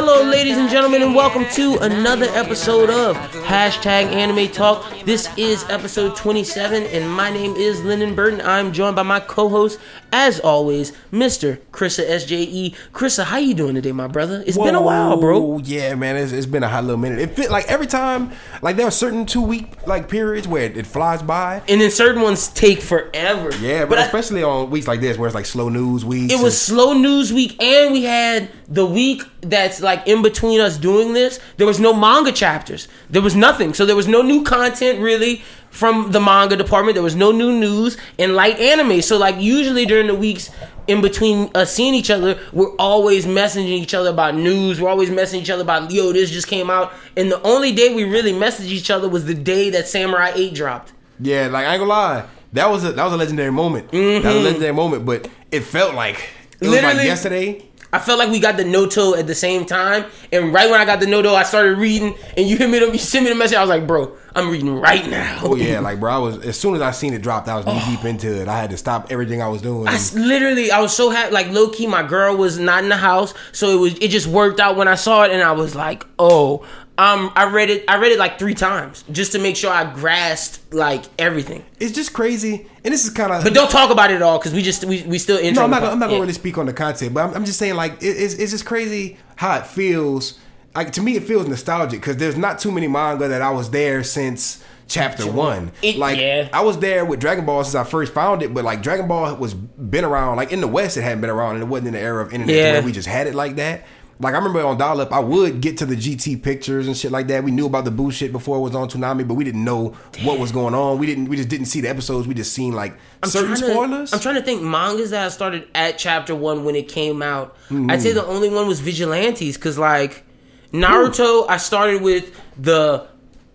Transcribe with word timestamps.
Hello, 0.00 0.22
ladies 0.22 0.56
and 0.56 0.70
gentlemen, 0.70 1.02
and 1.02 1.12
welcome 1.12 1.44
to 1.54 1.76
another 1.78 2.26
episode 2.26 2.88
of 2.88 3.16
Hashtag 3.42 4.04
Anime 4.12 4.46
Talk. 4.48 4.86
This 5.04 5.28
is 5.36 5.64
episode 5.68 6.14
27, 6.14 6.84
and 6.84 7.10
my 7.10 7.30
name 7.30 7.56
is 7.56 7.82
Lyndon 7.82 8.14
Burton. 8.14 8.40
I'm 8.42 8.72
joined 8.72 8.94
by 8.94 9.02
my 9.02 9.18
co-host, 9.18 9.80
as 10.12 10.38
always, 10.38 10.92
Mr. 11.10 11.58
Chrissa 11.72 12.08
SJE. 12.08 12.76
Chrissa, 12.92 13.24
how 13.24 13.38
you 13.38 13.54
doing 13.54 13.74
today, 13.74 13.90
my 13.90 14.06
brother? 14.06 14.44
It's 14.46 14.56
been 14.56 14.76
a 14.76 14.80
while, 14.80 15.16
bro. 15.16 15.40
Whoa, 15.40 15.58
Yeah, 15.64 15.96
man, 15.96 16.16
it's, 16.16 16.30
it's 16.30 16.46
been 16.46 16.62
a 16.62 16.68
hot 16.68 16.84
little 16.84 16.96
minute. 16.96 17.18
It 17.18 17.34
fit 17.34 17.50
like 17.50 17.66
every 17.66 17.88
time, 17.88 18.30
like 18.62 18.76
there 18.76 18.86
are 18.86 18.92
certain 18.92 19.26
two 19.26 19.42
week 19.42 19.84
like 19.88 20.08
periods 20.08 20.46
where 20.46 20.62
it, 20.62 20.76
it 20.76 20.86
flies 20.86 21.22
by. 21.24 21.60
And 21.68 21.80
then 21.80 21.90
certain 21.90 22.22
ones 22.22 22.46
take 22.48 22.80
forever. 22.80 23.50
Yeah, 23.56 23.80
but, 23.80 23.90
but 23.90 23.98
I- 23.98 24.04
especially 24.04 24.44
on 24.44 24.70
weeks 24.70 24.86
like 24.86 25.00
this 25.00 25.18
where 25.18 25.26
it's 25.26 25.34
like 25.34 25.46
slow 25.46 25.68
news 25.68 26.04
week. 26.04 26.30
It 26.30 26.40
was 26.40 26.58
slow 26.60 26.92
news 26.92 27.32
week, 27.32 27.60
and 27.60 27.92
we 27.92 28.04
had 28.04 28.48
the 28.68 28.86
week 28.86 29.22
that's 29.40 29.80
like 29.80 29.87
in 30.06 30.22
between 30.22 30.60
us 30.60 30.76
doing 30.76 31.12
this. 31.12 31.40
There 31.56 31.66
was 31.66 31.80
no 31.80 31.92
manga 31.92 32.32
chapters. 32.32 32.88
There 33.10 33.22
was 33.22 33.34
nothing. 33.34 33.74
So 33.74 33.86
there 33.86 33.96
was 33.96 34.08
no 34.08 34.22
new 34.22 34.42
content 34.42 35.00
really 35.00 35.42
from 35.70 36.12
the 36.12 36.20
manga 36.20 36.56
department. 36.56 36.94
There 36.94 37.02
was 37.02 37.16
no 37.16 37.32
new 37.32 37.52
news 37.52 37.96
and 38.18 38.34
light 38.34 38.58
anime. 38.58 39.02
So 39.02 39.18
like 39.18 39.36
usually 39.38 39.86
during 39.86 40.06
the 40.06 40.14
weeks 40.14 40.50
in 40.86 41.00
between 41.00 41.50
us 41.54 41.72
seeing 41.72 41.94
each 41.94 42.10
other, 42.10 42.40
we're 42.52 42.74
always 42.76 43.26
messaging 43.26 43.66
each 43.66 43.94
other 43.94 44.10
about 44.10 44.34
news. 44.34 44.80
We're 44.80 44.90
always 44.90 45.10
messaging 45.10 45.42
each 45.42 45.50
other 45.50 45.62
about 45.62 45.90
yo, 45.90 46.12
this 46.12 46.30
just 46.30 46.48
came 46.48 46.70
out. 46.70 46.92
And 47.16 47.30
the 47.30 47.40
only 47.42 47.72
day 47.72 47.94
we 47.94 48.04
really 48.04 48.32
messaged 48.32 48.66
each 48.66 48.90
other 48.90 49.08
was 49.08 49.24
the 49.24 49.34
day 49.34 49.70
that 49.70 49.88
Samurai 49.88 50.32
8 50.34 50.54
dropped. 50.54 50.92
yeah, 51.20 51.46
like 51.48 51.66
I 51.66 51.74
ain't 51.74 51.80
gonna 51.80 51.90
lie, 51.90 52.26
that 52.52 52.70
was 52.70 52.84
a 52.84 52.92
that 52.92 53.04
was 53.04 53.12
a 53.12 53.16
legendary 53.16 53.52
moment. 53.52 53.90
That 53.90 53.98
was 53.98 54.24
a 54.24 54.28
mm-hmm. 54.28 54.44
legendary 54.44 54.72
moment, 54.74 55.04
but 55.04 55.28
it 55.50 55.60
felt 55.60 55.94
like 55.94 56.30
it 56.60 56.66
was 56.66 56.70
like 56.70 56.82
Literally- 56.82 57.06
yesterday. 57.06 57.67
I 57.92 57.98
felt 57.98 58.18
like 58.18 58.30
we 58.30 58.38
got 58.38 58.56
the 58.58 58.64
Noto 58.64 59.14
at 59.14 59.26
the 59.26 59.34
same 59.34 59.64
time, 59.64 60.04
and 60.30 60.52
right 60.52 60.70
when 60.70 60.78
I 60.78 60.84
got 60.84 61.00
the 61.00 61.06
Noto, 61.06 61.34
I 61.34 61.42
started 61.42 61.78
reading, 61.78 62.16
and 62.36 62.46
you 62.46 62.58
hit 62.58 62.68
me, 62.68 62.78
the, 62.78 62.86
you 62.92 62.98
sent 62.98 63.24
me 63.24 63.30
the 63.30 63.36
message. 63.36 63.56
I 63.56 63.62
was 63.62 63.70
like, 63.70 63.86
"Bro, 63.86 64.14
I'm 64.34 64.50
reading 64.50 64.78
right 64.78 65.08
now." 65.08 65.40
Oh 65.42 65.54
yeah, 65.54 65.80
like 65.80 65.98
bro, 65.98 66.12
I 66.12 66.18
was 66.18 66.44
as 66.44 66.58
soon 66.58 66.74
as 66.74 66.82
I 66.82 66.90
seen 66.90 67.14
it 67.14 67.22
dropped, 67.22 67.48
I 67.48 67.56
was 67.56 67.64
knee 67.64 67.80
deep 67.86 68.04
oh. 68.04 68.08
into 68.08 68.40
it. 68.40 68.46
I 68.46 68.60
had 68.60 68.70
to 68.70 68.76
stop 68.76 69.10
everything 69.10 69.40
I 69.40 69.48
was 69.48 69.62
doing. 69.62 69.88
I 69.88 69.94
s- 69.94 70.14
literally, 70.14 70.70
I 70.70 70.80
was 70.80 70.94
so 70.94 71.08
happy. 71.08 71.32
Like 71.32 71.48
low 71.48 71.70
key, 71.70 71.86
my 71.86 72.02
girl 72.02 72.36
was 72.36 72.58
not 72.58 72.82
in 72.82 72.90
the 72.90 72.96
house, 72.96 73.32
so 73.52 73.70
it 73.70 73.80
was. 73.80 73.94
It 73.98 74.08
just 74.08 74.26
worked 74.26 74.60
out 74.60 74.76
when 74.76 74.88
I 74.88 74.94
saw 74.94 75.22
it, 75.22 75.30
and 75.30 75.42
I 75.42 75.52
was 75.52 75.74
like, 75.74 76.04
"Oh." 76.18 76.66
Um, 76.98 77.30
I 77.36 77.48
read 77.48 77.70
it. 77.70 77.84
I 77.88 77.98
read 77.98 78.10
it 78.10 78.18
like 78.18 78.40
three 78.40 78.54
times 78.54 79.04
just 79.12 79.30
to 79.32 79.38
make 79.38 79.54
sure 79.56 79.70
I 79.70 79.84
grasped 79.94 80.74
like 80.74 81.04
everything. 81.18 81.64
it's 81.78 81.92
just 81.94 82.12
crazy, 82.12 82.66
and 82.84 82.92
this 82.92 83.04
is 83.04 83.10
kind 83.10 83.32
of. 83.32 83.44
But 83.44 83.54
don't 83.54 83.70
talk 83.70 83.90
about 83.90 84.10
it 84.10 84.14
at 84.16 84.22
all 84.22 84.38
because 84.38 84.52
we 84.52 84.62
just 84.62 84.84
we, 84.84 85.02
we 85.04 85.18
still. 85.18 85.36
No, 85.52 85.62
I'm 85.62 85.70
not. 85.70 85.80
Gonna, 85.80 85.92
I'm 85.92 85.98
not 86.00 86.08
gonna 86.08 86.20
really 86.20 86.32
speak 86.32 86.58
on 86.58 86.66
the 86.66 86.72
content, 86.72 87.14
but 87.14 87.20
I'm, 87.24 87.34
I'm 87.34 87.44
just 87.44 87.58
saying 87.58 87.76
like 87.76 88.02
it, 88.02 88.06
it's 88.06 88.34
it's 88.34 88.50
just 88.50 88.66
crazy 88.66 89.16
how 89.36 89.56
it 89.58 89.66
feels. 89.68 90.38
Like 90.74 90.92
to 90.92 91.00
me, 91.00 91.14
it 91.16 91.22
feels 91.22 91.46
nostalgic 91.46 92.00
because 92.00 92.16
there's 92.16 92.36
not 92.36 92.58
too 92.58 92.72
many 92.72 92.88
manga 92.88 93.28
that 93.28 93.42
I 93.42 93.50
was 93.50 93.70
there 93.70 94.02
since 94.02 94.62
chapter 94.88 95.30
one. 95.30 95.70
It- 95.82 95.96
like 95.98 96.18
yeah. 96.18 96.48
I 96.52 96.62
was 96.62 96.78
there 96.80 97.04
with 97.04 97.20
Dragon 97.20 97.46
Ball 97.46 97.62
since 97.62 97.74
I 97.74 97.84
first 97.84 98.12
found 98.12 98.42
it, 98.42 98.52
but 98.52 98.64
like 98.64 98.82
Dragon 98.82 99.06
Ball 99.06 99.36
was 99.36 99.54
been 99.54 100.04
around. 100.04 100.36
Like 100.36 100.50
in 100.52 100.60
the 100.60 100.66
West, 100.68 100.96
it 100.96 101.02
hadn't 101.02 101.20
been 101.20 101.30
around, 101.30 101.54
and 101.54 101.62
it 101.62 101.66
wasn't 101.66 101.88
in 101.88 101.94
the 101.94 102.00
era 102.00 102.24
of 102.24 102.32
internet 102.32 102.56
Yeah. 102.56 102.72
where 102.72 102.82
we 102.82 102.90
just 102.92 103.06
had 103.08 103.26
it 103.28 103.34
like 103.36 103.54
that. 103.56 103.86
Like 104.20 104.34
I 104.34 104.38
remember 104.38 104.60
on 104.64 104.76
dial 104.78 105.00
up, 105.00 105.12
I 105.12 105.20
would 105.20 105.60
get 105.60 105.76
to 105.78 105.86
the 105.86 105.94
GT 105.94 106.42
pictures 106.42 106.88
and 106.88 106.96
shit 106.96 107.12
like 107.12 107.28
that. 107.28 107.44
We 107.44 107.52
knew 107.52 107.66
about 107.66 107.84
the 107.84 107.92
Buu 107.92 108.12
shit 108.12 108.32
before 108.32 108.56
it 108.58 108.60
was 108.60 108.74
on 108.74 108.88
Toonami, 108.88 109.28
but 109.28 109.34
we 109.34 109.44
didn't 109.44 109.62
know 109.64 109.94
what 110.22 110.40
was 110.40 110.50
going 110.50 110.74
on. 110.74 110.98
We 110.98 111.06
didn't. 111.06 111.28
We 111.28 111.36
just 111.36 111.48
didn't 111.48 111.66
see 111.66 111.80
the 111.80 111.88
episodes. 111.88 112.26
We 112.26 112.34
just 112.34 112.52
seen 112.52 112.72
like 112.72 112.98
certain 113.24 113.50
trying 113.56 113.60
to- 113.60 113.70
spoilers. 113.72 114.12
I'm 114.12 114.18
trying 114.20 114.34
to 114.34 114.42
think 114.42 114.60
mangas 114.62 115.10
that 115.10 115.26
I 115.26 115.28
started 115.28 115.68
at 115.74 115.98
chapter 115.98 116.34
one 116.34 116.64
when 116.64 116.74
it 116.74 116.88
came 116.88 117.22
out. 117.22 117.54
Mm-hmm. 117.68 117.90
I'd 117.90 118.02
say 118.02 118.12
the 118.12 118.26
only 118.26 118.48
one 118.50 118.66
was 118.66 118.80
Vigilantes 118.80 119.56
because 119.56 119.78
like 119.78 120.24
Naruto, 120.72 121.46
I 121.48 121.56
started 121.56 122.02
with 122.02 122.38
the 122.58 123.06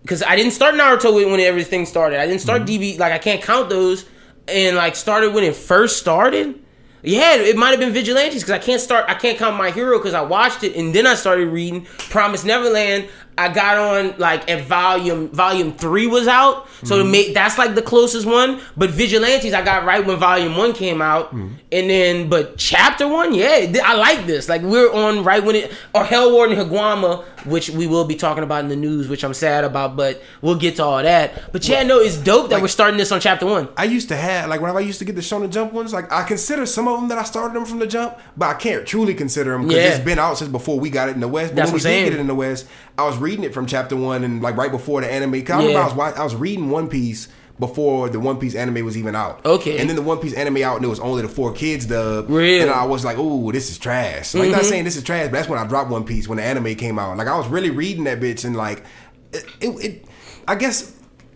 because 0.02 0.22
I 0.22 0.34
didn't 0.36 0.52
start 0.52 0.74
Naruto 0.74 1.14
when 1.14 1.30
when 1.30 1.40
everything 1.40 1.86
started. 1.86 2.20
I 2.20 2.26
didn't 2.26 2.40
start 2.40 2.62
Mm-hmm. 2.62 2.82
DB 2.82 2.98
like 2.98 3.12
I 3.12 3.18
can't 3.18 3.42
count 3.42 3.68
those 3.68 4.06
and 4.48 4.76
like 4.76 4.96
started 4.96 5.34
when 5.34 5.44
it 5.44 5.54
first 5.56 5.98
started. 5.98 6.60
Yeah, 7.06 7.34
it 7.34 7.54
might 7.58 7.72
have 7.72 7.80
been 7.80 7.92
Vigilantes 7.92 8.42
because 8.42 8.50
I 8.50 8.58
can't 8.58 8.80
start. 8.80 9.04
I 9.08 9.14
can't 9.14 9.36
count 9.36 9.56
my 9.56 9.70
hero 9.70 9.98
because 9.98 10.14
I 10.14 10.22
watched 10.22 10.64
it 10.64 10.74
and 10.74 10.94
then 10.94 11.06
I 11.06 11.14
started 11.14 11.48
reading 11.48 11.84
Promise 11.84 12.44
Neverland. 12.44 13.10
I 13.36 13.48
got 13.52 13.76
on 13.78 14.18
like 14.18 14.48
at 14.50 14.64
volume 14.64 15.28
volume 15.30 15.72
three 15.72 16.06
was 16.06 16.28
out, 16.28 16.66
so 16.84 17.02
Mm-hmm. 17.04 17.32
that's 17.32 17.58
like 17.58 17.74
the 17.74 17.82
closest 17.82 18.26
one. 18.26 18.60
But 18.76 18.90
Vigilantes, 18.90 19.52
I 19.52 19.62
got 19.64 19.84
right 19.84 20.04
when 20.06 20.16
volume 20.18 20.56
one 20.56 20.72
came 20.72 21.02
out, 21.02 21.34
Mm-hmm. 21.34 21.54
and 21.72 21.90
then 21.90 22.28
but 22.28 22.56
chapter 22.58 23.08
one, 23.08 23.34
yeah, 23.34 23.72
I 23.84 23.94
like 23.96 24.26
this. 24.26 24.48
Like 24.48 24.62
we're 24.62 24.92
on 24.92 25.24
right 25.24 25.42
when 25.42 25.56
it 25.56 25.72
or 25.94 26.04
Hell 26.04 26.32
Warden 26.32 26.56
Higuama, 26.56 27.24
which 27.46 27.70
we 27.70 27.86
will 27.86 28.04
be 28.04 28.14
talking 28.14 28.44
about 28.44 28.62
in 28.62 28.68
the 28.68 28.76
news, 28.76 29.08
which 29.08 29.24
I'm 29.24 29.34
sad 29.34 29.64
about, 29.64 29.96
but 29.96 30.22
we'll 30.40 30.54
get 30.54 30.76
to 30.76 30.84
all 30.84 31.02
that. 31.02 31.52
But 31.52 31.66
yeah, 31.68 31.82
no, 31.82 31.98
it's 32.00 32.16
dope 32.16 32.50
that 32.50 32.62
we're 32.62 32.68
starting 32.68 32.98
this 32.98 33.10
on 33.12 33.20
chapter 33.20 33.46
one. 33.46 33.68
I 33.76 33.84
used 33.84 34.08
to 34.08 34.16
have 34.16 34.48
like 34.48 34.60
whenever 34.60 34.78
I 34.78 34.82
used 34.82 35.00
to 35.00 35.04
get 35.04 35.16
the 35.16 35.22
Shonen 35.22 35.50
Jump 35.50 35.72
ones, 35.72 35.92
like 35.92 36.10
I 36.12 36.22
consider 36.22 36.66
some 36.66 36.86
of 36.86 37.00
them 37.00 37.08
that 37.08 37.18
I 37.18 37.24
started 37.24 37.54
them 37.56 37.64
from 37.64 37.80
the 37.80 37.86
jump, 37.86 38.16
but 38.36 38.46
I 38.46 38.54
can't 38.54 38.86
truly 38.86 39.14
consider 39.14 39.52
them 39.52 39.62
because 39.66 39.82
Yeah. 39.82 39.90
it's 39.96 40.04
been 40.04 40.18
out 40.20 40.38
since 40.38 40.50
before 40.50 40.78
we 40.78 40.88
got 40.90 41.08
it 41.08 41.12
in 41.16 41.20
the 41.20 41.28
West. 41.28 41.50
But 41.52 41.56
That's 41.56 41.72
when 41.72 41.80
we 41.80 41.84
what 41.84 41.86
I'm 41.86 41.90
did 41.92 41.96
saying. 41.98 42.04
get 42.04 42.12
it 42.14 42.20
in 42.20 42.26
the 42.28 42.34
West, 42.34 42.66
I 42.96 43.04
was 43.04 43.16
reading 43.18 43.44
it 43.44 43.52
from 43.54 43.66
chapter 43.66 43.96
one 43.96 44.22
and 44.24 44.40
like 44.42 44.56
right 44.56 44.70
before 44.70 45.00
the 45.00 45.12
anime. 45.12 45.42
Cause 45.42 45.50
I 45.50 45.58
remember 45.58 45.72
Yeah. 45.78 45.88
I 45.88 45.94
was 45.94 46.14
I 46.18 46.24
was 46.24 46.34
reading 46.34 46.70
One 46.70 46.88
Piece 46.88 47.28
before 47.58 48.08
the 48.08 48.18
One 48.20 48.38
Piece 48.38 48.54
anime 48.54 48.84
was 48.84 48.96
even 48.96 49.14
out. 49.16 49.44
Okay. 49.44 49.78
and 49.78 49.88
then 49.88 49.96
the 49.96 50.02
One 50.02 50.18
Piece 50.18 50.32
anime 50.34 50.58
out 50.62 50.76
and 50.76 50.84
it 50.84 50.88
was 50.88 51.00
only 51.00 51.22
the 51.22 51.28
4Kids 51.28 51.88
dub. 51.88 52.28
Real. 52.30 52.62
and 52.62 52.70
I 52.70 52.84
was 52.84 53.04
like, 53.04 53.16
oh, 53.18 53.50
this 53.52 53.70
is 53.70 53.78
trash. 53.78 54.34
Like 54.34 54.44
Mm-hmm. 54.44 54.52
not 54.52 54.64
saying 54.64 54.84
this 54.84 54.96
is 54.96 55.02
trash, 55.02 55.26
but 55.26 55.32
that's 55.32 55.48
when 55.48 55.58
I 55.58 55.66
dropped 55.66 55.90
One 55.90 56.04
Piece 56.04 56.28
when 56.28 56.36
the 56.38 56.44
anime 56.44 56.74
came 56.76 56.98
out. 56.98 57.16
Like 57.16 57.28
I 57.28 57.36
was 57.36 57.48
really 57.48 57.70
reading 57.70 58.04
that 58.04 58.20
bitch 58.20 58.44
and 58.44 58.54
like 58.56 58.84
it, 59.32 59.44
it, 59.60 59.68
it 59.84 60.04
I 60.46 60.54
guess. 60.54 60.93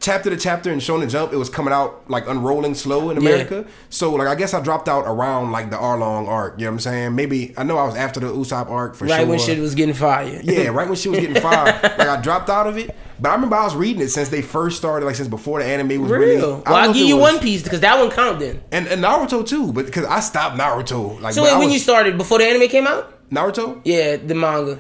Chapter 0.09 0.31
to 0.31 0.39
chapter 0.39 0.73
in 0.73 0.79
Shonen 0.79 1.11
Jump, 1.11 1.35
it 1.35 1.37
was 1.37 1.51
coming 1.51 1.75
out 1.75 2.09
like 2.09 2.27
unrolling 2.27 2.75
slow 2.75 3.11
in 3.11 3.21
Yeah. 3.21 3.29
America. 3.31 3.67
So 3.91 4.15
like 4.15 4.27
I 4.27 4.35
guess 4.37 4.55
I 4.55 4.61
dropped 4.63 4.89
out 4.89 5.05
around 5.07 5.53
like 5.53 5.69
the 5.69 5.77
Arlong 5.77 6.27
arc. 6.29 6.55
You 6.59 6.65
know 6.65 6.71
what 6.71 6.75
I'm 6.77 6.81
saying? 6.81 7.15
Maybe 7.15 7.53
I 7.59 7.63
know 7.63 7.77
I 7.77 7.85
was 7.85 7.95
after 7.95 8.19
the 8.19 8.29
Usopp 8.29 8.71
arc 8.71 8.95
for 8.95 9.05
Right 9.05 9.19
sure. 9.19 9.27
when 9.29 9.39
shit 9.39 9.59
was 9.59 9.75
getting 9.75 9.95
fired. 9.95 10.45
yeah, 10.45 10.69
right 10.69 10.89
when 10.89 10.97
she 10.97 11.11
was 11.11 11.21
getting 11.21 11.41
fired. 11.43 11.83
like 11.83 12.09
I 12.09 12.19
dropped 12.23 12.49
out 12.49 12.67
of 12.67 12.79
it. 12.79 12.97
But 13.21 13.29
I 13.31 13.35
remember 13.35 13.57
I 13.57 13.65
was 13.65 13.75
reading 13.77 14.01
it 14.01 14.09
since 14.09 14.31
they 14.31 14.41
first 14.41 14.79
started, 14.79 15.05
like 15.05 15.17
since 15.17 15.29
before 15.29 15.59
the 15.59 15.67
anime 15.67 16.01
was 16.01 16.11
Real. 16.11 16.41
don't 16.41 16.65
Well, 16.67 16.75
I'll 16.75 16.95
give 16.95 17.07
you 17.07 17.17
was- 17.19 17.33
One 17.35 17.41
Piece 17.41 17.63
because 17.63 17.81
that 17.81 17.99
one 17.99 18.11
count 18.11 18.39
then. 18.41 18.63
and, 18.73 18.87
and 18.87 19.05
Naruto 19.05 19.47
too, 19.47 19.75
but 19.75 19.85
because 19.85 20.07
I 20.07 20.21
stopped 20.21 20.57
Naruto. 20.57 21.21
Like 21.21 21.35
So 21.35 21.43
wait, 21.43 21.53
when 21.53 21.65
was- 21.67 21.75
you 21.75 21.81
started 21.81 22.17
before 22.17 22.39
the 22.39 22.47
anime 22.47 22.69
came 22.69 22.87
out? 22.87 23.13
Naruto, 23.31 23.83
Yeah, 23.85 24.17
the 24.17 24.35
manga. 24.35 24.79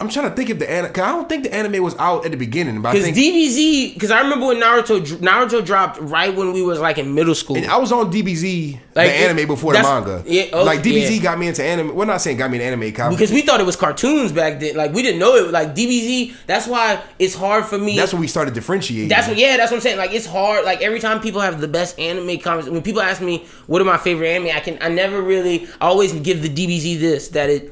I'm 0.00 0.08
trying 0.08 0.28
to 0.28 0.34
think 0.34 0.50
if 0.50 0.58
the 0.58 0.68
anime. 0.68 0.92
Cause 0.92 1.04
I 1.04 1.12
don't 1.12 1.28
think 1.28 1.44
the 1.44 1.54
anime 1.54 1.80
was 1.80 1.94
out 1.98 2.24
at 2.24 2.32
the 2.32 2.36
beginning, 2.36 2.82
Because 2.82 3.04
think 3.04 3.16
DBZ, 3.16 3.94
because 3.94 4.10
I 4.10 4.22
remember 4.22 4.46
when 4.46 4.56
Naruto 4.60 5.00
Naruto 5.18 5.64
dropped 5.64 6.00
right 6.00 6.34
when 6.34 6.52
we 6.52 6.62
was 6.62 6.80
like 6.80 6.98
in 6.98 7.14
middle 7.14 7.34
school. 7.34 7.56
And 7.56 7.66
I 7.66 7.76
was 7.76 7.92
on 7.92 8.10
DBZ, 8.12 8.80
Like, 8.96 9.08
the 9.08 9.14
anime 9.14 9.38
it- 9.38 9.46
before 9.46 9.72
the 9.72 9.82
manga. 9.82 10.24
yeah, 10.26 10.46
oh, 10.52 10.64
like 10.64 10.80
DBZ 10.82 11.16
yeah. 11.16 11.22
got 11.22 11.38
me 11.38 11.46
into 11.46 11.62
anime. 11.62 11.94
We're 11.94 12.06
not 12.06 12.20
saying 12.20 12.38
got 12.38 12.50
me 12.50 12.56
into 12.56 12.66
anime. 12.66 13.10
Because 13.10 13.30
we 13.30 13.42
thought 13.42 13.60
it 13.60 13.66
was 13.66 13.76
cartoons 13.76 14.32
back 14.32 14.58
then. 14.58 14.74
Like 14.74 14.92
we 14.92 15.00
didn't 15.02 15.20
know 15.20 15.36
it. 15.36 15.52
Like 15.52 15.76
DBZ. 15.76 16.34
That's 16.48 16.66
why 16.66 17.00
it's 17.20 17.36
hard 17.36 17.64
for 17.64 17.78
me. 17.78 17.96
that's 17.96 18.12
when 18.12 18.20
we 18.20 18.26
started 18.26 18.52
differentiating. 18.52 19.08
That's 19.08 19.28
what. 19.28 19.36
Yeah, 19.38 19.56
that's 19.56 19.70
what 19.70 19.76
I'm 19.76 19.82
saying. 19.82 19.98
Like 19.98 20.12
it's 20.12 20.26
hard. 20.26 20.64
Like 20.64 20.82
every 20.82 20.98
time 20.98 21.20
people 21.20 21.40
have 21.40 21.60
the 21.60 21.68
best 21.68 22.00
anime 22.00 22.40
comments, 22.40 22.68
when 22.68 22.82
people 22.82 23.00
ask 23.00 23.22
me 23.22 23.46
what 23.68 23.80
are 23.80 23.84
my 23.84 23.98
favorite 23.98 24.26
anime, 24.28 24.50
I 24.56 24.60
can. 24.60 24.76
I 24.80 24.88
never 24.88 25.22
really. 25.22 25.68
I 25.80 25.86
always 25.86 26.12
give 26.14 26.42
the 26.42 26.48
DBZ 26.50 26.98
this 26.98 27.28
that 27.28 27.48
it. 27.48 27.70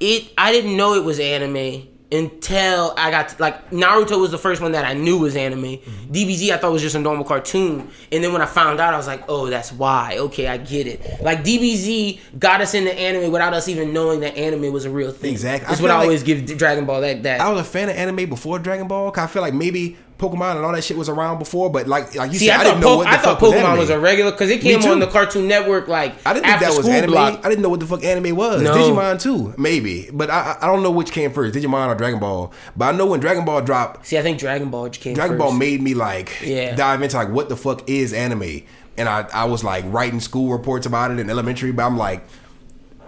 It. 0.00 0.32
I 0.38 0.52
didn't 0.52 0.76
know 0.76 0.94
it 0.94 1.04
was 1.04 1.18
anime 1.20 1.88
until 2.10 2.94
I 2.96 3.10
got 3.10 3.38
like 3.38 3.70
Naruto 3.70 4.18
was 4.18 4.30
the 4.30 4.38
first 4.38 4.62
one 4.62 4.72
that 4.72 4.84
I 4.84 4.94
knew 4.94 5.18
was 5.18 5.36
anime. 5.36 5.62
Mm-hmm. 5.62 6.12
DBZ 6.12 6.50
I 6.50 6.56
thought 6.56 6.72
was 6.72 6.80
just 6.82 6.94
a 6.94 6.98
normal 6.98 7.24
cartoon, 7.24 7.90
and 8.10 8.24
then 8.24 8.32
when 8.32 8.40
I 8.40 8.46
found 8.46 8.80
out, 8.80 8.94
I 8.94 8.96
was 8.96 9.06
like, 9.06 9.24
oh, 9.28 9.50
that's 9.50 9.72
why. 9.72 10.16
Okay, 10.18 10.46
I 10.48 10.56
get 10.56 10.86
it. 10.86 11.20
Like 11.20 11.44
DBZ 11.44 12.20
got 12.38 12.60
us 12.60 12.74
into 12.74 12.92
anime 12.94 13.30
without 13.30 13.52
us 13.52 13.68
even 13.68 13.92
knowing 13.92 14.20
that 14.20 14.36
anime 14.36 14.72
was 14.72 14.84
a 14.84 14.90
real 14.90 15.10
thing. 15.12 15.32
Exactly. 15.32 15.68
That's 15.68 15.80
what 15.82 15.90
I 15.90 15.96
like- 15.96 16.04
always 16.04 16.22
give 16.22 16.46
Dragon 16.56 16.86
Ball 16.86 17.00
that. 17.02 17.22
That 17.24 17.40
I 17.40 17.50
was 17.50 17.60
a 17.60 17.64
fan 17.64 17.88
of 17.90 17.96
anime 17.96 18.28
before 18.28 18.58
Dragon 18.58 18.88
Ball. 18.88 19.10
Cause 19.10 19.24
I 19.24 19.26
feel 19.26 19.42
like 19.42 19.54
maybe 19.54 19.96
Pokemon 20.18 20.56
and 20.56 20.64
all 20.64 20.72
that 20.72 20.82
shit 20.82 20.96
was 20.96 21.08
around 21.08 21.38
before, 21.38 21.70
but 21.70 21.86
like 21.86 22.14
like 22.16 22.32
you 22.32 22.38
See, 22.38 22.46
said, 22.46 22.56
I, 22.56 22.60
I, 22.60 22.64
didn't 22.64 22.80
know 22.80 22.86
po- 22.88 22.96
what 22.98 23.04
the 23.04 23.10
I 23.10 23.12
fuck 23.18 23.38
thought 23.38 23.42
was 23.42 23.52
Pokemon 23.54 23.64
anime. 23.64 23.78
was 23.78 23.90
a 23.90 23.98
regular 24.00 24.30
because 24.32 24.50
it 24.50 24.60
came 24.60 24.82
on 24.82 24.98
the 24.98 25.06
Cartoon 25.06 25.46
Network 25.46 25.86
like 25.88 26.14
I 26.26 26.34
didn't 26.34 26.46
think 26.46 26.60
that 26.60 26.76
was 26.76 26.88
anime. 26.88 27.10
block. 27.12 27.46
I 27.46 27.48
didn't 27.48 27.62
know 27.62 27.68
what 27.68 27.80
the 27.80 27.86
fuck 27.86 28.02
anime 28.04 28.34
was. 28.36 28.62
No. 28.62 28.74
Digimon 28.74 29.20
too, 29.22 29.54
maybe, 29.56 30.10
but 30.12 30.28
I 30.28 30.56
I 30.60 30.64
I 30.64 30.66
don't 30.66 30.82
know 30.82 30.90
which 30.90 31.12
came 31.12 31.32
first, 31.32 31.54
Digimon 31.54 31.86
or 31.88 31.94
Dragon 31.94 32.18
Ball. 32.18 32.52
But 32.76 32.94
I 32.94 32.96
know 32.98 33.06
when 33.06 33.20
Dragon 33.20 33.44
Ball 33.44 33.60
dropped, 33.62 34.06
See, 34.06 34.18
I 34.18 34.22
think 34.22 34.38
Dragon 34.38 34.70
Ball 34.70 34.90
came 34.90 35.14
Dragon 35.14 35.36
first. 35.36 35.38
Ball 35.38 35.52
made 35.52 35.80
me 35.82 35.94
like 35.94 36.36
Yeah. 36.44 36.74
dive 36.74 37.00
into 37.00 37.16
like 37.16 37.28
what 37.30 37.48
the 37.48 37.56
fuck 37.56 37.88
is 37.88 38.12
anime, 38.12 38.62
and 38.96 39.08
I 39.08 39.26
I 39.32 39.44
was 39.44 39.62
like 39.62 39.84
writing 39.86 40.18
school 40.20 40.50
reports 40.50 40.84
about 40.84 41.12
it 41.12 41.18
in 41.20 41.30
elementary, 41.30 41.70
but 41.72 41.84
I'm 41.86 41.96
like. 41.96 42.24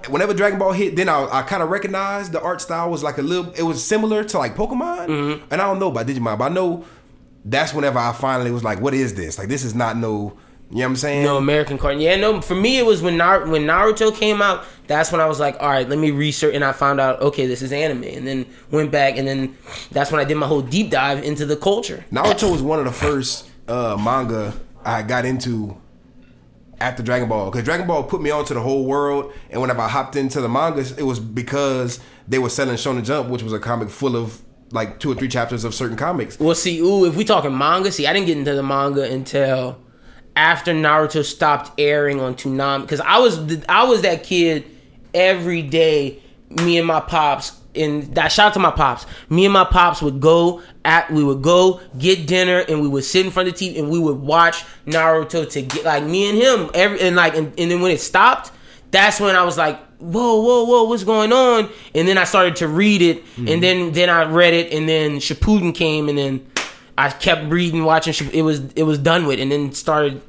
Whenever 0.09 0.33
Dragon 0.33 0.59
Ball 0.59 0.73
hit, 0.73 0.97
then 0.97 1.11
I, 1.11 1.29
I 1.31 1.43
kind 1.43 1.63
of 1.63 1.69
recognized 1.69 2.33
the 2.33 2.41
art 2.41 2.63
style 2.63 2.89
was 2.91 3.03
like 3.03 3.19
a 3.19 3.23
little. 3.23 3.53
It 3.53 3.65
was 3.65 3.85
similar 3.85 4.25
to 4.25 4.39
like 4.39 4.57
Pokemon, 4.57 5.09
Mm-hmm. 5.09 5.45
and 5.53 5.61
I 5.61 5.67
don't 5.67 5.79
know 5.79 5.89
about 5.89 6.07
Digimon, 6.07 6.39
but 6.39 6.45
I 6.45 6.55
know 6.55 6.87
that's 7.45 7.73
whenever 7.73 7.99
I 7.99 8.13
finally 8.13 8.51
was 8.51 8.65
like, 8.65 8.81
"What 8.81 8.95
is 8.95 9.15
this? 9.15 9.39
Like, 9.39 9.49
this 9.49 9.65
is 9.65 9.75
not 9.75 9.97
no." 9.97 10.37
You 10.73 10.77
know 10.77 10.83
what 10.83 10.91
I'm 10.91 10.97
saying? 10.97 11.25
No 11.25 11.37
American 11.37 11.79
cartoon. 11.79 12.01
Yeah, 12.01 12.15
no. 12.15 12.41
For 12.41 12.55
me, 12.55 12.79
it 12.79 12.87
was 12.87 13.03
when 13.03 13.17
Nar- 13.17 13.47
when 13.49 13.65
Naruto 13.65 14.15
came 14.15 14.41
out. 14.41 14.65
That's 14.87 15.11
when 15.11 15.21
I 15.21 15.27
was 15.27 15.41
like, 15.41 15.57
all 15.59 15.69
right, 15.69 15.89
let 15.89 15.99
me 15.99 16.13
research, 16.13 16.55
and 16.55 16.65
I 16.65 16.71
found 16.71 17.01
out, 17.01 17.21
okay, 17.21 17.47
this 17.47 17.61
is 17.61 17.73
anime, 17.73 18.05
and 18.05 18.27
then 18.27 18.47
went 18.71 18.93
back, 18.93 19.17
and 19.17 19.27
then 19.27 19.57
that's 19.91 20.13
when 20.13 20.21
I 20.21 20.25
did 20.25 20.37
my 20.37 20.47
whole 20.47 20.63
deep 20.63 20.91
dive 20.91 21.25
into 21.25 21.45
the 21.45 21.57
culture. 21.57 22.05
Naruto 22.13 22.53
was 22.53 22.63
one 22.63 22.79
of 22.79 22.85
the 22.85 22.93
first 22.93 23.49
uh, 23.67 23.97
manga 24.01 24.55
I 24.85 25.03
got 25.03 25.25
into 25.25 25.77
after 26.81 27.03
Dragon 27.03 27.29
Ball 27.29 27.51
because 27.51 27.65
Dragon 27.65 27.87
Ball 27.87 28.03
put 28.05 28.23
me 28.23 28.31
onto 28.31 28.55
the 28.55 28.61
whole 28.61 28.87
world. 28.87 29.33
And 29.51 29.61
whenever 29.61 29.81
I 29.81 29.89
hopped 29.89 30.17
into 30.17 30.41
the 30.41 30.49
mangas, 30.49 30.93
it 30.93 31.03
was 31.03 31.21
because 31.21 32.01
they 32.27 32.39
were 32.39 32.49
selling 32.49 32.77
Shonen 32.77 33.05
Jump, 33.05 33.29
which 33.29 33.43
was 33.43 33.53
a 33.53 33.59
comic 33.59 33.91
full 33.91 34.17
of 34.17 34.41
like 34.73 35.01
two 35.01 35.11
or 35.11 35.15
three 35.15 35.29
chapters 35.29 35.65
of 35.65 35.75
certain 35.75 35.97
comics. 35.97 36.39
Well, 36.39 36.55
see, 36.55 36.79
ooh, 36.79 37.05
if 37.05 37.17
we 37.17 37.25
talking 37.25 37.57
manga, 37.57 37.91
see, 37.91 38.07
I 38.07 38.13
didn't 38.13 38.27
get 38.27 38.39
into 38.39 38.55
the 38.55 38.63
manga 38.63 39.11
until 39.11 39.79
after 40.37 40.73
Naruto 40.73 41.25
stopped 41.25 41.79
airing 41.79 42.21
on 42.21 42.35
Toonami 42.35 42.83
because 42.83 43.01
I 43.01 43.19
was 43.19 43.65
I 43.69 43.85
was 43.85 44.03
that 44.03 44.23
kid 44.23 44.65
every 45.15 45.63
day. 45.63 46.23
Me 46.49 46.79
and 46.79 46.87
my 46.87 46.99
pops, 46.99 47.61
and 47.77 48.13
that 48.17 48.33
shout 48.33 48.49
out 48.49 48.55
to 48.55 48.59
my 48.59 48.73
pops. 48.73 49.07
Me 49.29 49.45
and 49.45 49.53
my 49.53 49.65
pops 49.65 50.03
would 50.03 50.21
go 50.21 50.63
at 50.85 51.11
we 51.11 51.23
would 51.23 51.43
go 51.43 51.81
get 51.99 52.27
dinner 52.27 52.59
and 52.69 52.81
we 52.81 52.89
would 52.89 53.05
sit 53.05 53.25
in 53.25 53.31
front 53.31 53.49
of 53.49 53.57
the 53.57 53.71
TV 53.71 53.79
and 53.79 53.91
we 53.91 53.99
would 53.99 54.19
watch 54.19 54.65
Naruto 54.87 55.49
to 55.51 55.63
get 55.63 55.85
like 55.85 56.05
me 56.05 56.29
and 56.29 56.39
him 56.39 56.71
every 56.75 57.01
and 57.01 57.15
like 57.15 57.35
and, 57.35 57.53
and 57.59 57.71
then 57.71 57.81
when 57.81 57.93
it 57.93 58.01
stopped, 58.01 58.51
that's 58.91 59.21
when 59.21 59.37
I 59.37 59.45
was 59.45 59.57
like, 59.57 59.81
whoa, 60.01 60.41
whoa, 60.41 60.65
whoa, 60.65 60.85
what's 60.85 61.05
going 61.05 61.33
on? 61.33 61.69
And 61.95 62.09
then 62.09 62.19
I 62.19 62.25
started 62.25 62.57
to 62.57 62.69
read 62.69 63.03
it, 63.03 63.19
and 63.37 63.47
mm-hmm. 63.47 63.61
then 63.61 63.93
then 63.93 64.11
I 64.11 64.25
read 64.25 64.55
it, 64.55 64.73
and 64.73 64.89
then 64.89 65.19
Shippuden 65.19 65.75
came, 65.75 66.09
and 66.09 66.19
then 66.19 66.47
I 66.99 67.11
kept 67.11 67.45
reading, 67.51 67.85
watching. 67.85 68.29
It 68.33 68.43
was 68.43 68.61
it 68.75 68.85
was 68.85 68.99
done 68.99 69.27
with, 69.27 69.39
and 69.39 69.53
then 69.53 69.73
started 69.73 70.23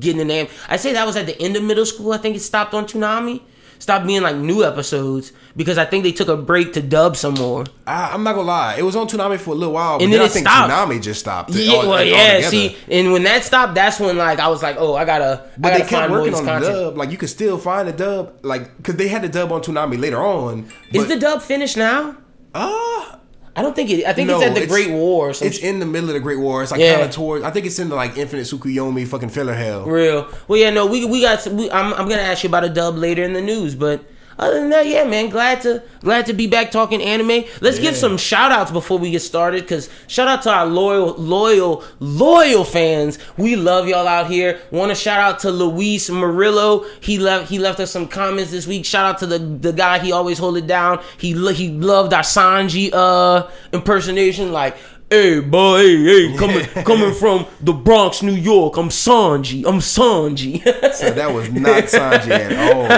getting 0.00 0.18
the 0.18 0.24
name. 0.24 0.48
I 0.68 0.76
say 0.76 0.92
that 0.92 1.06
was 1.06 1.16
at 1.16 1.26
the 1.26 1.40
end 1.40 1.56
of 1.56 1.62
middle 1.62 1.86
school. 1.86 2.12
I 2.12 2.18
think 2.18 2.36
it 2.36 2.40
stopped 2.40 2.74
on 2.74 2.86
Toonami. 2.86 3.40
Stopped 3.82 4.06
being 4.06 4.22
like 4.22 4.36
new 4.36 4.62
episodes 4.64 5.32
because 5.56 5.76
I 5.76 5.84
think 5.84 6.04
they 6.04 6.12
took 6.12 6.28
a 6.28 6.36
break 6.36 6.72
to 6.74 6.80
dub 6.80 7.16
some 7.16 7.34
more. 7.34 7.64
I, 7.84 8.10
I'm 8.12 8.22
not 8.22 8.34
gonna 8.36 8.46
lie, 8.46 8.76
it 8.78 8.82
was 8.82 8.94
on 8.94 9.08
Toonami 9.08 9.38
for 9.40 9.50
a 9.50 9.54
little 9.54 9.74
while, 9.74 9.98
but 9.98 10.04
And 10.04 10.12
then, 10.12 10.20
then 10.20 10.28
I 10.28 10.32
think 10.32 10.46
stopped. 10.46 10.70
Toonami 10.72 11.02
just 11.02 11.18
stopped. 11.18 11.50
it 11.50 11.56
Yeah, 11.56 11.72
all- 11.78 11.88
well, 11.88 12.04
yeah. 12.04 12.14
altogether. 12.14 12.48
See, 12.50 12.76
and 12.88 13.12
when 13.12 13.24
that 13.24 13.42
stopped, 13.42 13.74
that's 13.74 13.98
when 13.98 14.16
like 14.16 14.38
I 14.38 14.46
was 14.46 14.62
like, 14.62 14.76
oh, 14.78 14.94
I 14.94 15.04
gotta, 15.04 15.50
But 15.58 15.72
I 15.72 15.74
they 15.74 15.78
gotta 15.80 15.90
kept 15.90 16.00
find 16.02 16.12
working 16.12 16.34
on 16.36 16.44
the 16.44 16.60
dub. 16.68 16.96
Like 16.96 17.10
you 17.10 17.16
could 17.18 17.28
still 17.28 17.58
find 17.58 17.88
the 17.88 17.92
dub, 17.92 18.38
like 18.44 18.76
because 18.76 18.94
they 18.94 19.08
had 19.08 19.22
the 19.22 19.28
dub 19.28 19.50
on 19.50 19.60
Toonami 19.62 19.98
later 20.00 20.22
on. 20.22 20.68
Is 20.92 21.08
the 21.08 21.16
dub 21.18 21.42
finished 21.42 21.76
now? 21.76 22.16
uh, 22.54 23.16
I 23.54 23.60
don't 23.62 23.76
think 23.76 23.90
it. 23.90 24.06
I 24.06 24.12
think 24.14 24.28
No, 24.28 24.36
it's 24.38 24.46
at 24.46 24.54
the 24.54 24.62
it's- 24.62 24.70
Great 24.70 24.90
War. 24.90 25.30
It's 25.30 25.58
in 25.58 25.78
the 25.78 25.84
middle 25.86 26.08
of 26.08 26.14
the 26.14 26.20
Great 26.20 26.38
War. 26.38 26.62
It's 26.62 26.72
like 26.72 26.80
Yeah. 26.80 26.94
kind 26.94 27.04
of 27.06 27.10
towards. 27.10 27.44
I 27.44 27.50
think 27.50 27.66
it's 27.66 27.78
in 27.78 27.90
the 27.90 27.94
like 27.96 28.16
Infinite 28.16 28.46
Tsukuyomi 28.46 29.06
fucking 29.06 29.28
filler 29.28 29.52
hell. 29.54 29.84
Real. 29.84 30.26
Well, 30.48 30.58
yeah, 30.58 30.70
no, 30.70 30.86
we 30.86 31.04
we 31.04 31.20
got. 31.20 31.46
We, 31.48 31.70
I'm 31.70 31.92
I'm 31.92 32.08
gonna 32.08 32.22
ask 32.22 32.42
you 32.44 32.48
about 32.48 32.64
a 32.64 32.70
dub 32.70 32.96
later 32.96 33.22
in 33.22 33.34
the 33.34 33.42
news, 33.42 33.74
but 33.74 34.04
other 34.38 34.60
than 34.60 34.70
that, 34.70 34.86
yeah, 34.86 35.04
man, 35.04 35.28
glad 35.28 35.60
to 35.62 35.82
glad 36.00 36.26
to 36.26 36.32
be 36.32 36.46
back 36.46 36.70
talking 36.70 37.02
anime. 37.02 37.44
Let's 37.60 37.78
give 37.78 37.96
some 37.96 38.16
shout 38.16 38.52
outs 38.52 38.70
before 38.70 38.98
we 38.98 39.10
get 39.10 39.20
started, 39.22 39.62
because 39.62 39.88
shout 40.06 40.28
out 40.28 40.42
to 40.42 40.50
our 40.50 40.66
loyal, 40.66 41.14
loyal, 41.14 41.84
loyal 42.00 42.64
fans. 42.64 43.18
We 43.36 43.56
love 43.56 43.88
y'all 43.88 44.08
out 44.08 44.30
here. 44.30 44.60
Want 44.70 44.90
to 44.90 44.94
shout 44.94 45.20
out 45.20 45.40
to 45.40 45.50
Luis 45.50 46.10
Murillo. 46.10 46.84
He 47.00 47.18
left 47.18 47.50
he 47.50 47.58
left 47.58 47.80
us 47.80 47.90
some 47.90 48.08
comments 48.08 48.50
this 48.50 48.66
week. 48.66 48.84
Shout 48.84 49.06
out 49.06 49.18
to 49.18 49.26
the 49.26 49.38
the 49.38 49.72
guy. 49.72 49.98
He 49.98 50.12
always 50.12 50.38
hold 50.38 50.56
it 50.56 50.66
down. 50.66 51.02
He 51.18 51.32
he 51.52 51.70
loved 51.70 52.12
our 52.12 52.22
Sanji 52.22 52.90
uh 52.92 53.48
impersonation, 53.72 54.52
like. 54.52 54.76
Hey, 55.12 55.40
boy, 55.40 55.76
hey, 55.76 56.30
hey, 56.30 56.36
coming, 56.38 56.64
coming 56.86 57.12
from 57.12 57.46
the 57.60 57.74
Bronx, 57.74 58.22
New 58.22 58.32
York. 58.32 58.78
I'm 58.78 58.88
Sanji. 58.88 59.62
I'm 59.66 59.78
Sanji. 59.80 60.62
So 60.94 61.10
that 61.10 61.34
was 61.34 61.52
not 61.52 61.84
Sanji 61.84 62.30
at 62.30 62.52
all, 62.56 62.88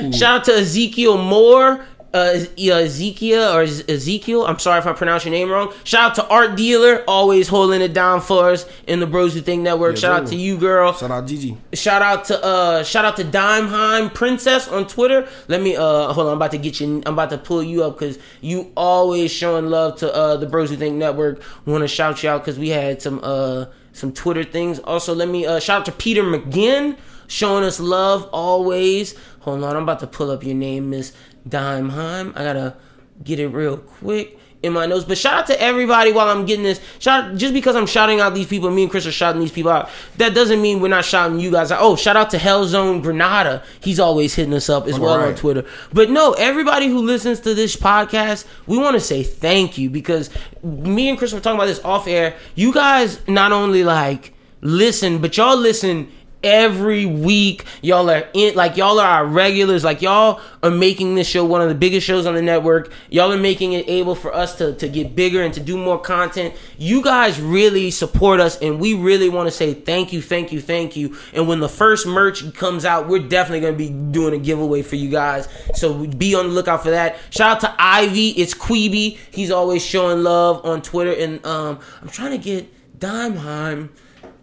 bro. 0.00 0.10
Shout 0.18 0.40
out 0.40 0.44
to 0.44 0.54
Ezekiel 0.54 1.18
Moore. 1.18 1.84
Uh, 2.14 2.44
Ezekiel 2.58 3.54
or 3.54 3.60
Ezekiel. 3.62 4.46
I'm 4.46 4.58
sorry 4.58 4.78
if 4.78 4.86
I 4.86 4.94
pronounce 4.94 5.26
your 5.26 5.32
name 5.32 5.50
wrong. 5.50 5.74
Shout 5.84 6.10
out 6.10 6.14
to 6.14 6.26
Art 6.28 6.56
Dealer, 6.56 7.04
always 7.06 7.48
holding 7.48 7.82
it 7.82 7.92
down 7.92 8.22
for 8.22 8.48
us 8.48 8.64
in 8.86 9.00
the 9.00 9.06
Bros 9.06 9.34
Who 9.34 9.42
Think 9.42 9.62
Network. 9.62 9.92
Yes, 9.92 10.00
shout 10.00 10.22
out 10.22 10.28
to 10.28 10.36
you, 10.36 10.56
girl. 10.56 10.94
Shout 10.94 11.10
out 11.10 11.26
Gigi. 11.26 11.58
Shout 11.74 12.00
out 12.00 12.24
to 12.26 12.42
uh 12.42 12.82
shout 12.82 13.04
out 13.04 13.16
to 13.16 13.24
Dimeheim 13.24 14.14
Princess 14.14 14.68
on 14.68 14.86
Twitter. 14.86 15.28
Let 15.48 15.60
me 15.60 15.76
uh 15.76 16.12
hold 16.14 16.28
on, 16.28 16.32
I'm 16.32 16.38
about 16.38 16.52
to 16.52 16.58
get 16.58 16.80
you 16.80 17.02
I'm 17.04 17.12
about 17.12 17.28
to 17.30 17.38
pull 17.38 17.62
you 17.62 17.84
up 17.84 17.98
because 17.98 18.18
you 18.40 18.72
always 18.74 19.30
showing 19.30 19.66
love 19.66 19.96
to 19.98 20.14
uh 20.14 20.38
the 20.38 20.46
Bros 20.46 20.70
Who 20.70 20.76
Think 20.76 20.96
Network. 20.96 21.42
Wanna 21.66 21.88
shout 21.88 22.22
you 22.22 22.30
out 22.30 22.40
because 22.42 22.58
we 22.58 22.70
had 22.70 23.02
some 23.02 23.20
uh 23.22 23.66
some 23.92 24.12
Twitter 24.12 24.44
things. 24.44 24.78
Also 24.78 25.14
let 25.14 25.28
me 25.28 25.44
uh 25.44 25.60
shout 25.60 25.80
out 25.80 25.84
to 25.86 25.92
Peter 25.92 26.22
McGinn 26.22 26.96
showing 27.26 27.64
us 27.64 27.78
love 27.78 28.28
always. 28.32 29.14
Hold 29.40 29.62
on, 29.62 29.76
I'm 29.76 29.84
about 29.84 30.00
to 30.00 30.06
pull 30.06 30.30
up 30.30 30.42
your 30.44 30.54
name, 30.54 30.90
Miss 30.90 31.12
Dimeheim. 31.48 32.36
I 32.36 32.44
gotta 32.44 32.76
get 33.24 33.40
it 33.40 33.48
real 33.48 33.78
quick 33.78 34.38
in 34.62 34.72
my 34.72 34.86
notes. 34.86 35.04
But 35.04 35.18
shout 35.18 35.34
out 35.34 35.46
to 35.48 35.60
everybody 35.60 36.12
while 36.12 36.28
I'm 36.28 36.46
getting 36.46 36.64
this. 36.64 36.80
Shout 36.98 37.36
just 37.36 37.54
because 37.54 37.76
I'm 37.76 37.86
shouting 37.86 38.20
out 38.20 38.34
these 38.34 38.46
people, 38.46 38.70
me 38.70 38.82
and 38.82 38.90
Chris 38.90 39.06
are 39.06 39.12
shouting 39.12 39.40
these 39.40 39.52
people 39.52 39.70
out. 39.70 39.88
That 40.16 40.34
doesn't 40.34 40.60
mean 40.60 40.80
we're 40.80 40.88
not 40.88 41.04
shouting 41.04 41.40
you 41.40 41.50
guys 41.50 41.70
out. 41.70 41.80
Oh, 41.80 41.96
shout 41.96 42.16
out 42.16 42.30
to 42.30 42.38
Hellzone 42.38 43.02
Granada. 43.02 43.62
He's 43.80 44.00
always 44.00 44.34
hitting 44.34 44.54
us 44.54 44.68
up 44.68 44.86
as 44.86 44.98
well 44.98 45.20
on. 45.20 45.34
Twitter. 45.34 45.64
But 45.92 46.10
no, 46.10 46.32
everybody 46.32 46.88
who 46.88 46.98
listens 46.98 47.40
to 47.40 47.54
this 47.54 47.76
podcast, 47.76 48.44
we 48.66 48.78
want 48.78 48.94
to 48.94 49.00
say 49.00 49.22
thank 49.22 49.78
you 49.78 49.90
because 49.90 50.30
me 50.62 51.08
and 51.08 51.18
Chris 51.18 51.32
were 51.32 51.40
talking 51.40 51.58
about 51.58 51.66
this 51.66 51.84
off 51.84 52.06
air. 52.08 52.34
You 52.54 52.72
guys 52.72 53.26
not 53.28 53.52
only 53.52 53.84
like 53.84 54.34
listen, 54.60 55.20
but 55.20 55.36
y'all 55.36 55.56
listen 55.56 56.10
every 56.42 57.04
week 57.04 57.64
y'all 57.82 58.08
are 58.08 58.28
in 58.32 58.54
like 58.54 58.76
y'all 58.76 59.00
are 59.00 59.06
our 59.06 59.26
regulars. 59.26 59.84
Like 59.84 60.02
y'all 60.02 60.40
are 60.62 60.70
making 60.70 61.14
this 61.14 61.26
show 61.26 61.44
one 61.44 61.60
of 61.60 61.68
the 61.68 61.74
biggest 61.74 62.06
shows 62.06 62.26
on 62.26 62.34
the 62.34 62.42
network. 62.42 62.92
Y'all 63.10 63.32
are 63.32 63.38
making 63.38 63.72
it 63.72 63.88
able 63.88 64.14
for 64.14 64.34
us 64.34 64.56
to, 64.56 64.74
to 64.74 64.88
get 64.88 65.16
bigger 65.16 65.42
and 65.42 65.52
to 65.54 65.60
do 65.60 65.76
more 65.76 65.98
content. 65.98 66.54
You 66.76 67.02
guys 67.02 67.40
really 67.40 67.90
support 67.90 68.40
us 68.40 68.58
and 68.60 68.78
we 68.78 68.94
really 68.94 69.28
want 69.28 69.48
to 69.48 69.50
say 69.50 69.74
thank 69.74 70.12
you 70.12 70.22
thank 70.22 70.52
you 70.52 70.60
thank 70.60 70.96
you. 70.96 71.16
And 71.32 71.48
when 71.48 71.60
the 71.60 71.68
first 71.68 72.06
merch 72.06 72.54
comes 72.54 72.84
out 72.84 73.08
we're 73.08 73.26
definitely 73.26 73.60
going 73.60 73.74
to 73.74 73.78
be 73.78 74.12
doing 74.12 74.34
a 74.34 74.38
giveaway 74.38 74.82
for 74.82 74.96
you 74.96 75.10
guys. 75.10 75.48
So 75.74 76.06
be 76.06 76.34
on 76.34 76.48
the 76.48 76.52
lookout 76.52 76.82
for 76.82 76.90
that. 76.90 77.16
Shout 77.30 77.56
out 77.56 77.60
to 77.60 77.74
ivy. 77.78 78.28
It's 78.30 78.54
queeby. 78.54 79.18
He's 79.30 79.50
always 79.50 79.84
showing 79.84 80.22
love 80.22 80.64
on 80.64 80.82
twitter. 80.82 81.12
And 81.12 81.44
um 81.44 81.80
i'm 82.02 82.08
trying 82.08 82.32
to 82.32 82.38
get 82.38 82.98
dimeheim 82.98 83.90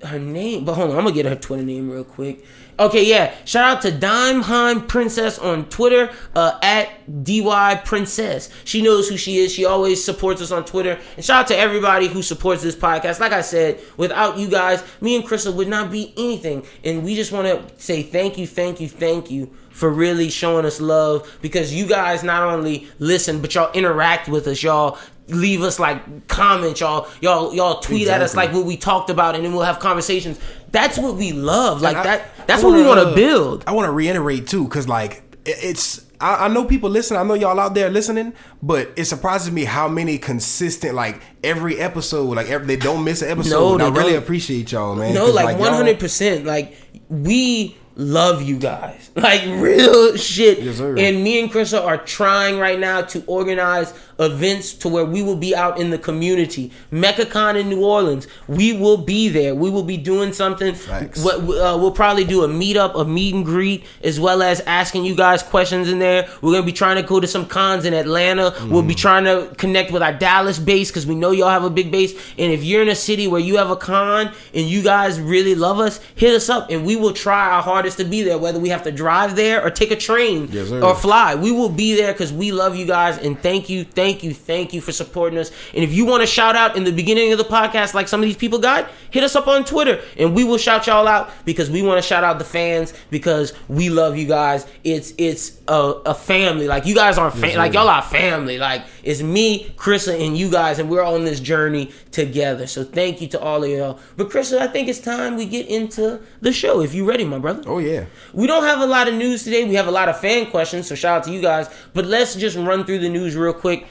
her 0.08 0.20
name, 0.20 0.66
but 0.66 0.76
hold 0.76 0.92
on, 0.92 0.98
I'm 0.98 1.04
gonna 1.04 1.16
get 1.16 1.26
her 1.26 1.36
Twitter 1.36 1.64
name 1.64 1.90
real 1.90 2.04
quick. 2.04 2.46
Okay, 2.78 3.06
yeah. 3.06 3.34
Shout 3.46 3.78
out 3.78 3.82
to 3.84 3.92
Dimeheim 3.92 4.86
Princess 4.88 5.40
on 5.40 5.70
Twitter 5.70 6.12
uh, 6.36 6.60
at 6.62 6.90
dy 7.24 7.76
Princess. 7.86 8.50
She 8.66 8.82
knows 8.82 9.08
who 9.08 9.16
she 9.16 9.38
is. 9.38 9.54
She 9.54 9.64
always 9.64 10.04
supports 10.04 10.42
us 10.42 10.52
on 10.52 10.66
Twitter. 10.66 11.00
And 11.16 11.24
shout 11.24 11.44
out 11.44 11.48
to 11.48 11.58
everybody 11.58 12.08
who 12.08 12.22
supports 12.22 12.62
this 12.62 12.76
podcast. 12.76 13.22
Like 13.22 13.32
I 13.32 13.42
said, 13.42 13.80
without 13.96 14.38
you 14.38 14.50
guys, 14.50 14.84
me 15.00 15.16
and 15.16 15.26
Crystal 15.26 15.54
would 15.54 15.70
not 15.70 15.90
be 15.90 16.14
anything. 16.18 16.66
And 16.84 17.06
we 17.06 17.16
just 17.16 17.32
want 17.32 17.48
to 17.48 17.82
say 17.82 18.04
thank 18.04 18.38
you, 18.38 18.46
thank 18.46 18.82
you, 18.82 18.90
thank 18.90 19.32
you 19.32 19.56
for 19.70 19.90
really 19.90 20.30
showing 20.30 20.66
us 20.66 20.80
love 20.80 21.38
because 21.42 21.74
you 21.74 21.86
guys 21.86 22.24
not 22.24 22.44
only 22.44 22.88
listen, 23.00 23.42
but 23.42 23.54
y'all 23.56 23.72
interact 23.74 24.28
with 24.28 24.48
us. 24.48 24.64
Y'all 24.64 24.98
leave 25.28 25.62
us 25.64 25.80
like 25.80 26.28
comments 26.28 26.80
y'all 26.80 27.08
y'all 27.20 27.54
y'all 27.54 27.80
tweet 27.80 28.08
at 28.08 28.22
us 28.22 28.36
like 28.36 28.54
what 28.54 28.66
we 28.66 28.78
talked 28.78 29.10
about 29.10 29.34
and 29.36 29.44
then 29.44 29.54
we'll 29.54 29.64
have 29.64 29.80
conversations 29.80 30.40
that's 30.72 30.98
what 31.00 31.16
we 31.16 31.32
love 31.32 31.82
like 31.82 31.98
I- 31.98 32.04
that 32.04 32.48
that's 32.48 32.64
I 32.64 32.68
what 32.68 32.76
we 32.76 32.84
wanna, 32.86 33.02
uh, 33.02 33.16
build 33.16 33.64
I 33.66 33.72
want 33.72 33.88
to 33.88 33.92
reiterate 33.92 34.46
too, 34.48 34.64
because 34.66 34.88
like 34.88 35.24
it- 35.46 35.58
it's. 35.62 36.06
I, 36.22 36.46
I 36.46 36.48
know 36.48 36.64
people 36.64 36.90
listen. 36.90 37.18
I 37.18 37.24
know 37.24 37.34
y'all 37.34 37.60
out 37.60 37.74
there 37.74 37.90
listening, 37.90 38.34
but 38.64 38.90
it 38.96 39.04
surprises 39.06 39.52
me 39.52 39.66
how 39.66 39.90
many 39.90 40.18
consistent, 40.18 40.96
like 40.96 41.22
every 41.44 41.78
episode, 41.78 42.36
like 42.38 42.48
every, 42.50 42.66
they 42.68 42.78
don't 42.78 43.04
miss 43.04 43.22
an 43.22 43.32
episode. 43.32 43.80
No, 43.80 43.88
I 43.88 43.90
really 43.90 44.16
appreciate 44.16 44.72
y'all, 44.72 44.96
man. 44.96 45.14
no 45.14 45.26
like 45.26 45.58
100% 45.58 46.46
like 46.46 46.78
we 47.10 47.76
love 47.96 48.42
you 48.42 48.58
guys. 48.58 49.12
Like 49.26 49.46
real 49.46 50.18
shit. 50.18 50.60
Yes, 50.60 50.80
and 50.80 51.24
me 51.24 51.40
and 51.40 51.50
Krista 51.50 51.84
are 51.84 51.98
trying 51.98 52.60
right 52.60 52.78
now 52.78 53.02
to 53.04 53.24
organize 53.28 53.94
events 54.20 54.74
to 54.74 54.90
where 54.90 55.06
we 55.06 55.22
will 55.22 55.36
be 55.38 55.56
out 55.56 55.80
in 55.80 55.90
the 55.90 55.98
community. 55.98 56.72
MechaCon 56.92 57.60
in 57.60 57.70
New 57.70 57.84
Orleans, 57.84 58.28
we 58.48 58.74
will 58.74 58.98
be 58.98 59.30
there. 59.30 59.56
We 59.56 59.70
will 59.70 59.84
be 59.84 59.98
doing 59.98 60.34
something. 60.34 60.76
What 60.76 61.36
uh, 61.38 61.78
we'll 61.80 61.92
probably 61.92 62.26
do 62.26 62.44
a 62.44 62.48
meetup, 62.48 63.00
a 63.00 63.06
meet 63.06 63.34
and 63.34 63.46
greet, 63.46 63.86
as 64.04 64.20
well 64.20 64.44
as 64.44 64.60
asking 64.62 65.06
you 65.06 65.16
guys 65.16 65.42
questions 65.42 65.90
in 65.90 66.00
there. 66.00 66.30
We're 66.42 66.52
gonna 66.52 66.66
be 66.66 66.74
trying 66.74 66.98
to 66.98 67.04
go 67.04 67.20
to 67.20 67.28
some 67.28 67.46
cons 67.46 67.86
in 67.86 67.94
Atlanta. 67.94 68.54
We'll 68.68 68.84
be 68.84 68.96
trying 68.96 69.24
to 69.24 69.54
connect 69.56 69.92
with 69.92 70.04
our 70.04 70.14
Dallas 70.14 70.60
base 70.60 70.92
because 70.92 71.08
we 71.08 71.16
know 71.16 71.32
y'all 71.32 71.50
have 71.50 71.64
a 71.64 71.70
big 71.70 71.90
base. 71.90 72.14
And 72.38 72.52
if 72.52 72.64
you're 72.64 72.82
in 72.82 72.90
a 72.90 72.96
city 72.96 73.28
where 73.28 73.42
you 73.42 73.58
have 73.58 73.72
a 73.72 73.78
con 73.78 74.32
and 74.54 74.68
you 74.68 74.84
guys 74.84 75.20
really 75.22 75.56
love 75.56 75.80
us, 75.80 76.00
hit 76.16 76.34
us 76.34 76.50
up 76.50 76.70
and 76.70 76.86
we 76.86 76.96
will 76.98 77.14
try 77.14 77.50
our 77.50 77.62
hardest 77.62 77.85
to 77.96 78.04
be 78.04 78.24
there. 78.24 78.40
Whether 78.40 78.60
we 78.60 78.70
have 78.70 78.84
to 78.84 78.92
drive 78.92 79.36
there 79.36 79.64
or 79.64 79.70
take 79.70 79.92
a 79.92 79.96
train 79.96 80.50
Yes, 80.52 80.72
or 80.72 80.96
fly, 80.96 81.36
we 81.36 81.52
will 81.52 81.70
be 81.70 81.96
there 81.96 82.12
because 82.12 82.34
we 82.34 82.52
love 82.52 82.76
you 82.76 82.88
guys 82.88 83.20
and 83.20 83.40
thank 83.40 83.70
you, 83.70 83.84
thank 83.84 84.24
you, 84.24 84.34
thank 84.34 84.74
you 84.74 84.82
for 84.82 84.92
supporting 84.92 85.38
us. 85.38 85.52
And 85.76 85.84
if 85.84 85.94
you 85.94 86.06
want 86.06 86.22
to 86.22 86.28
shout 86.28 86.56
out 86.56 86.76
in 86.76 86.84
the 86.84 86.92
beginning 86.92 87.32
of 87.32 87.38
the 87.38 87.44
podcast, 87.44 87.94
like 87.94 88.08
some 88.08 88.20
of 88.22 88.26
these 88.26 88.36
people 88.36 88.58
got, 88.58 88.90
hit 89.12 89.24
us 89.24 89.36
up 89.36 89.48
on 89.48 89.64
Twitter 89.64 90.02
and 90.18 90.34
we 90.34 90.44
will 90.44 90.58
shout 90.58 90.88
y'all 90.88 91.08
out 91.08 91.30
because 91.46 91.70
we 91.70 91.84
want 91.84 92.02
to 92.02 92.08
shout 92.08 92.24
out 92.24 92.40
the 92.40 92.46
fans 92.46 92.94
because 93.12 93.54
we 93.68 93.90
love 93.90 94.18
you 94.18 94.26
guys. 94.26 94.66
It's 94.84 95.14
it's 95.18 95.62
a, 95.68 95.74
a 96.06 96.16
family. 96.16 96.68
Like 96.68 96.86
you 96.86 96.96
guys 96.96 97.18
aren't 97.18 97.36
fam- 97.36 97.58
like 97.58 97.74
y'all 97.74 97.88
are 97.90 98.02
family. 98.02 98.58
Like 98.58 98.86
it's 99.04 99.22
me, 99.22 99.70
Krista, 99.76 100.20
and 100.26 100.38
you 100.38 100.50
guys, 100.50 100.80
and 100.80 100.90
we're 100.90 101.04
on 101.04 101.26
this 101.26 101.40
journey 101.40 101.92
together. 102.12 102.66
So 102.68 102.84
thank 102.84 103.22
you 103.22 103.28
to 103.30 103.40
all 103.40 103.64
of 103.64 103.70
y'all. 103.70 104.00
But 104.18 104.30
Krista, 104.30 104.58
I 104.58 104.68
think 104.68 104.88
it's 104.88 105.00
time 105.00 105.36
we 105.36 105.46
get 105.46 105.68
into 105.68 106.22
the 106.42 106.52
show. 106.54 106.82
If 106.82 106.94
you 106.94 107.08
ready, 107.08 107.26
my 107.26 107.40
brother. 107.40 107.64
Oh 107.68 107.75
Oh, 107.76 107.80
yeah. 107.80 108.06
We 108.32 108.48
don't 108.48 108.64
have 108.64 108.80
a 108.80 108.86
lot 108.86 109.10
of 109.10 109.16
news 109.16 109.44
today. 109.44 109.66
We 109.66 109.76
have 109.76 109.88
a 109.88 109.92
lot 109.92 110.08
of 110.08 110.18
fan 110.18 110.50
questions, 110.50 110.88
so 110.88 110.96
shout 110.96 111.18
out 111.18 111.24
to 111.26 111.32
you 111.32 111.42
guys. 111.42 111.68
But 111.94 112.06
let's 112.06 112.34
just 112.34 112.56
run 112.56 112.86
through 112.86 113.00
the 113.00 113.10
news 113.10 113.36
real 113.36 113.52
quick. 113.52 113.86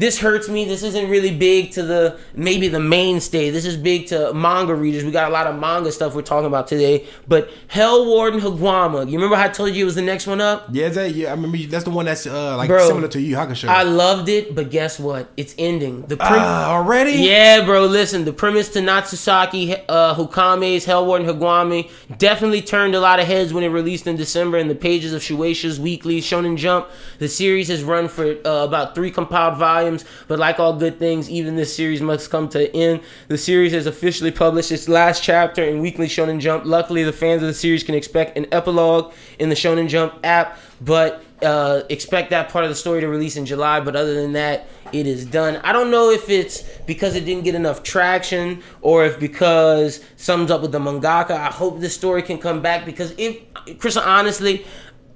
This 0.00 0.18
hurts 0.18 0.48
me. 0.48 0.64
This 0.64 0.82
isn't 0.82 1.10
really 1.10 1.30
big 1.36 1.72
to 1.72 1.82
the 1.82 2.18
maybe 2.34 2.68
the 2.68 2.80
mainstay. 2.80 3.50
This 3.50 3.66
is 3.66 3.76
big 3.76 4.06
to 4.06 4.32
manga 4.32 4.74
readers. 4.74 5.04
We 5.04 5.10
got 5.10 5.28
a 5.28 5.32
lot 5.32 5.46
of 5.46 5.58
manga 5.60 5.92
stuff 5.92 6.14
we're 6.14 6.22
talking 6.22 6.46
about 6.46 6.68
today. 6.68 7.04
But 7.28 7.50
Hell 7.68 8.06
Warden 8.06 8.40
Higuama. 8.40 9.06
You 9.10 9.18
remember 9.18 9.36
how 9.36 9.44
I 9.44 9.48
told 9.48 9.74
you 9.74 9.82
it 9.82 9.84
was 9.84 9.96
the 9.96 10.00
next 10.02 10.26
one 10.26 10.40
up? 10.40 10.68
Yeah, 10.72 10.88
that, 10.88 11.14
yeah. 11.14 11.28
I 11.28 11.32
remember 11.32 11.58
you, 11.58 11.66
that's 11.66 11.84
the 11.84 11.90
one 11.90 12.06
that's 12.06 12.26
uh, 12.26 12.56
like 12.56 12.68
Bro, 12.68 12.86
similar 12.88 13.08
to 13.08 13.20
you 13.20 13.36
Hakusho. 13.36 13.68
I 13.68 13.82
loved 13.82 14.30
it, 14.30 14.54
but 14.54 14.70
guess 14.70 14.98
what? 14.98 15.30
It's 15.36 15.54
ending. 15.58 16.00
The 16.02 16.16
prim- 16.16 16.30
Ah, 16.32 16.72
already? 16.72 17.12
Yeah, 17.12 17.62
bro. 17.66 17.84
Listen, 17.84 18.24
the 18.24 18.32
premise 18.32 18.70
to 18.70 18.78
Natsusaki 18.80 19.84
uh, 19.88 20.14
Hukame's 20.14 20.86
Hell 20.86 21.04
Warden 21.04 21.26
Higuami 21.28 21.90
definitely 22.16 22.62
turned 22.62 22.94
a 22.94 23.00
lot 23.00 23.20
of 23.20 23.26
heads 23.26 23.52
when 23.52 23.64
it 23.64 23.68
released 23.68 24.06
in 24.06 24.16
December 24.16 24.56
in 24.56 24.68
the 24.68 24.74
pages 24.74 25.12
of 25.12 25.20
Shueisha's 25.20 25.78
weekly 25.78 26.22
Shonen 26.22 26.56
Jump. 26.56 26.88
The 27.18 27.28
series 27.28 27.68
has 27.68 27.82
run 27.82 28.08
for 28.08 28.24
uh, 28.46 28.64
about 28.64 28.94
three 28.94 29.10
compiled 29.10 29.58
volumes, 29.58 29.89
but 30.28 30.38
like 30.38 30.58
all 30.60 30.74
good 30.74 30.98
things, 30.98 31.28
even 31.30 31.56
this 31.56 31.74
series 31.74 32.00
must 32.00 32.30
come 32.30 32.48
to 32.50 32.68
an 32.68 32.74
end. 32.74 33.00
The 33.28 33.38
series 33.38 33.72
has 33.72 33.86
officially 33.86 34.30
published 34.30 34.72
its 34.72 34.88
last 34.88 35.22
chapter 35.22 35.64
in 35.64 35.80
Weekly 35.80 36.06
Shonen 36.06 36.40
Jump. 36.40 36.64
Luckily, 36.64 37.02
the 37.02 37.12
fans 37.12 37.42
of 37.42 37.48
the 37.48 37.54
series 37.54 37.82
can 37.82 37.94
expect 37.94 38.36
an 38.36 38.46
epilogue 38.52 39.12
in 39.38 39.48
the 39.48 39.54
Shonen 39.54 39.88
Jump 39.88 40.14
app, 40.24 40.58
but 40.80 41.24
uh, 41.42 41.82
expect 41.88 42.30
that 42.30 42.50
part 42.50 42.64
of 42.64 42.70
the 42.70 42.74
story 42.74 43.00
to 43.00 43.08
release 43.08 43.36
in 43.36 43.46
July. 43.46 43.80
But 43.80 43.96
other 43.96 44.14
than 44.14 44.32
that, 44.32 44.68
it 44.92 45.06
is 45.06 45.24
done. 45.24 45.56
I 45.56 45.72
don't 45.72 45.90
know 45.90 46.10
if 46.10 46.28
it's 46.28 46.62
because 46.86 47.14
it 47.14 47.24
didn't 47.24 47.44
get 47.44 47.54
enough 47.54 47.82
traction 47.82 48.62
or 48.82 49.04
if 49.04 49.18
because 49.18 50.04
something's 50.16 50.50
up 50.50 50.62
with 50.62 50.72
the 50.72 50.78
mangaka. 50.78 51.32
I 51.32 51.46
hope 51.46 51.80
this 51.80 51.94
story 51.94 52.22
can 52.22 52.38
come 52.38 52.60
back 52.60 52.84
because 52.84 53.14
if 53.16 53.38
Chris, 53.78 53.96
honestly. 53.96 54.66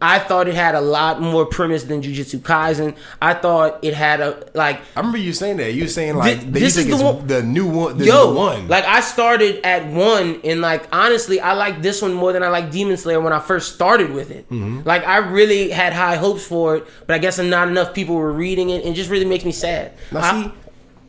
I 0.07 0.19
thought 0.19 0.49
it 0.49 0.55
had 0.55 0.75
a 0.75 0.81
lot 0.81 1.21
more 1.23 1.47
premise 1.47 1.85
than 1.85 2.03
Jujutsu 2.03 2.39
Kaisen. 2.41 2.95
I 3.23 3.33
thought 3.35 3.79
it 3.83 3.95
had 3.95 4.21
a 4.21 4.47
like 4.53 4.81
I 4.95 5.01
remember 5.01 5.19
you 5.19 5.33
saying 5.33 5.57
that. 5.57 5.73
You 5.73 5.85
were 5.85 5.89
saying 5.89 6.17
like 6.17 6.41
that 6.41 6.53
this 6.53 6.77
is 6.77 6.87
the 6.89 7.03
one- 7.05 7.27
the 7.27 7.43
new 7.43 7.67
one. 7.67 7.97
The 7.99 8.05
yo, 8.07 8.31
new 8.33 8.37
one. 8.37 8.69
like 8.69 8.85
I 8.85 9.01
started 9.01 9.65
at 9.65 9.87
one, 9.87 10.41
and 10.45 10.61
like 10.61 10.87
honestly, 10.93 11.41
I 11.41 11.55
like 11.55 11.81
this 11.81 12.03
one 12.03 12.13
more 12.13 12.33
than 12.35 12.43
I 12.43 12.49
like 12.49 12.71
Demon 12.71 12.97
Slayer 12.99 13.21
when 13.21 13.33
I 13.33 13.39
first 13.41 13.75
started 13.75 14.13
with 14.13 14.31
it. 14.31 14.45
Mm-hmm. 14.51 14.81
Like 14.87 15.07
I 15.07 15.19
really 15.19 15.71
had 15.71 15.93
high 15.95 16.17
hopes 16.17 16.45
for 16.47 16.77
it, 16.77 16.87
but 17.07 17.15
I 17.15 17.19
guess 17.19 17.39
not 17.39 17.69
enough 17.69 17.95
people 17.95 18.15
were 18.17 18.33
reading 18.33 18.71
it, 18.71 18.85
and 18.85 18.93
it 18.93 18.97
just 18.97 19.09
really 19.11 19.25
makes 19.25 19.45
me 19.45 19.53
sad. 19.53 19.93
Now 20.13 20.21
I- 20.21 20.43
see, 20.43 20.51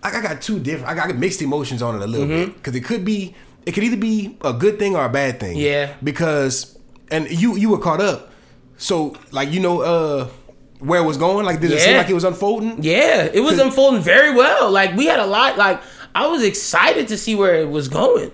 I, 0.03 0.17
I 0.19 0.21
got 0.21 0.41
two 0.41 0.59
different. 0.59 0.87
I 0.89 0.95
got 0.95 1.15
mixed 1.17 1.41
emotions 1.41 1.81
on 1.81 1.95
it 1.95 2.01
a 2.01 2.07
little 2.07 2.27
Mm-hmm. 2.27 2.45
bit 2.51 2.55
because 2.55 2.75
it 2.75 2.81
could 2.85 3.03
be, 3.03 3.35
it 3.65 3.73
could 3.73 3.83
either 3.83 3.97
be 3.97 4.37
a 4.41 4.53
good 4.53 4.79
thing 4.79 4.95
or 4.95 5.03
a 5.03 5.09
bad 5.09 5.39
thing. 5.39 5.57
Yeah. 5.57 5.93
Because 6.03 6.77
and 7.11 7.29
you 7.29 7.55
you 7.57 7.69
were 7.69 7.77
caught 7.79 8.01
up, 8.01 8.31
so 8.77 9.15
like 9.31 9.51
you 9.51 9.59
know 9.59 9.81
uh 9.81 10.27
where 10.79 11.01
it 11.01 11.05
was 11.05 11.17
going. 11.17 11.45
Like 11.45 11.59
did 11.61 11.71
it 11.71 11.79
seem 11.79 11.97
like 11.97 12.09
it 12.09 12.13
was 12.13 12.23
unfolding? 12.23 12.83
Yeah, 12.83 13.29
it 13.33 13.39
was 13.39 13.59
unfolding 13.59 14.01
very 14.01 14.33
well. 14.35 14.71
Like 14.71 14.95
we 14.95 15.05
had 15.05 15.19
a 15.19 15.25
lot. 15.25 15.57
Like 15.57 15.81
I 16.13 16.27
was 16.27 16.43
excited 16.43 17.07
to 17.09 17.17
see 17.17 17.35
where 17.35 17.55
it 17.55 17.69
was 17.69 17.87
going. 17.87 18.31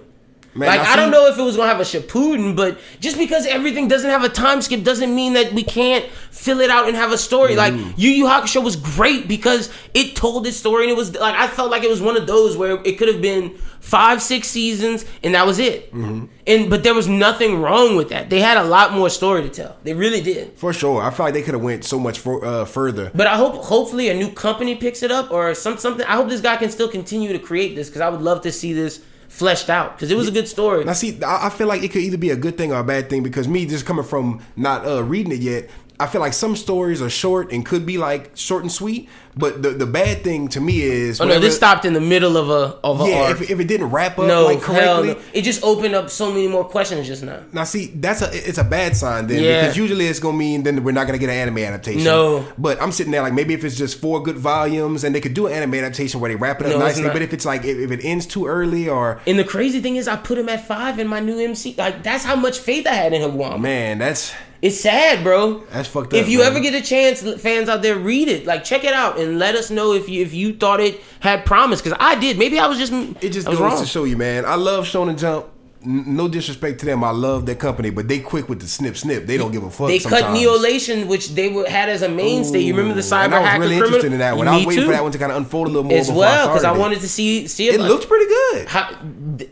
Man, 0.54 0.68
like 0.68 0.82
now 0.82 0.92
I 0.92 0.96
don't 0.98 1.12
know 1.12 1.28
if 1.28 1.38
it 1.38 1.42
was 1.42 1.56
gonna 1.56 1.70
have 1.70 1.80
a 1.80 1.84
Shippuden, 1.84 2.56
but 2.56 2.78
just 3.00 3.18
because 3.18 3.46
everything 3.46 3.88
doesn't 3.88 4.10
have 4.10 4.24
a 4.24 4.30
time 4.30 4.62
skip 4.62 4.84
doesn't 4.84 5.14
mean 5.16 5.34
that 5.34 5.54
we 5.54 5.64
can't 5.64 6.06
fill 6.30 6.60
it 6.60 6.70
out 6.70 6.88
and 6.88 6.96
have 6.98 7.12
a 7.12 7.18
story. 7.18 7.56
Like 7.56 7.74
Mm. 7.74 7.94
Yu 7.96 8.10
Yu 8.12 8.26
Hakusho 8.26 8.62
was 8.64 8.76
great 8.76 9.28
because 9.28 9.70
it 9.94 10.16
told 10.16 10.46
its 10.46 10.58
story 10.58 10.84
and 10.84 10.92
it 10.92 10.98
was 10.98 11.16
like 11.16 11.36
I 11.36 11.48
felt 11.48 11.72
like 11.72 11.84
it 11.84 11.90
was 11.90 12.02
one 12.02 12.18
of 12.18 12.28
those 12.28 12.58
where 12.58 12.82
it 12.84 12.98
could 12.98 13.08
have 13.08 13.22
been 13.22 13.56
five, 13.80 14.22
six 14.22 14.48
seasons 14.50 15.06
and 15.24 15.36
that 15.36 15.46
was 15.46 15.58
it. 15.58 15.92
Mm-hmm. 15.94 16.26
And 16.48 16.70
but 16.70 16.84
there 16.84 16.94
was 16.94 17.08
nothing 17.08 17.62
wrong 17.62 17.96
with 17.96 18.10
that. 18.10 18.30
They 18.30 18.42
had 18.42 18.58
a 18.58 18.64
lot 18.64 18.92
more 18.94 19.10
story 19.10 19.44
to 19.44 19.50
tell. 19.50 19.78
They 19.84 19.94
really 19.94 20.22
did. 20.22 20.58
For 20.58 20.74
sure, 20.74 21.02
I 21.02 21.12
feel 21.12 21.28
like 21.28 21.34
they 21.34 21.44
could 21.44 21.54
have 21.54 21.64
went 21.64 21.86
so 21.86 21.98
much 21.98 22.20
for, 22.20 22.44
uh, 22.44 22.66
further. 22.66 23.10
But 23.16 23.28
I 23.28 23.38
hope, 23.38 23.56
hopefully, 23.64 24.10
a 24.10 24.14
new 24.14 24.32
company 24.32 24.76
picks 24.76 25.02
it 25.02 25.12
up 25.12 25.32
or 25.32 25.54
some 25.56 25.78
something. 25.78 26.06
I 26.06 26.16
hope 26.16 26.28
this 26.30 26.42
guy 26.42 26.58
can 26.58 26.70
still 26.70 26.90
continue 26.90 27.32
to 27.32 27.40
create 27.40 27.76
this 27.76 27.88
because 27.88 28.02
I 28.02 28.10
would 28.10 28.22
love 28.22 28.42
to 28.42 28.52
see 28.52 28.74
this 28.74 29.02
fleshed 29.32 29.70
out 29.70 29.96
because 29.96 30.12
it 30.12 30.16
was 30.18 30.28
a 30.28 30.32
good 30.32 30.48
story. 30.48 30.84
Now, 30.84 30.94
see, 30.94 31.22
I 31.24 31.48
I 31.48 31.50
feel 31.50 31.68
like 31.68 31.84
it 31.84 31.92
could 31.92 32.02
either 32.02 32.18
be 32.18 32.32
a 32.32 32.36
good 32.36 32.58
thing 32.58 32.74
or 32.74 32.80
a 32.80 32.84
bad 32.84 33.10
thing 33.10 33.24
because 33.24 33.48
me 33.48 33.66
just 33.66 33.86
coming 33.86 34.04
from 34.04 34.42
not 34.56 34.86
uh, 34.86 35.04
reading 35.04 35.32
it 35.32 35.40
yet, 35.40 35.70
I 36.02 36.08
feel 36.08 36.22
like 36.22 36.34
some 36.34 36.56
stories 36.56 37.02
are 37.02 37.10
short 37.10 37.52
and 37.52 37.66
could 37.66 37.86
be 37.86 37.98
like 37.98 38.32
short 38.36 38.64
and 38.64 38.72
sweet. 38.72 39.08
But 39.38 39.62
the 39.64 39.70
the 39.70 39.86
bad 39.86 40.26
thing 40.26 40.50
to 40.50 40.60
me 40.60 40.82
is 40.82 41.22
Oh 41.22 41.26
no, 41.26 41.40
this 41.40 41.56
stopped 41.56 41.86
in 41.86 41.94
the 41.94 42.02
middle 42.02 42.36
of 42.36 42.50
a 42.50 42.76
of 42.84 43.00
a 43.00 43.06
Yeah, 43.08 43.32
if, 43.32 43.50
if 43.50 43.60
it 43.62 43.68
didn't 43.68 43.90
wrap 43.90 44.20
up 44.20 44.28
no, 44.28 44.44
like 44.44 44.60
correctly. 44.62 45.14
no. 45.14 45.20
It 45.34 45.44
just 45.44 45.64
opened 45.64 45.96
up 45.96 46.10
so 46.10 46.30
many 46.32 46.50
more 46.50 46.66
questions 46.66 47.08
just 47.08 47.24
now. 47.24 47.40
Now, 47.54 47.64
see, 47.64 47.86
that's 47.96 48.22
a 48.22 48.30
it's 48.34 48.58
a 48.58 48.64
bad 48.66 48.98
sign 48.98 49.28
then 49.28 49.42
Yeah. 49.42 49.62
because 49.62 49.78
usually 49.78 50.08
it's 50.08 50.20
gonna 50.20 50.36
mean 50.38 50.64
then 50.64 50.84
we're 50.84 50.92
not 50.92 51.06
gonna 51.08 51.18
get 51.18 51.30
an 51.30 51.36
anime 51.38 51.60
adaptation. 51.60 52.04
No. 52.04 52.46
but 52.58 52.82
I'm 52.82 52.92
sitting 52.92 53.12
there 53.14 53.22
like 53.22 53.34
maybe 53.34 53.54
if 53.54 53.64
it's 53.64 53.78
just 53.78 54.02
four 54.02 54.22
good 54.22 54.38
volumes 54.38 55.06
and 55.06 55.16
they 55.16 55.22
could 55.22 55.34
do 55.34 55.48
an 55.48 55.54
anime 55.54 55.76
adaptation 55.76 56.20
where 56.20 56.30
they 56.30 56.36
wrap 56.36 56.60
it 56.60 56.66
up 56.68 56.74
No, 56.74 56.80
nicely. 56.80 57.04
But 57.08 57.22
if 57.22 57.32
it's 57.32 57.46
like 57.46 57.64
if, 57.64 57.78
if 57.78 57.92
it 57.92 58.02
ends 58.04 58.26
too 58.26 58.48
early 58.48 58.90
or 58.90 59.22
And 59.26 59.40
the 59.40 59.46
crazy 59.46 59.80
thing 59.80 59.96
is, 59.96 60.10
I 60.10 60.18
put 60.18 60.38
him 60.40 60.50
at 60.50 60.68
five 60.68 61.00
in 61.00 61.08
my 61.08 61.22
new 61.22 61.40
MC. 61.40 61.76
Like 61.78 62.04
that's 62.04 62.26
how 62.26 62.36
much 62.36 62.60
faith 62.60 62.86
I 62.86 62.94
had 62.96 63.14
in 63.14 63.22
Higuama. 63.22 63.62
man, 63.62 64.00
that's 64.00 64.34
It's 64.62 64.80
sad, 64.80 65.24
bro. 65.24 65.64
That's 65.72 65.90
fucked 65.90 66.14
up. 66.14 66.20
If 66.20 66.30
you 66.30 66.40
man. 66.40 66.48
ever 66.48 66.60
get 66.60 66.76
a 66.76 66.82
chance, 66.82 67.22
fans 67.42 67.68
out 67.68 67.82
there, 67.82 67.98
read 67.98 68.28
it. 68.28 68.46
Like 68.46 68.64
check 68.64 68.84
it 68.84 68.94
out 68.94 69.20
and 69.20 69.40
let 69.40 69.56
us 69.56 69.72
know 69.72 69.94
if 69.94 70.08
you 70.08 70.22
if 70.22 70.34
you 70.34 70.54
thought 70.54 70.80
it 70.80 71.02
had 71.20 71.46
promise. 71.46 71.82
Because 71.82 71.98
I 72.00 72.16
did. 72.20 72.38
Maybe 72.38 72.60
I 72.60 72.68
was 72.68 72.78
just 72.78 72.94
it 73.22 73.32
just 73.32 73.48
goes 73.48 73.60
wrong. 73.60 73.80
to 73.80 73.88
show 73.88 74.04
you, 74.04 74.18
man. 74.18 74.46
I 74.46 74.56
love 74.56 74.86
Shonen 74.86 75.18
Jump. 75.18 75.48
No 75.84 76.28
disrespect 76.28 76.80
to 76.82 76.86
them, 76.86 77.04
I 77.04 77.10
love 77.10 77.46
their 77.48 77.56
company, 77.56 77.90
but 77.90 78.08
they 78.08 78.20
quick 78.20 78.48
with 78.48 78.60
the 78.62 78.68
snip 78.68 78.96
snip. 78.96 79.26
They 79.26 79.36
don't 79.38 79.52
give 79.52 79.64
a 79.64 79.70
fuck. 79.72 79.88
They 79.88 79.98
sometimes. 79.98 80.24
cut 80.26 80.36
Neolation, 80.36 81.08
which 81.08 81.30
they 81.30 81.50
had 81.70 81.90
as 81.90 82.04
a 82.04 82.10
mainstay. 82.10 82.60
you 82.60 82.76
remember 82.76 82.94
the 82.94 83.00
Ooh, 83.00 83.10
cyber 83.12 83.26
and 83.26 83.36
I 83.36 83.40
was 83.40 83.48
hacker 83.50 83.62
really 83.62 83.76
criminal? 83.78 83.88
interested 83.96 84.14
in 84.14 84.20
that 84.20 84.38
one. 84.38 84.48
I 84.48 84.52
Me 84.52 84.58
was 84.58 84.66
waiting 84.68 84.82
too. 84.84 84.88
for 84.88 84.94
that 84.94 85.02
one 85.04 85.12
to 85.12 85.18
kind 85.18 85.32
of 85.32 85.38
unfold 85.40 85.68
a 85.68 85.72
little 85.72 85.90
more 85.90 85.98
as 85.98 86.12
well 86.12 86.48
because 86.50 86.64
I 86.64 86.74
it. 86.76 86.80
wanted 86.80 87.00
to 87.02 87.10
see 87.10 87.48
see 87.48 87.70
it. 87.70 87.76
It 87.76 87.80
like- 87.82 87.90
looks 87.90 88.06
pretty 88.06 88.28
good. 88.28 88.68
how, 88.68 88.96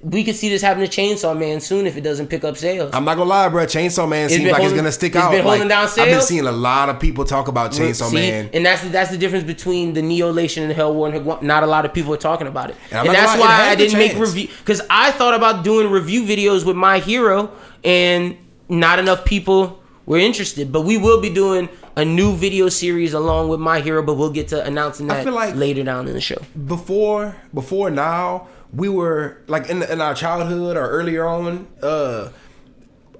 we 0.04 0.24
could 0.24 0.36
see 0.36 0.50
this 0.50 0.62
happening 0.62 0.88
to 0.88 1.02
Chainsaw 1.02 1.36
Man 1.36 1.60
soon 1.62 1.88
if 1.88 1.98
it 1.98 2.02
doesn't 2.02 2.28
pick 2.28 2.44
up 2.44 2.58
sales. 2.58 2.92
I'm 2.94 3.06
not 3.06 3.18
gonna 3.18 3.30
lie, 3.30 3.50
bro. 3.50 3.66
Chainsaw 3.66 4.08
Man 4.08 4.30
seems 4.30 4.44
been 4.44 4.52
like 4.54 4.62
it's 4.64 4.74
gonna 4.74 4.92
stick 4.92 5.16
it's 5.16 5.24
out. 5.24 5.32
been 5.32 5.42
holding 5.42 5.62
like, 5.62 5.70
down 5.70 5.86
I've 5.88 5.96
been 5.96 6.22
seeing 6.22 6.46
a 6.46 6.52
lot 6.52 6.90
of 6.90 7.00
people 7.00 7.26
talk 7.26 7.48
about 7.48 7.72
Chainsaw 7.72 8.10
See? 8.10 8.16
Man. 8.18 8.50
and 8.54 8.64
that's 8.64 8.84
the, 8.84 8.90
that's 8.90 9.10
the 9.10 9.18
difference 9.18 9.46
between 9.46 9.94
the 9.94 10.02
Neolation 10.02 10.62
and 10.64 10.72
Hell 10.74 10.94
Warden. 10.94 11.26
Not 11.42 11.64
a 11.64 11.68
lot 11.68 11.86
of 11.86 11.94
people 11.94 12.14
are 12.14 12.18
talking 12.18 12.46
about 12.46 12.70
it, 12.70 12.76
And 12.92 13.08
and 13.08 13.16
that's 13.18 13.34
lie, 13.34 13.40
why 13.40 13.70
I 13.72 13.76
didn't 13.76 13.98
make 13.98 14.16
review 14.16 14.48
because 14.60 14.82
I 14.92 15.10
thought 15.12 15.34
about 15.34 15.64
doing 15.64 15.90
review 15.90 16.19
videos 16.26 16.66
with 16.66 16.76
My 16.76 17.00
Hero, 17.00 17.52
and 17.84 18.38
not 18.68 19.00
enough 19.00 19.26
people 19.26 19.82
were 20.06 20.18
interested. 20.20 20.72
But 20.72 20.82
we 20.82 20.98
will 20.98 21.22
be 21.22 21.30
doing 21.30 21.70
a 21.96 22.06
new 22.06 22.36
video 22.36 22.70
series 22.70 23.14
along 23.14 23.50
with 23.50 23.60
My 23.60 23.80
Hero, 23.82 24.02
but 24.04 24.14
we'll 24.16 24.32
get 24.32 24.48
to 24.50 24.64
announcing 24.66 25.10
I 25.12 25.16
that 25.16 25.24
feel 25.26 25.34
like- 25.34 25.56
later 25.56 25.84
down 25.84 26.08
in 26.08 26.14
the 26.14 26.22
show. 26.22 26.38
before 26.68 27.36
before 27.54 27.90
now 27.90 28.48
we 28.74 28.88
were 28.88 29.38
like 29.48 29.68
in, 29.70 29.82
in 29.84 30.00
our 30.00 30.14
childhood 30.14 30.78
or 30.78 30.88
earlier 30.88 31.26
on 31.26 31.68
uh 31.82 32.30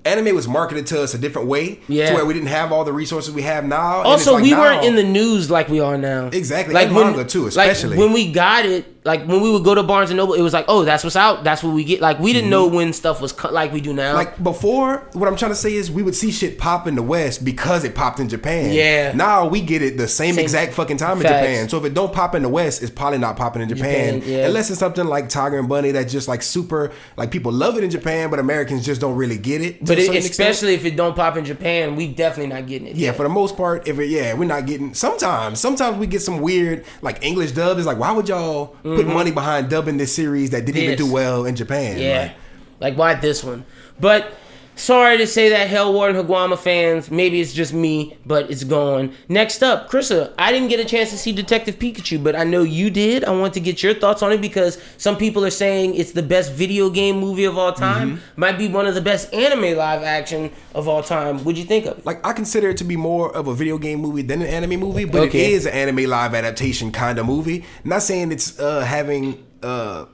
anime 0.06 0.36
was 0.36 0.48
marketed 0.48 0.88
to 0.88 1.02
us 1.02 1.14
a 1.14 1.18
different 1.18 1.48
way. 1.48 1.80
Yeah. 1.88 2.10
To 2.10 2.16
where 2.16 2.26
we 2.26 2.34
didn't 2.34 2.50
have 2.50 2.72
all 2.72 2.84
the 2.84 2.94
resources 2.94 3.34
we 3.34 3.42
have 3.44 3.66
now. 3.66 4.02
Also, 4.02 4.34
like 4.34 4.44
we 4.44 4.52
now- 4.52 4.62
weren't 4.62 4.86
in 4.86 4.96
the 4.96 5.04
news 5.04 5.50
like 5.52 5.70
we 5.70 5.80
are 5.80 5.98
now. 5.98 6.28
Exactly, 6.28 6.76
and 6.76 6.94
manga 6.94 7.24
too, 7.26 7.48
especially. 7.48 7.92
Like 7.92 8.00
when 8.00 8.14
we 8.14 8.32
got 8.32 8.66
it, 8.66 8.86
like 9.06 9.26
when 9.26 9.42
we 9.42 9.50
would 9.52 9.64
go 9.64 9.74
to 9.74 9.82
Barnes 9.84 10.10
and 10.10 10.18
Noble, 10.18 10.34
it 10.34 10.42
was 10.42 10.54
like, 10.54 10.66
oh, 10.68 10.84
that's 10.84 11.04
what's 11.04 11.16
out. 11.16 11.44
That's 11.44 11.64
what 11.64 11.74
we 11.74 11.84
get. 11.84 12.02
Like 12.02 12.20
we 12.20 12.34
didn't 12.34 12.50
know 12.50 12.68
when 12.68 12.92
stuff 12.94 13.22
was 13.22 13.32
cut 13.32 13.54
like 13.54 13.72
we 13.72 13.82
do 13.82 13.94
now. 13.94 14.10
Mm-hmm. 14.10 14.16
Like 14.18 14.44
before, 14.44 15.08
what 15.14 15.28
I'm 15.28 15.36
trying 15.36 15.52
to 15.52 15.56
say 15.56 15.74
is 15.74 15.90
we 15.90 16.04
would 16.04 16.16
see 16.16 16.32
shit 16.32 16.58
pop 16.58 16.86
in 16.88 16.96
the 16.96 17.02
West 17.04 17.44
because 17.46 17.84
it 17.84 17.96
popped 17.96 18.20
in 18.20 18.28
Japan. 18.30 18.74
Yeah. 18.74 19.14
Now 19.14 19.48
we 19.48 19.62
get 19.62 19.82
it 19.82 19.98
the 19.98 20.08
same, 20.08 20.36
Same- 20.36 20.44
exact 20.44 20.74
fucking 20.74 20.98
time 20.98 21.18
in 21.18 21.24
Japan. 21.24 21.70
So 21.70 21.78
if 21.78 21.86
it 21.86 21.94
don't 21.94 22.14
pop 22.14 22.36
in 22.36 22.44
the 22.44 22.50
West, 22.50 22.82
it's 22.84 22.92
probably 22.92 23.20
not 23.20 23.38
popping 23.38 23.62
in 23.62 23.70
Japan. 23.70 24.20
Japan, 24.20 24.22
yeah. 24.30 24.48
Unless 24.48 24.70
it's 24.70 24.80
something 24.80 25.06
like 25.06 25.30
Tiger 25.30 25.58
and 25.60 25.70
Bunny 25.70 25.92
that's 25.92 26.12
just 26.12 26.28
like 26.28 26.42
super 26.42 26.92
like 27.18 27.32
people 27.32 27.52
love 27.52 27.78
it 27.78 27.84
in 27.84 27.90
Japan, 27.90 28.30
but 28.30 28.40
Americans 28.40 28.86
just 28.86 29.00
don't 29.02 29.16
really 29.16 29.38
get 29.38 29.62
it. 29.62 29.84
But 29.90 30.00
it, 30.00 30.06
certain 30.06 30.18
extent. 30.18 30.50
especially 30.50 30.74
if 30.74 30.86
it 30.86 30.96
don't 30.96 31.16
pop 31.16 31.36
in 31.36 31.46
Japan, 31.46 31.96
we 31.96 32.08
definitely 32.08 32.54
not 32.54 32.68
getting 32.68 32.88
it. 32.88 32.96
Yeah, 32.96 33.08
yet. 33.08 33.18
for 33.18 33.24
the 33.24 33.30
most 33.30 33.58
part, 33.58 33.88
if 33.88 34.00
it 34.00 34.06
yeah, 34.06 34.34
we're 34.34 34.46
not 34.46 34.66
getting. 34.66 34.94
Sometimes, 34.94 35.60
sometimes 35.60 35.98
we 35.98 36.08
get 36.08 36.22
some 36.22 36.40
weird 36.40 36.86
like 37.02 37.24
English 37.24 37.52
dub. 37.52 37.78
Is 37.78 37.86
like, 37.86 37.98
why 37.98 38.12
would 38.12 38.30
y'all 38.30 38.68
put 38.68 38.84
mm-hmm. 38.84 39.14
money 39.14 39.32
behind 39.32 39.70
dubbing 39.70 39.98
this 39.98 40.16
series 40.16 40.52
that 40.52 40.66
didn't 40.66 40.82
even 40.82 40.98
do 40.98 41.12
well 41.12 41.46
in 41.46 41.56
Japan? 41.56 41.98
Yeah. 41.98 42.22
Like, 42.22 42.36
Like, 42.80 42.98
why 42.98 43.14
this 43.16 43.44
one? 43.44 43.66
But 44.00 44.32
sorry 44.80 45.18
to 45.18 45.28
say 45.28 45.50
that, 45.50 45.68
Hell 45.68 45.94
Warden 45.94 46.16
Higuama 46.26 46.58
fans. 46.58 47.12
Maybe 47.12 47.40
it's 47.42 47.54
just 47.54 47.74
me, 47.74 48.18
but 48.26 48.50
it's 48.50 48.64
gone. 48.64 49.14
Next 49.28 49.62
up, 49.62 49.90
Krista. 49.90 50.34
I 50.38 50.52
didn't 50.52 50.70
get 50.70 50.80
a 50.80 50.86
chance 50.86 51.10
to 51.12 51.18
see 51.18 51.32
Detective 51.32 51.78
Pikachu, 51.78 52.24
but 52.24 52.36
I 52.36 52.44
know 52.44 52.64
you 52.64 52.90
did. 52.90 53.24
I 53.26 53.32
want 53.32 53.54
to 53.56 53.60
get 53.60 53.84
your 53.84 53.94
thoughts 53.94 54.22
on 54.24 54.32
it 54.32 54.42
because 54.42 54.82
some 54.98 55.18
people 55.18 55.46
are 55.46 55.50
saying 55.52 55.96
it's 55.96 56.14
the 56.14 56.24
best 56.24 56.52
video 56.54 56.90
game 56.90 57.18
movie 57.20 57.46
of 57.46 57.58
all 57.58 57.74
time. 57.74 58.18
Mm-hmm. 58.18 58.40
Might 58.42 58.58
be 58.58 58.68
one 58.68 58.88
of 58.88 58.96
the 58.96 59.02
best 59.02 59.34
anime 59.34 59.78
live 59.78 60.04
action 60.04 60.52
of 60.74 60.88
all 60.88 61.04
time. 61.04 61.40
What'd 61.44 61.58
you 61.58 61.66
think 61.66 61.86
of 61.86 61.98
it? 62.00 62.06
like 62.06 62.26
I 62.26 62.34
consider 62.34 62.70
it 62.70 62.78
to 62.78 62.84
be 62.84 62.96
more 62.96 63.36
of 63.36 63.48
a 63.48 63.54
video 63.54 63.78
game 63.78 64.00
movie 64.00 64.22
than 64.22 64.42
an 64.42 64.48
anime 64.48 64.80
movie, 64.80 65.06
but 65.06 65.22
Okay. 65.28 65.46
it 65.46 65.54
is 65.54 65.66
an 65.66 65.74
anime 65.74 66.10
live 66.10 66.34
adaptation 66.34 66.92
kind 66.92 67.20
of 67.20 67.26
movie. 67.26 67.66
not 67.84 68.02
saying 68.02 68.32
it's 68.32 68.60
uh 68.60 68.82
having 68.82 69.46
uh 69.62 70.06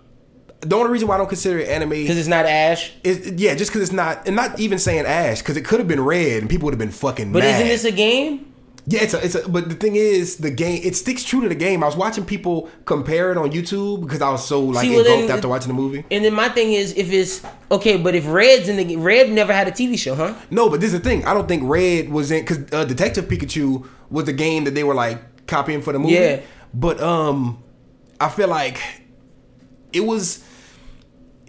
the 0.68 0.76
only 0.76 0.90
reason 0.92 1.08
why 1.08 1.16
I 1.16 1.18
don't 1.18 1.28
consider 1.30 1.60
it 1.60 1.68
anime 1.70 1.90
Because 1.90 2.18
it's 2.18 2.28
not 2.28 2.46
Ash. 2.46 2.92
is 3.04 3.32
yeah, 3.38 3.56
just 3.56 3.72
because 3.72 3.84
it's 3.84 3.92
not, 3.92 4.28
and 4.28 4.36
not 4.36 4.60
even 4.60 4.80
saying 4.80 5.06
Ash, 5.06 5.40
because 5.40 5.58
it 5.58 5.66
could 5.66 5.80
have 5.80 5.88
been 5.88 6.02
red 6.02 6.42
and 6.42 6.50
people 6.50 6.66
would 6.66 6.74
have 6.74 6.80
been 6.80 6.92
fucking 6.92 7.32
But 7.32 7.40
mad. 7.44 7.56
isn't 7.62 7.68
this 7.68 7.86
a 7.86 7.92
game? 7.96 8.52
Yeah, 8.88 9.02
it's 9.02 9.16
a, 9.16 9.26
it's 9.26 9.34
a, 9.34 9.50
but 9.50 9.68
the 9.68 9.74
thing 9.74 9.96
is, 9.96 10.38
the 10.38 10.52
game 10.52 10.80
it 10.84 10.96
sticks 10.96 11.24
true 11.24 11.42
to 11.42 11.50
the 11.50 11.56
game. 11.56 11.82
I 11.82 11.88
was 11.88 11.96
watching 11.96 12.24
people 12.24 12.70
compare 12.86 13.32
it 13.32 13.38
on 13.38 13.52
YouTube 13.52 14.02
because 14.02 14.22
I 14.22 14.30
was 14.30 14.48
so 14.48 14.62
like 14.62 14.84
See, 14.86 14.92
well, 14.92 15.00
engulfed 15.00 15.28
then- 15.28 15.36
after 15.38 15.48
watching 15.48 15.70
the 15.70 15.74
movie. 15.74 16.06
And 16.12 16.24
then 16.24 16.34
my 16.36 16.50
thing 16.50 16.72
is, 16.74 16.94
if 16.96 17.12
it's 17.12 17.42
okay, 17.72 17.98
but 17.98 18.14
if 18.14 18.28
Red's 18.28 18.70
in 18.70 18.78
the 18.78 18.96
Red 18.98 19.32
never 19.32 19.54
had 19.54 19.68
a 19.68 19.72
TV 19.72 19.98
show, 19.98 20.14
huh? 20.14 20.36
No, 20.52 20.70
but 20.70 20.82
this 20.82 20.94
is 20.94 21.00
the 21.02 21.04
thing. 21.10 21.26
I 21.26 21.34
don't 21.34 21.48
think 21.48 21.64
Red 21.66 22.10
was 22.10 22.30
in 22.30 22.42
because 22.42 22.60
uh, 22.72 22.86
Detective 22.86 23.26
Pikachu 23.26 23.88
was 24.12 24.26
the 24.26 24.34
game 24.34 24.66
that 24.66 24.76
they 24.76 24.84
were 24.84 24.94
like 24.94 25.48
copying 25.48 25.82
for 25.82 25.92
the 25.92 25.98
movie. 25.98 26.14
Yeah. 26.14 26.42
But 26.72 27.02
um, 27.02 27.64
I 28.22 28.30
feel 28.30 28.50
like 28.50 28.78
it 29.94 30.02
was 30.02 30.44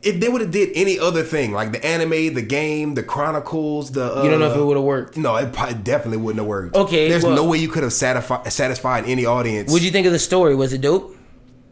if 0.03 0.21
they 0.21 0.29
would 0.29 0.41
have 0.41 0.51
did 0.51 0.71
any 0.75 0.99
other 0.99 1.23
thing 1.23 1.53
like 1.53 1.73
the 1.73 1.85
anime, 1.85 2.35
the 2.35 2.43
game, 2.43 2.95
the 2.95 3.03
Chronicles, 3.03 3.93
the 3.93 4.19
uh, 4.19 4.23
You 4.23 4.31
don't 4.31 4.41
know 4.41 4.51
if 4.51 4.57
it 4.57 4.63
would 4.63 4.77
have 4.77 4.85
worked. 4.85 5.17
No, 5.17 5.37
it 5.37 5.53
probably 5.53 5.75
definitely 5.75 6.19
wouldn't 6.19 6.41
have 6.41 6.47
worked. 6.47 6.77
Okay, 6.77 7.09
there's 7.09 7.25
well- 7.25 7.35
no 7.35 7.45
way 7.45 7.59
you 7.59 7.69
could 7.69 7.83
have 7.83 7.93
satisfied 7.93 8.53
satisfied 8.53 9.05
any 9.07 9.25
audience. 9.27 9.71
What'd 9.71 9.85
you 9.85 9.91
think 9.91 10.07
of 10.07 10.13
the 10.13 10.19
story? 10.19 10.55
Was 10.55 10.73
it 10.73 10.81
dope? 10.81 11.17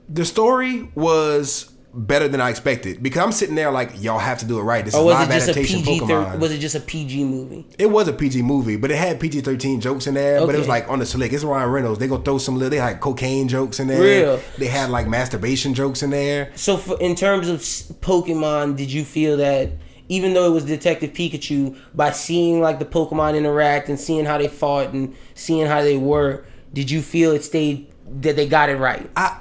the 0.08 0.24
story 0.24 0.88
was 0.94 1.70
better 1.94 2.26
than 2.28 2.40
I 2.40 2.50
expected 2.50 3.02
because 3.02 3.22
I'm 3.22 3.32
sitting 3.32 3.54
there 3.54 3.70
like 3.70 4.02
y'all 4.02 4.18
have 4.18 4.38
to 4.38 4.44
do 4.44 4.58
it 4.58 4.62
right. 4.62 4.84
This 4.84 4.94
Or 4.94 4.98
is 5.00 5.04
was 5.04 5.14
live 5.14 5.30
it 5.30 5.32
just 5.34 5.48
a 5.48 5.50
adaptation 5.52 5.82
PG? 5.82 6.00
Pokemon. 6.00 6.32
Thir- 6.32 6.38
was 6.38 6.52
it 6.52 6.58
just 6.58 6.74
a 6.74 6.80
PG 6.80 7.24
movie? 7.24 7.66
It 7.78 7.86
was 7.86 8.08
a 8.08 8.12
PG 8.12 8.42
movie, 8.42 8.76
but 8.76 8.90
it 8.90 8.96
had 8.96 9.20
PG 9.20 9.42
thirteen 9.42 9.80
jokes 9.80 10.06
in 10.06 10.14
there. 10.14 10.44
But 10.44 10.54
it 10.54 10.58
was 10.58 10.68
like 10.68 10.88
on 10.88 10.98
the 10.98 11.06
slick. 11.06 11.32
It's 11.32 11.44
Ryan 11.44 11.70
Reynolds. 11.70 11.98
They 11.98 12.08
gonna 12.08 12.24
throw 12.24 12.38
some 12.38 12.54
little. 12.56 12.70
They 12.70 12.76
had 12.78 13.00
cocaine 13.00 13.48
jokes 13.48 13.80
in 13.80 13.86
there. 13.88 14.00
Real. 14.02 14.40
They 14.58 14.66
had 14.66 14.90
like 14.90 15.06
masturbation 15.06 15.74
jokes 15.74 16.02
in 16.02 16.10
there. 16.10 16.50
So, 16.56 16.76
for, 16.76 16.98
in 17.00 17.14
terms 17.14 17.48
of 17.48 17.60
Pokemon, 18.00 18.76
did 18.76 18.92
you 18.92 19.04
feel 19.04 19.36
that 19.38 19.70
even 20.08 20.34
though 20.34 20.46
it 20.50 20.54
was 20.54 20.64
Detective 20.64 21.12
Pikachu, 21.12 21.78
by 21.94 22.10
seeing 22.10 22.60
like 22.60 22.78
the 22.78 22.84
Pokemon 22.84 23.36
interact 23.36 23.88
and 23.88 23.98
seeing 23.98 24.24
how 24.24 24.36
they 24.38 24.48
fought 24.48 24.92
and 24.92 25.14
seeing 25.34 25.66
how 25.66 25.80
they 25.82 25.96
were, 25.96 26.44
did 26.72 26.90
you 26.90 27.00
feel 27.00 27.32
it 27.32 27.42
stayed 27.42 27.90
that 28.20 28.36
they 28.36 28.46
got 28.46 28.68
it 28.68 28.76
right? 28.76 29.08
I 29.16 29.40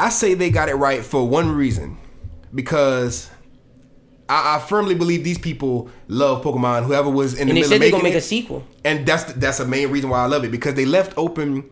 I 0.00 0.08
say 0.08 0.34
they 0.34 0.50
got 0.50 0.68
it 0.68 0.74
right 0.74 1.04
for 1.04 1.28
one 1.28 1.52
reason, 1.52 1.98
because. 2.54 3.30
I, 4.28 4.56
I 4.56 4.58
firmly 4.60 4.94
believe 4.94 5.24
these 5.24 5.38
people 5.38 5.90
love 6.06 6.44
Pokemon. 6.44 6.84
Whoever 6.84 7.10
was 7.10 7.34
in 7.34 7.48
the 7.48 7.52
they 7.52 7.60
middle 7.62 7.68
said 7.68 7.74
of 7.74 7.80
they're 7.80 7.90
gonna 7.90 8.04
make 8.04 8.14
it. 8.14 8.18
a 8.18 8.20
sequel. 8.20 8.64
and 8.84 9.04
that's 9.04 9.24
that's 9.32 9.58
a 9.58 9.66
main 9.66 9.90
reason 9.90 10.08
why 10.08 10.20
I 10.20 10.26
love 10.26 10.44
it 10.44 10.52
because 10.52 10.74
they 10.74 10.84
left 10.84 11.14
open 11.16 11.68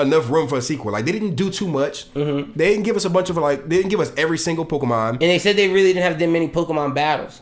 enough 0.00 0.28
room 0.28 0.48
for 0.48 0.58
a 0.58 0.62
sequel. 0.62 0.90
Like 0.90 1.04
they 1.04 1.12
didn't 1.12 1.36
do 1.36 1.48
too 1.48 1.68
much. 1.68 2.12
Mm-hmm. 2.14 2.54
They 2.56 2.70
didn't 2.70 2.82
give 2.82 2.96
us 2.96 3.04
a 3.04 3.10
bunch 3.10 3.30
of 3.30 3.36
like 3.36 3.68
they 3.68 3.76
didn't 3.76 3.90
give 3.90 4.00
us 4.00 4.12
every 4.16 4.36
single 4.38 4.66
Pokemon. 4.66 5.10
And 5.12 5.20
they 5.20 5.38
said 5.38 5.54
they 5.54 5.68
really 5.68 5.92
didn't 5.92 6.02
have 6.02 6.18
that 6.18 6.28
many 6.28 6.48
Pokemon 6.48 6.92
battles. 6.92 7.40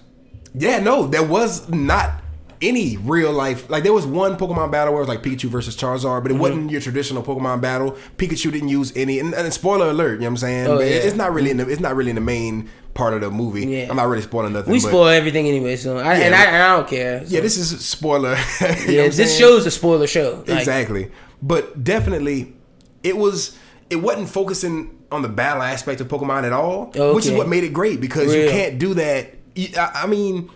Yeah, 0.52 0.78
no, 0.80 1.06
there 1.06 1.24
was 1.24 1.66
not 1.70 2.19
any 2.62 2.96
real 2.98 3.32
life. 3.32 3.68
Like 3.70 3.82
there 3.82 3.92
was 3.92 4.06
one 4.06 4.36
Pokemon 4.36 4.70
battle 4.70 4.92
where 4.92 5.02
it 5.02 5.06
was 5.06 5.08
like 5.08 5.22
Pikachu 5.22 5.48
versus 5.48 5.76
Charizard, 5.76 6.02
Mm-hmm. 6.02 6.22
but 6.24 6.30
it 6.32 6.38
wasn't 6.38 6.70
your 6.70 6.80
traditional 6.80 7.22
Pokemon 7.22 7.60
battle. 7.60 7.96
Pikachu 8.16 8.52
didn't 8.52 8.68
use 8.68 8.92
any. 8.96 9.18
And, 9.18 9.32
and 9.34 9.52
spoiler 9.52 9.90
alert, 9.90 10.14
you 10.14 10.18
know 10.20 10.24
what 10.26 10.30
I'm 10.30 10.36
saying? 10.38 10.66
Oh, 10.66 10.76
But 10.78 10.86
yeah. 10.86 10.96
It's 10.96 11.16
not 11.16 11.32
really 11.32 11.50
in 11.50 11.56
the. 11.56 11.68
It's 11.68 11.80
not 11.80 11.96
really 11.96 12.10
in 12.10 12.16
the 12.16 12.20
main 12.22 12.68
part 12.94 13.14
of 13.14 13.20
the 13.20 13.30
movie. 13.30 13.66
Yeah. 13.66 13.86
I'm 13.88 13.96
not 13.96 14.08
really 14.08 14.22
spoiling 14.22 14.52
nothing. 14.52 14.72
We 14.72 14.80
but- 14.80 14.88
spoil 14.88 15.08
everything 15.08 15.46
anyway, 15.46 15.76
so 15.76 15.98
I, 15.98 16.18
Yeah, 16.18 16.24
and, 16.26 16.34
I, 16.34 16.44
and 16.44 16.62
I 16.62 16.76
don't 16.76 16.88
care. 16.88 17.24
so. 17.26 17.34
Yeah, 17.34 17.40
this 17.40 17.56
is 17.56 17.84
spoiler. 17.84 18.36
You 18.60 18.66
know 18.66 18.72
what 18.74 18.88
Yeah, 18.90 19.08
this 19.08 19.38
show's 19.38 19.64
a 19.66 19.70
spoiler 19.70 20.06
show. 20.06 20.44
Like, 20.46 20.58
exactly. 20.58 21.10
But 21.42 21.82
definitely, 21.84 22.54
it 23.02 23.16
was. 23.16 23.56
It 23.88 23.96
wasn't 23.96 24.28
focusing 24.28 24.98
on 25.10 25.22
the 25.22 25.28
battle 25.28 25.62
aspect 25.62 26.00
of 26.00 26.06
Pokemon 26.06 26.44
at 26.44 26.52
all, 26.52 26.92
which 27.14 27.26
is 27.26 27.32
what 27.32 27.48
made 27.48 27.64
it 27.64 27.72
great 27.72 28.00
because 28.00 28.32
you 28.34 28.48
can't 28.48 28.78
do 28.78 28.94
that. 28.94 29.34
I, 29.58 30.02
I 30.04 30.06
mean, 30.06 30.48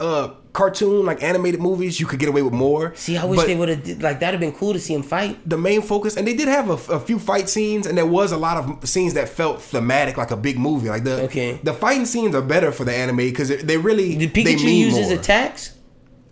uh, 0.00 0.30
cartoon 0.52 1.06
like 1.06 1.22
animated 1.22 1.60
movies, 1.60 1.98
you 1.98 2.06
could 2.06 2.18
get 2.18 2.28
away 2.28 2.42
with 2.42 2.52
more. 2.52 2.94
See, 2.94 3.16
I 3.16 3.24
wish 3.24 3.38
but 3.38 3.46
they 3.46 3.56
would 3.56 3.68
have 3.68 4.02
like 4.02 4.20
that'd 4.20 4.34
have 4.34 4.40
been 4.40 4.52
cool 4.52 4.72
to 4.72 4.78
see 4.78 4.94
him 4.94 5.02
fight. 5.02 5.48
The 5.48 5.58
main 5.58 5.82
focus, 5.82 6.16
and 6.16 6.26
they 6.26 6.34
did 6.34 6.48
have 6.48 6.68
a, 6.68 6.94
a 6.94 7.00
few 7.00 7.18
fight 7.18 7.48
scenes, 7.48 7.86
and 7.86 7.96
there 7.96 8.06
was 8.06 8.32
a 8.32 8.36
lot 8.36 8.56
of 8.56 8.88
scenes 8.88 9.14
that 9.14 9.28
felt 9.28 9.62
thematic, 9.62 10.16
like 10.16 10.30
a 10.30 10.36
big 10.36 10.58
movie. 10.58 10.88
Like 10.88 11.04
the 11.04 11.22
Okay. 11.22 11.58
the 11.62 11.72
fighting 11.72 12.06
scenes 12.06 12.34
are 12.34 12.42
better 12.42 12.72
for 12.72 12.84
the 12.84 12.94
anime 12.94 13.16
because 13.16 13.48
they 13.48 13.76
really 13.76 14.16
Did 14.16 14.34
they 14.34 14.44
Pikachu 14.44 14.64
mean 14.64 14.86
use 14.86 14.96
his 14.96 15.10
attacks? 15.10 15.74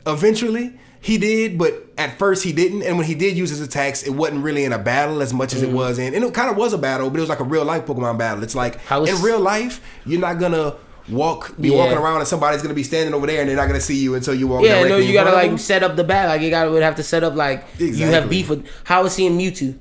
Eventually, 0.07 0.79
he 1.01 1.17
did, 1.17 1.59
but 1.59 1.87
at 1.97 2.19
first 2.19 2.45
he 2.45 2.53
didn't. 2.53 2.83
And 2.83 2.99
when 2.99 3.07
he 3.07 3.15
did 3.15 3.37
use 3.37 3.51
his 3.51 3.61
attacks, 3.61 4.03
it 4.03 4.11
wasn't 4.11 4.45
really 4.45 4.65
in 4.65 4.73
a 4.73 4.79
battle 4.79 5.23
as 5.23 5.33
much 5.33 5.55
as 5.55 5.63
it 5.63 5.71
mm. 5.71 5.75
was 5.75 5.99
in. 5.99 6.15
And 6.15 6.25
it 6.25 6.35
kind 6.35 6.51
of 6.51 6.57
was 6.57 6.73
a 6.75 6.79
battle, 6.79 7.09
but 7.09 7.17
it 7.17 7.21
was 7.21 7.31
like 7.31 7.41
a 7.41 7.45
real 7.45 7.65
life 7.65 7.87
Pokemon 7.87 8.19
battle. 8.19 8.43
It's 8.43 8.55
like 8.55 8.79
is- 8.91 9.09
in 9.09 9.25
real 9.25 9.41
life, 9.41 9.81
you're 10.05 10.21
not 10.21 10.39
gonna 10.39 10.77
walk, 11.13 11.55
be 11.61 11.69
Yeah. 11.71 11.77
walking 11.77 11.99
around, 11.99 12.19
and 12.19 12.29
somebody's 12.29 12.63
gonna 12.63 12.75
be 12.75 12.83
standing 12.83 13.15
over 13.15 13.27
there, 13.27 13.41
and 13.41 13.49
they're 13.49 13.57
not 13.57 13.67
gonna 13.69 13.81
see 13.81 13.97
you 13.97 14.15
until 14.15 14.35
you 14.35 14.47
walk. 14.49 14.63
Yeah, 14.65 14.85
no, 14.85 14.97
you 14.99 15.13
gotta 15.13 15.33
like 15.33 15.59
set 15.59 15.83
up 15.83 15.97
the 15.97 16.05
bat. 16.05 16.29
Like 16.29 16.41
you 16.43 16.51
gotta 16.51 16.71
would 16.71 16.83
have 16.83 16.97
to 16.97 17.03
set 17.03 17.23
up 17.25 17.35
like 17.35 17.65
you 17.79 18.07
have 18.07 18.29
beef 18.31 18.49
with. 18.49 18.65
How 18.85 19.05
is 19.05 19.13
seeing 19.13 19.39
Mewtwo? 19.39 19.75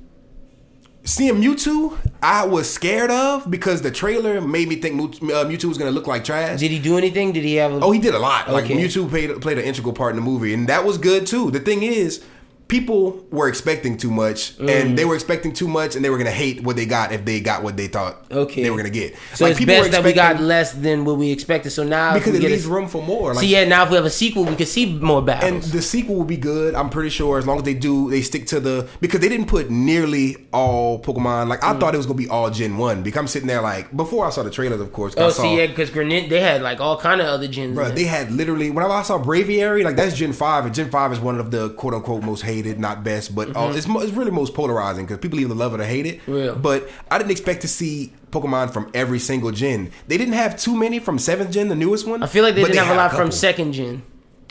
Seeing 1.02 1.36
Mewtwo, 1.40 1.96
I 2.22 2.44
was 2.44 2.68
scared 2.70 3.10
of 3.10 3.50
because 3.50 3.80
the 3.80 3.90
trailer 3.90 4.38
made 4.42 4.68
me 4.68 4.76
think 4.76 5.00
uh, 5.00 5.44
Mewtwo 5.46 5.64
was 5.64 5.78
gonna 5.78 5.90
look 5.90 6.06
like 6.06 6.24
trash. 6.24 6.60
Did 6.60 6.70
he 6.70 6.78
do 6.78 6.98
anything? 6.98 7.32
Did 7.32 7.42
he 7.44 7.54
have? 7.56 7.72
A, 7.72 7.80
Oh, 7.80 7.90
he 7.90 7.98
did 7.98 8.14
a 8.14 8.18
lot. 8.18 8.50
Like 8.52 8.64
Okay. 8.64 8.74
Mewtwo 8.76 9.08
played 9.08 9.40
played 9.40 9.58
an 9.58 9.64
integral 9.64 9.94
part 9.94 10.10
in 10.10 10.16
the 10.16 10.22
movie, 10.22 10.52
and 10.52 10.68
that 10.68 10.84
was 10.84 10.98
good 10.98 11.26
too. 11.26 11.50
The 11.50 11.58
thing 11.60 11.82
is, 11.82 12.20
people 12.70 13.22
were 13.30 13.48
expecting 13.48 13.96
too 13.98 14.10
much, 14.10 14.56
Mm. 14.58 14.70
and 14.70 14.96
they 14.98 15.04
were 15.04 15.14
expecting 15.16 15.52
too 15.52 15.68
much, 15.68 15.96
and 15.96 16.04
they 16.04 16.08
were 16.10 16.16
gonna 16.18 16.30
hate 16.30 16.62
what 16.62 16.76
they 16.76 16.86
got 16.86 17.12
if 17.12 17.24
they 17.24 17.40
got 17.40 17.62
what 17.62 17.76
they 17.76 17.88
thought 17.88 18.24
Okay. 18.30 18.62
they 18.62 18.70
were 18.70 18.76
gonna 18.76 18.88
get. 18.90 19.14
so 19.34 19.44
Like, 19.44 19.50
it's 19.52 19.58
people 19.58 19.74
were 19.74 19.80
best 19.82 19.92
that 19.92 20.04
we 20.04 20.12
got 20.12 20.40
less 20.40 20.72
than 20.72 21.04
what 21.04 21.18
we 21.18 21.30
expected. 21.32 21.70
So 21.72 21.82
now 21.84 22.14
because 22.14 22.32
we 22.32 22.38
it 22.38 22.42
get 22.42 22.50
leaves 22.52 22.66
a, 22.66 22.70
room 22.70 22.88
for 22.88 23.02
more. 23.02 23.34
Like, 23.34 23.40
See, 23.40 23.48
yeah, 23.48 23.64
now 23.64 23.82
if 23.84 23.90
we 23.90 23.96
have 23.96 24.04
a 24.06 24.10
sequel, 24.10 24.44
we 24.44 24.54
can 24.54 24.66
see 24.66 24.86
more 24.86 25.20
battles. 25.20 25.50
and 25.50 25.62
the 25.72 25.82
sequel 25.82 26.14
will 26.14 26.24
be 26.24 26.36
good. 26.36 26.74
I'm 26.74 26.88
pretty 26.90 27.10
sure 27.10 27.38
as 27.38 27.46
long 27.46 27.58
as 27.58 27.64
they 27.64 27.74
do, 27.74 28.08
they 28.08 28.22
stick 28.22 28.46
to 28.46 28.60
the 28.60 28.86
because 29.00 29.20
they 29.20 29.28
didn't 29.28 29.46
put 29.46 29.68
nearly 29.70 30.36
all 30.52 31.00
Pokemon. 31.02 31.48
Like 31.48 31.60
Mm. 31.62 31.74
I 31.76 31.78
thought 31.80 31.94
it 31.94 31.98
was 31.98 32.06
gonna 32.06 32.16
be 32.18 32.28
all 32.28 32.50
Gen 32.50 32.78
One. 32.78 33.02
Because 33.02 33.18
I'm 33.18 33.26
sitting 33.26 33.48
there 33.48 33.60
like 33.62 33.94
before 33.96 34.24
I 34.26 34.30
saw 34.30 34.42
the 34.44 34.50
trailers, 34.50 34.80
of 34.80 34.92
course. 34.92 35.14
oh, 35.16 35.26
I 35.26 35.30
saw, 35.30 35.42
see, 35.42 35.56
yeah, 35.58 35.66
because 35.66 35.90
Greninja 35.90 36.28
they 36.28 36.40
had 36.40 36.62
like 36.62 36.80
all 36.80 36.96
kind 36.96 37.20
of 37.20 37.26
other 37.26 37.48
gens. 37.48 37.74
Bro, 37.74 37.90
they 37.90 38.04
had 38.04 38.30
literally 38.30 38.70
when 38.70 38.84
I 38.84 39.02
saw 39.02 39.18
Braviary, 39.18 39.82
like 39.82 39.96
that's 39.96 40.16
Gen 40.16 40.32
Five, 40.32 40.66
and 40.66 40.74
Gen 40.74 40.88
Five 40.90 41.12
is 41.12 41.18
one 41.18 41.40
of 41.40 41.50
the 41.50 41.70
quote 41.70 41.94
unquote 41.94 42.22
most 42.22 42.42
hated, 42.42 42.59
not 42.62 43.04
best, 43.04 43.34
but 43.34 43.54
all, 43.56 43.74
it's, 43.74 43.86
it's 43.86 44.12
really 44.12 44.30
most 44.30 44.54
polarizing 44.54 45.06
because 45.06 45.18
people 45.18 45.40
either 45.40 45.54
love 45.54 45.74
it 45.74 45.80
or 45.80 45.84
hate 45.84 46.06
it. 46.06 46.24
Mm-hmm. 46.26 46.60
But 46.60 46.88
I 47.10 47.18
didn't 47.18 47.30
expect 47.30 47.62
to 47.62 47.68
see 47.68 48.12
Pokemon 48.30 48.72
from 48.72 48.90
every 48.94 49.18
single 49.18 49.50
gen. 49.50 49.90
They 50.08 50.16
didn't 50.16 50.34
have 50.34 50.58
too 50.58 50.76
many 50.76 50.98
from 50.98 51.18
seventh 51.18 51.50
gen, 51.50 51.68
the 51.68 51.74
newest 51.74 52.06
one. 52.06 52.22
I 52.22 52.26
feel 52.26 52.44
like 52.44 52.54
they 52.54 52.64
didn't 52.64 52.84
have 52.84 52.94
a 52.94 52.98
lot 52.98 53.12
from 53.12 53.30
second 53.30 53.72
gen. 53.72 54.02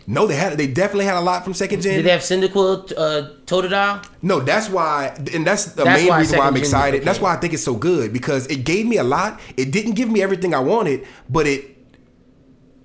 No, 0.07 0.25
they 0.25 0.35
had. 0.35 0.57
They 0.57 0.65
definitely 0.65 1.05
had 1.05 1.17
a 1.17 1.21
lot 1.21 1.43
from 1.43 1.53
second 1.53 1.81
gen. 1.81 1.97
Did 1.97 2.05
they 2.05 2.09
have 2.09 2.21
Cyndaquil, 2.21 2.93
uh, 2.97 3.29
Totodile? 3.45 4.03
No, 4.23 4.39
that's 4.39 4.67
why, 4.67 5.15
and 5.31 5.45
that's 5.45 5.65
the 5.65 5.83
That's 5.83 6.01
main 6.01 6.09
why 6.09 6.19
reason 6.19 6.39
why 6.39 6.47
I'm 6.47 6.57
excited. 6.57 7.03
That's 7.03 7.19
why 7.19 7.35
I 7.35 7.37
think 7.37 7.53
it's 7.53 7.63
so 7.63 7.75
good 7.75 8.11
because 8.11 8.47
it 8.47 8.65
gave 8.65 8.87
me 8.87 8.97
a 8.97 9.03
lot. 9.03 9.39
It 9.55 9.71
didn't 9.71 9.93
give 9.93 10.09
me 10.09 10.23
everything 10.23 10.55
I 10.55 10.61
wanted, 10.61 11.05
but 11.29 11.45
it 11.45 11.77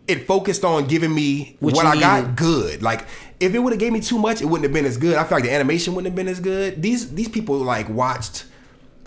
it 0.06 0.26
focused 0.26 0.64
on 0.64 0.84
giving 0.84 1.14
me 1.14 1.56
What 1.60 1.74
what, 1.74 1.86
I 1.86 1.98
got 1.98 2.36
good. 2.36 2.82
Like 2.82 3.06
if 3.44 3.54
it 3.54 3.58
would 3.60 3.72
have 3.72 3.80
gave 3.80 3.92
me 3.92 4.00
too 4.00 4.18
much, 4.18 4.40
it 4.42 4.46
wouldn't 4.46 4.64
have 4.64 4.72
been 4.72 4.84
as 4.86 4.96
good. 4.96 5.16
I 5.16 5.24
feel 5.24 5.36
like 5.38 5.44
the 5.44 5.52
animation 5.52 5.94
wouldn't 5.94 6.10
have 6.12 6.16
been 6.16 6.28
as 6.28 6.40
good. 6.40 6.80
These 6.82 7.14
these 7.14 7.28
people 7.28 7.56
like 7.58 7.88
watched. 7.88 8.44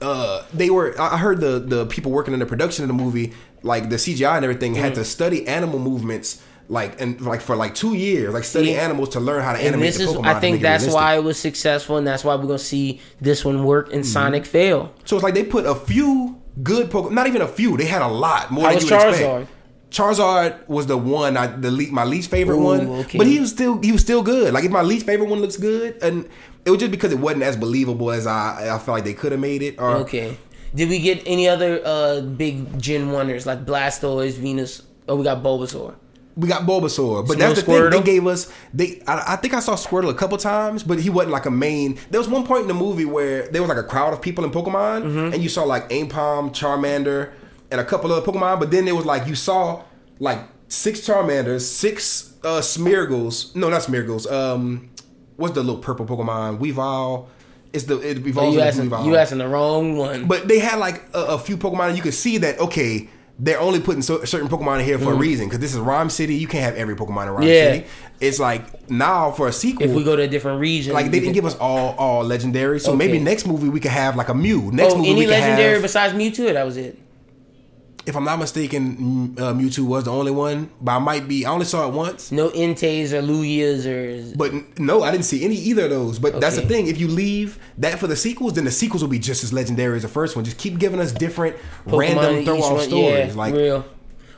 Uh, 0.01 0.43
they 0.53 0.69
were. 0.69 0.93
I 0.99 1.17
heard 1.17 1.39
the 1.41 1.59
the 1.59 1.85
people 1.87 2.11
working 2.11 2.33
in 2.33 2.39
the 2.39 2.45
production 2.45 2.83
of 2.83 2.87
the 2.87 2.93
movie, 2.93 3.33
like 3.63 3.89
the 3.89 3.95
CGI 3.97 4.35
and 4.35 4.45
everything, 4.45 4.75
had 4.75 4.91
Mm. 4.93 4.95
to 4.95 5.05
study 5.05 5.47
animal 5.47 5.79
movements. 5.79 6.41
Like 6.69 6.99
and 6.99 7.19
like 7.21 7.39
for 7.39 7.55
like 7.55 7.75
two 7.75 7.93
years, 7.95 8.33
like 8.33 8.43
study 8.43 8.67
See? 8.73 8.75
animals 8.75 9.09
to 9.09 9.21
learn 9.21 9.41
how 9.41 9.53
to 9.53 9.57
And 9.57 9.67
animate 9.69 9.93
this 9.93 10.01
is, 10.01 10.09
Pokemon. 10.13 10.25
I 10.25 10.39
think 10.41 10.55
make 10.55 10.59
it 10.59 10.63
that's 10.63 10.87
why 10.93 11.15
it 11.15 11.23
was 11.23 11.37
successful, 11.39 11.95
and 11.95 12.05
that's 12.05 12.25
why 12.25 12.35
we're 12.35 12.41
gonna 12.41 12.59
see 12.59 12.99
this 13.21 13.45
one 13.45 13.63
work 13.63 13.85
Mm-hmm. 13.87 13.95
and 13.95 14.05
Sonic 14.05 14.45
fail. 14.45 14.91
So 15.05 15.15
it's 15.15 15.23
like 15.23 15.33
they 15.33 15.45
put 15.45 15.65
a 15.65 15.73
few 15.75 16.41
good 16.61 16.89
Pokemon. 16.91 17.11
Not 17.11 17.27
even 17.27 17.41
a 17.41 17.47
few. 17.47 17.77
They 17.77 17.85
had 17.85 18.01
a 18.01 18.07
lot 18.09 18.51
more 18.51 18.65
How 18.65 18.71
than 18.71 18.75
was 18.75 18.89
you 18.89 18.97
would 18.97 19.07
expect. 19.07 19.49
Charizard? 19.91 20.67
Was 20.67 20.87
the 20.87 20.97
one 20.97 21.37
I 21.37 21.47
the 21.47 21.71
le- 21.71 21.91
my 21.91 22.03
least 22.03 22.29
favorite 22.29 22.57
Ooh, 22.57 22.63
one, 22.63 22.89
okay. 23.05 23.17
but 23.17 23.27
he 23.27 23.39
was 23.39 23.49
still 23.51 23.79
he 23.81 23.91
was 23.91 24.01
still 24.01 24.21
good. 24.23 24.53
Like 24.53 24.63
if 24.65 24.71
my 24.71 24.81
least 24.81 25.05
favorite 25.05 25.29
one 25.29 25.39
looks 25.39 25.57
good, 25.57 25.97
and 26.01 26.27
it 26.65 26.69
was 26.71 26.79
just 26.79 26.91
because 26.91 27.11
it 27.11 27.19
wasn't 27.19 27.43
as 27.43 27.55
believable 27.55 28.11
as 28.11 28.27
I 28.27 28.65
I 28.73 28.79
felt 28.79 28.89
like 28.89 29.03
they 29.05 29.13
could 29.13 29.31
have 29.31 29.41
made 29.41 29.61
it. 29.61 29.79
Or 29.79 29.95
Okay. 29.97 30.37
Did 30.75 30.89
we 30.89 30.99
get 30.99 31.23
any 31.25 31.47
other 31.47 31.81
uh 31.85 32.21
big 32.21 32.79
Gen 32.79 33.11
Wonders 33.11 33.45
like 33.45 33.65
Blastoise, 33.65 34.33
Venus? 34.33 34.83
Oh, 35.07 35.15
we 35.15 35.23
got 35.23 35.41
Bulbasaur. 35.41 35.95
we 36.35 36.49
got 36.49 36.63
Bulbasaur, 36.63 37.21
but 37.25 37.29
Some 37.29 37.39
that's 37.39 37.63
the 37.63 37.71
little 37.71 37.89
thing. 37.89 38.01
They 38.03 38.05
gave 38.05 38.27
us 38.27 38.51
they. 38.73 39.01
I, 39.07 39.33
I 39.33 39.35
think 39.37 39.53
I 39.53 39.61
saw 39.61 39.75
Squirtle 39.75 40.09
a 40.09 40.13
couple 40.13 40.37
times, 40.37 40.83
but 40.83 40.99
he 40.99 41.09
wasn't 41.09 41.31
like 41.31 41.45
a 41.45 41.51
main. 41.51 41.97
There 42.11 42.19
was 42.19 42.27
one 42.27 42.45
point 42.45 42.63
in 42.63 42.67
the 42.67 42.73
movie 42.73 43.05
where 43.05 43.47
there 43.47 43.61
was 43.61 43.69
like 43.69 43.77
a 43.77 43.83
crowd 43.87 44.11
of 44.13 44.21
people 44.21 44.43
in 44.43 44.51
Pokemon, 44.51 45.03
Mm-hmm. 45.03 45.33
and 45.33 45.41
you 45.41 45.47
saw 45.47 45.63
like 45.63 45.87
Aipom, 45.89 46.51
Charmander, 46.53 47.31
and 47.71 47.81
a 47.81 47.85
couple 47.85 48.11
other 48.11 48.25
Pokemon. 48.25 48.59
But 48.59 48.71
then 48.71 48.85
there 48.85 48.95
was 48.95 49.05
like 49.05 49.27
you 49.27 49.35
saw 49.35 49.83
like 50.19 50.39
six 50.67 51.01
Charmanders, 51.01 51.61
six 51.61 52.33
uh 52.43 52.61
Smeargles. 52.61 53.55
No, 53.55 53.69
not 53.69 53.81
Smeargles. 53.81 54.31
Um, 54.31 54.89
what's 55.35 55.53
the 55.53 55.63
little 55.63 55.81
purple 55.81 56.05
Pokemon? 56.05 56.59
Weavile. 56.59 57.27
It's 57.73 57.83
the 57.83 57.99
it 57.99 58.17
Oh, 58.23 58.27
evolves 58.27 58.55
you 58.55 58.61
asking, 58.61 58.89
Weavile. 58.89 59.05
you 59.05 59.15
asking 59.17 59.37
the 59.39 59.47
wrong 59.47 59.97
one. 59.97 60.25
But 60.27 60.47
they 60.47 60.59
had 60.59 60.79
like 60.79 61.03
a, 61.13 61.19
a 61.35 61.37
few 61.39 61.57
Pokemon, 61.57 61.89
and 61.89 61.97
you 61.97 62.01
could 62.03 62.13
see 62.13 62.37
that 62.39 62.59
okay, 62.59 63.09
they're 63.39 63.59
only 63.59 63.79
putting 63.79 64.01
so, 64.01 64.23
certain 64.23 64.47
Pokemon 64.47 64.79
in 64.79 64.85
here 64.85 64.97
for 64.97 65.11
a 65.11 65.15
reason 65.15 65.45
because 65.45 65.59
this 65.59 65.73
is 65.73 65.79
Rhyme 65.79 66.09
City. 66.09 66.35
You 66.35 66.47
can't 66.47 66.63
have 66.63 66.75
every 66.75 66.95
Pokemon 66.95 67.23
in 67.27 67.29
Rhyme. 67.33 67.43
Yeah. 67.47 67.71
City. 67.73 67.85
It's 68.19 68.39
like 68.39 68.89
now 68.89 69.31
for 69.31 69.47
a 69.47 69.51
sequel, 69.51 69.85
if 69.85 69.91
we 69.95 70.03
go 70.03 70.15
to 70.15 70.23
a 70.23 70.27
different 70.27 70.59
region, 70.59 70.93
like 70.93 71.07
they 71.07 71.11
didn't 71.19 71.25
can- 71.25 71.33
give 71.33 71.45
us 71.45 71.55
all 71.57 71.93
all 71.99 72.23
legendary. 72.23 72.79
So 72.79 72.95
maybe 72.95 73.19
next 73.19 73.45
movie 73.45 73.69
we 73.69 73.79
could 73.79 73.91
have 73.91 74.15
like 74.15 74.29
a 74.29 74.33
Mew. 74.33 74.71
Next 74.71 74.93
Oh, 74.93 74.97
movie 74.97 75.09
any 75.11 75.27
legendary 75.27 75.73
have. 75.73 75.81
besides 75.83 76.13
Mewtwo? 76.15 76.53
That 76.53 76.65
was 76.65 76.77
it. 76.77 76.97
If 78.07 78.15
I'm 78.15 78.23
not 78.23 78.39
mistaken, 78.39 79.35
uh, 79.37 79.53
Mewtwo 79.53 79.85
was 79.85 80.05
the 80.05 80.11
only 80.11 80.31
one, 80.31 80.69
but 80.81 80.93
I 80.93 80.99
might 80.99 81.27
be. 81.27 81.45
I 81.45 81.51
only 81.51 81.65
saw 81.65 81.87
it 81.87 81.93
once. 81.93 82.31
No 82.31 82.49
Entei 82.49 83.03
or 83.11 83.21
Lugias 83.21 83.85
or 83.85 84.37
But 84.37 84.79
no, 84.79 85.03
I 85.03 85.11
didn't 85.11 85.25
see 85.25 85.43
any 85.43 85.55
either 85.55 85.83
of 85.83 85.89
those. 85.89 86.17
But 86.17 86.39
that's 86.39 86.55
the 86.55 86.61
thing. 86.61 86.87
If 86.87 86.99
you 86.99 87.09
leave 87.09 87.59
that 87.77 87.99
for 87.99 88.07
the 88.07 88.15
sequels, 88.15 88.53
then 88.53 88.63
the 88.63 88.71
sequels 88.71 89.01
will 89.01 89.09
be 89.09 89.19
just 89.19 89.43
as 89.43 89.51
legendary 89.51 89.97
as 89.97 90.03
the 90.03 90.07
first 90.07 90.37
one. 90.37 90.45
Just 90.45 90.57
keep 90.57 90.79
giving 90.79 91.01
us 91.01 91.11
different 91.11 91.57
Pokemon 91.85 91.99
random 91.99 92.45
throw 92.45 92.61
off 92.61 92.81
stories. 92.83 93.29
Yeah, 93.29 93.33
like 93.37 93.53
real. 93.53 93.85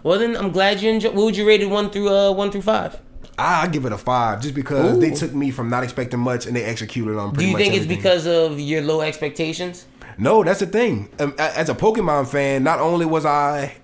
Well, 0.02 0.18
then 0.18 0.36
I'm 0.36 0.52
glad 0.52 0.82
you 0.82 0.90
enjoyed. 0.90 1.14
What 1.14 1.26
would 1.26 1.38
you 1.38 1.48
rate 1.48 1.62
it 1.62 1.70
one 1.70 1.92
through 1.92 2.10
uh 2.10 2.32
one 2.32 2.52
through 2.52 2.64
five? 2.64 3.00
I 3.38 3.68
give 3.68 3.86
it 3.86 3.92
a 3.94 3.98
five 3.98 4.42
just 4.42 4.54
because 4.54 5.00
they 5.00 5.12
took 5.12 5.34
me 5.34 5.52
from 5.52 5.70
not 5.70 5.84
expecting 5.84 6.20
much 6.20 6.46
and 6.46 6.56
they 6.56 6.64
executed 6.64 7.18
on 7.18 7.34
Do 7.36 7.46
you 7.46 7.56
think 7.56 7.74
it's 7.74 7.86
because 7.86 8.28
of 8.28 8.60
your 8.60 8.82
low 8.82 9.02
expectations? 9.02 9.86
No, 10.20 10.44
that's 10.44 10.60
the 10.60 10.66
thing. 10.68 11.10
Um, 11.20 11.34
as 11.38 11.70
a 11.70 11.74
Pokemon 11.76 12.28
fan, 12.28 12.64
not 12.64 12.80
only 12.80 13.06
was 13.06 13.26
I 13.26 13.76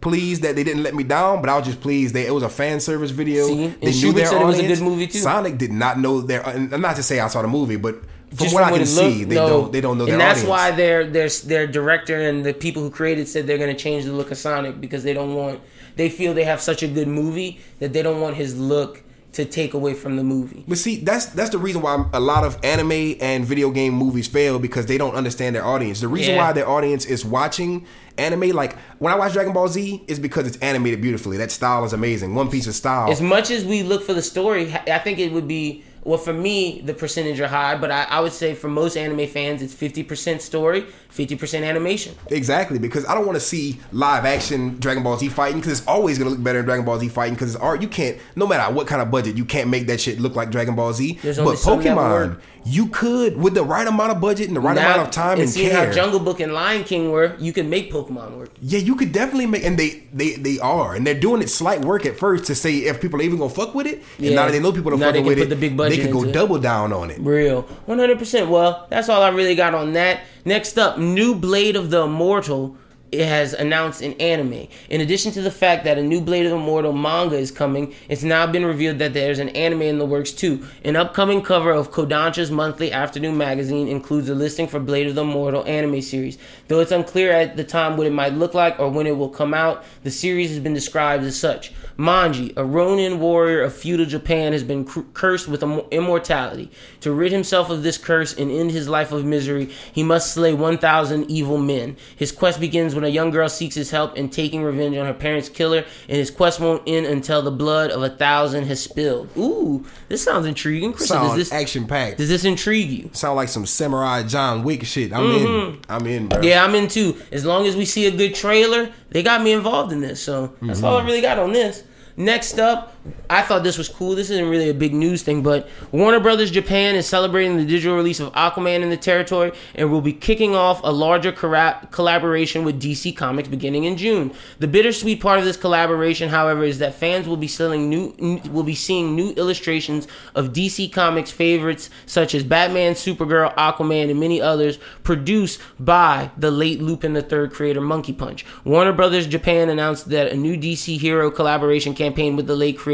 pleased 0.00 0.42
that 0.42 0.54
they 0.54 0.62
didn't 0.64 0.82
let 0.82 0.94
me 0.94 1.02
down, 1.02 1.40
but 1.40 1.48
I 1.50 1.56
was 1.56 1.66
just 1.66 1.80
pleased 1.80 2.14
that 2.14 2.26
it 2.26 2.30
was 2.30 2.42
a 2.42 2.48
fan 2.48 2.78
service 2.78 3.10
video. 3.10 3.46
See? 3.46 3.64
And 3.64 3.80
They 3.80 3.86
knew 3.86 3.92
Schubert 3.92 4.16
their 4.16 4.26
said 4.26 4.42
it 4.42 4.44
was 4.44 4.56
a 4.56 4.58
audience. 4.60 4.78
good 4.78 4.84
movie, 4.84 5.06
too. 5.06 5.18
Sonic 5.18 5.58
did 5.58 5.72
not 5.72 5.98
know 5.98 6.20
their. 6.20 6.46
I'm 6.46 6.80
not 6.80 6.96
to 6.96 7.02
say 7.02 7.20
I 7.20 7.26
saw 7.28 7.42
the 7.42 7.48
movie, 7.48 7.76
but 7.76 7.96
from 8.28 8.36
Just 8.36 8.54
what 8.54 8.62
I 8.64 8.70
can 8.76 8.86
see, 8.86 9.24
they 9.24 9.34
no. 9.34 9.48
don't. 9.48 9.72
They 9.72 9.80
don't 9.80 9.98
know 9.98 10.04
their 10.04 10.14
And 10.14 10.20
that's 10.20 10.40
audience. 10.40 10.48
why 10.50 10.70
their 10.72 11.06
their 11.06 11.28
their 11.28 11.66
director 11.66 12.20
and 12.20 12.44
the 12.44 12.52
people 12.54 12.82
who 12.82 12.90
created 12.90 13.26
said 13.28 13.46
they're 13.46 13.58
going 13.58 13.74
to 13.74 13.80
change 13.82 14.04
the 14.04 14.12
look 14.12 14.30
of 14.30 14.38
Sonic 14.38 14.80
because 14.80 15.02
they 15.04 15.12
don't 15.14 15.34
want. 15.34 15.60
They 15.96 16.08
feel 16.08 16.34
they 16.34 16.44
have 16.44 16.60
such 16.60 16.82
a 16.82 16.88
good 16.88 17.08
movie 17.08 17.60
that 17.78 17.92
they 17.92 18.02
don't 18.02 18.20
want 18.20 18.36
his 18.36 18.58
look 18.58 19.02
to 19.34 19.44
take 19.44 19.74
away 19.74 19.94
from 19.94 20.16
the 20.16 20.24
movie. 20.24 20.64
But 20.66 20.78
see, 20.78 20.96
that's 20.96 21.26
that's 21.26 21.50
the 21.50 21.58
reason 21.58 21.82
why 21.82 22.08
a 22.12 22.20
lot 22.20 22.44
of 22.44 22.58
anime 22.64 23.16
and 23.20 23.44
video 23.44 23.70
game 23.70 23.94
movies 23.94 24.26
fail 24.26 24.58
because 24.58 24.86
they 24.86 24.96
don't 24.98 25.14
understand 25.14 25.54
their 25.56 25.64
audience. 25.64 26.00
The 26.00 26.08
reason 26.08 26.34
Yeah. 26.34 26.46
why 26.46 26.52
their 26.52 26.68
audience 26.68 27.04
is 27.04 27.24
watching 27.24 27.84
anime, 28.16 28.50
like 28.50 28.76
when 29.00 29.12
I 29.12 29.16
watch 29.16 29.32
Dragon 29.32 29.52
Ball 29.52 29.68
Z, 29.68 30.04
is 30.06 30.18
because 30.18 30.46
it's 30.46 30.56
animated 30.58 31.00
beautifully. 31.00 31.36
That 31.36 31.50
style 31.50 31.84
is 31.84 31.92
amazing. 31.92 32.34
One 32.34 32.48
Piece 32.48 32.66
of 32.66 32.74
style. 32.74 33.10
As 33.10 33.20
much 33.20 33.50
as 33.50 33.64
we 33.64 33.82
look 33.82 34.02
for 34.04 34.14
the 34.14 34.22
story, 34.22 34.72
I 34.72 34.98
think 34.98 35.18
it 35.18 35.32
would 35.32 35.48
be 35.48 35.82
well 36.04 36.18
for 36.18 36.32
me 36.32 36.80
the 36.82 36.94
percentage 36.94 37.40
are 37.40 37.48
high, 37.48 37.76
but 37.76 37.90
I, 37.90 38.04
I 38.04 38.20
would 38.20 38.32
say 38.32 38.54
for 38.54 38.68
most 38.68 38.96
anime 38.96 39.26
fans 39.26 39.62
it's 39.62 39.74
fifty 39.74 40.02
percent 40.02 40.42
story, 40.42 40.86
fifty 41.08 41.36
percent 41.36 41.64
animation. 41.64 42.14
Exactly, 42.28 42.78
because 42.78 43.06
I 43.06 43.14
don't 43.14 43.26
want 43.26 43.36
to 43.36 43.44
see 43.44 43.80
live 43.92 44.24
action 44.24 44.78
Dragon 44.78 45.02
Ball 45.02 45.16
Z 45.16 45.28
fighting 45.30 45.60
because 45.60 45.78
it's 45.78 45.88
always 45.88 46.18
gonna 46.18 46.30
look 46.30 46.42
better 46.42 46.60
in 46.60 46.64
Dragon 46.64 46.84
Ball 46.84 46.98
Z 46.98 47.08
fighting 47.08 47.34
because 47.34 47.54
it's 47.54 47.62
art. 47.62 47.82
You 47.82 47.88
can't, 47.88 48.18
no 48.36 48.46
matter 48.46 48.72
what 48.72 48.86
kind 48.86 49.02
of 49.02 49.10
budget, 49.10 49.36
you 49.36 49.44
can't 49.44 49.70
make 49.70 49.86
that 49.86 50.00
shit 50.00 50.20
look 50.20 50.36
like 50.36 50.50
Dragon 50.50 50.74
Ball 50.74 50.92
Z. 50.92 51.18
There's 51.22 51.38
but 51.38 51.56
Pokemon. 51.56 52.40
You 52.66 52.86
could 52.86 53.36
with 53.36 53.54
the 53.54 53.62
right 53.62 53.86
amount 53.86 54.10
of 54.12 54.20
budget 54.20 54.48
and 54.48 54.56
the 54.56 54.60
right 54.60 54.76
amount 54.76 55.00
of 55.02 55.10
time 55.10 55.38
and, 55.38 55.48
seeing 55.50 55.70
care. 55.70 55.86
how 55.86 55.92
Jungle 55.92 56.18
Book 56.20 56.40
and 56.40 56.52
Lion 56.52 56.82
King 56.84 57.10
were, 57.10 57.36
you 57.38 57.52
can 57.52 57.68
make 57.68 57.92
Pokemon 57.92 58.36
work. 58.38 58.50
Yeah, 58.60 58.78
you 58.78 58.94
could 58.96 59.12
definitely 59.12 59.46
make, 59.46 59.64
and 59.64 59.78
they 59.78 60.04
they 60.12 60.32
they 60.36 60.58
are, 60.60 60.94
and 60.94 61.06
they're 61.06 61.18
doing 61.18 61.42
it 61.42 61.48
slight 61.50 61.80
work 61.82 62.06
at 62.06 62.18
first 62.18 62.44
to 62.46 62.54
say 62.54 62.76
if 62.78 63.00
people 63.00 63.20
are 63.20 63.22
even 63.22 63.38
gonna 63.38 63.50
fuck 63.50 63.74
with 63.74 63.86
it. 63.86 64.02
And 64.18 64.26
Yeah. 64.26 64.34
now 64.36 64.46
that 64.46 64.52
they 64.52 64.60
know 64.60 64.72
people 64.72 64.94
are 64.94 64.96
Now 64.96 65.06
fucking 65.06 65.24
with 65.26 65.38
it, 65.38 65.48
the 65.50 65.56
big 65.56 65.76
budget 65.76 65.98
they 65.98 66.04
could 66.04 66.12
go 66.12 66.24
it. 66.24 66.32
double 66.32 66.58
down 66.58 66.92
on 66.92 67.10
it. 67.10 67.18
Real. 67.20 67.66
100%. 67.86 68.48
Well, 68.48 68.86
that's 68.90 69.08
all 69.08 69.22
I 69.22 69.28
really 69.28 69.54
got 69.54 69.74
on 69.74 69.92
that. 69.94 70.20
Next 70.46 70.78
up, 70.78 70.98
new 70.98 71.34
Blade 71.34 71.76
of 71.76 71.90
the 71.90 72.02
Immortal 72.02 72.76
it 73.14 73.28
has 73.28 73.52
announced 73.52 74.02
an 74.02 74.12
anime. 74.14 74.68
In 74.88 75.00
addition 75.00 75.32
to 75.32 75.42
the 75.42 75.50
fact 75.50 75.84
that 75.84 75.98
a 75.98 76.02
new 76.02 76.20
Blade 76.20 76.46
of 76.46 76.50
the 76.50 76.56
Immortal 76.56 76.92
manga 76.92 77.36
is 77.36 77.50
coming, 77.50 77.94
it's 78.08 78.22
now 78.22 78.46
been 78.46 78.64
revealed 78.64 78.98
that 78.98 79.14
there's 79.14 79.38
an 79.38 79.50
anime 79.50 79.82
in 79.82 79.98
the 79.98 80.06
works 80.06 80.32
too. 80.32 80.66
An 80.84 80.96
upcoming 80.96 81.42
cover 81.42 81.70
of 81.70 81.90
Kodansha's 81.90 82.50
monthly 82.50 82.92
afternoon 82.92 83.36
magazine 83.36 83.88
includes 83.88 84.28
a 84.28 84.34
listing 84.34 84.66
for 84.66 84.80
Blade 84.80 85.06
of 85.06 85.14
the 85.14 85.22
Immortal 85.22 85.64
anime 85.66 86.02
series. 86.02 86.38
Though 86.68 86.80
it's 86.80 86.92
unclear 86.92 87.32
at 87.32 87.56
the 87.56 87.64
time 87.64 87.96
what 87.96 88.06
it 88.06 88.12
might 88.12 88.34
look 88.34 88.54
like 88.54 88.78
or 88.78 88.88
when 88.88 89.06
it 89.06 89.16
will 89.16 89.28
come 89.28 89.54
out, 89.54 89.84
the 90.02 90.10
series 90.10 90.50
has 90.50 90.60
been 90.60 90.74
described 90.74 91.24
as 91.24 91.38
such. 91.38 91.72
Manji, 91.98 92.52
a 92.56 92.64
Ronin 92.64 93.20
warrior 93.20 93.62
of 93.62 93.74
feudal 93.74 94.06
Japan, 94.06 94.52
has 94.52 94.64
been 94.64 94.84
cr- 94.84 95.00
cursed 95.12 95.48
with 95.48 95.60
imm- 95.60 95.88
immortality. 95.90 96.70
To 97.00 97.12
rid 97.12 97.32
himself 97.32 97.70
of 97.70 97.82
this 97.82 97.98
curse 97.98 98.34
and 98.36 98.50
end 98.50 98.72
his 98.72 98.88
life 98.88 99.12
of 99.12 99.24
misery, 99.24 99.70
he 99.92 100.02
must 100.02 100.34
slay 100.34 100.52
1,000 100.52 101.30
evil 101.30 101.58
men. 101.58 101.96
His 102.16 102.32
quest 102.32 102.58
begins 102.58 102.94
when 103.04 103.12
a 103.12 103.14
young 103.14 103.30
girl 103.30 103.48
seeks 103.48 103.74
his 103.74 103.90
help 103.90 104.16
in 104.16 104.30
taking 104.30 104.62
revenge 104.62 104.96
on 104.96 105.04
her 105.06 105.12
parents' 105.14 105.48
killer, 105.50 105.84
and 106.08 106.16
his 106.16 106.30
quest 106.30 106.58
won't 106.58 106.82
end 106.86 107.04
until 107.06 107.42
the 107.42 107.50
blood 107.50 107.90
of 107.90 108.02
a 108.02 108.08
thousand 108.08 108.64
has 108.64 108.82
spilled. 108.82 109.28
Ooh, 109.36 109.84
this 110.08 110.24
sounds 110.24 110.46
intriguing. 110.46 110.92
Kristen, 110.94 111.18
does 111.18 111.26
Sound 111.28 111.40
this 111.40 111.52
action 111.52 111.86
packed. 111.86 112.16
does 112.18 112.28
this 112.30 112.44
intrigue 112.44 112.88
you? 112.90 113.10
Sound 113.12 113.36
like 113.36 113.48
some 113.50 113.66
samurai 113.66 114.22
John 114.22 114.62
Wick 114.64 114.84
shit. 114.84 115.12
I'm 115.12 115.24
in. 115.30 115.80
I'm 115.88 116.06
in, 116.06 116.28
bro. 116.28 116.38
Mm-hmm. 116.38 116.48
Yeah, 116.48 116.64
I'm 116.64 116.74
in 116.74 116.88
too. 116.88 117.16
As 117.30 117.44
long 117.44 117.66
as 117.66 117.76
we 117.76 117.84
see 117.84 118.06
a 118.06 118.10
good 118.10 118.34
trailer, 118.34 118.90
they 119.10 119.22
got 119.22 119.42
me 119.42 119.52
involved 119.52 119.92
in 119.92 120.00
this. 120.00 120.22
So 120.22 120.54
that's 120.62 120.82
all 120.82 120.96
I 120.96 121.04
really 121.04 121.20
got 121.20 121.38
on 121.38 121.52
this. 121.52 121.84
Next 122.16 122.58
up, 122.58 122.93
I 123.28 123.42
thought 123.42 123.64
this 123.64 123.76
was 123.76 123.88
cool. 123.88 124.14
This 124.14 124.30
isn't 124.30 124.48
really 124.48 124.70
a 124.70 124.74
big 124.74 124.94
news 124.94 125.22
thing, 125.22 125.42
but 125.42 125.68
Warner 125.92 126.20
Brothers 126.20 126.50
Japan 126.50 126.94
is 126.94 127.06
celebrating 127.06 127.58
the 127.58 127.64
digital 127.64 127.96
release 127.96 128.18
of 128.18 128.32
Aquaman 128.32 128.80
in 128.80 128.88
the 128.88 128.96
territory 128.96 129.52
and 129.74 129.90
will 129.90 130.00
be 130.00 130.12
kicking 130.12 130.54
off 130.54 130.80
a 130.82 130.90
larger 130.90 131.30
corra- 131.30 131.90
collaboration 131.90 132.64
with 132.64 132.80
DC 132.80 133.14
Comics 133.14 133.48
beginning 133.48 133.84
in 133.84 133.98
June. 133.98 134.32
The 134.58 134.68
bittersweet 134.68 135.20
part 135.20 135.38
of 135.38 135.44
this 135.44 135.58
collaboration, 135.58 136.30
however, 136.30 136.64
is 136.64 136.78
that 136.78 136.94
fans 136.94 137.28
will 137.28 137.36
be 137.36 137.48
selling 137.48 137.90
new 137.90 138.14
n- 138.18 138.40
will 138.50 138.62
be 138.62 138.74
seeing 138.74 139.14
new 139.14 139.32
illustrations 139.32 140.08
of 140.34 140.54
DC 140.54 140.90
Comics 140.90 141.30
favorites 141.30 141.90
such 142.06 142.34
as 142.34 142.42
Batman, 142.42 142.94
Supergirl, 142.94 143.54
Aquaman, 143.56 144.10
and 144.10 144.20
many 144.20 144.40
others, 144.40 144.78
produced 145.02 145.60
by 145.78 146.30
the 146.38 146.50
late 146.50 146.80
Lupin 146.80 147.14
III 147.14 147.48
creator 147.48 147.82
Monkey 147.82 148.14
Punch. 148.14 148.46
Warner 148.64 148.94
Brothers 148.94 149.26
Japan 149.26 149.68
announced 149.68 150.08
that 150.08 150.32
a 150.32 150.36
new 150.36 150.56
DC 150.56 150.98
hero 150.98 151.30
collaboration 151.30 151.94
campaign 151.94 152.36
with 152.36 152.46
the 152.46 152.56
late 152.56 152.78
creator 152.78 152.93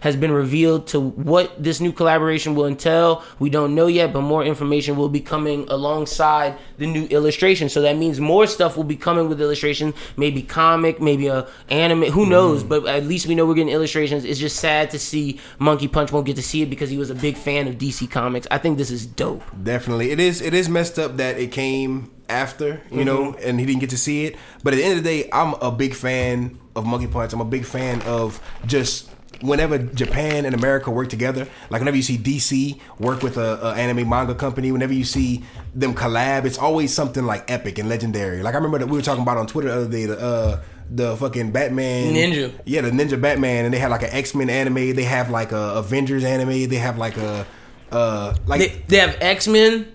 has 0.00 0.16
been 0.16 0.32
revealed. 0.32 0.86
To 0.88 1.00
what 1.00 1.62
this 1.62 1.80
new 1.80 1.92
collaboration 1.92 2.54
will 2.54 2.66
entail, 2.66 3.22
we 3.38 3.50
don't 3.50 3.74
know 3.74 3.86
yet, 3.86 4.12
but 4.12 4.22
more 4.22 4.44
information 4.44 4.96
will 4.96 5.08
be 5.08 5.20
coming 5.20 5.66
alongside 5.68 6.56
the 6.78 6.86
new 6.86 7.06
illustration. 7.06 7.68
So 7.68 7.82
that 7.82 7.96
means 7.96 8.20
more 8.20 8.46
stuff 8.46 8.76
will 8.76 8.84
be 8.84 8.96
coming 8.96 9.28
with 9.28 9.40
illustration, 9.40 9.94
maybe 10.16 10.42
comic, 10.42 11.00
maybe 11.00 11.26
a 11.28 11.46
anime, 11.70 12.04
who 12.04 12.26
knows? 12.26 12.62
But 12.64 12.86
at 12.86 13.04
least 13.04 13.26
we 13.26 13.34
know 13.34 13.46
we're 13.46 13.54
getting 13.54 13.72
illustrations. 13.72 14.24
It's 14.24 14.40
just 14.40 14.56
sad 14.60 14.90
to 14.90 14.98
see 14.98 15.40
Monkey 15.58 15.88
Punch 15.88 16.12
won't 16.12 16.26
get 16.26 16.36
to 16.36 16.42
see 16.42 16.62
it 16.62 16.70
because 16.70 16.90
he 16.90 16.96
was 16.98 17.10
a 17.10 17.14
big 17.14 17.36
fan 17.36 17.68
of 17.68 17.76
DC 17.76 18.10
Comics. 18.10 18.46
I 18.50 18.58
think 18.58 18.78
this 18.78 18.90
is 18.90 19.06
dope. 19.06 19.42
Definitely, 19.62 20.10
it 20.10 20.20
is. 20.20 20.40
It 20.40 20.54
is 20.54 20.68
messed 20.68 20.98
up 20.98 21.16
that 21.18 21.38
it 21.38 21.52
came 21.52 22.10
after, 22.28 22.80
you 22.90 23.04
know, 23.04 23.14
Mm-hmm. 23.32 23.48
and 23.48 23.60
he 23.60 23.66
didn't 23.66 23.80
get 23.80 23.90
to 23.90 23.98
see 23.98 24.24
it. 24.24 24.36
But 24.62 24.72
at 24.72 24.76
the 24.78 24.84
end 24.84 24.98
of 24.98 25.04
the 25.04 25.08
day, 25.22 25.28
I'm 25.32 25.54
a 25.60 25.70
big 25.70 25.94
fan 25.94 26.58
of 26.74 26.84
Monkey 26.86 27.06
Punch. 27.06 27.32
I'm 27.32 27.40
a 27.40 27.44
big 27.44 27.64
fan 27.64 28.02
of 28.02 28.40
just 28.66 29.10
whenever 29.44 29.78
Japan 29.78 30.44
and 30.44 30.54
America 30.54 30.90
work 30.90 31.08
together. 31.08 31.46
Like 31.70 31.80
whenever 31.80 31.96
you 31.96 32.02
see 32.02 32.18
DC 32.18 32.80
work 32.98 33.22
with 33.22 33.36
a, 33.36 33.58
a 33.68 33.74
anime 33.74 34.08
manga 34.08 34.34
company, 34.34 34.72
whenever 34.72 34.92
you 34.94 35.04
see 35.04 35.44
them 35.74 35.94
collab, 35.94 36.44
it's 36.44 36.58
always 36.58 36.92
something 36.94 37.24
like 37.24 37.50
epic 37.50 37.78
and 37.78 37.88
legendary. 37.88 38.42
Like 38.42 38.54
I 38.54 38.58
remember 38.58 38.78
that 38.78 38.88
we 38.88 38.96
were 38.96 39.02
talking 39.02 39.22
about 39.22 39.36
on 39.36 39.46
Twitter 39.46 39.68
the 39.68 39.74
other 39.76 39.88
day 39.90 40.06
the 40.06 40.18
uh 40.18 40.62
the 40.90 41.16
fucking 41.16 41.50
Batman 41.52 42.12
Ninja. 42.14 42.52
Yeah, 42.66 42.82
the 42.82 42.90
Ninja 42.90 43.20
Batman 43.20 43.64
and 43.64 43.72
they 43.72 43.78
had 43.78 43.90
like 43.90 44.02
an 44.02 44.10
X-Men 44.12 44.50
anime, 44.50 44.94
they 44.94 45.04
have 45.04 45.30
like 45.30 45.52
a 45.52 45.74
Avengers 45.76 46.24
anime, 46.24 46.68
they 46.68 46.76
have 46.76 46.98
like 46.98 47.16
a 47.16 47.46
uh 47.90 48.34
like 48.46 48.60
They, 48.60 48.82
they 48.88 48.96
have 48.98 49.16
X 49.20 49.48
Men, 49.48 49.90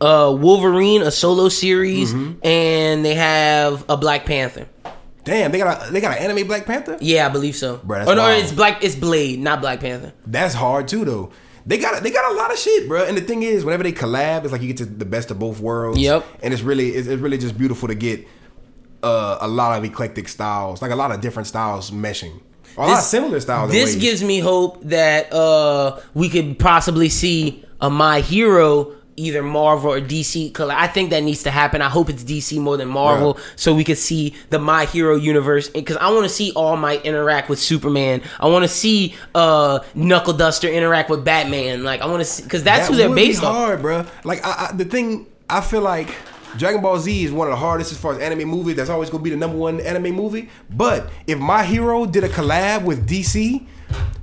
uh, 0.00 0.34
Wolverine, 0.38 1.02
a 1.02 1.10
solo 1.10 1.48
series, 1.48 2.12
Mm-hmm. 2.12 2.44
and 2.46 3.04
they 3.04 3.14
have 3.14 3.84
a 3.88 3.96
Black 3.96 4.24
Panther. 4.26 4.66
Damn, 5.26 5.52
they 5.52 5.58
got 5.58 5.88
a 5.88 5.92
they 5.92 6.00
got 6.00 6.16
an 6.16 6.30
anime 6.30 6.46
Black 6.46 6.64
Panther? 6.64 6.96
Yeah, 7.00 7.26
I 7.26 7.28
believe 7.28 7.54
so. 7.54 7.76
Bro, 7.78 7.98
that's 7.98 8.10
oh 8.10 8.14
no, 8.14 8.22
wild. 8.22 8.42
it's 8.42 8.52
Black. 8.52 8.82
It's 8.82 8.94
Blade, 8.94 9.38
not 9.38 9.60
Black 9.60 9.80
Panther. 9.80 10.14
That's 10.26 10.54
hard 10.54 10.88
too, 10.88 11.04
though. 11.04 11.30
They 11.66 11.78
got 11.78 12.02
they 12.02 12.10
got 12.10 12.32
a 12.32 12.34
lot 12.34 12.52
of 12.52 12.58
shit, 12.58 12.88
bro. 12.88 13.04
And 13.04 13.16
the 13.16 13.20
thing 13.20 13.42
is, 13.42 13.64
whenever 13.64 13.82
they 13.82 13.92
collab, 13.92 14.44
it's 14.44 14.52
like 14.52 14.62
you 14.62 14.68
get 14.68 14.78
to 14.78 14.86
the 14.86 15.04
best 15.04 15.30
of 15.30 15.38
both 15.38 15.60
worlds. 15.60 15.98
Yep. 15.98 16.24
And 16.42 16.54
it's 16.54 16.62
really 16.62 16.90
it's, 16.90 17.08
it's 17.08 17.20
really 17.20 17.38
just 17.38 17.58
beautiful 17.58 17.88
to 17.88 17.94
get 17.94 18.26
uh, 19.02 19.38
a 19.40 19.48
lot 19.48 19.76
of 19.76 19.84
eclectic 19.84 20.28
styles, 20.28 20.80
like 20.80 20.92
a 20.92 20.96
lot 20.96 21.10
of 21.10 21.20
different 21.20 21.48
styles 21.48 21.90
meshing, 21.90 22.40
or 22.76 22.84
a 22.84 22.88
lot 22.88 22.98
of 22.98 23.04
similar 23.04 23.40
styles. 23.40 23.72
This 23.72 23.96
gives 23.96 24.22
me 24.22 24.38
hope 24.38 24.80
that 24.84 25.32
uh, 25.32 26.00
we 26.14 26.28
could 26.28 26.58
possibly 26.58 27.08
see 27.08 27.64
a 27.80 27.90
My 27.90 28.20
Hero 28.20 28.94
either 29.16 29.42
Marvel 29.42 29.92
or 29.92 30.00
DC 30.00 30.52
Cause 30.52 30.70
I 30.70 30.86
think 30.86 31.10
that 31.10 31.22
needs 31.22 31.42
to 31.44 31.50
happen. 31.50 31.82
I 31.82 31.88
hope 31.88 32.08
it's 32.10 32.22
DC 32.22 32.58
more 32.58 32.76
than 32.76 32.88
Marvel, 32.88 33.38
so 33.56 33.74
we 33.74 33.84
could 33.84 33.98
see 33.98 34.34
the 34.50 34.58
My 34.58 34.84
Hero 34.86 35.16
universe. 35.16 35.68
Because 35.68 35.96
I 35.96 36.10
want 36.10 36.24
to 36.24 36.28
see 36.28 36.52
All 36.54 36.76
Might 36.76 37.04
interact 37.04 37.48
with 37.48 37.58
Superman. 37.58 38.22
I 38.40 38.46
want 38.46 38.64
to 38.64 38.68
see 38.68 39.14
uh, 39.34 39.80
Knuckle 39.94 40.32
Duster 40.34 40.68
interact 40.68 41.10
with 41.10 41.24
Batman. 41.24 41.84
Like 41.84 42.00
I 42.00 42.06
want 42.06 42.20
to 42.20 42.24
see 42.24 42.42
because 42.42 42.62
that's 42.62 42.86
That 42.88 42.92
who 42.92 42.98
they're 42.98 43.14
based 43.14 43.42
on. 43.42 43.54
hard, 43.54 43.82
bro. 43.82 44.06
Like 44.24 44.44
I, 44.44 44.68
I, 44.70 44.72
the 44.76 44.84
thing, 44.84 45.26
I 45.48 45.60
feel 45.60 45.80
like 45.82 46.14
Dragon 46.56 46.80
Ball 46.80 46.98
Z 46.98 47.24
is 47.24 47.32
one 47.32 47.48
of 47.48 47.52
the 47.52 47.58
hardest 47.58 47.92
as 47.92 47.98
far 47.98 48.12
as 48.14 48.18
anime 48.18 48.48
movies. 48.48 48.76
That's 48.76 48.90
always 48.90 49.10
gonna 49.10 49.22
be 49.22 49.30
the 49.30 49.36
number 49.36 49.56
one 49.56 49.80
anime 49.80 50.14
movie. 50.14 50.48
But 50.70 51.10
if 51.26 51.38
My 51.38 51.64
Hero 51.64 52.06
did 52.06 52.24
a 52.24 52.28
collab 52.28 52.84
with 52.84 53.08
DC, 53.08 53.66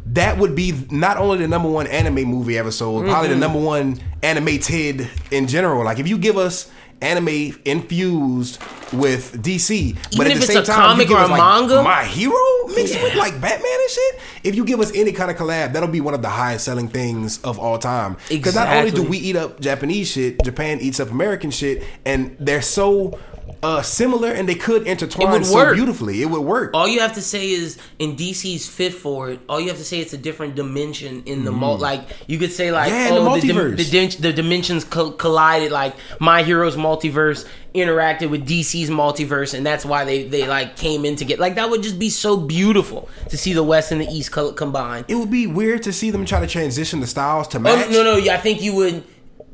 that 0.08 0.38
would 0.38 0.56
be 0.56 0.74
not 0.92 1.18
only 1.18 1.40
the 1.40 1.48
number 1.48 1.70
one 1.70 1.88
anime 1.88 2.24
movie 2.26 2.58
ever 2.58 2.72
sold, 2.72 3.06
probably 3.06 3.30
Mm-hmm. 3.30 3.40
the 3.40 3.48
number 3.48 3.60
one 3.60 4.00
animated 4.22 5.10
in 5.32 5.48
general. 5.48 5.84
Like 5.84 6.00
if 6.00 6.08
you 6.08 6.18
give 6.18 6.38
us 6.38 6.70
anime 7.02 7.54
infused 7.66 8.62
with 8.94 9.42
DC, 9.44 9.96
but 10.16 10.28
Even 10.28 10.32
at 10.32 10.40
the 10.40 10.46
same 10.46 10.64
time, 10.64 10.76
comic 10.76 11.10
you 11.10 11.16
give 11.16 11.18
or 11.18 11.24
us, 11.26 11.30
like, 11.30 11.40
manga? 11.42 11.84
My 11.84 12.04
Hero 12.06 12.34
mixed 12.76 12.94
with 13.02 13.16
like 13.16 13.34
Batman 13.42 13.60
and 13.82 13.90
shit. 13.90 14.20
If 14.44 14.56
you 14.56 14.64
give 14.64 14.80
us 14.80 14.92
any 14.96 15.12
kind 15.12 15.30
of 15.30 15.36
collab, 15.38 15.74
that'll 15.74 15.90
be 15.90 16.00
one 16.02 16.14
of 16.14 16.22
the 16.22 16.30
highest 16.30 16.64
selling 16.66 16.88
things 16.88 17.42
of 17.44 17.60
all 17.60 17.78
time. 17.78 18.16
Because 18.30 18.56
not 18.56 18.68
only 18.70 18.92
do 18.92 19.04
we 19.04 19.18
eat 19.18 19.36
up 19.36 19.60
Japanese 19.60 20.12
shit, 20.12 20.42
Japan 20.44 20.80
eats 20.80 21.00
up 21.00 21.10
American 21.12 21.52
shit, 21.52 21.84
and 22.06 22.36
they're 22.40 22.62
so 22.62 23.20
uh, 23.64 23.82
similar 23.82 24.30
and 24.32 24.48
they 24.48 24.56
could 24.56 24.86
intertwine 24.88 25.44
so 25.44 25.56
work. 25.56 25.76
beautifully. 25.76 26.22
It 26.22 26.26
would 26.26 26.42
work. 26.42 26.72
All 26.74 26.88
you 26.88 27.00
have 27.00 27.14
to 27.14 27.22
say 27.22 27.50
is 27.52 27.78
in 28.00 28.16
DC's 28.16 28.68
fit 28.68 28.94
for 28.94 29.30
it. 29.32 29.40
All 29.50 29.60
you 29.60 29.70
have 29.70 29.78
to 29.78 29.86
say 29.86 30.00
it's 30.00 30.14
a 30.14 30.18
different 30.18 30.56
dimension 30.56 31.24
in 31.26 31.46
the 31.46 31.52
mul 31.52 31.78
Like 31.78 32.02
you 32.28 32.38
could 32.38 32.52
say 32.52 32.72
like 32.72 32.92
Mm. 32.92 32.96
Yeah, 32.96 33.10
the 33.10 33.16
oh 33.16 33.40
the, 33.40 33.76
the, 33.84 33.90
dim- 33.90 34.22
the 34.22 34.34
dimensions 34.34 34.84
co- 34.84 35.12
collided. 35.12 35.72
Like 35.72 35.96
My 36.20 36.44
Hero's 36.44 36.76
multiverse 36.76 37.48
interacted 37.74 38.30
with 38.30 38.48
DC's 38.48 38.92
multiverse, 38.92 39.56
and 39.56 39.66
that's 39.66 39.84
why 39.84 40.06
they 40.06 40.24
they 40.28 40.48
like 40.48 40.76
came 40.76 41.06
in 41.06 41.16
to 41.16 41.26
get 41.26 41.40
like 41.40 41.56
that 41.56 41.70
would 41.70 41.82
just 41.82 41.98
be 41.98 42.10
so 42.10 42.38
beautiful 42.38 43.10
to 43.30 43.38
see 43.38 43.54
the 43.54 43.64
West 43.64 43.92
and 43.92 44.00
the 44.02 44.06
East 44.08 44.32
co- 44.32 44.52
combine. 44.52 45.06
It 45.08 45.16
would 45.16 45.32
be 45.32 45.48
weird 45.48 45.82
to 45.84 45.94
see 45.94 46.12
them 46.12 46.26
try 46.26 46.40
to 46.40 46.48
transition 46.48 47.00
the 47.00 47.08
styles 47.08 47.48
to 47.50 47.58
Oh 47.58 47.62
match. 47.62 47.90
no 47.90 48.04
no! 48.04 48.16
yeah, 48.18 48.36
I 48.36 48.38
think 48.38 48.62
you 48.62 48.76
would 48.76 49.04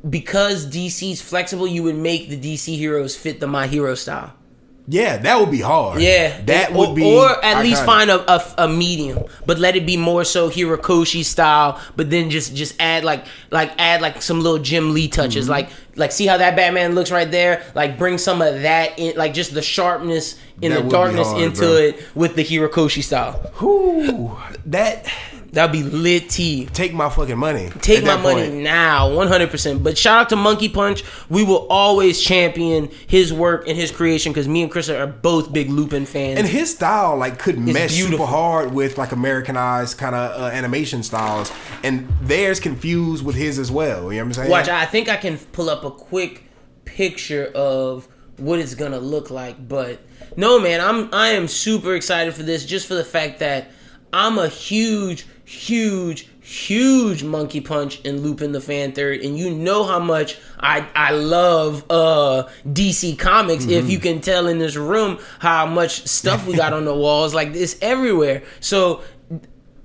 because 0.08 0.68
DC's 0.68 1.22
flexible. 1.22 1.68
You 1.68 1.84
would 1.84 1.96
make 1.98 2.30
the 2.30 2.38
DC 2.40 2.76
heroes 2.78 3.16
fit 3.16 3.40
the 3.40 3.48
My 3.48 3.68
Hero 3.68 3.96
style. 3.96 4.34
Yeah, 4.92 5.18
that 5.18 5.40
would 5.40 5.52
be 5.52 5.62
hard. 5.62 6.02
Yeah, 6.02 6.42
that 6.46 6.72
or, 6.72 6.78
would 6.88 6.96
be. 6.96 7.04
or 7.06 7.46
at 7.46 7.62
least 7.64 7.86
find 7.86 8.10
a, 8.10 8.32
a, 8.34 8.66
a 8.66 8.68
medium, 8.68 9.24
but 9.46 9.60
let 9.60 9.76
it 9.76 9.86
be 9.86 9.98
more 9.98 10.24
so 10.24 10.50
Horikoshi 10.50 11.24
style. 11.24 11.80
But 11.96 12.10
then 12.10 12.32
just 12.32 12.56
just 12.56 12.74
add 12.82 13.04
like 13.04 13.24
like 13.52 13.72
add 13.78 14.02
like 14.02 14.24
some 14.24 14.42
little 14.42 14.58
Jim 14.58 14.96
Lee 14.96 15.08
touches, 15.08 15.46
Mm-hmm. 15.46 15.52
like 15.52 15.70
like 15.96 16.12
see 16.12 16.26
how 16.26 16.38
that 16.38 16.56
Batman 16.56 16.96
looks 16.96 17.12
right 17.12 17.30
there. 17.30 17.64
Like 17.76 18.00
bring 18.00 18.18
some 18.18 18.42
of 18.42 18.64
that 18.64 18.98
in, 18.98 19.16
like 19.16 19.36
just 19.36 19.54
the 19.54 19.62
sharpness 19.62 20.40
in 20.60 20.72
That 20.72 20.86
the 20.86 20.90
darkness 20.90 21.28
hard, 21.28 21.44
into 21.44 21.60
bro. 21.62 21.72
it 21.74 22.16
with 22.16 22.36
the 22.36 22.44
Horikoshi 22.44 23.04
style. 23.04 23.34
Whew, 23.60 24.36
that 24.66 25.06
That'd 25.52 25.72
be 25.72 25.84
lit. 25.84 26.30
T. 26.30 26.66
take 26.68 26.94
my 26.94 27.10
fucking 27.10 27.38
money. 27.38 27.70
Take 27.82 28.04
my 28.04 28.18
money 28.18 28.50
point. 28.50 28.56
now, 28.56 29.10
100%. 29.10 29.84
But 29.84 29.98
shout 29.98 30.22
out 30.22 30.30
to 30.30 30.36
Monkey 30.36 30.70
Punch. 30.70 31.04
We 31.30 31.44
will 31.44 31.68
always 31.70 32.22
champion 32.22 32.90
his 33.08 33.34
work 33.34 33.68
and 33.68 33.78
his 33.78 33.92
creation 33.92 34.32
because 34.32 34.48
me 34.48 34.62
and 34.62 34.72
Chris 34.72 34.90
are 34.90 35.08
both 35.08 35.52
big 35.52 35.70
Lupin 35.70 36.06
fans. 36.06 36.40
And 36.40 36.48
his 36.48 36.74
style 36.74 37.18
like 37.18 37.40
could 37.40 37.58
mesh 37.58 37.92
super 37.92 38.26
hard 38.26 38.74
with 38.74 38.98
like 38.98 39.12
Americanized 39.12 39.98
kind 39.98 40.16
of 40.16 40.42
uh, 40.42 40.46
animation 40.46 41.04
styles, 41.04 41.52
and 41.84 42.08
theirs 42.22 42.60
confused 42.60 43.26
with 43.26 43.36
his 43.36 43.58
as 43.60 43.72
well. 43.72 44.12
You 44.12 44.20
know 44.20 44.26
what 44.26 44.28
I'm 44.28 44.34
saying? 44.34 44.52
Watch, 44.52 44.70
I 44.70 44.86
think 44.86 45.10
I 45.10 45.18
can 45.18 45.38
pull 45.38 45.70
up 45.70 45.84
a 45.84 45.92
quick 45.92 46.44
picture 46.86 47.52
of 47.56 48.08
what 48.38 48.60
it's 48.60 48.76
gonna 48.76 49.00
look 49.00 49.30
like. 49.30 49.68
But 49.68 50.00
no, 50.38 50.60
man, 50.60 50.82
I'm 50.82 51.14
I 51.14 51.30
am 51.30 51.48
super 51.48 51.96
excited 51.96 52.34
for 52.34 52.44
this, 52.44 52.66
just 52.66 52.88
for 52.88 52.94
the 52.94 53.04
fact 53.04 53.40
that 53.40 53.72
I'm 54.14 54.38
a 54.38 54.48
huge, 54.48 55.26
huge, 55.50 56.28
huge 56.42 57.24
Monkey 57.24 57.60
Punch 57.60 58.00
and 58.06 58.22
Lupin 58.22 58.52
the 58.52 58.62
Fan 58.62 58.92
Third, 58.92 59.22
and 59.22 59.38
you 59.38 59.50
know 59.50 59.84
how 59.84 60.00
much 60.00 60.38
I 60.60 60.86
I 60.96 61.12
love 61.12 61.84
uh 61.90 62.48
DC 62.68 63.18
Comics. 63.18 63.66
If 63.66 63.90
you 63.90 64.00
can 64.00 64.22
tell 64.22 64.48
in 64.48 64.60
this 64.60 64.76
room 64.76 65.20
how 65.40 65.66
much 65.66 66.06
stuff 66.08 66.46
we 66.46 66.56
got 66.56 66.74
on 66.80 66.86
the 66.86 66.96
walls, 66.96 67.34
like 67.34 67.50
it's 67.56 67.76
everywhere. 67.82 68.44
So 68.60 69.02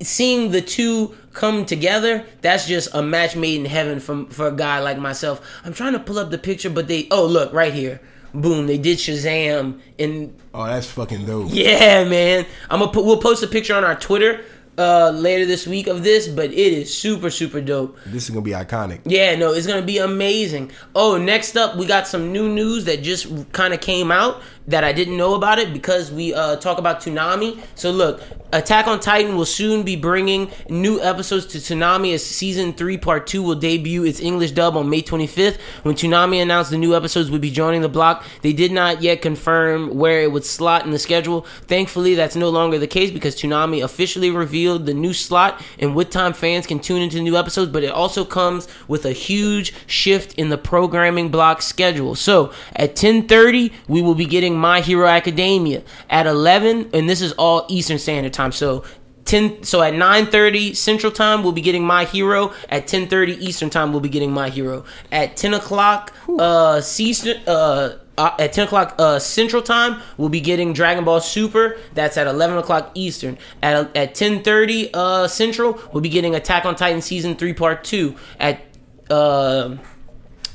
seeing 0.02 0.50
the 0.50 0.60
two 0.60 1.14
come 1.32 1.64
together, 1.64 2.24
that's 2.42 2.66
just 2.68 2.94
a 2.94 3.02
match 3.02 3.34
made 3.34 3.58
in 3.60 3.64
heaven 3.66 4.00
from 4.00 4.26
for 4.26 4.48
a 4.48 4.52
guy 4.52 4.80
like 4.80 4.98
myself. 4.98 5.40
I'm 5.64 5.72
trying 5.72 5.94
to 5.94 5.98
pull 5.98 6.18
up 6.18 6.30
the 6.30 6.38
picture, 6.38 6.70
but 6.70 6.88
they 6.88 7.08
oh 7.10 7.24
look 7.26 7.52
right 7.52 7.72
here. 7.72 8.00
Boom, 8.34 8.66
they 8.66 8.78
did 8.78 8.98
Shazam 8.98 9.80
and 9.98 10.36
Oh, 10.52 10.66
that's 10.66 10.88
fucking 10.88 11.24
dope. 11.24 11.48
yeah, 11.50 12.04
man. 12.04 12.44
I'm 12.68 12.80
gonna 12.80 12.90
put 12.92 13.04
we'll 13.04 13.20
post 13.20 13.42
a 13.42 13.46
picture 13.46 13.74
on 13.74 13.84
our 13.84 13.94
Twitter 13.94 14.44
uh 14.78 15.10
later 15.10 15.46
this 15.46 15.66
week 15.66 15.86
of 15.86 16.02
this, 16.02 16.28
but 16.28 16.46
it 16.46 16.72
is 16.72 16.96
super 16.96 17.30
super 17.30 17.60
dope. 17.60 17.96
This 18.06 18.24
is 18.24 18.30
gonna 18.30 18.42
be 18.42 18.52
iconic. 18.52 19.00
Yeah, 19.04 19.36
no, 19.36 19.52
it's 19.52 19.66
gonna 19.66 19.82
be 19.82 19.98
amazing. 19.98 20.70
Oh, 20.94 21.16
next 21.16 21.56
up, 21.56 21.76
we 21.76 21.86
got 21.86 22.06
some 22.06 22.32
new 22.32 22.48
news 22.48 22.84
that 22.84 23.02
just 23.02 23.52
kind 23.52 23.74
of 23.74 23.80
came 23.80 24.10
out 24.10 24.42
that 24.66 24.84
I 24.84 24.92
didn't 24.92 25.16
know 25.16 25.34
about 25.34 25.58
it 25.58 25.72
because 25.72 26.10
we 26.10 26.32
uh, 26.34 26.56
talk 26.56 26.78
about 26.78 27.00
Toonami. 27.00 27.60
So 27.74 27.90
look, 27.90 28.22
Attack 28.54 28.86
on 28.86 29.00
Titan 29.00 29.36
will 29.36 29.46
soon 29.46 29.82
be 29.82 29.96
bringing 29.96 30.48
new 30.68 31.02
episodes 31.02 31.44
to 31.46 31.58
Toonami 31.58 32.14
as 32.14 32.24
season 32.24 32.72
three, 32.72 32.96
part 32.96 33.26
two 33.26 33.42
will 33.42 33.56
debut 33.56 34.04
its 34.04 34.20
English 34.20 34.52
dub 34.52 34.76
on 34.76 34.88
May 34.88 35.02
25th. 35.02 35.58
When 35.82 35.96
Toonami 35.96 36.40
announced 36.40 36.70
the 36.70 36.78
new 36.78 36.94
episodes 36.94 37.32
would 37.32 37.40
be 37.40 37.50
joining 37.50 37.80
the 37.80 37.88
block, 37.88 38.24
they 38.42 38.52
did 38.52 38.70
not 38.70 39.02
yet 39.02 39.22
confirm 39.22 39.96
where 39.96 40.22
it 40.22 40.30
would 40.30 40.44
slot 40.44 40.84
in 40.84 40.92
the 40.92 41.00
schedule. 41.00 41.40
Thankfully, 41.66 42.14
that's 42.14 42.36
no 42.36 42.48
longer 42.48 42.78
the 42.78 42.86
case 42.86 43.10
because 43.10 43.34
Toonami 43.34 43.82
officially 43.82 44.30
revealed 44.30 44.86
the 44.86 44.94
new 44.94 45.12
slot 45.12 45.60
and 45.80 45.96
what 45.96 46.12
time 46.12 46.32
fans 46.32 46.64
can 46.64 46.78
tune 46.78 47.02
into 47.02 47.20
new 47.20 47.36
episodes. 47.36 47.72
But 47.72 47.82
it 47.82 47.90
also 47.90 48.24
comes 48.24 48.68
with 48.86 49.04
a 49.04 49.12
huge 49.12 49.74
shift 49.88 50.32
in 50.34 50.50
the 50.50 50.58
programming 50.58 51.28
block 51.28 51.60
schedule. 51.60 52.14
So 52.14 52.52
at 52.76 52.94
10:30, 52.94 53.72
we 53.88 54.00
will 54.00 54.14
be 54.14 54.26
getting 54.26 54.53
My 54.56 54.80
Hero 54.80 55.06
Academia. 55.06 55.82
At 56.10 56.26
11, 56.26 56.90
and 56.92 57.08
this 57.08 57.20
is 57.20 57.32
all 57.32 57.66
Eastern 57.68 57.98
Standard 57.98 58.32
Time. 58.32 58.52
So 58.52 58.84
10 59.24 59.62
so 59.62 59.82
at 59.82 59.94
9.30 59.94 60.76
central 60.76 61.10
time 61.10 61.42
we'll 61.42 61.52
be 61.52 61.60
getting 61.60 61.84
my 61.84 62.04
hero. 62.04 62.52
At 62.68 62.86
10.30 62.86 63.38
eastern 63.38 63.70
time 63.70 63.92
we'll 63.92 64.00
be 64.00 64.08
getting 64.08 64.32
my 64.32 64.50
hero. 64.50 64.84
At 65.10 65.36
10 65.36 65.54
o'clock 65.54 66.12
uh, 66.38 66.80
season, 66.80 67.40
uh, 67.46 67.98
uh, 68.16 68.36
at 68.38 68.52
10 68.52 68.66
o'clock 68.66 68.94
uh, 68.98 69.18
central 69.18 69.62
time 69.62 70.00
we'll 70.18 70.28
be 70.28 70.40
getting 70.40 70.72
dragon 70.72 71.04
ball 71.04 71.20
super. 71.20 71.78
That's 71.94 72.16
at 72.16 72.26
11 72.26 72.58
o'clock 72.58 72.90
eastern. 72.94 73.38
At, 73.62 73.96
at 73.96 74.14
10.30 74.14 74.90
uh, 74.94 75.28
central 75.28 75.80
we'll 75.92 76.02
be 76.02 76.10
getting 76.10 76.34
attack 76.34 76.64
on 76.66 76.76
titan 76.76 77.00
season 77.00 77.36
3 77.36 77.52
part 77.54 77.84
2 77.84 78.14
at 78.38 78.62
uh, 79.10 79.76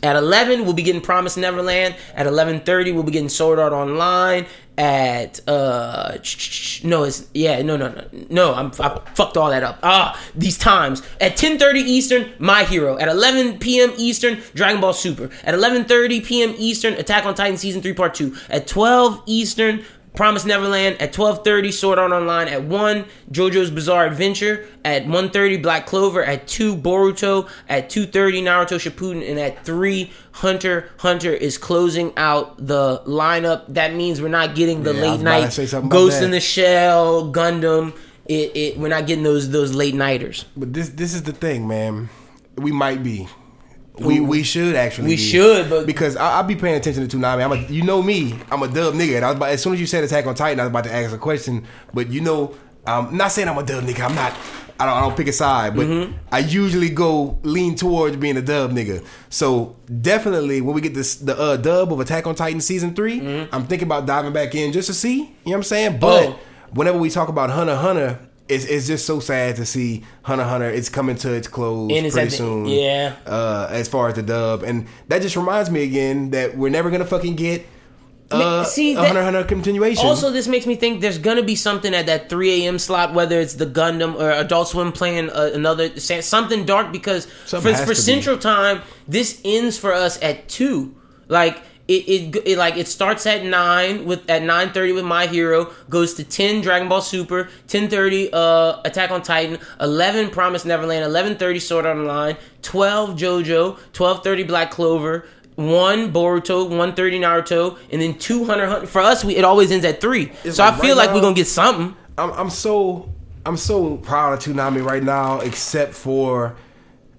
At 0.01 0.15
11, 0.15 0.63
we'll 0.63 0.73
be 0.73 0.83
getting 0.83 1.01
Promised 1.01 1.37
Neverland. 1.37 1.95
At 2.15 2.25
11:30, 2.25 2.93
we'll 2.93 3.03
be 3.03 3.11
getting 3.11 3.29
Sword 3.29 3.59
Art 3.59 3.73
Online. 3.73 4.45
At 4.77 5.41
uh, 5.45 6.17
no, 6.83 7.03
it's 7.03 7.27
yeah, 7.33 7.61
no, 7.61 7.75
no, 7.75 7.89
no, 7.89 8.07
no. 8.29 8.53
I'm 8.53 8.67
I 8.79 9.01
fucked 9.13 9.35
all 9.35 9.49
that 9.49 9.61
up. 9.61 9.79
Ah, 9.83 10.17
these 10.35 10.57
times 10.57 11.01
at 11.19 11.35
10:30 11.35 11.79
Eastern, 11.79 12.31
My 12.39 12.63
Hero. 12.63 12.97
At 12.97 13.09
11 13.09 13.59
p.m. 13.59 13.91
Eastern, 13.97 14.41
Dragon 14.53 14.79
Ball 14.79 14.93
Super. 14.93 15.25
At 15.43 15.53
11:30 15.53 16.25
p.m. 16.25 16.55
Eastern, 16.57 16.93
Attack 16.93 17.25
on 17.25 17.35
Titan 17.35 17.57
season 17.57 17.81
three, 17.81 17.93
part 17.93 18.13
two. 18.13 18.37
At 18.49 18.67
12 18.67 19.23
Eastern, 19.25 19.83
Promise 20.15 20.45
Neverland 20.45 21.01
at 21.01 21.13
12:30 21.13 21.71
Sword 21.71 21.99
Art 21.99 22.11
Online 22.11 22.47
at 22.47 22.63
1 22.63 23.05
JoJo's 23.31 23.71
Bizarre 23.71 24.05
Adventure 24.05 24.65
at 24.83 25.05
1:30 25.05 25.61
Black 25.61 25.85
Clover 25.85 26.23
at 26.23 26.47
2 26.47 26.75
Boruto 26.75 27.47
at 27.69 27.89
2:30 27.89 28.43
Naruto 28.43 28.77
Shippuden 28.79 29.27
and 29.29 29.39
at 29.39 29.63
3 29.65 30.11
Hunter 30.31 30.89
Hunter 30.97 31.31
is 31.33 31.57
closing 31.57 32.11
out 32.17 32.57
the 32.65 33.01
lineup 33.05 33.63
that 33.69 33.93
means 33.93 34.21
we're 34.21 34.27
not 34.29 34.55
getting 34.55 34.83
the 34.83 34.93
Yeah, 34.93 35.01
late 35.01 35.21
night 35.21 35.53
say 35.53 35.65
something 35.65 35.89
about 35.89 35.97
Ghost 35.97 36.21
in 36.21 36.31
the 36.31 36.39
Shell 36.39 37.31
Gundam 37.31 37.93
it, 38.25 38.51
it 38.55 38.77
we're 38.77 38.89
not 38.89 39.07
getting 39.07 39.23
those 39.23 39.49
those 39.51 39.73
late 39.73 39.95
nighters 39.95 40.45
But 40.57 40.73
this 40.73 40.89
this 40.89 41.13
is 41.13 41.23
the 41.23 41.33
thing, 41.33 41.67
man. 41.67 42.09
We 42.57 42.71
might 42.73 43.03
be. 43.03 43.27
We 43.99 44.19
we 44.19 44.43
should 44.43 44.75
actually. 44.75 45.09
We 45.09 45.15
be. 45.15 45.21
should, 45.21 45.69
but- 45.69 45.85
because 45.85 46.15
I, 46.15 46.37
I'll 46.37 46.43
be 46.43 46.55
paying 46.55 46.75
attention 46.75 47.07
to 47.07 47.17
Toonami. 47.17 47.43
I'm 47.43 47.51
a 47.51 47.57
you 47.71 47.83
know 47.83 48.01
me. 48.01 48.37
I'm 48.51 48.63
a 48.63 48.67
dub 48.67 48.93
nigga. 48.93 49.17
And 49.17 49.25
I 49.25 49.29
was 49.29 49.37
about, 49.37 49.49
as 49.49 49.61
soon 49.61 49.73
as 49.73 49.79
you 49.79 49.85
said 49.87 50.03
Attack 50.03 50.25
on 50.27 50.35
Titan, 50.35 50.59
I 50.59 50.63
was 50.63 50.69
about 50.71 50.83
to 50.85 50.93
ask 50.93 51.13
a 51.13 51.17
question. 51.17 51.65
But 51.93 52.09
you 52.09 52.21
know, 52.21 52.55
I'm 52.87 53.15
not 53.17 53.31
saying 53.31 53.47
I'm 53.47 53.57
a 53.57 53.63
dub 53.63 53.83
nigga. 53.83 54.01
I'm 54.07 54.15
not. 54.15 54.33
I 54.81 54.85
don't, 54.85 54.95
I 54.95 55.01
don't 55.01 55.17
pick 55.17 55.27
a 55.27 55.33
side, 55.33 55.75
but 55.75 55.87
Mm-hmm. 55.87 56.17
I 56.31 56.39
usually 56.39 56.89
go 56.89 57.37
lean 57.43 57.75
towards 57.75 58.15
being 58.15 58.37
a 58.37 58.41
dub 58.41 58.71
nigga. 58.71 59.05
So 59.29 59.75
definitely, 60.01 60.61
when 60.61 60.73
we 60.73 60.79
get 60.79 60.93
this 60.93 61.15
the 61.15 61.37
uh, 61.37 61.57
dub 61.57 61.91
of 61.91 61.99
Attack 61.99 62.27
on 62.27 62.35
Titan 62.35 62.61
season 62.61 62.93
3 62.95 63.19
i 63.41 63.47
I'm 63.51 63.65
thinking 63.67 63.87
about 63.89 64.05
diving 64.05 64.31
back 64.31 64.55
in 64.55 64.71
just 64.71 64.87
to 64.87 64.93
see. 64.93 65.17
You 65.17 65.23
know 65.25 65.31
what 65.43 65.55
I'm 65.57 65.63
saying? 65.63 65.99
But 65.99 66.23
Mm-hmm. 66.29 66.33
Oh. 66.33 66.39
whenever 66.75 66.97
we 66.97 67.09
talk 67.09 67.27
about 67.27 67.49
Hunter 67.49 67.75
Hunter, 67.75 68.19
it's, 68.49 68.65
it's 68.65 68.87
just 68.87 69.05
so 69.05 69.19
sad 69.19 69.55
to 69.57 69.65
see 69.65 70.03
Hunter 70.23 70.43
Hunter. 70.43 70.69
It's 70.69 70.89
coming 70.89 71.15
to 71.17 71.33
its 71.33 71.47
close 71.47 71.91
And 71.95 72.05
it's 72.05 72.15
pretty 72.15 72.29
the- 72.31 72.35
soon. 72.35 72.65
yeah. 72.65 73.15
Uh, 73.25 73.67
as 73.69 73.87
far 73.87 74.07
as 74.09 74.15
the 74.15 74.23
dub, 74.23 74.63
and 74.63 74.87
that 75.07 75.21
just 75.21 75.35
reminds 75.35 75.69
me 75.69 75.83
again 75.83 76.31
that 76.31 76.57
we're 76.57 76.69
never 76.69 76.89
gonna 76.89 77.05
fucking 77.05 77.35
get 77.35 77.65
uh, 78.31 78.63
See, 78.63 78.91
a 78.93 78.95
that- 78.95 79.07
Hunter 79.07 79.23
Hunter 79.23 79.43
continuation. 79.43 80.05
Also, 80.05 80.29
this 80.31 80.47
makes 80.47 80.65
me 80.67 80.75
think 80.75 81.01
there's 81.01 81.17
gonna 81.17 81.41
be 81.43 81.55
something 81.55 81.95
at 81.95 82.05
that 82.05 82.29
3 82.29 82.63
a.m. 82.65 82.77
slot, 82.77 83.13
whether 83.15 83.39
it's 83.39 83.55
the 83.55 83.65
Gundam 83.65 84.13
or 84.19 84.29
Adult 84.29 84.67
Swim 84.67 84.91
playing 84.91 85.29
uh, 85.31 85.49
another 85.53 85.99
something 85.99 86.65
dark. 86.65 86.91
Because 86.91 87.27
Something 87.47 87.73
for, 87.73 87.79
for 87.79 87.85
to 87.85 87.89
be. 87.91 87.95
Central 87.95 88.37
Time, 88.37 88.81
this 89.07 89.41
ends 89.43 89.77
for 89.79 89.93
us 89.93 90.21
at 90.21 90.47
two. 90.47 90.95
Like 91.27 91.59
it, 91.89 92.35
it, 92.35 92.43
it 92.45 92.57
like 92.57 92.77
it 92.77 92.87
starts 92.87 93.25
at 93.25 93.43
nine 93.43 94.05
with 94.05 94.29
at 94.29 94.43
9:30 94.43 94.93
with 94.93 95.05
My 95.05 95.25
Hero, 95.25 95.73
goes 95.89 96.13
to 96.13 96.23
10 96.23 96.61
Dragon 96.61 96.87
Ball 96.87 97.01
Super, 97.01 97.49
10:30 97.67 98.29
uh, 98.31 98.81
Attack 98.85 99.09
on 99.09 99.23
Titan, 99.23 99.57
11 99.81 100.29
Promise 100.29 100.65
Neverland, 100.65 101.03
11:30 101.03 101.59
Sword 101.61 101.85
Art 101.87 101.97
Online, 101.97 102.37
12 102.61 103.15
JoJo, 103.15 103.77
12:30 103.93 104.47
Black 104.47 104.71
Clover 104.71 105.25
one 105.55 106.13
Boruto, 106.13 106.69
one 106.69 106.93
thirty 106.95 107.19
Naruto, 107.19 107.77
and 107.91 108.01
then 108.01 108.17
two 108.17 108.45
hundred. 108.45 108.87
For 108.87 109.01
us, 109.01 109.25
we, 109.25 109.35
it 109.35 109.43
always 109.43 109.71
ends 109.71 109.83
at 109.83 109.99
three. 109.99 110.31
It's 110.45 110.55
so 110.55 110.63
like 110.63 110.75
I 110.75 110.79
feel 110.79 110.89
right 110.91 110.97
like 110.97 111.09
now- 111.09 111.15
we're 111.15 111.21
gonna 111.21 111.35
get 111.35 111.47
something. 111.47 111.97
I'm, 112.17 112.31
I'm 112.31 112.49
so 112.49 113.09
I'm 113.45 113.57
so 113.57 113.97
proud 113.97 114.33
of 114.33 114.39
Toonami 114.39 114.85
right 114.85 115.03
now, 115.03 115.39
except 115.41 115.95
for 115.95 116.55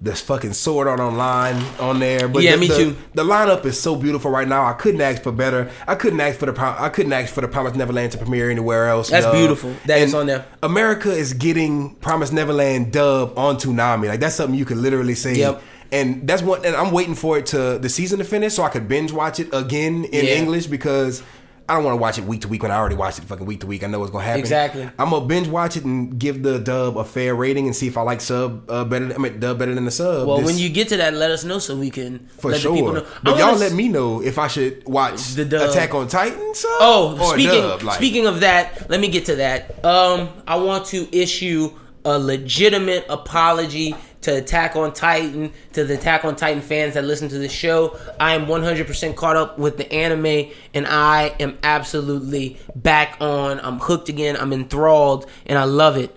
this 0.03 0.19
fucking 0.19 0.53
Sword 0.53 0.87
Art 0.87 0.99
Online 0.99 1.55
on 1.79 1.99
there. 1.99 2.27
But 2.27 2.41
Yeah, 2.41 2.53
the, 2.53 2.57
me 2.57 2.67
the- 2.67 2.75
too. 2.77 2.97
The 3.13 3.23
lineup 3.23 3.65
is 3.65 3.79
so 3.79 3.95
beautiful 3.95 4.31
right 4.31 4.47
now. 4.47 4.65
I 4.65 4.73
couldn't 4.73 5.01
ask 5.01 5.21
for 5.21 5.31
better. 5.31 5.69
I 5.87 5.93
couldn't 5.95 6.19
ask 6.19 6.39
for 6.39 6.51
the 6.51 6.59
I 6.59 6.89
couldn't 6.89 7.13
ask 7.13 7.31
for 7.33 7.41
the 7.41 7.47
Promise 7.47 7.75
Neverland 7.75 8.11
to 8.13 8.17
premiere 8.17 8.49
anywhere 8.49 8.87
else. 8.87 9.09
That's 9.11 9.25
dub. 9.25 9.35
beautiful. 9.35 9.75
That 9.85 9.99
is 9.99 10.13
And 10.13 10.21
on 10.21 10.25
there. 10.27 10.45
America 10.63 11.11
is 11.11 11.33
getting 11.33 11.95
Promise 11.95 12.31
Neverland 12.31 12.91
dub 12.91 13.37
on 13.37 13.57
Toonami. 13.57 14.07
Like 14.07 14.19
that's 14.19 14.35
something 14.35 14.57
you 14.57 14.65
could 14.65 14.77
literally 14.77 15.15
say. 15.15 15.35
Yep. 15.35 15.61
And 15.93 16.25
that's 16.25 16.41
what, 16.41 16.65
and 16.65 16.73
I'm 16.73 16.91
waiting 16.93 17.15
for 17.15 17.37
it 17.37 17.47
to 17.47 17.77
the 17.77 17.89
season 17.89 18.19
to 18.19 18.23
finish 18.25 18.53
so 18.53 18.63
I 18.63 18.69
could 18.69 18.87
binge 18.87 19.11
watch 19.11 19.41
it 19.41 19.49
again 19.53 20.05
in 20.05 20.25
Yeah. 20.25 20.35
English 20.35 20.67
because 20.67 21.21
I 21.71 21.75
don't 21.75 21.85
want 21.85 21.93
to 21.93 22.01
watch 22.01 22.17
it 22.17 22.25
week 22.25 22.41
to 22.41 22.49
week 22.49 22.63
when 22.63 22.71
I 22.71 22.75
already 22.75 22.95
watched 22.95 23.19
it 23.19 23.23
fucking 23.25 23.45
week 23.45 23.61
to 23.61 23.65
week. 23.67 23.81
I 23.83 23.87
know 23.87 23.99
what's 23.99 24.11
gonna 24.11 24.25
happen. 24.25 24.41
Exactly. 24.41 24.89
I'm 24.99 25.09
gonna 25.11 25.25
binge 25.25 25.47
watch 25.47 25.77
it 25.77 25.85
and 25.85 26.19
give 26.19 26.43
the 26.43 26.59
dub 26.59 26.97
a 26.97 27.05
fair 27.05 27.33
rating 27.33 27.65
and 27.67 27.73
see 27.75 27.87
if 27.87 27.97
I 27.97 28.01
like 28.01 28.19
sub 28.19 28.69
uh, 28.69 28.83
better. 28.83 29.13
I 29.13 29.17
mean, 29.17 29.39
dub 29.39 29.57
better 29.57 29.73
than 29.73 29.85
the 29.85 29.91
sub. 29.91 30.27
Well, 30.27 30.37
This- 30.39 30.45
when 30.47 30.57
you 30.57 30.67
get 30.69 30.89
to 30.89 30.97
that, 30.97 31.13
let 31.13 31.31
us 31.31 31.45
know 31.45 31.59
so 31.59 31.77
we 31.77 31.89
can 31.89 32.27
for 32.37 32.51
let 32.51 32.59
sure, 32.59 32.71
the 32.73 32.77
people 32.77 32.93
know. 32.93 33.05
But 33.23 33.37
y'all 33.37 33.51
s- 33.55 33.59
let 33.61 33.71
me 33.71 33.87
know 33.87 34.21
if 34.21 34.37
I 34.37 34.47
should 34.49 34.85
watch 34.85 35.35
The 35.35 35.45
dub. 35.45 35.69
Attack 35.69 35.93
on 35.93 36.09
Titan 36.09 36.53
sub. 36.53 36.69
Oh, 36.81 37.31
speaking 37.33 37.61
dub. 37.61 37.83
Like, 37.83 37.95
speaking 37.95 38.27
of 38.27 38.41
that, 38.41 38.89
let 38.89 38.99
me 38.99 39.07
get 39.07 39.25
to 39.27 39.37
that. 39.37 39.83
Um, 39.85 40.27
I 40.45 40.57
want 40.57 40.87
to 40.87 41.07
issue 41.17 41.71
a 42.03 42.19
legitimate 42.19 43.05
apology 43.09 43.95
to 44.21 44.37
Attack 44.37 44.75
on 44.75 44.93
Titan, 44.93 45.51
to 45.73 45.83
the 45.83 45.95
Attack 45.95 46.25
on 46.25 46.35
Titan 46.35 46.61
fans 46.61 46.93
that 46.93 47.03
listen 47.03 47.29
to 47.29 47.37
the 47.37 47.49
show. 47.49 47.99
I 48.19 48.35
am 48.35 48.45
100% 48.45 49.15
caught 49.15 49.35
up 49.35 49.57
with 49.57 49.77
the 49.77 49.91
anime, 49.91 50.51
and 50.73 50.87
I 50.87 51.35
am 51.39 51.57
absolutely 51.63 52.59
back 52.75 53.17
on. 53.19 53.59
I'm 53.59 53.79
hooked 53.79 54.09
again. 54.09 54.37
I'm 54.37 54.53
enthralled, 54.53 55.29
and 55.45 55.57
I 55.57 55.63
love 55.63 55.97
it. 55.97 56.15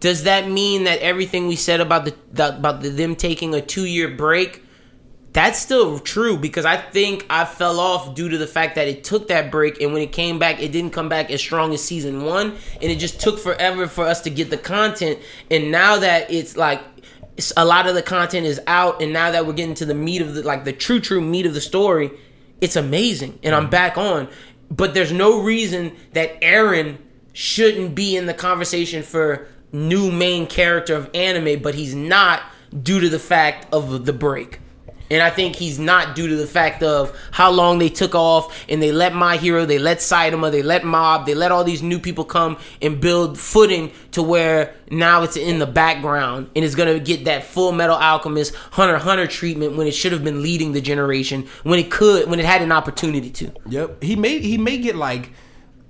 Does 0.00 0.24
that 0.24 0.48
mean 0.48 0.84
that 0.84 1.00
everything 1.00 1.46
we 1.46 1.56
said 1.56 1.80
about 1.80 2.06
the, 2.06 2.14
the 2.32 2.56
about 2.56 2.80
the, 2.80 2.88
them 2.88 3.16
taking 3.16 3.54
a 3.54 3.60
two 3.60 3.84
year 3.84 4.08
break? 4.08 4.62
That's 5.32 5.60
still 5.60 6.00
true 6.00 6.36
because 6.36 6.64
I 6.64 6.76
think 6.76 7.24
I 7.30 7.44
fell 7.44 7.78
off 7.78 8.16
due 8.16 8.28
to 8.30 8.36
the 8.38 8.48
fact 8.48 8.74
that 8.74 8.88
it 8.88 9.04
took 9.04 9.28
that 9.28 9.52
break 9.52 9.80
and 9.80 9.92
when 9.92 10.02
it 10.02 10.10
came 10.10 10.40
back, 10.40 10.60
it 10.60 10.72
didn't 10.72 10.90
come 10.90 11.08
back 11.08 11.30
as 11.30 11.40
strong 11.40 11.72
as 11.72 11.84
season 11.84 12.24
one, 12.24 12.56
and 12.82 12.90
it 12.90 12.98
just 12.98 13.20
took 13.20 13.38
forever 13.38 13.86
for 13.86 14.04
us 14.04 14.22
to 14.22 14.30
get 14.30 14.50
the 14.50 14.56
content. 14.56 15.20
And 15.50 15.70
now 15.70 15.98
that 15.98 16.32
it's 16.32 16.56
like 16.56 16.80
a 17.56 17.64
lot 17.64 17.86
of 17.86 17.94
the 17.94 18.02
content 18.02 18.46
is 18.46 18.60
out, 18.66 19.02
and 19.02 19.12
now 19.12 19.30
that 19.30 19.46
we're 19.46 19.52
getting 19.52 19.74
to 19.76 19.84
the 19.84 19.94
meat 19.94 20.22
of 20.22 20.34
the 20.34 20.42
like 20.42 20.64
the 20.64 20.72
true 20.72 21.00
true 21.00 21.20
meat 21.20 21.46
of 21.46 21.54
the 21.54 21.60
story, 21.60 22.10
it's 22.60 22.76
amazing, 22.76 23.38
and 23.42 23.54
I'm 23.54 23.66
mm. 23.66 23.70
back 23.70 23.96
on. 23.96 24.28
But 24.70 24.94
there's 24.94 25.12
no 25.12 25.42
reason 25.42 25.96
that 26.12 26.40
Eren 26.40 26.98
shouldn't 27.32 27.94
be 27.94 28.16
in 28.16 28.26
the 28.26 28.34
conversation 28.34 29.02
for 29.02 29.48
new 29.72 30.10
main 30.10 30.46
character 30.46 30.94
of 30.94 31.10
anime, 31.14 31.62
but 31.62 31.74
he's 31.74 31.94
not 31.94 32.42
due 32.82 33.00
to 33.00 33.08
the 33.08 33.18
fact 33.18 33.72
of 33.72 34.04
the 34.04 34.12
break. 34.12 34.60
And 35.10 35.22
I 35.22 35.30
think 35.30 35.56
he's 35.56 35.78
not 35.78 36.14
due 36.14 36.28
to 36.28 36.36
the 36.36 36.46
fact 36.46 36.82
of 36.82 37.16
how 37.32 37.50
long 37.50 37.78
they 37.78 37.88
took 37.88 38.14
off 38.14 38.56
and 38.68 38.80
they 38.80 38.92
let 38.92 39.14
My 39.14 39.36
Hero, 39.36 39.64
they 39.66 39.78
let 39.78 39.98
Saitama, 39.98 40.50
they 40.52 40.62
let 40.62 40.84
Mob, 40.84 41.26
they 41.26 41.34
let 41.34 41.50
all 41.50 41.64
these 41.64 41.82
new 41.82 41.98
people 41.98 42.24
come 42.24 42.56
and 42.80 43.00
build 43.00 43.38
footing 43.38 43.90
to 44.12 44.22
where 44.22 44.74
now 44.90 45.22
it's 45.22 45.36
in 45.36 45.58
the 45.58 45.66
background 45.66 46.48
and 46.54 46.64
it's 46.64 46.74
gonna 46.74 46.98
get 47.00 47.24
that 47.24 47.44
full 47.44 47.72
metal 47.72 47.96
alchemist 47.96 48.54
Hunter 48.72 48.98
Hunter 48.98 49.26
treatment 49.26 49.76
when 49.76 49.86
it 49.86 49.92
should 49.94 50.12
have 50.12 50.22
been 50.22 50.42
leading 50.42 50.72
the 50.72 50.80
generation, 50.80 51.48
when 51.64 51.78
it 51.78 51.90
could, 51.90 52.30
when 52.30 52.38
it 52.38 52.44
had 52.46 52.62
an 52.62 52.70
opportunity 52.70 53.30
to. 53.30 53.52
Yep. 53.68 54.02
He 54.02 54.14
may 54.16 54.38
he 54.38 54.58
may 54.58 54.78
get 54.78 54.94
like 54.96 55.30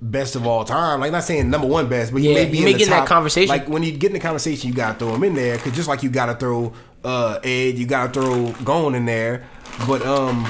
best 0.01 0.35
of 0.35 0.47
all 0.47 0.65
time. 0.65 0.99
Like 0.99 1.11
not 1.11 1.23
saying 1.23 1.49
number 1.51 1.67
one 1.67 1.87
best, 1.87 2.11
but 2.11 2.21
he 2.21 2.29
Yeah, 2.29 2.33
may 2.33 2.45
be 2.45 2.57
he 2.57 2.63
in 2.63 2.65
may 2.65 2.71
the 2.73 2.77
get 2.79 2.87
in 2.87 2.89
that 2.91 2.99
top- 3.01 3.07
conversation. 3.07 3.49
Like 3.49 3.69
when 3.69 3.83
you 3.83 3.91
get 3.91 4.07
in 4.07 4.13
the 4.13 4.19
conversation, 4.19 4.69
you 4.69 4.73
gotta 4.75 4.97
throw 4.97 5.13
him 5.13 5.23
in 5.23 5.35
there 5.35 5.57
because 5.57 5.73
just 5.73 5.87
like 5.87 6.01
you 6.01 6.09
gotta 6.09 6.33
throw 6.35 6.73
uh 7.03 7.39
Ed, 7.43 7.77
you 7.77 7.85
gotta 7.85 8.11
throw 8.13 8.51
Gon 8.63 8.95
in 8.95 9.05
there. 9.05 9.47
But 9.87 10.05
um, 10.05 10.47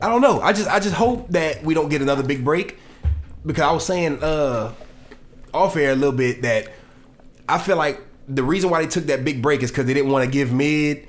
I 0.00 0.08
don't 0.08 0.20
know. 0.20 0.40
I 0.40 0.52
just 0.52 0.68
I 0.68 0.80
just 0.80 0.94
hope 0.94 1.28
that 1.30 1.62
we 1.62 1.74
don't 1.74 1.88
get 1.88 2.02
another 2.02 2.22
big 2.22 2.44
break 2.44 2.78
because 3.44 3.62
I 3.62 3.72
was 3.72 3.84
saying 3.84 4.22
uh 4.22 4.72
off 5.52 5.76
air 5.76 5.92
a 5.92 5.96
little 5.96 6.12
bit 6.12 6.42
that 6.42 6.68
I 7.48 7.58
feel 7.58 7.76
like 7.76 8.00
the 8.28 8.42
reason 8.42 8.70
why 8.70 8.82
they 8.82 8.88
took 8.88 9.04
that 9.06 9.24
big 9.24 9.42
break 9.42 9.62
is 9.62 9.70
because 9.70 9.86
they 9.86 9.94
didn't 9.94 10.10
want 10.10 10.24
to 10.24 10.30
give 10.30 10.52
mid. 10.52 11.06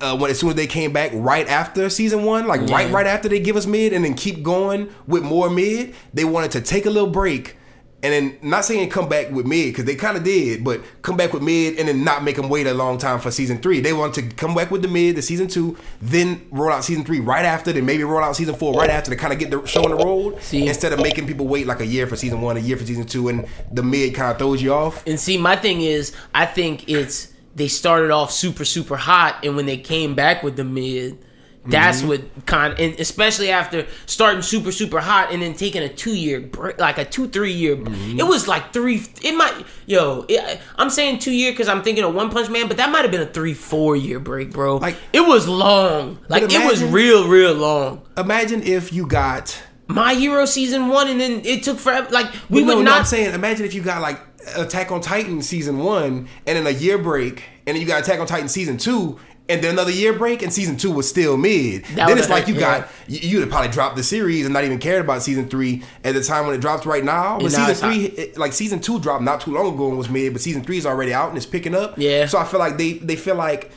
Uh, 0.00 0.16
when 0.16 0.32
as 0.32 0.40
soon 0.40 0.50
as 0.50 0.56
they 0.56 0.66
came 0.66 0.92
back 0.92 1.12
right 1.14 1.46
after 1.48 1.88
season 1.88 2.24
one, 2.24 2.48
like 2.48 2.60
right 2.62 2.90
right 2.90 3.06
after 3.06 3.28
they 3.28 3.38
give 3.38 3.54
us 3.56 3.66
mid 3.66 3.92
and 3.92 4.04
then 4.04 4.14
keep 4.14 4.42
going 4.42 4.92
with 5.06 5.22
more 5.22 5.48
mid, 5.48 5.94
they 6.12 6.24
wanted 6.24 6.50
to 6.50 6.60
take 6.60 6.86
a 6.86 6.90
little 6.90 7.08
break 7.08 7.56
and 8.02 8.12
then 8.12 8.38
not 8.42 8.64
saying 8.64 8.90
come 8.90 9.08
back 9.08 9.30
with 9.30 9.46
mid 9.46 9.72
because 9.72 9.84
they 9.84 9.94
kind 9.94 10.16
of 10.16 10.24
did, 10.24 10.64
but 10.64 10.80
come 11.02 11.16
back 11.16 11.32
with 11.32 11.42
mid 11.42 11.78
and 11.78 11.88
then 11.88 12.02
not 12.02 12.24
make 12.24 12.36
them 12.36 12.48
wait 12.48 12.66
a 12.66 12.74
long 12.74 12.98
time 12.98 13.20
for 13.20 13.30
season 13.30 13.58
three. 13.58 13.80
They 13.80 13.92
want 13.92 14.14
to 14.14 14.22
come 14.22 14.54
back 14.54 14.70
with 14.72 14.82
the 14.82 14.88
mid, 14.88 15.16
the 15.16 15.22
season 15.22 15.46
two, 15.46 15.76
then 16.00 16.44
roll 16.50 16.72
out 16.72 16.84
season 16.84 17.04
three 17.04 17.20
right 17.20 17.44
after, 17.44 17.72
then 17.72 17.86
maybe 17.86 18.02
roll 18.02 18.22
out 18.22 18.34
season 18.34 18.56
four 18.56 18.74
right 18.74 18.90
after 18.90 19.10
to 19.10 19.16
kind 19.16 19.32
of 19.32 19.38
get 19.38 19.50
the 19.50 19.64
show 19.66 19.84
on 19.84 19.90
the 19.90 20.04
road 20.04 20.42
See. 20.42 20.66
instead 20.66 20.92
of 20.92 21.00
making 21.00 21.26
people 21.28 21.46
wait 21.46 21.66
like 21.66 21.80
a 21.80 21.86
year 21.86 22.06
for 22.08 22.16
season 22.16 22.40
one, 22.40 22.56
a 22.56 22.60
year 22.60 22.76
for 22.76 22.84
season 22.84 23.06
two, 23.06 23.28
and 23.28 23.46
the 23.70 23.82
mid 23.82 24.14
kind 24.14 24.32
of 24.32 24.38
throws 24.38 24.60
you 24.60 24.72
off. 24.72 25.06
And 25.06 25.18
see, 25.18 25.38
my 25.38 25.54
thing 25.54 25.80
is, 25.80 26.12
I 26.34 26.46
think 26.46 26.88
it's 26.88 27.32
they 27.54 27.68
started 27.68 28.10
off 28.10 28.32
super 28.32 28.64
super 28.64 28.96
hot, 28.96 29.44
and 29.44 29.54
when 29.54 29.66
they 29.66 29.76
came 29.76 30.14
back 30.14 30.42
with 30.42 30.56
the 30.56 30.64
mid, 30.64 31.18
That's 31.64 31.98
Mm-hmm. 32.00 32.08
what 32.08 32.46
kind, 32.46 32.78
and 32.80 32.98
especially 32.98 33.50
after 33.50 33.86
starting 34.06 34.42
super 34.42 34.72
super 34.72 34.98
hot 35.00 35.30
and 35.32 35.40
then 35.40 35.54
taking 35.54 35.80
a 35.82 35.88
two 35.88 36.14
year 36.16 36.40
break, 36.40 36.80
like 36.80 36.98
a 36.98 37.04
two 37.04 37.28
three 37.28 37.52
year. 37.52 37.76
Mm-hmm. 37.76 38.18
It 38.18 38.26
was 38.26 38.48
like 38.48 38.72
three. 38.72 39.00
It 39.22 39.36
might, 39.36 39.64
yo. 39.86 40.26
It, 40.28 40.60
I'm 40.76 40.90
saying 40.90 41.20
two 41.20 41.30
year 41.30 41.52
because 41.52 41.68
I'm 41.68 41.82
thinking 41.84 42.02
of 42.02 42.14
One 42.16 42.30
Punch 42.30 42.50
Man, 42.50 42.66
but 42.66 42.78
that 42.78 42.90
might 42.90 43.02
have 43.02 43.12
been 43.12 43.20
a 43.20 43.26
three 43.26 43.54
four 43.54 43.94
year 43.94 44.18
break, 44.18 44.50
bro. 44.52 44.78
Like- 44.78 44.96
it 45.12 45.20
was 45.20 45.46
long. 45.46 46.18
Like 46.28 46.42
it 46.50 46.64
was 46.68 46.82
real 46.82 47.28
real 47.28 47.54
long. 47.54 48.02
Imagine 48.16 48.64
if 48.64 48.92
you 48.92 49.06
got 49.06 49.56
My 49.86 50.14
Hero 50.14 50.46
season 50.46 50.88
one, 50.88 51.06
and 51.08 51.20
then 51.20 51.42
it 51.44 51.62
took 51.62 51.78
forever. 51.78 52.08
Like 52.10 52.26
we 52.50 52.64
But 52.64 52.66
would 52.66 52.74
no, 52.74 52.82
no, 52.82 52.90
not. 52.90 52.98
I'm 53.00 53.04
saying, 53.04 53.34
imagine 53.34 53.66
if 53.66 53.74
you 53.74 53.82
got 53.82 54.02
like 54.02 54.18
Attack 54.56 54.90
on 54.90 55.00
Titan 55.00 55.40
season 55.42 55.78
one, 55.78 56.26
and 56.44 56.56
then 56.58 56.66
a 56.66 56.70
year 56.76 56.98
break, 56.98 57.44
and 57.68 57.76
then 57.76 57.80
you 57.80 57.86
got 57.86 58.02
Attack 58.02 58.18
on 58.18 58.26
Titan 58.26 58.48
season 58.48 58.76
two, 58.78 59.20
and 59.52 59.62
then 59.62 59.72
another 59.74 59.90
year 59.90 60.12
break, 60.12 60.42
and 60.42 60.52
season 60.52 60.76
two 60.76 60.90
was 60.90 61.08
still 61.08 61.36
mid. 61.36 61.84
That 61.94 62.08
then 62.08 62.18
it's 62.18 62.28
like 62.28 62.48
you 62.48 62.54
hurt, 62.54 62.60
got 62.60 62.88
you, 63.06 63.18
you'd 63.28 63.40
have 63.42 63.50
probably 63.50 63.70
dropped 63.70 63.96
the 63.96 64.02
series 64.02 64.44
and 64.44 64.52
not 64.52 64.64
even 64.64 64.78
cared 64.78 65.04
about 65.04 65.22
season 65.22 65.48
three 65.48 65.82
at 66.04 66.14
the 66.14 66.22
time 66.22 66.46
when 66.46 66.54
it 66.54 66.60
dropped 66.60 66.86
right 66.86 67.04
now. 67.04 67.38
But 67.38 67.52
season 67.52 67.74
three, 67.92 68.04
it- 68.06 68.38
like 68.38 68.52
season 68.52 68.80
two 68.80 68.98
dropped 68.98 69.22
not 69.22 69.40
too 69.42 69.52
long 69.52 69.74
ago 69.74 69.88
and 69.88 69.98
was 69.98 70.08
mid, 70.10 70.32
but 70.32 70.42
season 70.42 70.62
three 70.62 70.78
is 70.78 70.86
already 70.86 71.12
out 71.14 71.28
and 71.28 71.36
it's 71.36 71.46
picking 71.46 71.74
up. 71.74 71.94
Yeah. 71.96 72.26
So 72.26 72.38
I 72.38 72.44
feel 72.44 72.58
like 72.60 72.76
they 72.78 72.94
they 72.94 73.16
feel 73.16 73.34
like. 73.36 73.70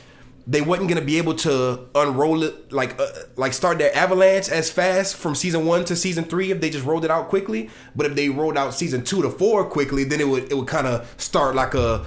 They 0.48 0.60
wasn't 0.60 0.88
gonna 0.88 1.00
be 1.00 1.18
able 1.18 1.34
to 1.38 1.88
unroll 1.96 2.44
it 2.44 2.70
like 2.72 3.00
uh, 3.00 3.06
like 3.34 3.52
start 3.52 3.78
their 3.78 3.92
avalanche 3.96 4.48
as 4.48 4.70
fast 4.70 5.16
from 5.16 5.34
season 5.34 5.66
one 5.66 5.84
to 5.86 5.96
season 5.96 6.22
three 6.22 6.52
if 6.52 6.60
they 6.60 6.70
just 6.70 6.84
rolled 6.86 7.04
it 7.04 7.10
out 7.10 7.26
quickly. 7.26 7.68
But 7.96 8.06
if 8.06 8.14
they 8.14 8.28
rolled 8.28 8.56
out 8.56 8.72
season 8.72 9.02
two 9.02 9.22
to 9.22 9.28
four 9.30 9.64
quickly, 9.64 10.04
then 10.04 10.20
it 10.20 10.28
would 10.28 10.44
it 10.52 10.54
would 10.56 10.68
kind 10.68 10.86
of 10.86 11.12
start 11.16 11.56
like 11.56 11.74
a, 11.74 12.06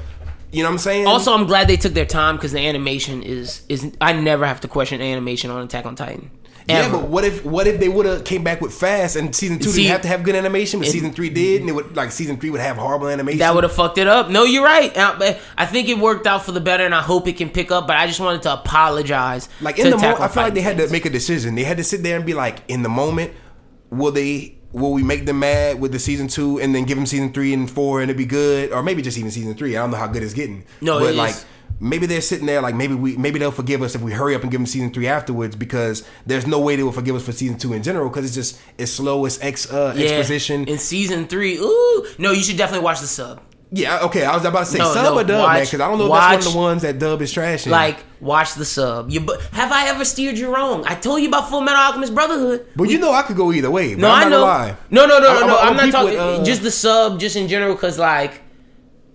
you 0.51 0.63
know 0.63 0.69
what 0.69 0.73
I'm 0.73 0.79
saying? 0.79 1.07
Also, 1.07 1.33
I'm 1.33 1.45
glad 1.45 1.67
they 1.67 1.77
took 1.77 1.93
their 1.93 2.05
time 2.05 2.35
because 2.35 2.51
the 2.51 2.59
animation 2.65 3.23
is 3.23 3.61
is. 3.69 3.91
I 4.01 4.13
never 4.13 4.45
have 4.45 4.61
to 4.61 4.67
question 4.67 5.01
animation 5.01 5.51
on 5.51 5.63
Attack 5.63 5.85
on 5.85 5.95
Titan. 5.95 6.31
yeah, 6.67 6.91
but 6.91 7.07
what 7.07 7.23
if 7.25 7.43
what 7.43 7.65
if 7.65 7.79
they 7.79 7.89
would 7.89 8.05
have 8.05 8.23
came 8.25 8.43
back 8.43 8.61
with 8.61 8.71
fast 8.73 9.15
and 9.15 9.35
season 9.35 9.57
two 9.57 9.69
See- 9.71 9.83
didn't 9.83 9.91
have 9.93 10.01
to 10.01 10.07
have 10.07 10.23
good 10.23 10.35
animation, 10.35 10.79
but 10.79 10.85
And- 10.87 10.93
season 10.93 11.13
three 11.13 11.29
did, 11.29 11.61
and 11.61 11.69
it 11.69 11.73
would 11.73 11.95
like 11.95 12.11
season 12.11 12.37
three 12.37 12.49
would 12.51 12.61
have 12.61 12.77
horrible 12.77 13.07
animation. 13.07 13.39
That 13.39 13.55
would 13.55 13.63
have 13.63 13.73
fucked 13.73 13.97
it 13.97 14.07
up. 14.07 14.29
No, 14.29 14.43
you're 14.43 14.63
right. 14.63 14.95
Uh, 14.95 15.15
but 15.17 15.39
I 15.57 15.65
think 15.65 15.89
it 15.89 15.97
worked 15.97 16.27
out 16.27 16.45
for 16.45 16.51
the 16.51 16.61
better, 16.61 16.85
and 16.85 16.93
I 16.93 17.01
hope 17.01 17.27
it 17.27 17.37
can 17.37 17.49
pick 17.49 17.71
up. 17.71 17.87
But 17.87 17.95
I 17.97 18.05
just 18.05 18.19
wanted 18.19 18.43
to 18.43 18.53
apologize. 18.53 19.49
Like 19.61 19.79
in 19.79 19.89
the 19.89 19.97
moment, 19.97 20.19
I 20.21 20.27
feel 20.27 20.43
like 20.43 20.53
they 20.53 20.61
had 20.61 20.77
to 20.77 20.87
make 20.89 21.05
a 21.05 21.09
decision. 21.09 21.55
They 21.55 21.63
had 21.63 21.77
to 21.77 21.83
sit 21.83 22.03
there 22.03 22.15
and 22.15 22.25
be 22.25 22.33
like, 22.35 22.59
in 22.67 22.83
the 22.83 22.89
moment, 22.89 23.33
will 23.89 24.11
they? 24.11 24.58
Will 24.71 24.91
we 24.93 25.01
make 25.01 25.25
them 25.25 25.39
mad 25.39 25.79
with 25.79 25.91
the 25.91 25.99
season 25.99 26.27
two 26.27 26.59
and 26.59 26.75
then 26.75 26.83
give 26.85 26.95
them 26.95 27.07
season 27.07 27.33
three 27.33 27.53
and 27.53 27.69
four 27.69 28.01
and 28.01 28.09
it'd 28.11 28.17
be 28.17 28.25
good, 28.25 28.71
or 28.71 28.83
maybe 28.83 29.01
just 29.01 29.17
even 29.17 29.31
season 29.31 29.55
three? 29.55 29.75
I 29.75 29.81
don't 29.81 29.89
know 29.91 29.97
how 29.97 30.05
good 30.07 30.21
it's 30.21 30.33
getting. 30.35 30.63
No, 30.79 30.99
but 30.99 31.15
like 31.15 31.31
is. 31.31 31.45
maybe 31.79 32.05
they're 32.05 32.21
sitting 32.21 32.45
there 32.45 32.61
like 32.61 32.75
maybe 32.75 32.93
we 32.93 33.17
maybe 33.17 33.39
they'll 33.39 33.49
forgive 33.51 33.81
us 33.81 33.95
if 33.95 34.01
we 34.01 34.11
hurry 34.11 34.35
up 34.35 34.43
and 34.43 34.51
give 34.51 34.59
them 34.59 34.67
season 34.67 34.93
three 34.93 35.07
afterwards 35.07 35.55
because 35.55 36.07
there's 36.27 36.45
no 36.45 36.59
way 36.59 36.75
they 36.75 36.83
will 36.83 36.91
forgive 36.91 37.15
us 37.15 37.23
for 37.25 37.31
season 37.31 37.57
two 37.57 37.73
in 37.73 37.81
general 37.81 38.09
because 38.09 38.25
it's 38.25 38.35
just 38.35 38.61
it's 38.77 38.91
slow, 38.91 39.25
it's 39.25 39.41
ex 39.41 39.71
uh, 39.71 39.93
Yeah. 39.97 40.05
exposition. 40.05 40.67
in 40.67 40.77
season 40.77 41.27
three. 41.27 41.57
Ooh, 41.57 42.05
no, 42.19 42.31
you 42.31 42.43
should 42.43 42.57
definitely 42.57 42.83
watch 42.85 43.01
the 43.01 43.07
sub. 43.07 43.41
Yeah, 43.71 43.99
okay, 44.05 44.25
I 44.25 44.33
was 44.35 44.45
about 44.45 44.59
to 44.59 44.65
say 44.65 44.77
No, 44.79 44.93
sub 44.93 45.03
no, 45.13 45.19
or 45.19 45.23
dub, 45.23 45.39
watch- 45.41 45.53
man, 45.55 45.63
because 45.65 45.79
I 45.81 45.87
don't 45.87 45.97
know 45.99 46.05
if 46.05 46.09
watch- 46.09 46.31
that's 46.31 46.45
one 46.47 46.47
of 46.47 46.53
the 46.53 46.59
ones 46.59 46.81
that 46.81 46.99
dub 46.99 47.21
is 47.21 47.33
trashing. 47.33 47.69
Like, 47.71 47.97
watch 48.19 48.55
the 48.55 48.65
sub. 48.65 49.11
You, 49.11 49.19
but 49.21 49.41
have 49.53 49.71
I 49.71 49.87
ever 49.89 50.03
steered 50.05 50.37
you 50.37 50.53
wrong? 50.53 50.83
I 50.87 50.95
told 50.95 51.21
you 51.21 51.27
about 51.27 51.49
Full 51.49 51.61
Metal 51.61 51.79
Alchemist 51.81 52.13
Brotherhood. 52.15 52.65
but 52.75 52.89
you 52.89 52.97
know 52.97 53.11
I 53.11 53.21
could 53.21 53.35
go 53.37 53.51
either 53.53 53.69
way. 53.69 53.93
But 53.95 54.01
No, 54.01 54.09
I'm 54.11 54.27
I 54.27 54.29
know. 54.29 54.41
Lie. 54.43 54.75
No, 54.89 55.05
no, 55.05 55.19
no, 55.19 55.27
I'm- 55.29 55.39
no, 55.41 55.47
no. 55.47 55.57
I'm- 55.57 55.67
I'm, 55.69 55.75
not 55.77 55.91
talking 55.91 56.09
with, 56.11 56.19
uh, 56.19 56.43
just 56.43 56.63
the 56.63 56.71
sub, 56.71 57.19
just 57.19 57.35
in 57.35 57.47
general, 57.47 57.75
because 57.75 57.99
like 57.99 58.41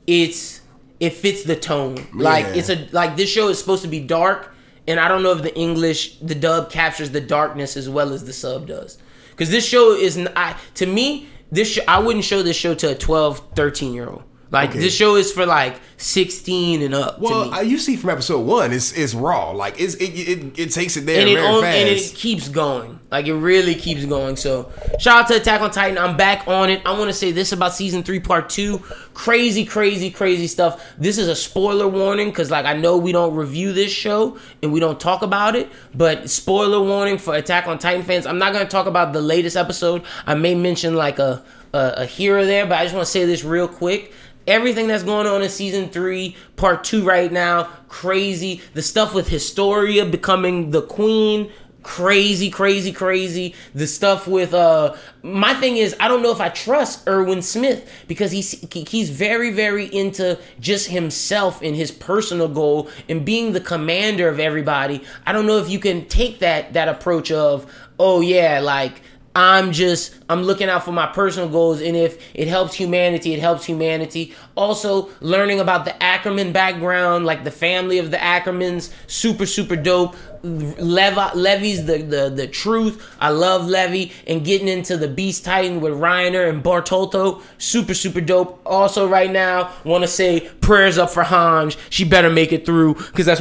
it's 0.07 0.61
it 1.01 1.11
fits 1.15 1.43
the 1.45 1.57
tone. 1.57 2.07
Like 2.15 2.47
Yeah. 2.47 2.55
it's 2.55 2.69
a 2.69 2.87
like 2.93 3.17
this 3.17 3.29
show 3.29 3.49
is 3.49 3.59
supposed 3.59 3.83
to 3.83 3.89
be 3.89 4.01
dark, 4.01 4.55
and 4.87 5.01
I 5.01 5.09
don't 5.09 5.23
know 5.23 5.33
if 5.33 5.43
the 5.43 5.55
English 5.57 6.17
the 6.23 6.35
dub 6.35 6.71
captures 6.71 7.11
the 7.11 7.21
darkness 7.21 7.77
as 7.77 7.89
well 7.89 8.13
as 8.13 8.25
the 8.25 8.33
sub 8.33 8.69
does. 8.69 8.99
Because 9.31 9.51
this 9.51 9.67
show 9.67 9.93
is 9.95 10.17
I 10.37 10.55
to 10.75 10.87
me 10.87 11.29
this 11.51 11.73
sh- 11.73 11.79
I 11.89 11.99
wouldn't 11.99 12.25
show 12.25 12.43
this 12.43 12.57
show 12.57 12.75
to 12.75 12.91
a 12.91 12.95
12, 12.95 13.43
13 13.57 13.95
year 13.95 14.09
old. 14.09 14.23
Like 14.55 14.71
Okay. 14.71 14.79
this 14.79 14.95
show 14.95 15.17
is 15.17 15.31
for 15.33 15.45
like 15.45 15.75
sixteen 15.97 16.81
and 16.83 16.95
up. 16.95 17.17
to 17.17 17.23
Well, 17.23 17.55
uh, 17.55 17.61
you 17.61 17.77
see 17.79 17.97
from 17.97 18.11
episode 18.11 18.41
one, 18.47 18.73
it's 18.73 18.93
it's 18.93 19.15
raw. 19.15 19.51
Like 19.51 19.81
it's 19.81 19.95
it 19.97 20.11
it, 20.15 20.59
it 20.59 20.71
takes 20.71 20.97
it 20.97 21.07
there 21.07 21.21
and 21.21 21.29
it, 21.29 21.35
very 21.35 21.47
on, 21.47 21.63
fast. 21.63 21.77
and 21.77 21.89
it 21.89 22.15
keeps 22.15 22.49
going. 22.49 23.01
Like 23.11 23.27
it 23.27 23.35
really 23.35 23.75
keeps 23.75 24.05
going. 24.05 24.37
So 24.37 24.71
shout 25.01 25.23
out 25.23 25.29
to 25.29 25.37
Attack 25.37 25.61
on 25.61 25.71
Titan. 25.71 25.99
I'm 25.99 26.17
back 26.17 26.47
on 26.47 26.71
it. 26.71 26.83
I 26.87 26.93
want 26.99 27.09
to 27.11 27.13
say 27.13 27.33
this 27.33 27.53
about 27.53 27.75
season 27.75 28.03
three, 28.03 28.21
part 28.21 28.49
two. 28.49 28.79
Crazy, 29.13 29.65
crazy, 29.65 30.11
crazy 30.11 30.47
stuff. 30.47 30.85
This 30.99 31.19
is 31.19 31.29
a 31.29 31.37
spoiler 31.37 31.87
warning 31.87 32.31
because, 32.31 32.51
like, 32.51 32.65
I 32.67 32.75
know 32.75 32.97
we 32.97 33.13
don't 33.13 33.35
review 33.35 33.73
this 33.73 33.93
show 33.93 34.39
and 34.63 34.73
we 34.73 34.81
don't 34.81 34.99
talk 34.99 35.23
about 35.23 35.55
it, 35.55 35.71
but 35.95 36.29
spoiler 36.31 36.81
warning 36.81 37.19
for 37.19 37.35
Attack 37.35 37.69
on 37.69 37.79
Titan 37.79 38.03
fans. 38.03 38.27
I'm 38.27 38.39
not 38.39 38.53
going 38.53 38.65
to 38.65 38.71
talk 38.71 38.87
about 38.87 39.13
the 39.13 39.21
latest 39.21 39.57
episode. 39.57 40.03
I 40.27 40.35
may 40.35 40.55
mention 40.55 40.95
like 40.97 41.19
a 41.19 41.45
a, 41.73 41.95
a 41.99 42.07
here 42.07 42.39
or 42.39 42.45
there, 42.45 42.67
but 42.67 42.79
I 42.79 42.85
just 42.85 42.95
want 42.95 43.05
to 43.07 43.11
say 43.11 43.25
this 43.25 43.43
real 43.45 43.67
quick 43.67 44.13
everything 44.47 44.89
that's 44.89 45.05
going 45.05 45.27
on 45.27 45.43
in 45.43 45.49
season 45.49 45.89
three, 45.89 46.37
part 46.57 46.85
two 46.85 47.05
right 47.05 47.33
now, 47.33 47.65
crazy. 47.89 48.61
The 48.75 48.83
stuff 48.83 49.15
with 49.15 49.29
Historia 49.29 50.05
becoming 50.05 50.71
the 50.71 50.83
queen, 50.83 51.51
crazy, 51.83 52.51
crazy, 52.51 52.93
crazy. 52.93 53.55
The 53.75 53.87
stuff 53.87 54.27
with 54.27 54.53
uh, 54.53 54.97
my 55.23 55.55
thing 55.55 55.77
is 55.77 55.95
I 56.01 56.09
don't 56.09 56.23
know 56.23 56.33
if 56.33 56.41
I 56.41 56.49
trust 56.49 57.07
Erwin 57.07 57.43
Smith 57.43 57.89
because 58.09 58.33
he's 58.33 58.53
he's 58.89 59.11
very, 59.11 59.53
very 59.53 59.87
into 59.87 60.39
just 60.59 60.89
himself 60.89 61.63
and 61.63 61.77
his 61.77 61.93
personal 61.93 62.49
goal 62.49 62.91
and 63.09 63.25
being 63.25 63.53
the 63.53 63.61
commander 63.61 64.29
of 64.29 64.41
everybody. 64.41 65.05
I 65.25 65.33
don't 65.33 65.47
know 65.47 65.59
if 65.59 65.71
you 65.71 65.79
can 65.79 66.07
take 66.07 66.41
that 66.41 66.73
that 66.73 66.89
approach 66.89 67.31
of 67.31 67.73
oh 67.99 68.21
yeah, 68.21 68.61
like. 68.61 69.03
I'm 69.37 69.73
just 69.73 70.15
I'm 70.29 70.45
looking 70.45 70.69
out 70.69 70.85
for 70.85 70.93
my 70.93 71.07
personal 71.07 71.49
goals 71.49 71.81
and 71.81 71.97
if 71.97 72.23
it 72.35 72.47
helps 72.47 72.75
humanity, 72.75 73.35
it 73.35 73.41
helps 73.41 73.65
humanity. 73.65 74.33
Also 74.55 75.11
learning 75.21 75.59
about 75.59 75.85
the 75.85 76.03
Ackerman 76.03 76.53
background, 76.53 77.27
like 77.27 77.43
the 77.43 77.51
family 77.51 77.99
of 77.99 78.13
the 78.13 78.17
Ackermans, 78.17 78.93
super 79.09 79.45
super 79.47 79.75
dope. 79.75 80.15
Levi, 80.45 81.33
Levi's 81.33 81.85
the, 81.85 81.99
the 81.99 82.31
the 82.31 82.47
truth. 82.47 83.05
I 83.19 83.31
love 83.31 83.67
Levi 83.67 84.13
and 84.29 84.45
getting 84.45 84.69
into 84.69 84.97
the 84.97 85.09
Beast 85.09 85.45
Titan 85.45 85.81
with 85.81 85.95
Reiner 85.95 86.49
and 86.49 86.63
Bertholdt, 86.63 87.43
super 87.59 87.95
super 87.95 88.21
dope. 88.21 88.61
Also 88.65 89.09
right 89.09 89.31
now, 89.31 89.73
want 89.85 90.05
to 90.05 90.09
say 90.09 90.49
prayers 90.61 90.97
up 90.97 91.11
for 91.11 91.25
Hanj. 91.25 91.77
She 91.91 92.05
better 92.05 92.31
make 92.31 92.53
it 92.53 92.65
through 92.65 92.95
because 92.95 93.27
that's 93.27 93.41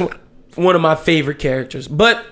one 0.56 0.74
of 0.74 0.82
my 0.82 0.96
favorite 0.96 1.38
characters. 1.38 1.86
But 1.86 2.24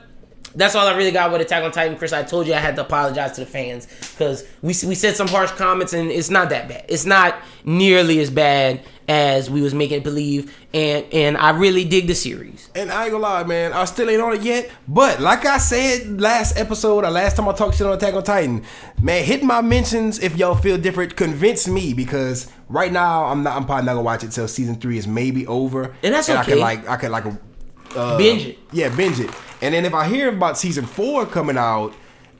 that's 0.54 0.74
all 0.74 0.86
I 0.86 0.96
really 0.96 1.10
got 1.10 1.32
with 1.32 1.40
Attack 1.40 1.64
on 1.64 1.72
Titan, 1.72 1.96
Chris. 1.96 2.12
I 2.12 2.22
told 2.22 2.46
you 2.46 2.54
I 2.54 2.58
had 2.58 2.76
to 2.76 2.82
apologize 2.82 3.32
to 3.32 3.40
the 3.40 3.46
fans 3.46 3.86
because 4.12 4.46
we 4.60 4.68
we 4.86 4.94
said 4.94 5.16
some 5.16 5.28
harsh 5.28 5.50
comments 5.52 5.92
and 5.92 6.10
it's 6.10 6.30
not 6.30 6.50
that 6.50 6.68
bad. 6.68 6.84
It's 6.88 7.06
not 7.06 7.36
nearly 7.64 8.20
as 8.20 8.30
bad 8.30 8.82
as 9.08 9.50
we 9.50 9.60
was 9.60 9.74
making 9.74 9.98
it 9.98 10.04
believe, 10.04 10.56
and 10.72 11.04
and 11.12 11.36
I 11.36 11.50
really 11.50 11.84
dig 11.84 12.06
the 12.06 12.14
series. 12.14 12.70
And 12.74 12.90
I 12.90 13.04
ain't 13.04 13.12
gonna 13.12 13.22
lie, 13.22 13.44
man, 13.44 13.72
I 13.72 13.84
still 13.84 14.08
ain't 14.08 14.22
on 14.22 14.34
it 14.34 14.42
yet. 14.42 14.70
But 14.86 15.20
like 15.20 15.44
I 15.44 15.58
said 15.58 16.20
last 16.20 16.56
episode 16.56 17.04
or 17.04 17.10
last 17.10 17.36
time 17.36 17.48
I 17.48 17.52
talked 17.52 17.76
shit 17.76 17.86
on 17.86 17.94
Attack 17.94 18.14
on 18.14 18.22
Titan, 18.22 18.64
man, 19.00 19.24
hit 19.24 19.42
my 19.42 19.60
mentions 19.60 20.18
if 20.18 20.36
y'all 20.36 20.54
feel 20.54 20.78
different. 20.78 21.16
Convince 21.16 21.68
me 21.68 21.92
because 21.94 22.50
right 22.68 22.92
now 22.92 23.24
I'm 23.24 23.42
not. 23.42 23.56
I'm 23.56 23.66
probably 23.66 23.86
not 23.86 23.92
gonna 23.92 24.02
watch 24.02 24.24
it 24.24 24.30
till 24.30 24.48
season 24.48 24.76
three 24.76 24.98
is 24.98 25.06
maybe 25.06 25.46
over. 25.46 25.94
And 26.02 26.14
that's 26.14 26.28
I 26.28 26.40
okay. 26.40 26.52
can 26.52 26.60
like 26.60 26.88
I 26.88 26.96
can 26.96 27.10
like 27.10 27.24
uh, 27.96 28.16
Binge 28.18 28.46
it. 28.46 28.58
Yeah, 28.72 28.94
binge 28.94 29.20
it. 29.20 29.30
And 29.60 29.74
then 29.74 29.84
if 29.84 29.94
I 29.94 30.06
hear 30.08 30.28
about 30.28 30.58
season 30.58 30.86
four 30.86 31.26
coming 31.26 31.56
out. 31.56 31.94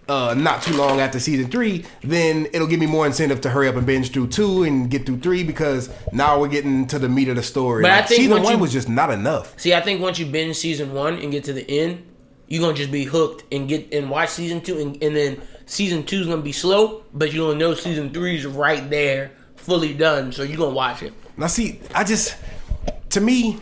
Uh, 0.09 0.34
not 0.36 0.61
too 0.61 0.74
long 0.74 0.98
after 1.00 1.20
season 1.20 1.48
three, 1.48 1.84
then 2.03 2.46
it'll 2.53 2.66
give 2.66 2.80
me 2.80 2.86
more 2.86 3.07
incentive 3.07 3.40
to 3.40 3.48
hurry 3.48 3.68
up 3.68 3.76
and 3.76 3.86
binge 3.86 4.11
through 4.12 4.26
two 4.26 4.64
and 4.64 4.90
get 4.90 5.07
through 5.07 5.16
three 5.20 5.44
because 5.44 5.88
now 6.12 6.40
we're 6.40 6.48
getting 6.48 6.88
to 6.88 6.98
the 6.98 7.09
meat 7.09 7.28
of 7.28 7.36
the 7.36 7.42
story. 7.42 7.82
But 7.82 7.92
I 7.92 8.03
think 8.03 8.20
season 8.22 8.42
one 8.42 8.55
you- 8.55 8.59
was 8.59 8.72
just 8.72 8.88
not 8.88 9.11
enough. 9.11 9.59
See, 9.61 9.72
I 9.72 9.80
think 9.80 10.00
once 10.03 10.18
you 10.18 10.26
binge 10.26 10.57
season 10.57 10.92
one 10.92 11.18
and 11.18 11.30
get 11.30 11.44
to 11.44 11.53
the 11.53 11.64
end, 11.70 12.05
you're 12.48 12.61
gonna 12.61 12.76
just 12.76 12.90
be 12.90 13.05
hooked 13.05 13.44
and 13.55 13.68
get 13.68 13.94
and 13.94 14.11
watch 14.11 14.30
season 14.30 14.61
two, 14.61 14.76
and, 14.80 15.00
and 15.03 15.14
then 15.16 15.40
season 15.66 16.03
two's 16.03 16.26
gonna 16.26 16.42
be 16.42 16.53
slow, 16.53 17.05
but 17.14 17.32
you're 17.32 17.53
gonna 17.53 17.61
know 17.61 17.72
season 17.74 18.11
three's 18.12 18.44
right 18.44 18.90
there, 18.90 19.30
fully 19.55 19.94
done. 19.94 20.32
So 20.32 20.42
you're 20.42 20.59
gonna 20.59 20.74
watch 20.74 21.05
it. 21.05 21.12
Now, 21.36 21.46
see, 21.46 21.78
I 21.94 22.03
just 22.03 22.36
to 23.11 23.20
me, 23.20 23.61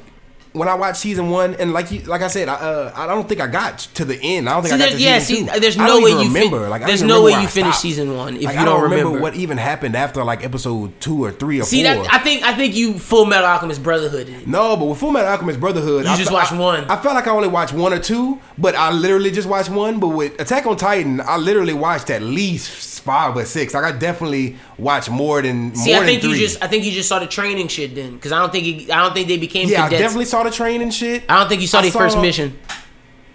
when 0.53 0.67
I 0.69 0.75
watched 0.75 0.97
season 0.99 1.31
one, 1.31 1.55
and 1.55 1.73
like 1.73 1.91
you, 1.93 2.01
like 2.01 2.23
I 2.23 2.27
said, 2.29 2.49
I, 2.49 2.55
uh, 2.55 2.93
I 2.97 3.07
don't 3.07 3.29
think 3.29 3.41
I 3.41 3.47
got 3.47 3.79
to 3.95 4.05
the 4.05 4.19
end. 4.21 4.49
I 4.49 4.55
don't 4.55 4.63
think 4.63 4.75
See, 4.75 4.83
I 4.83 4.89
got 4.89 4.97
to 4.97 5.01
yeah, 5.03 5.19
season 5.21 5.47
see, 5.47 5.55
two. 5.55 5.61
there's 5.61 5.77
no 5.77 6.01
way 6.01 6.11
you 6.11 6.19
fin- 6.25 6.33
remember. 6.33 6.69
like, 6.69 6.85
there's 6.87 7.03
no 7.03 7.23
way 7.23 7.41
you 7.41 7.47
finish 7.47 7.77
season 7.77 8.17
one 8.17 8.37
if 8.37 8.43
Like, 8.45 8.55
you 8.59 8.65
don't 8.65 8.67
don't 8.67 8.83
remember, 8.83 9.05
remember. 9.07 9.21
what 9.21 9.35
even 9.37 9.59
happened 9.59 9.95
after 9.97 10.25
like 10.25 10.45
episode 10.45 11.01
two 11.01 11.23
or 11.23 11.31
three 11.31 11.61
or 11.61 11.65
See 11.65 11.85
four. 11.85 12.03
that? 12.03 12.13
I 12.13 12.19
think 12.19 12.43
I 12.43 12.55
think 12.55 12.75
you 12.75 12.99
Full 12.99 13.27
Metal 13.27 13.47
Alchemist 13.47 13.83
Brotherhood. 13.83 14.47
no, 14.47 14.77
but 14.77 14.87
with 14.87 14.99
Full 14.99 15.13
Metal 15.13 15.29
Alchemist 15.29 15.61
Brotherhood, 15.61 16.05
You 16.05 16.11
I 16.11 16.17
just 16.17 16.31
fe- 16.31 16.35
watched 16.35 16.53
I- 16.53 16.59
one. 16.59 16.85
I 16.91 16.97
felt 17.01 17.15
like 17.15 17.27
I 17.29 17.31
only 17.31 17.49
watched 17.49 17.73
one 17.73 17.93
or 17.93 18.01
two, 18.01 18.41
but 18.59 18.75
I 18.75 18.91
literally 18.91 19.31
just 19.31 19.47
watched 19.49 19.71
one. 19.71 20.01
But 20.01 20.09
with 20.09 20.41
Attack 20.41 20.67
on 20.67 20.77
Titan, 20.77 21.21
I 21.21 21.37
literally 21.37 21.75
watched 21.75 22.11
at 22.11 22.23
least 22.23 22.67
five 23.01 23.37
or 23.37 23.45
six. 23.45 23.75
Like 23.75 23.85
I 23.85 23.93
definitely 23.93 24.57
watch 24.79 25.09
more 25.11 25.43
than 25.43 25.75
See, 25.75 25.93
more 25.93 26.03
I 26.03 26.07
think 26.07 26.23
than 26.23 26.31
you 26.31 26.37
three. 26.37 26.47
just 26.47 26.63
I 26.63 26.67
think 26.69 26.85
you 26.85 26.93
just 26.93 27.09
saw 27.09 27.19
the 27.19 27.27
training 27.27 27.69
shit 27.69 27.95
then, 27.95 28.15
because 28.15 28.33
I 28.33 28.39
don't 28.39 28.53
think 28.53 28.91
I 28.91 29.03
don't 29.03 29.15
think 29.15 29.29
they 29.29 29.39
became 29.39 29.69
yeah, 29.69 29.85
I 29.85 29.89
definitely 29.91 30.27
saw 30.27 30.43
the 30.43 30.51
training 30.51 30.91
shit. 30.91 31.25
I 31.29 31.39
don't 31.41 31.49
think 31.49 31.61
you 31.63 31.67
saw 31.69 31.79
I 31.81 31.83
the 31.83 31.91
first 31.91 32.19
mission. 32.19 32.59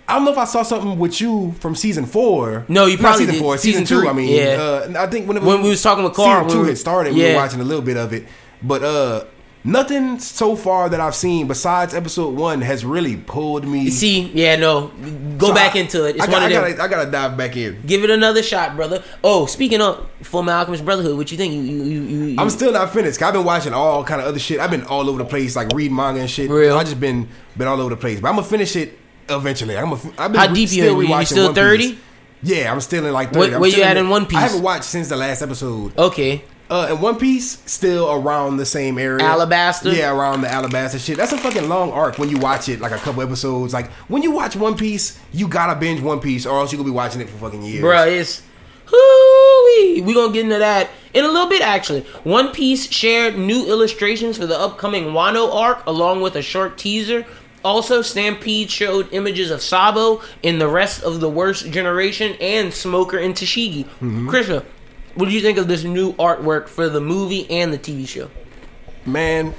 I 0.07 0.13
don't 0.15 0.25
know 0.25 0.31
if 0.31 0.37
I 0.37 0.45
saw 0.45 0.61
something 0.61 0.99
with 0.99 1.19
you 1.19 1.53
from 1.59 1.75
season 1.75 2.05
four. 2.05 2.63
No, 2.67 2.85
you 2.85 2.93
Not 2.97 3.01
probably 3.01 3.19
season 3.21 3.33
did. 3.35 3.41
four, 3.41 3.57
season, 3.57 3.81
Season 3.87 3.97
two. 3.97 4.01
three, 4.03 4.09
I 4.09 4.13
mean, 4.13 4.35
yeah. 4.35 4.43
uh, 4.61 4.93
I 5.03 5.07
think 5.07 5.27
when, 5.27 5.37
it 5.37 5.41
When 5.43 5.63
we 5.63 5.69
was 5.69 5.81
talking 5.81 6.03
with 6.03 6.13
Carl, 6.13 6.43
season 6.43 6.57
two 6.59 6.61
we- 6.63 6.69
had 6.69 6.77
started. 6.77 7.15
We 7.15 7.23
were 7.23 7.33
watching 7.35 7.59
a 7.59 7.63
little 7.63 7.81
bit 7.81 7.97
of 7.97 8.13
it, 8.13 8.27
but 8.61 8.83
uh, 8.83 9.25
nothing 9.65 10.19
so 10.19 10.55
far 10.55 10.87
that 10.89 11.01
I've 11.01 11.15
seen 11.15 11.47
besides 11.47 11.93
episode 11.93 12.35
one 12.35 12.61
has 12.61 12.85
really 12.85 13.17
pulled 13.17 13.67
me. 13.67 13.89
See, 13.89 14.21
yeah, 14.33 14.55
no, 14.55 14.87
go 15.37 15.47
So 15.47 15.53
back 15.53 15.75
I- 15.75 15.79
into 15.79 16.05
it. 16.05 16.15
It's 16.15 16.25
I, 16.25 16.31
one 16.31 16.41
got, 16.41 16.43
I 16.43 16.49
gotta, 16.53 16.83
I 16.83 16.87
gotta 16.87 17.11
dive 17.11 17.35
back 17.35 17.57
in. 17.57 17.81
Give 17.85 18.03
it 18.03 18.09
another 18.09 18.41
shot, 18.43 18.75
brother. 18.75 19.03
Oh, 19.23 19.45
speaking 19.47 19.81
of 19.81 20.07
Full 20.21 20.49
Alchemist 20.49 20.85
Brotherhood, 20.85 21.17
what 21.17 21.31
you 21.31 21.37
think? 21.37 21.53
You, 21.53 21.59
you, 21.61 21.83
you, 21.83 22.01
you, 22.01 22.23
you 22.27 22.35
I'm 22.39 22.49
still 22.49 22.71
not 22.71 22.93
finished. 22.93 23.21
I've 23.21 23.33
been 23.33 23.43
watching 23.43 23.73
all 23.73 24.03
kind 24.03 24.21
of 24.21 24.27
other 24.27 24.39
shit. 24.39 24.59
I've 24.59 24.71
been 24.71 24.83
all 24.85 25.09
over 25.09 25.17
the 25.17 25.25
place, 25.25 25.55
like 25.55 25.73
reading 25.73 25.95
manga 25.95 26.21
and 26.21 26.29
shit. 26.29 26.49
Real? 26.49 26.77
I 26.77 26.83
just 26.83 26.99
been 26.99 27.27
been 27.57 27.67
all 27.67 27.81
over 27.81 27.89
the 27.89 27.97
place. 27.99 28.19
But 28.21 28.29
I'm 28.29 28.35
gonna 28.35 28.47
finish 28.47 28.75
it 28.75 28.97
eventually. 29.27 29.77
I'm 29.77 29.89
gonna. 29.89 30.01
I've 30.17 30.31
been 30.31 30.39
How 30.41 30.47
deep 30.47 30.57
you 30.57 30.67
still 30.67 30.99
in? 31.01 31.09
You 31.09 31.25
still. 31.25 31.53
30? 31.53 31.97
Yeah, 32.43 32.71
I'm 32.71 32.79
still 32.81 33.03
in 33.05 33.11
like 33.13 33.31
30. 33.33 33.53
What- 33.53 33.61
where 33.61 33.69
you 33.71 33.81
at 33.81 33.97
in 33.97 34.07
One 34.09 34.27
Piece? 34.27 34.37
I 34.37 34.41
haven't 34.41 34.61
watched 34.61 34.83
since 34.83 35.09
the 35.09 35.15
last 35.15 35.41
episode. 35.41 35.97
okay. 35.97 36.43
Uh, 36.69 36.87
in 36.91 37.01
One 37.01 37.17
Piece, 37.17 37.59
still 37.71 38.11
around 38.11 38.57
the 38.57 38.65
same 38.65 38.97
area. 38.97 39.19
Alabasta. 39.19 39.95
Yeah, 39.95 40.11
around 40.11 40.41
the 40.41 40.47
Alabasta 40.47 41.03
shit. 41.03 41.15
That's 41.15 41.31
a 41.31 41.37
fucking 41.37 41.69
long 41.69 41.91
arc 41.91 42.17
when 42.17 42.29
you 42.29 42.39
watch 42.39 42.69
it, 42.69 42.79
like 42.79 42.91
a 42.91 42.97
couple 42.97 43.21
episodes. 43.21 43.73
Like 43.73 43.91
when 44.07 44.23
you 44.23 44.31
watch 44.31 44.55
One 44.55 44.75
Piece, 44.75 45.19
you 45.31 45.47
gotta 45.47 45.79
binge 45.79 46.01
One 46.01 46.19
Piece, 46.19 46.45
or 46.45 46.59
else 46.59 46.71
you 46.71 46.77
gonna 46.77 46.89
be 46.89 46.95
watching 46.95 47.21
it 47.21 47.29
for 47.29 47.37
fucking 47.37 47.61
years. 47.61 47.81
Bro, 47.81 48.05
it's 48.05 48.41
hoo 48.85 50.03
We 50.03 50.13
gonna 50.13 50.33
get 50.33 50.45
into 50.45 50.57
that 50.59 50.89
in 51.13 51.23
a 51.23 51.27
little 51.27 51.49
bit. 51.49 51.61
Actually, 51.61 52.01
One 52.23 52.51
Piece 52.51 52.91
shared 52.91 53.37
new 53.37 53.65
illustrations 53.67 54.37
for 54.37 54.47
the 54.47 54.57
upcoming 54.59 55.05
Wano 55.05 55.53
arc, 55.53 55.85
along 55.85 56.21
with 56.21 56.35
a 56.35 56.41
short 56.41 56.77
teaser. 56.79 57.25
Also, 57.63 58.03
Stampede 58.03 58.69
showed 58.69 59.11
images 59.11 59.49
of 59.49 59.59
Sabo 59.59 60.21
in 60.43 60.59
the 60.59 60.67
rest 60.67 61.01
of 61.01 61.19
the 61.19 61.29
worst 61.29 61.71
generation 61.71 62.35
and 62.39 62.71
Smoker 62.71 63.17
and 63.17 63.33
Tashigi. 63.33 63.85
Krisha, 64.01 64.63
what 65.15 65.25
do 65.27 65.31
you 65.31 65.41
think 65.41 65.57
of 65.57 65.67
this 65.67 65.83
new 65.83 66.13
artwork 66.13 66.67
for 66.67 66.89
the 66.89 67.01
movie 67.01 67.49
and 67.49 67.73
the 67.73 67.77
TV 67.77 68.07
show? 68.07 68.29
man 69.05 69.53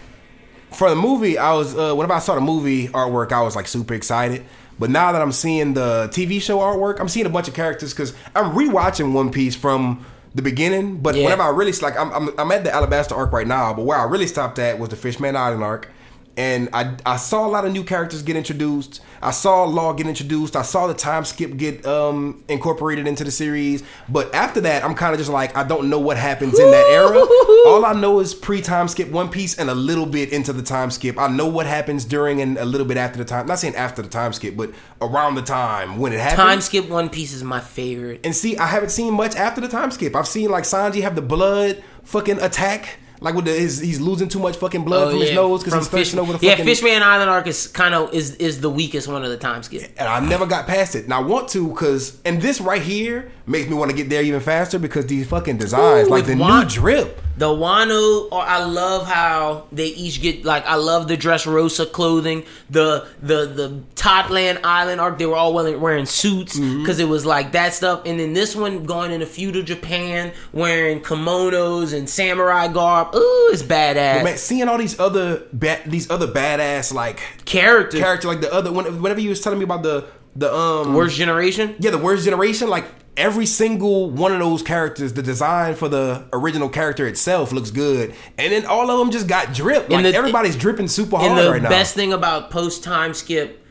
for 0.72 0.90
the 0.90 0.96
movie 0.96 1.38
i 1.38 1.52
was 1.54 1.76
uh 1.78 1.94
whenever 1.94 2.12
i 2.14 2.18
saw 2.18 2.34
the 2.34 2.40
movie 2.40 2.88
artwork 2.88 3.30
i 3.30 3.40
was 3.40 3.54
like 3.54 3.68
super 3.68 3.94
excited 3.94 4.44
but 4.76 4.90
now 4.90 5.12
that 5.12 5.22
i'm 5.22 5.30
seeing 5.30 5.72
the 5.74 6.08
tv 6.12 6.42
show 6.42 6.58
artwork 6.58 6.98
i'm 6.98 7.08
seeing 7.08 7.26
a 7.26 7.28
bunch 7.28 7.46
of 7.46 7.54
characters 7.54 7.92
because 7.94 8.12
i'm 8.34 8.52
rewatching 8.56 9.12
one 9.12 9.30
piece 9.30 9.54
from 9.54 10.04
the 10.34 10.42
beginning 10.42 10.96
but 10.98 11.14
Yeah. 11.14 11.22
whenever 11.22 11.42
i 11.44 11.48
really 11.50 11.70
like 11.74 11.96
I'm, 11.96 12.12
I'm, 12.12 12.40
I'm 12.40 12.50
at 12.50 12.64
the 12.64 12.70
alabasta 12.70 13.16
arc 13.16 13.30
right 13.30 13.46
now 13.46 13.72
but 13.72 13.84
where 13.84 13.96
i 13.96 14.02
really 14.02 14.26
stopped 14.26 14.58
at 14.58 14.80
was 14.80 14.88
the 14.88 14.96
fishman 14.96 15.36
island 15.36 15.62
arc 15.62 15.88
and 16.36 16.68
I, 16.72 16.94
I 17.06 17.16
saw 17.16 17.46
a 17.46 17.48
lot 17.48 17.64
of 17.64 17.72
new 17.72 17.82
characters 17.82 18.22
get 18.22 18.36
introduced. 18.36 19.00
I 19.22 19.30
saw 19.30 19.64
Law 19.64 19.94
get 19.94 20.06
introduced. 20.06 20.54
I 20.54 20.62
saw 20.62 20.86
the 20.86 20.94
time 20.94 21.24
skip 21.24 21.56
get 21.56 21.86
um, 21.86 22.44
incorporated 22.48 23.06
into 23.06 23.24
the 23.24 23.30
series. 23.30 23.82
But 24.08 24.34
after 24.34 24.60
that, 24.60 24.84
I'm 24.84 24.94
kind 24.94 25.14
of 25.14 25.18
just 25.18 25.30
like 25.30 25.56
I 25.56 25.64
don't 25.64 25.88
know 25.88 25.98
what 25.98 26.16
happens 26.16 26.58
in 26.58 26.70
that 26.70 26.86
era. 26.90 27.18
All 27.66 27.84
I 27.86 27.94
know 27.94 28.20
is 28.20 28.34
pre 28.34 28.60
time 28.60 28.88
skip 28.88 29.10
One 29.10 29.30
Piece 29.30 29.58
and 29.58 29.70
a 29.70 29.74
little 29.74 30.06
bit 30.06 30.32
into 30.32 30.52
the 30.52 30.62
time 30.62 30.90
skip. 30.90 31.18
I 31.18 31.28
know 31.28 31.46
what 31.46 31.66
happens 31.66 32.04
during 32.04 32.40
and 32.40 32.58
a 32.58 32.64
little 32.64 32.86
bit 32.86 32.98
after 32.98 33.18
the 33.18 33.24
time. 33.24 33.46
Not 33.46 33.58
saying 33.58 33.74
after 33.74 34.02
the 34.02 34.08
time 34.08 34.32
skip, 34.32 34.56
but 34.56 34.72
around 35.00 35.36
the 35.36 35.42
time 35.42 35.98
when 35.98 36.12
it 36.12 36.20
happens. 36.20 36.36
Time 36.36 36.60
skip 36.60 36.88
One 36.88 37.08
Piece 37.08 37.32
is 37.32 37.42
my 37.42 37.60
favorite. 37.60 38.20
And 38.24 38.34
see, 38.34 38.56
I 38.58 38.66
haven't 38.66 38.90
seen 38.90 39.14
much 39.14 39.34
after 39.36 39.60
the 39.60 39.68
time 39.68 39.90
skip. 39.90 40.14
I've 40.14 40.28
seen 40.28 40.50
like 40.50 40.64
Sanji 40.64 41.02
have 41.02 41.16
the 41.16 41.22
blood 41.22 41.82
fucking 42.04 42.40
attack. 42.42 42.98
Like 43.20 43.34
with 43.34 43.44
the, 43.46 43.52
his, 43.52 43.78
he's 43.80 44.00
losing 44.00 44.28
too 44.28 44.38
much 44.38 44.56
fucking 44.56 44.84
blood 44.84 45.10
from 45.10 45.20
his 45.20 45.32
nose 45.32 45.60
because 45.62 45.74
Oh, 45.74 45.78
he's 45.78 45.88
thirsting 45.88 46.18
Fish- 46.20 46.28
over 46.28 46.38
the 46.38 46.44
yeah, 46.46 46.52
fucking. 46.52 46.66
Fishman 46.66 47.02
Island 47.02 47.30
arc 47.30 47.46
is 47.46 47.66
kind 47.68 47.94
of 47.94 48.12
is 48.14 48.34
is 48.36 48.60
the 48.60 48.70
weakest 48.70 49.08
one 49.08 49.24
of 49.24 49.30
the 49.30 49.36
time 49.38 49.62
skip. 49.62 49.90
and 49.98 50.08
I 50.08 50.20
never 50.20 50.46
got 50.46 50.66
past 50.66 50.94
it. 50.94 51.04
And 51.04 51.14
I 51.14 51.20
want 51.20 51.48
to 51.50 51.68
because, 51.68 52.18
and 52.24 52.40
this 52.42 52.60
right 52.60 52.82
here 52.82 53.30
makes 53.46 53.68
me 53.68 53.74
want 53.74 53.90
to 53.90 53.96
get 53.96 54.08
there 54.08 54.22
even 54.22 54.40
faster 54.40 54.78
because 54.78 55.06
these 55.06 55.26
fucking 55.28 55.56
designs, 55.56 56.08
Ooh, 56.08 56.10
like 56.10 56.26
the 56.26 56.36
Wan- 56.36 56.64
new 56.64 56.68
drip. 56.68 57.22
The 57.38 57.44
Wano, 57.48 58.32
or 58.32 58.40
I 58.40 58.64
love 58.64 59.06
how 59.06 59.66
they 59.70 59.88
each 59.88 60.22
get 60.22 60.46
like 60.46 60.64
I 60.64 60.76
love 60.76 61.06
the 61.06 61.18
Dressrosa 61.18 61.92
clothing, 61.92 62.44
the 62.70 63.06
the 63.20 63.44
the 63.44 63.82
Totland 63.94 64.60
Island 64.64 65.02
arc. 65.02 65.18
They 65.18 65.26
were 65.26 65.36
all 65.36 65.52
wearing, 65.52 65.78
wearing 65.78 66.06
suits 66.06 66.58
Mm-hmm. 66.58 66.80
because 66.80 66.98
it 66.98 67.08
was 67.08 67.26
like 67.26 67.52
that 67.52 67.74
stuff. 67.74 68.02
And 68.06 68.18
then 68.18 68.32
this 68.32 68.56
one 68.56 68.84
going 68.84 69.10
in 69.10 69.16
into 69.20 69.26
feudal 69.26 69.60
Japan, 69.62 70.32
wearing 70.54 71.00
kimonos 71.00 71.92
and 71.92 72.08
samurai 72.08 72.68
garb. 72.68 73.05
Ooh, 73.14 73.50
it's 73.52 73.62
badass. 73.62 74.24
Man, 74.24 74.36
seeing 74.38 74.68
all 74.68 74.78
these 74.78 74.98
other 74.98 75.42
ba- 75.52 75.80
these 75.86 76.10
other 76.10 76.26
badass 76.26 76.92
like 76.92 77.20
Character, 77.44 77.98
character, 77.98 78.28
like 78.28 78.40
the 78.40 78.52
other 78.52 78.72
when- 78.72 79.00
whenever 79.02 79.20
you 79.20 79.28
was 79.30 79.40
telling 79.40 79.58
me 79.58 79.64
about 79.64 79.82
the 79.82 80.06
the 80.34 80.52
um 80.54 80.94
worst 80.94 81.16
generation. 81.16 81.74
yeah 81.78 81.90
the 81.90 81.98
worst 81.98 82.24
generation 82.24 82.68
like 82.68 82.84
every 83.16 83.46
single 83.46 84.10
one 84.10 84.30
of 84.32 84.38
those 84.38 84.62
characters 84.62 85.14
the 85.14 85.22
design 85.22 85.74
for 85.74 85.88
the 85.88 86.22
original 86.34 86.68
character 86.68 87.06
itself 87.06 87.50
looks 87.52 87.70
good 87.70 88.14
and 88.36 88.52
then 88.52 88.66
all 88.66 88.90
of 88.90 88.98
them 88.98 89.10
just 89.10 89.26
got 89.26 89.54
dripped. 89.54 89.88
like 89.90 90.02
the- 90.02 90.14
everybody's 90.14 90.54
dripping 90.56 90.86
super 90.88 91.16
hard 91.16 91.30
And 91.30 91.38
the 91.38 91.50
right 91.50 91.62
now 91.62 91.70
best 91.70 91.94
thing 91.94 92.12
about 92.12 92.50
post 92.50 92.84
time 92.84 93.14
skip, 93.14 93.64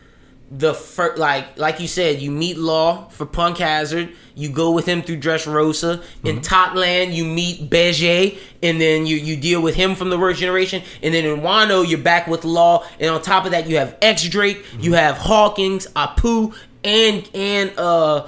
the 0.58 0.74
first, 0.74 1.18
like 1.18 1.58
like 1.58 1.80
you 1.80 1.88
said, 1.88 2.22
you 2.22 2.32
meet 2.32 2.58
Law 2.58 3.08
for 3.10 3.26
Punk 3.26 3.58
Hazard. 3.58 4.10
You 4.36 4.50
go 4.50 4.72
with 4.72 4.86
him 4.86 5.02
through 5.02 5.18
Dressrosa. 5.20 5.98
Mm-hmm. 5.98 6.28
In 6.28 6.42
Totland, 6.42 7.14
you 7.14 7.26
meet 7.26 7.70
Bege, 7.70 8.38
and 8.64 8.80
then 8.80 9.06
you 9.06 9.18
you 9.18 9.36
deal 9.38 9.62
with 9.62 9.76
him 9.76 9.96
from 9.96 10.10
the 10.10 10.18
worst 10.18 10.40
generation. 10.40 10.82
And 11.02 11.14
then 11.14 11.26
in 11.26 11.42
Wano, 11.42 11.88
you're 11.88 12.00
back 12.00 12.28
with 12.28 12.46
Law. 12.46 12.86
And 13.00 13.10
on 13.10 13.22
top 13.22 13.46
of 13.46 13.52
that, 13.52 13.68
you 13.68 13.78
have 13.78 13.98
X 14.02 14.28
Drake, 14.30 14.58
Mm-hmm. 14.64 14.80
you 14.82 14.94
have 14.94 15.18
Hawkins, 15.18 15.88
Apoo, 15.96 16.56
and 16.84 17.30
and 17.34 17.74
uh. 17.78 18.28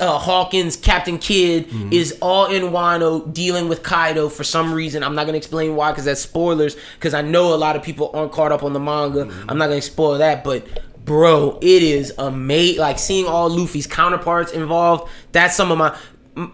Uh, 0.00 0.16
Hawkins, 0.16 0.76
Captain 0.76 1.18
Kid 1.18 1.66
Mm-hmm. 1.66 1.92
is 1.92 2.16
all 2.22 2.46
in 2.46 2.62
Wano 2.70 3.32
dealing 3.34 3.68
with 3.68 3.82
Kaido 3.82 4.28
for 4.28 4.44
some 4.44 4.72
reason. 4.72 5.02
I'm 5.02 5.16
not 5.16 5.26
gonna 5.26 5.38
explain 5.38 5.74
why 5.74 5.90
because 5.90 6.04
that's 6.04 6.20
spoilers. 6.20 6.76
Because 6.94 7.14
I 7.14 7.22
know 7.22 7.52
a 7.52 7.56
lot 7.56 7.74
of 7.74 7.82
people 7.82 8.12
aren't 8.14 8.30
caught 8.30 8.52
up 8.52 8.62
on 8.62 8.74
the 8.74 8.78
manga. 8.78 9.24
Mm-hmm. 9.24 9.50
I'm 9.50 9.58
not 9.58 9.66
gonna 9.66 9.82
spoil 9.82 10.18
that, 10.18 10.44
but 10.44 10.64
bro, 11.06 11.58
it 11.62 11.82
is 11.82 12.12
amazing. 12.18 12.80
Like 12.80 12.98
seeing 12.98 13.26
all 13.26 13.48
Luffy's 13.48 13.86
counterparts 13.86 14.52
involved. 14.52 15.10
That's 15.32 15.56
some 15.56 15.72
of 15.72 15.78
my. 15.78 15.96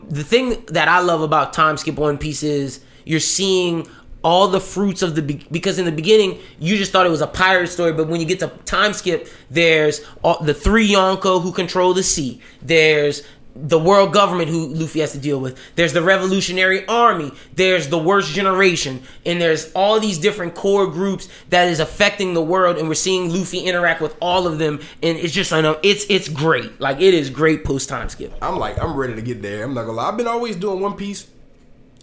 The 0.08 0.22
thing 0.22 0.64
that 0.68 0.86
I 0.86 1.00
love 1.00 1.22
about 1.22 1.52
Time 1.52 1.76
Skip 1.76 1.96
One 1.96 2.16
Piece 2.16 2.44
is 2.44 2.84
you're 3.04 3.18
seeing 3.18 3.88
all 4.22 4.46
the 4.46 4.60
fruits 4.60 5.02
of 5.02 5.16
the 5.16 5.22
be- 5.22 5.44
because 5.50 5.80
in 5.80 5.84
the 5.84 5.90
beginning 5.90 6.38
you 6.60 6.76
just 6.76 6.92
thought 6.92 7.04
it 7.04 7.10
was 7.10 7.20
a 7.20 7.26
pirate 7.26 7.66
story 7.66 7.92
but 7.92 8.06
when 8.06 8.20
you 8.20 8.26
get 8.26 8.38
to 8.38 8.46
time 8.64 8.92
skip 8.92 9.28
there's 9.50 10.00
all, 10.22 10.40
the 10.44 10.54
three 10.54 10.88
yonko 10.88 11.42
who 11.42 11.50
control 11.50 11.92
the 11.92 12.04
sea 12.04 12.40
there's 12.62 13.24
the 13.54 13.78
world 13.78 14.12
government 14.12 14.48
who 14.48 14.68
Luffy 14.68 15.00
has 15.00 15.12
to 15.12 15.18
deal 15.18 15.38
with. 15.38 15.58
There's 15.76 15.92
the 15.92 16.02
Revolutionary 16.02 16.86
Army. 16.86 17.32
There's 17.54 17.88
the 17.88 17.98
Worst 17.98 18.32
Generation, 18.32 19.02
and 19.26 19.40
there's 19.40 19.70
all 19.72 20.00
these 20.00 20.18
different 20.18 20.54
core 20.54 20.86
groups 20.86 21.28
that 21.50 21.68
is 21.68 21.78
affecting 21.80 22.34
the 22.34 22.42
world. 22.42 22.78
And 22.78 22.88
we're 22.88 22.94
seeing 22.94 23.30
Luffy 23.32 23.60
interact 23.60 24.00
with 24.00 24.16
all 24.20 24.46
of 24.46 24.58
them, 24.58 24.80
and 25.02 25.18
it's 25.18 25.34
just 25.34 25.52
I 25.52 25.60
know 25.60 25.78
it's 25.82 26.06
it's 26.08 26.28
great. 26.28 26.80
Like 26.80 27.00
it 27.00 27.12
is 27.14 27.28
great 27.30 27.64
post 27.64 27.88
time 27.88 28.08
skip. 28.08 28.32
I'm 28.40 28.58
like, 28.58 28.78
I'm 28.82 28.96
ready 28.96 29.14
to 29.14 29.22
get 29.22 29.42
there. 29.42 29.64
I'm 29.64 29.74
not 29.74 29.82
gonna 29.82 29.92
lie. 29.98 30.08
I've 30.08 30.16
been 30.16 30.26
always 30.26 30.56
doing 30.56 30.80
One 30.80 30.94
Piece 30.96 31.26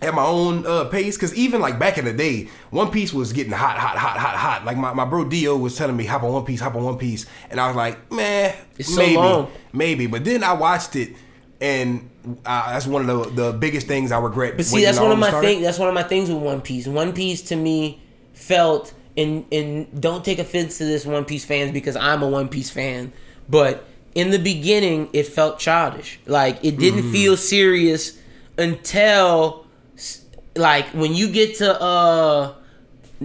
at 0.01 0.13
my 0.13 0.23
own 0.23 0.65
uh, 0.65 0.85
pace 0.85 1.17
because 1.17 1.35
even 1.35 1.59
like 1.59 1.77
back 1.77 1.97
in 1.97 2.05
the 2.05 2.13
day, 2.13 2.47
One 2.69 2.89
Piece 2.91 3.11
was 3.11 3.33
getting 3.33 3.51
hot, 3.51 3.77
hot, 3.77 3.97
hot, 3.97 4.17
hot, 4.17 4.35
hot. 4.35 4.65
Like 4.65 4.77
my, 4.77 4.93
my 4.93 5.03
bro 5.03 5.25
Dio 5.25 5.57
was 5.57 5.75
telling 5.75 5.97
me, 5.97 6.05
hop 6.05 6.23
on 6.23 6.31
One 6.31 6.45
Piece, 6.45 6.61
hop 6.61 6.75
on 6.75 6.83
One 6.83 6.97
Piece, 6.97 7.25
and 7.49 7.59
I 7.59 7.67
was 7.67 7.75
like, 7.75 8.09
man, 8.11 8.55
It's 8.77 8.87
so 8.93 8.97
maybe, 9.01 9.15
long. 9.17 9.51
maybe. 9.73 10.07
But 10.07 10.23
then 10.23 10.41
I 10.43 10.53
watched 10.53 10.95
it, 10.95 11.15
and 11.61 12.09
uh, 12.45 12.71
that's 12.73 12.87
one 12.87 13.09
of 13.09 13.35
the 13.35 13.43
the 13.51 13.57
biggest 13.57 13.87
things 13.87 14.11
I 14.11 14.19
regret. 14.19 14.55
But 14.57 14.65
see, 14.65 14.83
that's 14.83 14.99
one 14.99 15.11
of 15.11 15.19
my 15.19 15.31
things. 15.41 15.61
That's 15.63 15.79
one 15.79 15.87
of 15.89 15.93
my 15.93 16.03
things 16.03 16.29
with 16.29 16.41
One 16.41 16.61
Piece. 16.61 16.87
One 16.87 17.13
Piece 17.13 17.41
to 17.43 17.55
me 17.55 18.01
felt, 18.33 18.93
and 19.17 19.45
and 19.51 20.01
don't 20.01 20.23
take 20.23 20.39
offense 20.39 20.77
to 20.77 20.85
this, 20.85 21.05
One 21.05 21.25
Piece 21.25 21.45
fans, 21.45 21.71
because 21.71 21.95
I'm 21.95 22.21
a 22.23 22.27
One 22.27 22.47
Piece 22.49 22.69
fan. 22.69 23.11
But 23.49 23.85
in 24.15 24.31
the 24.31 24.39
beginning, 24.39 25.09
it 25.13 25.27
felt 25.27 25.59
childish. 25.59 26.19
Like 26.25 26.63
it 26.63 26.77
didn't 26.77 27.01
Mm-hmm. 27.03 27.11
feel 27.11 27.37
serious 27.37 28.17
until, 28.57 29.65
like 30.55 30.85
when 30.87 31.13
you 31.13 31.29
get 31.31 31.55
to 31.57 31.81
uh, 31.81 32.53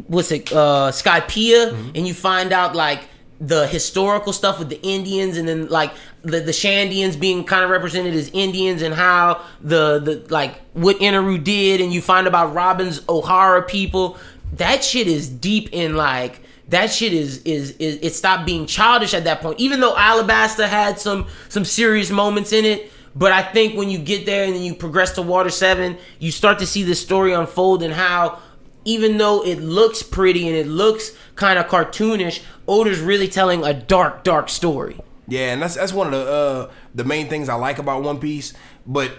what's 0.09 0.31
it, 0.33 0.53
uh, 0.53 0.91
Skypiea, 0.93 1.73
Mm-hmm. 1.73 1.91
and 1.95 2.07
you 2.07 2.15
find 2.15 2.53
out 2.53 2.75
like 2.75 3.01
the 3.41 3.67
historical 3.67 4.33
stuff 4.33 4.59
with 4.59 4.69
the 4.69 4.81
Indians, 4.83 5.37
and 5.37 5.49
then 5.49 5.69
like 5.69 5.93
the 6.23 6.41
the 6.41 6.53
Shandians 6.53 7.19
being 7.19 7.45
kind 7.45 7.65
of 7.65 7.71
represented 7.71 8.15
as 8.15 8.31
Indians, 8.33 8.83
and 8.83 8.95
how 8.95 9.43
the 9.61 9.99
the 9.99 10.27
like 10.33 10.61
what 10.73 10.99
Eneru 10.99 11.43
did, 11.43 11.81
and 11.81 11.93
you 11.93 12.01
find 12.01 12.27
about 12.27 12.55
Robin's 12.55 13.01
Ohara 13.03 13.67
people. 13.67 14.19
That 14.55 14.85
shit 14.85 15.09
is 15.09 15.29
deep 15.29 15.71
in 15.73 15.97
like 15.97 16.41
that 16.69 16.91
shit 16.91 17.13
is, 17.13 17.43
is 17.43 17.73
is 17.73 17.99
it 18.03 18.15
stopped 18.15 18.47
being 18.47 18.67
childish 18.67 19.15
at 19.15 19.25
that 19.25 19.41
point. 19.41 19.61
Even 19.61 19.81
though 19.81 19.95
Alabasta 19.95 20.67
had 20.67 20.99
some 20.99 21.27
some 21.49 21.65
serious 21.65 22.11
moments 22.11 22.53
in 22.53 22.65
it, 22.65 22.91
but 23.15 23.33
I 23.33 23.43
think 23.43 23.77
when 23.77 23.91
you 23.91 23.99
get 23.99 24.27
there 24.27 24.45
and 24.45 24.55
then 24.55 24.63
you 24.63 24.75
progress 24.75 25.13
to 25.13 25.23
Water 25.23 25.51
Seven, 25.51 25.99
you 26.19 26.33
start 26.33 26.59
to 26.61 26.67
see 26.67 26.83
the 26.83 26.95
story 26.95 27.33
unfold 27.33 27.83
and 27.83 27.93
how 27.93 28.39
even 28.85 29.19
though 29.19 29.45
it 29.45 29.61
looks 29.61 30.03
pretty 30.03 30.47
and 30.47 30.57
it 30.57 30.67
looks 30.67 31.13
kind 31.37 31.59
of 31.59 31.67
cartoonish, 31.67 32.43
Oda's 32.69 33.01
really 33.01 33.29
telling 33.29 33.65
a 33.65 33.73
dark, 33.75 34.25
dark 34.25 34.49
story. 34.49 34.99
Yeah, 35.27 35.53
and 35.53 35.63
that's 35.63 35.75
that's 35.75 35.93
one 35.93 36.09
of 36.09 36.13
the 36.13 36.31
uh, 36.31 36.71
the 36.95 37.05
main 37.05 37.29
things 37.29 37.49
I 37.49 37.55
like 37.55 37.79
about 37.79 38.03
One 38.03 38.19
Piece. 38.21 38.53
But 38.87 39.11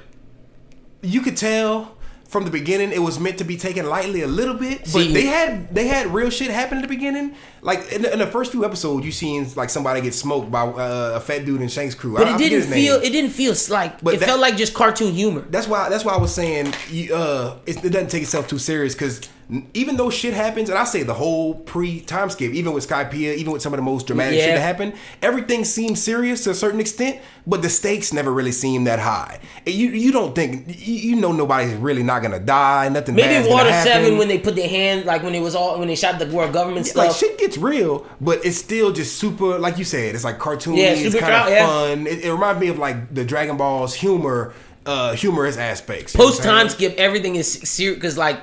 you 1.01 1.21
could 1.21 1.37
tell 1.37 1.95
from 2.27 2.43
the 2.43 2.51
beginning 2.51 2.91
it 2.91 2.99
was 3.01 3.19
meant 3.19 3.37
to 3.37 3.43
be 3.43 3.55
taken 3.55 3.87
lightly 3.87 4.21
a 4.21 4.27
little 4.27 4.55
bit. 4.55 4.79
But 4.79 4.87
See- 4.89 5.13
they 5.13 5.25
had 5.25 5.73
they 5.73 5.87
had 5.87 6.07
real 6.13 6.29
shit 6.29 6.51
happen 6.51 6.77
in 6.77 6.81
the 6.83 6.87
beginning. 6.87 7.35
Like 7.61 7.91
in 7.91 8.03
the, 8.03 8.13
in 8.13 8.19
the 8.19 8.27
first 8.27 8.51
few 8.51 8.63
episodes, 8.65 9.03
you 9.05 9.11
seen 9.11 9.47
like 9.55 9.71
somebody 9.71 10.01
get 10.01 10.13
smoked 10.13 10.51
by 10.51 10.61
uh, 10.67 11.13
a 11.15 11.19
fat 11.19 11.45
dude 11.45 11.61
in 11.61 11.69
Shanks' 11.69 11.95
crew. 11.95 12.15
But 12.15 12.27
I- 12.27 12.35
it 12.35 12.37
didn't 12.37 12.71
feel. 12.71 12.95
It 13.01 13.09
didn't 13.09 13.31
feel 13.31 13.55
like. 13.69 14.01
But 14.01 14.13
it 14.15 14.19
that- 14.19 14.27
felt 14.27 14.39
like 14.41 14.57
just 14.57 14.75
cartoon 14.75 15.11
humor. 15.13 15.41
That's 15.49 15.67
why. 15.67 15.89
That's 15.89 16.05
why 16.05 16.13
I 16.13 16.17
was 16.17 16.33
saying 16.33 16.67
uh, 17.11 17.57
it, 17.65 17.83
it 17.83 17.89
doesn't 17.89 18.09
take 18.09 18.21
itself 18.23 18.47
too 18.47 18.59
serious 18.59 18.93
because 18.93 19.21
even 19.75 19.95
though 19.95 20.09
shit 20.09 20.33
happens, 20.33 20.69
and 20.69 20.77
I 20.77 20.85
say 20.85 21.03
the 21.03 21.13
whole 21.13 21.53
pre 21.53 22.01
time 22.01 22.31
skip, 22.31 22.51
even 22.53 22.73
with 22.73 22.87
Skypiea, 22.87 23.35
even 23.35 23.53
with 23.53 23.61
some 23.61 23.73
of 23.73 23.77
the 23.77 23.83
most 23.83 24.07
dramatic 24.07 24.39
shit 24.39 24.55
that 24.55 24.61
happened, 24.61 24.93
everything 25.21 25.63
seems 25.65 26.01
serious 26.01 26.43
to 26.45 26.49
a 26.49 26.55
certain 26.55 26.79
extent, 26.79 27.19
but 27.45 27.61
the 27.61 27.69
stakes 27.69 28.11
never 28.11 28.33
really 28.33 28.51
seem 28.51 28.85
that 28.85 28.97
high. 28.97 29.39
You 29.67 29.89
you 29.89 30.11
don't 30.11 30.33
think 30.33 30.65
you, 30.67 31.15
know 31.15 31.31
nobody's 31.31 31.75
really 31.75 32.01
not 32.01 32.23
gonna 32.23 32.39
die, 32.39 32.89
nothing. 32.89 33.13
Maybe 33.13 33.47
Water. 33.47 33.71
Seven 33.83 34.17
when 34.17 34.27
they 34.27 34.39
put 34.39 34.55
their 34.55 34.69
hand 34.69 35.05
like 35.05 35.21
when 35.21 35.35
it 35.35 35.41
was 35.41 35.53
all 35.53 35.77
when 35.77 35.87
they 35.87 35.95
shot 35.95 36.17
the 36.17 36.25
world 36.27 36.51
government 36.51 36.87
stuff. 36.87 37.07
Like 37.07 37.15
shit 37.15 37.37
gets 37.37 37.57
real, 37.57 38.07
but 38.19 38.43
it's 38.43 38.57
still 38.57 38.91
just 38.91 39.17
super. 39.17 39.59
Like 39.59 39.77
you 39.77 39.85
said, 39.85 40.15
it's 40.15 40.23
like 40.23 40.39
cartoony. 40.39 40.77
Yeah, 40.77 40.93
it's 40.93 41.15
kind 41.15 41.33
of 41.33 41.49
yeah. 41.49 41.67
fun. 41.67 42.07
It, 42.07 42.25
it 42.25 42.31
reminds 42.31 42.59
me 42.59 42.69
of 42.69 42.79
like 42.79 43.13
the 43.13 43.23
Dragon 43.23 43.57
Ball's 43.57 43.93
humor, 43.93 44.55
uh, 44.87 45.13
humorous 45.13 45.57
aspects. 45.57 46.15
you 46.15 46.17
know 46.17 46.25
what 46.25 46.31
Post 46.31 46.47
I'm 46.47 46.67
time 46.67 46.69
skip, 46.69 46.95
everything 46.97 47.35
is 47.35 47.51
serious 47.51 47.95
because 47.95 48.17
like 48.17 48.39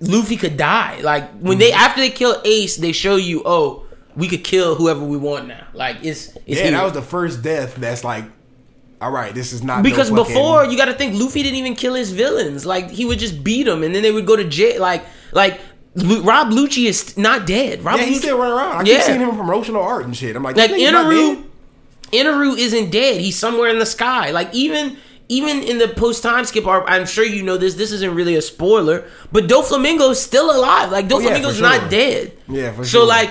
Luffy 0.00 0.36
could 0.36 0.56
die. 0.56 1.00
Like 1.00 1.30
when 1.38 1.58
they 1.58 1.70
mm-hmm. 1.70 1.80
after 1.80 2.00
they 2.00 2.10
kill 2.10 2.40
Ace, 2.44 2.76
they 2.76 2.92
show 2.92 3.16
you, 3.16 3.42
oh, 3.44 3.86
we 4.14 4.28
could 4.28 4.44
kill 4.44 4.74
whoever 4.74 5.04
we 5.04 5.16
want 5.16 5.46
now. 5.48 5.66
Like 5.74 5.96
it's 6.02 6.28
it's 6.36 6.42
Yeah, 6.46 6.62
here. 6.64 6.70
that 6.72 6.84
was 6.84 6.92
the 6.92 7.02
first 7.02 7.42
death. 7.42 7.76
That's 7.76 8.04
like, 8.04 8.24
all 9.00 9.10
right, 9.10 9.34
this 9.34 9.52
is 9.52 9.62
not 9.62 9.78
no 9.78 9.82
because 9.82 10.10
fucking- 10.10 10.24
before 10.24 10.64
you 10.66 10.76
got 10.76 10.86
to 10.86 10.94
think 10.94 11.18
Luffy 11.18 11.42
didn't 11.42 11.56
even 11.58 11.74
kill 11.74 11.94
his 11.94 12.12
villains. 12.12 12.64
Like 12.66 12.90
he 12.90 13.04
would 13.04 13.18
just 13.18 13.42
beat 13.42 13.64
them 13.64 13.82
and 13.82 13.94
then 13.94 14.02
they 14.02 14.12
would 14.12 14.26
go 14.26 14.36
to 14.36 14.44
jail. 14.44 14.80
Like 14.80 15.04
like 15.32 15.60
Lu- 15.94 16.22
Rob 16.22 16.48
Lucci 16.48 16.84
is 16.86 17.16
not 17.16 17.46
dead. 17.46 17.82
Rob 17.82 17.98
yeah, 17.98 18.04
he's 18.04 18.18
Lucci- 18.18 18.22
still 18.22 18.38
running 18.38 18.52
around. 18.54 18.76
I 18.76 18.82
Yeah. 18.90 18.96
keep 18.96 19.02
seeing 19.04 19.20
him 19.20 19.30
in 19.30 19.36
promotional 19.36 19.82
art 19.82 20.04
and 20.04 20.14
shit. 20.14 20.36
I'm 20.36 20.42
like, 20.42 20.56
like 20.56 20.70
this 20.70 20.80
nigga's 20.82 20.92
not 20.92 21.06
Eneru. 21.12 21.44
Eneru 22.12 22.56
isn't 22.58 22.90
dead. 22.90 23.20
He's 23.20 23.36
somewhere 23.38 23.68
in 23.70 23.78
the 23.78 23.86
sky. 23.86 24.30
Like 24.30 24.54
even 24.54 24.96
even 25.28 25.62
in 25.62 25.78
the 25.78 25.88
post 25.88 26.22
time 26.22 26.44
skip 26.44 26.66
arc, 26.66 26.84
I'm 26.86 27.06
sure 27.06 27.24
you 27.24 27.42
know 27.42 27.56
this. 27.56 27.74
This 27.74 27.92
isn't 27.92 28.14
really 28.14 28.36
a 28.36 28.42
spoiler, 28.42 29.04
but 29.32 29.44
Doflamingo's 29.44 30.20
still 30.22 30.50
alive. 30.56 30.92
Like 30.92 31.10
Oh, 31.10 31.18
yeah, 31.18 31.30
Doflamingo's 31.30 31.56
for 31.56 31.62
not 31.62 31.90
dead. 31.90 32.32
Yeah, 32.48 32.72
for 32.72 32.84
so 32.84 32.88
sure. 32.88 33.00
So 33.02 33.06
like. 33.06 33.30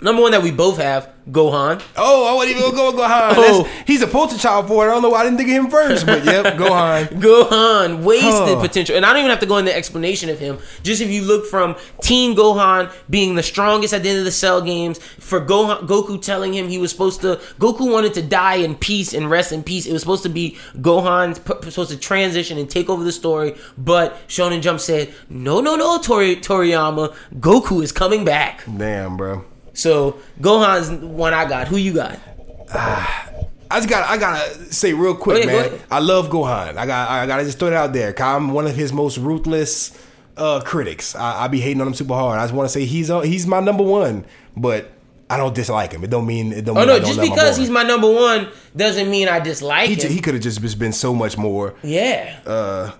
Number 0.00 0.22
one 0.22 0.30
that 0.30 0.42
we 0.42 0.52
both 0.52 0.76
have, 0.78 1.10
Gohan. 1.28 1.82
Oh, 1.96 2.32
I 2.32 2.36
wouldn't 2.38 2.56
even 2.56 2.70
go 2.72 2.92
Gohan. 2.92 3.32
Oh. 3.36 3.68
He's 3.86 4.00
a 4.00 4.06
poster 4.06 4.38
child 4.38 4.68
for 4.68 4.86
it. 4.86 4.90
I 4.90 4.92
don't 4.94 5.02
know 5.02 5.10
why 5.10 5.20
I 5.20 5.24
didn't 5.24 5.38
think 5.38 5.48
of 5.50 5.56
him 5.56 5.70
first, 5.70 6.06
but 6.06 6.24
yep, 6.24 6.44
Gohan. 6.56 7.08
Gohan 7.20 8.02
wasted 8.04 8.30
Huh. 8.56 8.60
potential, 8.60 8.96
and 8.96 9.04
I 9.04 9.08
don't 9.10 9.18
even 9.18 9.30
have 9.30 9.40
to 9.40 9.46
go 9.46 9.56
into 9.56 9.74
explanation 9.74 10.28
of 10.30 10.38
him. 10.38 10.58
Just 10.84 11.00
if 11.02 11.10
you 11.10 11.22
look 11.22 11.46
from 11.46 11.74
Teen 12.00 12.36
Gohan 12.36 12.92
being 13.10 13.34
the 13.34 13.42
strongest 13.42 13.92
at 13.92 14.02
the 14.04 14.08
end 14.10 14.18
of 14.20 14.24
the 14.24 14.30
Cell 14.30 14.60
games, 14.62 14.98
for 15.18 15.40
Gohan, 15.40 15.86
Goku 15.88 16.20
telling 16.22 16.54
him 16.54 16.68
he 16.68 16.78
was 16.78 16.90
supposed 16.92 17.20
to, 17.22 17.40
Goku 17.58 17.90
wanted 17.92 18.14
to 18.14 18.22
die 18.22 18.56
in 18.56 18.76
peace 18.76 19.12
and 19.14 19.28
rest 19.28 19.50
in 19.52 19.62
peace. 19.64 19.84
It 19.86 19.92
was 19.92 20.02
supposed 20.02 20.22
to 20.22 20.28
be 20.28 20.56
Gohan 20.76 21.34
p- 21.34 21.70
supposed 21.70 21.90
to 21.90 21.96
transition 21.98 22.56
and 22.58 22.70
take 22.70 22.88
over 22.88 23.02
the 23.02 23.12
story, 23.12 23.56
but 23.76 24.16
Shonen 24.28 24.62
Jump 24.62 24.78
said, 24.80 25.12
"No, 25.28 25.60
no, 25.60 25.74
no, 25.76 25.98
Tori, 25.98 26.36
Toriyama, 26.36 27.14
Goku 27.40 27.82
is 27.82 27.90
coming 27.92 28.24
back." 28.24 28.62
Damn, 28.76 29.16
bro. 29.16 29.44
So 29.78 30.18
Gohan's 30.40 30.90
one 30.90 31.32
I 31.32 31.48
got. 31.48 31.68
Who 31.68 31.76
you 31.76 31.94
got? 31.94 32.18
I 32.74 33.76
just 33.76 33.88
got 33.88 34.08
I 34.08 34.16
gotta 34.18 34.72
say 34.72 34.92
real 34.92 35.14
quick, 35.14 35.44
Oh, 35.46 35.50
yeah, 35.50 35.68
man. 35.68 35.80
I 35.90 36.00
love 36.00 36.30
Gohan. 36.30 36.76
I 36.76 36.84
got 36.84 37.08
I 37.08 37.26
gotta 37.26 37.44
just 37.44 37.58
throw 37.60 37.68
it 37.68 37.74
out 37.74 37.92
there. 37.92 38.12
I'm 38.20 38.50
one 38.52 38.66
of 38.66 38.74
his 38.74 38.92
most 38.92 39.18
ruthless 39.18 39.96
uh, 40.36 40.60
critics. 40.64 41.14
I, 41.14 41.44
I 41.44 41.48
be 41.48 41.60
hating 41.60 41.80
on 41.80 41.86
him 41.86 41.94
super 41.94 42.14
hard. 42.14 42.40
I 42.40 42.44
just 42.44 42.54
want 42.54 42.68
to 42.68 42.72
say 42.72 42.86
he's 42.86 43.08
uh, 43.08 43.20
he's 43.20 43.46
my 43.46 43.60
number 43.60 43.84
one, 43.84 44.24
but 44.56 44.90
I 45.30 45.36
don't 45.36 45.54
dislike 45.54 45.92
him. 45.92 46.02
It 46.02 46.10
don't 46.10 46.26
mean 46.26 46.52
it 46.52 46.64
don't. 46.64 46.76
Oh 46.76 46.80
mean 46.80 46.90
I 46.90 46.92
no, 46.94 46.98
just 46.98 47.18
love 47.18 47.28
my 47.28 47.34
because 47.34 47.56
he's 47.56 47.70
my 47.70 47.82
number 47.84 48.10
one 48.12 48.48
doesn't 48.74 49.08
mean 49.08 49.28
I 49.28 49.38
dislike 49.38 49.90
he, 49.90 49.94
him. 49.94 50.10
he 50.10 50.20
could 50.20 50.34
have 50.34 50.42
just 50.42 50.60
just 50.60 50.78
been 50.80 50.92
so 50.92 51.14
much 51.14 51.38
more. 51.38 51.74
yeah. 51.82 52.40
Uh, 52.44 52.92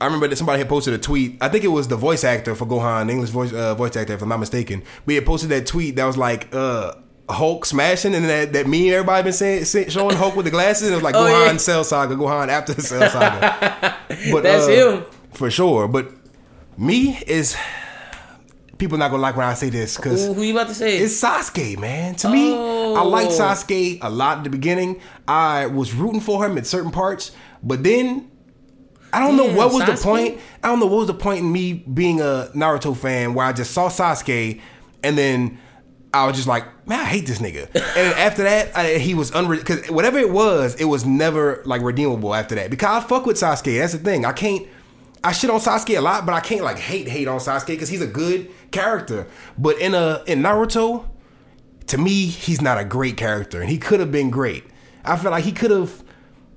I 0.00 0.04
remember 0.04 0.28
that 0.28 0.36
somebody 0.36 0.58
had 0.58 0.68
posted 0.68 0.92
a 0.94 0.98
tweet. 0.98 1.38
I 1.40 1.48
think 1.48 1.64
it 1.64 1.68
was 1.68 1.88
the 1.88 1.96
voice 1.96 2.22
actor 2.24 2.54
for 2.54 2.66
Gohan, 2.66 3.10
English 3.10 3.30
voice 3.30 3.52
uh, 3.52 3.74
voice 3.74 3.96
actor, 3.96 4.12
if 4.14 4.22
I'm 4.22 4.28
not 4.28 4.40
mistaken. 4.40 4.82
But 5.04 5.12
he 5.12 5.14
had 5.16 5.26
posted 5.26 5.50
that 5.50 5.66
tweet 5.66 5.96
that 5.96 6.04
was 6.04 6.16
like 6.18 6.54
uh, 6.54 6.94
Hulk 7.30 7.64
smashing, 7.64 8.14
and 8.14 8.24
that 8.26 8.52
that 8.52 8.66
meme 8.66 8.88
everybody 8.88 9.22
been 9.24 9.32
saying, 9.32 9.64
say- 9.64 9.88
showing 9.88 10.16
Hulk 10.16 10.36
with 10.36 10.44
the 10.44 10.50
glasses. 10.50 10.88
And 10.88 10.92
it 10.92 10.96
was 10.96 11.02
like 11.02 11.14
Oh, 11.14 11.20
Gohan 11.24 11.52
yeah. 11.52 11.56
Cell 11.56 11.82
Saga, 11.84 12.14
Gohan 12.14 12.48
after 12.48 12.74
the 12.74 12.82
Cell 12.82 13.08
Saga. 13.10 13.96
but 14.32 14.42
That's 14.42 14.66
uh, 14.66 14.70
him. 14.98 15.04
for 15.32 15.50
sure. 15.50 15.88
But 15.88 16.12
me 16.76 17.18
is 17.26 17.56
people 18.78 18.98
not 18.98 19.10
gonna 19.10 19.22
like 19.22 19.36
when 19.36 19.46
I 19.46 19.54
say 19.54 19.70
this 19.70 19.96
because 19.96 20.26
Who, 20.26 20.42
you 20.42 20.52
about 20.52 20.68
to 20.68 20.74
say? 20.74 20.98
it's 20.98 21.18
Sasuke, 21.22 21.78
man. 21.78 22.14
To 22.16 22.28
me, 22.28 22.54
I 22.54 23.00
liked 23.02 23.32
Oh. 23.32 23.38
Sasuke 23.40 23.98
a 24.02 24.10
lot 24.10 24.38
at 24.38 24.44
the 24.44 24.50
beginning. 24.50 25.00
I 25.26 25.66
was 25.66 25.94
rooting 25.94 26.20
for 26.20 26.44
him 26.44 26.58
at 26.58 26.66
certain 26.66 26.90
parts, 26.90 27.30
but 27.62 27.82
then 27.82 28.30
I 29.16 29.20
don't 29.20 29.36
know 29.38 29.50
what 29.56 29.72
was 29.72 29.86
the 29.86 29.96
point. 29.96 30.38
I 30.62 30.68
don't 30.68 30.78
know 30.78 30.84
what 30.84 30.98
was 30.98 31.06
the 31.06 31.14
point 31.14 31.38
in 31.40 31.50
me 31.50 31.72
being 31.72 32.20
a 32.20 32.50
Naruto 32.54 32.94
fan 32.94 33.32
where 33.32 33.46
I 33.46 33.54
just 33.54 33.70
saw 33.70 33.88
Sasuke 33.88 34.60
and 35.02 35.16
then 35.16 35.58
I 36.12 36.26
was 36.26 36.36
just 36.36 36.46
like, 36.46 36.86
man, 36.86 37.00
I 37.00 37.04
hate 37.04 37.26
this 37.26 37.38
nigga. 37.38 37.66
and 37.74 38.14
after 38.18 38.42
that, 38.42 38.76
I, 38.76 38.98
he 38.98 39.14
was 39.14 39.30
unre 39.30 39.56
because 39.56 39.90
whatever 39.90 40.18
it 40.18 40.30
was, 40.30 40.74
it 40.74 40.84
was 40.84 41.06
never 41.06 41.62
like 41.64 41.80
redeemable 41.80 42.34
after 42.34 42.54
that. 42.56 42.68
Because 42.68 43.04
I 43.04 43.06
fuck 43.06 43.24
with 43.24 43.38
Sasuke. 43.38 43.78
That's 43.78 43.94
the 43.94 44.00
thing. 44.00 44.26
I 44.26 44.32
can't. 44.32 44.66
I 45.24 45.32
shit 45.32 45.48
on 45.48 45.60
Sasuke 45.60 45.96
a 45.96 46.02
lot, 46.02 46.26
but 46.26 46.34
I 46.34 46.40
can't 46.40 46.62
like 46.62 46.78
hate 46.78 47.08
hate 47.08 47.26
on 47.26 47.38
Sasuke 47.38 47.68
because 47.68 47.88
he's 47.88 48.02
a 48.02 48.06
good 48.06 48.50
character. 48.70 49.26
But 49.56 49.78
in 49.78 49.94
a 49.94 50.22
in 50.26 50.42
Naruto, 50.42 51.08
to 51.86 51.96
me, 51.96 52.26
he's 52.26 52.60
not 52.60 52.78
a 52.78 52.84
great 52.84 53.16
character, 53.16 53.62
and 53.62 53.70
he 53.70 53.78
could 53.78 54.00
have 54.00 54.12
been 54.12 54.28
great. 54.28 54.64
I 55.06 55.16
feel 55.16 55.30
like 55.30 55.44
he 55.44 55.52
could 55.52 55.70
have 55.70 56.04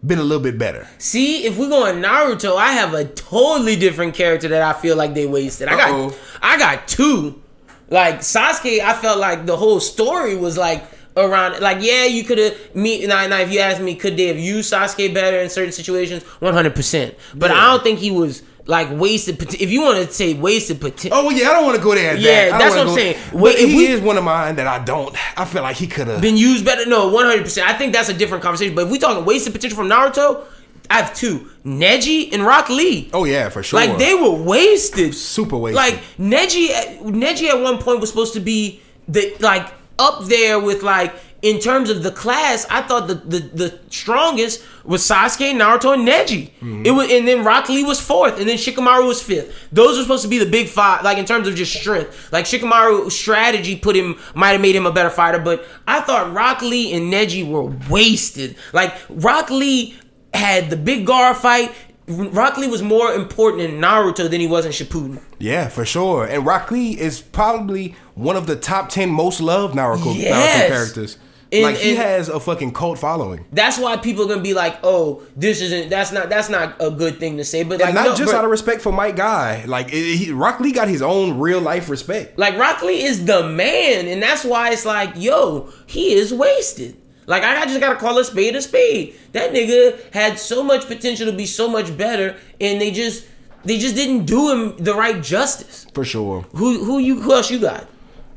been 0.06 0.20
a 0.20 0.24
little 0.24 0.44
bit 0.44 0.58
better. 0.58 0.88
See, 0.98 1.46
if 1.46 1.58
we 1.58 1.68
go 1.68 1.88
on 1.88 2.02
Naruto, 2.02 2.58
I 2.58 2.72
have 2.74 2.94
a 2.94 3.06
totally 3.06 3.76
different 3.76 4.16
character 4.16 4.48
that 4.48 4.62
I 4.62 4.80
feel 4.80 4.96
like 4.96 5.14
they 5.14 5.26
wasted. 5.26 5.68
I 5.68 5.74
Uh-oh. 5.74 6.10
got, 6.10 6.20
I 6.42 6.58
got 6.58 6.88
two. 6.88 7.42
Like 7.90 8.20
Sasuke, 8.20 8.80
I 8.80 8.94
felt 8.94 9.20
like 9.20 9.46
the 9.46 9.58
whole 9.58 9.80
story 9.80 10.36
was 10.36 10.58
like 10.58 10.86
around. 11.18 11.60
Like, 11.60 11.80
yeah, 11.82 12.06
you 12.06 12.24
could 12.24 12.38
have 12.38 12.76
me. 12.76 13.06
Now, 13.08 13.26
now, 13.28 13.40
if 13.40 13.52
you 13.52 13.60
ask 13.60 13.82
me, 13.82 13.96
could 13.96 14.16
they 14.16 14.28
have 14.28 14.38
used 14.38 14.72
Sasuke 14.72 15.12
better 15.14 15.40
in 15.40 15.50
certain 15.50 15.72
situations? 15.72 16.24
One 16.40 16.54
hundred 16.54 16.76
percent. 16.76 17.16
But 17.34 17.52
I 17.52 17.72
don't 17.72 17.84
think 17.84 18.00
he 18.00 18.12
was 18.12 18.44
like 18.70 18.88
wasted. 18.92 19.40
pot- 19.40 19.56
If 19.60 19.72
you 19.72 19.82
want 19.82 19.98
to 20.06 20.14
say 20.14 20.36
wasted 20.36 20.80
potential, 20.80 21.18
Oh 21.20 21.30
yeah, 21.32 21.50
I 21.50 21.54
don't 21.54 21.66
want 21.66 21.78
to 21.78 21.84
go 21.84 21.96
there. 21.96 22.16
Yeah, 22.16 22.52
that. 22.52 22.60
That's 22.60 22.76
what 22.76 22.88
I'm 22.88 22.94
saying. 22.94 23.18
Wait, 23.34 23.56
if 23.58 23.70
he 23.70 23.76
we- 23.78 23.88
is 23.88 24.00
one 24.00 24.18
of 24.18 24.24
mine 24.24 24.56
that 24.58 24.68
I 24.68 24.78
don't. 24.84 25.14
I 25.38 25.46
feel 25.46 25.64
like 25.64 25.76
he 25.76 25.88
could 25.88 26.08
have. 26.08 26.22
been 26.22 26.38
used 26.38 26.64
better. 26.64 26.86
No, 26.86 27.10
one 27.10 27.26
hundred 27.26 27.44
percent. 27.44 27.68
I 27.68 27.74
think 27.78 27.94
that's 27.94 28.10
a 28.10 28.14
different 28.14 28.44
conversation. 28.44 28.76
But 28.76 28.86
if 28.86 28.92
we 28.92 29.00
talking 29.00 29.26
wasted 29.26 29.54
potential 29.54 29.76
from 29.78 29.90
Naruto, 29.90 30.46
I 30.90 31.02
have 31.02 31.16
two: 31.16 31.50
Neji 31.66 32.32
and 32.34 32.46
Rock 32.46 32.70
Lee. 32.70 33.10
Oh 33.14 33.24
yeah, 33.26 33.50
for 33.50 33.64
sure. 33.64 33.80
Like 33.80 33.98
they 33.98 34.14
were 34.14 34.32
wasted, 34.32 35.14
Super 35.16 35.58
wasted. 35.58 35.76
Like 35.76 35.96
Neji, 36.20 36.70
Neji 37.02 37.50
at 37.50 37.60
one 37.60 37.80
point 37.80 38.00
was 38.00 38.10
supposed 38.10 38.34
to 38.36 38.40
be 38.40 38.82
the 39.08 39.36
like 39.40 39.68
up 39.98 40.26
there 40.26 40.60
with 40.60 40.82
like 40.84 41.14
in 41.42 41.60
terms 41.60 41.90
of 41.90 42.04
the 42.04 42.12
class. 42.12 42.66
I 42.70 42.82
thought 42.82 43.08
the 43.08 43.16
the, 43.16 43.40
the 43.40 43.80
strongest 43.90 44.64
was 44.84 45.02
Sasuke, 45.04 45.54
Naruto, 45.54 45.94
and 45.94 46.08
Neji. 46.08 46.50
Mm-hmm. 46.60 46.86
It 46.86 46.92
was, 46.92 47.12
and 47.12 47.28
then 47.28 47.44
Rock 47.44 47.70
Lee 47.70 47.84
was 47.84 48.00
fourth, 48.02 48.40
and 48.40 48.50
then 48.50 48.58
Shikamaru 48.58 49.08
was 49.08 49.22
fifth. 49.22 49.54
Those 49.72 49.98
were 49.98 50.04
supposed 50.04 50.24
to 50.24 50.30
be 50.30 50.38
the 50.38 50.50
big 50.50 50.68
five, 50.68 51.04
like 51.04 51.18
in 51.18 51.26
terms 51.26 51.48
of 51.48 51.56
just 51.56 51.74
strength. 51.74 52.32
Like 52.32 52.46
Shikamaru's 52.46 53.18
strategy 53.18 53.76
put 53.76 53.96
him 53.96 54.18
might 54.36 54.52
have 54.52 54.62
made 54.62 54.76
him 54.76 54.86
a 54.86 54.92
better 54.92 55.10
fighter, 55.10 55.40
but 55.40 55.66
I 55.88 56.02
thought 56.02 56.34
Rock 56.34 56.62
Lee 56.62 56.94
and 56.94 57.12
Neji 57.14 57.48
were 57.50 57.74
wasted. 57.90 58.56
Like 58.74 58.94
Rock 59.10 59.50
Lee 59.50 59.98
had 60.34 60.70
the 60.70 60.78
big 60.78 61.06
Gaara 61.08 61.36
fight. 61.36 61.72
Rock 62.08 62.58
Lee 62.58 62.68
was 62.68 62.82
more 62.82 63.14
important 63.14 63.62
in 63.62 63.80
Naruto 63.80 64.28
than 64.30 64.42
he 64.42 64.48
was 64.48 64.66
in 64.66 64.72
Shippuden. 64.72 65.22
Yeah, 65.38 65.68
for 65.68 65.86
sure. 65.86 66.26
And 66.26 66.44
Rock 66.44 66.72
Lee 66.72 67.00
is 67.00 67.22
probably 67.22 67.96
one 68.16 68.36
of 68.36 68.48
the 68.48 68.56
top 68.56 68.90
ten 68.90 69.12
most 69.12 69.40
loved 69.40 69.76
Naruto, 69.76 70.16
Yes. 70.18 70.64
Naruto 70.64 70.68
characters. 70.68 71.18
And- 71.52 71.64
like 71.64 71.78
he 71.78 71.96
has 71.96 72.30
a 72.30 72.40
fucking 72.40 72.74
cult 72.74 73.00
following. 73.00 73.44
That's 73.52 73.80
why 73.80 73.98
people 73.98 74.24
are 74.26 74.28
gonna 74.28 74.42
be 74.44 74.54
like, 74.54 74.78
"Oh, 74.84 75.24
this 75.36 75.62
isn't. 75.62 75.90
That's 75.90 76.12
not. 76.12 76.30
That's 76.30 76.48
not 76.50 76.76
a 76.80 76.92
good 76.92 77.20
thing 77.20 77.38
to 77.38 77.44
say." 77.44 77.64
But 77.64 77.80
like, 77.80 77.88
And 77.88 77.96
not 77.96 78.06
no, 78.06 78.16
just 78.16 78.30
bro, 78.30 78.38
out 78.38 78.46
of 78.46 78.52
respect 78.52 78.82
for 78.82 78.92
Might 78.92 79.16
Guy. 79.16 79.64
Like 79.66 79.88
it, 79.92 80.18
he, 80.18 80.32
Rock 80.32 80.60
Lee 80.60 80.72
got 80.72 80.88
his 80.88 81.02
own 81.02 81.40
real 81.40 81.60
life 81.60 81.90
respect. 81.90 82.38
like 82.38 82.56
Rock 82.58 82.84
Lee 82.84 83.04
is 83.04 83.26
the 83.26 83.44
man, 83.50 84.08
and 84.08 84.22
that's 84.22 84.44
why 84.46 84.70
it's 84.70 84.86
like, 84.86 85.12
yo, 85.16 85.70
he 85.88 86.14
is 86.14 86.32
wasted. 86.32 86.96
Like 87.26 87.44
I 87.44 87.66
just 87.66 87.80
gotta 87.80 87.96
call 87.96 88.18
a 88.20 88.24
spade 88.24 88.56
a 88.56 88.62
spade. 88.62 89.16
That 89.34 89.52
nigga 89.52 89.98
had 90.14 90.38
so 90.38 90.64
much 90.64 90.86
potential 90.88 91.26
to 91.32 91.34
be 91.36 91.46
so 91.48 91.68
much 91.68 91.96
better, 91.98 92.36
and 92.62 92.80
they 92.80 92.92
just 92.92 93.26
they 93.66 93.80
just 93.80 93.96
didn't 93.96 94.26
do 94.26 94.52
him 94.52 94.76
the 94.78 94.94
right 94.94 95.22
justice. 95.24 95.88
For 95.96 96.06
sure. 96.06 96.46
Who 96.56 96.84
who 96.84 97.00
you 97.00 97.22
who 97.22 97.34
else 97.34 97.50
you 97.50 97.58
got? 97.60 97.88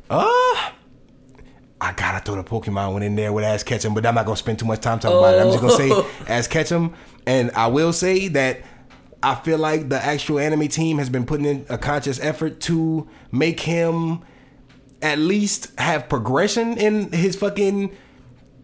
Uh 0.08 0.70
I 1.82 1.92
gotta 1.92 2.24
throw 2.24 2.36
the 2.36 2.44
Pokemon 2.44 2.92
one 2.92 3.02
in 3.02 3.16
there 3.16 3.32
with 3.32 3.44
Ash 3.44 3.62
Ketchum, 3.64 3.92
but 3.92 4.06
I'm 4.06 4.14
not 4.14 4.24
gonna 4.24 4.36
spend 4.36 4.58
too 4.60 4.66
much 4.66 4.80
time 4.80 5.00
talking 5.00 5.18
about 5.18 5.34
it. 5.34 5.40
I'm 5.40 5.48
just 5.48 5.60
gonna 5.60 5.74
say 5.76 5.88
Oh. 5.90 6.08
Ash 6.28 6.46
Ketchum, 6.46 6.94
and 7.26 7.50
I 7.56 7.66
will 7.66 7.92
say 7.92 8.28
that 8.28 8.60
I 9.22 9.34
feel 9.34 9.58
like 9.58 9.88
the 9.88 10.02
actual 10.02 10.38
anime 10.38 10.68
team 10.68 10.98
has 10.98 11.10
been 11.10 11.24
putting 11.26 11.46
in 11.46 11.66
a 11.68 11.78
conscious 11.78 12.20
effort 12.20 12.60
to 12.62 13.08
make 13.32 13.60
him 13.60 14.20
at 15.00 15.18
least 15.18 15.72
have 15.78 16.08
progression 16.08 16.76
in 16.78 17.10
his 17.10 17.34
fucking 17.34 17.90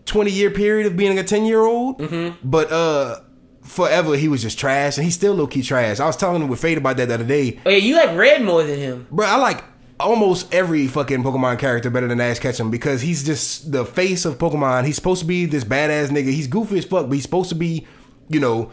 20 0.06 0.30
year 0.30 0.50
period 0.50 0.86
of 0.86 0.96
being 0.96 1.18
a 1.18 1.24
10 1.24 1.44
year 1.44 1.60
old. 1.64 2.00
But 2.44 2.70
uh 2.72 3.20
forever 3.62 4.16
he 4.16 4.28
was 4.28 4.42
just 4.42 4.58
trash, 4.58 4.96
and 4.96 5.04
he's 5.04 5.14
still 5.14 5.34
low 5.34 5.46
key 5.48 5.62
trash. 5.62 5.98
I 6.00 6.06
was 6.06 6.16
telling 6.16 6.40
him 6.40 6.48
with 6.48 6.60
Fade 6.60 6.78
about 6.78 6.96
that 6.98 7.08
the 7.08 7.14
other 7.14 7.24
day. 7.24 7.58
Oh 7.66 7.70
yeah, 7.70 7.76
you 7.78 7.96
like 7.96 8.16
Red 8.16 8.42
more 8.42 8.62
than 8.62 8.78
him. 8.78 9.06
Bro, 9.10 9.26
I 9.26 9.36
like 9.36 9.64
almost 10.00 10.52
every 10.54 10.86
fucking 10.86 11.22
Pokemon 11.22 11.58
character 11.58 11.90
better 11.90 12.08
than 12.08 12.20
Ash 12.20 12.38
Ketchum 12.38 12.70
because 12.70 13.02
he's 13.02 13.24
just 13.24 13.72
the 13.72 13.84
face 13.84 14.24
of 14.24 14.38
Pokemon. 14.38 14.86
He's 14.86 14.96
supposed 14.96 15.20
to 15.20 15.26
be 15.26 15.46
this 15.46 15.64
badass 15.64 16.08
nigga. 16.08 16.32
He's 16.32 16.46
goofy 16.46 16.78
as 16.78 16.84
fuck, 16.84 17.08
but 17.08 17.14
he's 17.14 17.24
supposed 17.24 17.48
to 17.48 17.54
be, 17.54 17.86
you 18.28 18.40
know, 18.40 18.70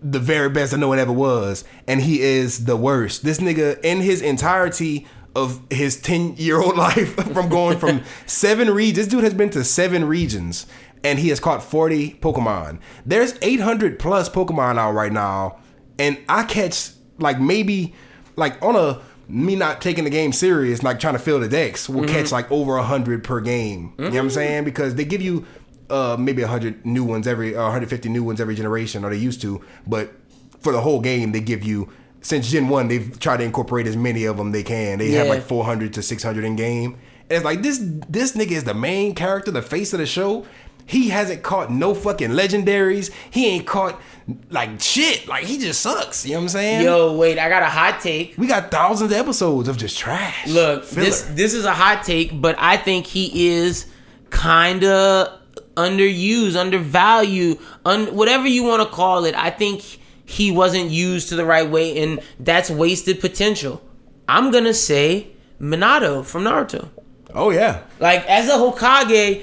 the 0.00 0.18
very 0.18 0.48
best 0.48 0.72
I 0.72 0.76
know 0.76 0.92
it 0.92 0.98
ever 0.98 1.12
was. 1.12 1.64
And 1.86 2.00
he 2.00 2.20
is 2.20 2.64
the 2.64 2.76
worst. 2.76 3.24
This 3.24 3.38
nigga, 3.38 3.78
in 3.82 4.00
his 4.00 4.22
entirety 4.22 5.06
of 5.36 5.60
his 5.70 6.00
10 6.00 6.36
year 6.36 6.60
old 6.60 6.76
life, 6.78 7.14
from 7.32 7.48
going 7.48 7.78
from 7.78 8.02
seven 8.26 8.70
regions, 8.70 8.96
this 8.96 9.06
dude 9.08 9.24
has 9.24 9.34
been 9.34 9.50
to 9.50 9.64
seven 9.64 10.04
regions 10.04 10.66
and 11.04 11.18
he 11.18 11.28
has 11.28 11.40
caught 11.40 11.62
40 11.62 12.14
Pokemon. 12.14 12.80
There's 13.06 13.38
800 13.42 13.98
plus 13.98 14.28
Pokemon 14.28 14.78
out 14.78 14.92
right 14.92 15.12
now. 15.12 15.58
And 15.98 16.18
I 16.28 16.44
catch 16.44 16.90
like 17.18 17.40
maybe 17.40 17.94
like 18.36 18.60
on 18.62 18.76
a 18.76 19.00
me 19.28 19.54
not 19.54 19.80
taking 19.80 20.04
the 20.04 20.10
game 20.10 20.32
serious, 20.32 20.82
like 20.82 20.98
trying 20.98 21.12
to 21.14 21.18
fill 21.18 21.38
the 21.40 21.48
decks, 21.48 21.88
will 21.88 22.06
catch 22.08 22.32
like 22.32 22.50
over 22.50 22.76
a 22.76 22.82
hundred 22.82 23.22
per 23.22 23.40
game. 23.40 23.92
You 23.98 24.04
know 24.04 24.10
what 24.10 24.18
I'm 24.18 24.30
saying? 24.30 24.64
Because 24.64 24.94
they 24.94 25.04
give 25.04 25.20
you 25.22 25.46
uh 25.90 26.16
maybe 26.18 26.42
a 26.42 26.48
hundred 26.48 26.84
new 26.84 27.04
ones 27.04 27.26
every, 27.26 27.54
uh, 27.54 27.62
150 27.62 28.08
new 28.08 28.24
ones 28.24 28.40
every 28.40 28.54
generation, 28.54 29.04
or 29.04 29.10
they 29.10 29.16
used 29.16 29.40
to. 29.42 29.62
But 29.86 30.12
for 30.60 30.72
the 30.72 30.80
whole 30.80 31.00
game, 31.00 31.32
they 31.32 31.40
give 31.40 31.62
you 31.62 31.90
since 32.20 32.50
Gen 32.50 32.68
One, 32.68 32.88
they've 32.88 33.18
tried 33.20 33.38
to 33.38 33.44
incorporate 33.44 33.86
as 33.86 33.96
many 33.96 34.24
of 34.24 34.36
them 34.36 34.52
they 34.52 34.62
can. 34.62 34.98
They 34.98 35.12
have 35.12 35.28
like 35.28 35.42
400 35.42 35.92
to 35.94 36.02
600 36.02 36.44
in 36.44 36.56
game. 36.56 36.94
And 37.30 37.36
it's 37.36 37.44
like 37.44 37.62
this 37.62 37.78
this 38.08 38.32
nigga 38.32 38.52
is 38.52 38.64
the 38.64 38.74
main 38.74 39.14
character, 39.14 39.50
the 39.50 39.62
face 39.62 39.92
of 39.92 39.98
the 39.98 40.06
show. 40.06 40.46
He 40.88 41.10
hasn't 41.10 41.42
caught 41.42 41.70
no 41.70 41.94
fucking 41.94 42.30
legendaries. 42.30 43.12
He 43.30 43.46
ain't 43.46 43.66
caught 43.66 44.00
like 44.48 44.80
shit. 44.80 45.28
Like 45.28 45.44
he 45.44 45.58
just 45.58 45.82
sucks. 45.82 46.24
You 46.24 46.32
know 46.32 46.38
what 46.38 46.42
I'm 46.44 46.48
saying? 46.48 46.82
Yo, 46.82 47.14
wait, 47.14 47.38
I 47.38 47.50
got 47.50 47.62
a 47.62 47.66
hot 47.66 48.00
take. 48.00 48.34
We 48.38 48.46
got 48.46 48.70
thousands 48.70 49.12
of 49.12 49.18
episodes 49.18 49.68
of 49.68 49.76
just 49.76 49.98
trash. 49.98 50.46
Look, 50.46 50.84
Filler. 50.84 51.04
this 51.04 51.22
this 51.22 51.52
is 51.52 51.66
a 51.66 51.74
hot 51.74 52.04
take, 52.04 52.40
but 52.40 52.56
I 52.58 52.78
think 52.78 53.04
he 53.06 53.48
is 53.48 53.84
kind 54.30 54.82
of 54.82 55.38
underused, 55.76 56.56
undervalued, 56.56 57.58
un, 57.84 58.06
whatever 58.16 58.48
you 58.48 58.64
want 58.64 58.82
to 58.82 58.88
call 58.88 59.26
it. 59.26 59.34
I 59.34 59.50
think 59.50 59.82
he 60.24 60.50
wasn't 60.50 60.90
used 60.90 61.28
to 61.28 61.36
the 61.36 61.44
right 61.44 61.68
way, 61.68 62.02
and 62.02 62.20
that's 62.40 62.70
wasted 62.70 63.20
potential. 63.20 63.82
I'm 64.26 64.50
gonna 64.50 64.72
say 64.72 65.26
Minato 65.60 66.24
from 66.24 66.44
Naruto. 66.44 66.88
Oh 67.34 67.50
yeah. 67.50 67.82
Like 68.00 68.24
as 68.26 68.48
a 68.48 68.52
Hokage, 68.52 69.42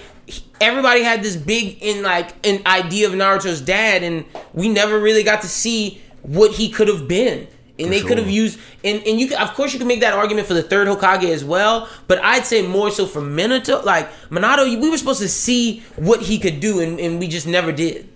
everybody 0.61 1.03
had 1.03 1.21
this 1.23 1.35
big 1.35 1.77
in 1.81 2.03
like 2.03 2.33
an 2.45 2.61
idea 2.65 3.07
of 3.07 3.13
Naruto's 3.13 3.61
dad, 3.61 4.03
and 4.03 4.25
we 4.53 4.69
never 4.69 4.99
really 4.99 5.23
got 5.23 5.41
to 5.41 5.47
see 5.47 6.01
what 6.21 6.51
he 6.51 6.69
could 6.69 6.87
have 6.87 7.07
been. 7.07 7.47
And 7.77 7.87
For 7.87 7.93
they 7.93 8.01
could 8.01 8.17
have 8.19 8.29
used, 8.29 8.57
and, 8.85 9.05
and 9.05 9.19
you, 9.19 9.27
could, 9.27 9.37
of 9.37 9.53
course, 9.53 9.73
you 9.73 9.79
can 9.79 9.87
make 9.89 9.99
that 9.99 10.13
argument 10.13 10.47
for 10.47 10.53
the 10.53 10.63
third 10.63 10.87
Hokage 10.87 11.25
as 11.25 11.43
well. 11.43 11.89
But 12.07 12.23
I'd 12.23 12.45
say 12.45 12.65
more 12.65 12.89
so 12.89 13.05
for 13.05 13.21
Minato, 13.21 13.83
like 13.83 14.09
Minato, 14.29 14.65
we 14.79 14.89
were 14.89 14.97
supposed 14.97 15.19
to 15.19 15.27
see 15.27 15.81
what 15.97 16.21
he 16.21 16.39
could 16.39 16.61
do, 16.61 16.79
and, 16.79 16.99
and 17.01 17.19
we 17.19 17.27
just 17.27 17.45
never 17.45 17.73
did. 17.73 18.07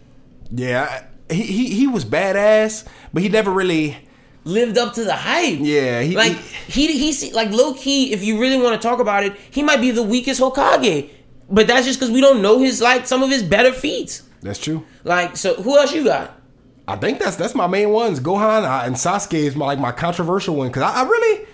Yeah. 0.50 1.04
He, 1.30 1.44
he 1.44 1.76
he 1.76 1.88
was 1.88 2.06
badass, 2.06 2.88
but 3.14 3.22
he 3.22 3.30
never 3.30 3.52
really 3.52 3.98
Lived 4.46 4.78
up 4.78 4.94
to 4.94 5.04
the 5.04 5.14
hype. 5.14 5.60
Yeah, 5.60 6.02
he- 6.02 6.16
like 6.16 6.38
he 6.38 6.88
he, 6.98 7.12
he 7.12 7.32
like 7.34 7.52
low 7.52 7.74
key. 7.74 8.14
If 8.14 8.24
you 8.24 8.40
really 8.40 8.58
want 8.58 8.82
to 8.82 8.88
talk 8.88 9.00
about 9.00 9.24
it, 9.24 9.36
he 9.52 9.62
might 9.62 9.82
be 9.82 9.92
the 9.92 10.02
weakest 10.02 10.40
Hokage. 10.40 11.10
But 11.52 11.68
that's 11.68 11.86
just 11.86 12.00
because 12.00 12.12
we 12.12 12.22
don't 12.22 12.42
know 12.42 12.60
his 12.60 12.82
like 12.82 13.08
some 13.08 13.24
of 13.24 13.30
his 13.30 13.44
better 13.44 13.74
feats. 13.74 14.24
That's 14.42 14.60
true. 14.60 14.86
Like, 15.04 15.36
so 15.36 15.56
who 15.56 15.78
else 15.78 15.94
you 15.94 16.04
got? 16.04 16.40
I 16.88 16.96
think 16.96 17.20
that's 17.20 17.36
that's 17.36 17.56
my 17.56 17.68
main 17.68 17.90
ones. 17.92 18.20
Gohan 18.20 18.64
uh, 18.64 18.84
and 18.86 18.96
Sasuke 18.96 19.34
is 19.34 19.56
my 19.56 19.66
like 19.66 19.80
my 19.80 19.92
controversial 19.92 20.56
one 20.56 20.68
because 20.70 20.84
I, 20.84 21.02
I 21.02 21.04
really 21.04 21.46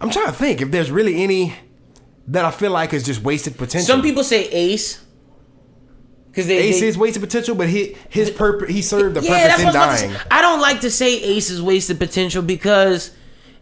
I'm 0.00 0.10
trying 0.10 0.26
to 0.26 0.32
think 0.32 0.60
if 0.60 0.70
there's 0.70 0.90
really 0.90 1.22
any 1.22 1.54
that 2.28 2.44
I 2.44 2.50
feel 2.50 2.70
like 2.70 2.92
is 2.92 3.02
just 3.04 3.22
wasted 3.22 3.56
potential. 3.56 3.86
Some 3.86 4.02
people 4.02 4.24
say 4.24 4.48
Ace. 4.50 5.02
Because 6.30 6.48
they, 6.48 6.58
Ace 6.58 6.80
they- 6.80 6.88
is 6.88 6.98
wasted 6.98 7.22
potential, 7.22 7.54
but 7.54 7.68
he 7.68 7.96
his 8.08 8.30
purpose 8.30 8.68
he 8.70 8.82
served 8.82 9.14
the 9.16 9.22
yeah, 9.22 9.48
purpose 9.48 9.60
in 9.60 9.66
what 9.66 9.76
I 9.76 9.86
was 9.92 10.02
about 10.02 10.12
dying. 10.14 10.28
I 10.30 10.42
don't 10.42 10.60
like 10.60 10.80
to 10.80 10.90
say 10.90 11.20
Ace 11.22 11.50
is 11.50 11.62
wasted 11.62 11.98
potential 11.98 12.42
because 12.42 13.12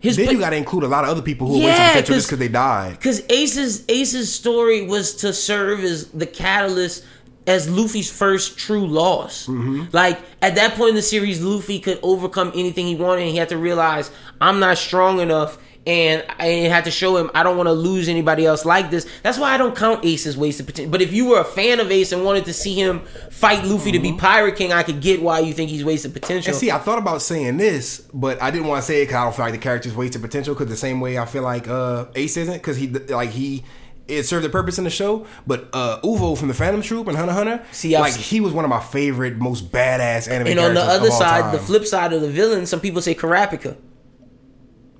his 0.03 0.17
Then 0.17 0.31
you 0.31 0.39
got 0.39 0.51
to 0.51 0.57
include 0.57 0.83
a 0.85 0.89
lot 0.89 1.05
of 1.05 1.11
other 1.11 1.23
people 1.23 1.47
who 1.47 1.57
are 1.57 1.69
Yeah, 1.69 1.89
potential 1.89 2.15
just 2.17 2.29
'cause- 2.29 2.39
because 2.39 2.39
they 2.41 2.49
died. 2.53 2.99
because 2.99 3.23
Ace's 3.31 3.85
Ace's 3.89 4.33
story 4.33 4.83
was 4.87 5.15
to 5.17 5.33
serve 5.33 5.83
as 5.85 6.07
the 6.09 6.27
catalyst 6.27 7.05
as 7.47 7.69
Luffy's 7.69 8.11
first 8.11 8.57
true 8.59 8.87
loss. 8.87 9.47
Mm-hmm. 9.47 9.85
Like 9.93 10.21
at 10.43 10.55
that 10.57 10.75
point 10.77 10.91
in 10.91 10.95
the 10.97 11.03
series, 11.03 11.41
Luffy 11.41 11.79
could 11.81 11.99
overcome 12.03 12.53
anything 12.55 12.87
he 12.87 12.95
wanted, 12.97 13.23
and 13.23 13.31
he 13.31 13.37
had 13.37 13.49
to 13.49 13.57
realize 13.57 14.11
I'm 14.41 14.61
not 14.61 14.77
strong 14.79 15.21
enough. 15.21 15.59
And 15.85 16.25
I 16.39 16.47
had 16.69 16.85
to 16.85 16.93
show 16.93 17.17
him 17.17 17.31
I 17.35 17.43
don't 17.43 17.57
want 17.57 17.67
to 17.67 17.73
lose 17.73 18.09
anybody 18.09 18.47
else 18.47 18.65
like 18.65 18.91
this. 18.91 19.07
That's 19.25 19.37
why 19.37 19.53
I 19.53 19.57
don't 19.57 19.77
count 19.77 20.05
Ace 20.05 20.27
as 20.27 20.37
wasted 20.37 20.67
potential. 20.67 20.93
But 20.93 21.03
if 21.03 21.13
you 21.13 21.27
were 21.27 21.41
a 21.41 21.45
fan 21.45 21.81
of 21.81 21.91
Ace 21.91 22.13
and 22.13 22.25
wanted 22.25 22.45
to 22.45 22.53
see 22.53 22.75
him 22.75 23.01
fight 23.31 23.65
Luffy 23.65 23.91
to 23.91 23.99
be 23.99 24.13
Pirate 24.13 24.55
King, 24.57 24.73
I 24.73 24.85
could 24.85 25.01
get 25.01 25.21
why 25.21 25.41
you 25.41 25.53
think 25.53 25.71
he's 25.71 25.85
wasted 25.85 26.13
potential. 26.13 26.51
Mm-hmm. 26.51 26.51
And 26.51 26.57
see, 26.57 26.71
I 26.71 26.79
thought 26.79 26.99
about 26.99 27.21
saying 27.21 27.57
this, 27.57 28.07
but 28.15 28.41
I 28.41 28.53
didn't 28.53 28.69
want 28.69 28.81
to 28.83 28.87
say 28.87 29.03
it 29.03 29.07
because 29.07 29.17
I 29.17 29.25
don't 29.25 29.35
feel 29.35 29.45
like 29.45 29.55
the 29.55 29.59
character's 29.59 29.95
wasted 29.95 30.23
potential. 30.23 30.55
Because 30.55 30.69
the 30.69 30.77
same 30.77 31.01
way 31.01 31.19
I 31.19 31.27
feel 31.27 31.43
like 31.43 31.67
uh, 31.67 32.07
Ace 32.15 32.37
isn't, 32.37 32.55
because 32.55 32.77
he 32.77 32.87
like 32.89 33.31
he 33.31 33.65
it 34.09 34.25
served 34.25 34.45
a 34.45 34.49
purpose 34.49 34.79
in 34.79 34.85
the 34.85 34.91
show. 34.91 35.27
But 35.47 35.69
uh, 35.73 36.01
Uvo 36.03 36.37
from 36.39 36.49
the 36.49 36.55
Phantom 36.55 36.83
Troupe 36.83 37.09
and 37.09 37.17
Hunter 37.17 37.33
Hunter, 37.33 37.65
See, 37.73 37.97
I've 37.97 38.03
like 38.03 38.15
he 38.15 38.41
was 38.41 38.53
one 38.53 38.65
of 38.65 38.69
my 38.69 38.81
favorite, 38.81 39.37
most 39.37 39.73
badass 39.73 40.31
anime. 40.31 40.49
and 40.49 40.61
on 40.61 40.75
the 40.75 40.83
other 40.83 41.11
side, 41.11 41.53
the 41.53 41.59
flip 41.59 41.87
side 41.87 42.13
of 42.13 42.21
the 42.21 42.31
villain, 42.31 42.67
some 42.67 42.81
people 42.81 43.03
say 43.03 43.15
Kurapika. 43.15 43.77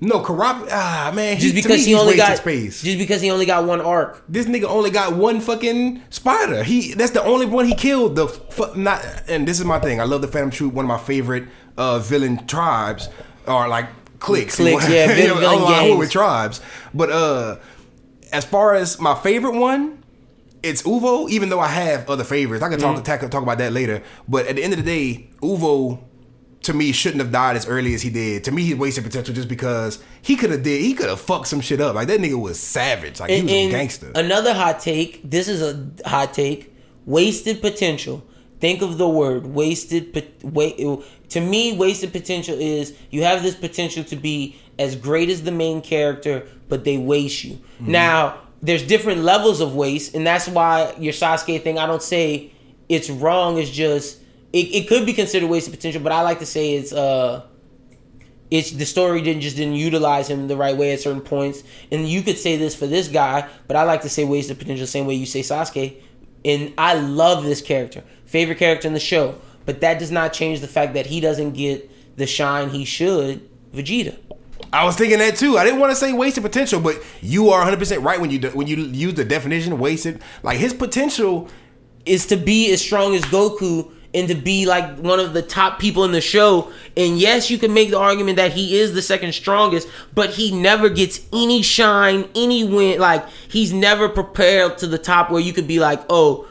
No 0.05 0.19
Karap, 0.19 0.67
ah 0.69 1.11
man, 1.15 1.39
Just 1.39 1.55
he, 1.55 1.61
because 1.61 1.85
he 1.85 1.95
only 1.95 2.17
got 2.17 2.37
space. 2.37 2.81
just 2.83 2.97
because 2.97 3.21
he 3.21 3.31
only 3.31 3.45
got 3.45 3.63
one 3.65 3.79
arc. 3.79 4.21
this 4.27 4.45
nigga 4.47 4.65
only 4.65 4.89
got 4.91 5.15
one 5.15 5.39
fucking 5.39 6.01
spider. 6.09 6.61
He 6.63 6.93
that's 6.93 7.11
the 7.11 7.23
only 7.23 7.45
one 7.45 7.65
he 7.65 7.73
killed. 7.73 8.17
The 8.17 8.27
fu- 8.27 8.75
not 8.75 9.01
and 9.29 9.47
this 9.47 9.59
is 9.59 9.65
my 9.65 9.79
thing. 9.79 10.01
I 10.01 10.03
love 10.03 10.21
the 10.21 10.27
Phantom 10.27 10.51
Troupe. 10.51 10.73
One 10.73 10.83
of 10.85 10.89
my 10.89 10.97
favorite 10.97 11.45
uh, 11.77 11.99
villain 11.99 12.45
tribes 12.47 13.07
or 13.47 13.67
like 13.69 13.87
cliques. 14.19 14.57
Cliques, 14.57 14.89
yeah, 14.89 15.07
villain- 15.15 15.39
villain 15.39 15.45
I 15.45 15.55
went 15.63 15.67
gangs. 15.87 15.99
with 15.99 16.11
tribes. 16.11 16.59
But 16.93 17.09
uh, 17.09 17.57
as 18.33 18.43
far 18.43 18.73
as 18.75 18.99
my 18.99 19.15
favorite 19.15 19.55
one, 19.57 20.03
it's 20.63 20.81
Uvo. 20.83 21.29
Even 21.29 21.47
though 21.47 21.61
I 21.61 21.67
have 21.67 22.09
other 22.09 22.25
favorites, 22.25 22.61
I 22.61 22.67
can 22.69 22.77
talk 22.79 22.95
Mm-hmm. 22.97 23.03
talk, 23.03 23.31
talk 23.31 23.43
about 23.43 23.57
that 23.59 23.71
later. 23.71 24.03
But 24.27 24.47
at 24.47 24.57
the 24.57 24.63
end 24.63 24.73
of 24.73 24.79
the 24.83 24.85
day, 24.85 25.29
Uvo 25.41 25.99
to 26.63 26.73
me 26.73 26.91
shouldn't 26.91 27.21
have 27.21 27.31
died 27.31 27.55
as 27.55 27.67
early 27.67 27.93
as 27.93 28.01
he 28.01 28.09
did. 28.09 28.43
To 28.45 28.51
me, 28.51 28.63
he 28.63 28.73
wasted 28.73 29.03
potential 29.03 29.35
just 29.35 29.47
because 29.47 30.03
he 30.21 30.35
could 30.35 30.49
have 30.49 30.63
did 30.63 30.81
he 30.81 30.93
could 30.93 31.09
have 31.09 31.21
fucked 31.21 31.47
some 31.47 31.61
shit 31.61 31.79
up. 31.79 31.95
Like 31.95 32.07
that 32.07 32.19
nigga 32.19 32.41
was 32.41 32.59
savage. 32.59 33.19
Like 33.19 33.29
he 33.29 33.43
was 33.43 33.51
a 33.51 33.71
gangster. 33.71 34.11
Another 34.15 34.53
hot 34.53 34.79
take. 34.79 35.29
This 35.29 35.47
is 35.47 35.61
a 35.61 36.09
hot 36.09 36.33
take. 36.33 36.73
Wasted 37.05 37.61
potential. 37.61 38.25
Think 38.59 38.81
of 38.81 38.97
the 38.97 39.09
word 39.09 39.45
wasted. 39.45 40.25
Wait, 40.41 40.77
to 41.29 41.41
me, 41.41 41.75
wasted 41.75 42.13
potential 42.13 42.57
is 42.57 42.97
you 43.09 43.23
have 43.23 43.43
this 43.43 43.55
potential 43.55 44.05
to 44.05 44.15
be 44.15 44.55
as 44.79 44.95
great 44.95 45.29
as 45.29 45.43
the 45.43 45.51
main 45.51 45.81
character, 45.81 46.47
but 46.69 46.85
they 46.85 46.97
waste 46.97 47.43
you. 47.43 47.55
Mm-hmm. 47.55 47.91
Now, 47.91 48.37
there's 48.61 48.87
different 48.87 49.21
levels 49.21 49.59
of 49.59 49.75
waste, 49.75 50.15
and 50.15 50.25
that's 50.25 50.47
why 50.47 50.95
your 50.97 51.11
Sasuke 51.11 51.61
thing. 51.61 51.77
I 51.77 51.85
don't 51.85 52.01
say 52.01 52.53
it's 52.87 53.09
wrong. 53.09 53.57
It's 53.57 53.69
just 53.69 54.19
it, 54.53 54.75
it 54.75 54.87
could 54.87 55.05
be 55.05 55.13
considered 55.13 55.49
wasted 55.49 55.73
potential, 55.73 56.01
but 56.01 56.11
I 56.11 56.21
like 56.21 56.39
to 56.39 56.45
say 56.45 56.75
it's 56.75 56.93
uh 56.93 57.45
it's 58.51 58.69
the 58.69 58.85
story 58.85 59.21
didn't 59.21 59.41
just 59.41 59.55
didn't 59.55 59.73
utilize 59.73 60.29
him 60.29 60.47
the 60.47 60.55
right 60.55 60.77
way 60.77 60.93
at 60.93 60.99
certain 60.99 61.21
points. 61.21 61.63
And 61.91 62.07
you 62.07 62.21
could 62.21 62.37
say 62.37 62.55
this 62.55 62.75
for 62.75 62.85
this 62.85 63.07
guy, 63.07 63.49
but 63.67 63.75
I 63.75 63.83
like 63.83 64.01
to 64.03 64.09
say 64.09 64.23
wasted 64.23 64.59
potential 64.59 64.83
the 64.83 64.91
same 64.91 65.07
way 65.07 65.15
you 65.15 65.25
say 65.25 65.39
Sasuke. 65.39 65.95
And 66.45 66.71
I 66.77 66.93
love 66.93 67.43
this 67.43 67.61
character, 67.61 68.03
favorite 68.25 68.59
character 68.59 68.87
in 68.87 68.93
the 68.93 68.99
show. 68.99 69.39
But 69.65 69.81
that 69.81 69.97
does 69.97 70.11
not 70.11 70.33
change 70.33 70.59
the 70.59 70.67
fact 70.67 70.93
that 70.93 71.07
he 71.07 71.19
doesn't 71.19 71.53
get 71.53 71.89
the 72.17 72.27
shine 72.27 72.69
he 72.69 72.85
should. 72.85 73.49
Vegeta. 73.73 74.19
I 74.71 74.85
was 74.85 74.95
thinking 74.95 75.19
that 75.19 75.35
too. 75.35 75.57
I 75.57 75.63
didn't 75.63 75.79
want 75.79 75.91
to 75.91 75.95
say 75.95 76.13
wasted 76.13 76.43
potential, 76.43 76.79
but 76.79 77.01
you 77.21 77.49
are 77.49 77.59
100 77.59 77.79
percent 77.79 78.03
right 78.03 78.21
when 78.21 78.29
you 78.29 78.39
when 78.49 78.67
you 78.67 78.77
use 78.77 79.15
the 79.15 79.25
definition 79.25 79.79
wasted. 79.79 80.21
Like 80.43 80.59
his 80.59 80.73
potential 80.73 81.49
is 82.05 82.27
to 82.27 82.35
be 82.35 82.71
as 82.71 82.81
strong 82.81 83.15
as 83.15 83.23
Goku 83.23 83.92
and 84.13 84.27
to 84.27 84.35
be 84.35 84.65
like 84.65 84.97
one 84.97 85.19
of 85.19 85.33
the 85.33 85.41
top 85.41 85.79
people 85.79 86.03
in 86.03 86.11
the 86.11 86.21
show. 86.21 86.71
And 86.95 87.17
yes, 87.17 87.49
you 87.49 87.57
can 87.57 87.73
make 87.73 87.89
the 87.89 87.99
argument 87.99 88.37
that 88.37 88.53
he 88.53 88.77
is 88.77 88.93
the 88.93 89.01
second 89.01 89.33
strongest, 89.33 89.87
but 90.13 90.31
he 90.31 90.51
never 90.51 90.89
gets 90.89 91.21
any 91.33 91.61
shine, 91.61 92.29
any 92.35 92.63
win. 92.63 92.99
Like 92.99 93.27
he's 93.47 93.73
never 93.73 94.09
prepared 94.09 94.77
to 94.79 94.87
the 94.87 94.97
top 94.97 95.31
where 95.31 95.41
you 95.41 95.53
could 95.53 95.67
be 95.67 95.79
like, 95.79 96.01
oh, 96.09 96.47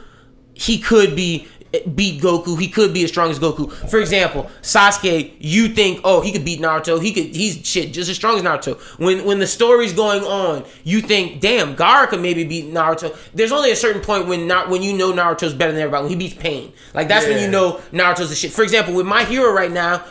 he 0.55 0.79
could 0.79 1.17
be 1.17 1.49
beat 1.95 2.21
Goku. 2.21 2.61
He 2.61 2.69
could 2.69 2.93
be 2.93 3.05
as 3.05 3.11
strong 3.11 3.31
as 3.31 3.39
Goku. 3.39 3.73
For 3.91 3.99
example, 3.99 4.51
Sasuke, 4.61 5.35
you 5.39 5.69
think, 5.69 6.01
oh, 6.05 6.21
he 6.21 6.33
could 6.33 6.45
beat 6.45 6.61
Naruto. 6.61 7.03
He 7.03 7.13
could, 7.13 7.35
he's 7.35 7.67
shit, 7.67 7.93
just 7.93 8.11
as 8.11 8.17
strong 8.17 8.37
as 8.37 8.43
Naruto. 8.43 8.79
When 8.99 9.25
when 9.25 9.39
the 9.39 9.47
story's 9.47 9.93
going 9.93 10.23
on, 10.23 10.65
you 10.85 11.01
think, 11.01 11.41
damn, 11.41 11.75
Gaara 11.75 12.09
could 12.09 12.21
maybe 12.21 12.45
beat 12.45 12.73
Naruto. 12.73 13.17
There's 13.33 13.53
only 13.53 13.71
a 13.71 13.77
certain 13.77 14.03
point 14.03 14.27
when 14.27 14.47
not 14.47 14.69
when 14.69 14.83
you 14.83 14.93
know 14.93 15.13
Naruto's 15.13 15.55
better 15.55 15.73
than 15.73 15.81
everybody. 15.81 16.05
When 16.05 16.11
he 16.11 16.17
beats 16.17 16.35
Pain, 16.35 16.73
like 16.95 17.09
that's 17.09 17.27
when 17.27 17.41
you 17.41 17.49
know 17.49 17.81
Naruto's 17.93 18.29
the 18.29 18.37
shit. 18.37 18.53
For 18.53 18.63
example, 18.63 18.95
with 18.95 19.07
my 19.07 19.25
hero 19.25 19.53
right 19.53 19.71
now, 19.73 20.05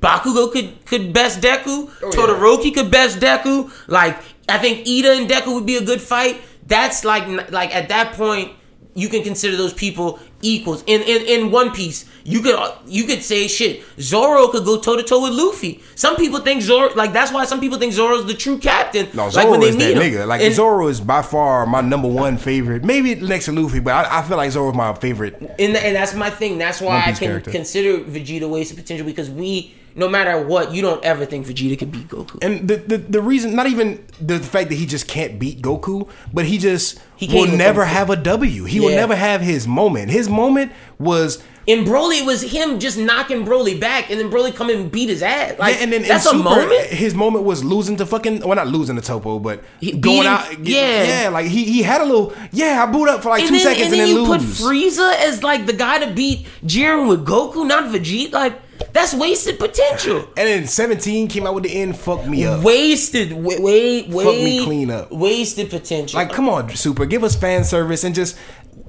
Bakugo 0.00 0.50
could 0.50 0.84
could 0.86 1.12
best 1.12 1.40
Deku. 1.40 1.90
Oh, 2.02 2.10
Todoroki 2.10 2.72
could 2.72 2.90
best 2.90 3.18
Deku. 3.18 3.70
Like 3.88 4.16
I 4.48 4.58
think 4.58 4.86
Iida 4.86 5.18
and 5.18 5.28
Deku 5.28 5.54
would 5.54 5.66
be 5.66 5.76
a 5.76 5.84
good 5.84 6.00
fight. 6.00 6.40
That's 6.66 7.04
like 7.04 7.50
like 7.50 7.74
at 7.74 7.88
that 7.90 8.14
point 8.14 8.52
you 8.94 9.08
can 9.08 9.22
consider 9.22 9.56
those 9.56 9.72
people 9.72 10.18
equals. 10.42 10.82
In 10.86 11.02
in, 11.02 11.22
in 11.26 11.50
One 11.50 11.72
Piece, 11.72 12.04
you 12.24 12.40
could 12.42 12.56
you 12.86 13.04
could 13.04 13.22
say 13.22 13.48
shit. 13.48 13.82
Zoro 14.00 14.48
could 14.48 14.64
go 14.64 14.78
toe 14.80 14.96
to 14.96 15.02
toe 15.02 15.22
with 15.22 15.32
Luffy. 15.32 15.82
Some 15.94 16.16
people 16.16 16.40
think 16.40 16.62
Zoro 16.62 16.94
like 16.94 17.12
that's 17.12 17.32
why 17.32 17.44
some 17.44 17.60
people 17.60 17.78
think 17.78 17.92
Zoro's 17.92 18.26
the 18.26 18.34
true 18.34 18.58
captain. 18.58 19.08
No, 19.14 19.24
like 19.24 19.32
Zoro 19.32 19.50
when 19.50 19.60
they 19.60 19.68
is 19.68 19.76
that 19.76 19.92
him. 19.92 19.98
nigga. 19.98 20.26
Like 20.26 20.40
and, 20.42 20.54
Zoro 20.54 20.86
is 20.88 21.00
by 21.00 21.22
far 21.22 21.66
my 21.66 21.80
number 21.80 22.08
one 22.08 22.36
favorite. 22.38 22.84
Maybe 22.84 23.14
next 23.14 23.46
to 23.46 23.52
Luffy, 23.52 23.80
but 23.80 23.92
I, 23.94 24.18
I 24.18 24.22
feel 24.22 24.36
like 24.36 24.50
Zoro 24.50 24.70
is 24.70 24.76
my 24.76 24.94
favorite. 24.94 25.34
and, 25.40 25.76
and 25.76 25.96
that's 25.96 26.14
my 26.14 26.30
thing. 26.30 26.58
That's 26.58 26.80
why 26.80 26.98
I 26.98 27.12
can 27.12 27.14
character. 27.16 27.50
consider 27.50 27.98
Vegeta 28.04 28.48
wasted 28.48 28.76
potential 28.78 29.06
because 29.06 29.30
we, 29.30 29.74
no 29.98 30.08
matter 30.08 30.40
what, 30.46 30.72
you 30.72 30.80
don't 30.80 31.04
ever 31.04 31.26
think 31.26 31.46
Vegeta 31.46 31.78
could 31.78 31.92
beat 31.92 32.08
Goku. 32.08 32.38
And 32.40 32.66
the, 32.68 32.76
the 32.76 32.98
the 32.98 33.20
reason, 33.20 33.54
not 33.54 33.66
even 33.66 34.04
the 34.20 34.38
fact 34.38 34.68
that 34.70 34.76
he 34.76 34.86
just 34.86 35.08
can't 35.08 35.38
beat 35.38 35.60
Goku, 35.60 36.08
but 36.32 36.44
he 36.46 36.56
just 36.58 36.98
He 37.16 37.26
will 37.34 37.54
never 37.54 37.84
have 37.84 38.08
a 38.10 38.16
W. 38.16 38.64
He 38.64 38.80
will 38.80 38.90
never 38.94 39.14
have 39.16 39.40
his 39.42 39.66
moment. 39.66 40.10
His 40.10 40.28
moment 40.28 40.72
was 40.98 41.42
In 41.66 41.84
Broly, 41.84 42.24
was 42.24 42.40
him 42.42 42.78
just 42.80 42.96
knocking 42.96 43.44
Broly 43.44 43.78
back, 43.78 44.08
and 44.10 44.18
then 44.18 44.30
Broly 44.30 44.54
come 44.54 44.70
and 44.70 44.90
beat 44.90 45.08
his 45.10 45.22
ass. 45.22 45.58
Like 45.58 45.74
yeah, 45.76 45.82
and 45.82 45.92
then 45.92 46.02
that's 46.02 46.24
a 46.26 46.30
Super, 46.30 46.42
moment. 46.44 46.86
His 47.04 47.14
moment 47.14 47.44
was 47.44 47.62
losing 47.62 47.96
to 47.98 48.06
fucking 48.06 48.40
well, 48.40 48.56
not 48.56 48.68
losing 48.68 48.96
to 48.96 49.02
Toppo, 49.02 49.38
but 49.42 49.62
He- 49.80 49.92
going 49.92 50.22
beating- 50.22 50.26
out. 50.26 50.66
yeah. 50.66 51.22
yeah, 51.22 51.28
like 51.28 51.46
he 51.46 51.64
he 51.64 51.82
had 51.82 52.00
a 52.00 52.04
little. 52.04 52.32
Yeah, 52.52 52.82
I 52.82 52.90
boot 52.90 53.08
up 53.08 53.22
for 53.22 53.28
like 53.30 53.40
and 53.42 53.48
two 53.50 53.54
then, 53.58 53.62
seconds 53.68 53.92
and 53.92 53.92
and 53.92 54.00
then 54.00 54.14
then, 54.14 54.16
you 54.16 54.22
lose. 54.32 54.60
put 54.60 54.66
Frieza 54.66 55.08
as 55.28 55.42
like 55.42 55.66
the 55.66 55.72
guy 55.74 55.98
to 56.04 56.12
beat 56.14 56.46
Jiren 56.64 57.08
with 57.08 57.26
Goku, 57.26 57.66
not 57.66 57.84
Vegeta. 57.92 58.32
Like 58.32 58.56
that's 58.92 59.14
wasted 59.14 59.58
potential. 59.58 60.18
and 60.36 60.48
then 60.48 60.66
seventeen 60.66 61.28
came 61.28 61.46
out 61.46 61.54
with 61.54 61.64
the 61.64 61.74
end, 61.74 61.96
fucked 61.96 62.26
me 62.26 62.44
up. 62.44 62.62
Wasted, 62.62 63.32
wait, 63.32 63.60
wait, 63.60 64.06
Fuck 64.10 64.34
me 64.36 64.64
clean 64.64 64.90
up. 64.90 65.10
Wasted 65.12 65.70
potential. 65.70 66.18
Like, 66.18 66.32
come 66.32 66.48
on, 66.48 66.68
Super, 66.76 67.06
give 67.06 67.24
us 67.24 67.34
fan 67.36 67.64
service 67.64 68.04
and 68.04 68.14
just 68.14 68.36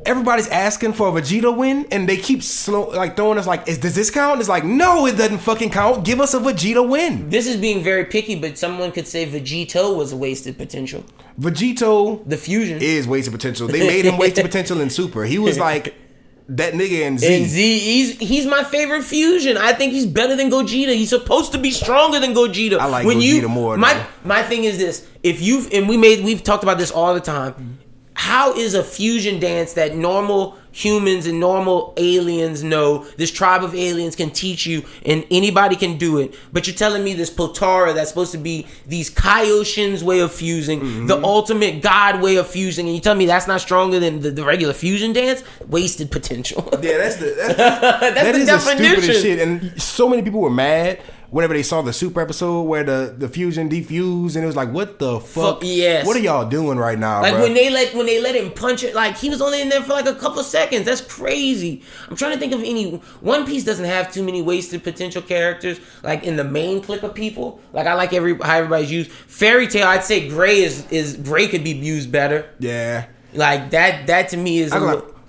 everybody's 0.06 0.48
asking 0.48 0.94
for 0.94 1.10
a 1.10 1.12
Vegeta 1.22 1.56
win, 1.56 1.86
and 1.92 2.08
they 2.08 2.16
keep 2.16 2.42
slow 2.42 2.90
like 2.90 3.16
throwing 3.18 3.38
us 3.38 3.46
like, 3.46 3.68
is 3.68 3.78
does 3.78 3.96
this 3.96 4.10
count? 4.10 4.40
It's 4.40 4.48
like, 4.50 4.64
no, 4.64 5.06
it 5.06 5.18
doesn't 5.18 5.40
fucking 5.40 5.70
count. 5.72 6.06
Give 6.06 6.22
us 6.22 6.34
a 6.34 6.40
Vegeta 6.40 6.88
win. 6.88 7.30
this 7.30 7.48
is 7.48 7.58
being 7.58 7.84
very 7.84 8.06
picky, 8.06 8.36
but 8.36 8.58
someone 8.58 8.92
could 8.92 9.08
say 9.08 9.26
Vegito 9.30 9.96
was 9.96 10.14
wasted 10.16 10.58
potential. 10.58 11.04
Vegito 11.40 12.28
The 12.28 12.38
fusion. 12.38 12.80
is 12.82 13.08
wasted 13.08 13.34
potential. 13.34 13.68
They 13.68 13.86
made 13.88 14.06
him 14.06 14.18
wasted 14.24 14.44
potential 14.46 14.82
in 14.82 14.90
Super. 14.90 15.24
He 15.26 15.38
was 15.40 15.58
like 15.60 15.94
that 16.50 16.74
nigga 16.74 17.02
in 17.02 17.18
Z. 17.18 17.36
And 17.36 17.46
Z, 17.48 17.80
he's 17.80 18.18
he's 18.18 18.46
my 18.46 18.64
favorite 18.64 19.04
fusion. 19.04 19.58
I 19.58 19.74
think 19.74 19.94
he's 19.94 20.06
better 20.06 20.36
than 20.36 20.50
Gogeta. 20.50 20.94
He's 20.96 21.10
supposed 21.10 21.52
to 21.54 21.58
be 21.58 21.72
stronger 21.72 22.20
than 22.20 22.34
Gogeta. 22.34 22.80
I 22.80 22.86
like 22.86 23.06
when 23.06 23.18
Gogeta 23.18 23.48
more, 23.48 23.78
My 23.78 23.94
though. 23.94 24.06
my 24.24 24.44
thing 24.44 24.64
is 24.64 24.78
this: 24.78 25.08
if 25.24 25.42
you've 25.42 25.72
and 25.74 25.88
we 25.88 25.98
made 25.98 26.24
we've 26.24 26.44
talked 26.44 26.64
about 26.64 26.78
this 26.78 26.92
all 26.92 27.14
the 27.14 27.22
time. 27.22 27.80
How 28.16 28.54
is 28.54 28.74
a 28.74 28.84
fusion 28.84 29.40
dance 29.40 29.74
that 29.74 29.96
normal 29.96 30.58
humans 30.72 31.26
and 31.28 31.40
normal 31.40 31.94
aliens 31.98 32.64
know? 32.64 33.06
This 33.18 33.32
tribe 33.32 33.64
of 33.64 33.74
aliens 33.76 34.16
can 34.16 34.30
teach 34.32 34.66
you, 34.66 34.84
and 35.06 35.26
anybody 35.32 35.76
can 35.76 35.98
do 35.98 36.18
it. 36.20 36.36
But 36.54 36.68
you're 36.68 36.76
telling 36.76 37.04
me 37.04 37.14
this 37.14 37.30
Potara 37.30 37.94
that's 37.96 38.10
supposed 38.10 38.32
to 38.34 38.38
be 38.38 38.68
these 38.88 39.10
Kaioshin's 39.10 40.04
way 40.04 40.20
of 40.20 40.32
fusing, 40.32 40.80
Mm-hmm. 40.80 41.08
the 41.08 41.22
ultimate 41.24 41.82
god 41.82 42.22
way 42.22 42.36
of 42.38 42.48
fusing, 42.48 42.86
and 42.86 42.96
you 42.96 43.02
tell 43.02 43.16
me 43.16 43.26
that's 43.26 43.48
not 43.48 43.62
stronger 43.62 44.00
than 44.00 44.20
the, 44.22 44.32
the 44.32 44.44
regular 44.44 44.74
fusion 44.74 45.14
dance? 45.14 45.44
Wasted 45.68 46.12
potential. 46.12 46.68
Yeah, 46.82 46.98
that's 46.98 47.16
the 47.18 47.34
that's, 47.38 47.58
That's 47.58 48.16
that 48.16 48.32
the 48.34 48.40
is 48.40 48.48
the 48.48 48.60
stupidest 48.60 49.22
shit. 49.22 49.40
And 49.40 49.82
so 49.82 50.08
many 50.08 50.22
people 50.22 50.40
were 50.40 50.50
mad 50.50 51.00
whenever 51.32 51.54
they 51.54 51.64
saw 51.64 51.82
the 51.82 51.94
Super 51.94 52.22
episode 52.22 52.64
where 52.64 52.84
the 52.84 53.14
the 53.18 53.28
fusion 53.30 53.70
defused, 53.70 54.36
and 54.36 54.44
it 54.44 54.48
was 54.48 54.56
like, 54.56 54.72
what 54.72 55.00
the 55.00 55.20
fuck? 55.20 55.60
Fuck, 55.60 55.60
yes. 55.64 56.06
What 56.06 56.16
are 56.16 56.20
y'all 56.20 56.48
doing 56.50 56.78
right 56.78 56.98
now, 56.98 57.22
Like 57.22 57.34
bruh? 57.36 57.42
when 57.44 57.54
they 57.54 57.70
let 57.70 57.94
when 57.94 58.06
they 58.06 58.22
let 58.22 58.36
him 58.36 58.52
punch 58.52 58.84
it, 58.84 58.96
like 58.96 59.18
he 59.18 59.30
was 59.30 59.42
only 59.42 59.62
in 59.62 59.70
there 59.70 59.82
for 59.82 59.94
like 59.94 60.06
a 60.08 60.16
couple 60.16 60.40
of 60.40 60.46
seconds. 60.46 60.86
That's 60.86 61.02
crazy. 61.02 61.84
I'm 62.10 62.16
trying 62.16 62.34
to 62.34 62.40
think 62.40 62.54
of 62.54 62.62
any 62.62 62.92
One 63.22 63.46
Piece 63.46 63.64
doesn't 63.64 63.86
have 63.86 64.12
too 64.12 64.24
many 64.24 64.42
wasted 64.42 64.84
potential 64.84 65.22
characters 65.22 65.80
like 66.04 66.24
in 66.24 66.36
the 66.36 66.44
main 66.44 66.82
clique 66.82 67.04
of 67.04 67.14
people. 67.14 67.60
Like 67.74 67.88
I 67.88 67.94
like 67.94 68.14
every 68.14 68.36
how 68.38 68.58
everybody's 68.58 68.92
used. 68.92 69.12
Fairy 69.12 69.68
Tail, 69.68 69.88
I'd 69.88 70.04
say 70.04 70.30
Gray 70.30 70.60
is 70.62 70.90
is 70.92 71.16
Gray 71.18 71.48
could 71.48 71.64
be 71.64 71.72
used 71.72 72.12
better. 72.12 72.50
yeah. 72.60 73.06
Like 73.34 73.70
that 73.72 74.08
that 74.08 74.30
to 74.30 74.38
me 74.38 74.58
is 74.60 74.72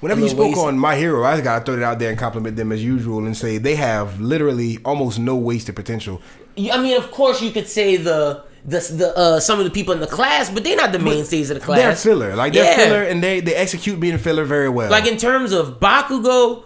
I 0.02 0.12
a 0.12 0.16
go 0.16 0.22
little- 0.22 0.26
like, 0.28 0.38
whenever 0.38 0.46
you 0.48 0.54
spoke 0.54 0.66
on 0.66 0.78
My 0.78 0.96
Hero, 0.96 1.24
I 1.24 1.32
just 1.32 1.44
gotta 1.44 1.64
throw 1.64 1.74
it 1.76 1.82
out 1.82 1.98
there 1.98 2.10
and 2.10 2.18
compliment 2.18 2.56
them 2.56 2.72
as 2.72 2.82
usual 2.82 3.24
and 3.26 3.36
say 3.36 3.58
they 3.58 3.76
have 3.76 4.20
literally 4.20 4.78
almost 4.84 5.18
no 5.18 5.36
wasted 5.36 5.76
potential. 5.76 6.20
I 6.72 6.80
mean, 6.82 6.96
of 6.96 7.10
course 7.10 7.40
you 7.42 7.50
could 7.50 7.68
say 7.68 7.96
the 7.96 8.42
the 8.64 8.78
the 8.94 9.16
uh, 9.16 9.40
some 9.40 9.58
of 9.58 9.64
the 9.64 9.70
people 9.70 9.94
in 9.94 10.00
the 10.00 10.06
class, 10.06 10.50
but 10.50 10.64
they're 10.64 10.76
not 10.76 10.92
the 10.92 10.98
mainstays 10.98 11.50
of 11.50 11.58
the 11.58 11.64
class. 11.64 11.78
They're 11.80 11.96
filler, 12.14 12.36
like 12.36 12.52
they're 12.52 12.64
Yeah. 12.64 12.76
filler, 12.76 13.02
and 13.04 13.22
they 13.22 13.40
they 13.40 13.54
execute 13.54 13.98
being 14.00 14.18
filler 14.18 14.44
very 14.44 14.68
well. 14.68 14.90
Like 14.90 15.06
in 15.06 15.16
terms 15.16 15.52
of 15.52 15.80
Bakugo, 15.80 16.64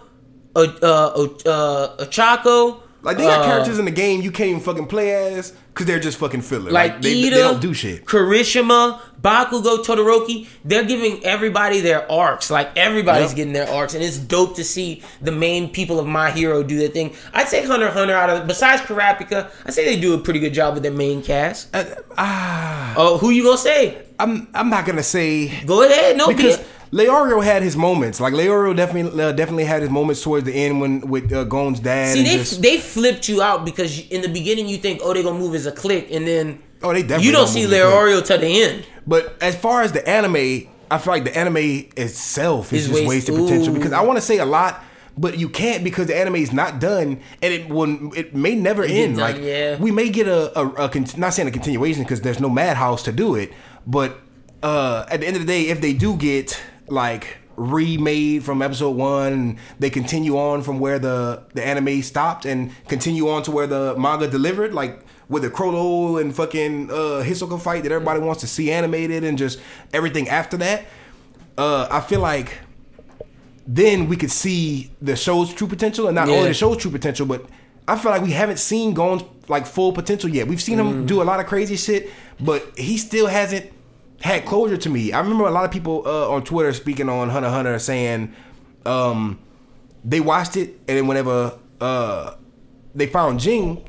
uh, 0.55 0.59
uh, 0.81 1.27
uh, 1.45 2.05
Ochako, 2.05 2.81
Like 3.05 3.17
they 3.17 3.23
got 3.23 3.41
uh, 3.41 3.45
characters 3.45 3.79
in 3.79 3.85
the 3.85 3.91
game 3.91 4.21
you 4.21 4.31
can't 4.31 4.49
even 4.49 4.61
fucking 4.61 4.87
play 4.87 5.13
as 5.35 5.51
because 5.71 5.85
they're 5.85 5.99
just 5.99 6.17
fucking 6.17 6.41
filler. 6.41 6.71
like, 6.71 6.93
Like, 6.93 7.01
they, 7.01 7.15
Iida, 7.15 7.29
they 7.29 7.37
don't 7.37 7.61
do 7.61 7.73
shit. 7.73 8.05
Kirishima, 8.05 8.99
Bakugo, 9.21 9.83
Todoroki. 9.85 10.47
They're 10.63 10.85
giving 10.85 11.23
everybody 11.23 11.81
their 11.81 12.09
arcs. 12.11 12.49
Like 12.49 12.75
everybody's 12.77 13.29
Yep. 13.29 13.35
getting 13.35 13.53
their 13.53 13.69
arcs, 13.69 13.93
and 13.93 14.03
it's 14.03 14.17
dope 14.17 14.55
to 14.55 14.63
see 14.63 15.03
the 15.21 15.31
main 15.31 15.69
people 15.69 15.99
of 15.99 16.07
My 16.07 16.31
Hero 16.31 16.63
do 16.63 16.77
their 16.77 16.89
thing. 16.89 17.13
I'd 17.33 17.47
say 17.47 17.63
Hunter 17.65 17.89
Hunter 17.91 18.13
out 18.15 18.29
of 18.29 18.47
besides 18.47 18.81
Kurapika, 18.81 19.49
I 19.65 19.71
say 19.71 19.85
they 19.85 19.99
do 19.99 20.13
a 20.13 20.17
pretty 20.17 20.39
good 20.39 20.53
job 20.53 20.73
with 20.73 20.83
their 20.83 20.91
main 20.91 21.21
cast. 21.21 21.73
Uh, 21.75 21.83
ah, 22.17 22.93
Oh, 22.97 23.17
who 23.17 23.29
you 23.29 23.43
gonna 23.43 23.57
say? 23.57 24.01
I'm 24.17 24.47
I'm 24.53 24.69
not 24.69 24.85
gonna 24.85 25.03
say 25.03 25.51
Go 25.65 25.83
ahead, 25.83 26.17
no 26.17 26.27
because 26.27 26.57
be- 26.57 26.63
Leorio 26.91 27.43
had 27.43 27.61
his 27.63 27.75
moments. 27.75 28.19
Like 28.19 28.33
Leorio 28.33 28.75
definitely 28.75 29.21
uh, 29.21 29.31
definitely 29.31 29.65
had 29.65 29.81
his 29.81 29.91
moments 29.91 30.21
towards 30.23 30.45
the 30.45 30.53
end 30.53 30.79
when 30.81 31.01
with 31.01 31.31
uh, 31.33 31.43
Gon's 31.43 31.79
dad. 31.79 32.13
See, 32.13 32.19
and 32.19 32.27
they 32.27 32.37
just, 32.37 32.61
they 32.61 32.77
flipped 32.79 33.27
you 33.27 33.41
out 33.41 33.65
because 33.65 34.07
in 34.09 34.21
the 34.21 34.29
beginning 34.29 34.67
you 34.67 34.77
think, 34.77 35.01
oh, 35.03 35.13
they're 35.13 35.23
gonna 35.23 35.39
move 35.39 35.55
as 35.55 35.65
a 35.65 35.71
clique, 35.71 36.09
and 36.11 36.25
then 36.27 36.61
Oh, 36.83 36.93
they 36.93 37.01
definitely 37.01 37.25
you 37.27 37.31
don't 37.31 37.47
see 37.47 37.63
move 37.63 37.73
as 37.73 37.79
a 37.79 37.83
clique. 37.83 37.93
Leorio 37.93 38.25
to 38.27 38.37
the 38.37 38.61
end. 38.61 38.85
But 39.07 39.41
as 39.41 39.55
far 39.55 39.81
as 39.81 39.91
the 39.91 40.07
anime, 40.07 40.67
I 40.91 40.97
feel 40.99 41.13
like 41.13 41.23
the 41.23 41.35
anime 41.37 41.57
itself 41.97 42.71
is 42.73 42.83
Is 42.83 42.87
just 42.89 42.99
waste- 43.07 43.29
wasted 43.29 43.35
potential 43.35 43.73
because 43.73 43.91
I 43.91 44.01
want 44.01 44.17
to 44.17 44.21
say 44.21 44.37
a 44.37 44.45
lot. 44.45 44.83
but 45.17 45.37
you 45.39 45.47
can't 45.49 45.83
because 45.83 46.07
the 46.07 46.15
anime 46.17 46.35
is 46.35 46.51
not 46.51 46.79
done, 46.79 47.19
and 47.41 47.53
it 47.53 47.69
will. 47.69 48.13
It 48.13 48.35
may 48.35 48.53
never 48.53 48.83
end. 48.83 49.17
done, 49.17 49.33
like 49.35 49.41
yeah. 49.41 49.77
we 49.79 49.89
may 49.91 50.09
get 50.09 50.27
a, 50.27 50.57
a, 50.59 50.67
a 50.85 50.89
con- 50.89 51.07
not 51.17 51.33
saying 51.33 51.47
a 51.47 51.51
continuation 51.51 52.03
because 52.03 52.21
there's 52.21 52.39
no 52.41 52.49
Madhouse 52.49 53.01
to 53.03 53.11
do 53.11 53.35
it, 53.35 53.53
but 53.87 54.19
uh, 54.61 55.05
at 55.09 55.21
the 55.21 55.27
end 55.27 55.35
of 55.37 55.41
the 55.41 55.47
day, 55.47 55.69
if 55.69 55.79
they 55.81 55.93
do 55.93 56.15
get 56.17 56.59
like 56.87 57.37
remade 57.57 58.43
from 58.43 58.61
episode 58.61 58.91
one, 58.97 59.57
they 59.79 59.89
continue 59.89 60.37
on 60.37 60.61
from 60.61 60.79
where 60.79 60.99
the 60.99 61.43
the 61.53 61.65
anime 61.65 62.01
stopped 62.01 62.45
and 62.45 62.71
continue 62.87 63.29
on 63.29 63.43
to 63.43 63.51
where 63.51 63.67
the 63.67 63.95
manga 63.97 64.27
delivered, 64.27 64.73
like 64.73 64.99
with 65.29 65.41
the 65.43 65.49
Chrollo 65.49 66.21
and 66.21 66.35
fucking 66.35 66.91
uh, 66.91 67.23
Hisoka 67.25 67.59
fight 67.59 67.83
that 67.83 67.91
everybody 67.91 68.19
wants 68.19 68.41
to 68.41 68.47
see 68.47 68.71
animated 68.71 69.23
and 69.23 69.37
just 69.37 69.59
everything 69.93 70.29
after 70.29 70.57
that. 70.57 70.85
Uh, 71.57 71.87
I 71.89 72.01
feel 72.01 72.19
like 72.19 72.59
then 73.67 74.07
we 74.07 74.15
could 74.15 74.31
see 74.31 74.91
the 75.01 75.15
show's 75.15 75.53
true 75.53 75.67
potential, 75.67 76.07
and 76.07 76.15
not 76.15 76.27
Yeah. 76.27 76.35
only 76.35 76.49
the 76.49 76.53
show's 76.53 76.77
true 76.77 76.91
potential, 76.91 77.25
but 77.25 77.45
I 77.87 77.97
feel 77.97 78.11
like 78.11 78.21
we 78.21 78.31
haven't 78.31 78.59
seen 78.59 78.93
Gon's 78.93 79.23
like 79.47 79.65
full 79.65 79.91
potential 79.93 80.29
yet. 80.29 80.47
We've 80.47 80.61
seen 80.61 80.77
Mm. 80.77 80.81
him 80.89 81.05
do 81.05 81.21
a 81.21 81.23
lot 81.25 81.39
of 81.39 81.45
crazy 81.47 81.75
shit, 81.75 82.09
but 82.39 82.63
he 82.77 82.97
still 82.97 83.27
hasn't 83.27 83.71
had 84.25 84.45
closure 84.45 84.77
to 84.77 84.89
me. 84.89 85.13
I 85.13 85.19
remember 85.19 85.45
a 85.45 85.51
lot 85.51 85.65
of 85.65 85.71
people 85.71 86.03
uh, 86.05 86.31
on 86.31 86.43
Twitter 86.43 86.73
speaking 86.73 87.09
on 87.09 87.29
Hunter 87.29 87.49
Hunter 87.49 87.77
saying 87.79 88.33
um, 88.85 89.39
they 90.03 90.19
watched 90.19 90.57
it, 90.57 90.69
and 90.87 90.97
then 90.97 91.07
whenever 91.07 91.57
uh, 91.79 92.33
they 92.95 93.05
found 93.05 93.39
Ging, 93.39 93.87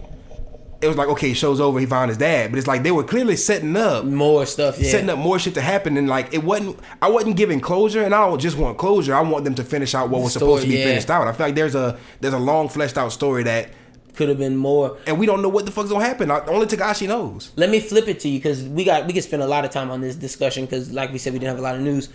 it 0.82 0.88
was 0.88 0.96
like 0.96 1.08
okay, 1.08 1.32
show's 1.32 1.58
over. 1.58 1.80
He 1.80 1.86
found 1.86 2.10
his 2.10 2.18
dad, 2.18 2.50
but 2.50 2.58
it's 2.58 2.66
like 2.66 2.82
they 2.82 2.90
were 2.90 3.02
clearly 3.02 3.34
setting 3.34 3.74
up 3.76 4.04
More 4.04 4.44
stuff, 4.44 4.78
yeah. 4.78 4.90
setting 4.90 5.08
up 5.08 5.18
more 5.18 5.38
shit 5.38 5.54
to 5.54 5.62
happen 5.62 5.96
and 5.96 6.06
like 6.06 6.32
it 6.34 6.44
wasn't 6.44 6.78
I 7.00 7.10
wasn't 7.10 7.36
giving 7.36 7.60
closure 7.60 8.02
and 8.02 8.14
I 8.14 8.26
don't 8.26 8.38
just 8.38 8.58
want 8.58 8.76
closure 8.76 9.14
I 9.14 9.22
want 9.22 9.44
them 9.44 9.54
to 9.54 9.64
finish 9.64 9.94
out 9.94 10.10
what 10.10 10.22
was 10.22 10.34
supposed 10.34 10.62
to 10.64 10.68
be 10.68 10.76
yeah. 10.76 10.84
finished 10.84 11.10
out 11.10 11.26
I 11.26 11.32
feel 11.32 11.46
like 11.46 11.54
there's 11.54 11.74
a 11.74 11.98
there's 12.20 12.34
a 12.34 12.38
long 12.38 12.68
fleshed 12.68 12.98
out 12.98 13.10
story 13.10 13.42
that 13.44 13.70
Could 14.16 14.28
have 14.30 14.38
been 14.38 14.56
more. 14.56 14.96
and 15.06 15.18
we 15.18 15.26
don't 15.26 15.42
know 15.42 15.48
what 15.48 15.66
the 15.66 15.70
fuck's 15.70 15.90
gonna 15.90 16.04
happen. 16.04 16.30
Only 16.30 16.66
Togashi 16.66 17.06
knows. 17.06 17.52
Let 17.56 17.70
me 17.70 17.80
flip 17.80 18.08
it 18.08 18.18
to 18.20 18.28
you 18.28 18.38
because 18.38 18.62
we 18.64 18.82
got 18.84 19.06
we 19.06 19.12
could 19.12 19.22
spend 19.24 19.42
a 19.42 19.46
lot 19.46 19.64
of 19.64 19.70
time 19.70 19.90
on 19.90 20.00
this 20.00 20.16
discussion 20.16 20.64
because, 20.64 20.90
like 20.90 21.12
we 21.12 21.18
said, 21.18 21.32
we 21.34 21.38
didn't 21.38 21.50
have 21.50 21.58
a 21.58 21.62
lot 21.62 21.74
of 21.76 21.82
news. 21.82 22.08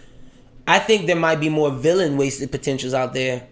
I 0.67 0.79
think 0.79 1.05
there 1.07 1.15
might 1.15 1.39
be 1.39 1.49
more 1.49 1.71
villain 1.71 2.17
wasted 2.17 2.51
potentials 2.51 2.93
out 2.93 3.13
there, 3.13 3.47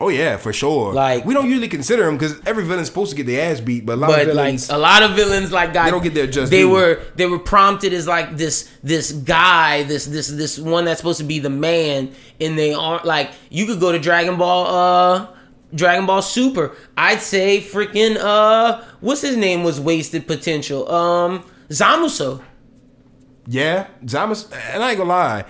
oh 0.00 0.08
yeah 0.08 0.36
for 0.36 0.52
sure. 0.52 0.92
Like- 0.92 1.24
we 1.24 1.34
don't 1.34 1.48
usually 1.48 1.68
consider 1.68 2.04
them 2.04 2.16
because 2.16 2.34
every 2.46 2.64
villain's 2.64 2.86
supposed 2.88 3.10
to 3.10 3.16
get 3.16 3.26
their 3.26 3.50
ass 3.50 3.60
beat 3.60 3.84
but 3.84 3.94
a 3.94 3.96
lot 3.96 4.08
but 4.08 4.20
of 4.20 4.26
like 4.28 4.34
villains 4.36 4.70
a 4.70 4.78
lot 4.78 5.02
of 5.02 5.12
villains, 5.16 5.50
like 5.52 5.72
got 5.72 5.84
They 5.86 5.90
don't 5.90 6.02
get 6.02 6.14
their 6.14 6.26
just 6.28 6.50
They 6.50 6.64
were 6.64 7.00
they 7.16 7.26
were 7.26 7.38
prompted 7.40 7.92
as 7.92 8.06
like 8.06 8.36
this 8.36 8.68
this 8.82 9.12
guy, 9.12 9.82
this 9.84 10.04
this 10.06 10.28
this 10.28 10.58
one 10.58 10.84
that's 10.84 10.98
supposed 11.00 11.18
to 11.18 11.24
be 11.24 11.38
the 11.40 11.50
man, 11.50 12.12
and 12.40 12.58
they 12.58 12.72
aren't 12.74 13.04
like 13.04 13.30
you 13.50 13.66
could 13.66 13.80
go 13.80 13.90
to 13.92 13.98
Dragon 13.98 14.36
Ball, 14.36 14.66
uh, 14.66 15.26
Dragon 15.74 16.06
Ball 16.06 16.22
Super. 16.22 16.74
I'd 16.96 17.20
say 17.20 17.60
freaking 17.60 18.16
uh, 18.18 18.82
what's 19.00 19.20
his 19.20 19.36
name 19.36 19.62
was 19.64 19.80
wasted 19.80 20.26
potential. 20.26 20.90
Um, 20.90 21.44
Zamasu. 21.68 22.42
yeah 23.46 23.88
Zamas 24.04 24.50
and 24.72 24.82
I 24.82 24.90
ain't 24.90 24.98
gonna 24.98 25.10
lie 25.10 25.44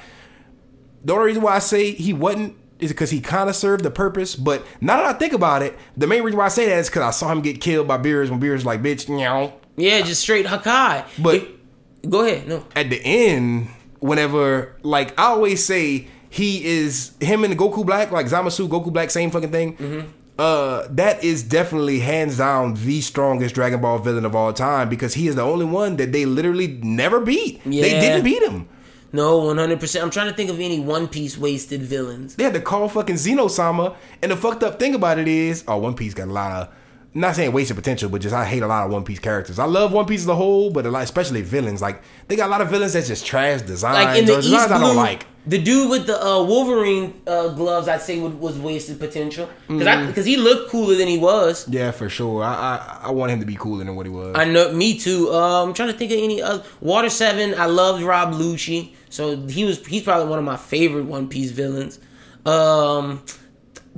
the 1.05 1.13
only 1.13 1.27
reason 1.27 1.43
why 1.43 1.55
I 1.55 1.59
say 1.61 1.93
he 1.93 2.13
wasn't 2.13 2.57
is 2.81 2.91
because 2.91 3.11
he 3.11 3.21
kind 3.21 3.49
of 3.49 3.55
served 3.57 3.85
the 3.85 3.91
purpose 3.91 4.35
but 4.35 4.67
now 4.81 4.97
that 4.97 5.07
I 5.07 5.13
think 5.19 5.33
about 5.33 5.63
it 5.63 5.79
the 5.97 6.07
main 6.09 6.23
reason 6.25 6.39
why 6.39 6.47
I 6.47 6.49
say 6.49 6.67
that 6.67 6.79
is 6.79 6.89
because 6.89 7.03
I 7.03 7.11
saw 7.13 7.31
him 7.31 7.41
get 7.41 7.61
killed 7.61 7.87
by 7.87 7.99
Beerus 7.99 8.31
when 8.31 8.41
Beerus 8.41 8.65
like 8.65 8.83
bitch 8.83 9.09
meow 9.09 9.53
Yeah, 9.77 10.01
just 10.03 10.21
straight 10.23 10.47
Hakai. 10.47 11.05
But- 11.23 11.35
If- 11.37 12.11
go 12.11 12.25
ahead. 12.25 12.49
No. 12.49 12.65
at 12.75 12.91
the 12.91 13.01
end, 13.05 13.69
whenever 14.01 14.77
like 14.83 15.19
I 15.19 15.25
always 15.27 15.65
say 15.65 16.09
he 16.31 16.65
is 16.65 17.13
him 17.21 17.45
and 17.45 17.59
Goku 17.59 17.85
Black, 17.85 18.11
like 18.11 18.27
Zamasu, 18.27 18.69
Goku 18.69 18.93
Black, 18.93 19.11
same 19.11 19.31
fucking 19.31 19.51
thing. 19.51 19.77
Mm-hmm. 19.77 20.09
Uh, 20.39 20.87
that 20.91 21.25
is 21.25 21.43
definitely 21.43 21.99
hands 21.99 22.39
down 22.39 22.75
the 22.75 23.01
strongest 23.01 23.57
Dragon 23.57 23.81
Ball 23.81 23.99
villain 23.99 24.25
of 24.25 24.37
all 24.37 24.53
time 24.53 24.89
because 24.89 25.15
he 25.15 25.27
is 25.27 25.35
the 25.35 25.43
only 25.43 25.65
one 25.65 25.97
that 25.97 26.13
they 26.13 26.27
literally 26.27 26.79
never 26.83 27.19
beat. 27.19 27.65
They 27.65 27.99
didn't 27.99 28.23
beat 28.23 28.43
him. 28.43 28.69
No, 29.11 29.39
one 29.39 29.57
hundred 29.57 29.81
percent. 29.81 30.05
I'm 30.05 30.11
trying 30.11 30.29
to 30.29 30.35
think 30.35 30.51
of 30.51 30.61
any 30.61 30.79
One 30.79 31.09
Piece 31.09 31.39
wasted 31.39 31.83
villains. 31.83 32.37
They 32.37 32.45
had 32.45 32.53
to 32.53 32.61
call 32.61 32.89
fucking 32.89 33.17
Zeno-sama, 33.17 33.97
and 34.23 34.31
the 34.31 34.37
fucked 34.37 34.63
up 34.63 34.79
thing 34.79 34.95
about 34.95 35.19
it 35.19 35.27
is, 35.27 35.65
oh, 35.67 35.79
One 35.79 35.95
Piece 35.95 36.15
got 36.15 36.29
a 36.29 36.33
lot 36.33 36.53
of. 36.53 36.75
Not 37.15 37.35
saying 37.35 37.53
wasted 37.53 37.75
potential, 37.75 38.11
but 38.11 38.21
just 38.21 38.35
I 38.35 38.45
hate 38.45 38.63
a 38.63 38.67
lot 38.67 38.85
of 38.85 38.93
One 38.93 39.03
Piece 39.03 39.19
characters. 39.19 39.59
I 39.59 39.65
love 39.65 39.93
One 39.93 40.05
Piece 40.05 40.21
as 40.21 40.29
a 40.29 40.35
whole, 40.37 40.71
but 40.71 40.85
a 40.85 40.91
lot, 40.91 41.03
especially 41.03 41.41
villains. 41.41 41.81
Like 41.81 42.03
they 42.29 42.37
got 42.37 42.49
a 42.49 42.51
lot 42.51 42.61
of 42.61 42.69
villains 42.69 42.93
that's 42.93 43.09
just 43.09 43.27
trash 43.27 43.63
designs. 43.63 44.05
Like 44.05 44.19
in 44.19 44.27
the 44.27 44.39
East 44.39 44.43
designs 44.43 44.71
I 44.71 44.79
don't 44.79 44.91
Blue, 44.91 44.97
like. 45.03 45.27
The 45.49 45.59
dude 45.59 45.89
with 45.91 46.07
the 46.07 46.23
uh, 46.23 46.43
Wolverine 46.45 47.21
uh, 47.27 47.49
gloves, 47.49 47.89
I'd 47.89 48.03
say 48.03 48.19
would, 48.21 48.39
was 48.39 48.59
wasted 48.59 48.99
potential 49.01 49.49
because 49.67 50.25
Mm. 50.25 50.27
he 50.27 50.37
looked 50.37 50.71
cooler 50.71 50.95
than 50.95 51.09
he 51.09 51.17
was. 51.19 51.67
Yeah, 51.69 51.91
for 51.91 52.09
sure. 52.09 52.43
I, 52.45 52.53
I 52.53 52.99
I 53.05 53.11
want 53.11 53.33
him 53.33 53.41
to 53.41 53.47
be 53.47 53.57
cooler 53.57 53.85
than 53.85 53.97
what 53.97 54.05
he 54.07 54.11
was. 54.13 54.35
I 54.37 54.45
know, 54.45 54.73
me 54.73 54.99
too. 54.99 55.31
Uh, 55.33 55.65
I'm 55.65 55.73
trying 55.75 55.91
to 55.93 55.97
think 55.99 56.13
of 56.13 56.19
any 56.19 56.43
other 56.43 56.63
Water 56.81 57.09
Seven. 57.09 57.55
I 57.59 57.67
loved 57.67 58.03
Rob 58.03 58.35
Lucci, 58.35 58.93
so 59.11 59.37
he 59.47 59.65
was 59.65 59.85
he's 59.87 60.03
probably 60.03 60.29
one 60.29 60.39
of 60.39 60.45
my 60.45 60.57
favorite 60.59 61.07
One 61.07 61.29
Piece 61.29 61.51
villains. 61.51 61.99
Um, 62.45 63.23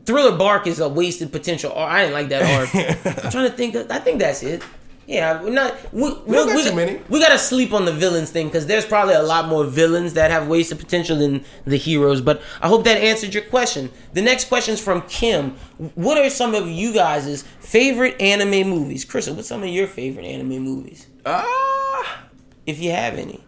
Thriller 0.05 0.37
Bark 0.37 0.67
is 0.67 0.81
a 0.81 0.89
wasted 0.89 1.31
potential. 1.33 1.73
I 1.77 2.03
didn't 2.03 2.15
like 2.15 2.29
that 2.31 2.43
arc. 2.59 2.75
I'm 3.25 3.31
trying 3.31 3.51
to 3.51 3.57
think. 3.57 3.75
Of, 3.75 3.91
I 3.91 3.99
think 3.99 4.19
that's 4.21 4.43
it. 4.43 4.63
Yeah, 5.11 5.43
we're 5.43 5.51
not. 5.51 5.75
We, 5.93 6.03
we, 6.03 6.37
don't 6.37 6.47
got 6.47 6.55
we, 6.55 6.63
too 6.71 6.77
many. 6.77 7.01
we 7.09 7.19
gotta 7.19 7.37
sleep 7.37 7.73
on 7.73 7.85
the 7.85 7.91
villains 7.93 8.31
thing 8.31 8.47
because 8.47 8.69
there's 8.69 8.87
probably 8.87 9.15
a 9.15 9.23
lot 9.25 9.49
more 9.49 9.65
villains 9.65 10.13
that 10.15 10.31
have 10.31 10.47
wasted 10.47 10.79
potential 10.79 11.19
than 11.19 11.45
the 11.65 11.77
heroes. 11.77 12.21
But 12.21 12.41
I 12.63 12.69
hope 12.69 12.85
that 12.85 12.97
answered 12.97 13.35
your 13.35 13.43
question. 13.43 13.91
The 14.13 14.23
next 14.23 14.45
question 14.45 14.75
is 14.75 14.81
from 14.81 15.03
Kim. 15.09 15.57
What 15.97 16.17
are 16.17 16.31
some 16.31 16.55
of 16.55 16.69
you 16.69 16.93
guys' 16.93 17.43
favorite 17.59 18.21
anime 18.23 18.71
movies? 18.71 19.05
Chris, 19.05 19.29
what's 19.29 19.49
some 19.49 19.65
of 19.65 19.69
your 19.69 19.89
favorite 19.89 20.27
anime 20.27 20.61
movies, 20.61 21.09
Ah, 21.27 22.23
if 22.65 22.79
you 22.79 22.93
have 22.93 23.15
any? 23.15 23.41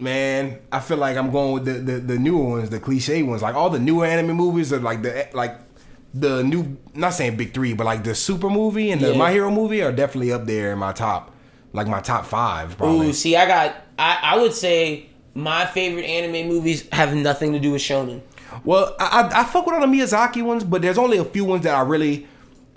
man, 0.00 0.58
I 0.72 0.80
feel 0.80 0.96
like 0.96 1.16
I'm 1.16 1.30
going 1.30 1.54
with 1.54 1.64
the, 1.66 1.74
the 1.74 2.00
the 2.00 2.18
newer 2.18 2.44
ones, 2.44 2.68
the 2.70 2.80
cliche 2.80 3.22
ones. 3.22 3.42
Like 3.42 3.54
all 3.54 3.70
the 3.70 3.78
newer 3.78 4.06
anime 4.06 4.36
movies 4.36 4.72
are 4.72 4.80
like 4.80 5.02
the 5.02 5.28
like 5.34 5.63
the 6.14 6.42
new. 6.44 6.76
Not 6.94 7.10
saying 7.10 7.36
big 7.36 7.52
three, 7.52 7.74
but 7.74 7.84
like 7.84 8.04
the 8.04 8.14
Super 8.14 8.48
movie 8.48 8.90
and 8.90 9.00
the 9.00 9.12
Yeah. 9.12 9.18
My 9.18 9.32
Hero 9.32 9.50
movie 9.50 9.82
are 9.82 9.92
definitely 9.92 10.32
up 10.32 10.46
there 10.46 10.72
in 10.72 10.78
my 10.78 10.92
top, 10.92 11.34
like 11.72 11.86
my 11.88 12.00
top 12.00 12.24
five. 12.24 12.78
Probably. 12.78 13.08
Ooh, 13.08 13.12
see, 13.12 13.36
I 13.36 13.46
got. 13.46 13.76
I, 13.98 14.18
I 14.22 14.38
would 14.38 14.52
say 14.52 15.06
my 15.34 15.66
favorite 15.66 16.04
anime 16.04 16.48
movies 16.48 16.88
have 16.92 17.14
nothing 17.14 17.52
to 17.52 17.58
do 17.58 17.72
with 17.72 17.82
shonen. 17.82 18.22
Well, 18.64 18.94
I, 19.00 19.22
I 19.22 19.40
I 19.40 19.44
fuck 19.44 19.66
with 19.66 19.74
all 19.74 19.80
the 19.80 19.86
Miyazaki 19.86 20.42
ones, 20.44 20.62
but 20.64 20.80
there's 20.80 20.98
only 20.98 21.18
a 21.18 21.24
few 21.24 21.44
ones 21.44 21.64
that 21.64 21.74
I 21.74 21.82
really 21.82 22.26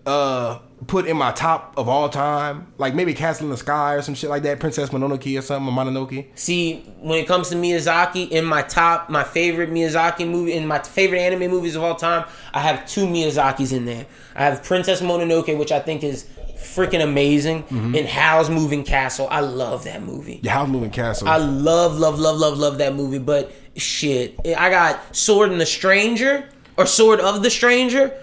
uh 0.06 0.60
put 0.86 1.08
in 1.08 1.18
my 1.18 1.32
top 1.32 1.74
of 1.76 1.90
all 1.90 2.08
time. 2.08 2.72
Like 2.78 2.94
maybe 2.94 3.14
Castle 3.14 3.46
in 3.46 3.52
the 3.52 3.58
Sky 3.58 3.94
or 3.94 4.02
some 4.02 4.14
shit 4.14 4.30
like 4.30 4.44
that, 4.44 4.60
Princess 4.60 4.90
Mononoke 4.90 5.38
or 5.38 5.42
something, 5.42 5.74
or 5.74 5.76
Mononoke. 5.76 6.28
See, 6.36 6.82
when 7.00 7.18
it 7.18 7.28
comes 7.28 7.50
to 7.50 7.56
Miyazaki, 7.56 8.30
in 8.30 8.46
my 8.46 8.62
top, 8.62 9.10
my 9.10 9.24
favorite 9.24 9.72
Miyazaki 9.72 10.30
movie, 10.30 10.54
in 10.54 10.68
my 10.68 10.80
favorite 10.80 11.20
anime 11.20 11.50
movies 11.50 11.76
of 11.76 11.84
all 11.84 11.96
time, 11.96 12.26
I 12.54 12.60
have 12.60 12.88
two 12.88 13.08
Miyazakis 13.08 13.74
in 13.74 13.86
there. 13.86 14.06
I 14.36 14.46
have 14.46 14.64
Princess 14.64 15.02
Mononoke, 15.02 15.58
which 15.58 15.72
I 15.72 15.80
think 15.80 16.04
is 16.04 16.28
freaking 16.58 17.04
amazing, 17.04 17.64
mm-hmm. 17.64 17.96
and 17.96 18.08
Howl's 18.08 18.50
Moving 18.50 18.84
Castle. 18.84 19.28
I 19.30 19.40
love 19.40 19.84
that 19.86 20.04
movie. 20.04 20.40
The 20.44 20.50
House 20.50 20.68
Moving 20.68 20.92
Castle. 20.92 21.28
I 21.28 21.38
love, 21.38 21.98
love, 21.98 22.20
love, 22.20 22.38
love, 22.38 22.58
love 22.58 22.78
that 22.80 22.96
movie. 22.96 23.20
But 23.20 23.52
shit, 23.76 24.40
I 24.46 24.70
got 24.70 25.16
Sword 25.16 25.52
and 25.52 25.62
the 25.62 25.66
Stranger 25.66 26.50
or 26.78 26.86
Sword 26.86 27.20
of 27.20 27.44
the 27.44 27.50
Stranger. 27.50 28.16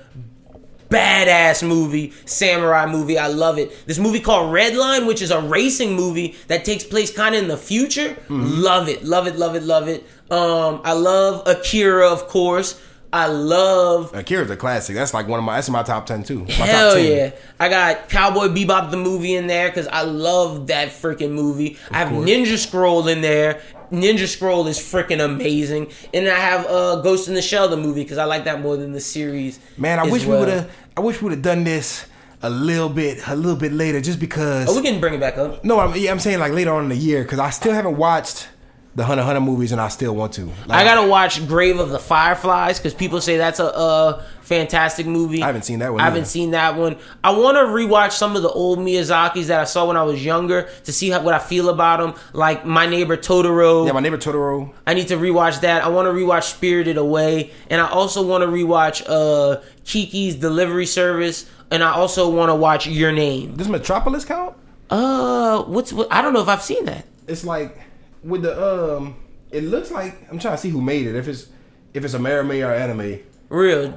Badass 0.91 1.67
movie, 1.67 2.13
samurai 2.27 2.87
movie. 2.87 3.19
I 3.19 3.27
love 3.29 3.59
it. 3.59 3.87
This 3.87 3.99
movie 3.99 4.21
called 4.21 4.53
Redline, 4.55 5.07
which 5.07 5.23
is 5.23 5.31
a 5.31 5.41
racing 5.41 5.95
movie 5.95 6.37
that 6.49 6.65
takes 6.65 6.85
place 6.85 7.15
kind 7.15 7.35
of 7.35 7.43
in 7.43 7.49
the 7.49 7.57
future. 7.57 8.17
Love 8.29 8.89
it, 8.89 9.03
love 9.05 9.27
it, 9.27 9.37
love 9.37 9.55
it, 9.57 9.63
love 9.63 9.89
it. 9.89 10.05
Um, 10.31 10.81
I 10.85 10.93
love 10.93 11.43
Akira, 11.47 12.09
of 12.09 12.29
course. 12.29 12.81
I 13.13 13.29
love 13.29 14.13
Akira's 14.13 14.51
a 14.51 14.57
classic. 14.57 14.97
That's 14.97 15.15
like 15.15 15.29
one 15.29 15.39
of 15.39 15.45
my. 15.45 15.55
That's 15.55 15.69
in 15.69 15.73
my 15.73 15.85
top 15.85 16.05
ten 16.07 16.25
too. 16.25 16.41
My 16.41 16.53
Hell 16.53 16.91
top 16.95 16.99
10. 16.99 17.13
yeah! 17.17 17.31
I 17.61 17.69
got 17.69 18.09
Cowboy 18.09 18.49
Bebop 18.49 18.91
the 18.91 18.97
movie 18.97 19.37
in 19.37 19.47
there 19.47 19.69
because 19.69 19.87
I 19.87 20.03
love 20.03 20.67
that 20.67 20.89
freaking 20.89 21.31
movie. 21.31 21.79
I 21.93 21.99
have 21.99 22.09
course. 22.09 22.29
Ninja 22.29 22.59
Scroll 22.59 23.07
in 23.07 23.21
there. 23.21 23.63
Ninja 24.01 24.27
Scroll 24.27 24.67
is 24.67 24.79
freaking 24.79 25.25
amazing, 25.25 25.91
and 26.13 26.29
I 26.29 26.39
have 26.39 26.67
uh, 26.67 27.01
Ghost 27.03 27.29
in 27.29 27.35
the 27.35 27.43
Shell 27.43 27.69
the 27.69 27.77
movie 27.77 28.03
because 28.03 28.19
I 28.19 28.25
like 28.25 28.45
that 28.45 28.61
more 28.61 28.77
than 28.77 28.93
the 28.93 29.01
series. 29.01 29.59
Man, 29.77 29.99
I 29.99 30.05
wish 30.05 30.25
well. 30.25 30.41
we 30.41 30.47
would 30.47 30.55
have. 30.55 30.71
I 30.97 31.01
wish 31.01 31.21
we 31.21 31.25
would 31.25 31.33
have 31.33 31.43
done 31.43 31.65
this 31.65 32.07
a 32.43 32.51
little 32.51 32.89
bit, 32.89 33.27
a 33.27 33.35
little 33.35 33.57
bit 33.57 33.73
later, 33.73 34.01
just 34.01 34.21
because. 34.21 34.69
Oh, 34.69 34.77
we 34.77 34.83
can 34.83 35.01
bring 35.01 35.15
it 35.15 35.21
back 35.21 35.39
up. 35.39 35.65
no, 35.65 35.81
I'm, 35.81 35.97
yeah, 35.97 36.11
I'm 36.11 36.21
saying 36.21 36.39
like 36.39 36.53
later 36.53 36.73
on 36.73 36.85
in 36.85 36.89
the 36.91 36.97
year 36.97 37.23
because 37.23 37.39
I 37.39 37.51
still 37.51 37.73
haven't 37.73 37.97
watched 37.97 38.49
the 38.97 39.05
Hunter 39.05 39.25
Hunter 39.25 39.41
movies, 39.41 39.73
and 39.73 39.81
I 39.81 39.89
still 39.89 40.15
want 40.15 40.35
to. 40.35 40.45
Like, 40.67 40.71
I 40.71 40.85
gotta 40.85 41.09
watch 41.09 41.47
Grave 41.49 41.79
of 41.81 41.91
the 41.91 41.99
Fireflies 41.99 42.79
because 42.79 42.95
people 42.95 43.21
say 43.21 43.37
that's 43.37 43.59
a, 43.59 43.65
a 43.67 44.25
fantastic 44.43 45.07
movie. 45.07 45.43
I 45.43 45.47
haven't 45.47 45.63
seen 45.65 45.81
that 45.81 45.91
one 45.91 46.01
I 46.01 46.05
haven't 46.05 46.21
either. 46.21 46.29
seen 46.29 46.51
that 46.53 46.77
one. 46.77 46.97
I 47.25 47.31
want 47.31 47.57
to 47.57 47.65
rewatch 47.65 48.13
some 48.13 48.37
of 48.37 48.43
the 48.43 48.51
old 48.51 48.79
Miyazaki's 48.79 49.49
that 49.49 49.59
I 49.61 49.65
saw 49.65 49.87
when 49.87 49.97
I 49.97 50.03
was 50.05 50.25
younger 50.25 50.69
to 50.85 50.93
see 50.93 51.11
how, 51.11 51.23
what 51.23 51.35
I 51.35 51.39
feel 51.41 51.71
about 51.71 51.99
them. 51.99 52.15
Like 52.33 52.65
My 52.65 52.87
Neighbor 52.87 53.17
Totoro. 53.17 53.87
Yeah, 53.87 53.93
my 53.93 54.01
neighbor 54.01 54.19
Totoro. 54.19 54.73
I 54.87 54.95
need 54.95 55.09
to 55.09 55.17
rewatch 55.17 55.63
that. 55.63 55.83
I 55.83 55.89
want 55.89 56.07
to 56.07 56.13
rewatch 56.13 56.45
Spirited 56.45 56.97
Away, 56.97 57.51
and 57.71 57.81
I 57.81 57.89
also 57.89 58.25
want 58.25 58.43
to 58.43 58.49
rewatch 58.49 59.03
uh, 59.09 59.61
Kiki's 59.85 60.37
Delivery 60.37 60.87
Service, 60.87 61.51
and 61.71 61.83
I 61.83 61.91
also 61.93 62.29
want 62.31 62.51
to 62.51 62.55
watch 62.55 62.87
Your 62.87 63.11
Name. 63.11 63.57
Does 63.57 63.69
Metropolis 63.69 64.25
count? 64.25 64.55
Uh, 64.91 65.63
what's 65.65 65.93
what? 65.93 66.07
I 66.13 66.23
don't 66.23 66.33
know 66.33 66.43
if 66.43 66.49
I've 66.49 66.63
seen 66.63 66.85
that. 66.85 67.07
It's 67.27 67.43
like 67.45 67.81
with 68.25 68.43
the 68.43 68.97
um. 68.97 69.17
It 69.51 69.63
looks 69.63 69.93
like 69.93 70.19
I'm 70.31 70.39
trying 70.41 70.55
to 70.55 70.61
see 70.61 70.71
who 70.71 70.81
made 70.81 71.07
it. 71.07 71.15
If 71.15 71.29
it's 71.29 71.49
if 71.93 72.05
it's 72.05 72.15
a 72.15 72.19
anime 72.19 72.51
or 72.51 72.73
anime. 72.73 73.21
Real. 73.49 73.93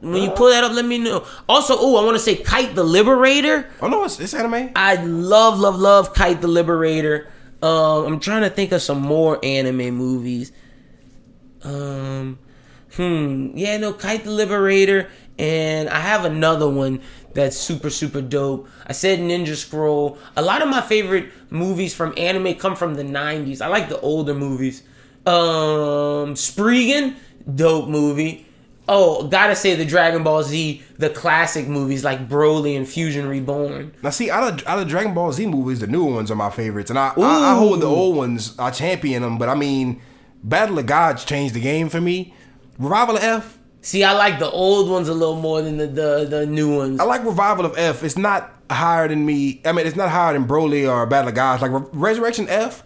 When 0.00 0.22
you 0.22 0.30
pull 0.30 0.48
that 0.48 0.64
up, 0.64 0.72
let 0.72 0.84
me 0.86 0.98
know. 0.98 1.26
Also, 1.48 1.74
oh, 1.78 1.96
I 1.96 2.04
want 2.04 2.16
to 2.16 2.22
say 2.22 2.36
Kite 2.36 2.74
the 2.74 2.84
Liberator. 2.84 3.70
Oh 3.82 3.88
no, 3.88 4.04
it's, 4.04 4.18
it's 4.18 4.32
anime. 4.32 4.70
I 4.74 4.96
love, 4.96 5.58
love, 5.58 5.78
love 5.78 6.14
Kite 6.14 6.40
the 6.40 6.48
Liberator. 6.48 7.28
Um, 7.62 8.06
I'm 8.06 8.20
trying 8.20 8.42
to 8.42 8.50
think 8.50 8.72
of 8.72 8.80
some 8.80 9.02
more 9.02 9.38
anime 9.44 9.94
movies. 9.94 10.52
Um, 11.62 12.38
hmm, 12.94 13.50
yeah, 13.54 13.76
no, 13.76 13.92
Kite 13.92 14.24
the 14.24 14.30
Liberator, 14.30 15.10
and 15.38 15.90
I 15.90 16.00
have 16.00 16.24
another 16.24 16.68
one 16.68 17.02
that's 17.34 17.56
super, 17.56 17.90
super 17.90 18.20
dope. 18.20 18.68
I 18.86 18.92
said 18.92 19.20
Ninja 19.20 19.54
Scroll. 19.54 20.18
A 20.36 20.42
lot 20.42 20.62
of 20.62 20.68
my 20.68 20.80
favorite 20.80 21.30
movies 21.50 21.94
from 21.94 22.14
anime 22.16 22.54
come 22.54 22.76
from 22.76 22.94
the 22.94 23.04
'90s. 23.04 23.60
I 23.60 23.68
like 23.68 23.88
the 23.88 24.00
older 24.00 24.34
movies. 24.34 24.82
Um, 25.26 26.34
Spriggan, 26.34 27.16
dope 27.54 27.88
movie. 27.88 28.46
Oh, 28.88 29.28
gotta 29.28 29.54
say 29.54 29.76
the 29.76 29.84
Dragon 29.84 30.24
Ball 30.24 30.42
Z, 30.42 30.82
the 30.98 31.10
classic 31.10 31.68
movies 31.68 32.02
like 32.02 32.28
Broly 32.28 32.76
and 32.76 32.88
Fusion 32.88 33.28
Reborn. 33.28 33.92
Now, 34.02 34.10
see, 34.10 34.30
out 34.30 34.52
of 34.52 34.66
out 34.66 34.80
of 34.80 34.88
Dragon 34.88 35.14
Ball 35.14 35.32
Z 35.32 35.46
movies, 35.46 35.78
the 35.78 35.86
new 35.86 36.04
ones 36.04 36.28
are 36.30 36.34
my 36.34 36.50
favorites, 36.50 36.90
and 36.90 36.98
I 36.98 37.12
I, 37.16 37.52
I 37.52 37.54
hold 37.54 37.82
the 37.82 37.86
old 37.86 38.16
ones. 38.16 38.58
I 38.58 38.70
champion 38.70 39.22
them, 39.22 39.38
but 39.38 39.48
I 39.48 39.54
mean, 39.54 40.02
Battle 40.42 40.78
of 40.78 40.86
Gods 40.86 41.24
changed 41.24 41.54
the 41.54 41.60
game 41.60 41.88
for 41.88 42.00
me. 42.00 42.34
Revival 42.78 43.16
of 43.16 43.22
F. 43.22 43.58
See, 43.82 44.04
I 44.04 44.12
like 44.12 44.38
the 44.38 44.50
old 44.50 44.90
ones 44.90 45.08
a 45.08 45.14
little 45.14 45.36
more 45.36 45.62
than 45.62 45.78
the 45.78 45.86
the, 45.86 46.26
the 46.28 46.46
new 46.46 46.76
ones. 46.76 47.00
I 47.00 47.04
like 47.04 47.24
Revival 47.24 47.64
of 47.64 47.78
F. 47.78 48.02
It's 48.04 48.18
not 48.18 48.54
higher 48.70 49.08
than 49.08 49.24
me. 49.24 49.60
I 49.64 49.72
mean, 49.72 49.86
it's 49.86 49.96
not 49.96 50.10
higher 50.10 50.32
than 50.34 50.46
Broly 50.46 50.90
or 50.90 51.06
Battle 51.06 51.28
of 51.28 51.34
Gods. 51.34 51.62
Like 51.62 51.72
Re- 51.72 51.88
Resurrection 51.92 52.46
F 52.48 52.82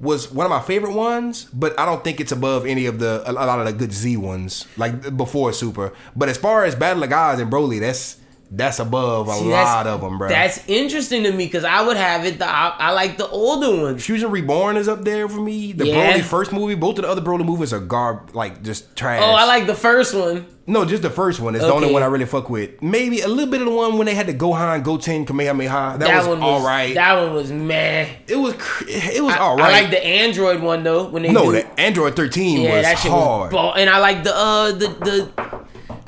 was 0.00 0.30
one 0.30 0.44
of 0.44 0.50
my 0.50 0.60
favorite 0.60 0.92
ones, 0.92 1.44
but 1.46 1.78
I 1.78 1.86
don't 1.86 2.04
think 2.04 2.20
it's 2.20 2.32
above 2.32 2.66
any 2.66 2.86
of 2.86 2.98
the 2.98 3.22
a 3.26 3.32
lot 3.32 3.58
of 3.58 3.66
the 3.66 3.72
good 3.72 3.92
Z 3.92 4.16
ones, 4.18 4.66
like 4.76 5.16
before 5.16 5.52
Super. 5.52 5.92
But 6.14 6.28
as 6.28 6.36
far 6.36 6.64
as 6.64 6.74
Battle 6.74 7.02
of 7.02 7.10
Gods 7.10 7.40
and 7.40 7.50
Broly, 7.50 7.80
that's 7.80 8.18
that's 8.56 8.78
above 8.78 9.28
a 9.28 9.32
See, 9.34 9.44
lot 9.50 9.86
of 9.86 10.00
them, 10.00 10.18
bro. 10.18 10.28
That's 10.28 10.66
interesting 10.68 11.22
to 11.24 11.32
me 11.32 11.46
because 11.46 11.64
I 11.64 11.82
would 11.86 11.96
have 11.96 12.24
it. 12.24 12.38
The, 12.38 12.46
I, 12.48 12.74
I 12.78 12.90
like 12.92 13.16
the 13.18 13.28
older 13.28 13.82
ones. 13.82 14.04
Fusion 14.04 14.30
Reborn 14.30 14.76
is 14.76 14.88
up 14.88 15.02
there 15.02 15.28
for 15.28 15.40
me. 15.40 15.72
The 15.72 15.86
Yeah. 15.88 16.12
Broly 16.18 16.22
first 16.22 16.52
movie, 16.52 16.74
both 16.74 16.98
of 16.98 17.04
the 17.04 17.08
other 17.10 17.20
Broly 17.22 17.44
movies 17.44 17.72
are 17.72 17.80
garb, 17.80 18.34
like 18.34 18.62
just 18.62 18.94
trash. 18.96 19.20
Oh, 19.22 19.32
I 19.32 19.44
like 19.46 19.66
the 19.66 19.74
first 19.74 20.14
one. 20.14 20.46
No, 20.66 20.86
just 20.86 21.02
the 21.02 21.10
first 21.10 21.40
one 21.40 21.54
is 21.54 21.60
the 21.60 21.70
only 21.72 21.92
one 21.92 22.02
I 22.02 22.06
really 22.06 22.24
fuck 22.24 22.48
with. 22.48 22.80
Maybe 22.80 23.20
a 23.20 23.28
little 23.28 23.50
bit 23.50 23.60
of 23.60 23.66
the 23.66 23.74
one 23.74 23.98
when 23.98 24.06
they 24.06 24.14
had 24.14 24.26
the 24.26 24.32
Gohan 24.32 24.82
Goten 24.82 25.26
Kamehameha. 25.26 25.98
That, 25.98 26.06
That, 26.06 26.18
was, 26.20 26.26
one 26.28 26.40
was 26.40 26.62
all 26.62 26.66
right. 26.66 26.94
That 26.94 27.20
one 27.22 27.34
was 27.34 27.52
meh. 27.52 28.08
it 28.26 28.36
was 28.36 28.54
it 28.88 29.22
was 29.22 29.34
I, 29.34 29.38
all 29.40 29.60
I 29.60 29.70
like 29.82 29.90
the 29.90 30.02
Android 30.02 30.62
one 30.62 30.82
though. 30.82 31.08
When 31.10 31.22
they 31.22 31.32
no, 31.32 31.46
do, 31.52 31.52
the 31.52 31.80
Android 31.80 32.16
13 32.16 32.62
yeah, 32.62 32.76
was 32.76 32.82
that 32.82 32.98
shit 32.98 33.10
hard. 33.10 33.52
was 33.52 33.52
ball. 33.52 33.74
And 33.74 33.90
I 33.90 33.98
like 33.98 34.24
the 34.24 34.34
uh 34.34 34.72
the 34.72 34.88
the 34.88 35.64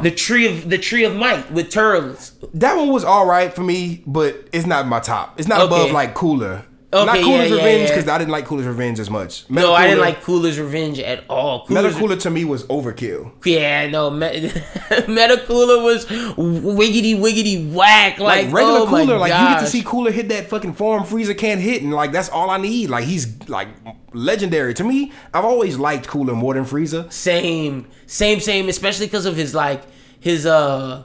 the 0.07 0.15
tree 0.15 0.47
of 0.47 0.71
the 0.71 0.79
tree 0.79 1.05
of 1.05 1.17
might 1.17 1.51
with 1.51 1.71
turtles. 1.71 2.33
that 2.55 2.77
one 2.77 2.89
was 2.89 3.03
all 3.05 3.27
right 3.27 3.53
for 3.53 3.63
me, 3.63 4.03
but 4.07 4.49
it's 4.53 4.67
not 4.67 4.87
my 4.87 5.01
top. 5.01 5.39
It's 5.39 5.49
not 5.49 5.61
Okay. 5.63 5.67
above 5.75 5.91
like 5.91 6.15
Cooler. 6.15 6.65
not 6.93 7.09
Okay, 7.09 7.23
Cooler's 7.25 7.51
yeah, 7.51 7.57
yeah, 7.57 7.63
Revenge 7.65 7.89
yeah. 7.91 7.97
because 7.97 8.09
I 8.09 8.17
didn't 8.19 8.31
like 8.31 8.47
Cooler's 8.47 8.67
Revenge 8.67 9.01
as 9.01 9.11
much. 9.11 9.45
No, 9.51 9.75
I 9.75 9.87
didn't 9.89 10.01
like 10.01 10.23
Cooler's 10.23 10.59
Revenge 10.59 10.99
at 11.01 11.25
all. 11.29 11.67
Cooler's, 11.67 11.97
Cooler 11.97 12.17
to 12.17 12.31
me 12.31 12.45
was 12.45 12.63
overkill. 12.69 13.33
yeah, 13.45 13.89
no, 13.91 14.09
Me- 14.11 14.41
Meta 15.09 15.43
Cooler 15.47 15.83
was 15.83 16.07
wiggity 16.07 17.19
wiggity 17.19 17.73
whack. 17.73 18.19
Like, 18.19 18.45
Like, 18.47 18.55
regular 18.55 18.79
oh 18.81 18.87
Cooler, 18.87 19.19
like 19.19 19.33
you 19.33 19.49
get 19.49 19.61
to 19.61 19.67
see 19.67 19.83
Cooler 19.83 20.11
hit 20.13 20.29
that 20.29 20.49
fucking 20.49 20.75
form 20.75 21.03
Frieza 21.03 21.37
can't 21.37 21.61
hit, 21.61 21.83
and 21.83 21.93
like 21.93 22.13
that's 22.13 22.29
all 22.31 22.49
I 22.51 22.59
need. 22.59 22.89
Like 22.91 23.05
he's 23.05 23.27
like 23.49 23.69
legendary 24.13 24.73
to 24.75 24.85
me. 24.85 25.13
I've 25.35 25.45
always 25.45 25.77
liked 25.79 26.07
Cooler 26.07 26.35
more 26.35 26.55
than 26.55 26.65
Frieza. 26.65 27.13
Same, 27.13 27.87
same, 28.07 28.41
same. 28.41 28.69
Especially 28.69 29.07
because 29.07 29.27
of 29.27 29.37
his 29.37 29.55
like 29.55 29.83
his 30.27 30.45
uh 30.45 31.05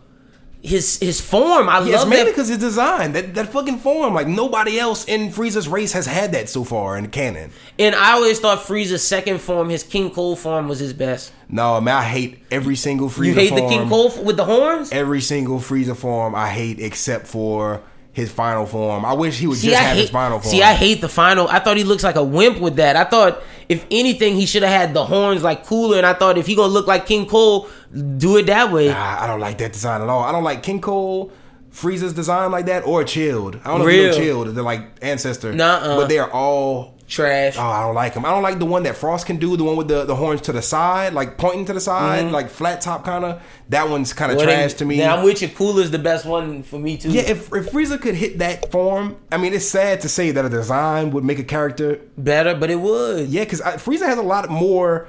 his 0.64 1.00
his 1.00 1.20
form. 1.20 1.70
I 1.70 1.80
Yeah, 1.80 1.86
it's 1.94 1.96
love 2.02 2.10
mainly 2.10 2.26
that. 2.26 2.32
because 2.32 2.48
his 2.50 2.58
design, 2.60 3.14
that 3.14 3.34
that 3.36 3.48
fucking 3.50 3.80
form. 3.80 4.14
Like 4.14 4.28
nobody 4.28 4.80
else 4.80 5.06
in 5.06 5.30
Frieza's 5.30 5.68
race 5.68 5.94
has 5.94 6.06
had 6.06 6.32
that 6.34 6.50
so 6.50 6.64
far 6.64 6.98
in 6.98 7.08
canon. 7.10 7.52
And 7.80 7.96
I 7.96 8.12
always 8.14 8.40
thought 8.40 8.60
Frieza's 8.60 9.04
second 9.08 9.40
form, 9.42 9.70
his 9.70 9.84
King 9.84 10.12
Cold 10.12 10.38
form, 10.40 10.68
was 10.68 10.80
his 10.80 10.94
best. 10.94 11.34
No, 11.50 11.82
man, 11.82 11.96
I 11.96 12.04
hate 12.04 12.40
every 12.52 12.76
single 12.76 13.10
Frieza 13.10 13.26
You 13.26 13.34
hate 13.34 13.50
form. 13.50 13.62
the 13.62 13.70
King 13.70 13.90
Cold 13.90 14.26
with 14.26 14.38
the 14.38 14.46
horns? 14.46 14.92
Every 14.92 15.22
single 15.22 15.58
Frieza 15.60 15.96
form 15.96 16.36
I 16.36 16.50
hate 16.50 16.80
except 16.80 17.26
for 17.28 17.82
his 18.14 18.30
final 18.32 18.66
form. 18.66 19.04
I 19.06 19.14
wish 19.14 19.40
he 19.40 19.48
would 19.48 19.58
See, 19.58 19.68
just 19.70 19.80
I 19.80 19.84
have 19.84 19.96
hate, 19.96 20.02
his 20.02 20.10
final 20.12 20.40
form. 20.40 20.52
see, 20.52 20.62
I 20.62 20.74
hate 20.74 21.00
the 21.02 21.10
final. 21.10 21.48
I 21.48 21.60
thought 21.60 21.78
he 21.78 21.86
looks 21.86 22.04
like 22.04 22.18
a 22.18 22.24
wimp 22.24 22.60
with 22.60 22.76
that. 22.76 22.96
I 22.98 23.06
thought, 23.06 23.42
if 23.72 23.86
anything, 23.90 24.36
he 24.36 24.46
should 24.46 24.64
have 24.64 24.72
had 24.72 24.94
the 24.94 25.06
horns 25.06 25.44
like 25.44 25.66
cooler. 25.66 25.98
And 25.98 26.06
I 26.06 26.14
thought, 26.14 26.38
if 26.38 26.46
he 26.46 26.56
gonna 26.56 26.74
look 26.74 26.88
like 26.88 27.06
King 27.06 27.26
Cold, 27.26 27.70
do 28.18 28.38
it 28.38 28.48
that 28.48 28.72
way. 28.72 28.92
Ah, 28.92 29.24
I 29.24 29.28
don't 29.28 29.40
like 29.40 29.58
that 29.60 29.72
design 29.74 30.02
at 30.02 30.10
all. 30.10 30.24
I 30.24 30.32
don't 30.32 30.44
like 30.44 30.62
King 30.62 30.82
Cold, 30.82 31.32
Frieza's 31.72 32.14
design 32.14 32.52
like 32.52 32.66
that, 32.66 32.86
or 32.86 33.04
Chilled. 33.04 33.60
I 33.64 33.70
don't 33.70 33.80
know 33.80 33.88
if 33.88 33.96
you 33.96 34.08
know 34.08 34.14
Chilled. 34.14 34.48
They're 34.50 34.64
like 34.64 34.98
ancestor. 35.02 35.54
Nuh-uh. 35.54 35.96
But 35.96 36.10
they 36.10 36.20
are 36.20 36.30
all. 36.30 36.98
Trash. 37.12 37.58
Oh, 37.58 37.62
I 37.62 37.82
don't 37.82 37.94
like 37.94 38.14
them. 38.14 38.24
I 38.26 38.30
don't 38.30 38.42
like 38.42 38.58
the 38.58 38.66
one 38.66 38.84
that 38.84 38.96
Frost 38.96 39.26
can 39.26 39.36
do. 39.36 39.58
The 39.58 39.66
one 39.66 39.76
with 39.76 39.90
the, 39.90 40.06
the 40.06 40.16
horns 40.16 40.40
to 40.42 40.54
the 40.54 40.62
side, 40.62 41.14
like 41.14 41.38
pointing 41.38 41.66
to 41.66 41.74
the 41.74 41.82
side, 41.82 42.32
like 42.32 42.50
flat 42.50 42.80
top 42.80 43.04
kind 43.04 43.26
of. 43.26 43.42
That 43.68 43.90
one's 43.90 44.14
kind 44.14 44.32
of 44.32 44.38
Mm-hmm. 44.38 44.48
Well, 44.48 44.56
trash 44.56 44.72
then- 44.72 44.78
to 44.80 44.86
me. 44.86 44.98
then 44.98 45.10
I'm 45.10 45.26
with 45.26 45.42
you. 45.42 45.50
Cooler's 45.50 45.92
the 45.92 46.00
best 46.00 46.26
one 46.26 46.64
for 46.64 46.80
me 46.80 46.96
too. 46.98 47.10
yeah, 47.12 47.24
if 47.24 47.54
if 47.54 47.70
Frieza 47.72 48.00
could 48.02 48.16
hit 48.16 48.40
that 48.40 48.72
form, 48.72 49.18
I 49.32 49.36
mean, 49.38 49.54
it's 49.54 49.68
sad 49.68 50.00
to 50.02 50.10
say 50.10 50.32
that 50.32 50.46
a 50.46 50.50
design 50.50 51.12
would 51.12 51.26
make 51.26 51.38
a 51.40 51.44
character. 51.44 52.00
better, 52.18 52.56
but 52.56 52.72
it 52.72 52.80
would. 52.80 53.28
Yeah, 53.28 53.44
because 53.44 53.60
Frieza 53.62 54.06
has 54.06 54.18
a 54.18 54.22
lot 54.24 54.50
more 54.50 55.08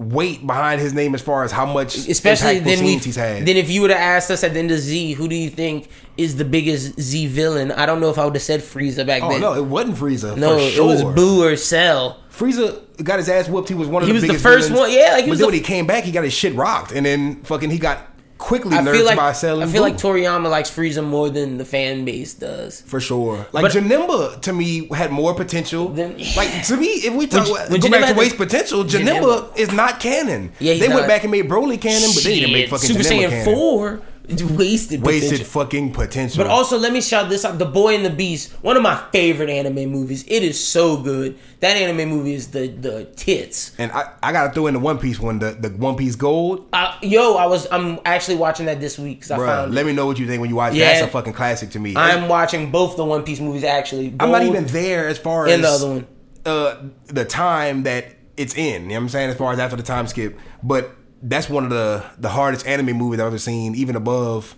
weight 0.00 0.46
behind 0.46 0.80
his 0.80 0.94
name 0.94 1.14
as 1.14 1.20
far 1.20 1.44
as 1.44 1.52
how 1.52 1.66
much 1.66 1.94
Especially 2.08 2.58
then 2.58 2.82
we 2.84 2.96
he's 2.96 3.16
had. 3.16 3.44
then 3.46 3.56
if 3.58 3.70
you 3.70 3.82
would 3.82 3.90
have 3.90 4.00
asked 4.00 4.30
us 4.30 4.42
at 4.42 4.54
the 4.54 4.58
end 4.58 4.70
of 4.70 4.78
Z, 4.78 5.12
who 5.12 5.28
do 5.28 5.34
you 5.34 5.50
think 5.50 5.88
is 6.16 6.36
the 6.36 6.44
biggest 6.44 6.98
Z 6.98 7.26
villain? 7.26 7.70
I 7.70 7.84
don't 7.84 8.00
know 8.00 8.08
if 8.08 8.18
I 8.18 8.24
would 8.24 8.34
have 8.34 8.42
said 8.42 8.60
Frieza 8.60 9.06
back 9.06 9.22
oh 9.22 9.30
then. 9.30 9.40
no, 9.42 9.52
it 9.54 9.64
wasn't 9.64 9.96
Frieza. 9.96 10.36
No, 10.38 10.56
for 10.56 10.58
it 10.62 10.84
was 10.84 11.02
Buu 11.02 11.40
or 11.52 11.54
Cell. 11.56 12.18
Frieza 12.32 12.80
got 13.04 13.18
his 13.18 13.28
ass 13.28 13.48
whooped. 13.48 13.68
He 13.68 13.74
was 13.74 13.88
one 13.88 14.02
of 14.02 14.08
He 14.08 14.14
the 14.18 14.20
was 14.26 14.28
the 14.28 14.38
first 14.38 14.68
villains. 14.70 14.88
one- 14.88 14.92
yeah, 14.98 15.12
like, 15.12 15.16
he 15.16 15.22
but 15.22 15.30
was 15.30 15.38
then 15.38 15.42
the- 15.42 15.46
when 15.48 15.54
he 15.54 15.60
came 15.60 15.86
back, 15.86 16.04
he 16.04 16.12
got 16.12 16.24
his 16.24 16.32
shit 16.32 16.54
rocked, 16.54 16.92
and 16.92 17.04
then 17.04 17.42
fucking 17.42 17.68
he 17.70 17.78
got 17.78 18.09
quickly 18.40 18.76
I 18.76 18.82
feel 18.82 19.04
like 19.04 19.16
by 19.16 19.32
Cell 19.32 19.62
I 19.62 19.66
feel 19.66 19.82
like 19.82 19.96
Toriyama 19.96 20.48
likes 20.50 20.70
Frieza 20.70 21.04
more 21.06 21.28
than 21.28 21.58
the 21.58 21.64
fan 21.64 22.04
base 22.04 22.32
does. 22.34 22.80
for 22.80 22.98
sure. 22.98 23.46
Like 23.52 23.62
But- 23.62 23.72
Janemba 23.72 24.40
to 24.40 24.52
me 24.52 24.88
had 24.88 25.12
more 25.12 25.34
potential. 25.34 25.88
Then- 25.90 26.16
like 26.36 26.64
to 26.66 26.76
me, 26.76 26.86
if 27.08 27.14
we 27.14 27.26
talk, 27.26 27.46
When- 27.48 27.70
when 27.72 27.80
go 27.80 27.90
back 27.90 28.08
to 28.12 28.18
waste 28.18 28.36
potential, 28.38 28.82
Janemba, 28.84 29.20
Janemba- 29.52 29.58
is 29.58 29.72
not 29.72 30.00
canon. 30.00 30.52
Yeah, 30.58 30.74
they 30.74 30.88
went 30.88 31.06
back 31.06 31.22
and 31.22 31.30
made 31.30 31.48
Broly 31.48 31.80
canon, 31.80 32.10
but 32.14 32.24
they 32.24 32.40
didn't 32.40 32.52
make 32.52 32.68
fucking 32.70 32.88
Super 32.88 33.00
Janemba 33.00 33.26
Saiyan 33.26 33.30
canon. 33.30 33.44
four 33.44 34.00
wasted 34.28 35.02
Wasted 35.02 35.30
potential. 35.30 35.44
fucking 35.46 35.92
potential. 35.92 36.44
But 36.44 36.50
also, 36.50 36.78
let 36.78 36.92
me 36.92 37.00
shout 37.00 37.28
this 37.28 37.44
out: 37.44 37.58
The 37.58 37.64
Boy 37.66 37.94
and 37.94 38.04
the 38.04 38.10
Beast, 38.10 38.52
one 38.62 38.76
of 38.76 38.82
my 38.82 38.96
favorite 39.12 39.50
anime 39.50 39.90
movies. 39.90 40.24
It 40.28 40.42
is 40.42 40.62
so 40.62 40.96
good. 40.96 41.38
That 41.60 41.76
anime 41.76 42.08
movie 42.08 42.34
is 42.34 42.48
the 42.48 42.68
the 42.68 43.04
tits. 43.16 43.72
and 43.78 43.90
I, 43.92 44.12
I 44.22 44.32
gotta 44.32 44.52
throw 44.52 44.66
in 44.66 44.74
the 44.74 44.80
One 44.80 44.98
Piece 44.98 45.18
one, 45.18 45.38
the, 45.38 45.52
the 45.52 45.70
One 45.70 45.96
Piece 45.96 46.16
Gold. 46.16 46.68
Uh, 46.72 46.96
yo, 47.02 47.34
I 47.34 47.46
was 47.46 47.66
I'm 47.72 47.98
actually 48.04 48.36
watching 48.36 48.66
that 48.66 48.80
this 48.80 48.98
week 48.98 49.18
because 49.20 49.32
I 49.32 49.36
found. 49.38 49.74
let 49.74 49.82
it. 49.82 49.86
me 49.86 49.92
know 49.92 50.06
what 50.06 50.18
you 50.18 50.26
think 50.26 50.40
when 50.40 50.50
you 50.50 50.56
watch. 50.56 50.74
Yeah. 50.74 50.86
That's 50.92 51.02
a 51.02 51.08
fucking 51.08 51.32
classic 51.32 51.70
to 51.70 51.78
me. 51.80 51.96
I'm 51.96 52.28
watching 52.28 52.70
both 52.70 52.96
the 52.96 53.04
One 53.04 53.24
Piece 53.24 53.40
movies 53.40 53.64
actually. 53.64 54.14
I'm 54.20 54.30
not 54.30 54.42
even 54.42 54.66
there 54.66 55.08
as 55.08 55.18
far 55.18 55.46
as 55.48 55.60
the 55.60 55.68
other 55.68 55.88
one. 55.88 56.06
uh 56.46 56.82
the 57.06 57.24
time 57.24 57.82
that 57.82 58.14
it's 58.36 58.54
in. 58.54 58.84
You 58.84 58.88
know 58.88 58.94
what 58.94 59.00
I'm 59.02 59.08
saying? 59.10 59.30
As 59.30 59.36
far 59.36 59.52
as 59.52 59.58
after 59.58 59.76
the 59.76 59.82
time 59.82 60.06
skip. 60.06 60.38
But 60.62 60.92
that's 61.22 61.48
one 61.48 61.64
of 61.64 61.70
the 61.70 62.04
the 62.18 62.28
hardest 62.30 62.66
anime 62.66 62.96
movies 62.96 63.20
I've 63.20 63.26
ever 63.26 63.38
seen, 63.38 63.74
even 63.74 63.96
above 63.96 64.56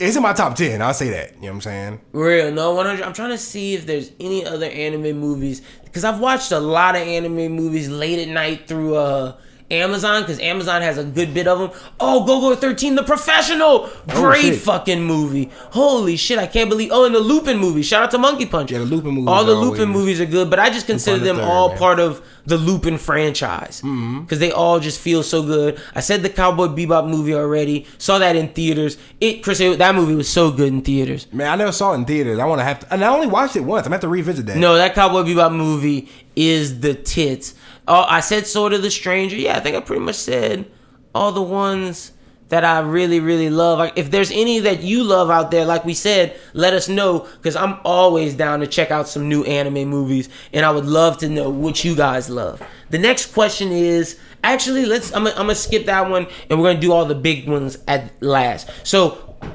it's 0.00 0.16
in 0.16 0.22
my 0.22 0.32
top 0.32 0.54
ten, 0.54 0.80
I'll 0.80 0.94
say 0.94 1.10
that. 1.10 1.34
You 1.34 1.42
know 1.42 1.48
what 1.48 1.54
I'm 1.54 1.60
saying? 1.62 2.00
Real 2.12 2.52
no 2.52 2.74
100. 2.74 3.02
I'm 3.02 3.12
trying 3.12 3.30
to 3.30 3.38
see 3.38 3.74
if 3.74 3.86
there's 3.86 4.12
any 4.20 4.44
other 4.46 4.66
anime 4.66 5.18
movies 5.18 5.62
because 5.84 6.04
I've 6.04 6.20
watched 6.20 6.52
a 6.52 6.60
lot 6.60 6.94
of 6.94 7.02
anime 7.02 7.52
movies 7.52 7.88
late 7.88 8.20
at 8.20 8.32
night 8.32 8.68
through 8.68 8.94
uh 8.94 9.36
Amazon 9.70 10.22
because 10.22 10.38
Amazon 10.40 10.80
has 10.82 10.96
a 10.98 11.04
good 11.04 11.34
bit 11.34 11.46
of 11.46 11.58
them. 11.58 11.70
Oh, 12.00 12.24
Golgo 12.26 12.56
13, 12.58 12.94
The 12.94 13.02
Professional, 13.02 13.90
great 14.08 14.40
shit. 14.42 14.60
fucking 14.60 15.02
movie. 15.02 15.50
Holy 15.72 16.16
shit, 16.16 16.38
I 16.38 16.46
can't 16.46 16.70
believe. 16.70 16.90
Oh, 16.92 17.04
and 17.04 17.14
the 17.14 17.20
Lupin 17.20 17.58
movie. 17.58 17.82
Shout 17.82 18.02
out 18.02 18.10
to 18.12 18.18
Monkey 18.18 18.46
Punch. 18.46 18.72
Yeah, 18.72 18.78
the 18.78 18.84
Lupin 18.86 19.10
movies 19.12 19.28
All 19.28 19.44
the 19.44 19.54
Lupin 19.54 19.88
movies 19.90 20.20
are 20.20 20.26
good, 20.26 20.48
but 20.48 20.58
I 20.58 20.70
just 20.70 20.86
consider 20.86 21.18
the 21.18 21.24
them 21.26 21.36
third, 21.36 21.44
all 21.44 21.68
man. 21.70 21.78
part 21.78 22.00
of 22.00 22.22
the 22.46 22.56
Lupin 22.56 22.96
franchise 22.96 23.80
because 23.82 23.90
Mm-hmm. 23.92 24.38
they 24.38 24.50
all 24.50 24.80
just 24.80 24.98
feel 25.00 25.22
so 25.22 25.42
good. 25.42 25.78
I 25.94 26.00
said 26.00 26.22
the 26.22 26.30
Cowboy 26.30 26.68
Bebop 26.68 27.06
movie 27.06 27.34
already. 27.34 27.86
Saw 27.98 28.18
that 28.20 28.36
in 28.36 28.48
theaters. 28.48 28.96
It, 29.20 29.42
Chris, 29.42 29.60
it- 29.60 29.78
that 29.78 29.94
movie 29.94 30.14
was 30.14 30.30
so 30.30 30.50
good 30.50 30.68
in 30.68 30.80
theaters. 30.80 31.26
Man, 31.30 31.50
I 31.52 31.56
never 31.56 31.72
saw 31.72 31.92
it 31.92 31.96
in 31.96 32.04
theaters. 32.06 32.38
I 32.38 32.46
want 32.46 32.60
to 32.60 32.64
have 32.64 32.80
to, 32.80 32.92
and 32.94 33.04
I 33.04 33.08
only 33.14 33.26
watched 33.26 33.54
it 33.56 33.60
once. 33.60 33.80
I'm 33.84 33.90
gonna 33.90 33.96
have 33.96 34.00
to 34.02 34.08
revisit 34.08 34.46
that. 34.46 34.56
No, 34.56 34.76
that 34.76 34.94
Cowboy 34.94 35.24
Bebop 35.24 35.54
movie 35.54 36.08
is 36.34 36.80
the 36.80 36.94
tits. 36.94 37.54
Oh, 37.88 38.04
I 38.06 38.20
said 38.20 38.46
Sword 38.46 38.74
of 38.74 38.82
the 38.82 38.90
Stranger. 38.90 39.36
Yeah, 39.36 39.56
I 39.56 39.60
think 39.60 39.74
I 39.74 39.80
pretty 39.80 40.02
much 40.02 40.16
said 40.16 40.70
all 41.14 41.32
the 41.32 41.42
ones 41.42 42.12
that 42.50 42.64
I 42.64 42.80
really, 42.80 43.18
really 43.18 43.50
love. 43.50 43.92
If 43.96 44.10
there's 44.10 44.30
any 44.30 44.58
that 44.60 44.82
you 44.82 45.02
love 45.02 45.30
out 45.30 45.50
there, 45.50 45.64
like 45.64 45.84
we 45.84 45.94
said, 45.94 46.38
let 46.52 46.74
us 46.74 46.88
know 46.88 47.20
because 47.20 47.56
I'm 47.56 47.78
always 47.84 48.34
down 48.34 48.60
to 48.60 48.66
check 48.66 48.90
out 48.90 49.08
some 49.08 49.28
new 49.28 49.42
anime 49.44 49.88
movies, 49.88 50.28
and 50.52 50.64
I 50.64 50.70
would 50.70 50.84
love 50.84 51.18
to 51.18 51.28
know 51.28 51.48
what 51.48 51.82
you 51.82 51.96
guys 51.96 52.28
love. 52.28 52.62
The 52.90 52.98
next 52.98 53.32
question 53.32 53.72
is 53.72 54.18
actually 54.44 54.84
let's. 54.84 55.12
I'm 55.14 55.24
gonna, 55.24 55.54
skip 55.54 55.86
that 55.86 56.10
one, 56.10 56.26
and 56.50 56.60
we're 56.60 56.70
gonna 56.70 56.80
do 56.80 56.92
all 56.92 57.06
the 57.06 57.14
big 57.14 57.48
ones 57.48 57.78
at 57.88 58.22
last. 58.22 58.70
So 58.84 59.10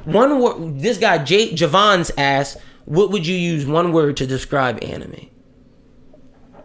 one 0.06 0.40
word. 0.40 0.80
This 0.80 0.98
guy 0.98 1.20
J 1.20 1.54
Javon's 1.54 2.12
asked, 2.18 2.58
"What 2.86 3.12
would 3.12 3.28
you 3.28 3.36
use 3.36 3.66
one 3.66 3.92
word 3.92 4.18
to 4.18 4.28
describe 4.28 4.84
anime?" 4.84 5.30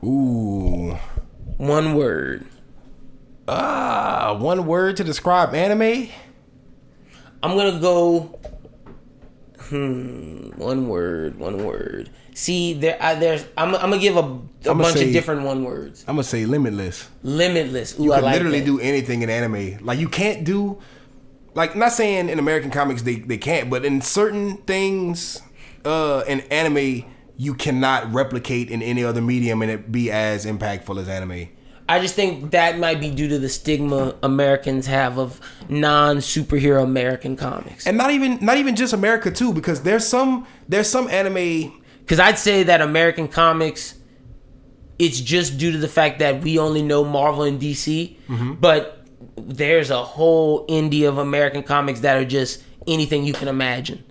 Ooh. 0.05 0.97
One 1.59 1.95
word. 1.95 2.47
Ah, 3.47 4.37
one 4.39 4.67
word 4.67 4.97
to 4.99 5.05
describe 5.05 5.55
anime. 5.55 6.09
I'm 7.43 7.57
gonna 7.57 7.81
go. 7.81 8.39
Hmm. 9.69 10.51
One 10.57 10.89
word. 10.89 11.39
One 11.39 11.65
word. 11.65 12.11
See, 12.35 12.75
there. 12.75 12.97
I, 13.01 13.15
there's. 13.17 13.45
I'm. 13.57 13.75
I'm 13.75 13.91
gonna 13.91 13.99
give 13.99 14.17
a, 14.17 14.21
a 14.21 14.75
bunch 14.75 14.97
say- 14.99 15.07
of 15.07 15.13
different 15.13 15.43
one 15.43 15.65
words. 15.65 16.05
I'm 16.07 16.15
gonna 16.15 16.25
say 16.25 16.47
limitless. 16.47 17.09
Limitless. 17.23 17.99
Ooh, 17.99 18.05
You 18.05 18.13
I 18.13 18.17
can 18.17 18.25
like 18.25 18.35
literally 18.35 18.61
that. 18.61 18.67
do 18.67 18.81
anything 18.81 19.23
in 19.23 19.31
anime. 19.31 19.79
Like 19.85 19.99
you 19.99 20.09
can't 20.09 20.45
do, 20.45 20.79
like 21.55 21.75
not 21.75 21.93
saying 21.93 22.29
in 22.29 22.39
American 22.39 22.71
comics 22.71 23.03
they 23.03 23.17
they 23.17 23.39
can't, 23.39 23.69
but 23.71 23.85
in 23.85 24.01
certain 24.01 24.59
things, 24.59 25.43
uh, 25.85 26.23
in 26.29 26.41
anime 26.53 27.05
you 27.39 27.55
cannot 27.55 28.13
replicate 28.13 28.69
in 28.69 28.83
any 28.83 29.03
other 29.03 29.23
medium 29.23 29.63
and 29.63 29.71
it 29.71 29.91
be 29.91 30.11
as 30.11 30.45
impactful 30.45 31.01
as 31.01 31.09
anime. 31.09 31.49
I 31.89 32.01
just 32.01 32.15
think 32.15 32.51
that 32.51 32.79
might 32.79 33.01
be 33.01 33.11
due 33.11 33.29
to 33.29 33.39
the 33.39 33.49
stigma 33.49 34.15
Americans 34.23 34.87
have 34.87 35.19
of 35.19 35.41
non 35.71 36.19
superhero 36.19 36.83
American 36.83 37.35
comics. 37.37 37.87
And 37.87 37.97
not 37.97 38.11
even 38.11 38.45
not 38.45 38.59
even 38.59 38.77
just 38.77 38.93
America 38.93 39.31
too, 39.31 39.55
because 39.55 39.83
there's 39.83 40.07
some 40.07 40.47
there's 40.69 40.89
some 40.91 41.09
anime 41.09 41.73
Because 42.01 42.21
I'd 42.21 42.39
say 42.39 42.65
that 42.65 42.83
American 42.83 43.27
comics, 43.29 43.95
it's 44.99 45.19
just 45.21 45.57
due 45.59 45.73
to 45.73 45.79
the 45.79 45.89
fact 45.89 46.19
that 46.19 46.43
we 46.43 46.59
only 46.59 46.83
know 46.83 47.05
Marvel 47.05 47.45
and 47.45 47.59
DC, 47.61 48.17
Mm-hmm. 48.29 48.55
but 48.55 49.07
there's 49.37 49.91
a 49.91 50.03
whole 50.03 50.67
indie 50.67 51.09
of 51.09 51.17
American 51.19 51.63
comics 51.63 52.01
that 52.01 52.17
are 52.19 52.25
just 52.27 52.63
anything 52.87 53.25
you 53.25 53.33
can 53.33 53.49
imagine. 53.49 54.05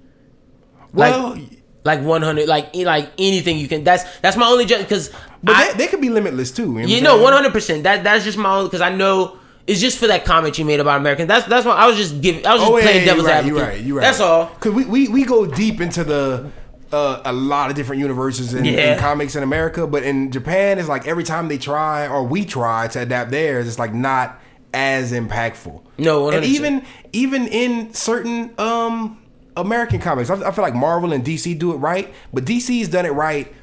well, 0.94 1.32
like, 1.36 1.57
like 1.88 2.02
100, 2.02 2.48
like 2.48 2.76
like 2.76 3.12
anything 3.18 3.58
you 3.58 3.68
can. 3.68 3.84
That's 3.84 4.04
that's 4.20 4.38
my 4.38 4.46
only 4.48 4.66
because 4.66 5.10
but 5.44 5.56
I, 5.56 5.72
they, 5.72 5.78
they 5.80 5.88
could 5.88 6.02
be 6.02 6.10
limitless 6.10 6.52
too. 6.52 6.66
You 6.66 6.82
know, 6.82 6.86
you 6.88 7.02
know, 7.02 7.16
I'm 7.16 7.22
one 7.22 7.32
saying? 7.34 7.44
hundred 7.44 7.54
percent. 7.54 7.84
That 7.84 8.04
that's 8.04 8.24
just 8.24 8.38
my 8.38 8.54
only 8.56 8.68
because 8.68 8.82
I 8.82 8.94
know 8.94 9.38
it's 9.66 9.82
just 9.82 9.98
for 9.98 10.08
that 10.08 10.24
comment 10.26 10.58
you 10.58 10.66
made 10.66 10.80
about 10.80 11.00
Americans. 11.00 11.28
That's 11.28 11.48
that's 11.48 11.66
why 11.66 11.74
I 11.74 11.88
was 11.88 11.98
just 11.98 12.22
giving. 12.22 12.46
I 12.46 12.54
was 12.54 12.62
just 12.62 12.72
Oh, 12.72 12.80
playing 12.80 13.00
yeah, 13.00 13.06
devil's 13.06 13.26
you're 13.26 13.32
right, 13.34 13.38
advocate. 13.38 13.58
You're 13.58 13.68
right. 13.68 13.82
You're 13.82 13.98
right. 13.98 14.02
That's 14.04 14.20
all. 14.20 14.46
Because 14.54 14.74
we, 14.74 14.86
we 14.86 15.08
we 15.08 15.24
go 15.26 15.46
deep 15.46 15.82
into 15.82 16.04
the 16.04 16.50
uh, 16.92 17.22
a 17.26 17.34
lot 17.34 17.70
of 17.70 17.76
different 17.76 18.00
universes 18.02 18.54
in, 18.54 18.64
Yeah. 18.64 18.94
in 18.94 19.00
comics 19.00 19.36
in 19.36 19.44
America, 19.44 19.86
but 19.88 20.04
in 20.04 20.32
Japan, 20.32 20.80
it's 20.80 20.88
like 20.88 21.06
every 21.08 21.24
time 21.24 21.48
they 21.50 21.58
try 21.58 22.08
or 22.08 22.24
we 22.24 22.46
try 22.46 22.88
to 22.90 23.02
adapt 23.02 23.30
theirs, 23.32 23.68
it's 23.68 23.78
like 23.80 23.94
not 23.94 24.40
as 24.74 25.12
impactful. 25.12 25.82
No, 25.98 26.30
and 26.30 26.44
100%. 26.44 26.48
even 26.48 26.86
even 27.12 27.48
in 27.48 27.94
certain 27.94 28.54
um 28.58 29.18
American 29.58 30.00
comics, 30.00 30.30
I, 30.30 30.36
I 30.48 30.52
feel 30.52 30.64
like 30.64 30.76
Marvel 30.76 31.14
and 31.14 31.24
DC 31.24 31.58
do 31.58 31.74
it 31.74 31.78
right, 31.78 32.14
but 32.34 32.46
DC's 32.46 32.88
done 32.90 33.06
it 33.06 33.12
right. 33.12 33.54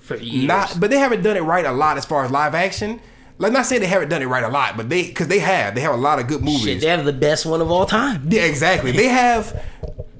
For 0.00 0.16
years. 0.16 0.44
Not, 0.46 0.76
but 0.80 0.90
they 0.90 0.98
haven't 0.98 1.22
done 1.22 1.36
it 1.36 1.42
right 1.42 1.64
a 1.64 1.72
lot 1.72 1.96
as 1.96 2.04
far 2.04 2.24
as 2.24 2.30
live 2.30 2.54
action. 2.54 3.00
Like, 3.38 3.52
not 3.52 3.64
saying 3.64 3.80
they 3.80 3.86
haven't 3.86 4.08
done 4.10 4.20
it 4.22 4.26
right 4.26 4.44
a 4.44 4.48
lot, 4.48 4.76
but 4.76 4.88
they 4.90 5.04
because 5.04 5.28
they 5.28 5.38
have 5.38 5.74
they 5.74 5.80
have 5.80 5.94
a 5.94 5.96
lot 5.96 6.18
of 6.18 6.26
good 6.26 6.42
movies. 6.42 6.64
Shit, 6.64 6.80
they 6.82 6.88
have 6.88 7.04
the 7.04 7.12
best 7.12 7.46
one 7.46 7.60
of 7.62 7.70
all 7.70 7.86
time. 7.86 8.26
Yeah, 8.28 8.42
exactly. 8.42 8.92
They 8.92 9.08
have 9.08 9.64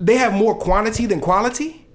they 0.00 0.16
have 0.16 0.32
more 0.32 0.54
quantity 0.56 1.04
than 1.06 1.20
quality. 1.20 1.86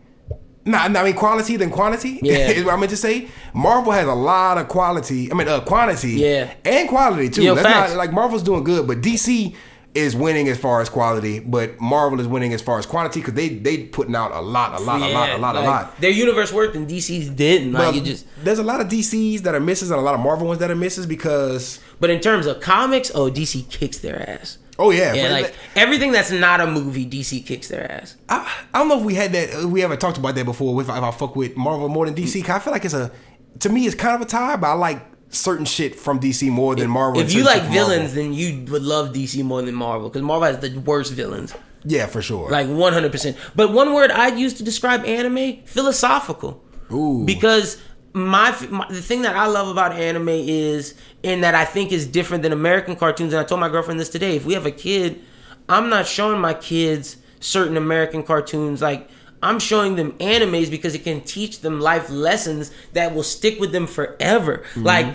Nah, 0.65 0.79
I 0.79 0.89
mean 0.89 1.15
quality 1.15 1.57
than 1.57 1.69
quantity. 1.69 2.19
Yeah. 2.23 2.49
is 2.49 2.63
what 2.63 2.73
I 2.73 2.77
meant 2.77 2.89
to 2.91 2.97
say. 2.97 3.27
Marvel 3.53 3.91
has 3.91 4.07
a 4.07 4.13
lot 4.13 4.57
of 4.57 4.67
quality. 4.67 5.31
I 5.31 5.35
mean, 5.35 5.47
uh, 5.47 5.61
quantity. 5.61 6.13
Yeah. 6.13 6.53
and 6.63 6.89
quality 6.89 7.29
too. 7.29 7.43
Yeah, 7.43 7.53
That's 7.53 7.67
facts. 7.67 7.91
not 7.91 7.97
like 7.97 8.11
Marvel's 8.11 8.43
doing 8.43 8.63
good, 8.63 8.87
but 8.87 9.01
DC 9.01 9.55
is 9.95 10.15
winning 10.15 10.49
as 10.49 10.57
far 10.59 10.81
as 10.81 10.89
quality, 10.89 11.39
but 11.39 11.79
Marvel 11.79 12.19
is 12.19 12.27
winning 12.27 12.53
as 12.53 12.61
far 12.61 12.77
as 12.77 12.85
quantity 12.85 13.21
because 13.21 13.33
they 13.33 13.49
they 13.49 13.83
putting 13.85 14.15
out 14.15 14.31
a 14.31 14.41
lot, 14.41 14.79
a 14.79 14.83
lot, 14.83 15.01
a 15.01 15.07
lot, 15.13 15.29
a 15.29 15.37
lot, 15.37 15.55
a 15.55 15.61
lot. 15.61 15.99
Their 16.01 16.11
universe 16.11 16.51
worked 16.51 16.75
and 16.75 16.87
DC's 16.87 17.29
didn't. 17.29 17.71
Like 17.73 17.93
But 17.93 17.95
it 17.95 18.03
just. 18.03 18.25
there's 18.43 18.59
a 18.59 18.63
lot 18.63 18.81
of 18.81 18.87
DCs 18.87 19.39
that 19.41 19.55
are 19.55 19.59
misses 19.59 19.91
and 19.91 19.99
a 19.99 20.03
lot 20.03 20.13
of 20.13 20.19
Marvel 20.19 20.47
ones 20.47 20.59
that 20.59 20.69
are 20.69 20.75
misses 20.75 21.05
because 21.05 21.79
But 21.99 22.09
in 22.09 22.19
terms 22.19 22.45
of 22.45 22.59
comics, 22.59 23.11
oh, 23.15 23.31
DC 23.31 23.69
kicks 23.69 23.99
their 23.99 24.29
ass. 24.29 24.57
oh 24.77 24.91
yeah, 24.91 25.13
Yeah, 25.13 25.29
like 25.29 25.53
everything 25.75 26.11
that's 26.11 26.31
not 26.31 26.59
a 26.59 26.67
movie, 26.67 27.05
DC 27.05 27.45
kicks 27.45 27.69
their 27.69 27.89
ass. 27.89 28.17
I, 28.27 28.51
I 28.73 28.79
don't 28.79 28.89
know 28.89 28.99
if 28.99 29.05
we 29.05 29.15
had 29.15 29.31
that. 29.31 29.63
We 29.65 29.81
ever 29.83 29.95
talked 29.95 30.17
about 30.17 30.35
that 30.35 30.43
before. 30.45 30.81
If 30.81 30.89
I, 30.89 30.97
if 30.97 31.03
I 31.03 31.11
fuck 31.11 31.35
with 31.37 31.55
Marvel 31.55 31.87
more 31.87 32.05
than 32.05 32.15
DC, 32.15 32.41
'cause 32.43 32.55
I 32.57 32.59
feel 32.59 32.73
like 32.73 32.83
it's 32.83 32.93
a. 32.93 33.11
To 33.59 33.69
me, 33.69 33.85
it's 33.85 33.95
kind 33.95 34.13
of 34.15 34.21
a 34.21 34.25
tie, 34.25 34.57
but 34.57 34.67
I 34.67 34.73
like 34.73 34.99
certain 35.35 35.65
shit 35.65 35.95
from 35.95 36.19
DC 36.19 36.49
more 36.49 36.75
than 36.75 36.89
Marvel. 36.89 37.21
If 37.21 37.33
you 37.33 37.43
like 37.43 37.63
from 37.63 37.73
Marvel. 37.73 37.89
villains, 37.89 38.13
then 38.13 38.33
you 38.33 38.65
would 38.71 38.81
love 38.83 39.13
DC 39.13 39.43
more 39.43 39.61
than 39.61 39.75
Marvel 39.75 40.09
because 40.09 40.21
Marvel 40.21 40.47
has 40.47 40.59
the 40.59 40.77
worst 40.79 41.13
villains, 41.13 41.53
yeah, 41.83 42.05
for 42.07 42.21
sure. 42.21 42.49
like 42.49 42.67
one 42.67 42.93
hundred 42.93 43.11
percent. 43.11 43.37
But 43.55 43.71
one 43.71 43.93
word 43.93 44.11
I'd 44.11 44.37
use 44.37 44.53
to 44.55 44.63
describe 44.63 45.05
anime: 45.05 45.63
philosophical. 45.65 46.63
Ooh. 46.91 47.25
Because 47.25 47.81
my, 48.13 48.55
my 48.69 48.87
the 48.89 49.01
thing 49.01 49.23
that 49.23 49.35
I 49.35 49.47
love 49.47 49.67
about 49.67 49.91
anime 49.93 50.29
is, 50.29 50.95
and 51.23 51.43
that 51.43 51.55
I 51.55 51.65
think 51.65 51.91
is 51.91 52.07
different 52.07 52.43
than 52.43 52.51
American 52.51 52.95
cartoons. 52.95 53.33
And 53.33 53.39
I 53.39 53.43
told 53.43 53.59
my 53.59 53.69
girlfriend 53.69 53.99
this 53.99 54.09
today. 54.09 54.35
If 54.35 54.45
we 54.45 54.53
have 54.53 54.65
a 54.65 54.71
kid, 54.71 55.21
I'm 55.67 55.89
not 55.89 56.07
showing 56.07 56.39
my 56.39 56.53
kids 56.53 57.17
certain 57.39 57.77
American 57.77 58.23
cartoons 58.23 58.81
like. 58.81 59.09
I'm 59.43 59.59
showing 59.59 59.95
them 59.95 60.13
animes 60.13 60.71
because 60.71 60.95
it 60.95 61.03
can 61.03 61.21
teach 61.21 61.59
them 61.61 61.79
life 61.79 62.09
lessons 62.09 62.71
that 62.93 63.13
will 63.13 63.23
stick 63.23 63.59
with 63.59 63.71
them 63.71 63.85
forever. 63.87 64.63
Like 64.75 65.13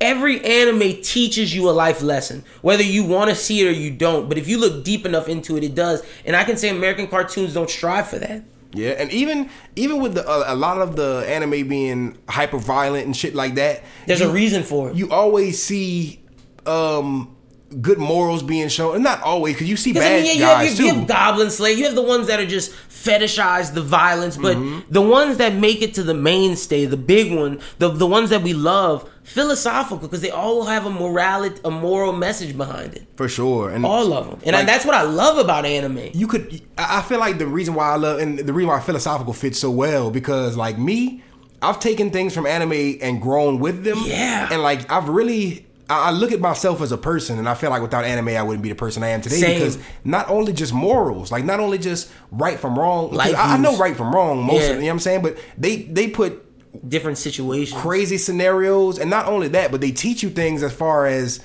every 0.00 0.42
anime 0.44 1.00
teaches 1.02 1.54
you 1.54 1.68
a 1.68 1.72
life 1.72 2.02
lesson, 2.02 2.44
whether 2.62 2.82
you 2.82 3.04
want 3.04 3.30
to 3.30 3.36
see 3.36 3.60
it 3.60 3.68
or 3.68 3.72
you 3.72 3.90
don't. 3.90 4.28
But 4.28 4.38
if 4.38 4.48
you 4.48 4.58
look 4.58 4.84
deep 4.84 5.06
enough 5.06 5.28
into 5.28 5.56
it, 5.56 5.64
it 5.64 5.74
does. 5.74 6.02
And 6.24 6.36
I 6.36 6.44
can 6.44 6.56
say 6.56 6.68
American 6.68 7.06
cartoons 7.08 7.54
don't 7.54 7.70
strive 7.70 8.08
for 8.08 8.18
that. 8.18 8.42
yeah, 8.72 8.90
and 8.90 9.10
even 9.12 9.50
even 9.76 10.00
with 10.00 10.14
the, 10.14 10.28
a, 10.28 10.54
a 10.54 10.56
lot 10.56 10.80
of 10.80 10.96
the 10.96 11.24
anime 11.26 11.66
being 11.68 12.18
hyper 12.28 12.58
violent 12.58 13.06
and 13.06 13.16
shit 13.16 13.34
like 13.34 13.54
that, 13.56 13.82
There's 14.06 14.20
you, 14.20 14.28
a 14.28 14.32
reason 14.32 14.62
for 14.62 14.90
it. 14.90 14.96
You 14.96 15.10
always 15.10 15.62
see 15.62 16.22
um 16.66 17.34
good 17.80 17.98
morals 17.98 18.42
being 18.42 18.68
shown, 18.68 18.96
and 18.96 19.04
not 19.04 19.22
always 19.22 19.54
because 19.54 19.68
you 19.68 19.76
see 19.76 19.92
Because 19.92 20.06
I 20.06 20.10
bad 20.10 20.22
mean, 20.22 20.26
yeah, 20.26 20.32
you 20.32 20.44
have, 20.44 20.58
guys 20.58 20.70
you, 20.70 20.76
too. 20.76 20.84
you 20.94 20.98
have 21.00 21.08
Goblin 21.08 21.50
Slayer. 21.50 21.74
You 21.76 21.84
have 21.84 21.94
the 21.94 22.02
ones 22.02 22.26
that 22.26 22.40
are 22.40 22.46
just 22.46 22.72
fetishize 22.72 23.72
the 23.74 23.82
violence, 23.82 24.36
but 24.36 24.56
Mm-hmm. 24.56 24.92
the 24.92 25.00
ones 25.02 25.36
that 25.38 25.54
make 25.54 25.80
it 25.82 25.94
to 25.94 26.02
the 26.02 26.14
mainstay, 26.14 26.84
the 26.86 26.96
big 26.96 27.32
one, 27.32 27.60
the 27.78 27.88
the 27.88 28.06
ones 28.06 28.30
that 28.30 28.42
we 28.42 28.52
love, 28.54 29.08
philosophical 29.22 29.98
because 29.98 30.20
they 30.20 30.30
all 30.30 30.64
have 30.64 30.84
a 30.86 30.90
morality, 30.90 31.60
a 31.64 31.70
moral 31.70 32.12
message 32.12 32.56
behind 32.56 32.94
it. 32.94 33.06
for 33.16 33.28
sure, 33.28 33.70
and 33.70 33.86
All 33.86 34.12
of 34.12 34.26
them, 34.28 34.40
and 34.44 34.54
Like- 34.54 34.66
that's 34.66 34.84
what 34.84 34.94
I 34.94 35.02
love 35.02 35.38
about 35.38 35.64
anime. 35.64 36.10
you 36.12 36.26
could 36.26 36.60
I 36.76 36.98
I 36.98 37.02
feel 37.02 37.18
like 37.20 37.38
the 37.38 37.46
reason 37.46 37.74
why 37.74 37.90
I 37.92 37.96
love 37.96 38.18
and 38.20 38.38
the 38.38 38.52
reason 38.52 38.68
why 38.68 38.80
philosophical 38.80 39.32
fits 39.32 39.58
so 39.60 39.70
well 39.70 40.10
because 40.10 40.56
like 40.56 40.76
me, 40.78 41.22
I've 41.62 41.78
taken 41.80 42.10
things 42.10 42.34
from 42.34 42.46
anime 42.46 42.98
and 43.00 43.20
grown 43.22 43.60
with 43.60 43.84
them. 43.84 43.98
Yeah. 44.04 44.48
And 44.50 44.62
like 44.62 44.90
I've 44.90 45.08
really 45.08 45.66
I 45.90 46.08
I 46.08 46.10
look 46.12 46.32
at 46.32 46.40
myself 46.40 46.80
as 46.80 46.92
a 46.92 46.98
person 46.98 47.38
and 47.38 47.48
I 47.48 47.54
feel 47.54 47.70
like 47.70 47.82
without 47.82 48.04
anime 48.04 48.28
I 48.28 48.42
wouldn't 48.42 48.62
be 48.62 48.68
the 48.70 48.74
person 48.74 49.02
I 49.02 49.08
am 49.08 49.20
today 49.20 49.36
Same. 49.36 49.58
because 49.58 49.78
not 50.04 50.30
only 50.30 50.52
just 50.52 50.72
morals, 50.72 51.30
like 51.32 51.44
not 51.44 51.60
only 51.60 51.78
just 51.78 52.10
right 52.30 52.58
from 52.58 52.78
wrong. 52.78 53.10
Life 53.12 53.34
I, 53.36 53.54
I 53.54 53.56
know 53.58 53.76
right 53.76 53.96
from 53.96 54.14
wrong 54.14 54.42
most 54.42 54.62
Yeah. 54.62 54.70
of 54.70 54.76
you 54.76 54.80
know 54.82 54.86
what 54.86 54.92
I'm 54.92 54.98
saying, 55.00 55.22
but 55.22 55.36
they 55.58 55.76
they 55.82 56.08
put 56.08 56.46
Different 56.88 57.18
situations. 57.18 57.80
crazy 57.80 58.16
scenarios 58.16 59.00
and 59.00 59.10
not 59.10 59.26
only 59.26 59.48
that, 59.48 59.72
but 59.72 59.80
they 59.80 59.90
teach 59.90 60.22
you 60.22 60.30
things 60.30 60.62
as 60.62 60.72
far 60.72 61.04
as 61.06 61.40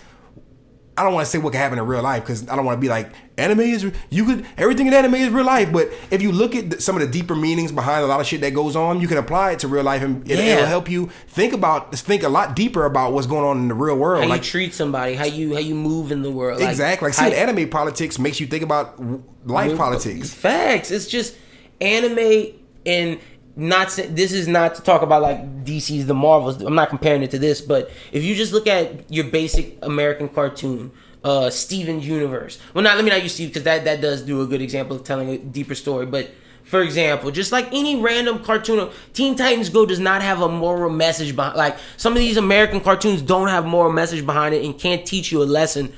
I 0.97 1.03
don't 1.03 1.13
want 1.13 1.25
to 1.25 1.29
say 1.31 1.39
what 1.39 1.51
can 1.51 1.59
happen 1.59 1.77
in 1.77 1.85
real 1.85 2.01
life 2.01 2.23
because 2.23 2.47
I 2.47 2.55
don't 2.55 2.63
want 2.65 2.77
to 2.77 2.81
be 2.81 2.87
like 2.87 3.11
anime 3.37 3.59
is 3.59 3.91
you 4.09 4.23
could 4.25 4.45
everything 4.57 4.87
in 4.87 4.93
anime 4.93 5.15
is 5.15 5.27
real 5.29 5.43
life. 5.45 5.71
But 5.73 5.89
if 6.09 6.21
you 6.21 6.31
look 6.31 6.55
at 6.55 6.69
the, 6.69 6.81
some 6.81 6.95
of 6.95 7.01
the 7.01 7.07
deeper 7.07 7.35
meanings 7.35 7.73
behind 7.73 8.03
a 8.03 8.07
lot 8.07 8.21
of 8.21 8.25
shit 8.27 8.39
that 8.41 8.51
goes 8.53 8.77
on, 8.77 9.01
you 9.01 9.07
can 9.09 9.17
apply 9.17 9.51
it 9.51 9.59
to 9.59 9.67
real 9.67 9.83
life 9.83 10.01
and 10.01 10.29
it, 10.31 10.39
Yeah. 10.39 10.55
will 10.61 10.65
help 10.67 10.89
you 10.89 11.09
think 11.27 11.51
about 11.53 11.93
think 11.95 12.23
a 12.23 12.29
lot 12.29 12.55
deeper 12.55 12.85
about 12.85 13.11
what's 13.11 13.27
going 13.27 13.43
on 13.43 13.57
in 13.57 13.67
the 13.67 13.73
real 13.73 13.97
world. 13.97 14.23
How 14.23 14.29
like 14.29 14.41
you 14.45 14.49
treat 14.51 14.73
somebody, 14.73 15.15
how 15.15 15.25
you 15.25 15.53
how 15.53 15.59
you 15.59 15.75
move 15.75 16.13
in 16.13 16.21
the 16.21 16.31
world. 16.31 16.61
Like, 16.61 16.69
exactly, 16.69 17.09
like 17.09 17.17
how- 17.17 17.29
seeing 17.29 17.37
anime 17.41 17.69
politics 17.69 18.17
makes 18.17 18.39
you 18.39 18.47
think 18.47 18.63
about 18.63 18.97
life 19.45 19.75
politics. 19.77 20.33
Facts. 20.33 20.91
It's 20.91 21.07
just 21.07 21.35
anime 21.81 22.53
and 22.85 23.19
not 23.55 23.89
this 24.09 24.31
is 24.31 24.47
not 24.47 24.75
to 24.75 24.81
talk 24.81 25.01
about 25.01 25.21
like 25.21 25.63
DC's 25.63 26.05
the 26.05 26.13
Marvels. 26.13 26.61
I'm 26.61 26.75
not 26.75 26.89
comparing 26.89 27.23
it 27.23 27.31
to 27.31 27.39
this, 27.39 27.61
but 27.61 27.89
if 28.11 28.23
you 28.23 28.35
just 28.35 28.53
look 28.53 28.67
at 28.67 29.11
your 29.11 29.25
basic 29.25 29.77
American 29.81 30.29
cartoon, 30.29 30.91
uh 31.23 31.49
Steven's 31.49 32.07
Universe. 32.07 32.59
Well, 32.73 32.83
not 32.83 32.95
let 32.95 33.05
me 33.05 33.11
not 33.11 33.23
use 33.23 33.33
Steve 33.33 33.49
because 33.49 33.63
that 33.63 33.85
that 33.85 34.01
does 34.01 34.21
do 34.21 34.41
a 34.41 34.47
good 34.47 34.61
example 34.61 34.95
of 34.95 35.03
telling 35.03 35.29
a 35.29 35.37
deeper 35.37 35.75
story, 35.75 36.05
but 36.05 36.29
for 36.63 36.81
example, 36.81 37.29
just 37.29 37.51
like 37.51 37.67
any 37.71 38.01
random 38.01 38.43
cartoon, 38.43 38.89
Teen 39.13 39.35
Titans 39.35 39.69
Go 39.69 39.85
does 39.85 39.99
not 39.99 40.23
have 40.23 40.41
a 40.41 40.49
moral 40.49 40.89
message 40.89 41.35
behind. 41.35 41.55
Like 41.55 41.77
some 41.95 42.13
of 42.13 42.19
these 42.19 42.37
American 42.37 42.81
cartoons 42.81 43.21
don't 43.21 43.49
have 43.49 43.65
moral 43.65 43.91
message 43.91 44.25
behind 44.25 44.55
it 44.55 44.65
and 44.65 44.77
can't 44.77 45.05
teach 45.05 45.31
you 45.31 45.43
a 45.43 45.45
lesson 45.45 45.93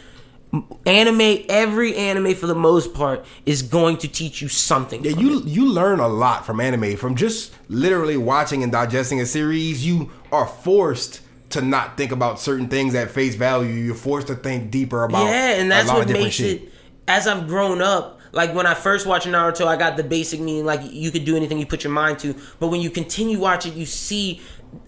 anime 0.85 1.45
every 1.49 1.95
anime 1.95 2.33
for 2.35 2.47
the 2.47 2.55
most 2.55 2.93
part 2.93 3.25
is 3.45 3.61
going 3.61 3.97
to 3.97 4.07
teach 4.07 4.41
you 4.41 4.47
something 4.47 5.03
Yeah, 5.03 5.11
you 5.11 5.39
it. 5.39 5.45
you 5.45 5.65
learn 5.65 5.99
a 5.99 6.07
lot 6.07 6.45
from 6.45 6.59
anime. 6.59 6.95
From 6.97 7.15
just 7.15 7.53
literally 7.69 8.17
watching 8.17 8.63
and 8.63 8.71
digesting 8.71 9.19
a 9.21 9.25
series, 9.25 9.85
you 9.85 10.11
are 10.31 10.47
forced 10.47 11.21
to 11.49 11.61
not 11.61 11.95
think 11.97 12.11
about 12.11 12.39
certain 12.39 12.67
things 12.67 12.93
at 12.95 13.09
face 13.11 13.35
value. 13.35 13.71
You're 13.73 13.95
forced 13.95 14.27
to 14.27 14.35
think 14.35 14.69
deeper 14.71 15.03
about 15.03 15.25
yeah 15.25 15.59
and 15.61 15.71
that's 15.71 15.89
what 15.89 16.07
makes 16.09 16.35
shit. 16.35 16.61
it 16.63 16.71
as 17.07 17.25
i've 17.25 17.47
grown 17.47 17.81
up 17.81 18.19
like 18.33 18.53
when 18.53 18.65
i 18.67 18.73
first 18.73 19.05
watched 19.07 19.25
naruto 19.27 19.65
i 19.65 19.77
got 19.77 19.95
the 19.95 20.03
basic 20.03 20.41
meaning 20.41 20.65
like 20.65 20.81
you 20.91 21.09
could 21.09 21.23
do 21.23 21.37
anything 21.37 21.57
you 21.57 21.65
put 21.65 21.83
your 21.85 21.93
mind 21.93 22.19
to 22.19 22.35
but 22.59 22.67
when 22.67 22.81
you 22.81 22.89
continue 22.89 23.39
watching 23.39 23.73
you 23.77 23.85
see 23.85 24.41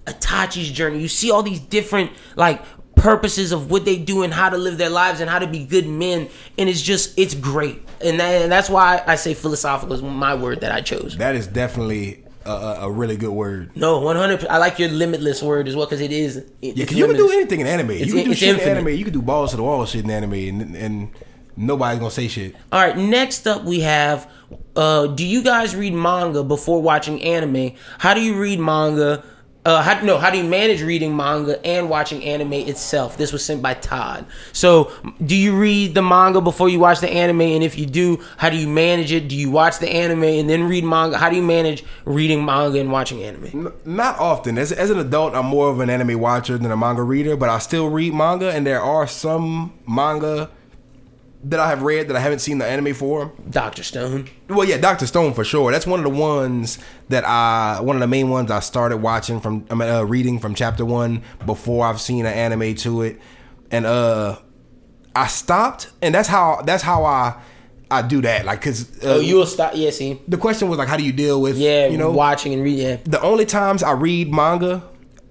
itachi's 0.06 0.70
journey 0.70 1.00
you 1.00 1.08
see 1.08 1.32
all 1.32 1.42
these 1.42 1.62
different 1.62 2.12
like 2.36 2.62
purposes 3.00 3.52
of 3.52 3.72
what 3.72 3.86
they 3.86 3.98
do 3.98 4.24
and 4.24 4.34
how 4.34 4.50
to 4.50 4.58
live 4.58 4.78
their 4.78 4.90
lives 4.90 5.20
and 5.22 5.30
how 5.30 5.40
to 5.40 5.48
be 5.48 5.66
good 5.66 5.88
men 5.88 6.28
and 6.58 6.70
it's 6.70 6.82
just 6.82 7.18
it's 7.18 7.34
great 7.34 7.82
and, 8.02 8.20
that, 8.20 8.42
and 8.42 8.52
that's 8.52 8.70
why 8.70 9.02
i 9.08 9.16
say 9.16 9.34
philosophical 9.34 9.94
is 9.94 10.02
my 10.02 10.36
word 10.36 10.62
that 10.62 10.72
i 10.72 10.82
chose 10.82 11.18
That 11.18 11.36
is 11.36 11.48
definitely 11.48 12.24
a, 12.46 12.52
a, 12.82 12.92
really 12.92 13.16
good 13.18 13.32
word. 13.32 13.72
no 13.76 14.00
100 14.00 14.46
i 14.48 14.58
like 14.58 14.80
your 14.80 14.90
limitless 14.90 15.42
word 15.44 15.68
as 15.68 15.76
well 15.76 15.86
because 15.86 16.02
it 16.02 16.12
is 16.12 16.44
Yeah, 16.62 16.74
because 16.76 16.98
you 16.98 17.06
can 17.08 17.16
do 17.16 17.30
anything 17.32 17.60
in 17.62 17.68
anime. 17.68 17.92
It's- 17.92 18.08
you 18.08 18.16
can 18.16 18.26
do 18.26 18.34
shit 18.34 18.50
infinite. 18.50 18.72
in 18.72 18.78
anime. 18.78 18.98
You 18.98 19.04
can 19.04 19.14
do 19.14 19.22
balls 19.22 19.52
to 19.52 19.58
the 19.58 19.64
wall 19.64 19.86
shit 19.86 20.04
in 20.04 20.10
anime, 20.10 20.34
and, 20.34 20.76
and 20.76 21.12
nobody's 21.56 22.00
gonna 22.00 22.12
say 22.12 22.28
shit. 22.28 22.56
All 22.72 22.82
right, 22.82 22.98
next 22.98 23.46
up 23.48 23.64
we 23.66 23.82
have 23.82 24.30
uh 24.76 25.08
do 25.08 25.26
you 25.26 25.44
guys 25.44 25.76
read 25.76 25.94
manga 25.94 26.44
before 26.44 26.82
watching 26.82 27.22
anime? 27.22 27.74
How 28.00 28.14
do 28.14 28.22
you 28.22 28.40
read 28.40 28.60
manga? 28.60 29.24
Uh 29.66 29.82
how 29.82 30.00
no, 30.02 30.18
how 30.18 30.30
do 30.30 30.38
you 30.38 30.44
manage 30.46 30.82
reading 30.82 31.16
manga 31.16 31.64
and 31.66 31.90
watching 31.90 32.24
anime 32.24 32.54
itself? 32.54 33.18
This 33.18 33.34
was 33.34 33.44
sent 33.44 33.62
by 33.62 33.74
Todd. 33.74 34.26
So, 34.54 34.92
do 35.26 35.36
you 35.36 35.58
read 35.58 35.96
the 35.96 36.02
manga 36.02 36.40
before 36.40 36.70
you 36.70 36.80
watch 36.80 37.02
the 37.02 37.10
anime 37.10 37.42
and 37.42 37.64
if 37.64 37.78
you 37.78 37.86
do, 37.86 38.24
how 38.38 38.50
do 38.50 38.56
you 38.56 38.70
manage 38.70 39.12
it? 39.12 39.28
Do 39.28 39.36
you 39.36 39.52
watch 39.52 39.80
the 39.80 39.90
anime 39.90 40.24
and 40.24 40.50
then 40.50 40.64
read 40.64 40.86
manga? 40.86 41.18
How 41.18 41.30
do 41.30 41.36
you 41.36 41.44
manage 41.44 41.84
reading 42.06 42.46
manga 42.46 42.80
and 42.80 42.90
watching 42.90 43.22
anime? 43.22 43.74
Not 43.84 44.18
often. 44.18 44.58
As, 44.58 44.72
as 44.72 44.92
an 44.92 45.00
adult, 45.00 45.36
I'm 45.36 45.48
more 45.48 45.70
of 45.70 45.82
an 45.82 45.90
anime 45.90 46.20
watcher 46.20 46.58
than 46.58 46.72
a 46.72 46.78
manga 46.78 47.04
reader, 47.04 47.36
but 47.36 47.50
I 47.50 47.60
still 47.60 47.90
read 47.90 48.14
manga, 48.14 48.52
and 48.52 48.66
there 48.66 48.82
are 48.82 49.08
some 49.08 49.74
manga 49.86 50.50
that 51.44 51.60
I 51.60 51.70
have 51.70 51.84
read 51.84 52.10
that 52.10 52.18
I 52.18 52.20
haven't 52.20 52.40
seen 52.40 52.58
the 52.58 52.66
anime 52.66 52.94
for. 52.94 53.32
Dr. 53.50 53.84
Stone. 53.84 54.28
Well, 54.50 54.68
yeah, 54.68 54.78
Doctor 54.78 55.08
Stone 55.08 55.34
for 55.34 55.44
sure. 55.46 55.72
That's 55.72 55.88
one 55.88 56.00
of 56.00 56.04
the 56.04 56.18
ones 56.20 56.80
that 57.08 57.24
I, 57.26 57.80
one 57.82 57.96
of 57.96 58.02
the 58.02 58.08
main 58.08 58.30
ones 58.30 58.52
I 58.52 58.60
started 58.60 58.98
watching 58.98 59.40
from, 59.40 59.66
I 59.70 59.76
mean, 59.76 59.90
uh, 59.90 60.04
reading 60.04 60.40
from 60.40 60.54
chapter 60.54 60.84
one 60.84 61.24
before 61.46 61.86
I've 61.86 62.02
seen 62.02 62.26
an 62.26 62.34
anime 62.34 62.76
to 62.76 63.04
it, 63.04 63.22
and 63.72 63.86
uh, 63.86 64.38
I 65.16 65.28
stopped, 65.28 65.92
and 66.02 66.14
that's 66.14 66.28
how 66.28 66.62
that's 66.66 66.84
how 66.84 67.06
I 67.06 67.42
I 67.90 68.02
do 68.02 68.22
that. 68.22 68.46
Like, 68.46 68.62
cause 68.62 69.04
uh, 69.04 69.14
Oh, 69.16 69.20
you 69.20 69.36
will 69.38 69.46
stop 69.46 69.72
yeah, 69.76 69.92
see. 69.92 70.22
the 70.28 70.38
question 70.38 70.68
was 70.70 70.78
like, 70.78 70.88
how 70.90 70.98
do 70.98 71.04
you 71.04 71.12
deal 71.14 71.42
with, 71.42 71.58
Yeah, 71.58 71.88
you 71.88 71.98
know, 71.98 72.12
watching 72.12 72.54
and 72.54 72.62
reading. 72.64 72.86
Yeah. 72.86 72.98
the 73.06 73.22
only 73.22 73.46
times 73.46 73.82
I 73.82 73.92
read 73.94 74.32
manga 74.34 74.84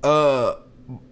uh 0.02 0.54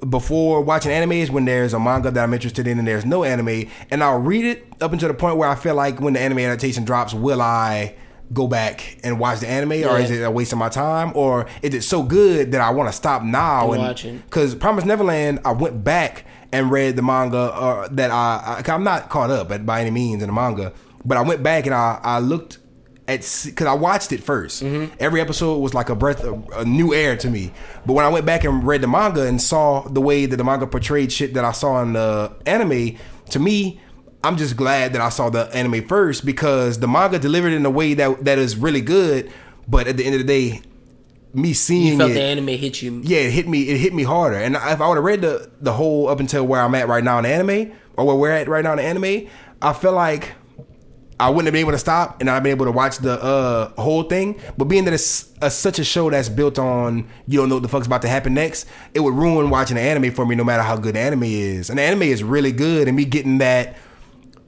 before 0.08 0.62
watching 0.62 0.90
anime 0.90 1.12
is 1.12 1.30
when 1.30 1.44
there's 1.44 1.74
a 1.74 1.78
manga 1.80 2.10
that 2.10 2.22
I'm 2.22 2.32
interested 2.32 2.66
in 2.66 2.78
and 2.78 2.88
there's 2.88 3.04
no 3.04 3.24
anime 3.24 3.68
and 3.90 4.02
I'll 4.02 4.18
read 4.20 4.44
it 4.44 4.66
up 4.80 4.92
until 4.92 5.08
the 5.08 5.14
point 5.14 5.36
where 5.36 5.48
I 5.48 5.54
feel 5.54 5.74
like 5.74 6.00
when 6.00 6.14
the 6.14 6.20
anime 6.20 6.38
adaptation 6.38 6.84
drops 6.84 7.12
will 7.12 7.42
I 7.42 7.94
go 8.32 8.48
back 8.48 8.98
and 9.04 9.20
watch 9.20 9.40
the 9.40 9.48
anime 9.48 9.72
or 9.84 9.98
is 9.98 10.10
it 10.10 10.22
a 10.22 10.30
waste 10.30 10.52
of 10.52 10.58
my 10.58 10.68
time 10.70 11.12
or 11.14 11.46
is 11.62 11.74
it 11.74 11.82
so 11.82 12.02
good 12.02 12.52
that 12.52 12.60
I 12.60 12.70
want 12.70 12.88
to 12.88 12.92
stop 12.92 13.22
now 13.22 13.72
And 13.72 13.82
and 14.12 14.30
cuz 14.30 14.54
Promise 14.54 14.84
Neverland 14.86 15.40
I 15.44 15.52
went 15.52 15.84
back 15.84 16.24
and 16.52 16.70
read 16.70 16.96
the 16.96 17.02
manga 17.02 17.36
uh, 17.38 17.88
that 17.92 18.10
I, 18.10 18.62
I 18.66 18.72
I'm 18.72 18.82
not 18.82 19.10
caught 19.10 19.30
up 19.30 19.52
at, 19.52 19.66
by 19.66 19.80
any 19.82 19.90
means 19.90 20.22
in 20.22 20.28
the 20.28 20.32
manga 20.32 20.72
but 21.04 21.18
I 21.18 21.22
went 21.22 21.42
back 21.42 21.66
and 21.66 21.74
I 21.74 22.00
I 22.02 22.18
looked 22.18 22.58
at 23.08 23.20
because 23.44 23.66
I 23.66 23.74
watched 23.74 24.12
it 24.12 24.20
1st 24.20 24.62
Mm-hmm. 24.64 24.94
Every 25.00 25.20
episode 25.20 25.58
was 25.58 25.74
like 25.74 25.88
a 25.88 25.94
breath 25.94 26.24
of 26.24 26.48
a 26.54 26.64
new 26.64 26.92
air 26.94 27.16
to 27.16 27.30
me. 27.30 27.52
But 27.84 27.92
when 27.94 28.04
I 28.04 28.08
went 28.08 28.26
back 28.26 28.44
and 28.44 28.66
read 28.66 28.80
the 28.80 28.88
manga 28.88 29.26
and 29.26 29.40
saw 29.40 29.82
the 29.88 30.00
way 30.00 30.26
that 30.26 30.36
the 30.36 30.44
manga 30.44 30.66
portrayed 30.66 31.12
shit 31.12 31.34
that 31.34 31.44
I 31.44 31.52
saw 31.52 31.82
in 31.82 31.92
the 31.92 32.34
anime, 32.46 32.96
to 33.30 33.38
me, 33.38 33.80
I'm 34.24 34.36
just 34.36 34.56
glad 34.56 34.92
that 34.94 35.00
I 35.00 35.08
saw 35.10 35.30
the 35.30 35.44
anime 35.54 35.86
first 35.86 36.26
because 36.26 36.80
the 36.80 36.88
manga 36.88 37.18
delivered 37.18 37.52
in 37.52 37.64
a 37.64 37.70
way 37.70 37.94
that 37.94 38.24
that 38.24 38.38
is 38.38 38.56
really 38.56 38.80
good. 38.80 39.30
But 39.68 39.86
at 39.86 39.96
the 39.96 40.04
end 40.04 40.14
of 40.14 40.20
the 40.20 40.26
day, 40.26 40.62
me 41.32 41.52
seeing 41.52 41.92
You 41.92 41.98
felt 41.98 42.10
it, 42.12 42.14
the 42.14 42.22
anime 42.22 42.48
hit 42.48 42.82
you. 42.82 43.02
yeah, 43.04 43.18
it 43.18 43.30
hit 43.32 43.46
me. 43.46 43.68
It 43.68 43.76
hit 43.78 43.92
me 43.94 44.02
harder. 44.04 44.36
And 44.36 44.56
if 44.56 44.80
I 44.80 44.88
would 44.88 44.96
have 44.96 45.04
read 45.04 45.20
the 45.20 45.50
the 45.60 45.72
whole 45.74 46.08
up 46.08 46.18
until 46.18 46.44
where 46.46 46.60
I'm 46.60 46.74
at 46.74 46.88
right 46.88 47.04
now 47.04 47.18
in 47.18 47.24
the 47.24 47.30
anime, 47.30 47.72
or 47.96 48.04
where 48.06 48.16
we're 48.16 48.30
at 48.32 48.48
right 48.48 48.64
now 48.64 48.72
in 48.72 48.78
the 48.78 48.84
anime, 48.84 49.28
I 49.62 49.72
feel 49.72 49.92
like 49.92 50.32
I 51.18 51.30
wouldn't 51.30 51.47
have 51.47 51.52
been 51.52 51.60
able 51.60 51.72
to 51.72 51.78
stop, 51.78 52.20
and 52.20 52.28
I've 52.28 52.43
been 52.43 52.51
able 52.51 52.66
to 52.66 52.72
watch 52.72 52.98
the 52.98 53.22
uh, 53.22 53.80
whole 53.80 54.02
thing. 54.02 54.38
But 54.59 54.66
being 54.66 54.84
that 54.84 54.93
it's 54.93 55.32
a, 55.40 55.51
such 55.51 55.78
a 55.78 55.84
show 55.84 56.10
that's 56.10 56.28
built 56.28 56.59
on 56.59 57.09
you 57.26 57.38
don't 57.38 57.48
know 57.48 57.56
what 57.56 57.62
the 57.62 57.68
fuck's 57.68 57.86
about 57.86 58.02
to 58.02 58.09
happen 58.09 58.34
next, 58.34 58.66
it 58.93 59.01
would 59.01 59.14
ruin 59.14 59.48
watching 59.48 59.76
the 59.76 59.82
anime 59.82 60.12
for 60.12 60.26
me, 60.26 60.34
no 60.34 60.44
matter 60.44 60.62
how 60.62 60.76
good 60.76 60.94
the 60.94 61.01
anime 61.01 61.22
is. 61.22 61.70
And 61.70 61.78
the 61.78 61.82
anime 61.82 62.02
is 62.02 62.22
really 62.22 62.52
good, 62.52 62.86
and 62.86 62.97
me 62.97 63.06
getting 63.06 63.38
that 63.38 63.76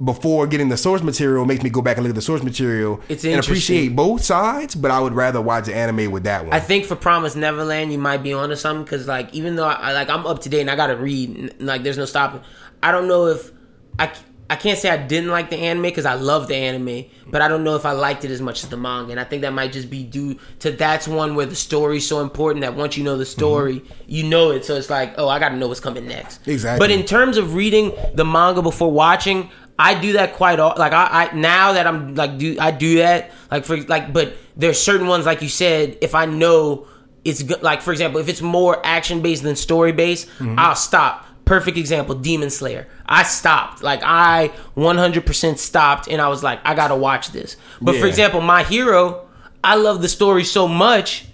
before 0.05 0.47
getting 0.47 0.69
the 0.69 0.77
source 0.77 1.03
material 1.03 1.45
makes 1.45 1.65
me 1.65 1.71
go 1.71 1.83
back 1.83 1.97
and 1.97 2.05
look 2.05 2.11
at 2.11 2.15
the 2.15 2.23
source 2.23 2.43
material 2.43 3.01
It's 3.09 3.25
and 3.25 3.41
appreciate 3.41 3.97
both 3.97 4.23
sides. 4.23 4.75
But 4.75 4.91
I 4.91 5.01
would 5.01 5.15
rather 5.15 5.41
watch 5.41 5.65
the 5.65 5.75
anime 5.75 6.13
with 6.13 6.25
that 6.25 6.45
one. 6.45 6.53
I 6.53 6.61
think 6.61 6.85
for 6.85 6.97
Promise 6.97 7.35
Neverland, 7.35 7.93
you 7.93 7.99
might 7.99 8.19
be 8.19 8.33
onto 8.33 8.57
something 8.57 8.85
because, 8.85 9.07
like, 9.09 9.33
even 9.35 9.57
though 9.57 9.67
I 9.67 9.93
like 9.93 10.09
I'm 10.11 10.27
up 10.27 10.41
to 10.43 10.49
date 10.49 10.61
and 10.61 10.71
I 10.71 10.77
gotta 10.77 10.97
read, 10.97 11.61
like, 11.61 11.83
there's 11.83 11.99
no 11.99 12.05
stopping. 12.05 12.43
I 12.83 12.93
don't 12.93 13.09
know 13.09 13.27
if 13.27 13.51
I 13.99 14.13
I 14.51 14.57
can't 14.57 14.79
say 14.79 14.89
I 14.89 14.97
didn't 14.97 15.31
like 15.31 15.51
the 15.51 15.57
anime 15.57 15.83
because 15.83 16.07
I 16.07 16.15
love 16.15 16.49
the 16.49 16.57
anime, 16.57 17.05
but 17.27 17.43
I 17.43 17.49
don't 17.49 17.65
know 17.65 17.77
if 17.77 17.85
I 17.85 17.93
liked 17.93 18.25
it 18.25 18.31
as 18.31 18.41
much 18.41 18.65
as 18.65 18.71
the 18.71 18.79
manga, 18.79 19.11
and 19.11 19.21
I 19.21 19.25
think 19.25 19.43
that 19.43 19.53
might 19.53 19.73
just 19.73 19.91
be 19.91 20.05
due 20.05 20.39
to 20.61 20.71
that's 20.71 21.07
one 21.07 21.35
where 21.35 21.45
the 21.45 21.55
story's 21.57 22.07
so 22.07 22.21
important 22.21 22.63
that 22.63 22.75
once 22.75 22.97
you 22.97 23.05
know 23.05 23.19
the 23.19 23.27
story, 23.27 23.83
you 24.07 24.25
know 24.25 24.51
it. 24.51 24.65
So 24.65 24.77
it's 24.77 24.89
like, 24.89 25.15
oh, 25.19 25.29
I 25.29 25.39
gotta 25.39 25.57
know 25.57 25.69
what's 25.69 25.81
coming 25.81 26.09
next. 26.09 26.47
Exactly. 26.49 26.79
But 26.79 26.91
in 26.91 27.05
terms 27.05 27.37
of 27.37 27.55
reading 27.55 27.93
the 28.15 28.25
manga 28.25 28.63
before 28.63 28.91
watching, 28.91 29.51
I 29.79 30.01
do 30.01 30.15
that 30.15 30.35
quite 30.35 30.59
all. 30.61 30.75
Like 30.77 30.93
I, 30.95 31.29
I 31.31 31.35
now 31.35 31.75
that 31.75 31.87
I'm 31.87 32.15
like 32.15 32.39
do 32.39 32.57
I 32.59 32.71
do 32.71 32.97
that 32.99 33.31
like 33.51 33.65
for 33.65 33.77
like, 33.83 34.13
but 34.13 34.35
there's 34.57 34.81
certain 34.81 35.07
ones 35.07 35.27
like 35.27 35.43
you 35.43 35.49
said. 35.49 35.99
If 36.01 36.15
I 36.15 36.25
know 36.25 36.87
it's 37.25 37.43
good, 37.43 37.63
like 37.63 37.83
for 37.83 37.93
example, 37.93 38.21
if 38.21 38.29
it's 38.29 38.41
more 38.41 38.81
action 38.85 39.21
based 39.21 39.43
than 39.43 39.57
story 39.57 39.93
based, 39.93 40.27
Mm-hmm. 40.39 40.59
I'll 40.59 40.75
stop. 40.75 41.27
Perfect 41.49 41.79
example, 41.79 42.15
Demon 42.15 42.51
Slayer. 42.51 42.87
I 43.07 43.23
stopped. 43.23 43.83
Like 43.83 44.01
I 44.05 44.53
100% 44.77 45.59
stopped, 45.59 46.07
and 46.07 46.21
I 46.21 46.29
was 46.29 46.43
like, 46.43 46.61
I 46.65 46.75
gotta 46.75 46.95
watch 46.95 47.29
this. 47.29 47.57
But 47.81 47.97
for 47.97 48.07
example, 48.07 48.43
My 48.43 48.63
Hero, 48.63 49.27
I 49.65 49.77
love 49.77 50.03
the 50.03 50.09
story 50.09 50.45
so 50.45 50.69
much. 50.69 51.25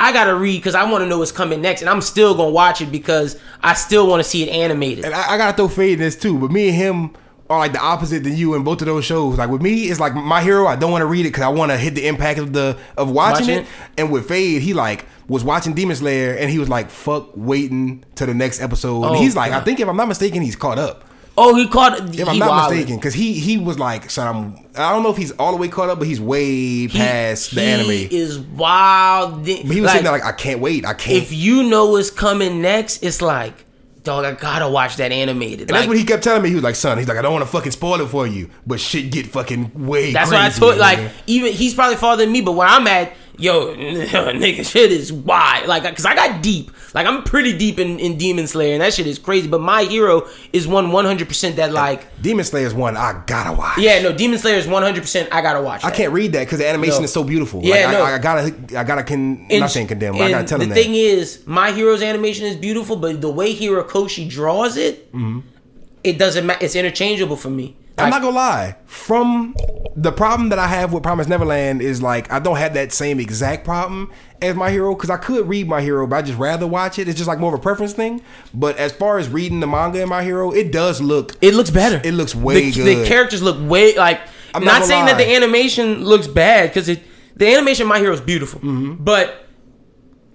I 0.00 0.12
gotta 0.12 0.34
read 0.34 0.58
because 0.58 0.74
I 0.74 0.90
want 0.90 1.02
to 1.02 1.06
know 1.06 1.18
what's 1.18 1.30
coming 1.30 1.60
next, 1.60 1.80
and 1.80 1.88
I'm 1.88 2.00
still 2.00 2.34
gonna 2.34 2.50
watch 2.50 2.80
it 2.80 2.90
because 2.90 3.38
I 3.62 3.74
still 3.74 4.08
want 4.08 4.20
to 4.20 4.28
see 4.28 4.42
it 4.42 4.48
animated. 4.48 5.04
And 5.04 5.14
I, 5.14 5.34
I 5.34 5.38
gotta 5.38 5.56
throw 5.56 5.68
fade 5.68 5.94
in 5.94 6.00
this 6.00 6.16
too. 6.16 6.38
But 6.38 6.50
me 6.50 6.68
and 6.68 6.76
him 6.76 7.10
are 7.52 7.58
like 7.58 7.72
the 7.72 7.80
opposite 7.80 8.24
than 8.24 8.36
you 8.36 8.54
in 8.54 8.64
both 8.64 8.80
of 8.82 8.86
those 8.86 9.04
shows. 9.04 9.38
Like 9.38 9.50
with 9.50 9.62
me, 9.62 9.84
it's 9.84 10.00
like 10.00 10.14
my 10.14 10.42
hero. 10.42 10.66
I 10.66 10.76
don't 10.76 10.90
want 10.90 11.02
to 11.02 11.06
read 11.06 11.20
it 11.26 11.30
because 11.30 11.42
I 11.44 11.48
want 11.48 11.70
to 11.70 11.78
hit 11.78 11.94
the 11.94 12.06
impact 12.06 12.38
of 12.38 12.52
the 12.52 12.76
of 12.96 13.10
watching, 13.10 13.46
Watching 13.46 13.58
it. 13.58 13.60
it? 13.62 13.66
And 13.98 14.10
with 14.12 14.26
Fade, 14.28 14.62
he 14.62 14.74
like 14.74 15.04
was 15.28 15.44
watching 15.44 15.74
Demon 15.74 15.94
Slayer 15.96 16.34
and 16.34 16.50
he 16.50 16.58
was 16.58 16.68
like, 16.68 16.90
"Fuck, 16.90 17.30
waiting 17.36 18.04
to 18.16 18.26
the 18.26 18.34
next 18.34 18.60
episode." 18.60 19.02
and 19.04 19.16
Oh, 19.16 19.20
he's 19.20 19.36
like, 19.36 19.52
I 19.52 19.60
think 19.60 19.80
if 19.80 19.88
I'm 19.88 19.96
not 19.96 20.08
mistaken, 20.08 20.42
he's 20.42 20.56
caught 20.56 20.78
up. 20.78 21.04
Oh, 21.36 21.54
he 21.56 21.66
caught. 21.66 22.14
If 22.14 22.28
I'm 22.28 22.38
not 22.38 22.68
mistaken, 22.70 22.96
because 22.96 23.14
he 23.14 23.32
he 23.34 23.56
was 23.56 23.78
like, 23.78 24.10
"Son, 24.10 24.28
I'm." 24.28 24.66
I 24.76 24.92
don't 24.92 25.02
know 25.02 25.10
if 25.10 25.16
he's 25.16 25.32
all 25.32 25.52
the 25.52 25.56
way 25.56 25.68
caught 25.68 25.88
up, 25.88 25.98
but 25.98 26.06
he's 26.06 26.20
way 26.20 26.88
past 26.88 27.54
the 27.54 27.60
he 27.62 27.66
anime. 27.66 27.90
is 27.90 28.38
wild. 28.38 29.40
But 29.44 29.48
he 29.48 29.80
was 29.80 29.80
like, 29.80 29.88
sitting 29.90 30.04
there 30.04 30.12
like, 30.12 30.24
"I 30.24 30.32
can't 30.32 30.60
wait. 30.60 30.84
I 30.84 30.92
can't." 30.94 31.16
if 31.22 31.32
you 31.32 31.62
know 31.62 31.86
what's 31.86 32.10
coming 32.10 32.60
next, 32.60 33.02
it's 33.02 33.22
like 33.22 33.64
dog, 34.04 34.24
I 34.24 34.32
gotta 34.32 34.68
watch 34.68 34.96
that 34.96 35.12
animated. 35.12 35.70
And 35.70 35.70
that's 35.70 35.86
what 35.86 35.96
he 35.96 36.04
kept 36.04 36.22
telling 36.22 36.42
me. 36.42 36.48
He 36.48 36.54
was 36.54 36.64
like, 36.64 36.74
"Son, 36.74 36.98
he's 36.98 37.08
like, 37.08 37.18
I 37.18 37.22
don't 37.22 37.32
want 37.32 37.44
to 37.44 37.50
fucking 37.50 37.72
spoil 37.72 38.00
it 38.00 38.08
for 38.08 38.26
you, 38.26 38.50
but 38.66 38.80
shit 38.80 39.10
get 39.10 39.26
fucking 39.26 39.86
way." 39.86 40.12
That's 40.12 40.30
what 40.30 40.40
I 40.40 40.48
told. 40.50 40.78
Like 40.78 40.98
even 41.26 41.52
he's 41.52 41.74
probably 41.74 41.96
farther 41.96 42.24
than 42.24 42.32
me, 42.32 42.40
but 42.40 42.52
where 42.52 42.68
I'm 42.68 42.86
at, 42.86 43.14
yo, 43.38 43.74
nigga, 43.76 44.64
shit 44.64 44.92
is 44.92 45.12
wide. 45.12 45.66
Like, 45.66 45.84
cause 45.84 46.04
I 46.04 46.14
got 46.14 46.42
deep. 46.42 46.70
Like 46.94 47.06
I'm 47.06 47.22
pretty 47.22 47.56
deep 47.56 47.78
in, 47.78 47.98
in 47.98 48.18
Demon 48.18 48.46
Slayer, 48.46 48.74
and 48.74 48.82
that 48.82 48.92
shit 48.92 49.06
is 49.06 49.18
crazy. 49.18 49.48
But 49.48 49.60
my 49.60 49.84
hero 49.84 50.28
is 50.52 50.68
one 50.68 50.92
100 50.92 51.26
percent 51.28 51.56
that 51.56 51.72
like. 51.72 52.20
Demon 52.20 52.44
Slayer's 52.44 52.74
one 52.74 52.96
I 52.96 53.22
gotta 53.26 53.56
watch. 53.56 53.78
Yeah, 53.78 54.02
no, 54.02 54.12
Demon 54.12 54.38
Slayer 54.38 54.56
is 54.56 54.66
100. 54.66 55.00
percent 55.00 55.28
I 55.32 55.40
gotta 55.40 55.62
watch. 55.62 55.84
I 55.84 55.90
can't 55.90 56.12
read 56.12 56.32
that 56.32 56.40
because 56.40 56.58
the 56.58 56.68
animation 56.68 56.98
No. 56.98 57.04
is 57.04 57.12
so 57.12 57.24
beautiful. 57.24 57.62
Yeah, 57.62 57.86
like, 57.86 57.92
no. 57.92 58.02
I, 58.02 58.14
I 58.14 58.18
gotta, 58.18 58.78
I 58.78 58.84
gotta, 58.84 59.02
con, 59.04 59.46
And- 59.50 59.60
not 59.60 59.70
saying 59.70 59.86
condemn. 59.86 60.16
I 60.16 60.30
gotta 60.30 60.46
tell 60.46 60.58
the 60.58 60.64
him 60.64 60.70
that. 60.70 60.76
thing 60.76 60.94
is, 60.94 61.46
my 61.46 61.72
hero's 61.72 62.02
animation 62.02 62.46
is 62.46 62.56
beautiful, 62.56 62.96
but 62.96 63.20
the 63.20 63.30
way 63.30 63.54
Horikoshi 63.54 64.28
draws 64.28 64.76
it, 64.76 65.10
mm-hmm. 65.12 65.40
it 66.04 66.18
doesn't 66.18 66.44
matter. 66.46 66.64
It's 66.64 66.76
interchangeable 66.76 67.36
for 67.36 67.50
me. 67.50 67.76
I'm 67.98 68.10
not 68.10 68.22
gonna 68.22 68.34
lie. 68.34 68.76
From 68.86 69.54
the 69.94 70.12
problem 70.12 70.48
that 70.48 70.58
I 70.58 70.66
have 70.66 70.92
with 70.92 71.02
Promise 71.02 71.26
Neverland 71.28 71.82
is 71.82 72.00
like 72.02 72.30
I 72.32 72.38
don't 72.38 72.56
have 72.56 72.74
that 72.74 72.92
same 72.92 73.20
exact 73.20 73.64
problem 73.64 74.10
as 74.40 74.56
my 74.56 74.70
hero 74.70 74.94
because 74.94 75.10
I 75.10 75.16
could 75.18 75.46
read 75.48 75.68
my 75.68 75.80
hero, 75.82 76.06
but 76.06 76.16
I 76.16 76.22
just 76.22 76.38
rather 76.38 76.66
watch 76.66 76.98
it. 76.98 77.06
It's 77.08 77.16
just 77.16 77.28
like 77.28 77.38
more 77.38 77.52
of 77.54 77.60
a 77.60 77.62
preference 77.62 77.92
thing. 77.92 78.22
But 78.54 78.76
as 78.78 78.92
far 78.92 79.18
as 79.18 79.28
reading 79.28 79.60
the 79.60 79.66
manga 79.66 80.00
in 80.02 80.08
my 80.08 80.22
hero, 80.24 80.50
it 80.52 80.72
does 80.72 81.00
look. 81.00 81.36
It 81.40 81.54
looks 81.54 81.70
better. 81.70 82.00
It 82.02 82.14
looks 82.14 82.34
way 82.34 82.70
the, 82.70 82.72
good. 82.72 82.98
The 83.04 83.06
characters 83.08 83.42
look 83.42 83.56
way 83.60 83.96
like. 83.96 84.20
I'm 84.54 84.64
not 84.64 84.80
not, 84.80 84.86
saying 84.88 85.06
that 85.06 85.16
the 85.18 85.34
animation 85.34 86.04
looks 86.04 86.26
bad 86.26 86.70
because 86.70 86.88
it. 86.88 87.02
The 87.36 87.46
animation 87.52 87.84
in 87.84 87.88
My 87.88 87.98
Hero 87.98 88.12
is 88.12 88.20
beautiful, 88.20 88.60
Mm-hmm. 88.60 89.02
but 89.04 89.46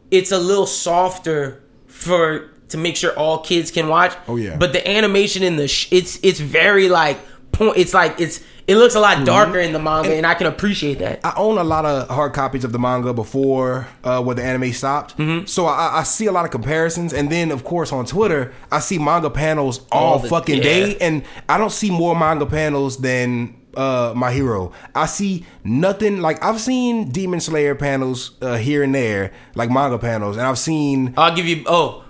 it's 0.10 0.32
a 0.32 0.40
little 0.40 0.66
softer 0.66 1.64
for 1.88 2.50
to 2.70 2.78
make 2.78 2.96
sure 2.96 3.14
all 3.18 3.40
kids 3.40 3.72
can 3.72 3.88
watch. 3.88 4.14
Oh, 4.28 4.36
yeah. 4.36 4.58
But 4.58 4.74
the 4.74 4.86
animation 4.88 5.44
in 5.44 5.56
the 5.58 5.68
sh- 5.68 5.88
it's 5.92 6.20
it's 6.24 6.40
very 6.40 6.90
like 6.90 7.18
point. 7.58 7.78
It's 7.78 7.94
like 7.94 8.20
it's 8.20 8.42
it 8.68 8.76
looks 8.76 8.96
a 8.96 8.98
Mm-hmm. 9.00 9.20
lot 9.20 9.26
darker 9.26 9.60
in 9.60 9.72
the 9.74 9.80
manga, 9.80 10.14
and, 10.14 10.26
I 10.26 10.34
can 10.34 10.46
appreciate 10.48 11.00
that. 11.00 11.22
I 11.24 11.34
own 11.38 11.58
a 11.58 11.64
lot 11.64 11.86
of 11.86 12.10
hard 12.10 12.34
copies 12.34 12.64
of 12.66 12.72
the 12.74 12.80
manga 12.80 13.14
before 13.14 13.88
uh, 14.04 14.22
where 14.22 14.36
the 14.36 14.44
anime 14.44 14.72
stopped, 14.74 15.18
Mm-hmm. 15.18 15.46
so 15.46 15.66
I, 15.68 16.00
I 16.00 16.04
see 16.04 16.26
a 16.26 16.32
lot 16.32 16.44
of 16.46 16.52
comparisons. 16.52 17.14
And 17.14 17.32
then, 17.32 17.52
of 17.52 17.64
course, 17.64 17.92
on 17.94 18.06
Twitter, 18.06 18.54
I 18.72 18.80
see 18.80 18.98
manga 19.00 19.30
panels 19.30 19.86
all, 19.92 20.14
All 20.14 20.20
the- 20.20 20.28
fucking 20.30 20.58
yeah. 20.58 20.64
day, 20.64 20.98
and 21.00 21.24
I 21.48 21.58
don't 21.58 21.72
see 21.72 21.90
more 21.92 22.14
manga 22.16 22.46
panels 22.46 22.98
than 22.98 23.56
uh, 23.78 24.12
my 24.16 24.32
hero. 24.34 24.74
I 24.96 25.06
see 25.06 25.46
nothing 25.64 26.20
like 26.22 26.44
I've 26.44 26.60
seen 26.60 27.10
Demon 27.12 27.40
Slayer 27.40 27.74
panels 27.76 28.32
uh, 28.42 28.58
here 28.58 28.84
and 28.84 28.94
there, 28.94 29.32
like 29.56 29.70
manga 29.70 29.98
panels, 29.98 30.36
and 30.36 30.46
I've 30.46 30.58
seen 30.60 31.14
I'll 31.16 31.34
give 31.36 31.46
you 31.46 31.64
oh 31.68 32.04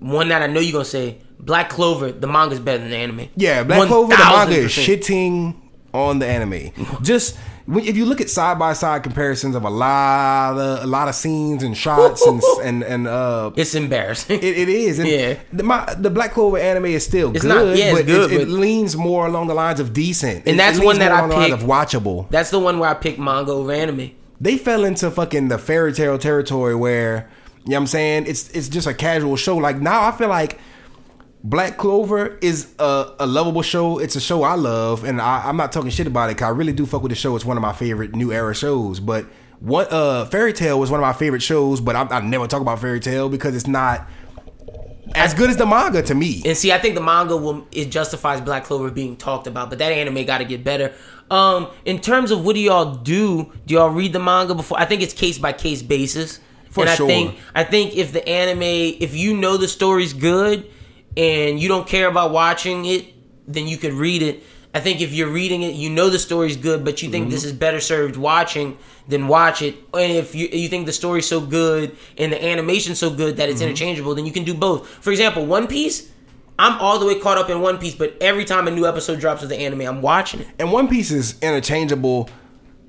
one 0.00 0.28
that 0.28 0.42
I 0.42 0.48
know 0.48 0.60
you're 0.60 0.72
gonna 0.72 0.84
say 0.84 1.18
Black 1.44 1.68
Clover. 1.68 2.12
The 2.12 2.26
manga's 2.26 2.60
better 2.60 2.78
than 2.78 2.90
the 2.90 2.96
anime. 2.96 3.28
Yeah, 3.36 3.64
Black 3.64 3.88
Clover, 3.88 4.12
the 4.16 4.18
manga 4.18 4.54
is 4.54 4.70
shitting 4.72 5.54
on 5.92 6.18
the 6.18 6.26
anime. 6.26 6.70
Just 7.02 7.36
if 7.66 7.96
you 7.96 8.04
look 8.04 8.20
at 8.20 8.28
side 8.28 8.58
by 8.58 8.74
side 8.74 9.02
comparisons 9.02 9.54
of 9.54 9.64
a 9.64 9.70
lot 9.70 10.58
of 10.58 10.84
a 10.84 10.86
lot 10.86 11.08
of 11.08 11.14
scenes 11.14 11.62
and 11.62 11.74
shots 11.76 12.20
and 12.26 12.42
and 12.62 12.82
and 12.82 13.06
uh. 13.06 13.50
It's 13.56 13.74
embarrassing. 13.74 14.38
It, 14.38 14.44
it 14.44 14.68
is, 14.68 14.98
and 14.98 15.08
Yeah. 15.08 15.38
The, 15.52 15.62
my, 15.62 15.94
the 15.94 16.10
Black 16.10 16.32
Clover 16.32 16.58
anime 16.58 16.86
is 16.86 17.04
still 17.04 17.30
It's 17.34 17.40
good, 17.42 17.48
not- 17.48 17.76
yeah, 17.76 17.86
it's 17.92 17.98
but 18.00 18.06
good, 18.06 18.32
it, 18.32 18.40
it 18.42 18.48
leans 18.48 18.96
more 18.96 19.26
along 19.26 19.46
the 19.46 19.54
lines 19.54 19.80
of 19.80 19.92
decent, 19.92 20.46
And 20.46 20.58
that's 20.58 20.78
one 20.80 20.98
that 20.98 21.10
I 21.12 21.18
along 21.20 21.28
the 21.30 21.36
lines 21.36 21.50
picked. 21.52 21.62
of 21.62 21.68
watchable. 21.68 22.28
That's 22.30 22.50
the 22.50 22.58
one 22.58 22.78
where 22.78 22.90
I 22.90 22.94
picked 22.94 23.18
manga 23.18 23.52
over 23.52 23.72
anime. 23.72 24.10
They 24.40 24.58
fell 24.58 24.84
into 24.84 25.10
fucking 25.10 25.48
the 25.48 25.56
Fairy 25.58 25.92
Tail 25.92 26.18
territory 26.18 26.74
where 26.74 27.30
you 27.64 27.70
know 27.70 27.76
what 27.76 27.80
I'm 27.82 27.86
saying 27.86 28.26
it's 28.26 28.50
it's 28.50 28.68
just 28.68 28.86
a 28.86 28.92
casual 28.92 29.36
show. 29.36 29.56
Like 29.56 29.80
now, 29.80 30.02
I 30.06 30.12
feel 30.12 30.28
like 30.28 30.58
Black 31.44 31.76
Clover 31.76 32.38
is 32.40 32.72
a, 32.78 33.12
a 33.20 33.26
lovable 33.26 33.60
show. 33.60 33.98
It's 33.98 34.16
a 34.16 34.20
show 34.20 34.44
I 34.44 34.54
love, 34.54 35.04
and 35.04 35.20
I, 35.20 35.46
I'm 35.46 35.58
not 35.58 35.72
talking 35.72 35.90
shit 35.90 36.06
about 36.06 36.30
it. 36.30 36.38
Cause 36.38 36.46
I 36.46 36.48
really 36.48 36.72
do 36.72 36.86
fuck 36.86 37.02
with 37.02 37.10
the 37.10 37.16
show. 37.16 37.36
It's 37.36 37.44
one 37.44 37.58
of 37.58 37.60
my 37.60 37.74
favorite 37.74 38.16
new 38.16 38.32
era 38.32 38.54
shows. 38.54 38.98
But 38.98 39.26
what 39.60 39.92
uh, 39.92 40.24
Fairy 40.24 40.54
Tail 40.54 40.80
was 40.80 40.90
one 40.90 41.00
of 41.00 41.02
my 41.02 41.12
favorite 41.12 41.42
shows. 41.42 41.82
But 41.82 41.96
I, 41.96 42.04
I 42.04 42.20
never 42.22 42.46
talk 42.46 42.62
about 42.62 42.78
Fairy 42.78 42.98
Tail 42.98 43.28
because 43.28 43.54
it's 43.54 43.66
not 43.66 44.08
as 45.14 45.34
good 45.34 45.50
as 45.50 45.58
the 45.58 45.66
manga 45.66 46.00
to 46.04 46.14
me. 46.14 46.40
And 46.46 46.56
see, 46.56 46.72
I 46.72 46.78
think 46.78 46.94
the 46.94 47.02
manga 47.02 47.36
will 47.36 47.66
it 47.72 47.90
justifies 47.90 48.40
Black 48.40 48.64
Clover 48.64 48.90
being 48.90 49.14
talked 49.14 49.46
about, 49.46 49.68
but 49.68 49.78
that 49.80 49.92
anime 49.92 50.24
got 50.24 50.38
to 50.38 50.46
get 50.46 50.64
better. 50.64 50.94
Um, 51.30 51.68
in 51.84 52.00
terms 52.00 52.30
of 52.30 52.42
what 52.42 52.54
do 52.54 52.60
y'all 52.60 52.94
do? 52.94 53.52
Do 53.66 53.74
y'all 53.74 53.90
read 53.90 54.14
the 54.14 54.18
manga 54.18 54.54
before? 54.54 54.80
I 54.80 54.86
think 54.86 55.02
it's 55.02 55.12
case 55.12 55.36
by 55.36 55.52
case 55.52 55.82
basis. 55.82 56.40
For 56.70 56.86
and 56.86 56.96
sure. 56.96 57.06
I 57.06 57.08
think 57.08 57.38
I 57.54 57.64
think 57.64 57.96
if 57.96 58.12
the 58.14 58.26
anime, 58.26 58.62
if 58.62 59.14
you 59.14 59.36
know 59.36 59.58
the 59.58 59.68
story's 59.68 60.14
good 60.14 60.70
and 61.16 61.60
you 61.60 61.68
don't 61.68 61.86
care 61.86 62.08
about 62.08 62.30
watching 62.32 62.84
it, 62.84 63.12
then 63.46 63.66
you 63.66 63.76
could 63.76 63.92
read 63.92 64.22
it. 64.22 64.42
I 64.74 64.80
think 64.80 65.00
if 65.00 65.12
you're 65.12 65.28
reading 65.30 65.62
it, 65.62 65.74
you 65.74 65.88
know 65.88 66.08
the 66.10 66.18
story's 66.18 66.56
good, 66.56 66.84
but 66.84 67.00
you 67.00 67.08
think 67.08 67.30
this 67.30 67.44
is 67.44 67.52
better 67.52 67.78
served 67.78 68.16
watching, 68.16 68.76
then 69.06 69.28
watch 69.28 69.62
it. 69.62 69.76
And 69.94 70.12
if 70.12 70.34
you 70.34 70.48
you 70.48 70.68
think 70.68 70.86
the 70.86 70.92
story's 70.92 71.26
so 71.28 71.40
good 71.40 71.96
and 72.18 72.32
the 72.32 72.44
animation's 72.44 72.98
so 72.98 73.10
good 73.10 73.36
that 73.36 73.48
it's 73.48 73.60
interchangeable, 73.60 74.16
then 74.16 74.26
you 74.26 74.32
can 74.32 74.42
do 74.42 74.52
both. 74.52 74.88
For 74.88 75.12
example, 75.12 75.46
One 75.46 75.68
Piece, 75.68 76.10
I'm 76.58 76.76
all 76.80 76.98
the 76.98 77.06
way 77.06 77.20
caught 77.20 77.38
up 77.38 77.48
in 77.50 77.60
One 77.60 77.78
Piece, 77.78 77.94
but 77.94 78.16
every 78.20 78.44
time 78.44 78.66
a 78.66 78.70
new 78.72 78.84
episode 78.84 79.20
drops 79.20 79.44
of 79.44 79.48
the 79.48 79.56
anime, 79.56 79.82
I'm 79.82 80.02
watching 80.02 80.40
it. 80.40 80.48
and 80.58 80.72
One 80.72 80.88
Piece 80.88 81.12
is 81.12 81.38
interchangeable, 81.40 82.28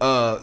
uh, 0.01 0.39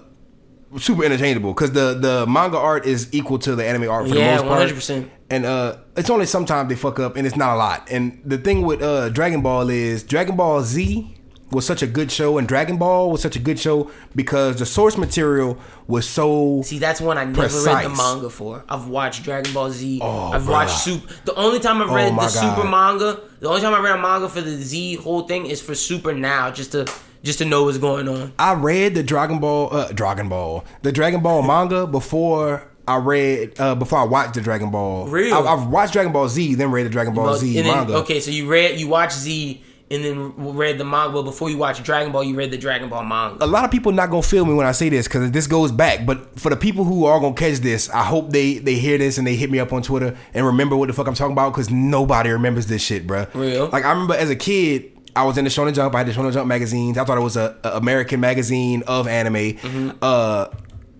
super 0.78 1.04
interchangeable 1.04 1.52
because 1.54 1.72
the 1.72 1.94
the 1.94 2.26
manga 2.26 2.58
art 2.58 2.86
is 2.86 3.08
equal 3.12 3.38
to 3.40 3.54
the 3.54 3.66
anime 3.66 3.88
art 3.90 4.08
for 4.08 4.14
Yeah, 4.14 4.38
the 4.38 4.44
most 4.44 4.48
part. 4.48 4.68
100%. 4.70 5.10
And 5.30 5.44
uh, 5.46 5.76
it's 5.96 6.10
only 6.10 6.26
sometimes 6.26 6.68
they 6.68 6.76
fuck 6.76 6.98
up, 7.00 7.16
and 7.16 7.26
it's 7.26 7.36
not 7.36 7.54
a 7.54 7.56
lot. 7.58 7.88
And 7.90 8.20
the 8.24 8.38
thing 8.38 8.62
with 8.62 8.82
uh, 8.82 9.08
Dragon 9.10 9.40
Ball 9.42 9.70
is 9.70 10.02
Dragon 10.02 10.36
Ball 10.36 10.62
Z 10.62 11.16
was 11.50 11.66
such 11.66 11.82
a 11.82 11.86
good 11.86 12.10
show, 12.10 12.38
and 12.38 12.48
Dragon 12.48 12.78
Ball 12.78 13.10
was 13.10 13.20
such 13.20 13.36
a 13.36 13.38
good 13.38 13.58
show 13.58 13.90
because 14.14 14.56
the 14.58 14.64
source 14.66 14.96
material 14.96 15.58
was 15.86 16.08
so. 16.08 16.62
See, 16.64 16.78
that's 16.78 17.00
one 17.00 17.18
I 17.18 17.24
never 17.24 17.42
read 17.42 17.84
the 17.84 17.88
manga 17.90 18.30
for. 18.30 18.64
I've 18.68 18.88
watched 18.88 19.22
Dragon 19.24 19.52
Ball 19.52 19.70
Z. 19.70 20.00
Oh, 20.02 20.32
I've 20.32 20.48
watched 20.48 20.78
Super. 20.80 21.12
The 21.26 21.34
only 21.34 21.60
time 21.60 21.82
I've 21.82 21.90
Oh, 21.90 21.94
read 21.94 22.12
my 22.14 22.26
the 22.26 22.32
God. 22.34 22.56
Super 22.56 22.68
manga, 22.68 23.20
the 23.40 23.48
only 23.48 23.60
time 23.60 23.74
I 23.74 23.80
read 23.80 23.96
a 23.98 24.00
manga 24.02 24.28
for 24.30 24.40
the 24.40 24.50
Z 24.56 24.96
whole 24.96 25.22
thing 25.26 25.44
is 25.46 25.60
for 25.60 25.74
Super 25.74 26.14
now, 26.14 26.50
just 26.50 26.72
to 26.72 26.86
just 27.22 27.38
to 27.38 27.44
know 27.44 27.64
what's 27.64 27.78
going 27.78 28.08
on. 28.08 28.32
I 28.38 28.54
read 28.54 28.94
the 28.94 29.02
Dragon 29.02 29.38
Ball, 29.38 29.74
uh, 29.74 29.92
Dragon 29.92 30.28
Ball, 30.28 30.64
the 30.82 30.92
Dragon 30.92 31.20
Ball 31.22 31.42
manga 31.42 31.86
before. 31.86 32.68
I 32.86 32.96
read 32.96 33.60
uh, 33.60 33.76
before 33.76 34.00
I 34.00 34.04
watched 34.04 34.34
the 34.34 34.40
Dragon 34.40 34.70
Ball. 34.72 35.06
Real? 35.06 35.34
I, 35.34 35.40
I've 35.52 35.68
watched 35.68 35.92
Dragon 35.92 36.12
Ball 36.12 36.28
Z, 36.28 36.56
then 36.56 36.72
read 36.72 36.84
the 36.84 36.90
Dragon 36.90 37.14
Ball 37.14 37.36
Z 37.36 37.54
then- 37.54 37.66
manga. 37.66 37.94
okay, 37.98 38.18
so 38.18 38.30
you 38.32 38.48
read, 38.50 38.78
you 38.80 38.88
watched 38.88 39.14
Z, 39.16 39.62
and 39.88 40.04
then 40.04 40.34
read 40.56 40.78
the 40.78 40.84
manga. 40.84 41.12
But 41.12 41.22
before 41.22 41.48
you 41.48 41.58
watched 41.58 41.84
Dragon 41.84 42.10
Ball, 42.10 42.24
you 42.24 42.34
read 42.34 42.50
the 42.50 42.58
Dragon 42.58 42.88
Ball 42.88 43.04
manga. 43.04 43.44
a 43.44 43.46
lot 43.46 43.64
of 43.64 43.70
people 43.70 43.92
not 43.92 44.10
gonna 44.10 44.22
feel 44.22 44.44
me 44.44 44.52
when 44.54 44.66
I 44.66 44.72
say 44.72 44.88
this 44.88 45.06
because 45.06 45.30
this 45.30 45.46
goes 45.46 45.70
back. 45.70 46.04
But 46.04 46.40
for 46.40 46.50
the 46.50 46.56
people 46.56 46.82
who 46.84 47.04
are 47.04 47.20
gonna 47.20 47.36
catch 47.36 47.58
this, 47.58 47.88
I 47.90 48.02
hope 48.02 48.30
they 48.30 48.58
they 48.58 48.74
hear 48.74 48.98
this 48.98 49.16
and 49.16 49.24
they 49.24 49.36
hit 49.36 49.48
me 49.48 49.60
up 49.60 49.72
on 49.72 49.82
Twitter 49.82 50.16
and 50.34 50.44
remember 50.44 50.76
what 50.76 50.88
the 50.88 50.92
fuck 50.92 51.06
I'm 51.06 51.14
talking 51.14 51.34
about 51.34 51.52
because 51.52 51.70
nobody 51.70 52.30
remembers 52.30 52.66
this 52.66 52.82
shit, 52.82 53.06
bruh. 53.06 53.32
Real? 53.32 53.68
Like 53.68 53.84
I 53.84 53.90
remember 53.92 54.14
as 54.14 54.28
a 54.28 54.36
kid. 54.36 54.88
I 55.14 55.24
was 55.24 55.38
in 55.38 55.44
the 55.44 55.50
Shonen 55.50 55.74
Jump. 55.74 55.94
I 55.94 55.98
had 55.98 56.06
the 56.06 56.12
Shonen 56.12 56.32
Jump 56.32 56.46
magazines. 56.46 56.96
I 56.96 57.04
thought 57.04 57.18
it 57.18 57.22
was 57.22 57.36
a, 57.36 57.56
a 57.64 57.76
American 57.76 58.20
magazine 58.20 58.82
of 58.86 59.06
anime. 59.06 59.34
Mm-hmm. 59.34 59.90
Uh, 60.00 60.48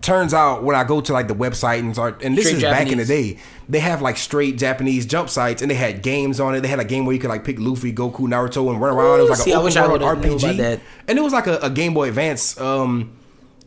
turns 0.01 0.33
out 0.33 0.63
when 0.63 0.75
I 0.75 0.83
go 0.83 1.01
to 1.01 1.13
like 1.13 1.27
the 1.27 1.33
website 1.33 1.79
and 1.79 1.93
start, 1.93 2.21
and 2.21 2.37
this 2.37 2.47
Straight 2.47 2.57
is 2.57 2.63
back 2.63 2.91
in 2.91 2.99
the 2.99 3.05
day, 3.05 3.39
they 3.67 3.79
have 3.79 4.01
like 4.01 4.17
straight 4.17 4.57
Japanese 4.57 5.05
jump 5.05 5.29
sites, 5.29 5.61
and 5.61 5.71
they 5.71 5.75
had 5.75 6.03
games 6.03 6.39
on 6.39 6.53
it. 6.53 6.61
They 6.61 6.67
had 6.67 6.79
a 6.79 6.85
game 6.85 7.05
where 7.05 7.13
you 7.13 7.19
could 7.19 7.29
like 7.29 7.43
pick 7.43 7.57
Luffy, 7.59 7.91
Goku, 7.91 8.19
Naruto, 8.19 8.69
and 8.69 8.79
run 8.79 8.93
around. 8.93 9.19
It 9.19 9.23
was 9.23 9.31
like 9.31 9.39
See, 9.39 9.51
an 9.51 9.57
open 9.57 10.01
world 10.01 10.01
RPG, 10.01 10.81
and 11.07 11.17
it 11.17 11.21
was 11.21 11.33
like 11.33 11.47
a, 11.47 11.57
a 11.59 11.69
Game 11.69 11.93
Boy 11.93 12.09
Advance. 12.09 12.59
Um, 12.59 13.17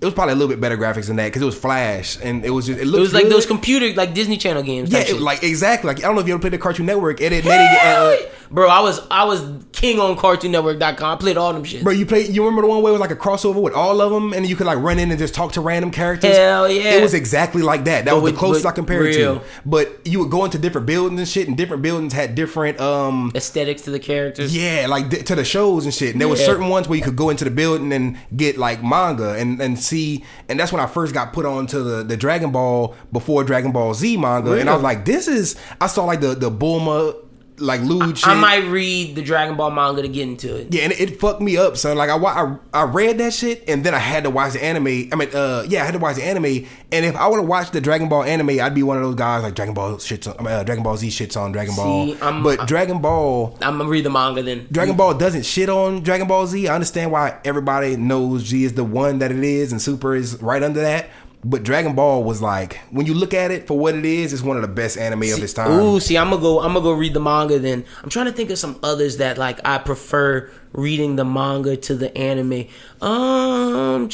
it 0.01 0.05
was 0.05 0.12
probably 0.12 0.32
a 0.32 0.36
little 0.36 0.51
bit 0.51 0.60
better 0.60 0.77
graphics 0.77 1.06
than 1.06 1.16
that 1.16 1.27
because 1.27 1.43
it 1.43 1.47
was 1.47 1.59
Flash, 1.59 2.18
and 2.23 2.44
it 2.44 2.51
was 2.51 2.66
just 2.66 2.78
it 2.78 2.85
looked. 2.85 2.98
It 2.98 3.01
was 3.01 3.14
like 3.14 3.24
good. 3.24 3.32
those 3.32 3.47
computer, 3.47 3.93
like 3.94 4.12
Disney 4.14 4.36
Channel 4.36 4.62
games. 4.62 4.93
Yeah, 4.93 5.01
it, 5.01 5.20
like 5.20 5.43
exactly. 5.43 5.89
Like 5.89 5.98
I 5.98 6.02
don't 6.02 6.14
know 6.14 6.20
if 6.20 6.28
you 6.28 6.35
ever 6.35 6.40
played 6.40 6.52
the 6.52 6.59
Cartoon 6.59 6.86
Network. 6.86 7.20
It, 7.20 7.32
it, 7.32 7.47
it, 7.47 7.51
uh, 7.51 8.16
Bro, 8.51 8.68
I 8.68 8.81
was 8.81 9.01
I 9.10 9.24
was 9.24 9.43
king 9.73 9.98
on 10.01 10.16
CartoonNetwork.com. 10.16 11.05
I 11.12 11.16
played 11.16 11.36
all 11.36 11.52
them 11.52 11.64
shit. 11.64 11.82
Bro, 11.85 11.94
you 11.94 12.06
play. 12.06 12.27
You 12.27 12.43
remember 12.44 12.62
the 12.62 12.68
one 12.68 12.82
where 12.82 12.90
it 12.90 12.93
was 12.93 13.01
like 13.01 13.10
a 13.10 13.16
crossover 13.16 13.60
with 13.60 13.74
all 13.74 14.01
of 14.01 14.10
them, 14.12 14.32
and 14.32 14.47
you 14.47 14.56
could 14.56 14.66
like 14.66 14.78
run 14.78 14.98
in 14.98 15.10
and 15.10 15.18
just 15.18 15.35
talk 15.35 15.52
to 15.52 15.60
random 15.60 15.90
characters. 15.90 16.36
Hell 16.36 16.70
yeah. 16.70 16.94
It 16.94 17.02
was 17.02 17.14
exactly 17.14 17.62
like 17.62 17.85
that. 17.85 18.05
That 18.05 18.12
But 18.12 18.16
was 18.16 18.23
with- 18.24 18.35
the 18.35 18.39
closest 18.39 18.64
but 18.64 18.70
I 18.70 18.73
compared 18.73 19.02
real. 19.06 19.40
to. 19.40 19.44
But 19.64 20.01
you 20.06 20.20
would 20.20 20.31
go 20.31 20.44
into 20.44 20.59
different 20.59 20.86
buildings 20.86 21.18
and 21.20 21.28
shit, 21.28 21.48
and 21.48 21.56
different 21.56 21.82
buildings 21.82 22.12
had 22.12 22.35
different 22.35 22.81
um 22.81 23.32
Aesthetics 23.35 23.82
to 23.82 23.90
the 23.90 23.98
characters. 23.98 24.56
yeah, 24.56 24.86
like 24.89 25.10
th- 25.10 25.24
to 25.27 25.35
the 25.35 25.44
shows 25.44 25.85
and 25.85 25.93
shit. 25.94 26.12
And 26.12 26.20
there 26.20 26.28
were 26.28 26.36
certain 26.36 26.68
ones 26.68 26.89
where 26.89 26.97
you 26.98 27.05
could 27.05 27.16
go 27.16 27.31
into 27.31 27.44
the 27.44 27.51
building 27.51 27.93
and 27.93 28.16
get 28.36 28.56
like 28.59 28.82
manga 28.82 29.32
and, 29.35 29.60
and 29.60 29.78
see. 29.78 30.24
And 30.48 30.59
that's 30.59 30.73
when 30.73 30.81
I 30.81 30.86
first 30.86 31.12
got 31.14 31.32
put 31.32 31.44
on 31.47 31.66
to 31.68 31.82
the, 31.82 32.02
the 32.05 32.16
Dragon 32.16 32.52
Ball 32.52 32.94
before 33.12 33.44
Dragon 33.44 33.73
Ball 33.73 33.94
Z 33.94 34.16
manga. 34.16 34.52
And 34.52 34.70
I 34.70 34.74
was 34.74 34.82
like, 34.82 35.05
this 35.05 35.28
is. 35.28 35.56
I 35.81 35.86
saw 35.89 36.05
like 36.05 36.20
the 36.20 36.35
the 36.35 36.51
Bulma 36.51 37.14
like 37.59 37.81
lewd 37.81 38.19
shit. 38.19 38.28
I 38.28 38.35
might 38.35 38.65
read 38.69 39.15
the 39.15 39.23
Dragon 39.23 39.57
Ball 39.57 39.70
manga 39.70 40.03
to 40.03 40.09
get 40.09 40.23
into 40.28 40.55
it. 40.57 40.73
Yeah, 40.74 40.83
and 40.83 40.93
it, 40.93 41.01
it 41.01 41.20
fucked 41.20 41.41
me 41.41 41.57
up, 41.57 41.77
son. 41.77 41.97
Like 41.97 42.11
I, 42.11 42.16
I 42.16 42.57
I 42.73 42.83
read 42.85 43.19
that 43.19 43.33
shit, 43.33 43.65
and 43.69 43.85
then 43.85 43.95
I 43.95 43.99
had 43.99 44.24
to 44.24 44.31
watch 44.31 44.53
the 44.53 44.62
anime. 44.65 44.87
I 45.12 45.16
mean, 45.16 45.35
uh, 45.35 45.65
yeah, 45.69 45.83
I 45.83 45.85
had 45.87 45.93
to 45.93 45.99
watch 45.99 46.16
the 46.16 46.24
anime. 46.24 46.66
And 46.93 47.05
if 47.05 47.16
I 47.16 47.27
would 47.27 47.39
have 47.39 47.49
watched 47.49 47.73
the 47.73 47.81
Dragon 47.81 48.09
Ball 48.09 48.23
anime, 48.24 48.61
I'd 48.61 48.74
be 48.74 48.83
one 48.83 48.97
of 48.97 49.03
those 49.03 49.15
guys 49.15 49.43
like 49.43 49.55
Dragon 49.55 49.74
Ball 49.74 49.95
shits. 49.97 50.28
On, 50.39 50.47
uh, 50.47 50.62
Dragon 50.65 50.85
Ball 50.85 50.97
Z 50.97 51.09
shits 51.09 51.37
on 51.41 51.53
Dragon 51.53 51.74
Ball. 51.74 52.07
See, 52.15 52.20
I'm- 52.20 52.43
but 52.43 52.66
Dragon 52.66 53.01
Ball, 53.01 53.57
I'm 53.62 53.78
gonna 53.78 53.89
read 53.89 54.05
the 54.05 54.11
manga 54.11 54.43
then. 54.43 54.66
Dragon 54.70 54.97
Ball 54.97 55.15
doesn't 55.15 55.45
shit 55.47 55.69
on 55.69 56.03
Dragon 56.03 56.27
Ball 56.28 56.47
Z. 56.47 56.69
I 56.69 56.74
understand 56.74 57.11
why 57.11 57.37
everybody 57.45 57.97
knows 57.97 58.45
G 58.45 58.65
is 58.65 58.74
the 58.74 58.85
one 58.85 59.19
that 59.20 59.31
it 59.33 59.43
is, 59.43 59.73
and 59.73 59.81
Super 59.81 60.15
is 60.15 60.41
right 60.43 60.62
under 60.62 60.81
that. 60.81 61.09
But 61.48 61.62
Dragon 61.62 61.94
Ball 61.94 62.24
was 62.24 62.43
like, 62.43 62.81
when 62.90 63.06
you 63.06 63.14
look 63.14 63.32
at 63.32 63.52
it 63.52 63.68
for 63.68 63.78
what 63.78 63.94
it 63.94 64.05
is, 64.05 64.32
it's 64.32 64.43
one 64.43 64.56
of 64.56 64.62
the 64.62 64.68
best 64.68 64.98
anime 64.98 65.23
of 65.23 65.40
its 65.40 65.52
time. 65.52 65.70
Ooh, 65.70 66.01
see, 66.01 66.18
I'm 66.18 66.31
gonna 66.31 66.43
go. 66.43 66.59
I'm 66.60 66.73
gonna 66.73 66.81
go 66.82 66.90
read 66.93 67.14
the 67.14 67.20
manga. 67.20 67.60
Then 67.60 67.85
I'm 68.02 68.10
trying 68.10 68.27
to 68.27 68.32
think 68.32 68.51
of 68.51 68.59
some 68.59 68.81
others 68.82 69.18
that 69.18 69.39
like 69.39 69.60
I 69.64 69.78
prefer 69.78 70.51
reading 70.73 71.14
the 71.14 71.24
manga 71.24 71.77
to 71.77 71.94
the 71.94 72.16
anime. 72.18 72.66
Um, 73.01 74.09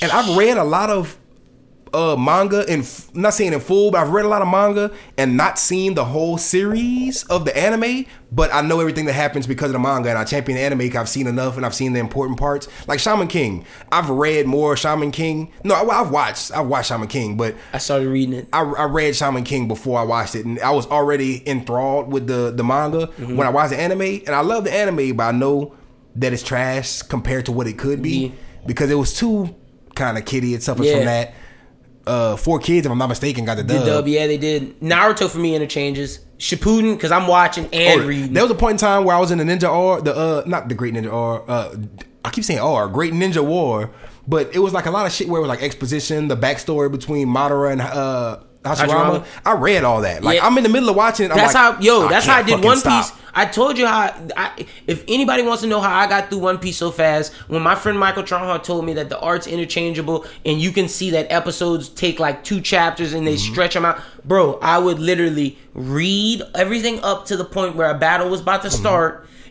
And 0.00 0.12
I've 0.12 0.36
read 0.36 0.58
a 0.58 0.64
lot 0.64 0.90
of 0.90 1.16
uh 1.94 2.16
manga 2.16 2.64
and 2.68 2.82
f- 2.82 3.14
not 3.14 3.32
saying 3.34 3.52
in 3.52 3.60
full, 3.60 3.90
but 3.90 3.98
I've 4.00 4.10
read 4.10 4.24
a 4.24 4.28
lot 4.28 4.42
of 4.42 4.48
manga 4.48 4.90
and 5.16 5.36
not 5.36 5.58
seen 5.58 5.94
the 5.94 6.04
whole 6.04 6.36
series 6.36 7.22
of 7.24 7.44
the 7.44 7.56
anime. 7.56 8.06
But 8.32 8.52
I 8.52 8.60
know 8.60 8.80
everything 8.80 9.04
that 9.06 9.12
happens 9.12 9.46
because 9.46 9.68
of 9.68 9.74
the 9.74 9.78
manga, 9.78 10.08
and 10.10 10.18
I 10.18 10.24
champion 10.24 10.58
the 10.58 10.64
anime. 10.64 10.96
I've 10.98 11.08
seen 11.08 11.26
enough, 11.28 11.56
and 11.56 11.64
I've 11.64 11.74
seen 11.76 11.92
the 11.92 12.00
important 12.00 12.38
parts. 12.38 12.66
Like 12.88 12.98
Shaman 12.98 13.28
King, 13.28 13.64
I've 13.92 14.10
read 14.10 14.46
more 14.46 14.76
Shaman 14.76 15.12
King. 15.12 15.52
No, 15.62 15.74
I, 15.76 16.00
I've 16.00 16.10
watched, 16.10 16.50
I've 16.50 16.66
watched 16.66 16.88
Shaman 16.88 17.06
King, 17.08 17.36
but 17.36 17.54
I 17.72 17.78
started 17.78 18.08
reading 18.08 18.34
it. 18.34 18.48
I, 18.52 18.62
I 18.62 18.84
read 18.84 19.14
Shaman 19.14 19.44
King 19.44 19.68
before 19.68 19.98
I 19.98 20.02
watched 20.02 20.34
it, 20.34 20.44
and 20.44 20.58
I 20.60 20.70
was 20.72 20.86
already 20.88 21.48
enthralled 21.48 22.12
with 22.12 22.26
the 22.26 22.50
the 22.50 22.64
manga 22.64 23.06
Mm-hmm. 23.06 23.36
when 23.36 23.46
I 23.46 23.50
watched 23.50 23.70
the 23.70 23.78
anime. 23.80 24.00
And 24.26 24.30
I 24.30 24.40
love 24.40 24.64
the 24.64 24.72
anime, 24.72 25.16
but 25.16 25.22
I 25.24 25.32
know 25.32 25.74
that 26.16 26.32
it's 26.32 26.42
trash 26.42 27.02
compared 27.02 27.46
to 27.46 27.52
what 27.52 27.66
it 27.68 27.78
could 27.78 28.02
be 28.02 28.26
Yeah. 28.26 28.30
because 28.66 28.90
it 28.90 28.94
was 28.96 29.14
too 29.14 29.54
kind 29.94 30.18
of 30.18 30.24
kiddie. 30.24 30.54
It 30.54 30.62
suffers 30.64 30.86
Yeah. 30.86 30.96
from 30.96 31.04
that. 31.04 31.34
Uh, 32.06 32.36
4Kids, 32.36 32.84
if 32.84 32.90
I'm 32.90 32.98
not 32.98 33.08
mistaken, 33.08 33.44
got 33.44 33.56
the 33.56 33.64
dub. 33.64 33.80
The 33.80 33.86
dub. 33.86 34.06
yeah, 34.08 34.26
they 34.26 34.38
did. 34.38 34.78
Naruto 34.80 35.28
for 35.28 35.38
me 35.38 35.54
interchanges. 35.56 36.20
Shippuden 36.38 36.94
because 36.94 37.10
I'm 37.10 37.26
watching 37.26 37.68
and 37.72 38.02
Oh, 38.02 38.06
reading. 38.06 38.32
There 38.32 38.42
was 38.42 38.52
a 38.52 38.54
point 38.54 38.72
in 38.72 38.78
time 38.78 39.04
where 39.04 39.16
I 39.16 39.18
was 39.18 39.30
in 39.30 39.38
the 39.38 39.44
Ninja 39.44 39.68
R, 39.70 40.00
the 40.02 40.14
uh, 40.14 40.42
not 40.46 40.68
the 40.68 40.74
Great 40.74 40.94
Ninja 40.94 41.12
R. 41.12 41.42
Uh, 41.48 41.74
I 42.24 42.30
keep 42.30 42.44
saying 42.44 42.60
R, 42.60 42.88
Great 42.88 43.12
Ninja 43.14 43.42
War, 43.44 43.90
but 44.28 44.54
it 44.54 44.58
was 44.58 44.72
like 44.72 44.86
a 44.86 44.90
lot 44.90 45.06
of 45.06 45.12
shit 45.12 45.28
where 45.28 45.38
it 45.38 45.42
was 45.42 45.48
like 45.48 45.62
exposition, 45.62 46.28
the 46.28 46.36
backstory 46.36 46.90
between 46.92 47.28
Madara 47.28 47.72
and 47.72 47.80
uh, 47.80 48.40
Hashirama. 48.66 49.24
I 49.44 49.52
read 49.54 49.84
all 49.84 50.00
that. 50.02 50.22
Like 50.22 50.36
Yeah. 50.36 50.46
I'm 50.46 50.56
in 50.58 50.62
the 50.64 50.68
middle 50.70 50.88
of 50.90 50.96
watching 50.96 51.26
it. 51.26 51.30
I'm 51.32 51.36
That's 51.38 51.54
like, 51.54 51.74
how 51.76 51.80
yo. 51.80 52.06
I 52.06 52.08
that's 52.10 52.26
how 52.26 52.36
I 52.36 52.42
did 52.42 52.62
One 52.64 52.76
stop. 52.78 53.04
Piece. 53.04 53.12
I 53.38 53.44
told 53.44 53.76
you 53.76 53.86
how. 53.86 54.14
I, 54.34 54.66
if 54.86 55.04
anybody 55.08 55.42
wants 55.42 55.60
to 55.62 55.68
know 55.68 55.78
how 55.80 55.94
I 55.94 56.06
got 56.06 56.30
through 56.30 56.38
One 56.38 56.56
Piece 56.58 56.78
so 56.78 56.90
fast, 56.90 57.34
when 57.48 57.60
my 57.60 57.74
friend 57.74 57.98
Michael 57.98 58.22
Tronhart 58.22 58.62
told 58.64 58.86
me 58.86 58.94
that 58.94 59.10
the 59.10 59.20
art's 59.20 59.46
interchangeable 59.46 60.24
and 60.46 60.58
you 60.58 60.70
can 60.72 60.88
see 60.88 61.10
that 61.10 61.30
episodes 61.30 61.90
take 61.90 62.18
like 62.18 62.44
two 62.44 62.60
chapters 62.62 63.12
and 63.12 63.26
they 63.26 63.34
Mm-hmm. 63.34 63.52
stretch 63.52 63.74
them 63.74 63.84
out, 63.84 64.00
bro, 64.24 64.58
I 64.62 64.78
would 64.78 64.98
literally 64.98 65.58
read 65.74 66.42
everything 66.54 66.98
up 67.02 67.26
to 67.26 67.36
the 67.36 67.44
point 67.44 67.76
where 67.76 67.90
a 67.90 67.98
battle 67.98 68.30
was 68.30 68.40
about 68.40 68.62
to 68.62 68.68
Mm-hmm. 68.68 68.78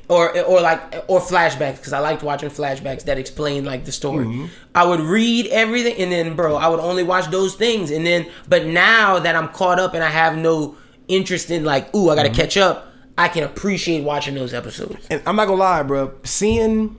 Or, 0.07 0.39
or 0.43 0.61
like 0.61 0.79
or 1.07 1.19
flashbacks 1.19 1.77
because 1.77 1.91
I 1.91 1.97
liked 1.97 2.21
watching 2.21 2.49
flashbacks 2.51 3.05
that 3.05 3.17
explained 3.17 3.65
like 3.65 3.85
the 3.85 3.91
story. 3.91 4.25
Mm-hmm. 4.25 4.45
I 4.75 4.85
would 4.85 4.99
read 4.99 5.47
everything 5.47 5.95
and 5.97 6.11
then 6.11 6.35
bro, 6.35 6.55
I 6.57 6.67
would 6.67 6.79
only 6.79 7.01
watch 7.01 7.31
those 7.31 7.55
things 7.55 7.89
and 7.89 8.05
then 8.05 8.27
but 8.47 8.67
now 8.67 9.17
that 9.17 9.35
I'm 9.35 9.47
caught 9.47 9.79
up 9.79 9.95
and 9.95 10.03
I 10.03 10.09
have 10.09 10.37
no 10.37 10.77
interest 11.07 11.49
in 11.49 11.63
like 11.63 11.93
ooh 11.95 12.11
I 12.11 12.15
got 12.15 12.21
to 12.23 12.29
Mm-hmm. 12.29 12.35
catch 12.39 12.55
up, 12.55 12.85
I 13.17 13.29
can 13.29 13.43
appreciate 13.43 14.03
watching 14.03 14.35
those 14.35 14.53
episodes. 14.53 15.07
And 15.09 15.23
I'm 15.25 15.35
not 15.35 15.45
gonna 15.47 15.57
lie, 15.59 15.81
bro. 15.81 16.13
Seeing 16.23 16.97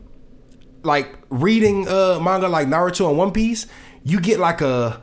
like 0.83 1.17
reading 1.31 1.87
uh 1.87 2.19
manga 2.21 2.49
like 2.49 2.67
Naruto 2.67 3.09
and 3.09 3.19
One 3.19 3.31
Piece, 3.31 3.69
you 4.03 4.21
get 4.21 4.41
like 4.41 4.61
a 4.63 5.01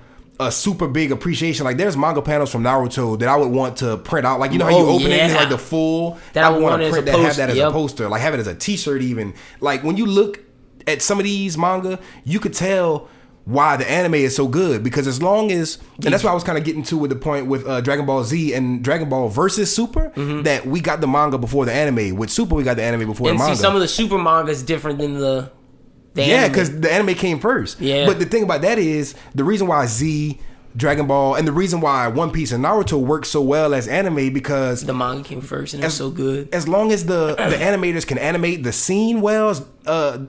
a 0.48 0.52
super 0.52 0.88
big 0.88 1.12
appreciation. 1.12 1.64
Like 1.66 1.78
there's 1.78 1.96
manga 1.98 2.22
panels 2.22 2.52
from 2.52 2.64
Naruto 2.64 3.18
that 3.20 3.30
I 3.30 3.36
would 3.36 3.50
want 3.52 3.78
to 3.78 3.98
print 3.98 4.26
out. 4.26 4.40
Like 4.40 4.52
you 4.52 4.58
know 4.60 4.66
how 4.66 4.72
you 4.72 4.86
Oh, 4.86 4.96
open 4.96 5.12
it 5.12 5.20
and 5.22 5.34
like 5.34 5.50
the 5.50 5.58
full 5.58 6.20
That 6.34 6.44
I 6.46 6.50
would 6.50 6.62
want 6.62 6.82
wanna 6.82 6.84
it 6.84 6.88
as 6.88 6.98
a 6.98 7.02
print 7.02 7.06
that 7.08 7.20
have 7.20 7.36
that 7.38 7.50
as 7.52 7.58
yep. 7.58 7.70
a 7.70 7.72
poster. 7.72 8.08
Like 8.10 8.22
have 8.22 8.34
it 8.34 8.40
as 8.40 8.48
a 8.48 8.56
T-shirt 8.56 9.02
even. 9.02 9.34
Like 9.60 9.84
when 9.84 9.98
you 9.98 10.06
look 10.06 10.40
at 10.88 11.02
some 11.02 11.18
of 11.20 11.24
these 11.24 11.58
manga, 11.58 12.00
you 12.24 12.40
could 12.40 12.54
tell 12.54 13.08
why 13.46 13.76
the 13.76 13.90
anime 13.92 14.14
is 14.16 14.34
so 14.34 14.48
good 14.48 14.84
because 14.84 15.06
as 15.06 15.22
long 15.22 15.52
as 15.52 15.78
and 16.04 16.14
that's 16.14 16.24
what 16.24 16.32
I 16.32 16.34
was 16.34 16.46
kind 16.46 16.58
of 16.58 16.64
getting 16.64 16.82
to 16.84 16.98
with 16.98 17.10
the 17.10 17.18
point 17.18 17.48
with 17.48 17.68
uh, 17.68 17.82
Dragon 17.82 18.06
Ball 18.06 18.24
Z 18.24 18.54
and 18.54 18.82
Dragon 18.82 19.10
Ball 19.10 19.28
versus 19.28 19.74
Super 19.76 20.12
Mm-hmm. 20.16 20.44
that 20.44 20.66
we 20.66 20.80
got 20.80 21.02
the 21.02 21.08
manga 21.08 21.38
before 21.38 21.66
the 21.66 21.74
anime. 21.74 22.16
With 22.16 22.30
Super, 22.30 22.56
we 22.56 22.64
got 22.64 22.78
the 22.78 22.84
anime 22.84 23.06
before 23.08 23.30
And 23.30 23.38
the 23.38 23.48
see 23.48 23.56
some 23.56 23.76
of 23.76 23.82
the 23.82 23.88
super 23.88 24.18
manga 24.18 24.50
is 24.52 24.64
different 24.64 25.00
than 25.00 25.16
the, 25.16 25.52
the 26.14 26.26
Yeah, 26.26 26.48
because 26.48 26.80
the 26.80 26.92
anime 26.92 27.16
came 27.16 27.40
first. 27.40 27.80
Yeah. 27.82 28.06
But 28.06 28.20
the 28.20 28.26
thing 28.26 28.44
about 28.44 28.62
that 28.62 28.78
is 28.78 29.16
the 29.34 29.44
reason 29.44 29.68
why 29.68 29.86
Z, 29.86 30.40
Dragon 30.76 31.08
Ball, 31.08 31.36
and 31.36 31.48
the 31.48 31.52
reason 31.52 31.82
why 31.82 32.08
One 32.08 32.32
Piece 32.32 32.52
and 32.52 32.64
Naruto 32.64 33.00
work 33.00 33.26
so 33.26 33.42
well 33.42 33.74
as 33.74 33.88
anime 33.88 34.34
because 34.34 34.86
the 34.86 34.94
manga 34.94 35.24
came 35.24 35.42
first 35.42 35.74
and 35.74 35.84
it's 35.84 35.96
so 35.96 36.10
good. 36.10 36.54
as 36.54 36.68
long 36.68 36.92
as 36.92 37.06
the 37.06 37.36
the 37.38 37.58
animators 37.58 38.06
can 38.06 38.18
animate 38.18 38.64
the 38.64 38.72
scene 38.72 39.22
well, 39.22 39.56
uh, 39.86 40.20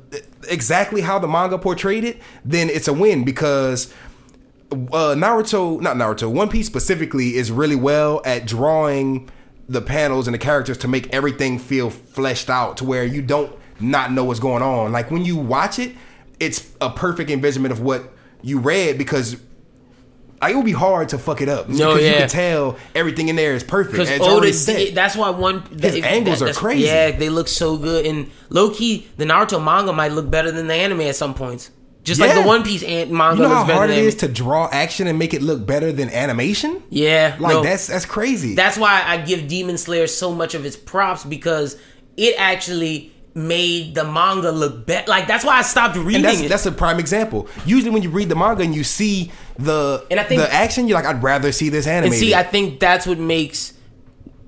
exactly 0.48 1.01
how 1.01 1.19
the 1.19 1.28
manga 1.28 1.59
portrayed 1.59 2.05
it, 2.05 2.20
then 2.44 2.69
it's 2.70 2.89
a 2.89 2.93
win 2.93 3.24
because. 3.24 3.93
Uh, 4.73 5.15
Naruto, 5.15 5.81
not 5.81 5.97
Naruto, 5.97 6.28
One 6.28 6.48
Piece 6.48 6.66
specifically 6.66 7.36
is 7.36 7.52
really 7.52 7.77
well 7.77 8.20
at 8.24 8.44
drawing 8.44 9.31
the 9.69 9.81
panels 9.81 10.27
and 10.27 10.35
the 10.35 10.39
characters 10.39 10.77
to 10.78 10.89
make 10.89 11.09
everything 11.15 11.61
feel 11.61 11.90
fleshed 11.90 12.51
out 12.51 12.78
to 12.78 12.85
where 12.85 13.05
you 13.05 13.23
don't 13.23 13.55
not 13.90 14.12
know 14.12 14.24
what's 14.24 14.40
going 14.40 14.62
on. 14.62 14.93
Like 14.93 15.11
when 15.11 15.24
you 15.24 15.36
watch 15.36 15.78
it, 15.78 15.94
it's 16.40 16.70
a 16.81 16.90
perfect 16.90 17.31
envisionment 17.31 17.73
of 17.73 17.81
what 17.81 18.12
you 18.43 18.59
read 18.59 18.98
because 18.98 19.36
like, 20.40 20.52
it 20.52 20.56
would 20.56 20.66
be 20.66 20.73
hard 20.73 21.09
to 21.11 21.19
fuck 21.19 21.40
it 21.40 21.48
up. 21.48 21.69
No, 21.69 21.94
because 21.94 22.06
you 22.06 22.15
can 22.16 22.28
tell 22.28 22.77
everything 22.94 23.28
in 23.28 23.36
there 23.36 23.55
is 23.55 23.65
perfect. 23.65 23.93
Because 23.97 24.20
Oda, 24.20 24.51
did- 24.52 24.94
that's 24.94 25.16
why 25.16 25.31
one 25.31 25.62
His 25.81 26.02
angles 26.05 26.43
are 26.43 26.52
crazy. 26.52 26.85
Yeah, 26.86 27.12
they 27.12 27.31
look 27.31 27.48
so 27.48 27.78
good. 27.78 28.05
And 28.05 28.31
low 28.51 28.70
key, 28.70 29.06
the 29.16 29.24
Naruto 29.24 29.62
manga 29.62 29.93
might 29.93 30.12
look 30.12 30.28
better 30.31 30.51
than 30.51 30.66
the 30.66 30.74
anime 30.74 31.01
at 31.02 31.16
some 31.16 31.32
points. 31.35 31.70
Just 32.02 32.20
like 32.20 32.35
the 32.35 32.43
One 32.43 32.62
Piece 32.62 32.82
an- 32.82 33.16
manga 33.16 33.43
You 33.43 33.48
know 33.48 33.55
how 33.55 33.65
hard 33.65 33.89
it 33.89 33.97
is 33.97 34.16
to 34.16 34.28
draw 34.28 34.69
action 34.70 35.06
and 35.06 35.19
make 35.19 35.32
it 35.32 35.40
look 35.40 35.65
better 35.66 35.90
than 35.90 36.11
animation? 36.11 36.82
Yeah, 36.90 37.36
Like 37.40 37.55
no. 37.55 37.62
that's 37.62 37.86
that's 37.86 38.05
crazy. 38.05 38.55
That's 38.55 38.77
why 38.77 39.02
I 39.06 39.16
give 39.16 39.48
Demon 39.48 39.78
Slayer 39.78 40.06
so 40.06 40.35
much 40.35 40.55
of 40.55 40.66
its 40.66 40.77
props 40.77 41.24
because 41.24 41.81
it 42.19 42.35
actually 42.36 43.14
made 43.35 43.94
the 43.94 44.05
manga 44.05 44.51
look 44.52 44.86
better. 44.86 45.09
Like 45.11 45.27
that's 45.27 45.44
why 45.44 45.59
I 45.59 45.62
stopped 45.62 45.97
reading 45.97 46.23
that's 46.23 46.40
it. 46.40 46.48
that's 46.48 46.66
a 46.66 46.73
prime 46.73 47.01
example. 47.01 47.48
Usually 47.66 47.90
when 47.90 48.02
you 48.02 48.11
read 48.11 48.28
the 48.28 48.36
manga 48.36 48.62
and 48.62 48.74
you 48.74 48.85
see 48.85 49.32
the 49.59 50.05
And 50.11 50.20
I 50.20 50.24
think- 50.24 50.40
the 50.40 50.52
action, 50.52 50.86
you're 50.89 50.97
like, 50.97 51.06
I'd 51.06 51.23
rather 51.23 51.51
see 51.52 51.69
this 51.69 51.86
anime. 51.86 52.12
and 52.12 52.15
see, 52.15 52.35
I 52.35 52.43
think 52.44 52.78
that's 52.81 53.06
what 53.06 53.19
makes 53.19 53.73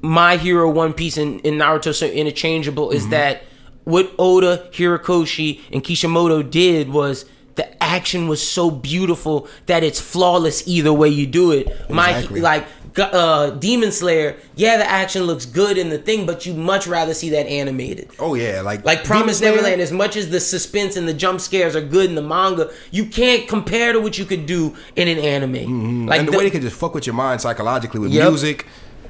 My 0.02 0.36
Hero, 0.36 0.70
One 0.70 0.92
Piece, 0.92 1.16
and, 1.16 1.44
and 1.44 1.60
Naruto 1.60 1.92
so 1.94 2.06
interchangeable 2.06 2.88
Mm-hmm. 2.88 2.96
is 2.96 3.08
that 3.08 3.42
what 3.84 4.12
Oda, 4.18 4.68
Horikoshi, 4.72 5.60
and 5.72 5.82
Kishimoto 5.82 6.42
did 6.42 6.88
was 6.88 7.24
the 7.56 7.82
action 7.82 8.28
was 8.28 8.46
so 8.46 8.70
beautiful 8.70 9.48
that 9.66 9.82
it's 9.82 9.98
flawless 10.00 10.66
either 10.68 10.92
way 10.92 11.08
you 11.08 11.26
do 11.26 11.52
it. 11.52 11.68
Exactly. 11.88 12.40
My 12.40 12.46
like 12.46 12.66
uh, 12.98 13.50
Demon 13.50 13.92
Slayer, 13.92 14.36
yeah, 14.54 14.76
the 14.78 14.88
action 14.88 15.22
looks 15.24 15.44
good 15.46 15.76
in 15.78 15.88
the 15.90 15.98
thing, 15.98 16.26
but 16.26 16.46
you 16.46 16.54
much 16.54 16.86
rather 16.86 17.14
see 17.14 17.30
that 17.30 17.46
animated. 17.46 18.10
oh 18.18 18.34
yeah, 18.34 18.60
like 18.62 18.84
Like 18.84 19.04
Promise 19.04 19.40
Neverland, 19.40 19.80
as 19.80 19.92
much 19.92 20.16
as 20.16 20.30
the 20.30 20.40
suspense 20.40 20.96
and 20.96 21.06
the 21.08 21.14
jump 21.14 21.40
scares 21.40 21.76
are 21.76 21.80
good 21.80 22.08
in 22.08 22.14
the 22.14 22.22
manga, 22.22 22.70
you 22.90 23.06
can't 23.06 23.48
compare 23.48 23.92
to 23.92 24.00
what 24.00 24.18
you 24.18 24.24
could 24.24 24.46
do 24.46 24.74
in 24.96 25.08
an 25.08 25.18
anime. 25.18 25.52
Like 25.52 25.66
Mm-hmm. 25.66 26.10
and 26.12 26.28
the, 26.28 26.32
the- 26.32 26.38
way 26.38 26.44
they 26.44 26.50
can 26.50 26.62
just 26.62 26.76
fuck 26.76 26.94
with 26.94 27.06
your 27.06 27.14
mind 27.14 27.40
psychologically 27.40 28.00
with 28.00 28.12
Yep. 28.12 28.28
music. 28.30 28.66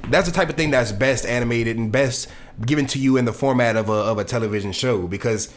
That's 0.09 0.27
the 0.29 0.35
type 0.35 0.49
of 0.49 0.57
thing 0.57 0.71
that's 0.71 0.93
best 0.93 1.27
animated 1.27 1.77
and 1.77 1.91
best 1.91 2.29
given 2.65 2.87
to 2.87 2.99
you 2.99 3.17
in 3.17 3.25
the 3.25 3.33
format 3.33 3.77
of 3.77 3.89
a 3.89 3.93
of 3.93 4.19
a 4.19 4.25
television 4.25 4.71
show 4.73 5.07
because 5.09 5.53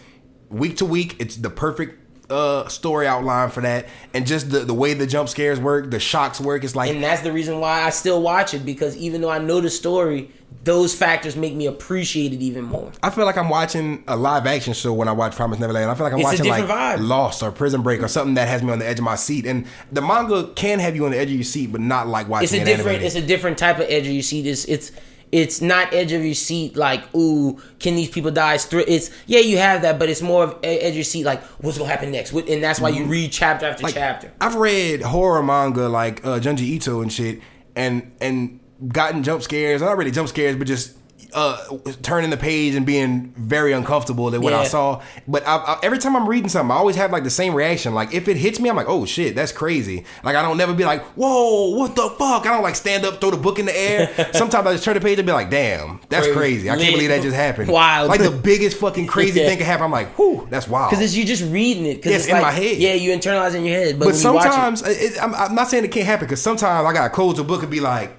week 0.50 0.76
to 0.78 0.86
week 0.86 1.16
it's 1.20 1.36
the 1.36 1.50
perfect 1.52 1.98
uh 2.30 2.68
story 2.68 3.08
outline 3.08 3.50
for 3.50 3.62
that 3.62 3.88
and 4.14 4.28
just 4.28 4.52
the 4.52 4.60
the 4.60 4.74
way 4.74 4.94
the 4.94 5.08
jump 5.08 5.30
scares 5.30 5.60
work, 5.60 5.90
the 5.92 6.00
shocks 6.00 6.40
work. 6.40 6.64
It's 6.64 6.76
like 6.76 6.92
and 6.92 7.04
that's 7.04 7.22
the 7.22 7.32
reason 7.32 7.60
why 7.60 7.84
I 7.84 7.90
still 7.90 8.22
watch 8.22 8.54
it 8.54 8.66
because 8.66 8.96
even 8.98 9.22
though 9.22 9.30
I 9.32 9.40
know 9.40 9.60
the 9.62 9.70
story, 9.70 10.32
those 10.64 10.94
factors 10.94 11.36
make 11.36 11.54
me 11.56 11.66
appreciate 11.68 12.34
it 12.34 12.42
even 12.42 12.66
more. 12.66 12.92
I 13.02 13.10
feel 13.10 13.26
like 13.26 13.38
I'm 13.38 13.50
watching 13.50 14.04
a 14.08 14.16
live 14.16 14.46
action 14.46 14.74
show 14.74 14.94
when 14.94 15.08
I 15.08 15.12
watch 15.12 15.36
Promise 15.36 15.60
Neverland. 15.60 15.90
I 15.90 15.96
feel 15.96 16.04
like 16.04 16.14
I'm 16.14 16.20
It's 16.20 16.26
watching 16.26 16.48
like 16.48 16.66
vibe. 16.66 17.08
Lost 17.08 17.42
or 17.42 17.52
Prison 17.52 17.82
Break 17.82 18.04
or 18.04 18.08
something 18.08 18.36
that 18.36 18.48
has 18.48 18.62
me 18.62 18.72
on 18.72 18.80
the 18.80 18.86
edge 18.88 19.00
of 19.00 19.06
my 19.06 19.16
seat. 19.16 19.46
And 19.46 19.66
the 19.92 20.02
manga 20.02 20.52
can 20.56 20.80
have 20.80 20.96
you 20.96 21.06
on 21.06 21.12
the 21.12 21.18
edge 21.18 21.30
of 21.30 21.36
your 21.36 21.44
seat, 21.44 21.72
but 21.72 21.82
not 21.82 22.08
like 22.08 22.28
watching 22.28 22.44
It's 22.44 22.54
a 22.54 22.58
it 22.58 22.66
different 22.66 22.88
animated. 23.00 23.06
it's 23.08 23.16
a 23.16 23.26
different 23.28 23.58
type 23.58 23.80
of 23.80 23.86
edge 23.90 24.06
of 24.06 24.14
your 24.14 24.22
seat. 24.24 24.46
It's 24.46 24.66
it's 24.66 24.92
it's 25.32 25.62
not 25.62 25.94
edge 25.94 26.12
of 26.12 26.24
your 26.24 26.34
seat 26.34 26.76
like 26.76 27.04
ooh 27.16 27.60
can 27.80 27.96
these 27.96 28.10
people 28.10 28.32
die 28.32 28.56
it's, 28.56 28.66
thr- 28.66 28.80
it's 28.88 29.12
yeah 29.28 29.40
you 29.40 29.58
have 29.58 29.82
that 29.82 30.00
but 30.00 30.10
it's 30.10 30.22
more 30.22 30.44
of 30.44 30.60
edge 30.64 30.90
of 30.90 30.96
your 30.96 31.04
seat 31.04 31.24
like 31.24 31.42
what's 31.62 31.78
gonna 31.78 31.90
happen 31.90 32.12
next 32.12 32.32
and 32.34 32.64
that's 32.64 32.80
why 32.80 32.90
you 32.90 33.06
read 33.06 33.32
chapter 33.32 33.66
after 33.66 33.80
Mm-hmm. 33.80 33.86
Like, 33.86 33.94
chapter 33.94 34.32
I've 34.42 34.56
read 34.56 35.02
horror 35.02 35.42
manga 35.42 35.88
like 35.88 36.26
uh, 36.26 36.40
Junji 36.40 36.62
Ito 36.62 37.02
and 37.02 37.12
shit, 37.12 37.40
and 37.76 38.12
and 38.20 38.60
gotten 38.88 39.24
jump 39.24 39.42
scares. 39.42 39.82
Not 39.82 39.98
really 39.98 40.12
jump 40.12 40.28
scares, 40.28 40.56
but 40.58 40.68
just 40.68 40.98
uh 41.34 41.78
turning 42.02 42.30
the 42.30 42.38
page 42.38 42.76
and 42.76 42.86
being 42.86 43.34
very 43.38 43.72
uncomfortable 43.74 44.34
at 44.34 44.42
what 44.42 44.54
I 44.54 44.64
saw. 44.66 45.02
But 45.28 45.46
I, 45.48 45.58
I, 45.58 45.80
every 45.84 45.98
time 46.00 46.16
I'm 46.16 46.28
reading 46.28 46.50
something, 46.50 46.72
I 46.72 46.76
always 46.76 46.96
have 46.96 47.12
like 47.12 47.24
the 47.24 47.30
same 47.30 47.54
reaction. 47.54 47.94
Like 47.94 48.14
if 48.14 48.28
it 48.28 48.38
hits 48.38 48.60
me, 48.60 48.70
I'm 48.70 48.76
like, 48.76 48.90
oh 48.90 49.06
shit, 49.06 49.36
that's 49.36 49.52
crazy. 49.52 50.06
Like 50.24 50.36
I 50.36 50.42
don't 50.42 50.58
never 50.58 50.74
be 50.74 50.86
like, 50.86 51.04
whoa, 51.16 51.70
what 51.76 51.96
the 51.96 52.10
fuck? 52.18 52.46
I 52.46 52.50
don't 52.54 52.64
like 52.64 52.76
stand 52.76 53.06
up, 53.06 53.22
throw 53.22 53.32
the 53.32 53.38
book 53.38 53.60
in 53.60 53.66
the 53.66 53.78
air. 53.78 54.30
Sometimes 54.34 54.66
I 54.68 54.72
just 54.74 54.84
turn 54.84 54.96
the 54.96 55.02
page 55.02 55.20
and 55.20 55.26
be 55.26 55.32
like, 55.34 55.50
damn, 55.50 56.00
that's 56.10 56.26
Crazy. 56.28 56.40
crazy. 56.40 56.70
I 56.72 56.78
can't 56.78 56.94
believe 56.94 57.10
that 57.10 57.22
just 57.22 57.36
happened. 57.36 57.70
Wild. 57.72 58.10
Like 58.10 58.22
the 58.22 58.32
biggest 58.32 58.78
fucking 58.78 59.08
crazy 59.16 59.40
Yeah. 59.40 59.48
thing 59.48 59.58
can 59.58 59.66
happen. 59.68 59.86
I'm 59.86 59.92
like, 59.92 60.10
whew, 60.18 60.48
that's 60.50 60.68
wild. 60.68 60.90
Because 60.90 61.04
it's 61.04 61.16
you 61.16 61.26
just 61.26 61.44
reading 61.52 61.86
it. 61.86 62.02
Cause 62.02 62.12
Yeah, 62.12 62.18
it's 62.18 62.26
in 62.28 62.34
like, 62.34 62.42
my 62.42 62.52
head. 62.52 62.78
Yeah, 62.78 62.94
you 62.96 63.12
internalize 63.12 63.54
in 63.56 63.66
your 63.66 63.76
head. 63.78 64.00
But, 64.00 64.06
But 64.06 64.14
when 64.16 64.22
you 64.24 64.34
watch 64.34 64.46
it- 64.46 64.52
sometimes 64.52 64.82
it, 64.88 65.22
I'm, 65.24 65.36
I'm 65.36 65.56
not 65.56 65.68
saying 65.68 65.86
it 65.86 65.92
can't 65.92 66.06
happen 66.08 66.26
because 66.26 66.42
sometimes 66.42 66.88
I 66.88 66.94
gotta 66.94 67.10
close 67.14 67.36
the 67.38 67.44
book 67.44 67.62
and 67.62 67.70
be 67.72 67.80
like, 67.80 68.16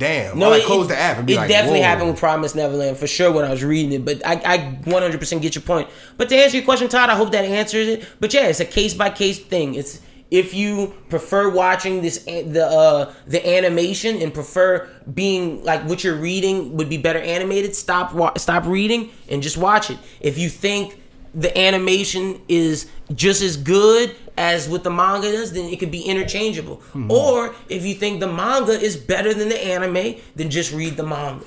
damn. 0.00 0.38
No, 0.38 0.50
like 0.50 0.62
it, 0.62 0.66
close 0.66 0.88
the 0.88 0.98
app 0.98 1.18
and 1.18 1.26
be 1.26 1.34
it 1.34 1.36
like, 1.36 1.48
definitely 1.48 1.80
whoa. 1.80 1.86
happened 1.86 2.10
with 2.10 2.18
Promise 2.18 2.56
Neverland 2.56 2.96
for 2.96 3.06
sure 3.06 3.30
when 3.30 3.44
I 3.44 3.50
was 3.50 3.62
reading 3.62 3.92
it. 3.92 4.04
But 4.04 4.26
I, 4.26 4.40
I 4.44 4.58
100% 4.82 5.42
get 5.42 5.54
your 5.54 5.62
point. 5.62 5.88
But 6.16 6.28
to 6.30 6.36
answer 6.36 6.56
your 6.56 6.64
question, 6.64 6.88
Todd, 6.88 7.10
I 7.10 7.14
hope 7.14 7.30
that 7.32 7.44
answers 7.44 7.86
it. 7.86 8.08
But 8.18 8.34
yeah, 8.34 8.46
it's 8.48 8.58
a 8.58 8.64
case 8.64 8.94
by 8.94 9.10
case 9.10 9.38
thing. 9.38 9.74
It's 9.74 10.00
if 10.30 10.54
you 10.54 10.94
prefer 11.08 11.48
watching 11.50 12.02
this 12.02 12.18
the 12.24 12.64
uh 12.64 13.12
the 13.26 13.46
animation 13.56 14.22
and 14.22 14.32
prefer 14.32 14.88
being 15.12 15.62
like 15.64 15.82
what 15.88 16.04
you're 16.04 16.16
reading 16.16 16.76
would 16.76 16.88
be 16.88 16.96
better 16.96 17.18
animated, 17.18 17.74
stop 17.74 18.14
wa- 18.14 18.36
stop 18.36 18.64
reading 18.64 19.10
and 19.28 19.42
just 19.42 19.56
watch 19.56 19.90
it. 19.90 19.98
If 20.20 20.38
you 20.38 20.48
think 20.48 20.99
the 21.34 21.56
animation 21.56 22.40
is 22.48 22.90
just 23.14 23.42
as 23.42 23.56
good 23.56 24.14
as 24.36 24.68
what 24.68 24.84
the 24.84 24.90
manga 24.90 25.26
is, 25.26 25.52
then 25.52 25.66
it 25.66 25.78
could 25.78 25.90
be 25.90 26.02
interchangeable. 26.02 26.76
Hmm. 26.92 27.10
Or 27.10 27.54
if 27.68 27.84
you 27.84 27.94
think 27.94 28.20
the 28.20 28.32
manga 28.32 28.72
is 28.72 28.96
better 28.96 29.34
than 29.34 29.48
the 29.48 29.64
anime, 29.64 30.16
then 30.34 30.50
just 30.50 30.72
read 30.72 30.96
the 30.96 31.02
manga. 31.04 31.44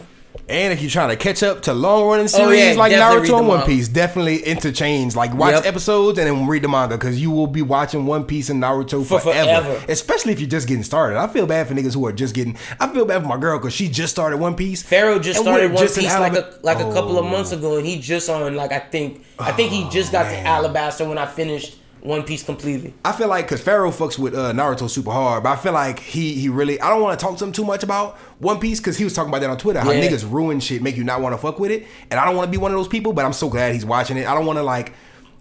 And 0.49 0.73
if 0.73 0.81
you're 0.81 0.91
trying 0.91 1.07
to 1.09 1.15
catch 1.15 1.41
up 1.41 1.61
to 1.63 1.73
long 1.73 2.05
running 2.05 2.25
oh, 2.25 2.27
series 2.27 2.61
Oh, 2.61 2.71
yeah, 2.71 2.77
like 2.77 2.91
Naruto 2.91 3.37
and 3.39 3.47
One 3.47 3.59
manga. 3.59 3.65
Piece, 3.65 3.87
definitely 3.87 4.39
interchange. 4.43 5.15
Like 5.15 5.33
watch 5.33 5.53
Yep. 5.53 5.65
episodes 5.65 6.19
and 6.19 6.27
then 6.27 6.47
read 6.47 6.63
the 6.63 6.67
manga 6.67 6.97
because 6.97 7.21
you 7.21 7.31
will 7.31 7.47
be 7.47 7.61
watching 7.61 8.05
One 8.05 8.25
Piece 8.25 8.49
and 8.49 8.61
Naruto 8.61 9.05
For 9.05 9.21
forever. 9.21 9.63
forever. 9.63 9.85
Especially 9.87 10.33
if 10.33 10.41
you're 10.41 10.49
just 10.49 10.67
getting 10.67 10.83
started. 10.83 11.17
I 11.17 11.27
feel 11.27 11.45
bad 11.45 11.67
for 11.69 11.73
niggas 11.73 11.93
who 11.93 12.05
are 12.07 12.11
just 12.11 12.35
getting. 12.35 12.57
I 12.79 12.87
feel 12.91 13.05
bad 13.05 13.21
for 13.21 13.27
my 13.29 13.37
girl 13.37 13.57
because 13.57 13.73
she 13.73 13.87
just 13.87 14.11
started 14.11 14.37
One 14.37 14.55
Piece. 14.55 14.83
Pharaoh 14.83 15.17
just 15.17 15.39
started 15.39 15.71
One 15.71 15.81
just 15.81 15.97
Piece 15.97 16.11
like 16.19 16.33
a 16.33 16.53
like 16.61 16.79
a 16.79 16.91
couple 16.91 17.17
of 17.17 17.23
Oh. 17.25 17.29
months 17.29 17.53
ago, 17.53 17.77
and 17.77 17.87
he 17.87 17.99
just 17.99 18.29
on 18.29 18.53
like 18.55 18.73
I 18.73 18.79
think 18.79 19.23
I 19.39 19.53
think 19.53 19.71
he 19.71 19.87
just 19.89 20.11
got 20.11 20.23
to 20.23 20.37
oh, 20.41 20.43
Alabasta 20.43 21.07
when 21.07 21.17
I 21.17 21.25
finished 21.25 21.77
One 22.03 22.23
Piece 22.23 22.43
completely. 22.43 22.93
I 23.05 23.13
feel 23.13 23.29
like 23.29 23.45
because 23.45 23.61
Pharaoh 23.61 23.89
fucks 23.91 24.19
with 24.19 24.35
uh, 24.35 24.51
Naruto 24.51 24.89
super 24.89 25.11
hard, 25.11 25.43
but 25.43 25.51
I 25.51 25.55
feel 25.55 25.71
like 25.71 25.99
he 25.99 26.33
he 26.33 26.49
really. 26.49 26.79
I 26.81 26.89
don't 26.89 27.01
want 27.01 27.17
to 27.17 27.25
talk 27.25 27.37
to 27.37 27.45
him 27.45 27.53
too 27.53 27.63
much 27.63 27.81
about 27.81 28.17
One 28.39 28.59
Piece 28.59 28.79
because 28.81 28.97
he 28.97 29.05
was 29.05 29.13
talking 29.13 29.29
about 29.29 29.39
that 29.39 29.49
on 29.49 29.57
Twitter. 29.57 29.79
How 29.79 29.91
Yeah. 29.91 30.07
niggas 30.09 30.29
ruin 30.29 30.59
shit, 30.59 30.81
make 30.81 30.97
you 30.97 31.05
not 31.05 31.21
want 31.21 31.33
to 31.33 31.37
fuck 31.37 31.59
with 31.59 31.71
it, 31.71 31.87
and 32.11 32.19
I 32.19 32.25
don't 32.25 32.35
want 32.35 32.47
to 32.47 32.51
be 32.51 32.57
one 32.57 32.71
of 32.71 32.77
those 32.77 32.89
people. 32.89 33.13
But 33.13 33.23
I'm 33.23 33.31
so 33.33 33.47
glad 33.49 33.73
he's 33.73 33.85
watching 33.85 34.17
it. 34.17 34.27
I 34.27 34.35
don't 34.35 34.45
want 34.45 34.57
to 34.59 34.63
like 34.63 34.91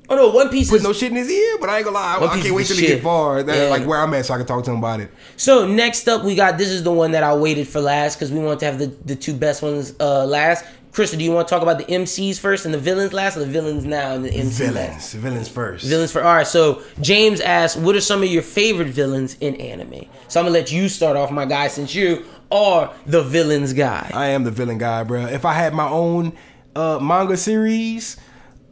Oh 0.09 0.17
no, 0.17 0.31
One 0.31 0.51
Piece 0.51 0.69
put 0.69 0.77
is 0.77 0.83
no 0.83 0.93
shit 0.93 1.11
in 1.11 1.17
his 1.17 1.31
ear, 1.31 1.57
but 1.61 1.69
I 1.71 1.77
ain't 1.79 1.85
gonna 1.85 1.95
lie. 1.97 2.19
One 2.19 2.29
I 2.29 2.35
Piece 2.35 2.43
can't 2.45 2.55
wait 2.55 2.67
till 2.67 2.77
he 2.77 2.87
get 2.87 3.03
far, 3.03 3.43
that, 3.43 3.57
Yeah. 3.57 3.69
like 3.71 3.85
where 3.87 3.99
I'm 3.99 4.13
at, 4.15 4.27
so 4.27 4.35
I 4.35 4.37
can 4.37 4.47
talk 4.47 4.63
to 4.65 4.71
him 4.71 4.77
about 4.79 5.01
it. 5.01 5.11
So 5.37 5.67
next 5.67 6.07
up, 6.09 6.23
we 6.25 6.35
got 6.35 6.59
this 6.59 6.69
is 6.69 6.83
the 6.83 6.93
one 6.93 7.13
that 7.13 7.23
I 7.23 7.35
waited 7.35 7.67
for 7.67 7.81
last 7.81 8.17
because 8.17 8.31
we 8.31 8.39
want 8.41 8.61
to 8.61 8.67
have 8.67 8.79
the, 8.79 8.87
the 9.05 9.17
two 9.17 9.33
best 9.35 9.63
ones 9.63 9.95
uh, 10.01 10.25
last. 10.27 10.65
Krista, 10.93 11.17
do 11.17 11.25
you 11.25 11.33
want 11.33 11.49
to 11.49 11.55
talk 11.55 11.63
about 11.63 11.79
the 11.79 11.85
MCs 11.87 12.39
first 12.39 12.67
and 12.67 12.75
the 12.75 12.79
villains 12.79 13.15
last, 13.15 13.37
or 13.37 13.41
the 13.41 13.47
villains 13.47 13.85
now 13.87 14.13
and 14.13 14.25
the 14.25 14.29
MCs 14.31 14.75
last? 14.75 15.13
Villains, 15.13 15.13
villains 15.15 15.49
first. 15.49 15.87
Villains 15.87 16.13
for 16.13 16.23
all 16.23 16.35
right. 16.35 16.47
So 16.47 16.83
James 17.01 17.41
asked, 17.41 17.79
"What 17.79 17.97
are 17.97 18.01
some 18.01 18.23
of 18.23 18.29
your 18.29 18.43
favorite 18.43 18.89
villains 18.89 19.37
in 19.41 19.57
anime?" 19.57 20.05
So 20.29 20.39
I'm 20.41 20.45
gonna 20.47 20.51
let 20.51 20.71
you 20.71 20.91
start 20.91 21.17
off, 21.17 21.31
my 21.31 21.47
guy, 21.47 21.69
since 21.69 21.95
you 21.95 22.25
are 22.51 22.93
the 23.07 23.23
villains 23.23 23.73
guy. 23.73 24.11
I 24.13 24.27
am 24.29 24.45
the 24.45 24.51
villain 24.51 24.77
guy, 24.77 25.03
bro. 25.05 25.25
If 25.25 25.47
I 25.47 25.55
had 25.55 25.73
my 25.73 25.89
own 25.89 26.35
uh, 26.77 26.99
manga 27.01 27.39
series, 27.39 28.19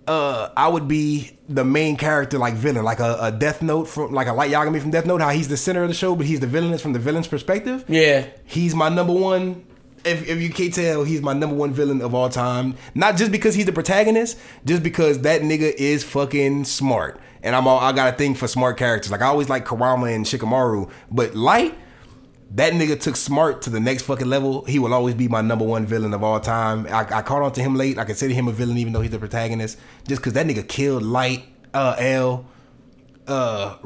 uh, 0.07 0.51
I 0.55 0.69
would 0.69 0.89
be 0.89 1.39
the 1.49 1.65
main 1.65 1.97
character, 1.97 2.37
like 2.39 2.53
villain, 2.53 2.85
like 2.85 3.01
a, 3.01 3.17
a 3.19 3.33
Death 3.33 3.63
Note 3.63 3.89
from, 3.89 4.13
like 4.13 4.27
a 4.29 4.35
Light 4.35 4.51
Yagami 4.51 4.79
from 4.83 4.91
Death 4.91 5.07
Note. 5.07 5.23
How 5.23 5.31
he's 5.31 5.49
the 5.49 5.57
center 5.57 5.83
of 5.83 5.89
the 5.89 5.95
show, 5.95 6.15
but 6.15 6.27
he's 6.27 6.41
the 6.41 6.47
villain 6.47 6.77
from 6.77 6.93
the 6.93 6.99
villain's 6.99 7.29
perspective. 7.29 7.85
Yeah. 7.89 8.27
he's 8.45 8.75
my 8.75 8.91
number 8.91 9.15
one. 9.15 9.65
If, 10.05 10.29
if 10.29 10.41
you 10.41 10.51
can't 10.51 10.73
tell, 10.73 11.05
he's 11.05 11.21
my 11.21 11.33
number 11.33 11.57
one 11.57 11.73
villain 11.73 12.01
of 12.01 12.15
all 12.15 12.29
time. 12.29 12.77
Not 12.95 13.17
just 13.17 13.31
because 13.31 13.55
he's 13.55 13.67
the 13.67 13.73
protagonist, 13.73 14.39
just 14.65 14.83
because 14.83 15.21
that 15.21 15.43
nigga 15.43 15.75
is 15.75 16.05
fucking 16.05 16.65
smart. 16.65 17.21
And 17.43 17.55
I'm 17.55 17.67
all 17.67 17.79
I 17.79 17.93
got 17.93 18.15
a 18.15 18.17
thing 18.17 18.35
for 18.35 18.49
smart 18.49 18.77
characters. 18.77 19.11
Like 19.11 19.23
I 19.23 19.27
always 19.27 19.49
like 19.49 19.65
Karama 19.65 20.15
and 20.15 20.25
Shikamaru, 20.25 20.91
but 21.11 21.35
Light, 21.35 21.77
that 22.53 22.73
nigga 22.73 23.01
took 23.01 23.17
smart 23.17 23.63
to 23.63 23.71
the 23.71 23.81
next 23.81 24.03
fucking 24.03 24.29
level. 24.29 24.65
He 24.65 24.79
will 24.79 24.93
always 24.93 25.15
be 25.15 25.29
my 25.29 25.41
number 25.41 25.65
one 25.65 25.87
villain 25.87 26.13
of 26.13 26.23
all 26.23 26.41
time. 26.41 26.87
I, 26.87 27.01
I 27.01 27.23
caught 27.23 27.43
on 27.43 27.53
to 27.53 27.63
him 27.63 27.77
late. 27.77 27.99
I 27.99 28.05
consider 28.05 28.35
him 28.35 28.49
a 28.49 28.53
villain 28.53 28.77
even 28.79 28.93
though 28.93 29.01
he's 29.01 29.13
the 29.13 29.19
protagonist. 29.19 29.79
Just 30.09 30.21
because 30.21 30.33
that 30.33 30.47
nigga 30.47 30.67
killed 30.67 31.03
Light, 31.03 31.45
uh, 31.73 31.95
L, 31.99 32.47
uh, 33.27 33.77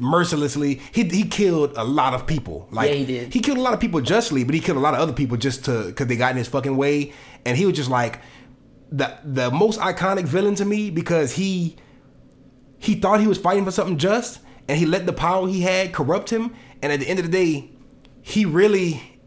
mercilessly. 0.00 0.80
He 0.92 1.04
he 1.04 1.24
killed 1.24 1.72
a 1.76 1.84
lot 1.84 2.14
of 2.14 2.26
people. 2.26 2.68
Like 2.70 2.90
Yeah, 2.90 2.96
he 2.96 3.04
did. 3.04 3.34
He 3.34 3.40
killed 3.40 3.58
a 3.58 3.60
lot 3.60 3.74
of 3.74 3.80
people 3.80 4.00
justly, 4.00 4.44
but 4.44 4.54
he 4.54 4.60
killed 4.60 4.78
a 4.78 4.80
lot 4.80 4.94
of 4.94 5.00
other 5.00 5.12
people 5.12 5.36
just 5.36 5.64
to 5.66 5.86
because 5.86 6.06
they 6.06 6.16
got 6.16 6.32
in 6.32 6.36
his 6.36 6.48
fucking 6.48 6.76
way. 6.76 7.12
And 7.44 7.56
he 7.56 7.66
was 7.66 7.76
just 7.76 7.90
like 7.90 8.20
the 8.90 9.18
the 9.24 9.50
most 9.50 9.80
iconic 9.80 10.24
villain 10.24 10.54
to 10.56 10.64
me 10.64 10.90
because 10.90 11.34
he 11.34 11.76
he 12.78 12.94
thought 12.94 13.20
he 13.20 13.26
was 13.26 13.38
fighting 13.38 13.64
for 13.64 13.70
something 13.70 13.98
just, 13.98 14.40
and 14.68 14.78
he 14.78 14.86
let 14.86 15.06
the 15.06 15.12
power 15.12 15.48
he 15.48 15.62
had 15.62 15.92
corrupt 15.92 16.30
him. 16.30 16.54
And 16.82 16.92
at 16.92 17.00
the 17.00 17.08
end 17.08 17.18
of 17.18 17.24
the 17.24 17.32
day, 17.32 17.70
he 18.22 18.44
really 18.44 19.20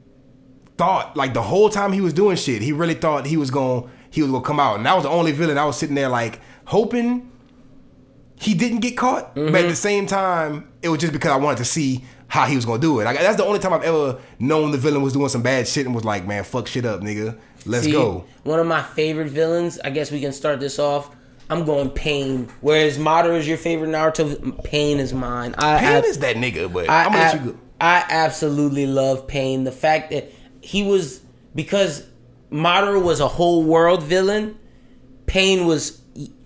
thought 0.77 1.17
like 1.17 1.33
the 1.33 1.41
whole 1.41 1.69
time 1.69 1.91
he 1.91 2.01
was 2.01 2.13
doing 2.13 2.37
shit, 2.37 2.61
he 2.61 2.71
really 2.71 2.93
thought 2.93 3.25
he 3.25 3.37
was 3.37 3.51
going 3.51 3.89
he 4.11 4.21
was 4.21 4.31
gonna 4.31 4.43
come 4.43 4.59
out. 4.59 4.77
And 4.77 4.85
that 4.85 4.95
was 4.95 5.03
the 5.03 5.09
only 5.09 5.31
villain 5.31 5.57
I 5.57 5.65
was 5.65 5.77
sitting 5.77 5.95
there 5.95 6.09
like 6.09 6.39
hoping 6.65 7.29
he 8.39 8.53
didn't 8.53 8.79
get 8.79 8.97
caught. 8.97 9.35
But 9.35 9.47
at 9.47 9.51
the 9.51 9.59
mm-hmm. 9.59 9.73
same 9.73 10.07
time, 10.07 10.71
it 10.81 10.89
was 10.89 10.99
just 10.99 11.13
because 11.13 11.31
I 11.31 11.35
wanted 11.35 11.57
to 11.57 11.65
see 11.65 12.03
how 12.27 12.45
he 12.45 12.55
was 12.55 12.65
gonna 12.65 12.81
do 12.81 12.99
it. 12.99 13.03
Like 13.05 13.17
that's 13.17 13.37
the 13.37 13.45
only 13.45 13.59
time 13.59 13.73
I've 13.73 13.83
ever 13.83 14.19
known 14.39 14.71
the 14.71 14.77
villain 14.77 15.01
was 15.01 15.13
doing 15.13 15.29
some 15.29 15.41
bad 15.41 15.67
shit 15.67 15.85
and 15.85 15.93
was 15.93 16.05
like, 16.05 16.25
man, 16.25 16.43
fuck 16.43 16.67
shit 16.67 16.85
up, 16.85 17.01
nigga. 17.01 17.37
Let's 17.65 17.85
See, 17.85 17.91
go. 17.91 18.25
One 18.43 18.59
of 18.59 18.67
my 18.67 18.81
favorite 18.81 19.29
villains. 19.29 19.79
I 19.83 19.89
guess 19.89 20.11
we 20.11 20.21
can 20.21 20.31
start 20.31 20.59
this 20.59 20.79
off. 20.79 21.13
I'm 21.49 21.65
going 21.65 21.89
Pain. 21.89 22.47
Whereas 22.61 22.97
Madara 22.97 23.37
is 23.37 23.47
your 23.47 23.57
favorite 23.57 23.89
Naruto, 23.89 24.63
Pain 24.63 24.99
is 24.99 25.13
mine. 25.13 25.55
I, 25.57 25.79
Pain 25.79 26.03
I- 26.03 26.07
is 26.07 26.19
that 26.19 26.35
nigga, 26.35 26.71
but 26.71 26.89
I, 26.89 27.05
I'm 27.05 27.11
gonna 27.11 27.23
let 27.23 27.43
you 27.43 27.51
go. 27.51 27.59
I 27.81 28.05
absolutely 28.07 28.85
love 28.85 29.27
Pain. 29.27 29.63
The 29.63 29.71
fact 29.71 30.11
that 30.11 30.31
he 30.61 30.83
was 30.83 31.21
because 31.55 32.05
Madara 32.51 33.01
was 33.01 33.19
a 33.19 33.27
whole 33.27 33.63
world 33.63 34.03
villain. 34.03 34.57
Pain 35.25 35.65
was 35.65 36.01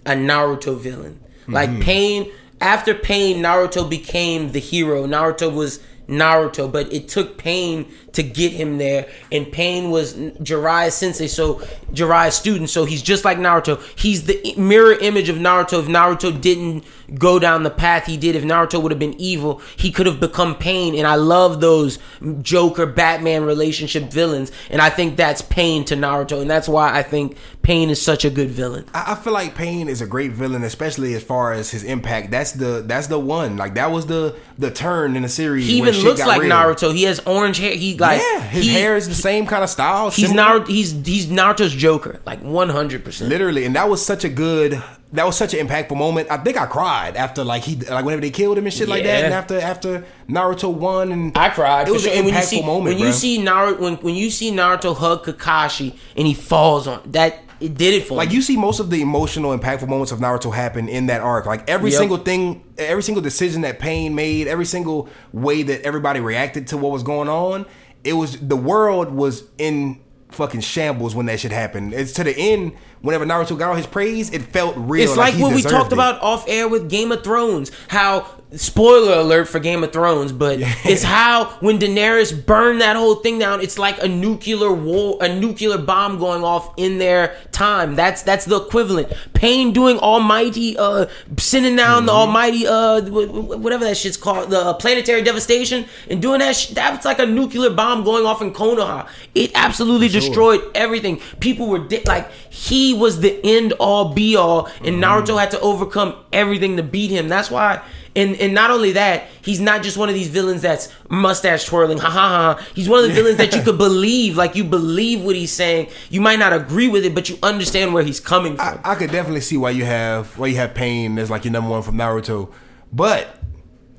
a 0.06 0.12
Naruto 0.12 0.80
villain. 0.80 1.20
Like 1.48 1.70
Mm-hmm. 1.70 1.82
Pain 1.82 2.32
after 2.62 2.94
Pain, 2.94 3.44
Naruto 3.44 3.90
became 3.90 4.52
the 4.54 4.60
hero. 4.60 5.06
Naruto 5.06 5.54
was 5.54 5.80
Naruto, 6.08 6.72
but 6.72 6.92
it 6.94 7.08
took 7.08 7.38
Pain 7.38 7.92
to 8.14 8.24
get 8.24 8.52
him 8.52 8.78
there. 8.78 9.10
And 9.32 9.52
Pain 9.52 9.90
was 9.90 10.14
Jiraiya's 10.14 10.94
sensei, 10.94 11.28
so 11.28 11.56
Jiraiya's 11.94 12.36
student. 12.36 12.70
So 12.70 12.86
he's 12.86 13.02
just 13.02 13.26
like 13.26 13.38
Naruto. 13.38 13.82
He's 13.98 14.26
the 14.26 14.54
mirror 14.58 14.94
image 14.94 15.30
of 15.30 15.38
Naruto. 15.38 15.80
If 15.80 15.88
Naruto 15.88 16.40
didn't 16.40 16.86
go 17.18 17.40
down 17.40 17.64
the 17.64 17.70
path 17.70 18.06
he 18.06 18.18
did, 18.18 18.36
if 18.36 18.44
Naruto 18.44 18.82
would 18.82 18.92
have 18.92 19.00
been 19.00 19.20
evil, 19.20 19.62
he 19.78 19.92
could 19.92 20.06
have 20.06 20.20
become 20.20 20.56
Pain. 20.56 20.96
And 20.96 21.08
I 21.08 21.16
love 21.16 21.60
those 21.62 22.00
Joker 22.42 22.86
Batman 22.86 23.44
relationship 23.44 24.12
villains. 24.12 24.52
And 24.70 24.82
I 24.82 24.90
think 24.90 25.16
that's 25.18 25.42
Pain 25.42 25.84
to 25.86 25.96
Naruto, 25.96 26.42
and 26.42 26.50
that's 26.50 26.70
why 26.70 26.96
I 26.96 27.02
think 27.04 27.38
Pain 27.64 27.90
is 27.90 28.02
such 28.02 28.26
a 28.26 28.30
good 28.30 28.50
villain. 28.52 28.84
I, 28.94 29.14
I 29.14 29.16
feel 29.16 29.32
like 29.32 29.56
Pain 29.56 29.88
is 29.88 30.02
a 30.02 30.06
great 30.06 30.32
villain, 30.34 30.64
especially 30.66 31.14
as 31.16 31.24
far 31.24 31.54
as 31.54 31.72
his 31.72 31.86
impact. 31.86 32.30
That's 32.30 32.52
the 32.52 32.84
that's 32.86 33.08
the 33.08 33.18
one. 33.18 33.56
Like 33.56 33.76
that 33.76 33.90
was 33.90 34.06
the 34.06 34.36
the 34.58 34.70
turn 34.70 35.16
in 35.16 35.24
the 35.24 35.30
series. 35.30 35.66
He 35.66 35.78
even 35.78 35.96
looks 36.00 36.20
like 36.26 36.42
real. 36.42 36.52
Naruto. 36.52 36.94
He 36.94 37.04
has 37.04 37.22
orange 37.22 37.58
hair. 37.60 37.74
He 37.74 37.98
like 37.98 38.22
yeah, 38.22 38.42
his 38.42 38.66
he- 38.66 38.74
hair 38.74 38.98
is 38.98 39.08
the 39.08 39.16
same 39.16 39.46
kind 39.46 39.64
of 39.64 39.70
style. 39.70 40.10
He's 40.10 40.28
similar. 40.28 40.60
Naruto. 40.60 40.68
He's 40.68 40.92
he's 41.06 41.28
Naruto's 41.28 41.74
Joker, 41.74 42.20
like 42.26 42.42
one 42.42 42.68
hundred 42.70 43.06
percent. 43.06 43.30
literally, 43.30 43.64
and 43.66 43.76
that 43.76 43.88
was 43.90 44.06
such 44.06 44.24
a 44.26 44.30
good. 44.30 44.82
That 45.14 45.26
was 45.28 45.38
such 45.38 45.54
an 45.54 45.66
impactful 45.68 45.96
moment. 45.96 46.28
I 46.32 46.38
think 46.38 46.58
I 46.58 46.66
cried 46.66 47.16
after 47.16 47.44
like 47.44 47.64
he 47.64 47.76
like 47.76 48.04
whenever 48.04 48.22
they 48.22 48.32
killed 48.32 48.58
him 48.58 48.66
and 48.66 48.74
shit 48.74 48.90
like 48.90 49.04
that, 49.04 49.24
and 49.26 49.34
after 49.34 49.60
after 49.60 50.06
Naruto 50.28 50.74
won 50.74 51.12
and 51.12 51.38
I 51.38 51.50
cried. 51.50 51.88
It 51.88 51.92
was 51.92 52.04
sure. 52.04 52.14
an 52.14 52.26
impactful 52.26 52.44
see 52.44 52.62
moment, 52.64 52.98
when 52.98 53.06
you 53.08 53.14
see 53.14 53.38
Naruto 53.40 53.80
when 53.80 53.94
when 53.98 54.16
you 54.16 54.30
see 54.32 54.52
Naruto 54.52 54.96
hug 54.96 55.24
Kakashi 55.26 55.96
and 56.18 56.26
he 56.28 56.34
falls 56.34 56.88
on 56.88 57.02
that, 57.12 57.40
it 57.60 57.76
did 57.78 57.94
it 57.94 58.08
for 58.08 58.16
Like 58.18 58.30
me. 58.30 58.36
you 58.36 58.42
see 58.42 58.58
most 58.58 58.80
of 58.80 58.90
the 58.90 59.02
emotional, 59.04 59.56
impactful 59.58 59.88
moments 59.88 60.12
of 60.12 60.20
Naruto 60.20 60.52
happen 60.54 60.90
in 60.90 61.06
that 61.06 61.22
arc. 61.22 61.46
Like 61.46 61.70
every 61.70 61.92
Yep. 61.92 62.00
single 62.00 62.18
thing, 62.18 62.64
every 62.80 63.04
single 63.04 63.22
decision 63.22 63.62
that 63.62 63.78
Pain 63.80 64.16
made, 64.16 64.48
every 64.48 64.66
single 64.66 65.10
way 65.32 65.62
that 65.62 65.84
everybody 65.84 66.20
reacted 66.22 66.66
to 66.70 66.78
what 66.78 66.92
was 66.92 67.04
going 67.04 67.30
on, 67.30 67.66
it 68.04 68.14
was 68.14 68.38
the 68.40 68.58
world 68.58 69.12
was 69.14 69.44
in 69.60 70.00
fucking 70.32 70.62
shambles 70.62 71.14
when 71.14 71.28
that 71.28 71.40
shit 71.40 71.52
happened. 71.52 71.94
It's 71.94 72.12
to 72.14 72.24
the 72.24 72.36
end. 72.36 72.74
Whenever 73.04 73.26
Naruto 73.26 73.58
got 73.58 73.70
all 73.70 73.76
his 73.76 73.86
praise, 73.86 74.32
it 74.32 74.42
felt 74.42 74.76
real. 74.78 75.04
It's 75.04 75.18
like, 75.18 75.34
he 75.34 75.42
what 75.42 75.54
we 75.54 75.62
talked 75.62 75.92
it. 75.92 75.94
about 75.94 76.22
off 76.22 76.46
air 76.48 76.68
with 76.70 76.90
Game 76.90 77.12
of 77.12 77.22
Thrones. 77.24 77.70
How 77.90 78.26
spoiler 78.56 79.14
alert 79.20 79.48
for 79.50 79.60
Game 79.60 79.84
of 79.84 79.92
Thrones, 79.92 80.32
but 80.32 80.60
it's 80.86 81.04
how 81.04 81.46
when 81.60 81.80
Daenerys 81.80 82.46
burned 82.46 82.82
that 82.82 82.96
whole 82.96 83.16
thing 83.16 83.40
down, 83.40 83.62
it's 83.62 83.78
like 83.78 84.02
a 84.02 84.08
nuclear 84.08 84.72
war, 84.72 85.18
a 85.22 85.36
nuclear 85.36 85.78
bomb 85.78 86.18
going 86.18 86.44
off 86.44 86.72
in 86.78 86.98
their 86.98 87.36
time. 87.52 87.96
That's 87.96 88.24
that's 88.24 88.46
the 88.46 88.58
equivalent. 88.62 89.12
Pain 89.34 89.74
doing 89.74 89.98
Almighty, 90.00 90.78
uh, 90.78 91.08
sending 91.38 91.76
down 91.76 92.06
the 92.06 92.14
Almighty, 92.14 92.66
uh, 92.68 93.02
wh- 93.02 93.28
wh- 93.28 93.60
whatever 93.60 93.84
that 93.84 93.98
shit's 93.98 94.16
called, 94.18 94.50
the 94.50 94.76
planetary 94.76 95.24
devastation, 95.24 95.86
and 96.10 96.22
doing 96.22 96.40
that. 96.40 96.56
Sh- 96.56 96.68
that's 96.68 97.06
like 97.06 97.20
a 97.20 97.26
nuclear 97.26 97.70
bomb 97.70 98.04
going 98.04 98.26
off 98.26 98.42
in 98.42 98.52
Konoha. 98.54 99.10
It 99.36 99.52
absolutely 99.56 100.08
destroyed 100.08 100.62
everything. 100.74 101.20
People 101.40 101.68
were 101.68 101.80
di- 101.80 102.04
like, 102.06 102.32
he 102.52 102.93
was 102.94 103.20
the 103.20 103.40
end 103.44 103.74
all 103.74 104.14
be 104.14 104.36
all, 104.36 104.68
and 104.84 105.02
mm-hmm. 105.02 105.04
Naruto 105.04 105.40
had 105.40 105.52
to 105.52 105.60
overcome 105.60 106.16
everything 106.32 106.78
to 106.78 106.84
beat 106.84 107.12
him. 107.12 107.28
That's 107.28 107.52
why. 107.52 107.82
And 108.16 108.36
and 108.36 108.54
not 108.54 108.70
only 108.70 108.92
that, 108.92 109.28
he's 109.42 109.60
not 109.60 109.82
just 109.82 109.98
one 109.98 110.08
of 110.08 110.16
these 110.16 110.28
villains 110.28 110.62
that's 110.62 110.94
mustache 111.10 111.66
twirling, 111.66 111.98
ha 111.98 112.10
ha 112.10 112.56
ha. 112.56 112.68
He's 112.76 112.88
one 112.88 113.04
of 113.04 113.10
the 113.10 113.14
villains 113.22 113.38
that 113.38 113.56
you 113.56 113.64
could 113.64 113.78
believe, 113.78 114.38
like 114.38 114.56
you 114.56 114.64
believe 114.64 115.24
what 115.24 115.36
he's 115.36 115.52
saying. 115.52 115.90
You 116.10 116.22
might 116.22 116.40
not 116.40 116.54
agree 116.54 116.88
with 116.88 117.06
it, 117.06 117.16
but 117.16 117.30
you 117.30 117.38
understand 117.42 117.94
where 117.94 118.04
he's 118.04 118.20
coming 118.20 118.56
from. 118.56 118.80
I, 118.84 118.92
I 118.92 118.96
could 118.96 119.12
definitely 119.12 119.42
see 119.42 119.58
why 119.58 119.72
you 119.72 119.86
have 119.86 120.38
why 120.38 120.48
you 120.48 120.58
have 120.58 120.76
pain 120.76 121.18
as 121.18 121.30
like 121.32 121.44
your 121.44 121.52
number 121.52 121.72
one 121.72 121.82
from 121.82 121.96
Naruto, 121.96 122.52
but 122.92 123.40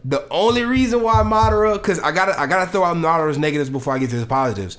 the 0.04 0.28
only 0.30 0.64
reason 0.64 1.02
why 1.02 1.14
Madara, 1.22 1.74
because 1.74 1.98
I 1.98 2.12
gotta 2.12 2.38
I 2.38 2.46
gotta 2.46 2.70
throw 2.70 2.84
out 2.84 2.96
Madara's 2.96 3.38
negatives 3.38 3.70
before 3.70 3.94
I 3.94 3.98
get 3.98 4.10
to 4.10 4.16
his 4.16 4.26
positives. 4.26 4.78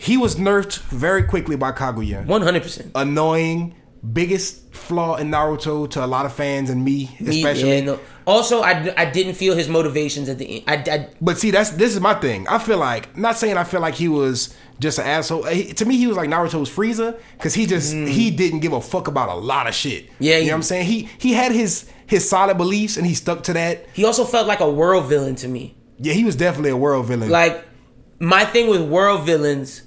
He 0.00 0.16
was 0.16 0.36
nerfed 0.36 0.78
very 0.88 1.22
quickly 1.24 1.56
by 1.56 1.72
Kaguya. 1.72 2.24
One 2.26 2.42
hundred 2.42 2.62
percent. 2.62 2.92
Annoying, 2.94 3.74
biggest 4.12 4.72
flaw 4.74 5.16
in 5.16 5.30
Naruto 5.30 5.88
to 5.90 6.04
a 6.04 6.06
lot 6.06 6.24
of 6.26 6.32
fans 6.32 6.70
and 6.70 6.82
me 6.84 7.10
especially. 7.20 7.74
Yeah, 7.76 7.80
no. 7.84 8.00
Also, 8.26 8.62
I, 8.62 8.94
I 8.96 9.04
didn't 9.10 9.34
feel 9.34 9.54
his 9.56 9.68
motivations 9.68 10.28
at 10.28 10.38
the 10.38 10.64
end. 10.66 10.88
I, 10.88 10.94
I 10.94 11.08
But 11.20 11.38
see, 11.38 11.50
that's 11.50 11.70
this 11.70 11.94
is 11.94 12.00
my 12.00 12.14
thing. 12.14 12.48
I 12.48 12.58
feel 12.58 12.78
like 12.78 13.16
not 13.16 13.36
saying 13.36 13.56
I 13.56 13.64
feel 13.64 13.80
like 13.80 13.94
he 13.94 14.08
was 14.08 14.54
just 14.78 14.98
an 14.98 15.06
asshole. 15.06 15.42
He- 15.44 15.72
to 15.74 15.84
me, 15.84 15.96
he 15.98 16.06
was 16.06 16.16
like 16.16 16.30
Naruto's 16.30 16.70
Frieza 16.70 17.18
because 17.36 17.52
he 17.54 17.66
just 17.66 17.92
he 17.92 18.30
didn't 18.30 18.60
give 18.60 18.72
a 18.72 18.80
fuck 18.80 19.06
about 19.08 19.28
a 19.28 19.34
lot 19.34 19.66
of 19.66 19.74
shit. 19.74 20.06
Mm. 20.06 20.12
Yeah, 20.20 20.36
you 20.36 20.40
he- 20.42 20.46
know 20.46 20.52
what 20.52 20.56
I'm 20.56 20.62
saying. 20.62 20.86
He 20.86 21.08
he 21.18 21.32
had 21.34 21.52
his 21.52 21.90
his 22.06 22.26
solid 22.28 22.56
beliefs 22.56 22.96
and 22.96 23.06
he 23.06 23.14
stuck 23.14 23.42
to 23.44 23.52
that. 23.52 23.86
he 23.92 24.04
also 24.04 24.24
felt 24.24 24.46
like 24.48 24.60
a 24.60 24.70
world 24.70 25.06
villain 25.06 25.34
to 25.36 25.48
me. 25.48 25.76
Yeah, 25.98 26.14
he 26.14 26.24
was 26.24 26.36
definitely 26.36 26.70
a 26.70 26.76
world 26.76 27.04
villain. 27.06 27.28
Like 27.30 27.66
my 28.18 28.44
thing 28.44 28.68
with 28.68 28.80
world 28.82 29.24
villains, 29.26 29.82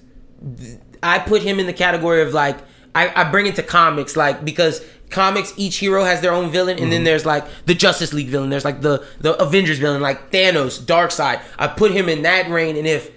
I 1.01 1.19
put 1.19 1.41
him 1.41 1.59
in 1.59 1.65
the 1.65 1.73
category 1.73 2.21
of 2.21 2.33
like 2.33 2.57
I, 2.95 3.11
I 3.21 3.29
bring 3.29 3.47
it 3.47 3.55
to 3.55 3.63
comics, 3.63 4.15
like 4.15 4.45
because 4.45 4.85
comics 5.09 5.53
each 5.57 5.77
hero 5.77 6.03
has 6.03 6.21
their 6.21 6.33
own 6.33 6.51
villain, 6.51 6.79
and 6.79 6.91
then 6.91 6.99
mm-hmm. 6.99 7.05
there's 7.05 7.25
like 7.25 7.45
the 7.65 7.73
Justice 7.73 8.13
League 8.13 8.29
villain, 8.29 8.49
there's 8.49 8.65
like 8.65 8.81
the 8.81 9.05
the 9.19 9.41
Avengers 9.41 9.79
villain, 9.79 10.01
like 10.01 10.31
Thanos, 10.31 10.79
Darkseid 10.79 11.41
I 11.57 11.67
put 11.67 11.91
him 11.91 12.09
in 12.09 12.23
that 12.23 12.49
reign, 12.49 12.77
and 12.77 12.87
if 12.87 13.11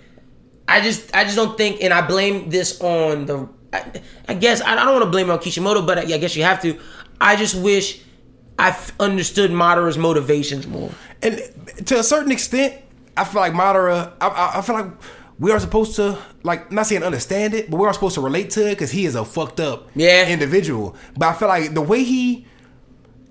I 0.69 0.81
just 0.81 1.15
I 1.15 1.25
just 1.25 1.37
don't 1.37 1.57
think, 1.57 1.83
and 1.83 1.93
I 1.93 2.07
blame 2.07 2.51
this 2.51 2.81
on 2.81 3.27
the. 3.27 3.49
I, 3.73 3.85
I 4.29 4.35
guess 4.35 4.61
I, 4.61 4.73
I 4.73 4.85
don't 4.85 4.95
want 4.95 5.05
to 5.05 5.11
blame 5.11 5.29
it 5.29 5.33
on 5.33 5.39
Kishimoto, 5.39 5.83
but 5.83 5.99
I, 5.99 6.03
I 6.03 6.19
guess 6.19 6.37
you 6.37 6.43
have 6.45 6.63
to. 6.63 6.79
I 7.21 7.37
just 7.37 7.55
wish 7.55 8.01
I 8.59 8.69
f- 8.69 8.93
understood 9.01 9.51
Madara's 9.51 9.99
motivations 9.99 10.67
more. 10.67 10.91
and 11.23 11.41
to 11.87 11.99
a 11.99 12.03
certain 12.03 12.33
extent, 12.33 12.75
I 13.17 13.25
feel 13.25 13.41
like 13.41 13.53
Madara. 13.53 14.13
I 14.21 14.61
feel 14.63 14.77
like 14.77 14.93
we 15.39 15.51
are 15.53 15.61
supposed 15.61 15.97
to 15.97 16.19
like 16.43 16.73
not 16.73 16.87
saying 16.87 17.03
understand 17.03 17.55
it, 17.55 17.71
but 17.71 17.77
we 17.79 17.87
are 17.87 17.93
supposed 17.93 18.15
to 18.15 18.21
relate 18.21 18.51
to 18.51 18.67
it 18.67 18.71
because 18.71 18.91
he 18.91 19.05
is 19.07 19.15
a 19.15 19.25
fucked 19.25 19.61
up 19.61 19.89
Yeah. 19.95 20.27
individual. 20.29 20.97
But 21.17 21.29
I 21.29 21.33
feel 21.35 21.49
like 21.49 21.75
the 21.75 21.83
way 21.83 22.05
he. 22.05 22.47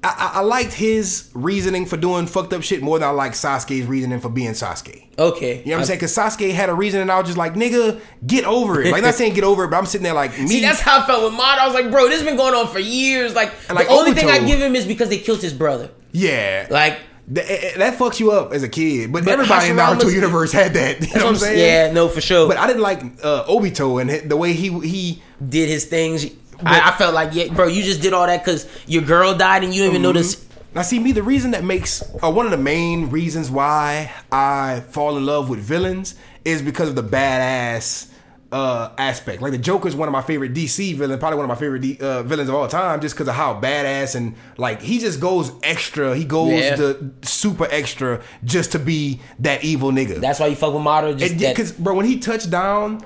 I, 0.03 0.32
I- 0.36 0.40
I 0.40 0.41
liked 0.41 0.73
his 0.73 1.32
reasoning 1.34 1.88
for 1.88 1.98
doing 1.98 2.27
fucked 2.27 2.53
up 2.53 2.61
shit 2.61 2.84
more 2.84 2.99
than 2.99 3.07
I 3.07 3.11
like 3.11 3.32
Sasuke's 3.32 3.88
reasoning 3.88 4.19
for 4.19 4.30
being 4.30 4.52
Sasuke. 4.52 5.07
Okay, 5.18 5.60
You 5.64 5.65
know 5.65 5.72
what 5.72 5.80
I'm 5.80 5.86
saying? 5.88 5.98
Because 5.98 6.15
Sasuke 6.15 6.53
had 6.53 6.69
a 6.69 6.76
reason, 6.76 7.02
and 7.02 7.11
I 7.11 7.18
was 7.18 7.26
just 7.26 7.40
like, 7.40 7.56
nigga, 7.56 7.99
get 8.27 8.45
over 8.45 8.84
it. 8.84 8.91
Like, 8.91 9.02
not 9.02 9.15
saying 9.19 9.34
get 9.34 9.44
over 9.44 9.64
it, 9.64 9.69
but 9.72 9.77
I'm 9.77 9.88
sitting 9.88 10.03
there 10.03 10.14
like, 10.14 10.38
me. 10.38 10.45
See, 10.45 10.61
that's 10.61 10.80
how 10.80 11.02
I 11.02 11.07
felt 11.07 11.23
with 11.23 11.34
Madara. 11.34 11.57
I 11.57 11.65
was 11.65 11.73
like, 11.73 11.90
bro, 11.90 12.03
this 12.07 12.19
has 12.19 12.23
been 12.27 12.38
going 12.38 12.53
on 12.53 12.68
for 12.68 12.77
years. 12.77 13.34
Like, 13.34 13.52
And 13.68 13.76
like 13.76 13.88
the 13.88 13.94
only 13.94 14.14
thing 14.14 14.30
I 14.30 14.45
give 14.45 14.60
him 14.61 14.76
is 14.76 14.86
because 14.86 15.10
they 15.10 15.18
killed 15.18 15.41
his 15.41 15.53
brother. 15.53 15.90
yeah. 16.11 16.68
Like, 16.69 16.99
Th- 17.34 17.45
eh, 17.49 17.53
eh, 17.73 17.77
that 17.77 17.97
fucks 17.97 18.19
you 18.19 18.31
up 18.31 18.53
as 18.53 18.61
a 18.64 18.69
kid. 18.69 19.11
But, 19.11 19.26
But 19.26 19.34
everybody 19.34 19.69
in 19.69 19.77
Naruto 19.77 20.11
universe 20.14 20.52
had 20.61 20.73
that. 20.73 21.02
You 21.02 21.07
know 21.15 21.26
what 21.26 21.30
I'm 21.31 21.35
saying? 21.38 21.60
Yeah, 21.60 21.91
no, 21.91 22.07
for 22.07 22.22
sure. 22.22 22.47
But 22.47 22.57
I 22.57 22.68
didn't 22.68 22.84
like 22.84 22.99
uh, 23.23 23.45
Obito 23.45 23.99
and 24.02 24.30
the 24.30 24.38
way 24.38 24.53
he 24.53 24.69
he. 24.88 25.22
did 25.49 25.68
his 25.69 25.85
things. 25.85 26.26
I, 26.65 26.91
I 26.91 26.97
felt 26.97 27.14
like, 27.14 27.34
yeah, 27.34 27.47
bro, 27.53 27.68
you 27.68 27.84
just 27.84 28.02
did 28.02 28.14
all 28.14 28.26
that 28.27 28.43
because 28.45 28.65
your 28.88 29.02
girl 29.02 29.35
died 29.35 29.64
and 29.64 29.73
you 29.73 29.81
didn't 29.84 29.95
even 29.97 30.02
Mm-hmm. 30.03 30.14
notice. 30.15 30.45
Now, 30.73 30.84
see 30.84 30.99
me, 30.99 31.11
the 31.14 31.23
reason 31.23 31.52
that 31.52 31.64
makes 31.64 32.02
uh, 32.23 32.30
one 32.31 32.45
of 32.45 32.52
the 32.52 32.57
main 32.57 33.10
reasons 33.10 33.49
why 33.52 34.11
I 34.31 34.81
fall 34.89 35.18
in 35.18 35.26
love 35.26 35.49
with 35.49 35.60
villains 35.60 36.15
is 36.45 36.61
because 36.61 36.89
of 36.89 36.95
the 36.95 37.03
badass 37.03 38.10
uh, 38.56 38.91
aspect. 38.98 39.41
Like 39.41 39.52
the 39.52 39.57
Joker 39.57 39.88
is 39.90 39.95
one 39.98 40.07
of 40.07 40.14
my 40.14 40.22
favorite 40.22 40.53
DC 40.53 40.95
villains, 40.95 41.19
probably 41.19 41.36
one 41.38 41.44
of 41.44 41.49
my 41.49 41.56
favorite 41.60 41.82
D, 41.82 41.98
uh, 41.99 42.23
villains 42.23 42.48
of 42.48 42.56
all 42.56 42.68
time, 42.69 43.02
just 43.02 43.14
because 43.15 43.27
of 43.27 43.36
how 43.36 43.60
badass 43.60 44.15
and 44.15 44.34
like 44.57 44.82
he 44.82 44.98
just 44.99 45.19
goes 45.19 45.52
extra. 45.61 46.15
He 46.15 46.23
goes 46.23 46.52
Yeah. 46.52 46.76
the 46.76 47.11
super 47.22 47.68
extra 47.69 48.22
just 48.45 48.72
to 48.72 48.80
be 48.80 49.19
that 49.40 49.64
evil 49.65 49.91
nigga. 49.91 50.22
That's 50.22 50.40
why 50.40 50.48
you 50.48 50.56
fuck 50.56 50.73
with 50.73 50.84
that- 51.19 51.38
because 51.56 51.73
bro, 51.73 51.95
when 51.95 52.06
he 52.06 52.18
touched 52.19 52.49
down, 52.49 53.02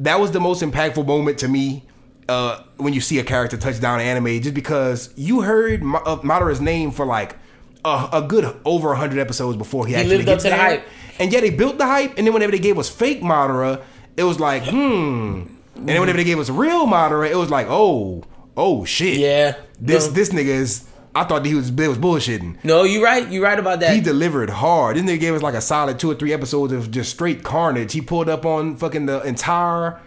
that 0.00 0.18
was 0.18 0.32
the 0.32 0.40
most 0.40 0.60
impactful 0.62 1.06
moment 1.06 1.38
to 1.38 1.48
me. 1.48 1.84
Uh, 2.28 2.62
when 2.76 2.92
you 2.92 3.00
see 3.00 3.18
a 3.18 3.24
character 3.24 3.56
touch 3.56 3.80
down 3.80 4.00
in 4.00 4.06
anime, 4.06 4.40
just 4.40 4.54
because 4.54 5.10
you 5.16 5.40
heard 5.40 5.82
Ma- 5.82 5.98
uh, 6.06 6.16
Madara's 6.22 6.60
name 6.60 6.90
for 6.92 7.04
like 7.04 7.36
a, 7.84 8.08
a 8.12 8.22
good 8.22 8.56
over 8.64 8.94
hundred 8.94 9.18
episodes 9.18 9.56
before 9.56 9.84
he, 9.86 9.94
actually 9.96 10.18
lived 10.18 10.28
up 10.28 10.34
gets 10.34 10.44
to 10.44 10.50
the 10.50 10.56
hype. 10.56 10.84
and 11.18 11.32
yeah, 11.32 11.40
they 11.40 11.50
built 11.50 11.78
the 11.78 11.86
hype, 11.86 12.14
and 12.16 12.26
then 12.26 12.32
whenever 12.32 12.52
they 12.52 12.58
gave 12.60 12.78
us 12.78 12.88
fake 12.88 13.20
Madara, 13.20 13.82
it 14.16 14.24
was 14.24 14.40
like 14.40 14.64
hmm, 14.64 15.42
and 15.76 15.88
then 15.88 16.00
whenever 16.00 16.18
they 16.18 16.24
gave 16.24 16.38
us 16.38 16.50
real 16.50 16.86
Madara, 16.86 17.30
it 17.30 17.36
was 17.36 17.50
like 17.50 17.66
oh 17.68 18.22
oh 18.56 18.84
shit, 18.84 19.18
yeah. 19.18 19.56
this 19.80 20.06
no, 20.06 20.12
this 20.12 20.30
nigga 20.30 20.46
is. 20.46 20.86
I 21.12 21.24
thought 21.24 21.44
he 21.44 21.54
was 21.54 21.74
they 21.74 21.88
was 21.88 21.98
bullshitting. 21.98 22.62
no, 22.62 22.84
you're 22.84 23.02
right. 23.02 23.28
You're 23.28 23.42
right 23.42 23.58
about 23.58 23.80
that. 23.80 23.94
He 23.94 24.00
delivered 24.00 24.48
hard. 24.48 24.96
This 24.96 25.02
nigga 25.02 25.18
gave 25.18 25.34
us 25.34 25.42
like 25.42 25.54
a 25.54 25.60
solid 25.60 25.98
two 25.98 26.08
or 26.10 26.14
three 26.14 26.32
episodes 26.32 26.72
of 26.72 26.90
just 26.92 27.10
straight 27.10 27.42
carnage. 27.42 27.92
He 27.92 28.00
pulled 28.00 28.28
up 28.28 28.46
on 28.46 28.76
fucking 28.76 29.06
the 29.06 29.20
entire 29.22 30.00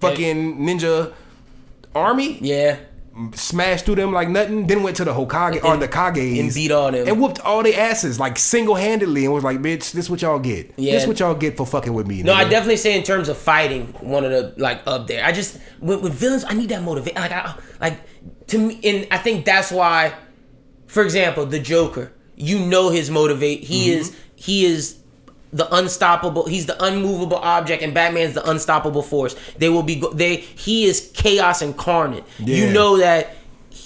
fucking 0.00 0.58
ninja 0.58 1.12
army, 1.94 2.38
yeah. 2.40 2.78
Smashed 3.34 3.84
through 3.86 3.96
them 3.96 4.12
like 4.12 4.28
nothing. 4.28 4.66
Then 4.66 4.82
went 4.82 4.96
to 4.98 5.04
the 5.04 5.12
Hokage 5.12 5.62
or 5.64 5.76
the 5.76 5.88
Kages 5.88 6.38
and 6.40 6.54
beat 6.54 6.70
all 6.70 6.90
them. 6.92 7.06
and 7.08 7.20
whooped 7.20 7.40
all 7.40 7.62
their 7.62 7.78
asses 7.78 8.20
like 8.20 8.38
single 8.38 8.76
handedly 8.76 9.24
and 9.24 9.34
was 9.34 9.44
like, 9.44 9.58
"Bitch, 9.58 9.92
this 9.92 10.08
what 10.08 10.22
y'all 10.22 10.38
get. 10.38 10.72
Yeah. 10.76 10.92
This 10.92 11.06
what 11.06 11.18
y'all 11.20 11.34
get 11.34 11.56
for 11.56 11.66
fucking 11.66 11.92
with 11.92 12.06
me." 12.06 12.22
No, 12.22 12.32
I 12.32 12.44
definitely 12.44 12.76
say 12.76 12.96
in 12.96 13.02
terms 13.02 13.28
of 13.28 13.36
fighting, 13.36 13.86
one 14.00 14.24
of 14.24 14.30
the 14.30 14.54
like 14.56 14.82
up 14.86 15.06
there. 15.06 15.24
I 15.24 15.32
just 15.32 15.58
with, 15.80 16.00
with 16.02 16.14
villains, 16.14 16.44
I 16.46 16.54
need 16.54 16.68
that 16.70 16.82
motivation. 16.82 17.20
Like, 17.20 17.32
I, 17.32 17.54
like 17.80 17.98
to 18.48 18.58
me, 18.58 18.80
and 18.84 19.06
I 19.10 19.18
think 19.18 19.44
that's 19.44 19.70
why, 19.72 20.14
for 20.86 21.02
example, 21.02 21.46
the 21.46 21.58
Joker. 21.58 22.12
You 22.36 22.58
know 22.58 22.88
his 22.90 23.10
motivate. 23.10 23.64
He 23.64 23.88
Mm-hmm. 23.90 24.00
is 24.00 24.16
he 24.34 24.64
is 24.64 24.96
the 25.52 25.72
unstoppable. 25.74 26.46
He's 26.46 26.66
the 26.66 26.82
unmovable 26.82 27.38
object, 27.38 27.82
and 27.82 27.92
Batman's 27.92 28.34
the 28.34 28.48
unstoppable 28.48 29.02
force. 29.02 29.34
They 29.58 29.68
will 29.68 29.82
be 29.82 30.02
they 30.14 30.36
he 30.36 30.84
is 30.84 31.10
chaos 31.14 31.62
incarnate. 31.62 32.24
You 32.38 32.72
know 32.72 32.98
that. 32.98 33.36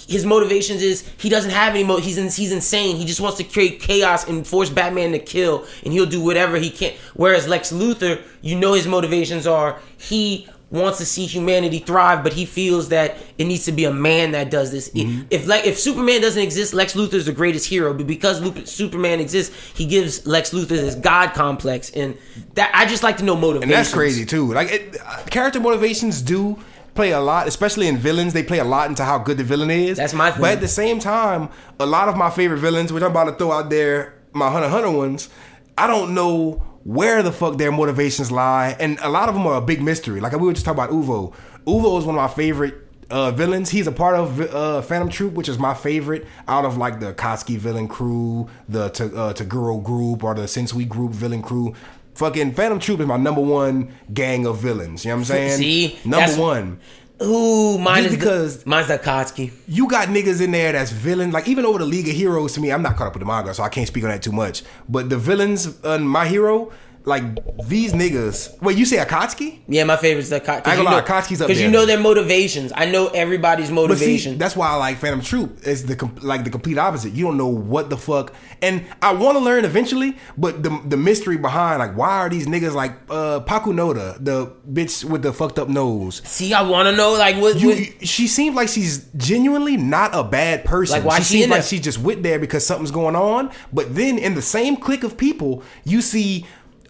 His 0.07 0.23
motivations 0.23 0.83
is 0.83 1.07
he 1.17 1.29
doesn't 1.29 1.49
have 1.49 1.73
any 1.73 1.83
mo. 1.83 1.97
He's 1.97 2.19
in, 2.19 2.29
he's 2.29 2.51
insane. 2.51 2.95
He 2.95 3.05
just 3.05 3.19
wants 3.19 3.37
to 3.37 3.43
create 3.43 3.79
chaos 3.79 4.27
and 4.27 4.45
force 4.45 4.69
Batman 4.69 5.13
to 5.13 5.19
kill, 5.19 5.65
and 5.83 5.91
he'll 5.93 6.05
do 6.05 6.21
whatever 6.21 6.57
he 6.57 6.69
can. 6.69 6.93
Whereas 7.15 7.47
Lex 7.47 7.71
Luthor, 7.71 8.21
you 8.41 8.55
know 8.55 8.73
his 8.73 8.85
motivations 8.85 9.47
are 9.47 9.79
he 9.97 10.47
wants 10.71 10.97
to 10.97 11.05
see 11.05 11.25
humanity 11.25 11.79
thrive, 11.79 12.23
but 12.23 12.33
he 12.33 12.45
feels 12.45 12.89
that 12.89 13.15
it 13.37 13.45
needs 13.45 13.65
to 13.65 13.71
be 13.71 13.85
a 13.85 13.93
man 13.93 14.31
that 14.31 14.49
does 14.49 14.71
this. 14.71 14.89
If- 14.93 15.25
If 15.29 15.47
like 15.47 15.65
if 15.65 15.79
Superman 15.79 16.21
doesn't 16.21 16.41
exist, 16.41 16.73
Lex 16.73 16.93
Luthor 16.95 17.13
is 17.13 17.27
the 17.27 17.31
greatest 17.33 17.67
hero. 17.69 17.93
But 17.93 18.07
because 18.07 18.41
Superman 18.69 19.19
exists, 19.19 19.55
he 19.75 19.85
gives 19.85 20.25
Lex 20.25 20.51
Luthor 20.51 20.69
this 20.69 20.95
god 20.95 21.33
complex, 21.33 21.91
and 21.91 22.17
that 22.55 22.71
I 22.73 22.85
just 22.85 23.03
like 23.03 23.17
to 23.17 23.23
know 23.23 23.35
motivations. 23.35 23.63
and 23.63 23.71
that's 23.71 23.93
crazy 23.93 24.25
too. 24.25 24.53
Like 24.53 24.71
it, 24.71 24.97
uh, 25.05 25.23
character 25.29 25.59
motivations 25.59 26.21
do 26.21 26.57
play 26.95 27.11
a 27.11 27.19
lot, 27.19 27.47
especially 27.47 27.87
in 27.87 27.97
villains. 27.97 28.33
They 28.33 28.43
play 28.43 28.59
a 28.59 28.63
lot 28.65 28.89
into 28.89 29.03
how 29.03 29.17
good 29.19 29.37
the 29.37 29.43
villain 29.43 29.69
is. 29.69 29.97
That's 29.97 30.13
my 30.13 30.31
thing. 30.31 30.41
But 30.41 30.51
at 30.53 30.61
the 30.61 30.67
same 30.67 30.99
time, 30.99 31.49
a 31.79 31.85
lot 31.85 32.09
of 32.09 32.17
my 32.17 32.29
favorite 32.29 32.59
villains, 32.59 32.91
which 32.91 33.03
I'm 33.03 33.11
about 33.11 33.25
to 33.25 33.33
throw 33.33 33.51
out 33.51 33.69
there, 33.69 34.13
my 34.33 34.49
Hunter 34.49 34.69
Hunter 34.69 34.91
ones, 34.91 35.29
I 35.77 35.87
don't 35.87 36.13
know 36.13 36.63
where 36.85 37.21
the 37.23 37.31
fuck 37.31 37.57
their 37.57 37.71
motivations 37.71 38.31
lie, 38.31 38.77
and 38.79 38.97
a 39.01 39.09
lot 39.09 39.27
of 39.27 39.35
them 39.35 39.45
are 39.47 39.55
a 39.57 39.61
big 39.61 39.81
mystery. 39.81 40.21
Like 40.21 40.31
we 40.33 40.47
were 40.47 40.53
just 40.53 40.65
talking 40.65 40.81
about 40.81 40.91
Uvo. 40.91 41.33
Uvo 41.65 41.99
is 41.99 42.05
one 42.05 42.15
of 42.15 42.21
my 42.21 42.27
favorite. 42.29 42.75
Uh, 43.07 43.29
villains. 43.29 43.69
He's 43.69 43.85
a 43.85 43.91
part 43.91 44.15
of 44.15 44.41
uh, 44.41 44.81
Phantom 44.81 45.09
Troupe, 45.09 45.33
which 45.33 45.47
is 45.47 45.59
my 45.59 45.75
favorite 45.75 46.25
out 46.47 46.65
of 46.65 46.77
like 46.77 46.99
the 46.99 47.13
Akatsuki 47.13 47.55
villain 47.55 47.87
crew, 47.87 48.49
the 48.67 48.89
Ta- 48.89 49.03
uh, 49.03 49.31
Toguro 49.31 49.81
group, 49.83 50.23
or 50.23 50.33
the 50.33 50.43
Sensui 50.43 50.89
group 50.89 51.11
villain 51.11 51.43
crew. 51.43 51.75
Fucking 52.15 52.55
Phantom 52.55 52.79
Troupe 52.79 53.01
is 53.01 53.05
my 53.05 53.17
number 53.17 53.41
one 53.41 53.93
gang 54.11 54.47
of 54.47 54.57
villains. 54.57 55.05
You 55.05 55.09
know 55.09 55.17
what 55.17 55.19
I'm 55.19 55.25
saying? 55.25 55.57
See? 55.59 55.99
number 56.03 56.41
one. 56.41 56.79
Ooh, 57.23 57.77
mine 57.77 58.03
Just 58.03 58.13
is 58.13 58.19
because- 58.19 58.63
the, 58.63 58.69
mine's 58.69 58.87
Akatsuki. 58.87 59.51
you 59.67 59.87
got 59.87 60.09
niggas 60.09 60.41
in 60.41 60.51
there 60.51 60.73
that's 60.73 60.91
villain. 60.91 61.31
Like 61.31 61.47
even 61.47 61.65
over 61.65 61.79
the 61.79 61.85
League 61.85 62.07
of 62.09 62.13
Heroes 62.13 62.53
to 62.53 62.59
me, 62.59 62.71
I'm 62.71 62.81
not 62.81 62.97
caught 62.97 63.07
up 63.07 63.13
with 63.13 63.21
the 63.21 63.25
manga, 63.25 63.53
so 63.53 63.63
I 63.63 63.69
can't 63.69 63.87
speak 63.87 64.03
on 64.03 64.09
that 64.09 64.21
too 64.21 64.33
much. 64.33 64.63
But 64.89 65.09
the 65.09 65.17
villains 65.17 65.81
on 65.85 66.03
My 66.05 66.27
Hero, 66.27 66.71
like 67.05 67.23
these 67.67 67.93
niggas. 67.93 68.61
Wait, 68.61 68.77
you 68.77 68.85
say 68.85 68.97
Akatsuki? 68.97 69.59
Yeah, 69.67 69.83
my 69.83 69.97
favorite's 69.97 70.29
the 70.29 70.39
Akatsuki. 70.41 70.67
I 70.67 70.75
gonna 70.75 70.89
lie, 70.89 71.01
Akatsuki's 71.01 71.41
up 71.41 71.47
Because 71.47 71.61
you 71.61 71.69
know 71.69 71.85
their 71.85 71.99
motivations. 71.99 72.71
I 72.75 72.85
know 72.85 73.07
everybody's 73.07 73.69
But 73.69 73.97
see, 73.97 74.35
that's 74.35 74.55
why 74.55 74.69
I 74.69 74.75
like 74.75 74.97
Phantom 74.97 75.21
Troupe. 75.21 75.59
It's 75.63 75.83
the 75.83 76.09
like 76.21 76.43
the 76.43 76.49
complete 76.49 76.77
opposite. 76.77 77.13
You 77.13 77.25
don't 77.25 77.37
know 77.37 77.47
what 77.47 77.89
the 77.89 77.97
fuck, 77.97 78.33
and 78.61 78.85
I 79.01 79.13
want 79.13 79.37
to 79.37 79.43
learn 79.43 79.65
eventually. 79.65 80.17
But 80.37 80.63
the 80.63 80.81
the 80.85 80.97
mystery 80.97 81.37
behind 81.37 81.79
like 81.79 81.95
why 81.95 82.09
are 82.19 82.29
these 82.29 82.47
niggas 82.47 82.73
like 82.73 82.93
uh 83.09 83.41
Pakunoda, 83.41 84.23
the 84.23 84.47
bitch 84.71 85.03
with 85.03 85.21
the 85.21 85.33
fucked 85.33 85.59
up 85.59 85.69
nose. 85.69 86.21
See, 86.25 86.53
I 86.53 86.61
want 86.63 86.87
to 86.87 86.95
know 86.95 87.13
like 87.13 87.37
what. 87.37 87.59
You, 87.59 87.69
what 87.69 87.79
you- 87.79 87.85
she 88.01 88.27
seems 88.27 88.55
like 88.55 88.69
she's 88.69 89.05
genuinely 89.17 89.77
not 89.77 90.11
a 90.13 90.23
bad 90.23 90.65
person. 90.65 90.97
Like, 90.97 91.05
why 91.05 91.17
she 91.19 91.23
she 91.23 91.33
seems 91.39 91.49
like 91.51 91.63
she's 91.63 91.81
just 91.81 91.99
with 91.99 92.23
there 92.23 92.39
because 92.39 92.65
something's 92.65 92.91
going 92.91 93.15
on. 93.15 93.51
But 93.73 93.95
then 93.95 94.17
in 94.17 94.35
the 94.35 94.41
same 94.41 94.77
clique 94.77 95.03
of 95.03 95.17
people, 95.17 95.63
you 95.83 96.01
see 96.01 96.45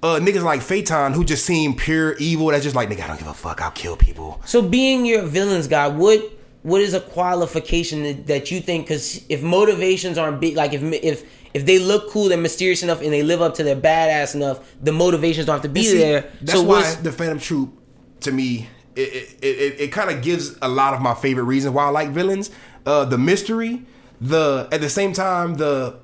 uh, 0.06 0.20
niggas 0.20 0.44
like 0.44 0.62
Feitan 0.62 1.14
who 1.14 1.26
just 1.26 1.46
seem 1.46 1.76
pure 1.76 2.14
evil. 2.18 2.48
That's 2.48 2.64
just 2.64 2.76
like 2.76 2.90
nigga, 2.90 3.02
I 3.02 3.08
don't 3.08 3.18
give 3.18 3.28
a 3.28 3.34
fuck. 3.34 3.62
I'll 3.62 3.72
kill 3.72 3.98
people. 3.98 4.40
so 4.46 4.62
being 4.62 5.06
your 5.06 5.24
villains 5.24 5.68
guy, 5.68 5.88
what 5.88 6.22
what 6.62 6.82
is 6.82 6.94
a 6.94 7.00
qualification 7.00 8.04
that, 8.04 8.28
that 8.28 8.52
you 8.52 8.60
think? 8.60 8.86
Because 8.86 9.26
if 9.30 9.42
motivations 9.42 10.18
aren't 10.18 10.40
big, 10.40 10.56
like 10.56 10.74
if 10.74 10.84
if 10.84 11.24
if 11.56 11.66
they 11.66 11.80
look 11.80 12.12
cool, 12.12 12.30
they're 12.30 12.38
mysterious 12.38 12.84
enough, 12.84 13.02
and 13.02 13.12
they 13.12 13.24
live 13.24 13.42
up 13.42 13.56
to 13.56 13.64
their 13.64 13.76
badass 13.76 14.36
enough, 14.36 14.76
the 14.82 14.92
motivations 14.92 15.48
don't 15.48 15.56
have 15.56 15.64
to 15.64 15.70
be 15.70 15.84
See, 15.84 15.98
there. 15.98 16.32
That's 16.42 16.60
so 16.60 16.64
why 16.64 16.96
the 16.96 17.12
Phantom 17.12 17.40
Troupe 17.40 17.74
to 18.22 18.32
me 18.32 18.68
it 18.96 19.38
it, 19.42 19.44
it, 19.44 19.82
it 19.82 19.92
kind 19.92 20.12
of 20.12 20.22
gives 20.22 20.56
a 20.62 20.70
lot 20.70 20.94
of 20.94 21.02
my 21.02 21.16
favorite 21.16 21.46
reasons 21.46 21.74
why 21.74 21.86
I 21.86 21.90
like 21.90 22.10
villains. 22.10 22.52
Uh, 22.86 23.06
the 23.06 23.18
mystery, 23.18 23.86
the 24.22 24.68
at 24.72 24.82
the 24.82 24.90
same 24.90 25.14
time 25.14 25.56
the 25.56 26.00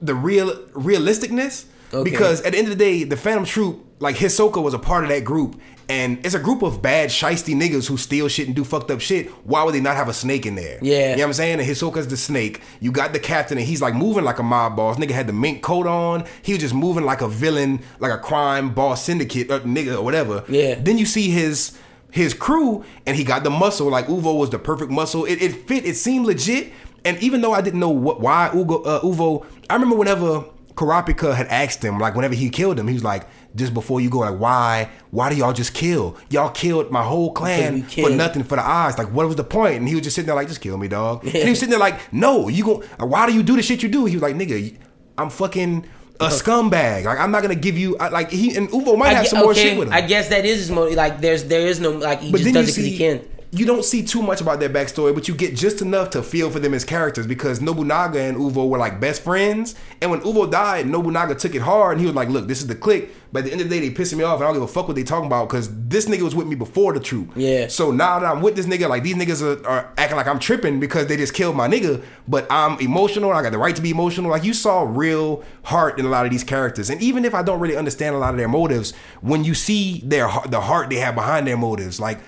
the 0.00 0.14
real 0.14 0.56
realisticness. 0.68 1.66
Okay. 1.92 2.10
Because 2.10 2.40
at 2.42 2.52
the 2.52 2.58
end 2.58 2.68
of 2.68 2.76
the 2.78 2.84
day, 2.84 3.04
the 3.04 3.16
Phantom 3.16 3.44
Troupe, 3.44 3.84
like 4.00 4.16
Hisoka 4.16 4.62
was 4.62 4.74
a 4.74 4.78
part 4.78 5.04
of 5.04 5.10
that 5.10 5.24
group. 5.24 5.60
And 5.88 6.24
it's 6.26 6.34
a 6.34 6.40
group 6.40 6.62
of 6.62 6.82
bad, 6.82 7.10
shisty 7.10 7.54
niggas 7.54 7.86
who 7.86 7.96
steal 7.96 8.26
shit 8.26 8.48
and 8.48 8.56
do 8.56 8.64
fucked 8.64 8.90
up 8.90 9.00
shit. 9.00 9.28
Why 9.46 9.62
would 9.62 9.72
they 9.72 9.80
not 9.80 9.94
have 9.94 10.08
a 10.08 10.12
snake 10.12 10.44
in 10.44 10.56
there? 10.56 10.80
Yeah. 10.82 11.10
You 11.10 11.16
know 11.18 11.22
what 11.22 11.26
I'm 11.28 11.32
saying? 11.34 11.60
And 11.60 11.68
Hisoka's 11.68 12.08
the 12.08 12.16
snake. 12.16 12.60
You 12.80 12.90
got 12.90 13.12
the 13.12 13.20
captain, 13.20 13.56
and 13.56 13.64
he's 13.64 13.80
like 13.80 13.94
moving 13.94 14.24
like 14.24 14.40
a 14.40 14.42
mob 14.42 14.74
boss. 14.74 14.96
Nigga 14.96 15.12
had 15.12 15.28
the 15.28 15.32
mink 15.32 15.62
coat 15.62 15.86
on. 15.86 16.24
He 16.42 16.54
was 16.54 16.60
just 16.60 16.74
moving 16.74 17.04
like 17.04 17.20
a 17.20 17.28
villain, 17.28 17.82
like 18.00 18.10
a 18.10 18.18
crime 18.18 18.74
boss 18.74 19.04
syndicate 19.04 19.48
uh, 19.48 19.60
nigga 19.60 19.96
or 19.96 20.02
whatever. 20.02 20.42
Yeah. 20.48 20.74
Then 20.74 20.98
you 20.98 21.06
see 21.06 21.30
his 21.30 21.78
his 22.10 22.34
crew, 22.34 22.84
and 23.06 23.16
he 23.16 23.22
got 23.22 23.44
the 23.44 23.50
muscle. 23.50 23.88
Like 23.88 24.08
Uvo 24.08 24.36
was 24.36 24.50
the 24.50 24.58
perfect 24.58 24.90
muscle. 24.90 25.24
It, 25.24 25.40
it 25.40 25.68
fit. 25.68 25.86
It 25.86 25.94
seemed 25.94 26.26
legit. 26.26 26.72
And 27.04 27.16
even 27.22 27.42
though 27.42 27.52
I 27.52 27.60
didn't 27.60 27.78
know 27.78 27.90
what 27.90 28.20
why 28.20 28.50
Ugo, 28.52 28.82
uh, 28.82 29.02
Uvo, 29.02 29.46
I 29.70 29.74
remember 29.74 29.94
whenever 29.94 30.46
Kurapika 30.76 31.34
had 31.34 31.46
asked 31.46 31.82
him, 31.82 31.98
like 31.98 32.14
whenever 32.14 32.34
he 32.34 32.50
killed 32.50 32.78
him, 32.78 32.86
he 32.86 32.94
was 32.94 33.02
like, 33.04 33.26
just 33.54 33.72
before 33.72 34.00
you 34.02 34.10
go, 34.10 34.18
like 34.18 34.38
why 34.38 34.90
why 35.10 35.30
do 35.30 35.36
y'all 35.36 35.54
just 35.54 35.72
kill? 35.72 36.16
Y'all 36.28 36.50
killed 36.50 36.90
my 36.90 37.02
whole 37.02 37.32
clan 37.32 37.82
for 37.84 38.10
nothing 38.10 38.44
for 38.44 38.56
the 38.56 38.62
eyes. 38.62 38.98
Like 38.98 39.10
what 39.10 39.26
was 39.26 39.36
the 39.36 39.44
point? 39.44 39.76
And 39.76 39.88
he 39.88 39.94
was 39.94 40.04
just 40.04 40.16
sitting 40.16 40.26
there 40.26 40.36
like, 40.36 40.48
just 40.48 40.60
kill 40.60 40.76
me, 40.76 40.88
dog. 40.88 41.24
And 41.24 41.34
he 41.34 41.48
was 41.48 41.58
sitting 41.58 41.70
there 41.70 41.78
like, 41.78 42.12
no, 42.12 42.48
you 42.48 42.62
go. 42.62 42.84
Why 42.98 43.26
do 43.26 43.32
you 43.32 43.42
do 43.42 43.56
the 43.56 43.62
shit 43.62 43.82
you 43.82 43.88
do? 43.88 44.04
He 44.04 44.16
was 44.16 44.22
like, 44.22 44.34
nigga, 44.36 44.76
I'm 45.18 45.30
fucking. 45.30 45.86
A 46.18 46.24
uh-huh. 46.24 46.34
scumbag. 46.34 47.04
Like 47.04 47.18
I'm 47.18 47.30
not 47.30 47.42
gonna 47.42 47.54
give 47.54 47.76
you. 47.76 47.96
I- 47.98 48.08
Like 48.08 48.30
he 48.30 48.56
and 48.56 48.70
Uvo 48.70 48.96
might 48.96 49.08
I 49.08 49.14
have 49.14 49.26
some 49.26 49.40
more 49.40 49.54
shit 49.54 49.76
with 49.78 49.88
him. 49.88 49.94
I 49.94 50.00
guess 50.00 50.28
that 50.28 50.46
is 50.46 50.58
his 50.60 50.70
motive. 50.70 50.96
Like 50.96 51.20
there's 51.20 51.44
there 51.44 51.66
is 51.66 51.78
no 51.78 51.90
like 51.90 52.20
he 52.20 52.32
But 52.32 52.40
just 52.40 52.54
does 52.54 52.68
it 52.70 52.82
because 52.82 52.90
he 52.90 52.96
can. 52.96 53.35
You 53.52 53.64
don't 53.64 53.84
see 53.84 54.02
too 54.02 54.22
much 54.22 54.40
about 54.40 54.60
their 54.60 54.68
backstory, 54.68 55.14
but 55.14 55.28
you 55.28 55.34
get 55.34 55.54
just 55.54 55.80
enough 55.80 56.10
to 56.10 56.22
feel 56.22 56.50
for 56.50 56.58
them 56.58 56.74
as 56.74 56.84
characters 56.84 57.26
because 57.26 57.60
Nobunaga 57.60 58.20
and 58.20 58.36
Uvo 58.36 58.68
were 58.68 58.78
like 58.78 59.00
best 59.00 59.22
friends. 59.22 59.74
And 60.00 60.10
when 60.10 60.20
Uvo 60.20 60.50
died, 60.50 60.86
Nobunaga 60.86 61.34
took 61.34 61.54
it 61.54 61.62
hard 61.62 61.92
and 61.92 62.00
he 62.00 62.06
was 62.06 62.14
like, 62.14 62.28
"Look, 62.28 62.48
this 62.48 62.60
is 62.60 62.66
the 62.66 62.74
clique." 62.74 63.10
But 63.32 63.40
at 63.40 63.44
the 63.46 63.52
end 63.52 63.60
of 63.60 63.68
the 63.68 63.78
day, 63.80 63.86
they 63.88 63.94
pissing 63.94 64.18
me 64.18 64.24
off, 64.24 64.36
and 64.36 64.44
I 64.44 64.46
don't 64.48 64.54
give 64.54 64.62
a 64.62 64.68
fuck 64.68 64.86
what 64.88 64.94
they 64.96 65.02
talking 65.02 65.26
about 65.26 65.48
because 65.48 65.68
this 65.88 66.06
nigga 66.06 66.22
was 66.22 66.34
with 66.34 66.46
me 66.46 66.54
before 66.54 66.92
the 66.92 67.00
troop. 67.00 67.32
Yeah. 67.36 67.68
So 67.68 67.90
now 67.90 68.18
that 68.18 68.26
I'm 68.26 68.40
with 68.40 68.56
this 68.56 68.66
nigga, 68.66 68.88
like 68.88 69.02
these 69.02 69.16
niggas 69.16 69.42
are, 69.42 69.66
are 69.66 69.92
acting 69.98 70.16
like 70.16 70.26
I'm 70.26 70.38
tripping 70.38 70.80
because 70.80 71.06
they 71.06 71.16
just 71.16 71.34
killed 71.34 71.56
my 71.56 71.68
nigga. 71.68 72.02
But 72.28 72.46
I'm 72.50 72.78
emotional. 72.80 73.32
I 73.32 73.42
got 73.42 73.52
the 73.52 73.58
right 73.58 73.76
to 73.76 73.82
be 73.82 73.90
emotional. 73.90 74.30
Like 74.30 74.44
you 74.44 74.54
saw 74.54 74.82
real 74.88 75.44
heart 75.64 75.98
in 75.98 76.06
a 76.06 76.08
lot 76.08 76.24
of 76.24 76.32
these 76.32 76.44
characters, 76.44 76.88
and 76.90 77.02
even 77.02 77.24
if 77.24 77.34
I 77.34 77.42
don't 77.42 77.60
really 77.60 77.76
understand 77.76 78.14
a 78.14 78.18
lot 78.18 78.30
of 78.30 78.38
their 78.38 78.48
motives, 78.48 78.92
when 79.20 79.44
you 79.44 79.54
see 79.54 80.00
their 80.04 80.28
heart- 80.28 80.50
the 80.50 80.60
heart 80.60 80.90
they 80.90 80.96
have 80.96 81.14
behind 81.14 81.46
their 81.46 81.56
motives, 81.56 82.00
like 82.00 82.18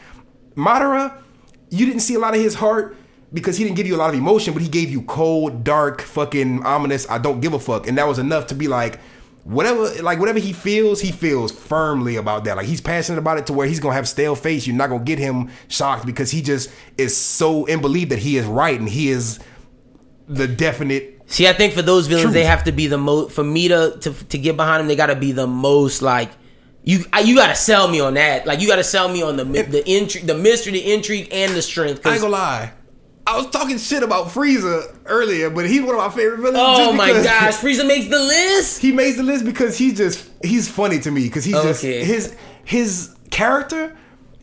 Madara, 0.58 1.22
you 1.70 1.86
didn't 1.86 2.00
see 2.00 2.14
a 2.14 2.18
lot 2.18 2.34
of 2.34 2.40
his 2.40 2.56
heart 2.56 2.96
because 3.32 3.56
he 3.56 3.64
didn't 3.64 3.76
give 3.76 3.86
you 3.86 3.94
a 3.94 3.98
lot 3.98 4.10
of 4.10 4.16
emotion, 4.16 4.52
but 4.52 4.60
he 4.60 4.68
gave 4.68 4.90
you 4.90 5.02
cold, 5.02 5.62
dark, 5.62 6.02
fucking 6.02 6.64
ominous. 6.64 7.08
I 7.08 7.18
don't 7.18 7.40
give 7.40 7.52
a 7.52 7.60
fuck, 7.60 7.86
and 7.86 7.96
that 7.96 8.08
was 8.08 8.18
enough 8.18 8.48
to 8.48 8.54
be 8.54 8.66
like, 8.66 8.98
whatever, 9.44 9.88
like 10.02 10.18
whatever 10.18 10.40
he 10.40 10.52
feels, 10.52 11.00
he 11.00 11.12
feels 11.12 11.52
firmly 11.52 12.16
about 12.16 12.44
that. 12.44 12.56
Like 12.56 12.66
he's 12.66 12.80
passionate 12.80 13.18
about 13.18 13.38
it 13.38 13.46
to 13.46 13.52
where 13.52 13.68
he's 13.68 13.78
gonna 13.78 13.94
have 13.94 14.08
stale 14.08 14.34
face. 14.34 14.66
You're 14.66 14.76
not 14.76 14.90
gonna 14.90 15.04
get 15.04 15.18
him 15.18 15.50
shocked 15.68 16.04
because 16.06 16.30
he 16.30 16.42
just 16.42 16.70
is 16.96 17.16
so 17.16 17.64
in 17.66 17.80
belief 17.80 18.08
that 18.08 18.18
he 18.18 18.36
is 18.36 18.44
right 18.44 18.78
and 18.78 18.88
he 18.88 19.10
is 19.10 19.38
the 20.26 20.48
definite. 20.48 21.22
See, 21.26 21.46
I 21.46 21.52
think 21.52 21.72
for 21.74 21.82
those 21.82 22.06
villains, 22.06 22.24
Truth. 22.24 22.34
they 22.34 22.44
have 22.44 22.64
to 22.64 22.72
be 22.72 22.86
the 22.88 22.98
most. 22.98 23.32
For 23.32 23.44
me 23.44 23.68
to 23.68 23.96
to 24.00 24.12
to 24.12 24.38
get 24.38 24.56
behind 24.56 24.80
them, 24.80 24.88
they 24.88 24.96
got 24.96 25.06
to 25.06 25.14
be 25.16 25.32
the 25.32 25.46
most 25.46 26.02
like. 26.02 26.30
You 26.88 27.04
I, 27.12 27.20
you 27.20 27.36
gotta 27.36 27.54
sell 27.54 27.86
me 27.86 28.00
on 28.00 28.14
that. 28.14 28.46
Like 28.46 28.60
you 28.60 28.66
gotta 28.66 28.82
sell 28.82 29.10
me 29.10 29.22
on 29.22 29.36
the 29.36 29.44
the 29.44 29.82
intrigue, 29.86 30.26
the 30.26 30.34
mystery, 30.34 30.72
the 30.72 30.90
intrigue, 30.90 31.28
and 31.30 31.54
the 31.54 31.60
strength. 31.60 32.06
I 32.06 32.12
ain't 32.12 32.22
gonna 32.22 32.32
lie. 32.32 32.72
I 33.26 33.36
was 33.36 33.50
talking 33.50 33.76
shit 33.76 34.02
about 34.02 34.28
Frieza 34.28 34.96
earlier, 35.04 35.50
but 35.50 35.68
he's 35.68 35.82
one 35.82 35.90
of 35.90 35.98
my 35.98 36.08
favorite 36.08 36.38
villains. 36.38 36.56
oh 36.58 36.94
my 36.94 37.12
gosh, 37.12 37.56
Frieza 37.60 37.86
makes 37.86 38.08
the 38.08 38.18
list. 38.18 38.80
he 38.80 38.90
makes 38.90 39.18
the 39.18 39.22
list 39.22 39.44
because 39.44 39.76
he's 39.76 39.98
just 39.98 40.30
he's 40.42 40.70
funny 40.70 40.98
to 41.00 41.10
me 41.10 41.24
because 41.24 41.44
he's 41.44 41.60
just 41.60 41.82
his 41.82 42.34
his 42.64 43.14
character 43.30 43.94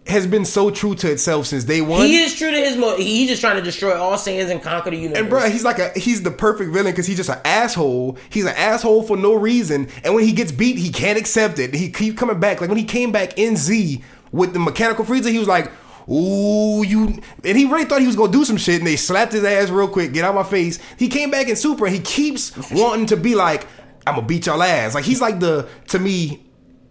has 0.07 0.27
been 0.27 0.45
so 0.45 0.69
true 0.69 0.93
to 0.95 1.11
itself 1.11 1.47
since 1.47 1.63
day 1.63 1.81
one. 1.81 2.05
He 2.05 2.17
is 2.17 2.35
true 2.35 2.51
to 2.51 2.57
his 2.57 2.77
mo. 2.77 2.95
He 2.95 3.25
just 3.25 3.41
trying 3.41 3.55
to 3.55 3.61
destroy 3.61 3.99
all 3.99 4.13
Saiyans 4.13 4.51
and 4.51 4.61
conquer 4.61 4.91
the 4.91 4.97
universe. 4.97 5.19
and 5.19 5.29
bro, 5.29 5.49
he's 5.49 5.63
like 5.63 5.79
a 5.79 5.89
he's 5.97 6.21
the 6.21 6.31
perfect 6.31 6.71
villain 6.71 6.91
because 6.91 7.07
he's 7.07 7.17
just 7.17 7.29
an 7.29 7.39
asshole. 7.43 8.17
He's 8.29 8.45
an 8.45 8.53
asshole 8.55 9.03
for 9.03 9.17
no 9.17 9.33
reason, 9.33 9.87
and 10.03 10.13
when 10.13 10.23
he 10.23 10.31
gets 10.31 10.51
beat, 10.51 10.77
he 10.77 10.91
can't 10.91 11.17
accept 11.17 11.57
it. 11.59 11.73
He 11.73 11.91
keep 11.91 12.17
coming 12.17 12.39
back. 12.39 12.61
Like 12.61 12.69
when 12.69 12.77
he 12.77 12.83
came 12.85 13.11
back 13.11 13.37
in 13.37 13.57
Z 13.57 14.03
with 14.31 14.53
the 14.53 14.59
mechanical 14.59 15.05
Frieza, 15.05 15.31
he 15.31 15.39
was 15.39 15.47
like, 15.47 15.71
"Ooh, 16.07 16.83
you!" 16.85 17.19
And 17.43 17.57
he 17.57 17.65
really 17.65 17.85
thought 17.85 18.01
he 18.01 18.07
was 18.07 18.15
gonna 18.15 18.31
do 18.31 18.45
some 18.45 18.57
shit, 18.57 18.77
and 18.77 18.85
they 18.87 18.97
slapped 18.97 19.33
his 19.33 19.43
ass 19.43 19.69
real 19.71 19.87
quick. 19.87 20.13
Get 20.13 20.23
out 20.23 20.29
of 20.29 20.35
my 20.35 20.43
face. 20.43 20.77
He 20.97 21.07
came 21.07 21.31
back 21.31 21.47
in 21.47 21.55
Super, 21.55 21.87
and 21.87 21.95
he 21.95 22.01
keeps 22.01 22.51
wanting 22.71 23.07
to 23.07 23.17
be 23.17 23.33
like, 23.33 23.65
"I'm 24.05 24.15
gonna 24.15 24.27
beat 24.27 24.45
y'all 24.45 24.61
ass." 24.61 24.93
Like 24.93 25.05
he's 25.05 25.19
like 25.21 25.39
the 25.39 25.67
to 25.87 25.97
me. 25.99 26.44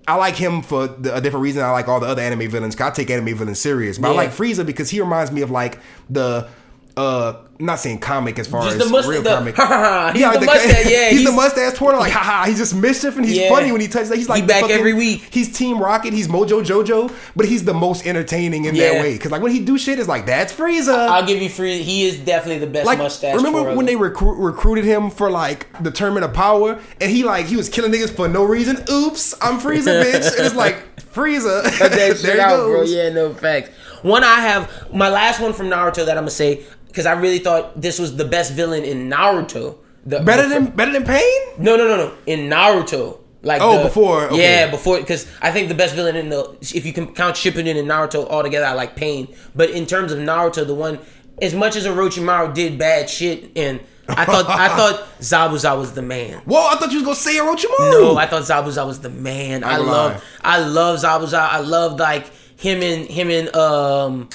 I 0.07 0.17
like 0.17 0.37
him 0.37 0.63
for 0.63 0.87
the, 0.87 1.17
a 1.17 1.21
different 1.21 1.43
reason. 1.43 1.63
I 1.63 1.71
like 1.71 1.89
all 1.89 2.01
the 2.01 2.07
other 2.07 2.23
anime 2.23 2.51
villains. 2.51 2.79
I 2.81 2.91
take 2.91 3.11
anime 3.11 3.37
villains 3.37 3.59
serious, 3.59 3.99
but 3.99 4.11
I 4.11 4.15
like 4.15 4.31
Frieza 4.31 4.65
because 4.65 4.91
he 4.91 5.01
reminds 5.01 5.33
me 5.33 5.41
of 5.41 5.51
like 5.51 5.79
the 6.11 6.49
uh 6.97 7.35
not 7.61 7.77
saying 7.79 7.99
comic 7.99 8.39
as 8.41 8.49
far 8.49 8.63
Just 8.65 8.81
as 8.81 8.91
the 8.91 9.09
real 9.09 9.23
the- 9.23 9.31
comic. 9.31 9.55
He's 10.17 10.25
the 10.41 10.45
mustache, 10.45 10.87
yeah, 10.91 11.11
he's, 11.11 11.25
the 11.25 11.31
mustache 11.33 11.75
twirler. 11.75 11.99
Like, 12.01 12.13
haha, 12.13 12.47
he's 12.49 12.59
just 12.59 12.75
mischief 12.75 13.17
and 13.17 13.25
he's 13.25 13.37
Yeah. 13.37 13.49
funny 13.49 13.71
when 13.71 13.81
he 13.81 13.87
touches. 13.87 14.09
That. 14.09 14.19
He's 14.19 14.29
like 14.29 14.37
He 14.37 14.41
the 14.43 14.47
back 14.49 14.71
every 14.71 14.93
week. 14.93 15.29
He's 15.31 15.57
Team 15.57 15.79
Rocket. 15.81 16.13
He's 16.13 16.27
Mojo 16.27 16.65
Jojo, 16.65 17.15
but 17.37 17.47
he's 17.47 17.65
the 17.65 17.73
most 17.73 18.07
entertaining 18.07 18.65
in 18.65 18.75
that 18.77 18.95
way. 19.01 19.13
Because 19.15 19.31
like 19.31 19.41
when 19.41 19.53
he 19.53 19.61
do 19.61 19.79
shit, 19.79 19.99
it's 20.01 20.09
like 20.09 20.27
that's 20.27 20.53
Frieza. 20.53 20.95
I'll 21.09 21.25
give 21.27 21.41
you 21.41 21.49
free. 21.49 21.81
He 21.83 22.07
is 22.07 22.19
definitely 22.19 22.59
the 22.59 22.67
best 22.73 22.87
like 22.87 22.99
mustache. 22.99 23.37
remember 23.37 23.61
twirler. 23.61 23.77
when 23.77 23.87
they 23.87 23.97
recruit, 23.97 24.35
recruited 24.37 24.85
him 24.85 25.11
for 25.11 25.31
like 25.31 25.67
the 25.83 25.93
tournament 25.93 26.25
of 26.25 26.33
power, 26.35 26.81
and 27.01 27.11
he 27.11 27.23
like 27.23 27.47
he 27.47 27.57
was 27.57 27.69
killing 27.69 27.93
niggas 27.93 28.11
for 28.15 28.27
no 28.29 28.43
reason. 28.45 28.85
Oops, 28.91 29.35
I'm 29.41 29.61
Frieza, 29.61 30.03
bitch. 30.05 30.37
and 30.37 30.45
it's 30.47 30.57
like 30.57 30.97
Frieza. 31.13 31.63
Cut 31.79 31.93
that 31.93 31.97
there 31.97 32.17
shit 32.17 32.39
out, 32.41 32.67
bro. 32.67 32.81
goes. 32.81 32.93
Yeah, 32.93 33.11
no 33.11 33.33
facts. 33.33 33.71
One 34.03 34.23
I 34.25 34.41
have, 34.41 34.93
my 34.93 35.09
last 35.09 35.41
one 35.41 35.53
from 35.55 35.69
Naruto 35.69 36.05
that 36.05 36.11
I'm 36.11 36.25
gonna 36.25 36.31
say 36.31 36.65
because 36.95 37.07
I 37.07 37.13
really 37.13 37.41
thought 37.41 37.81
this 37.81 37.99
was 37.99 38.15
the 38.17 38.25
best 38.25 38.53
villain 38.53 38.85
in 38.85 39.11
Naruto. 39.11 39.79
The, 40.07 40.21
Better 40.21 40.43
the- 40.45 40.49
than 40.55 40.67
better 40.71 40.93
than 40.93 41.05
Pain. 41.05 41.41
no, 41.59 41.77
no, 41.77 41.89
no, 41.89 41.97
no. 41.97 42.15
In 42.27 42.49
Naruto, 42.49 43.19
like 43.43 43.61
Oh, 43.61 43.79
the- 43.79 43.85
before, 43.85 44.27
okay. 44.27 44.37
yeah, 44.41 44.71
before 44.71 44.99
because 45.01 45.27
I 45.43 45.51
think 45.51 45.69
the 45.69 45.75
best 45.75 45.95
villain 45.97 46.15
in 46.15 46.29
the 46.29 46.57
if 46.61 46.87
you 46.87 46.93
can 46.93 47.13
count 47.15 47.35
Shippuden 47.37 47.77
and 47.79 47.89
Naruto 47.89 48.31
all 48.31 48.43
together, 48.45 48.67
I 48.67 48.75
like 48.75 48.95
Pain. 48.95 49.35
But 49.57 49.71
in 49.71 49.87
terms 49.87 50.13
of 50.13 50.19
Naruto, 50.21 50.65
the 50.67 50.75
one 50.75 50.99
as 51.43 51.53
much 51.55 51.75
as 51.75 51.85
Orochimaru 51.87 52.55
did 52.55 52.79
bad 52.79 53.11
shit 53.11 53.51
and. 53.57 53.81
I 54.07 54.27
thought 54.27 54.47
I 54.51 54.69
thought 54.77 55.03
Zabuza 55.21 55.79
was 55.79 55.95
the 55.95 56.03
man. 56.03 56.43
Whoa, 56.45 56.67
I 56.69 56.77
thought 56.77 56.93
you 56.93 56.99
was 57.03 57.05
gonna 57.05 57.17
say 57.17 57.37
Orochimaru. 57.37 57.91
No, 57.91 58.17
I 58.19 58.27
thought 58.27 58.43
Zabuza 58.43 58.87
was 58.87 59.01
the 59.01 59.09
man. 59.09 59.65
I 59.65 59.79
gonna 59.79 59.91
love. 59.91 60.25
I 60.43 60.59
love 60.59 60.99
Zabuza. 61.01 61.39
I 61.41 61.61
love 61.61 61.99
like 61.99 62.27
him 62.59 62.83
and 62.83 63.07
him 63.09 63.31
and 63.31 63.57
um 63.57 64.29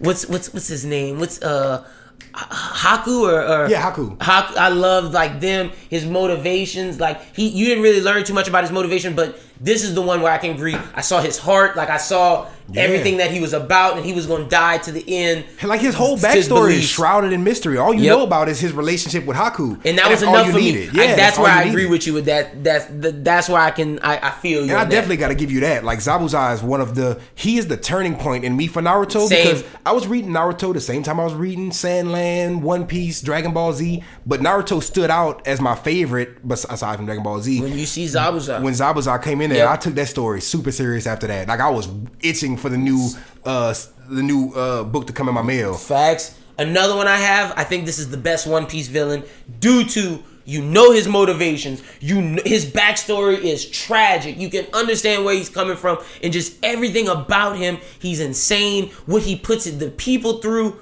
what's 0.00 0.26
what's 0.28 0.52
what's 0.52 0.68
his 0.68 0.84
name? 0.84 1.18
What's 1.20 1.40
uh 1.42 1.86
Haku 2.34 3.22
or, 3.22 3.42
or 3.42 3.68
Yeah, 3.68 3.90
Haku. 3.90 4.16
Haku 4.18 4.56
I 4.56 4.68
love 4.68 5.12
like 5.12 5.40
them, 5.40 5.70
his 5.88 6.04
motivations. 6.04 7.00
Like 7.00 7.20
he 7.34 7.48
you 7.48 7.66
didn't 7.66 7.82
really 7.82 8.00
learn 8.02 8.24
too 8.24 8.34
much 8.34 8.48
about 8.48 8.64
his 8.64 8.72
motivation, 8.72 9.14
but 9.14 9.38
This 9.62 9.84
is 9.84 9.94
the 9.94 10.00
one 10.02 10.22
where 10.22 10.32
I 10.32 10.38
can 10.38 10.52
agree. 10.52 10.76
I 10.94 11.02
saw 11.02 11.20
his 11.20 11.36
heart, 11.38 11.76
like 11.76 11.90
I 11.90 11.98
saw 11.98 12.46
Yeah. 12.72 12.82
everything 12.82 13.16
that 13.18 13.30
he 13.32 13.40
was 13.40 13.52
about, 13.52 13.96
and 13.96 14.06
he 14.06 14.12
was 14.14 14.26
going 14.26 14.44
to 14.44 14.48
die 14.48 14.78
to 14.78 14.92
the 14.92 15.04
end. 15.06 15.44
Like 15.62 15.80
his 15.80 15.94
whole 15.94 16.16
backstory 16.16 16.74
is 16.78 16.84
shrouded 16.84 17.32
in 17.32 17.42
mystery. 17.44 17.76
All 17.76 17.92
you 17.92 18.04
Yep. 18.04 18.16
know 18.16 18.22
about 18.22 18.48
is 18.48 18.58
his 18.60 18.72
relationship 18.72 19.26
with 19.26 19.36
Haku, 19.36 19.78
And 19.84 19.98
that 19.98 20.08
was 20.08 20.22
all 20.22 20.34
enough 20.34 20.46
you 20.46 20.52
for 20.52 20.58
me. 20.58 20.64
needed. 20.72 20.98
I- 20.98 21.02
Yeah, 21.04 21.16
that's 21.16 21.36
all 21.36 21.44
where 21.44 21.52
you 21.56 21.60
I 21.60 21.64
agree 21.64 21.86
with 21.86 22.06
you 22.06 22.14
with 22.14 22.24
that. 22.26 22.62
That's 22.64 22.86
the, 22.86 23.10
that's 23.12 23.48
where 23.50 23.60
I 23.60 23.70
can 23.70 23.98
I, 24.02 24.28
I 24.28 24.30
feel 24.30 24.64
you. 24.64 24.70
And 24.70 24.78
I 24.80 24.84
definitely 24.84 25.16
got 25.18 25.28
to 25.28 25.34
give 25.34 25.50
you 25.50 25.60
that. 25.60 25.84
Like 25.84 25.98
Zabuza 25.98 26.54
is 26.54 26.62
one 26.62 26.80
of 26.80 26.94
the 26.94 27.18
he 27.34 27.58
is 27.58 27.66
the 27.66 27.76
turning 27.76 28.14
point 28.14 28.44
in 28.44 28.56
me 28.56 28.66
for 28.68 28.80
Naruto 28.80 29.26
Same. 29.28 29.42
because 29.46 29.64
I 29.84 29.92
was 29.92 30.06
reading 30.06 30.30
Naruto 30.30 30.72
the 30.72 30.80
same 30.80 31.02
time 31.02 31.18
I 31.20 31.24
was 31.24 31.34
reading 31.34 31.70
Sandland, 31.70 32.60
One 32.62 32.86
Piece, 32.86 33.20
Dragon 33.20 33.52
Ball 33.52 33.72
Z, 33.72 34.02
but 34.24 34.40
Naruto 34.40 34.82
stood 34.82 35.10
out 35.10 35.42
as 35.46 35.60
my 35.60 35.74
favorite, 35.74 36.36
aside 36.48 36.96
from 36.96 37.04
Dragon 37.06 37.24
Ball 37.24 37.40
Z. 37.40 37.60
when 37.60 37.76
you 37.76 37.84
see 37.86 38.06
Zabuza. 38.06 38.62
when 38.62 38.72
Zabuza 38.74 39.20
came 39.22 39.40
in 39.42 39.49
there, 39.50 39.58
Yep. 39.58 39.68
I 39.70 39.76
took 39.76 39.94
that 39.96 40.08
story 40.08 40.40
super 40.40 40.72
serious 40.72 41.06
after 41.06 41.26
that. 41.26 41.46
Like 41.48 41.60
I 41.60 41.68
was 41.70 41.88
itching 42.22 42.56
for 42.56 42.68
the 42.70 42.78
new 42.78 43.10
uh 43.44 43.74
the 44.08 44.22
new 44.22 44.52
uh 44.54 44.82
book 44.84 45.06
to 45.08 45.12
come 45.12 45.28
in 45.28 45.34
my 45.34 45.42
mail. 45.42 45.74
Facts. 45.74 46.36
Another 46.58 46.96
one 46.96 47.06
I 47.08 47.16
have. 47.16 47.54
I 47.56 47.64
think 47.64 47.86
this 47.86 47.98
is 47.98 48.10
the 48.10 48.16
best 48.18 48.46
One 48.46 48.66
Piece 48.66 48.88
villain 48.88 49.22
due 49.60 49.84
to 49.84 50.22
you 50.44 50.62
know 50.62 50.90
his 50.92 51.06
motivations. 51.06 51.82
You 52.00 52.16
kn- 52.16 52.40
his 52.44 52.66
backstory 52.66 53.38
is 53.38 53.64
tragic. 53.68 54.36
You 54.38 54.50
can 54.50 54.66
understand 54.74 55.24
where 55.24 55.34
he's 55.34 55.48
coming 55.48 55.76
from 55.76 55.98
and 56.22 56.32
just 56.32 56.56
everything 56.62 57.08
about 57.08 57.56
him. 57.56 57.78
He's 57.98 58.20
insane. 58.20 58.90
What 59.06 59.22
he 59.22 59.36
puts 59.36 59.64
the 59.64 59.90
people 59.90 60.38
through. 60.38 60.80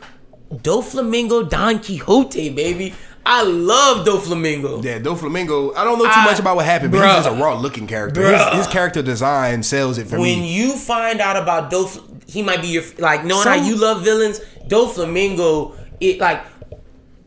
Doflamingo 0.53 1.49
Don 1.49 1.78
Quixote, 1.78 2.49
baby. 2.51 2.95
I 3.30 3.42
love 3.42 4.06
Doflamingo. 4.06 4.82
Yeah, 4.82 4.98
Doflamingo. 5.00 5.76
I 5.76 5.84
don't 5.84 5.98
know 5.98 6.06
too 6.06 6.10
I- 6.14 6.24
much 6.24 6.38
about 6.38 6.56
what 6.56 6.64
happened, 6.64 6.92
but 6.92 6.98
Bruh. 7.02 7.14
he's 7.14 7.24
just 7.24 7.28
a 7.28 7.40
raw 7.42 7.59
looking 7.59 7.86
character. 7.86 8.22
His, 8.22 8.46
his 8.56 8.66
character 8.66 9.02
design 9.02 9.62
sells 9.62 9.98
it 9.98 10.06
for 10.06 10.18
when 10.18 10.22
me. 10.22 10.34
When 10.36 10.44
you 10.44 10.76
find 10.76 11.20
out 11.20 11.36
about 11.36 11.70
Dof, 11.70 12.00
he 12.28 12.42
might 12.42 12.62
be 12.62 12.68
your 12.68 12.84
like 12.98 13.24
knowing 13.24 13.42
Some- 13.44 13.59
how 13.59 13.64
you 13.64 13.76
love 13.76 14.02
villains. 14.02 14.40
Doflamingo, 14.68 15.76
it 16.00 16.18
like 16.20 16.42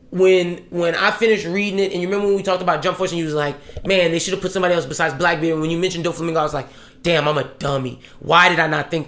when 0.10 0.58
when 0.72 0.96
I 0.96 1.12
finished 1.12 1.46
reading 1.46 1.80
it, 1.80 1.92
and 1.94 2.02
you 2.02 2.08
remember 2.08 2.28
when 2.28 2.36
we 2.36 2.44
talked 2.44 2.62
about 2.62 2.82
Jump 2.82 2.98
Force, 2.98 3.12
and 3.12 3.20
you 3.20 3.26
was 3.26 3.34
like, 3.34 3.56
man, 3.86 4.12
they 4.12 4.20
should 4.20 4.34
have 4.34 4.42
put 4.42 4.52
somebody 4.52 4.74
else 4.74 4.86
besides 4.86 5.14
Blackbeard. 5.14 5.54
And 5.54 5.62
when 5.62 5.70
you 5.72 5.78
mentioned 5.78 6.04
Doflamingo, 6.06 6.38
I 6.38 6.44
was 6.44 6.54
like, 6.54 6.68
damn, 7.04 7.28
I'm 7.28 7.38
a 7.38 7.46
dummy. 7.60 8.00
Why 8.20 8.50
did 8.50 8.60
I 8.60 8.68
not 8.68 8.92
think? 8.92 9.08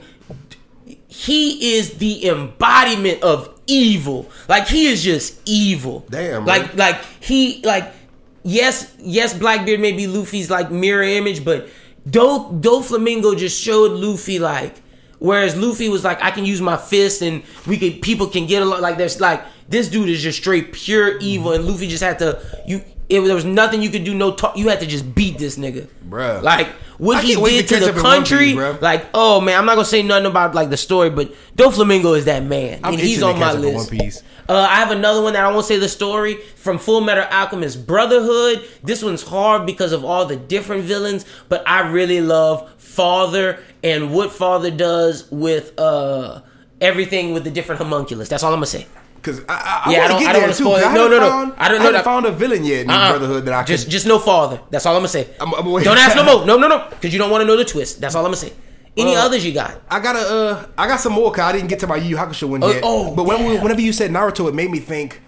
He 1.13 1.75
is 1.75 1.93
the 1.99 2.27
embodiment 2.27 3.21
of 3.21 3.53
evil. 3.67 4.29
Like 4.49 4.67
he 4.67 4.87
is 4.87 5.03
just 5.03 5.39
evil. 5.45 6.05
Damn, 6.09 6.43
Like 6.45 6.69
man. 6.69 6.77
like 6.77 7.01
he 7.19 7.61
like 7.63 7.93
yes 8.41 8.91
yes 8.97 9.33
Blackbeard 9.37 9.79
may 9.79 9.91
be 9.91 10.07
Luffy's 10.07 10.49
like 10.49 10.71
mirror 10.71 11.03
image, 11.03 11.45
but 11.45 11.69
Do 12.09 12.49
Doflamingo 12.59 13.37
just 13.37 13.61
showed 13.61 13.91
Luffy 13.91 14.39
like 14.39 14.75
whereas 15.19 15.55
Luffy 15.55 15.87
was 15.87 16.03
like 16.03 16.21
I 16.23 16.31
can 16.31 16.45
use 16.45 16.59
my 16.61 16.77
fist 16.77 17.21
and 17.21 17.43
we 17.67 17.77
could 17.77 18.01
people 18.01 18.25
can 18.27 18.47
get 18.47 18.63
along 18.63 18.81
like 18.81 18.97
there's 18.97 19.21
like 19.21 19.41
this 19.69 19.87
dude 19.89 20.09
is 20.09 20.21
just 20.21 20.39
straight 20.39 20.73
pure 20.73 21.17
evil 21.19 21.53
and 21.53 21.63
Luffy 21.65 21.87
just 21.87 22.03
had 22.03 22.17
to 22.19 22.41
you 22.67 22.81
it, 23.09 23.21
there 23.21 23.35
was 23.35 23.45
nothing 23.45 23.81
you 23.81 23.89
could 23.89 24.03
do 24.03 24.13
no 24.13 24.33
talk 24.33 24.57
you 24.57 24.69
had 24.69 24.79
to 24.79 24.85
just 24.87 25.13
beat 25.13 25.37
this 25.37 25.57
nigga 25.57 25.87
Bruh. 26.09 26.41
like 26.41 26.67
what 26.97 27.23
he 27.23 27.35
did 27.35 27.67
to 27.67 27.75
to, 27.75 27.79
the 27.81 27.89
up 27.91 27.95
in 27.97 28.03
One 28.03 28.21
Piece, 28.23 28.29
country 28.29 28.53
bruh. 28.53 28.81
like 28.81 29.05
oh 29.13 29.41
man 29.41 29.57
I'm 29.59 29.65
not 29.65 29.75
gonna 29.75 29.85
say 29.85 30.01
nothing 30.03 30.25
about 30.27 30.55
like 30.55 30.69
the 30.69 30.77
story 30.77 31.09
but 31.09 31.33
Doflamingo 31.55 32.17
is 32.17 32.25
that 32.25 32.43
man 32.43 32.79
I'm 32.83 32.93
and 32.93 33.01
he's 33.01 33.21
on 33.21 33.33
my 33.33 33.39
catch 33.39 33.49
up 33.49 33.55
in 33.57 33.61
list 33.61 33.91
One 33.91 33.99
Piece. 33.99 34.23
uh, 34.47 34.53
I 34.69 34.75
have 34.75 34.91
another 34.91 35.21
one 35.21 35.33
that 35.33 35.43
I 35.43 35.51
won't 35.51 35.65
say 35.65 35.77
the 35.77 35.89
story 35.89 36.35
from 36.55 36.77
Full 36.77 37.01
Metal 37.01 37.25
Alchemist 37.31 37.85
Brotherhood. 37.87 38.65
This 38.83 39.03
one's 39.03 39.23
hard 39.23 39.65
because 39.65 39.91
of 39.91 40.03
all 40.05 40.25
the 40.25 40.35
different 40.35 40.83
villains, 40.83 41.25
but 41.49 41.63
I 41.67 41.89
really 41.89 42.21
love 42.21 42.69
Father 42.77 43.59
and 43.83 44.13
what 44.13 44.31
Father 44.31 44.69
does 44.71 45.29
with 45.31 45.77
uh 45.79 46.41
everything 46.81 47.33
with 47.33 47.43
the 47.43 47.51
different 47.51 47.79
homunculus. 47.81 48.29
That's 48.29 48.43
all 48.43 48.51
I'm 48.51 48.57
gonna 48.57 48.65
say. 48.67 48.85
Because 49.23 49.39
I, 49.47 49.83
I, 49.85 49.91
Yeah, 49.91 49.99
I 50.01 50.03
I 50.03 50.07
don't- 50.07 50.09
want 50.09 50.09
to 50.09 50.15
I 50.15 50.19
get 50.19 50.25
don't 50.25 50.33
there 50.33 50.41
wanna 50.41 50.53
too. 50.53 50.63
spoil 50.63 50.73
'cause 50.73 50.81
it. 50.81 50.85
I 50.85 50.93
No, 50.93 51.01
haven't 51.03 51.11
no, 51.11 51.23
no. 51.23 51.29
found, 51.29 51.53
I 51.57 51.67
don't 51.69 51.77
know 51.77 51.83
haven't 51.85 51.93
that- 51.93 52.03
found 52.03 52.25
a 52.25 52.31
villain 52.31 52.63
yet 52.65 52.81
in 52.81 52.89
Uh-uh. 52.89 53.09
Brotherhood 53.11 53.45
that 53.45 53.53
I 53.53 53.63
just 53.63 53.83
can. 53.85 53.91
just 53.91 54.05
no 54.05 54.19
Father. 54.19 54.59
That's 54.69 54.85
all 54.85 54.93
I'm 54.95 54.99
gonna 54.99 55.07
say. 55.07 55.27
I'm- 55.39 55.53
I'm 55.57 55.83
don't 55.83 55.97
ask 55.97 56.15
no 56.15 56.23
more. 56.25 56.45
No, 56.45 56.57
no, 56.57 56.67
no, 56.67 56.83
because 56.89 57.13
you 57.13 57.19
don't 57.19 57.29
want 57.31 57.41
to 57.41 57.45
know 57.47 57.55
the 57.55 57.63
twist. 57.65 58.01
That's 58.01 58.15
all 58.15 58.21
I'm 58.25 58.27
gonna 58.31 58.35
say. 58.37 58.51
Any 58.95 59.15
Uh, 59.15 59.25
others 59.25 59.43
you 59.45 59.53
got? 59.53 59.81
I 59.89 59.99
got 59.99 60.15
a, 60.15 60.19
uh, 60.19 60.63
I 60.77 60.87
got 60.87 60.99
some 60.99 61.13
more. 61.13 61.31
Cause 61.31 61.39
I 61.45 61.51
didn't 61.53 61.67
get 61.67 61.79
to 61.79 61.87
my 61.87 61.95
Yu 61.95 62.09
Yu 62.09 62.15
Hakusho 62.17 62.47
one 62.49 62.63
Oh, 62.63 62.69
yet. 62.71 62.81
oh, 62.83 63.11
but 63.15 63.23
when 63.23 63.61
whenever 63.63 63.81
you 63.81 63.91
said 63.93 64.11
Naruto, 64.11 64.47
it 64.49 64.53
made 64.53 64.69
me 64.69 64.79
think. 64.79 65.19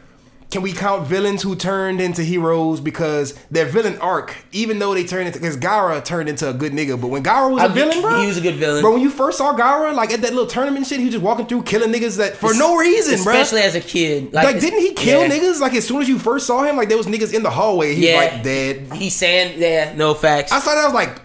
Can 0.51 0.61
we 0.61 0.71
count 0.71 1.05
villains 1.07 1.41
who 1.41 1.55
turned 1.55 1.99
into 1.99 2.23
heroes 2.23 2.79
because 2.79 3.33
their 3.51 3.65
villain 3.65 3.97
arc, 3.97 4.33
even 4.53 4.79
though 4.79 4.93
they 4.93 5.03
turned 5.03 5.27
into, 5.27 5.39
because 5.39 5.57
Gaara 5.57 6.03
turned 6.05 6.29
into 6.29 6.49
a 6.49 6.53
good 6.53 6.71
nigga, 6.71 6.99
but 6.99 7.07
when 7.07 7.23
Gaara 7.23 7.51
was 7.51 7.61
a 7.61 7.65
I'll 7.65 7.69
villain, 7.73 7.99
bro, 8.01 8.21
he 8.21 8.27
was 8.27 8.37
a 8.37 8.41
good 8.41 8.55
villain. 8.55 8.81
Bro, 8.81 8.93
when 8.93 9.01
you 9.01 9.09
first 9.09 9.37
saw 9.37 9.53
Gaara, 9.53 9.93
like 9.93 10.11
at 10.13 10.21
that 10.21 10.31
little 10.31 10.47
tournament 10.47 10.87
shit, 10.87 10.99
he 10.99 11.05
was 11.05 11.13
just 11.15 11.23
walking 11.23 11.45
through 11.45 11.63
killing 11.63 11.91
niggas 11.91 12.17
that 12.17 12.37
for 12.37 12.53
no 12.53 12.77
reason, 12.77 13.21
bro. 13.23 13.33
Especially 13.33 13.61
as 13.61 13.75
a 13.75 13.81
kid. 13.81 14.31
Like, 14.31 14.59
didn't 14.61 14.79
he 14.79 14.93
kill 14.93 15.21
yeah. 15.21 15.29
niggas? 15.29 15.59
Like, 15.59 15.73
as 15.73 15.85
soon 15.85 16.01
as 16.01 16.07
you 16.07 16.19
first 16.19 16.47
saw 16.47 16.63
him, 16.63 16.77
like, 16.77 16.87
there 16.87 16.97
was 16.97 17.07
niggas 17.07 17.33
in 17.33 17.43
the 17.43 17.49
hallway. 17.49 17.93
He 17.95 18.07
Yeah. 18.07 18.23
was 18.23 18.33
like 18.33 18.43
dead. 18.43 18.93
He's 18.93 19.15
saying, 19.15 19.59
yeah, 19.59 19.93
no 19.95 20.13
facts. 20.13 20.51
I 20.53 20.59
saw 20.59 20.73
that. 20.75 20.81
I 20.81 20.85
was 20.85 20.93
like, 20.93 21.19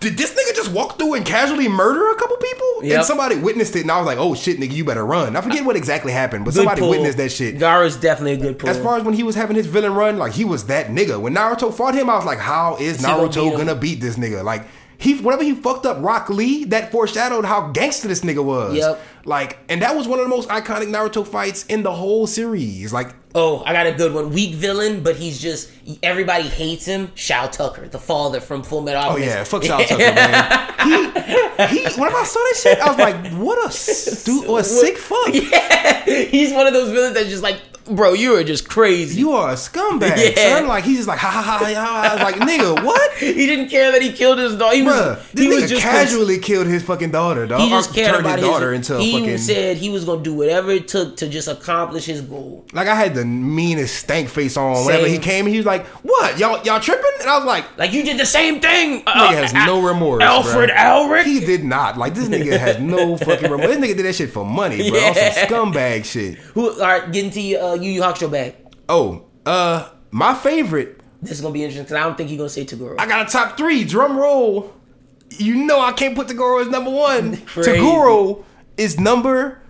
did 0.00 0.16
this 0.16 0.32
nigga 0.32 0.54
just 0.54 0.72
walk 0.72 0.98
through 0.98 1.14
and 1.14 1.24
casually 1.24 1.68
murder 1.68 2.10
a 2.10 2.14
couple 2.16 2.36
people? 2.36 2.84
Yep. 2.84 2.96
And 2.96 3.04
somebody 3.04 3.36
witnessed 3.36 3.74
it, 3.76 3.82
and 3.82 3.90
I 3.90 3.98
was 3.98 4.06
like, 4.06 4.18
oh 4.18 4.34
shit, 4.34 4.58
nigga, 4.58 4.72
you 4.72 4.84
better 4.84 5.04
run. 5.04 5.36
I 5.36 5.40
forget 5.40 5.64
what 5.64 5.76
exactly 5.76 6.12
happened, 6.12 6.44
but 6.44 6.52
Good 6.52 6.58
somebody 6.60 6.80
pull. 6.80 6.90
witnessed 6.90 7.18
that 7.18 7.32
shit. 7.32 7.58
Gaara's 7.58 7.96
definitely 7.96 8.32
a 8.32 8.36
good 8.36 8.58
pull. 8.58 8.70
As 8.70 8.78
far 8.78 8.96
as 8.96 9.04
when 9.04 9.14
he 9.14 9.22
was 9.22 9.34
having 9.34 9.56
his 9.56 9.66
villain 9.66 9.94
run, 9.94 10.18
like 10.18 10.32
he 10.32 10.44
was 10.44 10.66
that 10.66 10.88
nigga. 10.88 11.20
When 11.20 11.34
Naruto 11.34 11.72
fought 11.72 11.94
him, 11.94 12.10
I 12.10 12.16
was 12.16 12.24
like, 12.24 12.38
how 12.38 12.76
is 12.76 12.98
he 12.98 13.02
gonna 13.04 13.28
Naruto 13.28 13.50
beat 13.50 13.56
gonna 13.56 13.74
beat 13.74 14.00
this 14.00 14.16
nigga? 14.16 14.44
Like 14.44 14.66
he, 15.04 15.14
whenever 15.16 15.42
he 15.42 15.54
fucked 15.54 15.84
up 15.84 15.98
Rock 16.00 16.30
Lee, 16.30 16.64
that 16.64 16.90
foreshadowed 16.90 17.44
how 17.44 17.68
gangster 17.68 18.08
this 18.08 18.22
nigga 18.22 18.42
was. 18.42 18.74
Yep. 18.74 19.00
Like, 19.26 19.58
and 19.68 19.82
that 19.82 19.94
was 19.94 20.08
one 20.08 20.18
of 20.18 20.24
the 20.24 20.30
most 20.30 20.48
iconic 20.48 20.88
Naruto 20.88 21.26
fights 21.26 21.66
in 21.66 21.82
the 21.82 21.92
whole 21.92 22.26
series. 22.26 22.90
Like, 22.90 23.14
oh, 23.34 23.62
I 23.66 23.74
got 23.74 23.86
a 23.86 23.92
good 23.92 24.14
one. 24.14 24.30
Weak 24.30 24.54
villain, 24.54 25.02
but 25.02 25.16
he's 25.16 25.40
just 25.40 25.70
everybody 26.02 26.44
hates 26.44 26.86
him. 26.86 27.12
Shou 27.14 27.46
Tucker, 27.48 27.86
the 27.86 27.98
father 27.98 28.40
from 28.40 28.62
Full 28.62 28.80
Metal 28.80 29.12
oh 29.12 29.16
yeah, 29.16 29.44
fuck 29.44 29.62
Shou 29.62 29.76
Tucker, 29.76 29.98
man. 29.98 30.70
He, 31.70 31.78
he, 31.78 31.84
whenever 31.98 32.16
I 32.16 32.24
saw 32.24 32.40
that 32.40 32.56
shit, 32.60 32.78
I 32.80 32.88
was 32.88 32.98
like, 32.98 33.32
what 33.40 33.66
a 33.66 33.70
stu- 33.70 34.44
or 34.48 34.60
a 34.60 34.64
sick 34.64 34.98
fuck. 34.98 35.28
Yeah, 35.32 36.04
he's 36.04 36.52
one 36.52 36.66
of 36.66 36.72
those 36.74 36.90
villains 36.90 37.14
that's 37.14 37.28
just 37.28 37.42
like, 37.42 37.58
bro, 37.86 38.12
you 38.12 38.36
are 38.36 38.44
just 38.44 38.68
crazy. 38.68 39.18
You 39.20 39.32
are 39.32 39.50
a 39.50 39.54
scumbag, 39.54 40.16
Yeah. 40.36 40.58
son. 40.58 40.66
Like 40.68 40.84
he's 40.84 40.96
just 40.98 41.08
like 41.08 41.18
ha 41.18 41.28
ha 41.30 41.42
ha 41.42 41.58
ha. 41.58 42.10
I 42.10 42.14
was 42.14 42.22
like, 42.22 42.34
nigga, 42.48 42.84
what? 42.84 43.12
he 43.18 43.46
didn't 43.46 43.68
care 43.68 43.92
that 43.92 44.02
he 44.02 44.12
killed 44.12 44.38
his 44.38 44.56
daughter. 44.56 44.76
He 44.76 44.82
Bruh, 44.82 45.16
was, 45.16 45.30
this 45.32 45.44
he 45.44 45.50
nigga 45.50 45.60
was 45.62 45.70
just 45.70 45.82
casually 45.82 46.38
killed 46.38 46.66
his 46.66 46.82
fucking 46.82 47.10
daughter, 47.10 47.46
dog. 47.46 47.60
He 47.60 47.68
just 47.70 47.90
Or 47.90 47.94
cared 47.94 48.14
turned 48.14 48.26
about 48.26 48.38
his 48.38 48.48
daughter 48.48 48.72
his. 48.72 48.90
into 48.90 48.96
a 49.00 49.04
he 49.04 49.12
fucking. 49.20 49.38
said 49.38 49.76
he 49.76 49.90
was 49.90 50.04
gonna 50.04 50.22
do 50.22 50.34
whatever 50.34 50.70
it 50.70 50.88
took 50.88 51.16
to 51.18 51.28
just 51.28 51.48
accomplish 51.48 52.06
his 52.06 52.20
goal. 52.20 52.64
like 52.72 52.88
I 52.88 52.94
had 52.94 53.14
the 53.14 53.24
meanest 53.24 53.96
stank 53.96 54.28
face 54.28 54.56
on 54.56 54.84
whenever 54.86 55.06
he 55.06 55.14
Same. 55.14 55.22
came. 55.22 55.46
He 55.46 55.56
was 55.58 55.66
like, 55.66 55.86
"What? 56.02 56.38
Y'all 56.38 56.62
y'all 56.64 56.80
tripping?" 56.80 57.04
And 57.20 57.28
I 57.30 57.36
was 57.36 57.44
like, 57.46 57.76
Like 57.78 57.92
you 57.92 58.02
did 58.02 58.18
the 58.18 58.26
same 58.26 58.60
thing. 58.60 59.02
"Nigga 59.02 59.06
uh, 59.06 59.32
has 59.32 59.52
no 59.54 59.82
remorse." 59.82 60.22
Alfred. 60.22 60.70
Elric. 60.70 61.24
He 61.24 61.40
did 61.40 61.64
not. 61.64 61.96
Like 61.98 62.14
this 62.14 62.28
nigga 62.28 62.58
has 62.58 62.78
no 62.80 63.16
fucking 63.16 63.50
remorse. 63.50 63.68
This 63.68 63.78
nigga 63.78 63.96
did 63.96 64.06
that 64.06 64.14
shit 64.14 64.30
for 64.30 64.44
money, 64.44 64.90
bro. 64.90 64.98
On 65.00 65.14
some 65.14 65.22
scumbag 65.72 66.04
shit. 66.04 66.34
Who? 66.54 66.70
All 66.70 66.78
right, 66.80 67.10
getting 67.12 67.30
to 67.32 67.40
your 67.40 67.62
uh, 67.62 67.73
Yu 67.82 67.90
Yu 67.90 68.00
Hakusho 68.02 68.30
bag. 68.30 68.54
Oh, 68.88 69.24
uh, 69.46 69.88
my 70.10 70.34
favorite. 70.34 71.00
This 71.22 71.32
is 71.32 71.40
gonna 71.40 71.54
be 71.54 71.62
interesting 71.62 71.84
because 71.84 71.96
I 71.96 72.02
don't 72.04 72.16
think 72.16 72.30
you're 72.30 72.38
gonna 72.38 72.50
say 72.50 72.64
Toguro. 72.64 72.96
I 72.98 73.06
got 73.06 73.26
a 73.26 73.32
top 73.32 73.56
three. 73.56 73.84
Drum 73.84 74.16
roll. 74.16 74.74
You 75.30 75.56
know 75.64 75.80
I 75.80 75.92
can't 75.92 76.14
put 76.14 76.28
Toguro 76.28 76.60
as 76.60 76.68
number 76.68 76.90
one. 76.90 77.36
Toguro 77.46 78.44
is 78.76 79.00
number. 79.00 79.60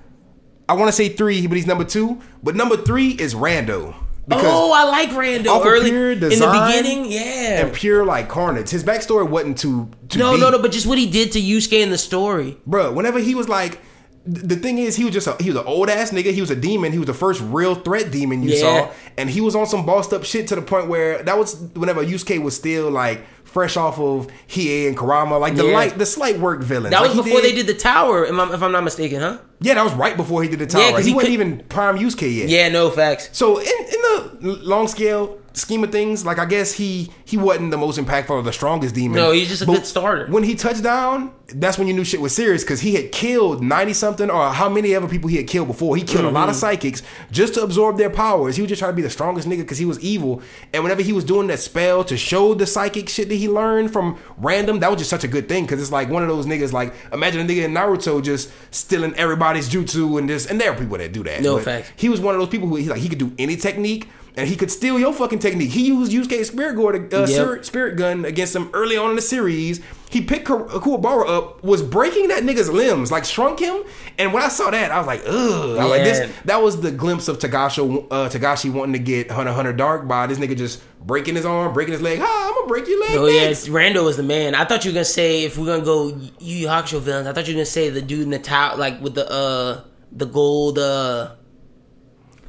I 0.68 0.74
want 0.74 0.88
to 0.88 0.92
say 0.92 1.10
three, 1.10 1.46
but 1.46 1.56
he's 1.56 1.66
number 1.66 1.84
two. 1.84 2.20
But 2.42 2.56
number 2.56 2.76
three 2.76 3.10
is 3.10 3.34
Rando. 3.34 3.94
oh, 4.30 4.72
I 4.72 4.84
like 4.84 5.10
Rando 5.10 5.64
early 5.64 5.90
in 5.90 6.18
the 6.20 6.28
beginning. 6.28 7.10
Yeah. 7.12 7.66
and 7.66 7.72
pure 7.74 8.04
like 8.04 8.28
carnage. 8.28 8.70
His 8.70 8.82
backstory 8.82 9.28
wasn't 9.28 9.58
too. 9.58 9.90
too 10.08 10.18
no, 10.18 10.32
deep. 10.32 10.40
no, 10.40 10.50
no. 10.50 10.60
But 10.60 10.72
just 10.72 10.86
what 10.86 10.98
he 10.98 11.08
did 11.08 11.32
to 11.32 11.40
Yusuke 11.40 11.80
in 11.80 11.90
the 11.90 11.98
story. 11.98 12.56
bro. 12.66 12.92
Whenever 12.92 13.18
he 13.18 13.34
was 13.34 13.48
like, 13.48 13.78
the 14.26 14.56
thing 14.56 14.78
is, 14.78 14.96
he 14.96 15.04
was 15.04 15.12
just 15.12 15.26
a, 15.26 15.36
he 15.42 15.50
was 15.50 15.58
an 15.60 15.66
old 15.66 15.90
ass 15.90 16.10
nigga. 16.10 16.32
He 16.32 16.40
was 16.40 16.50
a 16.50 16.56
demon. 16.56 16.92
He 16.92 16.98
was 16.98 17.06
the 17.06 17.14
first 17.14 17.40
real 17.42 17.74
threat 17.74 18.10
demon 18.10 18.42
you 18.42 18.50
Yeah. 18.54 18.60
saw, 18.86 18.92
and 19.18 19.28
he 19.28 19.40
was 19.40 19.54
on 19.54 19.66
some 19.66 19.84
bossed 19.84 20.12
up 20.12 20.24
shit 20.24 20.48
to 20.48 20.54
the 20.54 20.62
point 20.62 20.88
where 20.88 21.22
that 21.22 21.36
was 21.38 21.56
whenever 21.74 22.02
Yusuke 22.04 22.42
was 22.42 22.56
still 22.56 22.90
like 22.90 23.24
fresh 23.44 23.76
off 23.76 24.00
of 24.00 24.26
Hiei 24.48 24.88
and 24.88 24.96
Kurama, 24.96 25.38
like 25.38 25.54
the 25.54 25.66
Yeah. 25.66 25.74
light, 25.74 25.98
the 25.98 26.06
slight 26.06 26.38
work 26.40 26.62
villain. 26.62 26.90
That 26.90 27.02
Like, 27.02 27.14
was 27.14 27.24
before 27.24 27.40
they 27.40 27.52
did 27.52 27.66
the 27.68 27.74
tower, 27.74 28.24
if 28.24 28.32
I'm, 28.32 28.50
if 28.52 28.62
I'm 28.62 28.72
not 28.72 28.82
mistaken, 28.82 29.20
huh? 29.20 29.38
Yeah, 29.60 29.74
that 29.74 29.84
was 29.84 29.92
right 29.94 30.16
before 30.16 30.42
he 30.42 30.48
did 30.48 30.58
the 30.58 30.66
tower. 30.66 30.82
Yeah, 30.82 30.98
he, 31.00 31.08
he 31.10 31.14
wasn't 31.14 31.28
could- 31.28 31.32
even 31.34 31.58
prime 31.68 31.96
Yusuke 31.98 32.34
yet. 32.34 32.48
Yeah, 32.48 32.68
no 32.70 32.90
facts. 32.90 33.28
So 33.32 33.58
in, 33.58 33.66
in 33.66 34.00
the 34.40 34.58
long 34.62 34.88
scale 34.88 35.38
scheme 35.54 35.82
of 35.84 35.92
things, 35.92 36.26
like 36.26 36.38
I 36.38 36.44
guess 36.44 36.72
he 36.72 37.10
he 37.24 37.36
wasn't 37.36 37.70
the 37.70 37.78
most 37.78 37.98
impactful 37.98 38.30
or 38.30 38.42
the 38.42 38.52
strongest 38.52 38.94
demon. 38.94 39.16
No, 39.16 39.30
he's 39.30 39.48
just 39.48 39.62
a 39.62 39.66
But 39.66 39.74
good 39.74 39.86
starter. 39.86 40.26
When 40.26 40.42
he 40.42 40.54
touched 40.54 40.82
down, 40.82 41.32
that's 41.48 41.78
when 41.78 41.86
you 41.86 41.94
knew 41.94 42.04
shit 42.04 42.20
was 42.20 42.34
serious 42.34 42.64
because 42.64 42.80
he 42.80 42.94
had 42.94 43.12
killed 43.12 43.62
ninety 43.62 43.92
something 43.92 44.30
or 44.30 44.48
how 44.50 44.68
many 44.68 44.94
other 44.94 45.06
people 45.08 45.28
he 45.30 45.36
had 45.36 45.46
killed 45.46 45.68
before. 45.68 45.96
He 45.96 46.02
killed 46.02 46.24
a 46.24 46.30
lot 46.30 46.42
Mm-hmm. 46.42 46.50
of 46.50 46.56
psychics 46.56 47.02
just 47.30 47.54
to 47.54 47.62
absorb 47.62 47.96
their 47.98 48.10
powers. 48.10 48.56
He 48.56 48.62
was 48.62 48.68
just 48.68 48.80
trying 48.80 48.92
to 48.92 48.96
be 48.96 49.02
the 49.02 49.10
strongest 49.10 49.48
nigga 49.48 49.58
because 49.58 49.78
he 49.78 49.84
was 49.84 49.98
evil. 50.00 50.42
And 50.72 50.82
whenever 50.82 51.02
he 51.02 51.12
was 51.12 51.24
doing 51.24 51.46
that 51.46 51.60
spell 51.60 52.02
to 52.04 52.16
show 52.16 52.54
the 52.54 52.66
psychic 52.66 53.08
shit 53.08 53.28
that 53.28 53.36
he 53.36 53.48
learned 53.48 53.92
from 53.92 54.18
random, 54.38 54.80
that 54.80 54.90
was 54.90 54.98
just 54.98 55.10
such 55.10 55.24
a 55.24 55.28
good 55.28 55.48
thing 55.48 55.64
because 55.64 55.80
it's 55.80 55.92
like 55.92 56.10
one 56.10 56.22
of 56.22 56.28
those 56.28 56.46
niggas 56.46 56.72
like 56.72 56.92
imagine 57.12 57.40
a 57.40 57.44
nigga 57.44 57.64
in 57.64 57.72
Naruto 57.74 58.20
just 58.22 58.50
stealing 58.72 59.14
everybody's 59.14 59.68
jutsu 59.68 60.18
and 60.18 60.28
this 60.28 60.46
and 60.46 60.60
there 60.60 60.72
are 60.72 60.76
people 60.76 60.98
that 60.98 61.12
do 61.12 61.22
that. 61.22 61.42
No 61.42 61.56
But 61.56 61.64
facts. 61.64 61.92
He 61.96 62.08
was 62.08 62.20
one 62.20 62.34
of 62.34 62.40
those 62.40 62.48
people 62.50 62.66
who 62.68 62.74
he 62.76 62.88
like 62.88 63.00
he 63.00 63.08
could 63.08 63.18
do 63.18 63.32
any 63.38 63.56
technique. 63.56 64.08
And 64.36 64.48
he 64.48 64.56
could 64.56 64.68
steal 64.70 64.98
your 64.98 65.12
fucking 65.12 65.38
technique. 65.38 65.70
He 65.70 65.86
used 65.86 66.10
Yusuke's 66.10 66.48
spirit 66.48 66.74
guard, 66.74 67.14
uh, 67.14 67.26
Yep. 67.28 67.64
spirit, 67.64 67.94
gun 67.96 68.24
against 68.24 68.56
him 68.56 68.68
early 68.74 68.96
on 68.96 69.10
in 69.10 69.16
the 69.16 69.22
series. 69.22 69.80
He 70.10 70.22
picked 70.22 70.44
Ku- 70.46 70.64
Kuwabara 70.66 71.28
up, 71.28 71.62
was 71.62 71.82
breaking 71.82 72.26
that 72.28 72.42
nigga's 72.42 72.68
limbs, 72.68 73.12
like 73.12 73.24
shrunk 73.24 73.60
him. 73.60 73.84
And 74.18 74.32
when 74.32 74.42
I 74.42 74.48
saw 74.48 74.70
that, 74.72 74.90
I 74.90 74.98
was 74.98 75.06
like, 75.06 75.22
ugh. 75.24 75.76
Was 75.78 75.88
like 75.88 76.02
this. 76.02 76.32
That 76.46 76.60
was 76.62 76.80
the 76.80 76.90
glimpse 76.90 77.28
of 77.28 77.38
Togashi, 77.38 78.06
uh, 78.10 78.28
Togashi 78.28 78.72
wanting 78.72 78.94
to 78.94 78.98
get 78.98 79.30
Hunter 79.30 79.52
Hunter 79.52 79.72
Dark 79.72 80.08
by 80.08 80.26
this 80.26 80.38
nigga 80.38 80.56
just 80.56 80.82
breaking 81.06 81.36
his 81.36 81.46
arm, 81.46 81.72
breaking 81.72 81.92
his 81.92 82.02
leg. 82.02 82.18
Ah, 82.20 82.48
I'm 82.48 82.54
gonna 82.54 82.66
break 82.66 82.88
your 82.88 83.00
leg. 83.02 83.16
Oh 83.16 83.26
yeah, 83.26 83.44
next." 83.46 83.60
it's, 83.60 83.68
Rando 83.68 84.04
was 84.04 84.16
the 84.16 84.22
man. 84.24 84.56
I 84.56 84.64
thought 84.64 84.84
you 84.84 84.90
were 84.90 84.94
gonna 84.94 85.04
say 85.04 85.44
if 85.44 85.56
we're 85.56 85.66
gonna 85.66 85.84
go 85.84 86.08
Yu 86.08 86.56
Yu 86.56 86.66
Hakusho 86.66 87.00
villains. 87.00 87.28
I 87.28 87.32
thought 87.32 87.46
you 87.46 87.54
were 87.54 87.58
gonna 87.58 87.66
say 87.66 87.88
the 87.88 88.02
dude 88.02 88.22
in 88.22 88.30
the 88.30 88.38
tower, 88.40 88.76
like 88.76 89.00
with 89.00 89.14
the 89.14 89.30
uh 89.30 89.80
the 90.10 90.26
gold 90.26 90.78
uh 90.80 91.30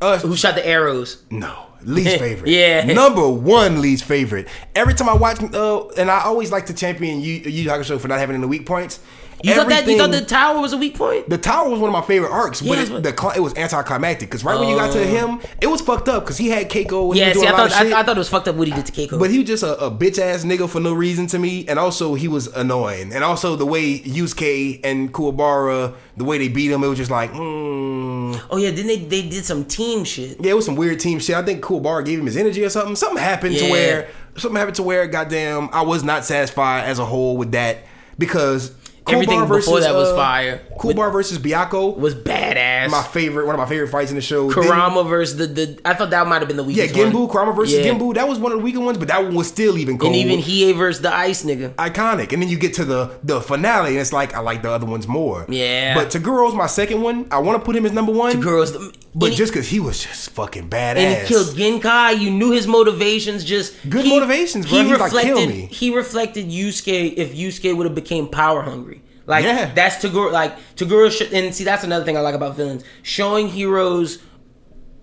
Uh, 0.01 0.17
who 0.19 0.35
shot 0.35 0.55
the 0.55 0.65
arrows. 0.67 1.23
No, 1.31 1.64
least 1.85 2.17
favorite. 2.19 2.49
Yeah. 2.49 2.83
number 2.85 3.27
one 3.29 3.81
least 3.81 4.03
favorite. 4.03 4.47
Every 4.73 4.93
time 4.93 5.09
I 5.09 5.13
watch, 5.15 5.41
uh, 5.41 5.87
and 5.97 6.09
I 6.11 6.21
always 6.21 6.51
like 6.51 6.65
to 6.67 6.73
champion 6.73 7.21
you, 7.21 7.33
Yu 7.33 7.69
Hakusho 7.69 7.99
for 7.99 8.07
not 8.07 8.19
having 8.19 8.35
any 8.35 8.45
weak 8.45 8.65
points. 8.65 8.99
You 9.43 9.53
thought 9.53 9.69
that 9.69 9.87
you 9.87 9.97
thought 9.97 10.11
the 10.11 10.21
tower 10.21 10.59
was 10.59 10.73
a 10.73 10.77
weak 10.77 10.95
point? 10.97 11.29
The 11.29 11.37
tower 11.37 11.69
was 11.69 11.79
one 11.79 11.89
of 11.89 11.93
my 11.93 12.01
favorite 12.01 12.31
arcs, 12.31 12.61
but 12.61 12.77
Yeah, 12.77 12.97
it, 12.97 13.03
the 13.03 13.33
it 13.35 13.39
was 13.39 13.55
anticlimactic 13.55 14.29
because 14.29 14.43
right 14.43 14.59
when 14.59 14.69
you 14.69 14.75
got 14.75 14.93
to 14.93 15.05
him, 15.05 15.41
it 15.61 15.67
was 15.67 15.81
fucked 15.81 16.09
up 16.09 16.23
because 16.23 16.37
he 16.37 16.49
had 16.49 16.69
Keiko 16.69 17.07
and 17.07 17.15
he 17.15 17.19
Yeah, 17.19 17.33
see, 17.33 17.47
I 17.47 17.51
thought 17.51 17.71
I. 17.71 17.99
I 17.99 18.03
thought 18.03 18.15
it 18.15 18.19
was 18.19 18.29
fucked 18.29 18.47
up 18.47 18.55
what 18.55 18.67
he 18.67 18.73
did 18.73 18.85
to 18.85 18.91
Keiko. 18.91 19.19
but 19.19 19.29
he 19.29 19.39
was 19.39 19.47
just 19.47 19.63
a, 19.63 19.77
a 19.85 19.91
bitch 19.91 20.19
ass 20.19 20.43
nigga 20.43 20.69
for 20.69 20.79
no 20.79 20.93
reason 20.93 21.27
to 21.27 21.39
me, 21.39 21.67
and 21.67 21.77
also 21.77 22.15
he 22.15 22.27
was 22.27 22.47
annoying, 22.47 23.13
and 23.13 23.23
also 23.23 23.55
the 23.55 23.65
way 23.65 23.99
Yusuke 23.99 24.79
and 24.83 25.13
Kuwabara, 25.13 25.95
the 26.17 26.23
way 26.23 26.37
they 26.37 26.47
beat 26.47 26.71
him, 26.71 26.83
it 26.83 26.87
was 26.87 26.97
just 26.97 27.11
like, 27.11 27.31
mm. 27.31 28.41
oh 28.49 28.57
yeah, 28.57 28.71
then 28.71 28.87
they 28.87 28.97
they 28.97 29.21
did 29.27 29.45
some 29.45 29.65
team 29.65 30.03
shit. 30.03 30.37
yeah, 30.39 30.51
it 30.51 30.55
was 30.55 30.65
some 30.65 30.75
weird 30.75 30.99
team 30.99 31.19
shit. 31.19 31.35
I 31.35 31.43
think 31.43 31.63
Kuwabara 31.63 32.05
gave 32.05 32.19
him 32.19 32.25
his 32.25 32.37
energy 32.37 32.63
or 32.63 32.69
something. 32.69 32.95
Something 32.95 33.21
happened 33.21 33.57
to 33.57 33.69
where 33.69 34.09
something 34.37 34.57
happened 34.57 34.75
to 34.75 34.83
where, 34.83 35.07
goddamn, 35.07 35.69
I 35.71 35.81
was 35.81 36.03
not 36.03 36.25
satisfied 36.25 36.85
as 36.85 36.99
a 36.99 37.05
whole 37.05 37.37
with 37.37 37.51
that 37.51 37.79
because 38.17 38.73
Everything 39.07 39.47
before 39.47 39.79
that 39.81 39.93
was 39.93 40.09
uh, 40.09 40.15
fire. 40.15 40.61
Kuwabara 40.79 41.11
versus 41.11 41.37
Byakko 41.37 41.97
Was 41.97 42.15
badass. 42.15 42.89
my 42.89 43.03
favorite, 43.03 43.45
one 43.45 43.55
of 43.55 43.59
my 43.59 43.67
favorite 43.67 43.89
fights 43.89 44.09
in 44.09 44.15
the 44.15 44.21
show. 44.21 44.49
Then- 44.51 45.03
versus 45.07 45.37
the, 45.37 45.47
the 45.47 45.79
I 45.85 45.93
thought 45.93 46.09
that 46.09 46.25
might 46.27 46.39
have 46.39 46.47
been 46.47 46.57
the 46.57 46.63
yeah, 46.63 46.83
weakest 46.85 47.13
one. 47.13 47.27
Kurama 47.27 47.53
versus 47.53 47.77
Yeah. 47.77 47.91
Genbu. 47.93 48.15
That 48.15 48.27
was 48.27 48.39
one 48.39 48.51
of 48.51 48.57
the 48.59 48.63
weaker 48.63 48.79
ones, 48.79 48.97
but 48.97 49.07
that 49.09 49.23
one 49.23 49.35
was 49.35 49.47
still 49.47 49.77
even 49.77 49.97
cool. 49.97 50.07
and 50.07 50.15
even 50.15 50.39
Hiei 50.39 50.75
versus 50.75 51.01
the 51.01 51.13
ice 51.13 51.43
nigga. 51.43 51.73
iconic. 51.75 52.33
And 52.33 52.41
then 52.41 52.49
you 52.49 52.57
get 52.57 52.73
to 52.75 52.85
the 52.85 53.11
the 53.23 53.41
finale, 53.41 53.91
and 53.91 53.99
it's 53.99 54.13
like 54.13 54.33
I 54.33 54.39
like 54.39 54.61
the 54.61 54.71
other 54.71 54.85
ones 54.85 55.07
more. 55.07 55.45
Yeah. 55.49 55.93
But 55.95 56.09
Toguro's 56.09 56.55
my 56.55 56.67
second 56.67 57.01
one. 57.01 57.27
I 57.31 57.39
want 57.39 57.59
to 57.59 57.65
put 57.65 57.75
him 57.75 57.85
as 57.85 57.91
number 57.91 58.11
one. 58.11 58.39
Girls, 58.41 58.71
but 59.13 59.25
and 59.25 59.33
he- 59.33 59.37
just 59.37 59.53
because 59.53 59.67
he 59.67 59.79
was 59.79 60.03
just 60.03 60.31
fucking 60.31 60.69
badass. 60.69 60.97
and 60.97 61.21
he 61.21 61.27
killed 61.27 61.47
Genkai. 61.55 62.19
You 62.19 62.31
knew 62.31 62.51
his 62.51 62.67
motivations. 62.67 63.43
Just 63.43 63.73
Good 63.89 64.07
motivations, 64.07 64.65
bro. 64.67 64.83
He 64.83 64.95
like, 64.95 65.11
kill 65.25 65.45
me. 65.45 65.67
He 65.71 65.95
reflected 65.95 66.47
Yusuke 66.49 67.13
if 67.17 67.33
Yusuke 67.33 67.75
would 67.75 67.85
have 67.85 67.95
became 67.95 68.27
power 68.27 68.61
hungry. 68.61 68.94
Like 69.27 69.43
Yeah. 69.43 69.71
that's 69.73 69.95
Toguro. 70.03 70.31
Like 70.31 70.55
Toguro, 70.75 71.09
sh- 71.11 71.31
and 71.33 71.53
see 71.53 71.63
that's 71.63 71.83
another 71.83 72.05
thing 72.05 72.15
I 72.17 72.21
like 72.21 72.35
about 72.35 72.55
villains. 72.55 72.83
Showing 73.03 73.47
heroes 73.47 74.19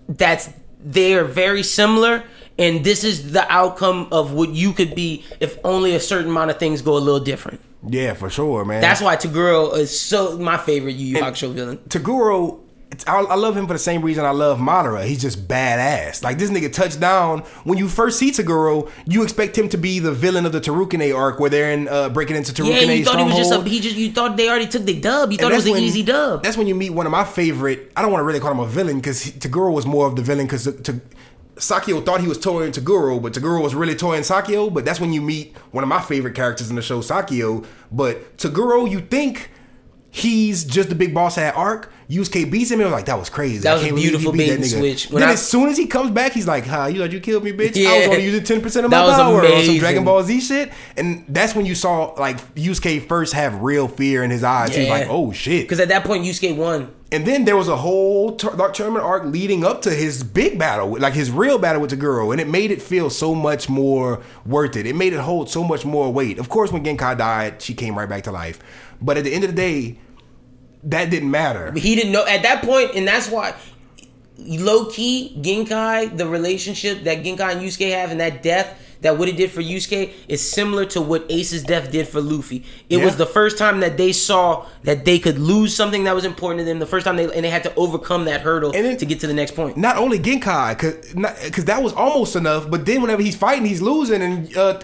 that's 0.07 0.49
they 0.83 1.13
are 1.15 1.23
very 1.23 1.63
similar, 1.63 2.23
and 2.59 2.83
this 2.83 3.03
is 3.03 3.31
the 3.31 3.45
outcome 3.51 4.07
of 4.11 4.33
what 4.33 4.49
you 4.49 4.73
could 4.73 4.95
be 4.95 5.23
if 5.39 5.57
only 5.63 5.95
a 5.95 5.99
certain 5.99 6.29
amount 6.31 6.51
of 6.51 6.57
things 6.57 6.81
go 6.81 6.97
a 6.97 6.99
little 6.99 7.19
different. 7.19 7.59
yeah, 7.87 8.13
for 8.13 8.29
sure, 8.29 8.63
man. 8.65 8.81
That's 8.81 9.01
why 9.01 9.15
Toguro 9.17 9.75
is 9.77 9.97
so 9.99 10.37
my 10.37 10.57
favorite 10.57 10.95
Yu 10.95 11.17
Yu 11.17 11.23
Hakusho 11.23 11.53
villain. 11.53 11.77
Toguro. 11.89 12.59
It's, 12.93 13.03
I, 13.07 13.21
I 13.21 13.33
love 13.33 13.57
him 13.57 13.65
for 13.65 13.73
the 13.73 13.79
same 13.79 14.03
reason 14.03 14.23
I 14.23 14.29
love 14.29 14.59
Madara. 14.59 15.03
He's 15.03 15.19
just 15.19 15.47
badass. 15.47 16.21
Like 16.21 16.37
this 16.37 16.51
nigga 16.51 16.71
touched 16.71 16.99
down. 16.99 17.39
When 17.63 17.79
you 17.79 17.87
first 17.89 18.19
see 18.19 18.29
Toguro, 18.29 18.87
you 19.07 19.23
expect 19.23 19.57
him 19.57 19.67
to 19.69 19.77
be 19.77 19.97
the 19.97 20.11
villain 20.11 20.45
of 20.45 20.51
the 20.51 20.61
Tarukane 20.61 21.15
arc, 21.15 21.39
where 21.39 21.49
they're 21.49 21.71
in 21.71 21.87
uh, 21.87 22.09
breaking 22.09 22.35
into 22.35 22.53
Tarukane 22.53 22.85
Yeah, 22.85 22.91
you 22.91 23.03
thought 23.03 23.17
he 23.17 23.23
was 23.25 23.33
just 23.33 23.47
a 23.49 23.53
stronghold. 23.53 23.67
he 23.67 23.79
just 23.79 23.95
you 23.95 24.11
thought 24.11 24.37
they 24.37 24.47
already 24.47 24.67
took 24.67 24.83
the 24.83 24.99
dub. 24.99 25.31
You 25.31 25.39
thought 25.39 25.51
it 25.51 25.55
was 25.55 25.65
that's 25.65 25.75
an 25.75 25.83
easy 25.83 26.03
dub. 26.03 26.43
That's 26.43 26.55
when 26.55 26.67
you 26.67 26.75
meet 26.75 26.91
one 26.91 27.07
of 27.07 27.11
my 27.11 27.23
favorite. 27.23 27.91
I 27.97 28.03
don't 28.03 28.11
want 28.11 28.21
to 28.21 28.25
really 28.25 28.39
call 28.39 28.51
him 28.51 28.59
a 28.59 28.67
villain 28.67 28.97
because 28.97 29.23
Toguro 29.23 29.73
was 29.73 29.87
more 29.87 30.05
of 30.05 30.15
the 30.15 30.21
villain 30.21 30.45
because 30.45 30.65
to, 30.65 31.01
Sakyo 31.55 32.05
thought 32.05 32.21
he 32.21 32.27
was 32.27 32.37
toying 32.37 32.73
Toguro, 32.73 33.19
but 33.19 33.33
Toguro 33.33 33.63
was 33.63 33.73
really 33.73 33.95
toying 33.95 34.21
Sakyo. 34.21 34.71
But 34.71 34.85
that's 34.85 34.99
when 34.99 35.13
you 35.13 35.21
meet 35.21 35.57
one 35.71 35.83
of 35.83 35.87
my 35.87 36.01
favorite 36.01 36.35
characters 36.35 36.69
in 36.69 36.75
the 36.75 36.83
show, 36.83 36.99
Sakyo. 37.01 37.65
But 37.91 38.37
Toguro, 38.37 38.87
you 38.89 39.01
think 39.01 39.49
he's 40.15 40.63
just 40.63 40.89
the 40.89 40.95
big 40.95 41.11
boss 41.13 41.37
at 41.39 41.55
Arc. 41.55 41.91
Yusuke 42.07 42.51
beats 42.51 42.69
him 42.69 42.79
and 42.79 42.83
I 42.87 42.91
was 42.91 42.93
like, 42.93 43.05
that 43.05 43.17
was 43.17 43.29
crazy. 43.31 43.59
That 43.59 43.73
was 43.73 43.83
a 43.85 43.93
beautiful 43.93 44.31
he 44.33 44.37
beat 44.37 44.51
and 44.51 44.65
switch. 44.65 45.09
When 45.09 45.21
Then 45.21 45.29
I- 45.29 45.33
as 45.33 45.47
soon 45.47 45.69
as 45.69 45.77
he 45.77 45.87
comes 45.87 46.11
back, 46.11 46.33
he's 46.33 46.47
like, 46.47 46.67
"Huh, 46.67 46.85
you 46.85 46.99
thought 46.99 47.11
you 47.11 47.19
killed 47.19 47.43
me, 47.43 47.51
bitch? 47.51 47.75
Yeah, 47.75 47.89
I 47.89 47.93
was 47.97 48.05
Yeah. 48.05 48.11
only 48.11 48.23
using 48.25 48.43
ten 48.43 48.61
percent 48.61 48.85
of 48.85 48.91
my 48.91 48.97
power 49.01 49.43
on 49.47 49.63
some. 49.65 49.77
Dragon 49.79 50.03
Ball 50.03 50.21
Z 50.21 50.39
shit." 50.41 50.71
And 50.95 51.23
that's 51.27 51.55
when 51.55 51.65
you 51.65 51.73
saw 51.73 52.13
like 52.19 52.37
Yusuke 52.53 53.07
first 53.07 53.33
have 53.33 53.61
real 53.63 53.87
fear 53.87 54.23
in 54.23 54.29
his 54.29 54.43
eyes. 54.43 54.75
He 54.75 54.81
was 54.81 54.89
like, 54.89 55.07
"Oh 55.09 55.31
shit!" 55.31 55.63
Because 55.63 55.79
at 55.79 55.87
that 55.87 56.03
point, 56.03 56.23
Yusuke 56.23 56.55
won. 56.55 56.89
And 57.13 57.27
then 57.27 57.45
there 57.45 57.55
was 57.55 57.67
a 57.67 57.77
whole 57.77 58.31
Dark 58.31 58.73
Tournament 58.73 59.05
arc 59.05 59.23
leading 59.25 59.63
up 59.63 59.83
to 59.83 59.91
his 59.91 60.23
big 60.23 60.57
battle, 60.57 60.97
like 60.99 61.13
his 61.13 61.29
real 61.29 61.59
battle 61.59 61.79
with 61.79 61.91
the 61.91 61.95
girl, 61.95 62.31
and 62.31 62.41
it 62.41 62.47
made 62.47 62.71
it 62.71 62.81
feel 62.81 63.11
so 63.11 63.35
much 63.35 63.69
more 63.69 64.23
worth 64.47 64.75
it. 64.75 64.87
It 64.87 64.95
made 64.95 65.13
it 65.13 65.19
hold 65.19 65.47
so 65.47 65.63
much 65.63 65.85
more 65.85 66.11
weight. 66.11 66.39
Of 66.39 66.49
course, 66.49 66.71
when 66.71 66.83
Genkai 66.83 67.15
died, 67.15 67.61
she 67.61 67.75
came 67.75 67.95
right 67.95 68.09
back 68.09 68.23
to 68.23 68.31
life. 68.31 68.59
But 68.99 69.17
at 69.17 69.25
the 69.25 69.33
end 69.33 69.43
of 69.43 69.51
the 69.51 69.55
day, 69.55 69.99
that 70.85 71.11
didn't 71.11 71.29
matter. 71.29 71.71
He 71.73 71.93
didn't 71.93 72.13
know 72.13 72.25
at 72.25 72.41
that 72.41 72.63
point, 72.63 72.95
and 72.95 73.07
that's 73.07 73.29
why 73.29 73.53
low 74.39 74.85
key 74.85 75.37
Genkai, 75.39 76.17
the 76.17 76.27
relationship 76.27 77.03
that 77.03 77.23
Genkai 77.23 77.51
and 77.51 77.61
Yusuke 77.61 77.91
have, 77.91 78.09
and 78.09 78.19
that 78.21 78.41
death. 78.41 78.79
That 79.03 79.17
what 79.17 79.27
it 79.29 79.37
did 79.37 79.51
for 79.51 79.61
Yusuke 79.61 80.11
is 80.27 80.41
similar 80.41 80.85
to 80.85 81.01
what 81.01 81.25
Ace's 81.29 81.63
death 81.63 81.91
did 81.91 82.07
for 82.07 82.21
Luffy. 82.21 82.63
It 82.89 82.97
Yeah. 82.97 83.05
was 83.05 83.17
the 83.17 83.25
first 83.25 83.57
time 83.57 83.81
that 83.81 83.97
they 83.97 84.11
saw 84.13 84.65
that 84.83 85.05
they 85.05 85.19
could 85.19 85.37
lose 85.37 85.75
something 85.75 86.05
that 86.05 86.15
was 86.15 86.25
important 86.25 86.59
to 86.61 86.65
them. 86.65 86.79
The 86.79 86.85
first 86.85 87.05
time 87.05 87.17
they 87.17 87.25
and 87.25 87.43
they 87.45 87.49
had 87.49 87.63
to 87.63 87.73
overcome 87.75 88.25
that 88.25 88.41
hurdle 88.41 88.71
And 88.73 88.85
then- 88.85 88.97
to 88.97 89.05
get 89.05 89.19
to 89.19 89.27
the 89.27 89.33
next 89.33 89.55
point. 89.55 89.75
Not 89.77 89.97
only 89.97 90.19
Genkai, 90.19 90.77
because 91.43 91.65
that 91.65 91.83
was 91.83 91.93
almost 91.93 92.35
enough, 92.35 92.69
but 92.69 92.85
then 92.85 93.01
whenever 93.01 93.21
he's 93.21 93.35
fighting, 93.35 93.65
he's 93.65 93.81
losing, 93.81 94.21
and 94.21 94.55
uh, 94.57 94.79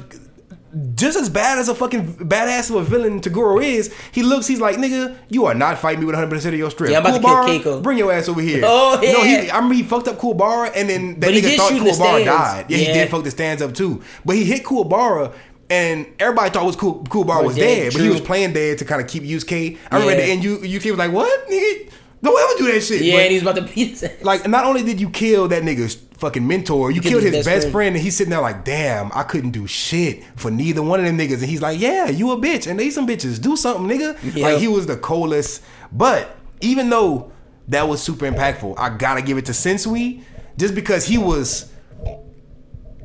just 0.95 1.17
as 1.17 1.29
bad 1.29 1.57
as 1.57 1.67
a 1.67 1.73
fucking 1.75 2.15
badass 2.27 2.69
of 2.69 2.75
a 2.75 2.83
villain 2.83 3.21
Toguro 3.21 3.63
is, 3.63 3.93
he 4.11 4.21
looks, 4.23 4.45
he's 4.47 4.59
like, 4.59 4.75
nigga, 4.77 5.15
you 5.29 5.45
are 5.45 5.55
not 5.55 5.79
fighting 5.79 6.01
me 6.01 6.05
with 6.05 6.15
100% 6.15 6.45
of 6.45 6.53
your 6.53 6.69
strength. 6.69 6.91
Yeah, 6.91 6.99
I'm 6.99 7.15
about 7.15 7.47
to 7.47 7.59
kill 7.63 7.73
Keiko. 7.79 7.83
Bring 7.83 7.97
your 7.97 8.11
ass 8.11 8.29
over 8.29 8.41
here. 8.41 8.61
Oh, 8.65 8.99
yeah. 9.01 9.13
No, 9.13 9.23
he. 9.23 9.49
I 9.49 9.55
remember 9.55 9.73
he 9.75 9.83
fucked 9.83 10.07
up 10.07 10.17
Kuwabara, 10.19 10.71
and 10.75 10.87
then 10.89 11.19
that 11.19 11.31
nigga 11.31 11.55
thought 11.57 11.71
Kuwabara 11.71 12.25
died. 12.25 12.65
Yeah, 12.69 12.77
he 12.77 12.85
did 12.85 13.09
fuck 13.09 13.23
the 13.23 13.31
stands 13.31 13.61
up 13.61 13.73
too. 13.73 14.03
But 14.25 14.35
he 14.35 14.43
hit 14.45 14.63
Kuwabara, 14.63 15.33
and 15.69 16.05
everybody 16.19 16.49
thought 16.51 16.65
was 16.65 16.75
Ku- 16.75 17.03
Kuwabara 17.03 17.43
was 17.45 17.55
dead, 17.55 17.93
but 17.93 18.01
he 18.01 18.09
was 18.09 18.21
playing 18.21 18.53
dead 18.53 18.77
to 18.79 18.85
kind 18.85 19.01
of 19.01 19.07
keep 19.07 19.23
Yusuke. 19.23 19.77
I 19.91 19.95
remember 19.95 20.13
at 20.13 20.17
the 20.25 20.31
end, 20.31 20.43
you, 20.43 20.57
Yusuke 20.59 20.89
was 20.91 20.99
like, 20.99 21.11
what? 21.11 21.47
Nigga, 21.49 21.91
don't 22.21 22.39
ever 22.39 22.59
do 22.65 22.71
that 22.73 22.81
shit. 22.81 23.01
Yeah, 23.01 23.13
But- 23.15 23.21
and 23.23 23.31
he's 23.31 23.41
about 23.41 23.55
to 23.55 23.61
beat 23.73 23.89
his 23.89 24.03
ass. 24.03 24.11
like 24.23 24.47
not 24.47 24.65
only 24.65 24.83
did 24.83 24.99
you 25.01 25.09
kill 25.09 25.47
that 25.47 25.63
nigga's 25.63 25.95
fucking 26.19 26.45
mentor, 26.45 26.91
you 26.91 27.01
killed 27.01 27.23
his, 27.23 27.45
best, 27.45 27.69
friend. 27.69 27.95
and 27.95 28.03
he's 28.03 28.17
sitting 28.17 28.31
there 28.31 28.41
like, 28.41 28.65
damn, 28.65 29.11
I 29.13 29.23
couldn't 29.23 29.51
do 29.51 29.65
shit 29.67 30.23
for 30.35 30.51
neither 30.51 30.83
one 30.83 30.99
of 30.99 31.05
them 31.05 31.17
niggas. 31.17 31.39
And 31.39 31.43
he's 31.43 31.61
like, 31.61 31.79
yeah, 31.79 32.09
you 32.09 32.31
a 32.31 32.37
bitch, 32.37 32.67
and 32.67 32.79
they 32.79 32.89
some 32.89 33.07
bitches. 33.07 33.41
Do 33.41 33.55
something, 33.55 33.87
nigga. 33.87 34.17
Yeah. 34.35 34.47
Like 34.47 34.59
he 34.59 34.67
was 34.67 34.85
the 34.85 34.97
coldest. 34.97 35.63
But 35.91 36.35
even 36.61 36.89
though 36.89 37.31
that 37.69 37.87
was 37.87 38.01
super 38.01 38.29
impactful, 38.29 38.77
I 38.77 38.89
gotta 38.89 39.21
give 39.21 39.37
it 39.37 39.45
to 39.45 39.53
Sensui, 39.53 40.23
just 40.57 40.75
because 40.75 41.05
he 41.05 41.17
was, 41.17 41.71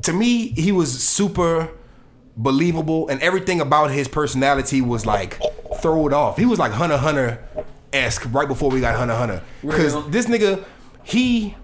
to 0.03 0.13
me, 0.13 0.49
he 0.49 0.71
was 0.71 1.03
super 1.03 1.71
believable, 2.37 3.07
and 3.07 3.21
everything 3.21 3.61
about 3.61 3.91
his 3.91 4.07
personality 4.07 4.81
was 4.81 5.05
like 5.05 5.39
throw 5.79 6.05
it 6.07 6.13
off. 6.13 6.37
He 6.37 6.45
was 6.45 6.59
like 6.59 6.73
Hunter 6.73 6.97
Hunter 6.97 7.47
esque 7.93 8.27
right 8.33 8.47
before 8.47 8.69
we 8.69 8.81
got 8.81 8.95
Hunter 8.95 9.15
Hunter, 9.15 9.41
because 9.61 10.07
this 10.09 10.25
nigga, 10.25 10.65
he 11.03 11.55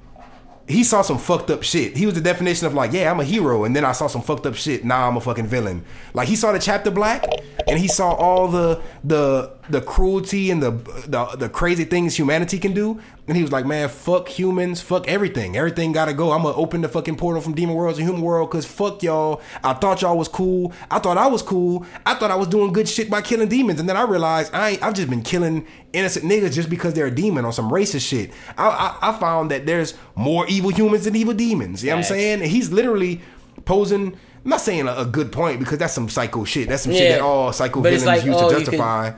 he 0.72 0.84
saw 0.84 1.02
some 1.02 1.18
fucked 1.18 1.50
up 1.50 1.64
shit. 1.64 1.98
He 1.98 2.06
was 2.06 2.16
the 2.16 2.22
definition 2.22 2.68
of 2.68 2.74
like, 2.74 2.92
yeah, 2.92 3.12
I'm 3.12 3.20
a 3.20 3.24
hero, 3.24 3.64
and 3.64 3.76
then 3.76 3.86
I 3.86 3.92
saw 3.92 4.08
some 4.08 4.22
fucked 4.22 4.46
up 4.46 4.56
shit. 4.56 4.84
Now 4.86 5.08
I'm 5.08 5.18
a 5.18 5.22
fucking 5.22 5.48
villain. 5.48 5.84
Like 6.14 6.28
he 6.28 6.36
saw 6.36 6.52
the 6.52 6.60
chapter 6.60 6.92
black, 6.92 7.26
and 7.68 7.80
he 7.80 7.88
saw 7.88 8.12
all 8.14 8.48
the 8.48 8.82
the 9.04 9.52
the 9.70 9.82
cruelty 9.82 10.52
and 10.52 10.62
the, 10.62 10.72
the 11.08 11.26
the 11.38 11.50
crazy 11.50 11.86
things 11.86 12.18
humanity 12.18 12.60
can 12.60 12.74
do. 12.74 13.00
And 13.32 13.38
he 13.38 13.44
was 13.44 13.54
like, 13.54 13.66
man, 13.66 13.88
fuck 13.88 14.28
humans, 14.28 14.82
fuck 14.82 15.08
everything. 15.08 15.56
Everything 15.56 15.94
gotta 15.94 16.14
go. 16.14 16.34
I'm 16.34 16.44
gonna 16.44 16.54
open 16.54 16.82
the 16.82 16.90
fucking 16.90 17.16
portal 17.16 17.42
from 17.42 17.54
demon 17.54 17.76
world 17.76 17.96
to 17.96 18.02
human 18.02 18.22
world 18.22 18.52
because 18.52 18.66
fuck 18.66 19.02
y'all. 19.02 19.42
I 19.64 19.72
thought 19.72 20.02
y'all 20.02 20.18
was 20.18 20.28
cool. 20.28 20.74
I 20.92 21.00
thought 21.00 21.18
I 21.18 21.28
was 21.28 21.42
cool. 21.42 21.86
I 22.06 22.16
thought 22.16 22.30
I 22.30 22.36
was 22.36 22.50
doing 22.50 22.74
good 22.74 22.90
shit 22.90 23.10
by 23.10 23.22
killing 23.22 23.48
demons. 23.48 23.80
And 23.80 23.88
then 23.88 23.96
I 23.96 24.02
realized 24.02 24.54
I 24.54 24.72
ain't, 24.72 24.84
I've 24.84 24.96
just 24.96 25.10
been 25.10 25.22
killing 25.22 25.66
innocent 25.94 26.26
niggas 26.26 26.52
just 26.52 26.70
because 26.70 26.94
they're 26.94 27.06
a 27.06 27.16
demon 27.16 27.46
on 27.46 27.54
some 27.54 27.72
racist 27.72 28.06
shit. 28.06 28.32
I, 28.58 28.68
I, 28.68 29.12
I 29.12 29.18
found 29.18 29.50
that 29.52 29.66
there's 29.66 29.94
more 30.16 30.46
evil 30.50 30.72
humans 30.72 31.06
than 31.06 31.16
evil 31.16 31.34
demons. 31.34 31.86
You 31.86 31.92
know 31.92 31.96
what 31.96 32.00
I'm 32.00 32.04
saying? 32.10 32.42
And 32.42 32.52
he's 32.52 32.70
literally 32.70 33.22
posing. 33.64 34.08
I'm 34.44 34.50
not 34.50 34.60
saying 34.60 34.90
a, 34.90 34.94
a 34.94 35.06
good 35.06 35.32
point 35.32 35.60
because 35.60 35.78
that's 35.78 35.94
some 35.94 36.10
psycho 36.10 36.44
shit. 36.44 36.68
That's 36.68 36.84
some 36.84 36.92
shit 36.92 37.14
that 37.14 37.22
all 37.22 37.54
psycho 37.54 37.82
But 37.82 37.94
villains 37.94 38.06
like, 38.06 38.26
use 38.26 38.36
oh, 38.38 38.50
to 38.50 38.56
justify. 38.60 39.14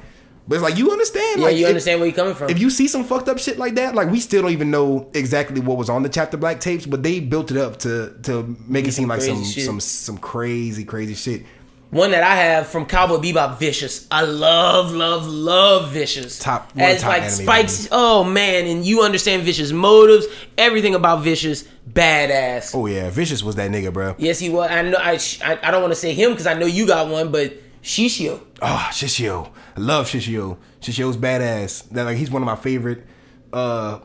But 0.48 0.56
it's 0.56 0.64
like 0.64 0.78
you 0.78 0.91
understand. 0.91 1.40
Yeah, 1.40 1.45
like, 1.48 1.57
you 1.57 1.64
if- 1.64 1.70
understand 1.70 1.99
where 1.99 2.07
you're 2.07 2.15
coming 2.15 2.36
from. 2.36 2.49
if 2.49 2.60
you 2.60 2.70
see 2.70 2.88
some 2.88 3.03
fucked 3.03 3.30
up 3.30 3.40
shit 3.40 3.57
like 3.57 3.76
that, 3.76 3.95
like 3.95 4.10
we 4.10 4.20
still 4.20 4.41
don't 4.44 4.52
even 4.52 4.72
know 4.72 5.10
exactly 5.14 5.61
what 5.61 5.78
was 5.78 5.90
on 5.90 6.03
the 6.03 6.10
chapter 6.10 6.38
black 6.38 6.60
tapes, 6.60 6.86
but 6.86 7.03
they 7.03 7.20
built 7.20 7.52
it 7.52 7.57
up 7.57 7.78
to 7.80 8.15
to 8.24 8.56
make 8.68 8.88
it 8.88 8.91
seem 8.94 9.07
like 9.07 9.22
some 9.22 9.44
shit. 9.44 9.65
some 9.65 9.80
some 9.80 10.18
crazy 10.18 10.84
crazy 10.86 11.14
shit. 11.14 11.45
One 11.91 12.10
that 12.10 12.24
I 12.24 12.36
have 12.36 12.65
from 12.65 12.88
Cowboy 12.88 13.18
Bebop, 13.18 13.60
Vicious. 13.60 14.07
I 14.10 14.24
love, 14.24 14.91
love, 14.94 15.28
love 15.28 15.91
Vicious. 15.91 16.40
Top- 16.40 16.76
one 16.76 16.86
as 16.86 17.02
top 17.02 17.10
like 17.11 17.30
Spike's. 17.30 17.88
Oh 17.91 18.24
man, 18.24 18.65
and 18.65 18.84
you 18.84 19.03
understand 19.03 19.44
Vicious 19.44 19.72
motives, 19.72 20.26
everything 20.57 20.95
about 20.95 21.22
Vicious, 21.22 21.65
badass. 21.88 22.74
Oh 22.74 22.88
yeah, 22.88 23.11
vicious 23.11 23.44
was 23.44 23.56
that 23.56 23.70
nigga, 23.70 23.94
bro. 23.94 24.15
Yes, 24.18 24.40
he 24.40 24.49
was. 24.49 24.72
I 24.72 24.82
know. 24.82 24.98
I 24.99 25.20
I, 25.44 25.60
I 25.61 25.72
don't 25.72 25.82
want 25.82 25.91
to 25.91 25.99
say 25.99 26.14
him 26.14 26.32
because 26.32 26.48
I 26.48 26.56
know 26.56 26.65
you 26.65 26.88
got 26.88 27.10
one, 27.10 27.32
but 27.32 27.53
Shishio. 27.84 28.39
Ah, 28.61 28.89
Shishio, 28.93 29.51
I 29.76 29.80
love 29.80 30.07
Shishio. 30.07 30.57
Shishio's 30.81 31.18
badass. 31.18 31.89
That 31.89 32.03
like 32.05 32.18
he's 32.18 32.31
one 32.31 32.41
of 32.41 32.45
my 32.45 32.55
favorite. 32.55 33.05
uh 33.51 33.99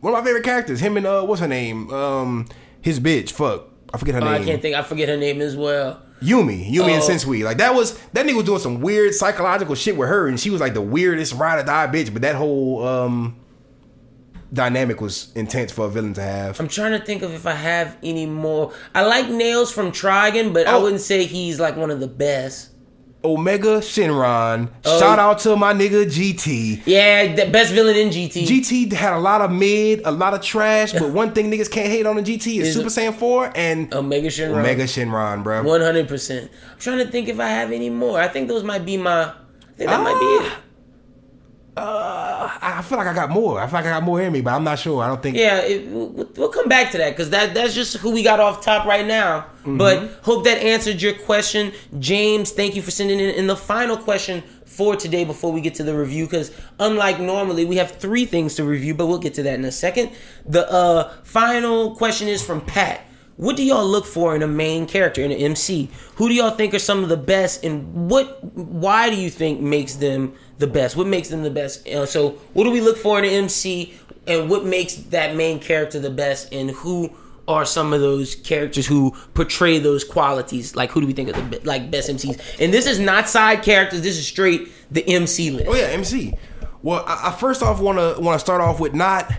One 0.00 0.14
of 0.14 0.18
my 0.20 0.24
favorite 0.24 0.44
characters. 0.44 0.80
Him 0.80 0.96
and 0.96 1.06
uh, 1.06 1.22
what's 1.22 1.40
her 1.40 1.48
name? 1.48 1.90
Um, 1.92 2.48
his 2.80 2.98
bitch. 2.98 3.30
Fuck, 3.32 3.64
I 3.92 3.98
forget 3.98 4.14
her 4.14 4.20
Oh, 4.22 4.32
name. 4.32 4.42
I 4.42 4.44
can't 4.44 4.62
think. 4.62 4.74
I 4.74 4.82
forget 4.82 5.08
her 5.08 5.16
name 5.18 5.40
as 5.42 5.54
well. 5.56 6.02
Yumi, 6.22 6.68
Yumi 6.68 6.90
and 6.94 7.02
Oh. 7.02 7.08
Sensui. 7.08 7.44
Like 7.44 7.58
that 7.58 7.74
was 7.74 7.96
that 8.14 8.26
nigga 8.26 8.36
was 8.36 8.44
doing 8.46 8.58
some 8.58 8.80
weird 8.80 9.14
psychological 9.14 9.74
shit 9.74 9.96
with 9.96 10.08
her, 10.08 10.26
and 10.26 10.40
she 10.40 10.48
was 10.50 10.60
like 10.60 10.72
the 10.74 10.80
weirdest 10.82 11.34
ride 11.34 11.60
or 11.60 11.64
die 11.64 11.86
bitch. 11.88 12.12
But 12.12 12.22
that 12.22 12.34
whole 12.36 12.84
um 12.86 13.36
dynamic 14.52 15.00
was 15.00 15.30
intense 15.34 15.70
for 15.72 15.84
a 15.86 15.88
villain 15.90 16.14
to 16.14 16.22
have. 16.22 16.58
I'm 16.58 16.68
trying 16.68 16.98
to 16.98 17.04
think 17.04 17.22
of 17.22 17.34
if 17.34 17.46
I 17.46 17.52
have 17.52 17.96
any 18.02 18.24
more. 18.26 18.72
I 18.94 19.04
like 19.04 19.28
Nails 19.28 19.70
from 19.70 19.92
Trigun, 19.92 20.54
but 20.54 20.66
I 20.66 20.72
Oh. 20.74 20.82
wouldn't 20.82 21.02
say 21.02 21.24
he's 21.24 21.60
like 21.60 21.76
one 21.76 21.90
of 21.90 22.00
the 22.00 22.08
best. 22.08 22.70
Omega 23.24 23.78
Shenron. 23.78 24.70
Oh. 24.84 25.00
Shout 25.00 25.18
out 25.18 25.40
to 25.40 25.56
my 25.56 25.72
nigga 25.72 26.04
GT. 26.06 26.82
Yeah, 26.86 27.34
the 27.34 27.50
best 27.50 27.72
villain 27.72 27.96
in 27.96 28.10
GT. 28.10 28.46
GT 28.46 28.92
had 28.92 29.12
a 29.12 29.18
lot 29.18 29.40
of 29.40 29.50
mid, 29.50 30.02
a 30.04 30.10
lot 30.10 30.34
of 30.34 30.42
trash, 30.42 30.92
but 30.92 31.10
one 31.12 31.32
thing 31.32 31.50
niggas 31.50 31.70
can't 31.70 31.88
hate 31.88 32.06
on 32.06 32.16
the 32.16 32.22
GT 32.22 32.60
is 32.60 32.68
Is 32.68 32.74
Super 32.74 32.88
Saiyan 32.88 33.14
4 33.14 33.52
and 33.56 33.92
Omega 33.92 34.28
Shenron. 34.28 34.58
Omega 34.58 34.84
Shenron, 34.84 35.42
bro. 35.42 35.62
One 35.62 35.80
hundred 35.80 36.06
percent. 36.06 36.50
I'm 36.72 36.78
trying 36.78 36.98
to 36.98 37.10
think 37.10 37.28
if 37.28 37.40
I 37.40 37.48
have 37.48 37.72
any 37.72 37.90
more. 37.90 38.20
I 38.20 38.28
think 38.28 38.48
those 38.48 38.62
might 38.62 38.84
be 38.84 38.96
my. 38.96 39.24
I 39.24 39.34
think 39.76 39.90
that 39.90 40.00
might 40.00 40.18
be 40.18 40.18
ah, 40.20 40.46
it. 40.46 40.67
Uh, 41.78 42.58
I 42.60 42.82
feel 42.82 42.98
like 42.98 43.06
I 43.06 43.14
got 43.14 43.30
more. 43.30 43.60
I 43.60 43.66
feel 43.66 43.74
like 43.74 43.86
I 43.86 43.90
got 43.90 44.02
more 44.02 44.20
in 44.20 44.32
me, 44.32 44.40
but 44.40 44.54
I'm 44.54 44.64
not 44.64 44.78
sure. 44.78 45.02
I 45.02 45.08
don't 45.08 45.22
think. 45.22 45.36
Yeah, 45.36 45.60
it, 45.60 45.86
we'll, 45.88 46.48
come 46.48 46.68
back 46.68 46.90
to 46.92 46.98
that 46.98 47.10
because 47.10 47.30
that 47.30 47.54
that's 47.54 47.74
just 47.74 47.96
who 47.98 48.10
we 48.10 48.22
got 48.22 48.40
off 48.40 48.64
top 48.64 48.86
right 48.86 49.06
now. 49.06 49.46
But 49.64 50.10
hope 50.22 50.44
that 50.44 50.62
answered 50.62 51.02
your 51.02 51.12
question, 51.12 51.72
James. 51.98 52.52
Thank 52.52 52.74
you 52.74 52.80
for 52.80 52.90
sending 52.90 53.20
in. 53.20 53.34
And 53.34 53.50
the 53.50 53.56
final 53.56 53.98
question 53.98 54.42
for 54.64 54.96
today, 54.96 55.24
before 55.24 55.52
we 55.52 55.60
get 55.60 55.74
to 55.74 55.82
the 55.82 55.96
review, 55.96 56.24
because 56.24 56.52
unlike 56.78 57.20
normally, 57.20 57.64
we 57.64 57.76
have 57.76 57.90
three 57.92 58.24
things 58.24 58.54
to 58.54 58.64
review, 58.64 58.94
but 58.94 59.08
we'll 59.08 59.18
get 59.18 59.34
to 59.34 59.42
that 59.42 59.54
in 59.54 59.64
a 59.64 59.72
second. 59.72 60.10
The 60.46 60.70
uh, 60.70 61.12
final 61.24 61.96
question 61.96 62.28
is 62.28 62.42
from 62.44 62.60
Pat. 62.62 63.02
What 63.38 63.56
do 63.56 63.62
y'all 63.62 63.86
look 63.86 64.04
for 64.04 64.34
in 64.34 64.42
a 64.42 64.48
main 64.48 64.84
character 64.86 65.22
in 65.22 65.30
an 65.30 65.38
MC? 65.38 65.88
Who 66.16 66.28
do 66.28 66.34
y'all 66.34 66.50
think 66.50 66.74
are 66.74 66.80
some 66.80 67.04
of 67.04 67.08
the 67.08 67.16
best, 67.16 67.64
and 67.64 68.10
what? 68.10 68.42
Why 68.42 69.10
do 69.10 69.14
you 69.14 69.30
think 69.30 69.60
makes 69.60 69.94
them 69.94 70.34
the 70.58 70.66
best? 70.66 70.96
What 70.96 71.06
makes 71.06 71.28
them 71.28 71.44
the 71.44 71.50
best? 71.50 71.86
Uh, 71.86 72.04
so, 72.04 72.30
what 72.52 72.64
do 72.64 72.72
we 72.72 72.80
look 72.80 72.96
for 72.96 73.16
in 73.16 73.24
an 73.24 73.30
MC, 73.30 73.94
and 74.26 74.50
what 74.50 74.64
makes 74.64 74.96
that 74.96 75.36
main 75.36 75.60
character 75.60 76.00
the 76.00 76.10
best? 76.10 76.52
And 76.52 76.72
who 76.72 77.12
are 77.46 77.64
some 77.64 77.92
of 77.92 78.00
those 78.00 78.34
characters 78.34 78.88
who 78.88 79.12
portray 79.34 79.78
those 79.78 80.02
qualities? 80.02 80.74
Like, 80.74 80.90
who 80.90 81.00
do 81.00 81.06
we 81.06 81.12
think 81.12 81.28
are 81.28 81.40
the 81.40 81.60
like 81.62 81.92
best 81.92 82.10
MCs? 82.10 82.58
And 82.58 82.74
this 82.74 82.88
is 82.88 82.98
not 82.98 83.28
side 83.28 83.62
characters. 83.62 84.00
This 84.00 84.18
is 84.18 84.26
straight 84.26 84.68
the 84.90 85.08
MC 85.08 85.52
list. 85.52 85.68
Oh 85.68 85.76
yeah, 85.76 85.86
MC. 85.86 86.34
Well, 86.82 87.04
I, 87.06 87.28
I 87.28 87.30
first 87.30 87.62
off 87.62 87.80
want 87.80 87.98
to 87.98 88.20
want 88.20 88.34
to 88.34 88.40
start 88.40 88.60
off 88.60 88.80
with 88.80 88.94
not 88.94 89.32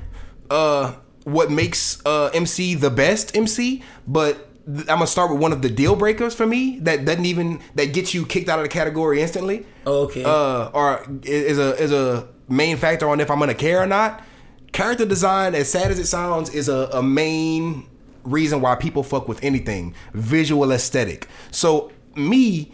uh 0.50 0.96
what 1.24 1.52
makes 1.52 2.04
uh 2.06 2.30
MC 2.34 2.76
the 2.76 2.90
best 2.90 3.36
MC, 3.36 3.84
but 4.08 4.50
I'm 4.68 4.86
gonna 4.86 5.08
start 5.08 5.32
with 5.32 5.40
one 5.40 5.52
of 5.52 5.62
the 5.62 5.70
deal 5.70 5.96
breakers 5.96 6.36
for 6.36 6.46
me 6.46 6.80
that 6.80 7.06
doesn't 7.06 7.26
even 7.26 7.60
that 7.76 7.94
gets 7.94 8.14
you 8.14 8.26
kicked 8.26 8.50
out 8.50 8.60
of 8.60 8.64
the 8.64 8.70
category 8.70 9.22
instantly. 9.22 9.66
Okay. 9.86 10.24
Uh, 10.24 10.70
or 10.74 11.06
is 11.24 11.58
a 11.58 11.76
is 11.82 11.92
a 11.92 12.28
main 12.48 12.78
factor 12.78 13.10
on 13.10 13.20
if 13.20 13.32
I'm 13.32 13.40
gonna 13.40 13.56
care 13.56 13.82
or 13.82 13.88
not. 13.88 14.24
Character 14.72 15.06
design, 15.06 15.56
as 15.56 15.72
sad 15.72 15.90
as 15.90 15.98
it 15.98 16.06
sounds, 16.06 16.54
is 16.54 16.70
a, 16.70 16.90
a 16.94 17.02
main 17.02 17.88
reason 18.24 18.62
why 18.62 18.76
people 18.76 19.02
fuck 19.02 19.28
with 19.28 19.44
anything. 19.44 19.96
Visual 20.14 20.72
aesthetic. 20.72 21.28
So 21.50 21.92
me, 22.16 22.72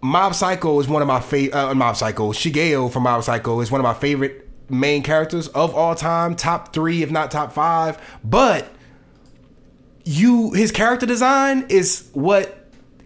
Mob 0.00 0.34
Psycho 0.34 0.78
is 0.78 0.86
one 0.86 1.02
of 1.02 1.08
my 1.08 1.20
favorite. 1.20 1.56
Uh, 1.56 1.74
Mob 1.74 1.96
Psycho, 1.96 2.32
Shigeo 2.32 2.92
from 2.92 3.02
Mob 3.02 3.24
Psycho 3.24 3.60
is 3.60 3.70
one 3.72 3.80
of 3.80 3.84
my 3.84 3.94
favorite 3.94 4.48
main 4.70 5.02
characters 5.02 5.48
of 5.48 5.74
all 5.74 5.94
time. 5.94 6.34
Top 6.36 6.72
three, 6.72 7.02
if 7.02 7.10
not 7.10 7.30
top 7.30 7.52
five. 7.52 7.98
But 8.24 8.68
you, 10.04 10.52
his 10.52 10.72
character 10.72 11.06
design 11.06 11.66
is 11.68 12.08
what 12.12 12.56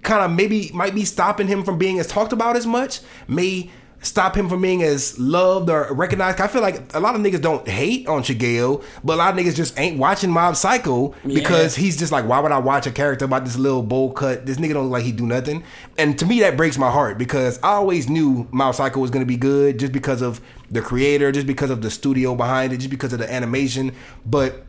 kind 0.02 0.22
of 0.22 0.36
maybe 0.36 0.70
might 0.72 0.94
be 0.94 1.04
stopping 1.04 1.48
him 1.48 1.64
from 1.64 1.78
being 1.78 1.98
as 1.98 2.06
talked 2.06 2.32
about 2.32 2.56
as 2.56 2.66
much. 2.66 3.00
May 3.26 3.70
stop 4.04 4.36
him 4.36 4.48
from 4.48 4.62
being 4.62 4.82
as 4.82 5.18
loved 5.18 5.70
or 5.70 5.92
recognized. 5.92 6.40
I 6.40 6.46
feel 6.46 6.62
like 6.62 6.94
a 6.94 7.00
lot 7.00 7.14
of 7.14 7.20
niggas 7.22 7.40
don't 7.40 7.66
hate 7.66 8.06
on 8.06 8.22
Shigeo, 8.22 8.84
but 9.02 9.14
a 9.14 9.16
lot 9.16 9.32
of 9.32 9.40
niggas 9.40 9.56
just 9.56 9.78
ain't 9.78 9.98
watching 9.98 10.30
Mob 10.30 10.56
Psycho 10.56 11.14
because 11.26 11.74
he's 11.74 11.96
just 11.96 12.12
like, 12.12 12.26
why 12.26 12.38
would 12.38 12.52
I 12.52 12.58
watch 12.58 12.86
a 12.86 12.90
character 12.90 13.24
about 13.24 13.44
this 13.44 13.56
little 13.56 13.82
bowl 13.82 14.12
cut? 14.12 14.46
This 14.46 14.58
nigga 14.58 14.74
don't 14.74 14.84
look 14.84 14.92
like 14.92 15.04
he 15.04 15.12
do 15.12 15.26
nothing. 15.26 15.64
And 15.98 16.18
to 16.18 16.26
me, 16.26 16.40
that 16.40 16.56
breaks 16.56 16.78
my 16.78 16.90
heart 16.90 17.18
because 17.18 17.58
I 17.62 17.72
always 17.72 18.08
knew 18.08 18.46
Mob 18.52 18.74
Psycho 18.74 19.00
was 19.00 19.10
gonna 19.10 19.24
be 19.24 19.36
good 19.36 19.78
just 19.78 19.92
because 19.92 20.22
of 20.22 20.40
the 20.70 20.82
creator, 20.82 21.32
just 21.32 21.46
because 21.46 21.70
of 21.70 21.82
the 21.82 21.90
studio 21.90 22.34
behind 22.34 22.72
it, 22.72 22.78
just 22.78 22.90
because 22.90 23.12
of 23.12 23.18
the 23.18 23.32
animation. 23.32 23.92
But 24.26 24.66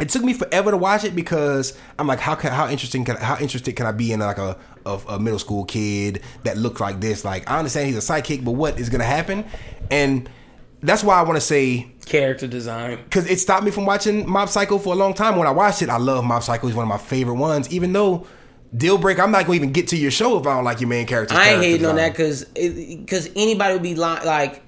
it 0.00 0.08
took 0.08 0.22
me 0.22 0.32
forever 0.32 0.70
to 0.70 0.76
watch 0.76 1.04
it 1.04 1.14
because 1.14 1.76
I'm 1.98 2.06
like, 2.06 2.20
how 2.20 2.34
can, 2.34 2.52
how 2.52 2.68
interesting 2.68 3.04
can 3.04 3.16
how 3.16 3.36
interested 3.38 3.76
can 3.76 3.86
I 3.86 3.92
be 3.92 4.12
in 4.12 4.20
like 4.20 4.38
a 4.38 4.56
of 4.86 5.06
a 5.08 5.18
middle 5.18 5.38
school 5.38 5.64
kid 5.64 6.22
that 6.44 6.56
looks 6.56 6.80
like 6.80 7.00
this? 7.00 7.24
Like 7.24 7.48
I 7.50 7.58
understand 7.58 7.86
he's 7.86 7.96
a 7.96 8.02
psychic, 8.02 8.44
but 8.44 8.52
what 8.52 8.78
is 8.78 8.88
gonna 8.88 9.04
happen? 9.04 9.44
And 9.90 10.28
that's 10.82 11.04
why 11.04 11.18
I 11.18 11.22
want 11.22 11.36
to 11.36 11.40
say 11.42 11.92
Character 12.06 12.46
design. 12.46 12.98
because 13.04 13.30
it 13.30 13.38
stopped 13.38 13.64
me 13.64 13.70
from 13.70 13.84
watching 13.86 14.28
Mob 14.28 14.48
Psycho 14.48 14.78
for 14.78 14.94
a 14.94 14.96
long 14.96 15.14
time. 15.14 15.36
When 15.36 15.46
I 15.46 15.50
watched 15.50 15.82
it, 15.82 15.88
I 15.90 15.98
love 15.98 16.24
Mob 16.24 16.42
Psycho. 16.42 16.66
He's 16.66 16.74
one 16.76 16.84
of 16.84 16.88
my 16.88 16.98
favorite 16.98 17.34
ones. 17.34 17.70
Even 17.70 17.92
though 17.92 18.26
deal 18.74 18.98
breaker, 18.98 19.22
I'm 19.22 19.30
not 19.30 19.44
gonna 19.44 19.56
even 19.56 19.72
get 19.72 19.88
to 19.88 19.96
your 19.96 20.10
show 20.10 20.38
if 20.38 20.46
I 20.46 20.54
don't 20.54 20.64
like 20.64 20.80
your 20.80 20.88
main 20.88 21.06
character. 21.06 21.34
I 21.34 21.50
ain't 21.50 21.62
hating 21.62 21.86
on 21.86 21.96
that 21.96 22.12
because 22.12 22.44
because 22.44 23.28
anybody 23.36 23.74
would 23.74 23.82
be 23.82 23.94
li- 23.94 24.24
like, 24.24 24.62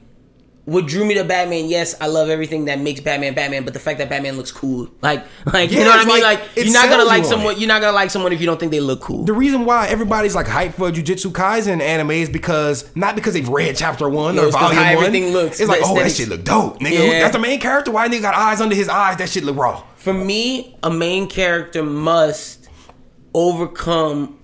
what 0.65 0.87
drew 0.87 1.05
me 1.05 1.15
to 1.15 1.25
Batman? 1.25 1.67
Yes, 1.69 1.95
I 2.01 2.07
love 2.07 2.29
everything 2.31 2.67
that 2.67 2.79
makes 2.79 3.01
Batman 3.01 3.35
Batman, 3.35 3.65
but 3.65 3.75
the 3.75 3.81
fact 3.81 3.99
that 3.99 4.09
Batman 4.09 4.37
looks 4.37 4.53
cool, 4.53 4.89
like, 5.01 5.25
like 5.53 5.71
you 5.73 5.81
know 5.81 5.87
what 5.87 6.01
I 6.01 6.05
mean? 6.05 6.23
like, 6.23 6.41
Like, 6.41 6.57
you're 6.65 6.73
not 6.73 6.89
gonna 6.89 7.05
like 7.05 7.25
someone. 7.25 7.55
it. 7.55 7.59
You're 7.59 7.69
not 7.69 7.81
gonna 7.81 7.95
like 7.97 8.11
someone 8.11 8.33
if 8.33 8.41
you 8.41 8.47
don't 8.47 8.61
think 8.61 8.71
they 8.71 8.79
look 8.81 9.01
cool. 9.01 9.25
The 9.25 9.33
reason 9.33 9.65
why 9.65 9.89
everybody's 9.89 10.35
like 10.37 10.47
hyped 10.47 10.75
for 10.75 10.91
Jujutsu 10.93 11.33
Kaisen 11.33 11.81
anime 11.81 12.13
is 12.13 12.29
because 12.29 12.95
not 12.95 13.15
because 13.17 13.35
they've 13.35 13.49
read 13.49 13.77
chapter 13.77 14.09
one 14.09 14.37
Yeah, 14.37 14.43
or 14.43 14.51
volume 14.53 14.77
one. 14.79 14.87
everything 14.87 15.33
looks, 15.33 15.59
It's 15.59 15.69
like, 15.69 15.81
oh, 15.83 15.95
that 15.97 16.13
shit 16.13 16.29
look 16.29 16.45
dope, 16.45 16.79
nigga. 16.79 16.93
Yeah. 17.11 17.21
That's 17.21 17.33
the 17.33 17.39
main 17.41 17.59
character. 17.59 17.91
Why 17.91 18.09
nigga 18.09 18.23
got 18.23 18.35
eyes 18.35 18.61
under 18.61 18.75
his 18.77 18.89
eyes? 18.89 19.17
That 19.19 19.29
shit 19.31 19.43
look 19.45 19.57
raw. 19.57 19.83
For 19.97 20.13
me, 20.15 20.77
a 20.83 20.91
main 20.91 21.29
character 21.29 21.83
must 21.83 22.69
overcome 23.35 24.39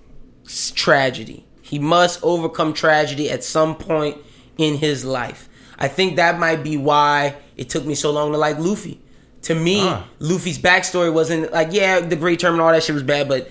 tragedy. 0.75 1.45
He 1.61 1.79
must 1.79 2.19
overcome 2.23 2.73
tragedy 2.73 3.29
at 3.29 3.43
some 3.43 3.75
point 3.75 4.17
in 4.57 4.75
his 4.77 5.05
life. 5.05 5.48
I 5.79 5.87
think 5.87 6.17
that 6.17 6.37
might 6.39 6.61
be 6.63 6.77
why 6.77 7.35
it 7.57 7.69
took 7.69 7.85
me 7.85 7.95
so 7.95 8.11
long 8.11 8.31
to 8.33 8.37
like 8.37 8.59
Luffy. 8.59 9.01
To 9.43 9.55
me, 9.55 9.79
Ah. 9.81 10.05
Luffy's 10.19 10.59
backstory 10.59 11.11
wasn't 11.11 11.51
like, 11.53 11.69
yeah, 11.71 12.01
the 12.01 12.17
Great 12.17 12.39
Term 12.39 12.59
all 12.59 12.71
that 12.71 12.83
shit 12.83 12.93
was 12.93 13.03
bad, 13.03 13.27
but 13.29 13.49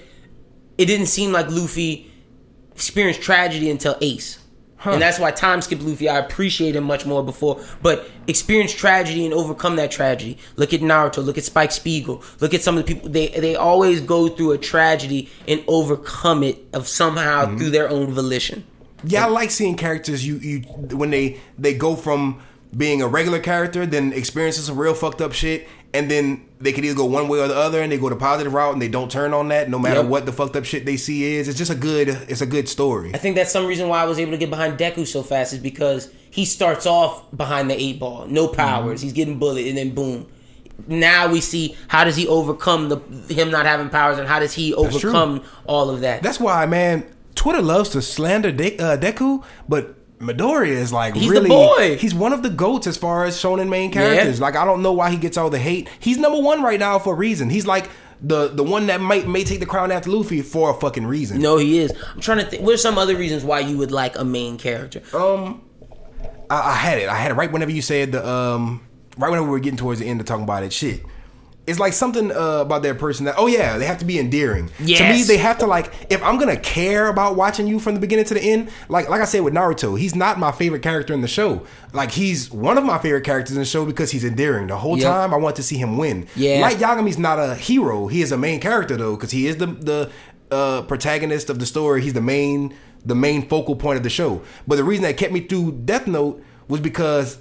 it 0.77 0.85
didn't 0.87 1.07
seem 1.07 1.33
like 1.33 1.49
Luffy 1.51 2.11
experienced 2.75 3.23
tragedy 3.23 3.71
until 3.71 3.97
Ace. 4.01 4.39
And 4.85 5.03
that's 5.03 5.19
why 5.19 5.33
time 5.33 5.61
skip 5.61 5.83
Luffy. 5.83 6.09
I 6.09 6.19
appreciate 6.19 6.77
him 6.77 6.85
much 6.85 7.05
more 7.05 7.25
before, 7.25 7.61
but 7.83 8.09
experience 8.29 8.73
tragedy 8.73 9.25
and 9.25 9.35
overcome 9.35 9.75
that 9.77 9.91
tragedy. 9.91 10.39
Look 10.55 10.73
at 10.73 10.81
Naruto. 10.81 11.25
Look 11.25 11.37
at 11.37 11.43
Spike 11.43 11.73
Spiegel. 11.73 12.23
Look 12.41 12.55
at 12.55 12.63
some 12.63 12.79
of 12.79 12.87
the 12.87 12.95
people. 12.95 13.09
They 13.11 13.27
they 13.29 13.57
always 13.57 14.01
go 14.01 14.29
through 14.29 14.53
a 14.53 14.59
tragedy 14.59 15.31
and 15.49 15.65
overcome 15.67 16.45
it 16.45 16.65
of 16.73 16.87
somehow 16.87 17.57
through 17.57 17.71
their 17.71 17.91
own 17.91 18.13
volition. 18.13 18.65
Yeah, 19.05 19.27
I 19.27 19.29
like 19.29 19.51
seeing 19.51 19.77
characters 19.77 20.27
you 20.27 20.37
you 20.37 20.61
when 20.97 21.11
they 21.11 21.41
they 21.59 21.75
go 21.75 21.97
from 21.97 22.41
being 22.77 23.01
a 23.03 23.09
regular 23.09 23.39
character, 23.39 23.87
then 23.87 24.12
experiences 24.12 24.66
some 24.66 24.77
real 24.77 24.95
fucked 24.95 25.20
up 25.20 25.33
shit, 25.33 25.66
and 25.95 26.11
then 26.11 26.47
they 26.61 26.73
can 26.73 26.85
either 26.85 26.97
go 26.97 27.05
one 27.07 27.29
way 27.29 27.41
or 27.41 27.49
the 27.49 27.57
other, 27.57 27.81
and 27.81 27.91
they 27.91 27.99
go 27.99 28.09
the 28.09 28.16
positive 28.16 28.53
route, 28.53 28.73
and 28.73 28.83
they 28.83 28.89
don't 28.89 29.11
turn 29.11 29.33
on 29.33 29.49
that, 29.49 29.70
no 29.70 29.79
matter 29.79 30.01
Yep. 30.01 30.07
what 30.07 30.27
the 30.27 30.33
fucked 30.33 30.57
up 30.57 30.65
shit 30.65 30.85
they 30.85 30.97
see 30.97 31.37
is. 31.37 31.49
It's 31.49 31.57
just 31.57 31.70
a 31.70 31.75
good, 31.75 32.09
it's 32.29 32.41
a 32.41 32.47
good 32.47 32.69
story. 32.69 33.12
I 33.15 33.19
think 33.19 33.37
that's 33.37 33.53
some 33.53 33.66
reason 33.66 33.89
why 33.89 34.03
I 34.03 34.05
was 34.05 34.19
able 34.19 34.33
to 34.33 34.39
get 34.39 34.51
behind 34.51 34.79
Deku 34.79 35.07
so 35.07 35.23
fast 35.23 35.53
is 35.53 35.61
because 35.61 36.11
he 36.31 36.45
starts 36.45 36.85
off 36.85 37.25
behind 37.35 37.70
the 37.70 37.81
eight 37.81 37.99
ball, 37.99 38.27
no 38.27 38.49
mm-hmm. 38.49 38.57
powers. 38.57 39.01
He's 39.01 39.12
getting 39.12 39.39
bullied, 39.39 39.66
and 39.66 39.79
then 39.79 39.95
boom. 39.95 40.27
Now 40.87 41.31
we 41.31 41.41
see 41.41 41.77
how 41.89 42.05
does 42.05 42.15
he 42.15 42.29
overcome 42.29 42.89
the 42.89 42.99
him 43.35 43.51
not 43.51 43.66
having 43.66 43.89
powers, 43.89 44.19
and 44.19 44.29
how 44.29 44.39
does 44.41 44.53
he 44.53 44.75
overcome 44.75 45.43
all 45.66 45.91
of 45.91 46.01
that? 46.03 46.23
That's 46.23 46.39
why, 46.39 46.66
man, 46.66 47.05
Twitter 47.39 47.62
loves 47.62 47.90
to 47.90 48.02
slander 48.02 48.51
De- 48.52 48.77
uh, 48.78 48.97
Deku, 48.97 49.44
but 49.69 49.94
Midoriya 50.19 50.69
is 50.73 50.93
like 50.93 51.15
He's 51.15 51.28
really. 51.28 51.48
boy. 51.48 51.97
He's 51.97 52.12
one 52.15 52.32
of 52.32 52.43
the 52.43 52.51
goats 52.51 52.86
as 52.89 52.97
far 52.97 53.24
as 53.24 53.36
shonen 53.36 53.69
main 53.69 53.93
characters. 53.93 54.40
Like 54.40 54.56
I 54.56 54.65
don't 54.65 54.82
know 54.82 54.93
why 54.93 55.10
he 55.10 55.16
gets 55.16 55.36
all 55.36 55.48
the 55.48 55.59
hate. 55.60 55.89
He's 56.01 56.19
number 56.19 56.40
one 56.40 56.62
right 56.62 56.81
now 56.81 56.98
for 56.98 57.15
a 57.15 57.16
reason. 57.16 57.48
He's 57.51 57.66
like 57.66 57.89
the 58.20 58.48
the 58.48 58.65
one 58.65 58.89
that 58.89 59.01
might 59.01 59.28
may 59.28 59.44
take 59.44 59.60
the 59.60 59.66
crown 59.66 59.93
after 59.93 60.10
Luffy 60.10 60.43
for 60.43 60.70
a 60.70 60.74
fucking 60.74 61.06
reason. 61.06 61.40
no, 61.40 61.56
he 61.56 61.78
is. 61.78 61.93
I'm 62.15 62.20
trying 62.20 62.39
to 62.39 62.44
think. 62.47 62.65
What 62.65 62.74
are 62.74 62.78
some 62.78 62.98
other 62.98 63.16
reasons 63.16 63.44
why 63.44 63.60
you 63.60 63.78
would 63.78 63.93
like 63.93 64.19
a 64.19 64.24
main 64.24 64.59
character? 64.59 65.01
Um, 65.15 65.62
I, 66.51 66.73
I 66.73 66.74
had 66.74 66.98
it. 66.98 67.09
I 67.09 67.15
had 67.15 67.31
it 67.31 67.35
right 67.35 67.52
whenever 67.52 67.70
you 67.70 67.82
said 67.82 68.10
the 68.10 68.28
um, 68.28 68.85
right 69.16 69.28
whenever 69.31 69.47
we 69.47 69.52
were 69.52 69.60
getting 69.60 69.77
towards 69.78 70.01
the 70.01 70.06
end 70.06 70.19
of 70.20 70.27
talking 70.27 70.43
about 70.43 70.65
it. 70.65 70.73
Shit. 70.73 71.02
It's 71.69 71.78
like 71.78 71.93
something 71.93 72.32
uh, 72.32 72.61
about 72.62 72.82
their 72.82 72.95
person 72.95 73.27
that 73.27 73.35
oh 73.39 73.47
yeah 73.47 73.78
they 73.78 73.85
have 73.86 73.99
to 73.99 74.05
be 74.05 74.19
endearing. 74.19 74.69
To 74.78 74.85
me 74.85 75.23
they 75.23 75.36
have 75.36 75.59
to 75.59 75.66
like 75.66 75.93
if 76.11 76.23
I'm 76.23 76.39
gonna 76.39 76.57
care 76.57 77.09
about 77.09 77.36
watching 77.36 77.66
you 77.66 77.78
from 77.78 77.95
the 77.95 78.01
beginning 78.01 78.24
to 78.27 78.35
the 78.35 78.40
end 78.43 78.70
like 78.89 79.09
like 79.09 79.20
I 79.20 79.24
said 79.27 79.40
with 79.40 79.55
Naruto 79.55 79.99
he's 79.99 80.15
not 80.15 80.39
my 80.39 80.51
favorite 80.53 80.82
character 80.82 81.12
in 81.15 81.20
the 81.20 81.28
show 81.28 81.66
like 81.93 82.11
he's 82.11 82.51
one 82.51 82.78
of 82.78 82.85
my 82.85 82.99
favorite 82.99 83.24
characters 83.24 83.55
in 83.57 83.61
the 83.61 83.66
show 83.66 83.85
because 83.86 84.11
he's 84.11 84.24
endearing 84.24 84.66
the 84.69 84.77
whole 84.77 84.97
Yep. 84.99 85.07
time 85.07 85.35
I 85.35 85.36
want 85.36 85.57
to 85.57 85.62
see 85.62 85.77
him 85.77 85.99
win. 85.99 86.27
Yeah. 86.35 86.61
like 86.61 86.78
Yagami's 86.78 87.19
not 87.19 87.39
a 87.39 87.55
hero 87.55 88.07
he 88.09 88.23
is 88.23 88.32
a 88.32 88.39
main 88.39 88.61
character 88.61 88.97
though 88.97 89.15
because 89.16 89.31
he 89.31 89.47
is 89.47 89.57
the 89.59 89.66
the 89.66 90.11
uh, 90.51 90.82
protagonist 90.82 91.51
of 91.51 91.59
the 91.59 91.66
story 91.66 92.01
he's 92.03 92.15
the 92.15 92.20
main 92.23 92.74
the 93.05 93.15
main 93.15 93.49
focal 93.49 93.77
point 93.77 93.97
of 93.97 94.03
the 94.03 94.11
show. 94.11 94.43
But 94.66 94.77
the 94.77 94.85
reason 94.85 95.05
that 95.05 95.16
kept 95.16 95.32
me 95.32 95.40
through 95.40 95.73
Death 95.85 96.07
Note 96.07 96.43
was 96.66 96.81
because 96.81 97.39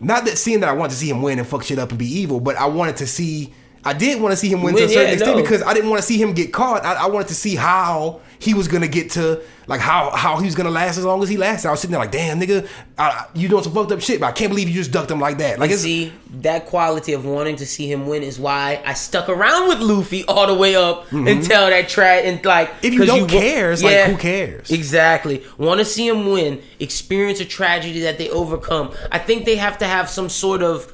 not 0.00 0.24
that 0.24 0.38
seeing 0.38 0.60
that 0.60 0.68
I 0.68 0.72
wanted 0.72 0.90
to 0.90 0.96
see 0.96 1.10
him 1.10 1.22
win 1.22 1.38
and 1.38 1.46
fuck 1.46 1.64
shit 1.64 1.78
up 1.78 1.90
and 1.90 1.98
be 1.98 2.06
evil, 2.06 2.40
but 2.40 2.56
I 2.56 2.66
wanted 2.66 2.96
to 2.98 3.06
see. 3.06 3.52
I 3.84 3.92
did 3.92 4.20
want 4.20 4.32
to 4.32 4.36
see 4.36 4.48
him 4.48 4.62
win 4.62 4.74
to 4.74 4.84
a 4.84 4.88
certain 4.88 5.06
yeah, 5.06 5.12
extent 5.12 5.36
no. 5.36 5.42
because 5.42 5.62
I 5.62 5.72
didn't 5.72 5.88
want 5.88 6.02
to 6.02 6.06
see 6.06 6.20
him 6.20 6.32
get 6.32 6.52
caught. 6.52 6.84
I, 6.84 6.94
I 6.94 7.06
wanted 7.06 7.28
to 7.28 7.34
see 7.34 7.54
how 7.54 8.20
he 8.40 8.54
was 8.54 8.68
gonna 8.68 8.88
get 8.88 9.10
to 9.12 9.40
like 9.66 9.80
how 9.80 10.10
how 10.10 10.38
he 10.38 10.44
was 10.46 10.54
gonna 10.54 10.70
last 10.70 10.96
as 10.98 11.04
long 11.04 11.22
as 11.22 11.28
he 11.28 11.36
lasted. 11.36 11.68
I 11.68 11.70
was 11.72 11.80
sitting 11.80 11.92
there 11.92 12.00
like, 12.00 12.12
damn 12.12 12.40
nigga, 12.40 12.68
I, 12.96 13.26
you 13.34 13.48
doing 13.48 13.62
some 13.64 13.74
fucked 13.74 13.92
up 13.92 14.00
shit, 14.00 14.20
but 14.20 14.26
I 14.26 14.32
can't 14.32 14.50
believe 14.50 14.68
you 14.68 14.74
just 14.74 14.92
ducked 14.92 15.10
him 15.10 15.20
like 15.20 15.38
that. 15.38 15.58
Like 15.58 15.70
see 15.72 16.12
that 16.40 16.66
quality 16.66 17.12
of 17.12 17.24
wanting 17.24 17.56
to 17.56 17.66
see 17.66 17.90
him 17.90 18.06
win 18.06 18.22
is 18.22 18.38
why 18.38 18.82
I 18.84 18.94
stuck 18.94 19.28
around 19.28 19.68
with 19.68 19.80
Luffy 19.80 20.24
all 20.24 20.46
the 20.46 20.54
way 20.54 20.76
up 20.76 21.10
until 21.12 21.68
that 21.70 21.88
track 21.88 22.24
and 22.24 22.44
like 22.44 22.68
Mm-hmm. 22.68 22.86
If 22.86 22.94
you 22.94 23.04
don't 23.06 23.20
wa- 23.22 23.26
care, 23.28 23.72
it's 23.72 23.82
like, 23.82 24.04
who 24.04 24.16
cares? 24.16 24.70
Exactly. 24.70 25.44
Want 25.56 25.78
to 25.80 25.84
see 25.84 26.06
him 26.06 26.30
win, 26.30 26.62
experience 26.80 27.40
a 27.40 27.44
tragedy 27.44 28.00
that 28.00 28.18
they 28.18 28.30
overcome. 28.30 28.92
I 29.10 29.18
think 29.18 29.44
they 29.44 29.56
have 29.56 29.78
to 29.78 29.86
have 29.86 30.08
some 30.08 30.28
sort 30.28 30.62
of. 30.62 30.92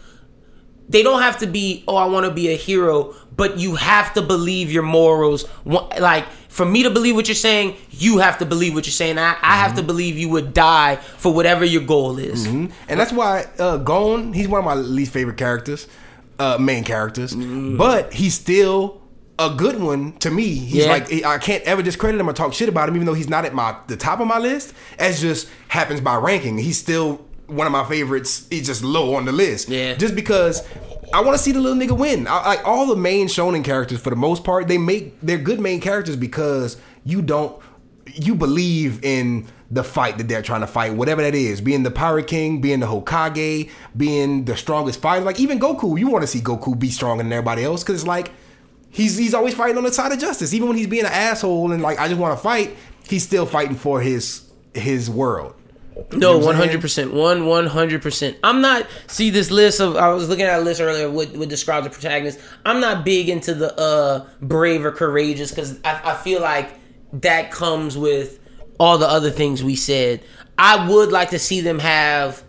They 0.88 1.02
don't 1.02 1.22
have 1.22 1.38
to 1.38 1.46
be. 1.46 1.82
Oh, 1.88 1.96
I 1.96 2.06
want 2.06 2.26
to 2.26 2.30
be 2.32 2.48
a 2.52 2.56
hero, 2.56 3.14
but 3.36 3.58
you 3.58 3.74
have 3.76 4.12
to 4.14 4.22
believe 4.22 4.70
your 4.70 4.82
morals. 4.82 5.46
Like 5.64 6.26
for 6.48 6.64
me 6.66 6.82
to 6.84 6.90
believe 6.90 7.14
what 7.16 7.26
you're 7.26 7.34
saying, 7.34 7.76
you 7.90 8.18
have 8.18 8.38
to 8.38 8.46
believe 8.46 8.74
what 8.74 8.86
you're 8.86 8.92
saying. 8.92 9.18
I, 9.18 9.36
I 9.42 9.56
have 9.56 9.72
to 9.74 9.78
Mm-hmm. 9.80 9.86
believe 9.86 10.18
you 10.18 10.28
would 10.28 10.52
die 10.54 10.96
for 10.96 11.32
whatever 11.32 11.64
your 11.64 11.82
goal 11.82 12.18
is. 12.18 12.46
and 12.46 12.70
that's 12.88 13.12
why 13.12 13.46
uh, 13.58 13.78
Gon, 13.78 14.32
he's 14.34 14.46
one 14.46 14.58
of 14.60 14.64
my 14.64 14.74
least 14.74 15.12
favorite 15.12 15.36
characters, 15.38 15.88
uh, 16.38 16.58
main 16.60 16.84
characters, 16.84 17.34
Mm. 17.34 17.76
but 17.78 18.12
he's 18.12 18.34
still 18.34 19.00
a 19.38 19.50
good 19.50 19.80
one 19.80 20.12
to 20.18 20.30
me. 20.30 20.54
He's 20.54 20.84
Yeah. 20.84 20.92
like 20.92 21.24
I 21.24 21.38
can't 21.38 21.64
ever 21.64 21.82
discredit 21.82 22.20
him 22.20 22.28
or 22.28 22.32
talk 22.34 22.52
shit 22.52 22.68
about 22.68 22.88
him, 22.88 22.94
even 22.94 23.06
though 23.06 23.14
he's 23.14 23.28
not 23.28 23.44
at 23.44 23.52
my 23.54 23.74
the 23.88 23.96
top 23.96 24.20
of 24.20 24.26
my 24.28 24.38
list. 24.38 24.74
As 24.98 25.20
just 25.20 25.48
happens 25.68 26.00
by 26.00 26.14
ranking, 26.16 26.56
he's 26.58 26.78
still 26.78 27.24
one 27.46 27.66
of 27.66 27.72
my 27.72 27.84
favorites. 27.84 28.46
is 28.50 28.66
just 28.66 28.82
low 28.82 29.14
on 29.14 29.24
the 29.24 29.32
list. 29.32 29.68
Yeah. 29.68 29.94
just 29.94 30.14
because. 30.14 30.66
I 31.12 31.20
want 31.20 31.36
to 31.36 31.42
see 31.42 31.52
the 31.52 31.60
little 31.60 31.78
nigga 31.78 31.96
win. 31.96 32.26
I, 32.26 32.44
like 32.44 32.66
all 32.66 32.86
the 32.86 32.96
main 32.96 33.28
shonen 33.28 33.62
characters, 33.62 34.00
for 34.00 34.10
the 34.10 34.16
most 34.16 34.42
part, 34.42 34.66
they 34.66 34.78
make 34.78 35.20
they're 35.20 35.38
good 35.38 35.60
main 35.60 35.80
characters 35.80 36.16
because 36.16 36.76
you 37.04 37.22
don't 37.22 37.60
you 38.14 38.34
believe 38.34 39.04
in 39.04 39.46
the 39.70 39.84
fight 39.84 40.18
that 40.18 40.28
they're 40.28 40.42
trying 40.42 40.60
to 40.60 40.66
fight, 40.66 40.94
whatever 40.94 41.22
that 41.22 41.34
is, 41.34 41.60
being 41.60 41.82
the 41.82 41.90
Pirate 41.90 42.26
King, 42.26 42.60
being 42.60 42.80
the 42.80 42.86
Hokage, 42.86 43.70
being 43.96 44.44
the 44.44 44.56
strongest 44.56 45.00
fighter. 45.00 45.24
Like 45.24 45.40
even 45.40 45.58
Goku, 45.58 45.98
you 45.98 46.08
want 46.08 46.22
to 46.22 46.26
see 46.26 46.40
Goku 46.40 46.78
be 46.78 46.90
stronger 46.90 47.22
than 47.22 47.32
everybody 47.32 47.64
else 47.64 47.82
because 47.82 48.00
it's 48.00 48.08
like 48.08 48.32
he's 48.90 49.16
he's 49.16 49.34
always 49.34 49.54
fighting 49.54 49.76
on 49.76 49.84
the 49.84 49.92
side 49.92 50.12
of 50.12 50.18
justice, 50.18 50.52
even 50.54 50.68
when 50.68 50.76
he's 50.76 50.86
being 50.86 51.04
an 51.04 51.12
asshole 51.12 51.72
and 51.72 51.82
like 51.82 51.98
I 51.98 52.08
just 52.08 52.20
want 52.20 52.36
to 52.36 52.42
fight. 52.42 52.76
He's 53.08 53.22
still 53.22 53.46
fighting 53.46 53.76
for 53.76 54.00
his 54.00 54.50
his 54.74 55.10
world. 55.10 55.54
No, 56.12 56.38
one 56.38 56.56
hundred 56.56 56.80
percent, 56.80 57.12
one 57.12 57.46
one 57.46 57.66
hundred 57.66 58.02
percent. 58.02 58.36
I'm 58.42 58.60
not 58.60 58.86
see 59.06 59.30
this 59.30 59.50
list 59.50 59.80
of. 59.80 59.96
I 59.96 60.08
was 60.12 60.28
looking 60.28 60.44
at 60.44 60.58
a 60.58 60.62
list 60.62 60.80
earlier. 60.80 61.08
What 61.10 61.32
would 61.32 61.48
describe 61.48 61.84
the 61.84 61.90
protagonist? 61.90 62.40
I'm 62.64 62.80
not 62.80 63.04
big 63.04 63.28
into 63.28 63.54
the 63.54 63.76
uh 63.78 64.26
brave 64.40 64.84
or 64.84 64.90
courageous 64.90 65.50
because 65.50 65.80
I, 65.84 66.12
I 66.12 66.14
feel 66.14 66.40
like 66.40 66.72
that 67.20 67.52
comes 67.52 67.96
with 67.96 68.40
all 68.78 68.98
the 68.98 69.08
other 69.08 69.30
things 69.30 69.62
we 69.62 69.76
said. 69.76 70.22
I 70.58 70.88
would 70.88 71.12
like 71.12 71.30
to 71.30 71.38
see 71.38 71.60
them 71.60 71.78
have. 71.78 72.42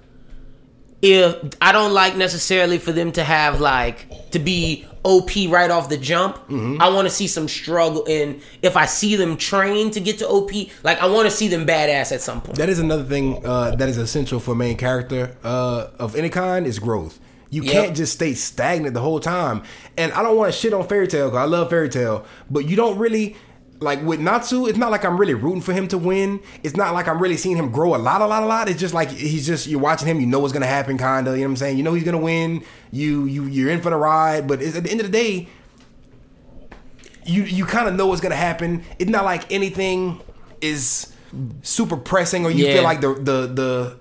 If 1.01 1.53
I 1.61 1.71
don't 1.71 1.93
like 1.93 2.15
necessarily 2.15 2.79
for 2.79 2.91
them 2.91 3.11
to 3.11 3.23
have 3.23 3.61
like 3.61 4.31
to 4.31 4.39
be 4.39 4.87
OP 5.05 5.29
right 5.49 5.69
off 5.71 5.87
the 5.87 5.97
jump, 5.97 6.35
Mm-hmm. 6.49 6.81
I 6.81 6.89
want 6.89 7.05
to 7.07 7.13
see 7.13 7.27
some 7.27 7.47
struggle. 7.47 8.05
And 8.09 8.41
if 8.61 8.75
I 8.75 8.85
see 8.87 9.15
them 9.15 9.37
train 9.37 9.91
to 9.91 9.99
get 9.99 10.17
to 10.19 10.27
OP, 10.27 10.51
like 10.83 10.99
I 10.99 11.05
want 11.05 11.29
to 11.29 11.31
see 11.35 11.47
them 11.47 11.65
badass 11.65 12.11
at 12.11 12.21
some 12.21 12.41
point. 12.41 12.57
That 12.57 12.67
is 12.69 12.79
another 12.79 13.03
thing 13.03 13.45
uh, 13.45 13.75
that 13.75 13.87
is 13.87 13.97
essential 13.97 14.39
for 14.39 14.55
main 14.55 14.75
character 14.77 15.37
uh, 15.43 15.87
of 15.99 16.15
any 16.15 16.29
kind 16.29 16.65
is 16.67 16.79
growth. 16.79 17.19
You 17.51 17.61
Yep. 17.63 17.71
can't 17.73 17.95
just 17.95 18.13
stay 18.13 18.33
stagnant 18.33 18.93
the 18.95 18.99
whole 19.01 19.19
time. 19.19 19.61
And 19.95 20.11
I 20.13 20.23
don't 20.23 20.35
want 20.35 20.51
to 20.51 20.59
shit 20.59 20.73
on 20.73 20.87
Fairy 20.87 21.07
Tail 21.07 21.27
because 21.29 21.37
I 21.39 21.45
love 21.45 21.69
Fairy 21.69 21.87
Tail, 21.89 22.25
but 22.49 22.67
you 22.67 22.75
don't 22.75 22.97
really 22.97 23.35
like 23.85 24.01
with 24.03 24.19
Natsu. 24.19 24.65
It's 24.67 24.77
not 24.77 24.91
like 24.91 25.05
I'm 25.05 25.17
really 25.17 25.33
rooting 25.33 25.61
for 25.61 25.71
him 25.71 25.87
to 25.89 25.97
win. 25.97 26.41
It's 26.63 26.75
not 26.75 26.93
like 26.93 27.07
I'm 27.07 27.19
really 27.21 27.37
seeing 27.37 27.55
him 27.55 27.71
grow 27.71 27.95
a 27.95 27.97
lot, 27.97 28.19
a 28.21 28.25
lot, 28.25 28.43
a 28.43 28.45
lot. 28.45 28.67
It's 28.67 28.79
just 28.79 28.93
like 28.93 29.09
he's 29.09 29.45
just 29.47 29.67
you're 29.67 29.79
watching 29.79 30.07
him. 30.09 30.19
You 30.19 30.27
know 30.27 30.39
what's 30.39 30.51
gonna 30.53 30.65
happen, 30.65 30.97
kinda. 30.97 31.31
You 31.31 31.37
know 31.37 31.43
what 31.43 31.51
I'm 31.51 31.55
saying? 31.55 31.77
You 31.77 31.83
know 31.83 31.93
he's 31.93 32.03
gonna 32.03 32.17
win. 32.17 32.63
You 32.91 33.25
you 33.25 33.45
you're 33.45 33.69
in 33.69 33.81
for 33.81 33.89
the 33.91 33.95
ride. 33.97 34.47
But 34.47 34.61
at 34.61 34.83
the 34.83 34.91
end 34.91 34.99
of 34.99 35.05
the 35.09 35.11
day, 35.11 35.47
you 37.25 37.43
you 37.43 37.65
kind 37.65 37.87
of 37.87 37.95
know 37.95 38.07
what's 38.07 38.21
gonna 38.21 38.35
happen. 38.35 38.83
It's 38.99 39.09
not 39.09 39.23
like 39.25 39.51
anything 39.51 40.21
is 40.61 41.13
super 41.63 41.97
pressing 41.97 42.45
or 42.45 42.51
you 42.51 42.65
Yeah. 42.65 42.73
feel 42.73 42.83
like 42.83 43.01
the 43.01 43.13
the 43.13 43.47
the 43.47 43.97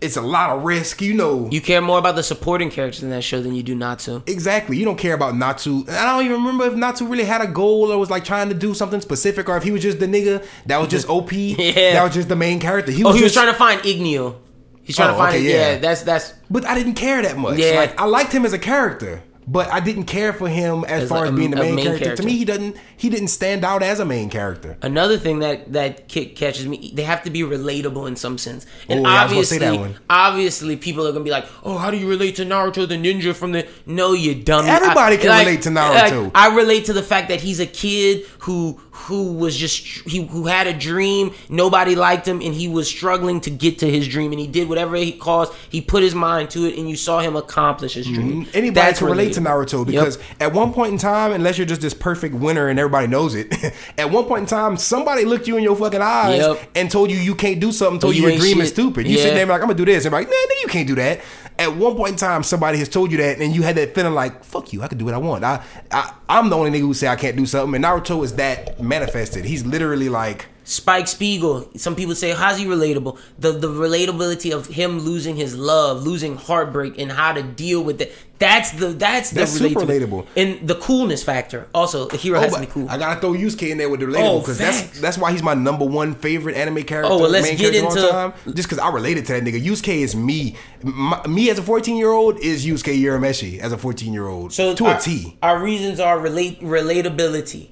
it's 0.00 0.16
a 0.16 0.20
lot 0.20 0.50
of 0.50 0.62
risk. 0.64 1.00
You 1.00 1.14
know 1.14 1.48
You 1.50 1.60
care 1.60 1.80
more 1.80 1.98
about 1.98 2.16
the 2.16 2.22
supporting 2.22 2.70
characters 2.70 3.02
in 3.02 3.10
that 3.10 3.22
show 3.24 3.40
than 3.40 3.54
you 3.54 3.62
do 3.62 3.74
Natsu. 3.74 4.22
exactly. 4.26 4.76
You 4.76 4.84
don't 4.84 4.98
care 4.98 5.14
about 5.14 5.36
Natsu. 5.36 5.80
And 5.88 5.90
I 5.96 6.04
don't 6.16 6.24
even 6.24 6.36
remember 6.38 6.66
if 6.66 6.74
Natsu 6.74 7.06
really 7.06 7.24
had 7.24 7.40
a 7.40 7.46
goal 7.46 7.90
or 7.92 7.98
was 7.98 8.10
like 8.10 8.24
trying 8.24 8.48
to 8.48 8.54
do 8.54 8.74
something 8.74 9.00
specific 9.00 9.48
or 9.48 9.56
if 9.56 9.62
he 9.62 9.70
was 9.70 9.82
just 9.82 9.98
the 9.98 10.06
nigga 10.06 10.44
that 10.66 10.78
was 10.78 10.88
just 10.88 11.08
OP. 11.08 11.32
Yeah. 11.32 11.94
that 11.94 12.04
was 12.04 12.14
just 12.14 12.28
the 12.28 12.36
main 12.36 12.60
character. 12.60 12.92
He 12.92 13.04
Oh, 13.04 13.12
he 13.12 13.22
was 13.22 13.32
trying 13.32 13.46
to 13.52 13.54
find 13.58 13.80
Igneel. 13.82 14.36
He's 14.82 14.94
trying 14.96 15.08
Oh, 15.08 15.12
to 15.12 15.18
find 15.18 15.34
okay, 15.34 15.44
it. 15.46 15.50
Yeah. 15.50 15.72
yeah. 15.72 15.78
that's 15.78 16.02
that's 16.02 16.34
But 16.50 16.64
I 16.66 16.74
didn't 16.74 16.94
care 16.94 17.22
that 17.22 17.36
much. 17.36 17.58
Yeah. 17.58 17.72
Like 17.76 18.00
I 18.00 18.04
liked 18.04 18.32
him 18.32 18.44
as 18.44 18.52
a 18.52 18.58
character, 18.58 19.22
but 19.48 19.70
I 19.72 19.80
didn't 19.80 20.04
care 20.04 20.32
for 20.32 20.48
him 20.48 20.84
as, 20.84 21.04
As 21.04 21.08
far 21.08 21.18
like 21.20 21.28
as 21.28 21.34
a- 21.34 21.36
being 21.36 21.50
the 21.50 21.56
main, 21.56 21.74
main 21.76 21.84
character. 21.84 22.04
character. 22.06 22.22
To 22.22 22.26
me, 22.26 22.36
he 22.36 22.44
doesn't 22.44 22.76
he 22.96 23.08
didn't 23.08 23.28
stand 23.28 23.64
out 23.64 23.82
as 23.82 24.00
a 24.00 24.04
main 24.04 24.28
character. 24.30 24.76
another 24.82 25.18
thing 25.18 25.38
that 25.40 25.72
that 25.72 26.08
catches 26.08 26.66
me. 26.66 26.90
They 26.94 27.02
have 27.04 27.22
to 27.24 27.30
be 27.30 27.40
relatable 27.42 28.08
in 28.08 28.16
some 28.16 28.38
sense. 28.38 28.66
And 28.88 29.00
Oh, 29.06 29.08
yeah, 29.08 29.22
I 29.22 29.22
was 29.24 29.48
say 29.48 29.56
obviously, 29.56 29.58
that 29.58 29.76
one. 29.78 29.94
obviously, 30.10 30.76
people 30.76 31.06
are 31.06 31.12
gonna 31.12 31.24
be 31.24 31.30
like, 31.30 31.46
"Oh, 31.64 31.76
how 31.78 31.90
do 31.90 31.96
you 31.96 32.08
relate 32.08 32.36
to 32.36 32.44
Naruto, 32.44 32.88
the 32.88 32.96
ninja 32.96 33.34
from 33.34 33.52
the?" 33.52 33.66
No, 33.86 34.12
you 34.14 34.34
dummy. 34.34 34.68
Everybody 34.68 35.16
I- 35.16 35.18
can 35.18 35.38
relate 35.46 35.62
to 35.62 35.70
Naruto. 35.70 36.24
like, 36.24 36.32
I 36.34 36.54
relate 36.54 36.84
to 36.86 36.92
the 36.92 37.02
fact 37.02 37.28
that 37.28 37.40
he's 37.40 37.60
a 37.60 37.66
kid 37.66 38.24
who 38.40 38.80
who 39.04 39.32
was 39.34 39.56
just 39.56 39.84
he 40.08 40.26
who 40.26 40.46
had 40.46 40.66
a 40.66 40.72
dream. 40.72 41.32
Nobody 41.48 41.94
liked 41.94 42.26
him, 42.26 42.40
and 42.40 42.54
he 42.54 42.66
was 42.66 42.88
struggling 42.88 43.40
to 43.42 43.50
get 43.50 43.78
to 43.80 43.90
his 43.90 44.08
dream, 44.08 44.32
and 44.32 44.40
he 44.40 44.46
did 44.46 44.68
whatever 44.68 44.96
he 44.96 45.12
caused. 45.12 45.52
He 45.70 45.80
put 45.80 46.02
his 46.02 46.14
mind 46.14 46.50
to 46.50 46.64
it, 46.66 46.78
and 46.78 46.88
you 46.88 46.96
saw 46.96 47.20
him 47.20 47.36
accomplish 47.36 47.94
his 47.94 48.06
dream. 48.06 48.44
Mm-hmm. 48.46 48.50
Anybody 48.56 48.70
That's 48.74 48.98
can 48.98 49.08
relate 49.08 49.32
to. 49.34 49.40
Naruto 49.40 49.78
Yep. 49.78 49.86
because 49.86 50.18
at 50.40 50.52
one 50.52 50.72
point 50.72 50.92
in 50.92 50.98
time, 50.98 51.32
unless 51.32 51.58
you're 51.58 51.66
just 51.66 51.80
this 51.82 51.94
perfect 51.94 52.34
winner 52.34 52.68
and 52.68 52.78
everybody 52.78 53.06
knows 53.06 53.34
it, 53.34 53.54
at 53.98 54.10
one 54.10 54.24
point 54.24 54.40
in 54.40 54.46
time, 54.46 54.76
somebody 54.76 55.24
looked 55.24 55.46
you 55.46 55.56
in 55.56 55.62
your 55.62 55.76
fucking 55.76 56.00
eyes 56.02 56.38
Yep. 56.40 56.70
and 56.74 56.90
told 56.90 57.10
you 57.10 57.16
you 57.18 57.34
can't 57.34 57.60
do 57.60 57.70
something, 57.72 58.00
told 58.00 58.14
You 58.16 58.22
you 58.22 58.28
your 58.30 58.38
dream 58.38 58.60
is 58.60 58.68
shit. 58.68 58.74
stupid. 58.74 59.06
You 59.06 59.16
Yeah. 59.16 59.22
sitting 59.22 59.36
there 59.36 59.46
like, 59.46 59.60
I'm 59.60 59.68
gonna 59.68 59.74
do 59.78 59.84
this, 59.84 60.04
and 60.04 60.12
like, 60.12 60.26
nah, 60.26 60.32
nigga, 60.34 60.62
you 60.62 60.68
can't 60.68 60.88
do 60.88 60.94
that. 60.96 61.20
At 61.58 61.74
one 61.74 61.96
point 61.96 62.12
in 62.12 62.16
time, 62.16 62.42
somebody 62.42 62.78
has 62.78 62.88
told 62.88 63.10
you 63.10 63.16
that, 63.18 63.38
and 63.40 63.54
you 63.54 63.62
had 63.62 63.76
that 63.76 63.94
feeling 63.94 64.14
like, 64.14 64.44
fuck 64.44 64.72
you, 64.72 64.82
I 64.82 64.88
can 64.88 64.98
do 64.98 65.06
what 65.06 65.14
I 65.14 65.18
want. 65.18 65.42
I, 65.42 65.64
I 65.90 66.12
I'm 66.28 66.50
the 66.50 66.56
only 66.56 66.70
nigga 66.70 66.82
who 66.82 66.94
say 66.94 67.08
I 67.08 67.16
can't 67.16 67.36
do 67.36 67.46
something, 67.46 67.74
and 67.74 67.84
Naruto 67.84 68.22
is 68.24 68.34
that 68.34 68.80
manifested. 68.80 69.44
He's 69.44 69.64
literally 69.64 70.08
like. 70.08 70.46
Spike 70.68 71.06
Spiegel. 71.06 71.70
Some 71.76 71.94
people 71.94 72.16
say, 72.16 72.32
how's 72.32 72.58
he 72.58 72.66
relatable? 72.66 73.18
The 73.38 73.52
the 73.52 73.68
relatability 73.68 74.52
of 74.52 74.66
him 74.66 74.98
losing 74.98 75.36
his 75.36 75.56
love, 75.56 76.02
losing 76.02 76.36
heartbreak, 76.36 76.98
and 76.98 77.10
how 77.12 77.32
to 77.32 77.42
deal 77.42 77.82
with 77.84 78.00
it. 78.00 78.12
That's 78.40 78.72
the 78.72 78.88
that's 78.88 79.30
the 79.30 79.36
That's 79.36 79.52
super 79.52 79.80
relatable. 79.80 80.26
And 80.36 80.66
the 80.68 80.74
coolness 80.74 81.22
factor. 81.22 81.68
Also, 81.72 82.06
the 82.08 82.16
hero 82.16 82.38
Oh, 82.38 82.42
has 82.42 82.52
to 82.54 82.60
be 82.60 82.66
cool. 82.66 82.88
I 82.90 82.98
gotta 82.98 83.20
throw 83.20 83.32
Yusuke 83.32 83.70
in 83.70 83.78
there 83.78 83.88
with 83.88 84.00
the 84.00 84.06
Oh, 84.06 84.10
relatable 84.10 84.40
because 84.40 84.58
that's 84.58 85.00
that's 85.00 85.16
why 85.18 85.30
he's 85.30 85.42
my 85.42 85.54
number 85.54 85.84
one 85.86 86.14
favorite 86.16 86.56
anime 86.56 86.82
character. 86.82 87.12
Oh, 87.12 87.18
well, 87.20 87.30
let's 87.30 87.48
get 87.54 87.74
into- 87.74 88.08
time. 88.10 88.32
Just 88.46 88.68
because 88.68 88.78
I 88.78 88.90
related 88.90 89.24
to 89.26 89.34
that 89.34 89.44
nigga. 89.44 89.64
Yusuke 89.64 89.88
is 90.02 90.16
me. 90.16 90.56
My, 90.82 91.24
me 91.28 91.48
as 91.48 91.58
a 91.60 91.62
fourteen 91.62 91.96
year 91.96 92.10
old 92.10 92.40
is 92.40 92.66
Yusuke 92.66 93.00
Urameshi 93.00 93.60
as 93.60 93.70
a 93.72 93.78
fourteen 93.78 94.12
year 94.12 94.26
old. 94.26 94.52
So 94.52 94.74
to 94.74 94.86
our, 94.86 94.96
a 94.98 95.00
T. 95.00 95.38
Our 95.42 95.62
reasons 95.62 96.00
are 96.00 96.18
relate 96.18 96.60
relatability, 96.60 97.68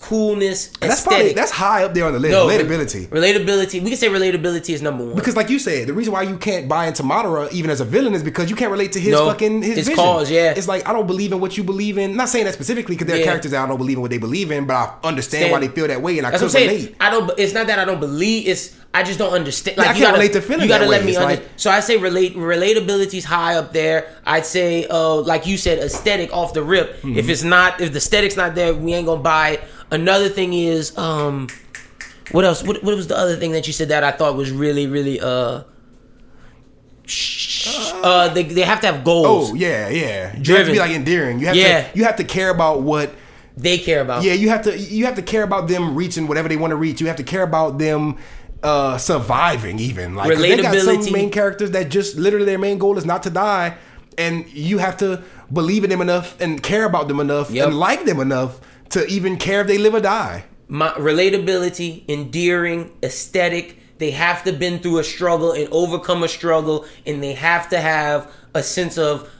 coolness, 0.00 0.70
And 0.80 0.90
that's 0.90 1.02
probably 1.02 1.32
that's 1.32 1.50
high 1.50 1.84
up 1.84 1.94
there 1.94 2.04
on 2.06 2.12
the 2.12 2.18
list. 2.18 2.32
No, 2.32 2.46
relatability. 2.46 3.08
Relatability. 3.08 3.82
We 3.82 3.90
can 3.90 3.96
say 3.98 4.08
relatability 4.08 4.70
is 4.74 4.82
number 4.82 5.04
one. 5.04 5.14
Because, 5.14 5.36
like 5.36 5.50
you 5.50 5.58
said, 5.58 5.88
the 5.88 5.92
reason 5.94 6.12
why 6.12 6.22
you 6.22 6.36
can't 6.36 6.68
buy 6.68 6.86
into 6.86 7.02
Madara 7.02 7.50
even 7.52 7.70
as 7.70 7.80
a 7.80 7.84
villain 7.84 8.14
is 8.14 8.22
because 8.22 8.50
you 8.50 8.56
can't 8.56 8.70
relate 8.70 8.92
to 8.92 9.00
his 9.00 9.12
No, 9.12 9.26
fucking 9.26 9.62
his 9.62 9.76
his 9.76 9.88
vision. 9.88 10.04
cause, 10.04 10.30
yeah. 10.30 10.52
it's 10.56 10.68
like 10.68 10.86
I 10.88 10.92
don't 10.92 11.06
believe 11.06 11.32
in 11.32 11.40
what 11.40 11.56
you 11.56 11.64
believe 11.64 11.98
in. 11.98 12.16
Not 12.16 12.28
saying 12.28 12.44
that 12.44 12.54
specifically 12.54 12.94
because 12.94 13.06
there 13.06 13.16
are 13.16 13.20
Yeah. 13.20 13.24
characters 13.26 13.50
that 13.52 13.64
I 13.64 13.66
don't 13.66 13.78
believe 13.78 13.96
in 13.96 14.02
what 14.02 14.10
they 14.10 14.18
believe 14.18 14.50
in, 14.50 14.66
but 14.66 14.74
I 14.74 14.94
understand 15.04 15.50
why 15.52 15.60
they 15.60 15.68
feel 15.68 15.86
that 15.88 16.02
way, 16.02 16.18
and 16.18 16.26
I 16.26 16.30
That's 16.30 16.42
could 16.42 16.56
I'm 16.56 16.68
relate. 16.68 16.96
I 17.00 17.10
don't. 17.10 17.30
It's 17.38 17.52
not 17.54 17.66
that 17.66 17.78
I 17.78 17.84
don't 17.84 18.00
believe. 18.00 18.48
It's 18.48 18.74
I 18.94 19.02
just 19.02 19.18
don't 19.18 19.32
understand. 19.34 19.76
Like 19.76 19.88
I 19.88 19.92
you 19.94 20.00
gotta, 20.00 20.14
relate 20.14 20.32
to 20.32 20.40
feeling 20.40 20.62
You 20.62 20.68
gotta 20.68 20.86
let 20.86 21.00
way. 21.00 21.06
me 21.06 21.10
It's 21.12 21.18
under. 21.20 21.34
like- 21.36 21.48
so 21.56 21.70
I 21.70 21.80
say 21.80 21.98
relate 21.98 22.34
relatability 22.34 23.14
is 23.18 23.24
high 23.26 23.56
up 23.56 23.72
there. 23.74 24.08
I'd 24.24 24.46
say, 24.46 24.86
uh, 24.86 25.16
like 25.16 25.46
you 25.46 25.58
said, 25.58 25.78
aesthetic 25.80 26.32
off 26.32 26.54
the 26.54 26.62
rip. 26.62 26.96
Mm-hmm. 26.98 27.18
If 27.18 27.28
it's 27.28 27.42
not, 27.42 27.80
if 27.80 27.92
the 27.92 27.98
aesthetic's 27.98 28.36
not 28.36 28.54
there, 28.54 28.72
we 28.72 28.94
ain't 28.94 29.06
gonna 29.06 29.20
buy 29.20 29.50
it. 29.50 29.60
Another 29.90 30.30
thing 30.30 30.54
is, 30.54 30.96
um, 30.96 31.48
what 32.32 32.44
else? 32.46 32.62
What, 32.62 32.82
what 32.82 32.96
was 32.96 33.06
the 33.06 33.16
other 33.18 33.36
thing 33.36 33.52
that 33.52 33.66
you 33.66 33.72
said 33.74 33.88
that 33.90 34.02
I 34.02 34.12
thought 34.12 34.34
was 34.34 34.50
really, 34.50 34.86
really, 34.86 35.20
uh, 35.20 35.62
uh, 38.02 38.28
they 38.34 38.42
they 38.44 38.62
have 38.62 38.80
to 38.80 38.86
have 38.86 39.04
goals. 39.04 39.50
Oh 39.52 39.54
yeah, 39.54 39.88
yeah. 39.88 40.36
You 40.36 40.56
have 40.56 40.66
to 40.66 40.72
be 40.72 40.78
like 40.78 40.90
endearing. 40.90 41.38
You 41.38 41.46
have 41.46 41.56
Yeah. 41.56 41.82
to 41.90 41.98
you 41.98 42.04
have 42.04 42.16
to 42.16 42.24
care 42.24 42.50
about 42.50 42.82
what. 42.82 43.12
They 43.58 43.78
care 43.78 44.02
about. 44.02 44.22
Yeah, 44.22 44.34
you 44.34 44.50
have 44.50 44.62
to 44.62 44.76
you 44.78 45.06
have 45.06 45.14
to 45.14 45.22
care 45.22 45.42
about 45.42 45.66
them 45.68 45.94
reaching 45.94 46.26
whatever 46.26 46.46
they 46.48 46.56
want 46.58 46.72
to 46.72 46.76
reach. 46.76 47.00
You 47.00 47.06
have 47.06 47.16
to 47.16 47.22
care 47.22 47.42
about 47.42 47.78
them 47.78 48.18
uh 48.62 48.96
surviving 48.98 49.78
even 49.78 50.14
like 50.14 50.36
they 50.38 50.56
got 50.56 50.74
some 50.76 51.12
main 51.12 51.30
characters 51.30 51.70
that 51.72 51.88
just 51.90 52.16
literally 52.16 52.46
their 52.46 52.58
main 52.58 52.78
goal 52.78 52.96
is 52.96 53.04
not 53.04 53.22
to 53.22 53.30
die 53.30 53.76
and 54.16 54.48
you 54.48 54.78
have 54.78 54.96
to 54.96 55.22
believe 55.52 55.84
in 55.84 55.90
them 55.90 56.00
enough 56.00 56.40
and 56.40 56.62
care 56.62 56.84
about 56.84 57.06
them 57.06 57.20
enough 57.20 57.50
Yep. 57.50 57.66
and 57.68 57.78
like 57.78 58.04
them 58.06 58.18
enough 58.18 58.60
to 58.90 59.06
even 59.06 59.36
care 59.36 59.60
if 59.60 59.66
they 59.66 59.78
live 59.78 59.94
or 59.94 60.00
die 60.00 60.44
my 60.68 60.90
relatability, 60.92 62.08
endearing, 62.08 62.92
aesthetic. 63.02 63.78
They 63.98 64.10
have 64.10 64.44
to 64.44 64.52
been 64.52 64.80
through 64.80 64.98
a 64.98 65.04
struggle 65.04 65.52
and 65.52 65.68
overcome 65.70 66.22
a 66.22 66.28
struggle, 66.28 66.86
and 67.06 67.22
they 67.22 67.32
have 67.34 67.68
to 67.70 67.80
have 67.80 68.30
a 68.54 68.62
sense 68.62 68.98
of 68.98 69.30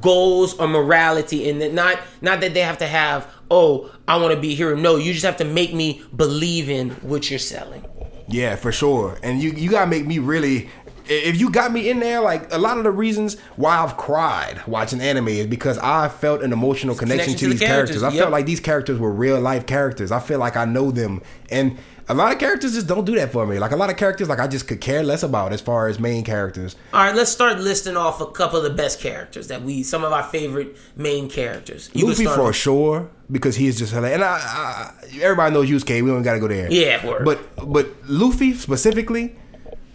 goals 0.00 0.54
or 0.58 0.66
morality, 0.66 1.48
and 1.48 1.60
that 1.62 1.72
not 1.72 1.98
not 2.20 2.40
that 2.40 2.54
they 2.54 2.60
have 2.60 2.78
to 2.78 2.86
have. 2.86 3.28
Oh, 3.50 3.90
I 4.08 4.16
want 4.16 4.34
to 4.34 4.40
be 4.40 4.52
a 4.52 4.56
hero. 4.56 4.74
No, 4.76 4.96
you 4.96 5.12
just 5.12 5.24
have 5.24 5.36
to 5.38 5.44
make 5.44 5.72
me 5.72 6.02
believe 6.14 6.68
in 6.68 6.90
what 7.02 7.30
you're 7.30 7.38
selling. 7.38 7.84
Yeah, 8.32 8.56
for 8.56 8.72
sure. 8.72 9.18
And 9.22 9.40
you 9.40 9.50
you 9.50 9.70
gotta 9.70 9.90
make 9.90 10.06
me 10.06 10.18
really. 10.18 10.68
If 11.08 11.40
you 11.40 11.50
got 11.50 11.72
me 11.72 11.90
in 11.90 11.98
there, 11.98 12.20
like 12.20 12.52
a 12.52 12.58
lot 12.58 12.78
of 12.78 12.84
the 12.84 12.90
reasons 12.92 13.38
why 13.56 13.76
I've 13.78 13.96
cried 13.96 14.64
watching 14.68 15.00
anime 15.00 15.28
is 15.28 15.48
because 15.48 15.76
I 15.78 16.08
felt 16.08 16.42
an 16.42 16.52
emotional 16.52 16.94
connection, 16.94 17.34
to, 17.34 17.46
the 17.46 17.50
these 17.50 17.60
characters. 17.60 17.98
characters, 17.98 18.02
I 18.04 18.10
yep. 18.10 18.20
felt 18.20 18.30
like 18.30 18.46
these 18.46 18.60
characters 18.60 19.00
were 19.00 19.10
real 19.10 19.40
life 19.40 19.66
characters. 19.66 20.12
I 20.12 20.20
feel 20.20 20.38
like 20.38 20.56
I 20.56 20.64
know 20.64 20.92
them, 20.92 21.20
and 21.50 21.76
a 22.12 22.14
lot 22.14 22.32
of 22.32 22.38
characters 22.38 22.74
just 22.74 22.86
don't 22.86 23.04
do 23.04 23.14
that 23.16 23.32
for 23.32 23.46
me. 23.46 23.58
Like 23.58 23.72
a 23.72 23.76
lot 23.76 23.90
of 23.90 23.96
characters, 23.96 24.28
like 24.28 24.38
I 24.38 24.46
just 24.46 24.68
could 24.68 24.80
care 24.80 25.02
less 25.02 25.22
about 25.22 25.52
as 25.52 25.60
far 25.60 25.88
as 25.88 25.98
main 25.98 26.24
characters. 26.24 26.76
All 26.92 27.02
right, 27.02 27.14
let's 27.14 27.30
start 27.30 27.58
listing 27.58 27.96
off 27.96 28.20
a 28.20 28.26
couple 28.26 28.58
of 28.58 28.64
the 28.64 28.70
best 28.70 29.00
characters 29.00 29.48
that 29.48 29.62
we, 29.62 29.82
some 29.82 30.04
of 30.04 30.12
our 30.12 30.22
favorite 30.22 30.76
main 30.96 31.28
characters. 31.28 31.90
You 31.92 32.06
Luffy 32.06 32.24
for 32.24 32.48
off. 32.48 32.54
sure 32.54 33.10
because 33.30 33.56
he 33.56 33.66
is 33.66 33.78
just 33.78 33.92
hilarious. 33.92 34.16
And 34.16 34.24
I, 34.24 34.36
I, 34.36 34.92
everybody 35.20 35.54
knows 35.54 35.68
Yusuke. 35.68 36.02
We 36.02 36.10
don't 36.10 36.22
got 36.22 36.34
to 36.34 36.40
go 36.40 36.48
there. 36.48 36.70
Yeah, 36.70 37.04
word. 37.06 37.24
But 37.24 37.40
but 37.66 37.88
Luffy 38.06 38.54
specifically 38.54 39.36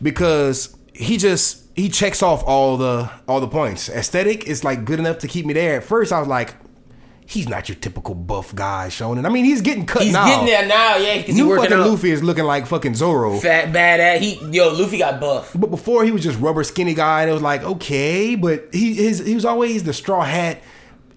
because 0.02 0.76
he 0.94 1.18
just 1.18 1.66
he 1.76 1.90
checks 1.90 2.24
off 2.24 2.44
all 2.46 2.78
the 2.78 3.10
all 3.28 3.40
the 3.40 3.48
points. 3.48 3.90
Aesthetic 3.90 4.46
is 4.46 4.64
like 4.64 4.86
good 4.86 5.00
enough 5.00 5.20
to 5.20 5.28
keep 5.28 5.46
me 5.46 5.54
there. 5.54 5.78
At 5.78 5.84
first, 5.84 6.12
I 6.12 6.20
was 6.20 6.28
like, 6.28 6.56
he's 7.28 7.48
not 7.48 7.68
your 7.70 7.76
typical 7.76 8.16
buff 8.16 8.56
guy, 8.56 8.88
Shonen. 8.90 9.26
I 9.26 9.30
mean, 9.30 9.46
he's 9.46 9.62
getting 9.62 9.86
cut 9.86 10.00
now. 10.00 10.04
He's 10.06 10.14
now. 10.14 10.26
getting 10.28 10.46
there 10.46 10.66
now, 10.68 10.96
yeah, 10.96 11.22
New 11.34 11.56
fucking. 11.56 11.78
Luffy 11.78 12.10
is 12.12 12.24
looking 12.24 12.46
like 12.46 12.66
fucking 12.66 12.96
Zoro. 12.96 13.38
Fat, 13.38 13.72
bad 13.74 14.00
ass. 14.00 14.22
He, 14.22 14.36
yo, 14.52 14.70
Luffy 14.74 14.98
got 14.98 15.20
buff. 15.20 15.52
But 15.54 15.70
before 15.70 16.04
he 16.06 16.12
was 16.12 16.24
just 16.24 16.40
rubber 16.40 16.64
skinny 16.64 16.94
guy, 16.94 17.22
and 17.22 17.30
it 17.30 17.34
was 17.34 17.42
like 17.44 17.64
okay, 17.64 18.36
but 18.36 18.70
he 18.74 18.94
his 18.96 19.20
he 19.26 19.36
was 19.36 19.46
always 19.46 19.84
the 19.84 19.94
straw 19.94 20.24
hat. 20.24 20.62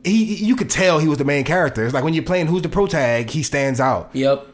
He 0.05 0.35
you 0.37 0.57
could 0.57 0.71
tell 0.71 0.99
he 0.99 1.09
was 1.09 1.19
the 1.19 1.25
main 1.25 1.45
character. 1.45 1.85
It's 1.85 1.95
like 1.95 2.05
when 2.05 2.15
you're 2.15 2.25
playing 2.25 2.47
who's 2.49 2.63
the 2.63 2.69
pro 2.69 2.87
tag, 2.87 3.31
he 3.31 3.43
stands 3.43 3.81
out. 3.81 4.11
Yep. 4.13 4.47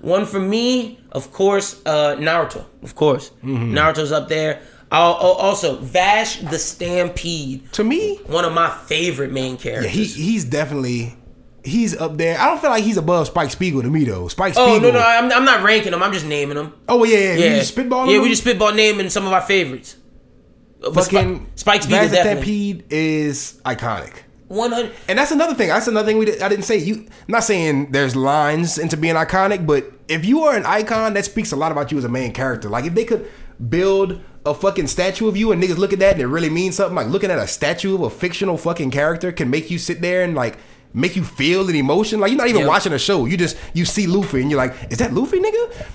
One 0.00 0.26
for 0.26 0.38
me, 0.40 0.98
of 1.12 1.32
course, 1.32 1.80
uh, 1.84 2.16
Naruto. 2.18 2.64
Of 2.82 2.94
course, 2.94 3.30
Mm-hmm. 3.42 3.74
Naruto's 3.76 4.12
up 4.12 4.28
there. 4.28 4.60
Also, 4.90 5.76
Vash 5.76 6.40
the 6.40 6.58
Stampede, 6.58 7.72
To 7.72 7.84
me, 7.84 8.16
one 8.26 8.44
of 8.44 8.52
my 8.52 8.70
favorite 8.70 9.32
main 9.32 9.52
yeah, 9.56 9.60
characters. 9.60 9.92
he 9.92 10.04
he's 10.04 10.44
definitely 10.44 11.14
he's 11.64 11.96
up 11.96 12.16
there. 12.16 12.38
I 12.38 12.46
don't 12.46 12.60
feel 12.60 12.70
like 12.70 12.84
he's 12.84 12.96
above 12.96 13.26
Spike 13.26 13.50
Spiegel 13.50 13.82
to 13.82 13.90
me 13.90 14.04
though. 14.04 14.28
Spike 14.28 14.54
Spiegel. 14.54 14.74
oh 14.74 14.78
no, 14.78 14.90
no, 14.92 15.00
I'm, 15.00 15.30
I'm 15.30 15.44
not 15.44 15.62
ranking 15.62 15.90
them. 15.92 16.02
I'm 16.02 16.12
just 16.12 16.26
naming 16.26 16.56
them. 16.56 16.72
Oh 16.88 17.04
yeah, 17.04 17.18
yeah. 17.18 17.34
Yeah, 17.34 17.52
We 17.54 17.58
just 17.60 17.76
spitballing. 17.76 18.08
Yeah, 18.10 18.16
him? 18.16 18.22
we 18.22 18.28
just 18.30 18.42
spitball 18.42 18.72
naming 18.72 19.10
some 19.10 19.26
of 19.26 19.32
our 19.32 19.42
favorites. 19.42 19.96
But 20.80 20.94
fucking 20.94 21.50
Spike, 21.56 21.82
Spike 21.82 21.82
Spiegel 21.82 22.08
definitely. 22.08 22.22
Stampede 22.42 22.84
is 22.90 23.60
iconic. 23.64 24.14
One 24.46 24.72
hundred. 24.72 24.92
And 25.08 25.18
that's 25.18 25.32
another 25.32 25.54
thing. 25.54 25.68
That's 25.68 25.88
another 25.88 26.06
thing 26.06 26.16
we 26.16 26.24
did, 26.24 26.40
I 26.40 26.48
didn't 26.48 26.64
say. 26.64 26.78
You 26.78 26.94
I'm 26.94 27.08
not 27.28 27.44
saying 27.44 27.90
there's 27.92 28.16
lines 28.16 28.78
into 28.78 28.96
being 28.96 29.14
iconic, 29.16 29.66
but 29.66 29.92
if 30.08 30.24
you 30.24 30.44
are 30.44 30.56
an 30.56 30.64
icon, 30.64 31.12
that 31.14 31.26
speaks 31.26 31.52
a 31.52 31.56
lot 31.56 31.72
about 31.72 31.92
you 31.92 31.98
as 31.98 32.04
a 32.04 32.08
main 32.08 32.32
character. 32.32 32.70
Like 32.70 32.86
if 32.86 32.94
they 32.94 33.04
could 33.04 33.30
build 33.68 34.20
a 34.46 34.54
fucking 34.54 34.86
statue 34.86 35.28
of 35.28 35.36
you 35.36 35.52
and 35.52 35.62
niggas 35.62 35.78
look 35.78 35.92
at 35.92 35.98
that 35.98 36.12
and 36.14 36.22
it 36.22 36.26
really 36.26 36.50
means 36.50 36.76
something. 36.76 36.94
Like 36.96 37.08
looking 37.08 37.30
at 37.30 37.38
a 37.38 37.46
statue 37.46 37.94
of 37.94 38.00
a 38.02 38.10
fictional 38.10 38.56
fucking 38.56 38.90
character 38.90 39.32
can 39.32 39.50
make 39.50 39.70
you 39.70 39.78
sit 39.78 40.00
there 40.00 40.22
and 40.22 40.34
like 40.34 40.56
make 40.94 41.16
you 41.16 41.22
feel 41.24 41.68
an 41.68 41.74
emotion. 41.74 42.18
Like 42.18 42.30
you're 42.30 42.38
not 42.38 42.48
even 42.48 42.60
Yep. 42.62 42.68
watching 42.68 42.92
a 42.94 42.98
show. 42.98 43.26
You 43.26 43.36
just 43.36 43.56
you 43.74 43.84
see 43.84 44.06
Luffy 44.06 44.40
and 44.40 44.50
you're 44.50 44.56
like, 44.58 44.74
is 44.90 44.98
that 44.98 45.12
Luffy, 45.12 45.38
nigga? 45.38 45.52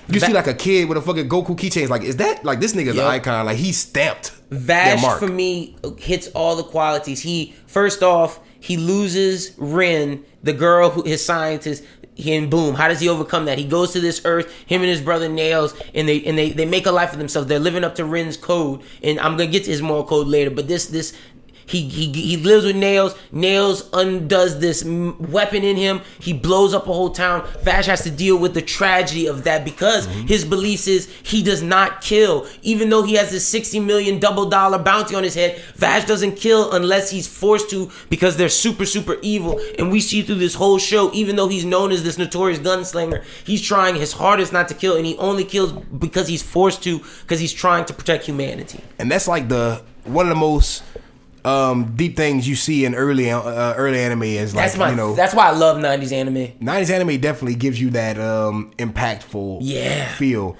You 0.08 0.20
Va- 0.20 0.26
see 0.26 0.32
like 0.32 0.46
a 0.46 0.54
kid 0.54 0.88
with 0.88 0.98
a 0.98 1.02
fucking 1.02 1.28
Goku 1.28 1.56
keychain. 1.56 1.88
Like, 1.88 2.02
is 2.02 2.16
that 2.16 2.44
like 2.44 2.60
this 2.60 2.74
nigga's 2.74 2.94
Yep. 2.96 3.04
an 3.04 3.10
icon? 3.10 3.46
Like 3.46 3.56
he's 3.56 3.76
stamped. 3.78 4.30
Vash 4.50 5.18
for 5.18 5.26
me 5.26 5.76
hits 5.98 6.28
all 6.28 6.54
the 6.54 6.62
qualities. 6.62 7.20
He 7.22 7.54
first 7.66 8.02
off, 8.04 8.38
he 8.60 8.76
loses 8.76 9.52
Rin, 9.58 10.24
the 10.44 10.52
girl 10.52 10.90
who 10.90 11.02
his 11.02 11.24
scientist. 11.24 11.82
And 12.16 12.48
boom, 12.48 12.76
how 12.76 12.88
does 12.88 13.00
he 13.00 13.08
overcome 13.08 13.46
that? 13.46 13.58
He 13.58 13.64
goes 13.64 13.92
to 13.92 14.00
this 14.00 14.20
earth, 14.24 14.52
him 14.66 14.82
and 14.82 14.90
his 14.90 15.00
brother 15.00 15.28
Nails, 15.28 15.74
and 15.94 16.08
they 16.08 16.22
and 16.24 16.38
they, 16.38 16.50
they 16.50 16.64
make 16.64 16.86
a 16.86 16.92
life 16.92 17.10
for 17.10 17.16
themselves. 17.16 17.48
They're 17.48 17.58
living 17.58 17.82
up 17.82 17.96
to 17.96 18.04
Rin's 18.04 18.36
code, 18.36 18.82
and 19.02 19.18
I'm 19.18 19.36
gonna 19.36 19.50
get 19.50 19.64
to 19.64 19.70
his 19.70 19.82
moral 19.82 20.04
code 20.04 20.28
later. 20.28 20.50
But 20.50 20.68
this 20.68 20.86
this 20.86 21.12
he 21.66 21.88
he 21.88 22.12
he 22.12 22.36
lives 22.36 22.64
with 22.64 22.76
Nails. 22.76 23.14
Nails 23.32 23.88
undoes 23.92 24.60
this 24.60 24.84
weapon 24.84 25.64
in 25.64 25.76
him. 25.76 26.00
He 26.18 26.32
blows 26.32 26.74
up 26.74 26.84
a 26.84 26.92
whole 26.92 27.10
town. 27.10 27.46
Vash 27.62 27.86
has 27.86 28.02
to 28.02 28.10
deal 28.10 28.36
with 28.36 28.54
the 28.54 28.62
tragedy 28.62 29.26
of 29.26 29.44
that 29.44 29.64
because 29.64 30.06
mm-hmm. 30.06 30.26
his 30.26 30.44
beliefs 30.44 30.86
is 30.86 31.08
he 31.22 31.42
does 31.42 31.62
not 31.62 32.00
kill. 32.00 32.46
Even 32.62 32.88
though 32.90 33.02
he 33.02 33.14
has 33.14 33.30
this 33.30 33.46
sixty 33.46 33.80
million 33.80 34.18
double 34.18 34.46
dollar 34.46 34.78
bounty 34.78 35.14
on 35.14 35.22
his 35.24 35.34
head, 35.34 35.58
Vash 35.76 36.04
doesn't 36.04 36.36
kill 36.36 36.72
unless 36.72 37.10
he's 37.10 37.26
forced 37.26 37.70
to 37.70 37.90
because 38.10 38.36
they're 38.36 38.48
super 38.48 38.86
super 38.86 39.16
evil. 39.22 39.60
And 39.78 39.90
we 39.90 40.00
see 40.00 40.22
through 40.22 40.36
this 40.36 40.54
whole 40.54 40.78
show, 40.78 41.10
even 41.12 41.36
though 41.36 41.48
he's 41.48 41.64
known 41.64 41.92
as 41.92 42.02
this 42.02 42.18
notorious 42.18 42.58
gunslinger, 42.58 43.22
he's 43.44 43.62
trying 43.62 43.96
his 43.96 44.12
hardest 44.12 44.52
not 44.52 44.68
to 44.68 44.74
kill, 44.74 44.96
and 44.96 45.06
he 45.06 45.16
only 45.18 45.44
kills 45.44 45.72
because 45.72 46.28
he's 46.28 46.42
forced 46.42 46.82
to 46.84 46.98
because 47.22 47.40
he's 47.40 47.52
trying 47.52 47.84
to 47.86 47.92
protect 47.94 48.24
humanity. 48.24 48.80
and 48.98 49.10
that's 49.10 49.28
like 49.28 49.48
the 49.48 49.82
one 50.04 50.26
of 50.26 50.30
the 50.30 50.34
most 50.34 50.82
um, 51.44 51.94
deep 51.94 52.16
things 52.16 52.48
you 52.48 52.54
see 52.56 52.84
in 52.84 52.94
early 52.94 53.30
uh, 53.30 53.74
early 53.74 53.98
anime 54.00 54.22
is 54.22 54.54
like 54.54 54.64
That's 54.66 54.78
my. 54.78 54.90
you 54.90 54.96
know 54.96 55.14
that's 55.14 55.34
why 55.34 55.48
I 55.48 55.50
love 55.52 55.76
'90s 55.76 56.12
anime. 56.12 56.48
90s 56.60 56.90
anime 56.90 57.20
definitely 57.20 57.54
gives 57.56 57.80
you 57.80 57.90
that 57.90 58.18
um, 58.18 58.72
impactful 58.78 59.58
Yeah. 59.60 60.08
feel. 60.14 60.56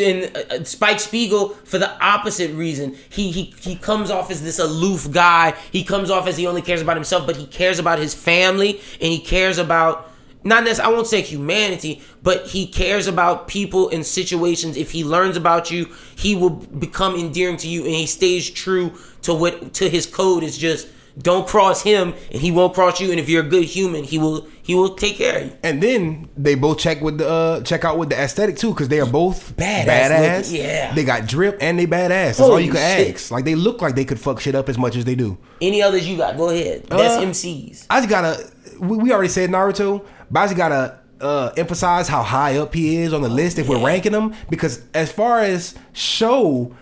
and 0.00 0.36
uh, 0.36 0.64
Spike 0.64 1.00
Spiegel 1.00 1.50
for 1.64 1.78
the 1.78 1.90
opposite 2.04 2.52
reason. 2.54 2.96
He 3.08 3.30
he 3.30 3.54
he 3.60 3.76
comes 3.76 4.10
off 4.10 4.30
as 4.30 4.42
this 4.42 4.58
aloof 4.58 5.10
guy. 5.10 5.54
He 5.72 5.84
comes 5.84 6.10
off 6.10 6.26
as 6.26 6.36
he 6.36 6.46
only 6.46 6.62
cares 6.62 6.82
about 6.82 6.96
himself, 6.96 7.26
but 7.26 7.36
he 7.36 7.46
cares 7.46 7.78
about 7.78 7.98
his 7.98 8.14
family 8.14 8.80
and 9.00 9.12
he 9.12 9.18
cares 9.20 9.58
about 9.58 10.10
not 10.46 10.64
necessarily 10.64 10.92
I 10.94 10.96
won't 10.96 11.06
say 11.06 11.20
humanity, 11.22 12.02
but 12.22 12.46
he 12.46 12.66
cares 12.66 13.06
about 13.06 13.48
people 13.48 13.88
and 13.90 14.04
situations. 14.04 14.76
If 14.76 14.90
he 14.92 15.04
learns 15.04 15.36
about 15.36 15.70
you, 15.70 15.92
he 16.16 16.34
will 16.36 16.50
become 16.50 17.16
endearing 17.16 17.56
to 17.58 17.68
you 17.68 17.82
and 17.84 17.90
he 17.94 18.06
stays 18.06 18.48
true 18.48 18.92
to 19.22 19.34
what 19.34 19.74
to 19.74 19.88
his 19.90 20.06
code 20.06 20.42
is 20.42 20.56
just 20.56 20.88
don't 21.18 21.48
cross 21.48 21.82
him, 21.82 22.12
and 22.30 22.42
he 22.42 22.50
won't 22.50 22.74
cross 22.74 23.00
you. 23.00 23.10
And 23.10 23.18
if 23.18 23.26
you're 23.30 23.42
a 23.42 23.48
good 23.48 23.64
human, 23.64 24.04
he 24.04 24.18
will 24.18 24.46
he 24.62 24.74
will 24.74 24.94
take 24.96 25.16
care 25.16 25.38
of 25.38 25.46
you. 25.46 25.52
And 25.62 25.82
then 25.82 26.28
they 26.36 26.54
both 26.56 26.78
check 26.78 27.00
with 27.00 27.16
the 27.16 27.26
uh, 27.28 27.60
check 27.62 27.86
out 27.86 27.96
with 27.96 28.10
the 28.10 28.16
aesthetic 28.20 28.58
too, 28.58 28.70
because 28.70 28.88
they 28.88 29.00
are 29.00 29.06
both 29.10 29.56
Badass 29.56 29.86
badass. 29.86 30.52
yeah. 30.52 30.92
they 30.92 31.04
got 31.04 31.26
drip 31.26 31.56
and 31.62 31.78
they 31.78 31.86
badass. 31.86 32.08
That's 32.36 32.40
all 32.40 32.60
you 32.60 32.72
can 32.72 32.98
shit. 32.98 33.14
ask. 33.14 33.30
Like 33.30 33.46
they 33.46 33.54
look 33.54 33.80
like 33.80 33.94
they 33.94 34.04
could 34.04 34.20
fuck 34.20 34.40
shit 34.40 34.54
up 34.54 34.68
as 34.68 34.76
much 34.76 34.94
as 34.94 35.06
they 35.06 35.14
do. 35.14 35.38
Any 35.62 35.80
others 35.80 36.06
you 36.06 36.18
got? 36.18 36.36
Go 36.36 36.50
ahead. 36.50 36.84
That's 36.88 37.14
Uh, 37.14 37.22
MCs. 37.22 37.86
I 37.88 38.00
just 38.00 38.10
gotta. 38.10 38.50
We, 38.78 38.98
we 38.98 39.10
already 39.10 39.30
said 39.30 39.48
Naruto, 39.48 40.04
I 40.34 40.52
gotta 40.54 40.98
uh, 41.20 41.50
emphasize 41.56 42.08
how 42.08 42.22
high 42.22 42.58
up 42.58 42.74
he 42.74 42.96
is 42.98 43.12
on 43.12 43.22
the 43.22 43.28
list 43.28 43.58
if 43.58 43.68
we're 43.68 43.84
ranking 43.84 44.12
him. 44.12 44.34
Because 44.50 44.82
as 44.94 45.10
far 45.12 45.40
as 45.40 45.74
show, 45.92 46.74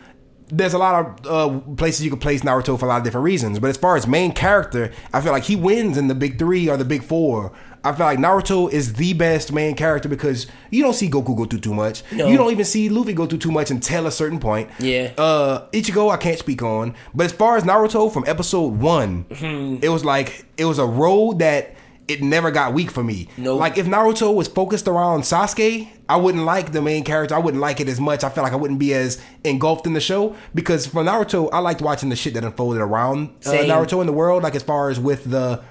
there's 0.49 0.75
a 0.75 0.79
lot 0.79 1.21
of 1.27 1.27
uh, 1.27 1.61
places 1.77 2.05
you 2.05 2.11
can 2.11 2.19
place 2.21 2.43
Naruto 2.43 2.79
for 2.79 2.87
a 2.87 2.89
lot 2.89 2.99
of 2.99 3.05
different 3.05 3.25
reasons. 3.25 3.59
But 3.59 3.71
as 3.71 3.77
far 3.77 3.97
as 3.97 4.07
main 4.07 4.33
character, 4.33 4.93
I 5.13 5.21
feel 5.21 5.33
like 5.33 5.45
he 5.45 5.57
wins 5.57 5.97
in 5.97 6.09
the 6.09 6.15
big 6.15 6.39
three 6.39 6.69
or 6.69 6.77
the 6.77 6.85
big 6.85 7.03
four. 7.03 7.53
I 7.87 7.93
feel 7.95 8.07
like 8.07 8.19
Naruto 8.19 8.73
is 8.73 8.95
the 8.95 9.13
best 9.13 9.53
main 9.53 9.75
character 9.77 10.09
because 10.09 10.47
you 10.71 10.83
don't 10.83 10.95
see 10.95 11.11
Goku 11.11 11.37
go 11.37 11.45
through 11.45 11.61
too 11.61 11.75
much. 11.75 12.03
No. 12.13 12.29
You 12.29 12.39
don't 12.39 12.51
even 12.51 12.65
see 12.65 12.89
Luffy 12.89 13.13
go 13.13 13.27
through 13.27 13.41
too 13.41 13.53
much 13.53 13.71
until 13.71 14.07
a 14.07 14.11
certain 14.11 14.41
point. 14.41 14.71
Yeah. 14.79 15.13
Uh, 15.19 15.67
Ichigo, 15.71 16.11
I 16.11 16.17
can't 16.17 16.39
speak 16.39 16.63
on. 16.63 16.95
But 17.15 17.27
as 17.27 17.33
far 17.33 17.59
as 17.59 17.65
Naruto 17.65 18.11
from 18.11 18.25
episode 18.27 18.81
one, 18.81 19.27
Hmm. 19.39 19.77
it 19.83 19.91
was 19.91 20.03
like 20.03 20.47
it 20.57 20.65
was 20.65 20.79
a 20.79 20.87
road 20.87 21.41
that 21.41 21.75
it 22.07 22.23
never 22.23 22.51
got 22.51 22.75
weak 22.75 22.91
for 22.91 23.03
me. 23.03 23.29
Nope. 23.37 23.59
Like 23.61 23.79
if 23.79 23.87
Naruto 23.87 24.35
was 24.35 24.49
focused 24.49 24.87
around 24.89 25.23
Sasuke, 25.23 25.89
I 26.09 26.17
wouldn't 26.17 26.45
like 26.45 26.73
the 26.73 26.83
main 26.83 27.03
character. 27.05 27.35
I 27.35 27.39
wouldn't 27.39 27.61
like 27.61 27.81
it 27.81 27.89
as 27.89 28.01
much. 28.01 28.25
I 28.25 28.29
feel 28.29 28.45
like 28.45 28.53
I 28.53 28.57
wouldn't 28.57 28.79
be 28.79 28.93
as 28.93 29.23
engulfed 29.43 29.87
in 29.87 29.95
the 29.95 30.01
show 30.01 30.37
because 30.55 30.87
for 30.87 31.03
Naruto, 31.03 31.49
I 31.53 31.61
liked 31.61 31.81
watching 31.81 32.11
the 32.11 32.17
shit 32.17 32.35
that 32.35 32.45
unfolded 32.45 32.83
around 32.83 33.31
uh, 33.47 33.51
Naruto 33.51 34.01
in 34.01 34.07
the 34.07 34.13
world. 34.13 34.43
Like 34.43 34.55
as 34.55 34.63
far 34.63 34.91
as 34.91 35.01
with 35.01 35.31
the 35.31 35.63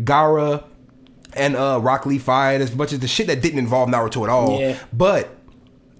Gaara 0.00 0.64
and 1.34 1.56
uh, 1.56 1.78
Rock 1.82 2.06
Lee 2.06 2.18
fight, 2.18 2.60
as 2.60 2.74
much 2.74 2.92
as 2.92 3.00
the 3.00 3.08
shit 3.08 3.26
that 3.26 3.42
didn't 3.42 3.58
involve 3.58 3.88
Naruto 3.88 4.22
at 4.24 4.30
all. 4.30 4.60
Yeah. 4.60 4.78
But 4.92 5.28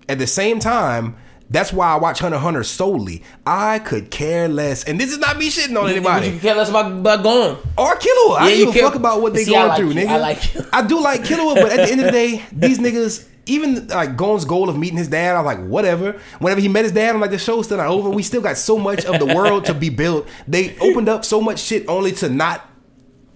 at 0.09 0.19
the 0.19 0.27
same 0.27 0.59
time, 0.59 1.17
that's 1.53 1.73
why 1.73 1.93
I 1.93 1.97
watch 1.97 2.19
Hunter 2.21 2.39
Hunter 2.39 2.65
solely. 2.65 3.23
I 3.47 3.79
could 3.79 4.11
care 4.11 4.49
less, 4.49 4.85
and 4.85 4.99
this 4.99 5.13
is 5.13 5.19
not 5.19 5.37
me 5.39 5.49
shitting 5.51 5.81
on 5.81 5.89
anybody. 5.91 6.27
You 6.27 6.33
anybody 6.33 6.39
care 6.41 6.55
less 6.57 6.71
about, 6.71 6.91
about 6.93 7.23
going. 7.23 7.57
or 7.79 7.95
Killua. 7.97 8.39
I 8.39 8.49
Yeah, 8.49 8.57
don't 8.57 8.59
you 8.59 8.73
give 8.73 8.85
a 8.85 8.87
fuck 8.89 8.95
about 8.97 9.23
what 9.23 9.35
they 9.35 9.45
See, 9.45 9.53
going 9.53 9.69
like 9.69 9.79
through, 9.79 9.91
you. 9.91 9.95
nigga. 9.95 10.09
I 10.09 10.17
like 10.17 10.55
you. 10.55 10.65
I 10.73 10.87
do 10.87 11.01
like 11.01 11.21
Killua, 11.23 11.55
but 11.55 11.71
at 11.73 11.77
the 11.87 11.93
end 11.93 12.01
of 12.01 12.07
the 12.07 12.13
day, 12.13 12.43
these 12.53 12.79
niggas. 12.79 13.29
Even 13.45 13.89
like 13.89 14.17
Gon's 14.17 14.45
goal 14.45 14.69
of 14.69 14.79
meeting 14.79 14.97
his 14.99 15.09
dad, 15.09 15.35
I'm 15.35 15.45
like, 15.45 15.59
whatever. 15.67 16.17
Whenever 16.39 16.61
he 16.61 16.69
met 16.69 16.85
his 16.85 16.93
dad, 16.93 17.13
I'm 17.13 17.21
like, 17.21 17.33
the 17.33 17.39
show's 17.39 17.65
still 17.67 17.79
not 17.79 17.89
over. 17.89 18.09
We 18.09 18.23
still 18.23 18.41
got 18.41 18.57
so 18.57 18.79
much 18.79 19.05
of 19.05 19.19
the 19.19 19.27
world 19.35 19.65
to 19.65 19.75
be 19.75 19.91
built. 19.91 20.29
They 20.47 20.79
opened 20.79 21.09
up 21.09 21.25
so 21.25 21.41
much 21.41 21.59
shit 21.59 21.85
only 21.89 22.13
to 22.13 22.29
not 22.29 22.65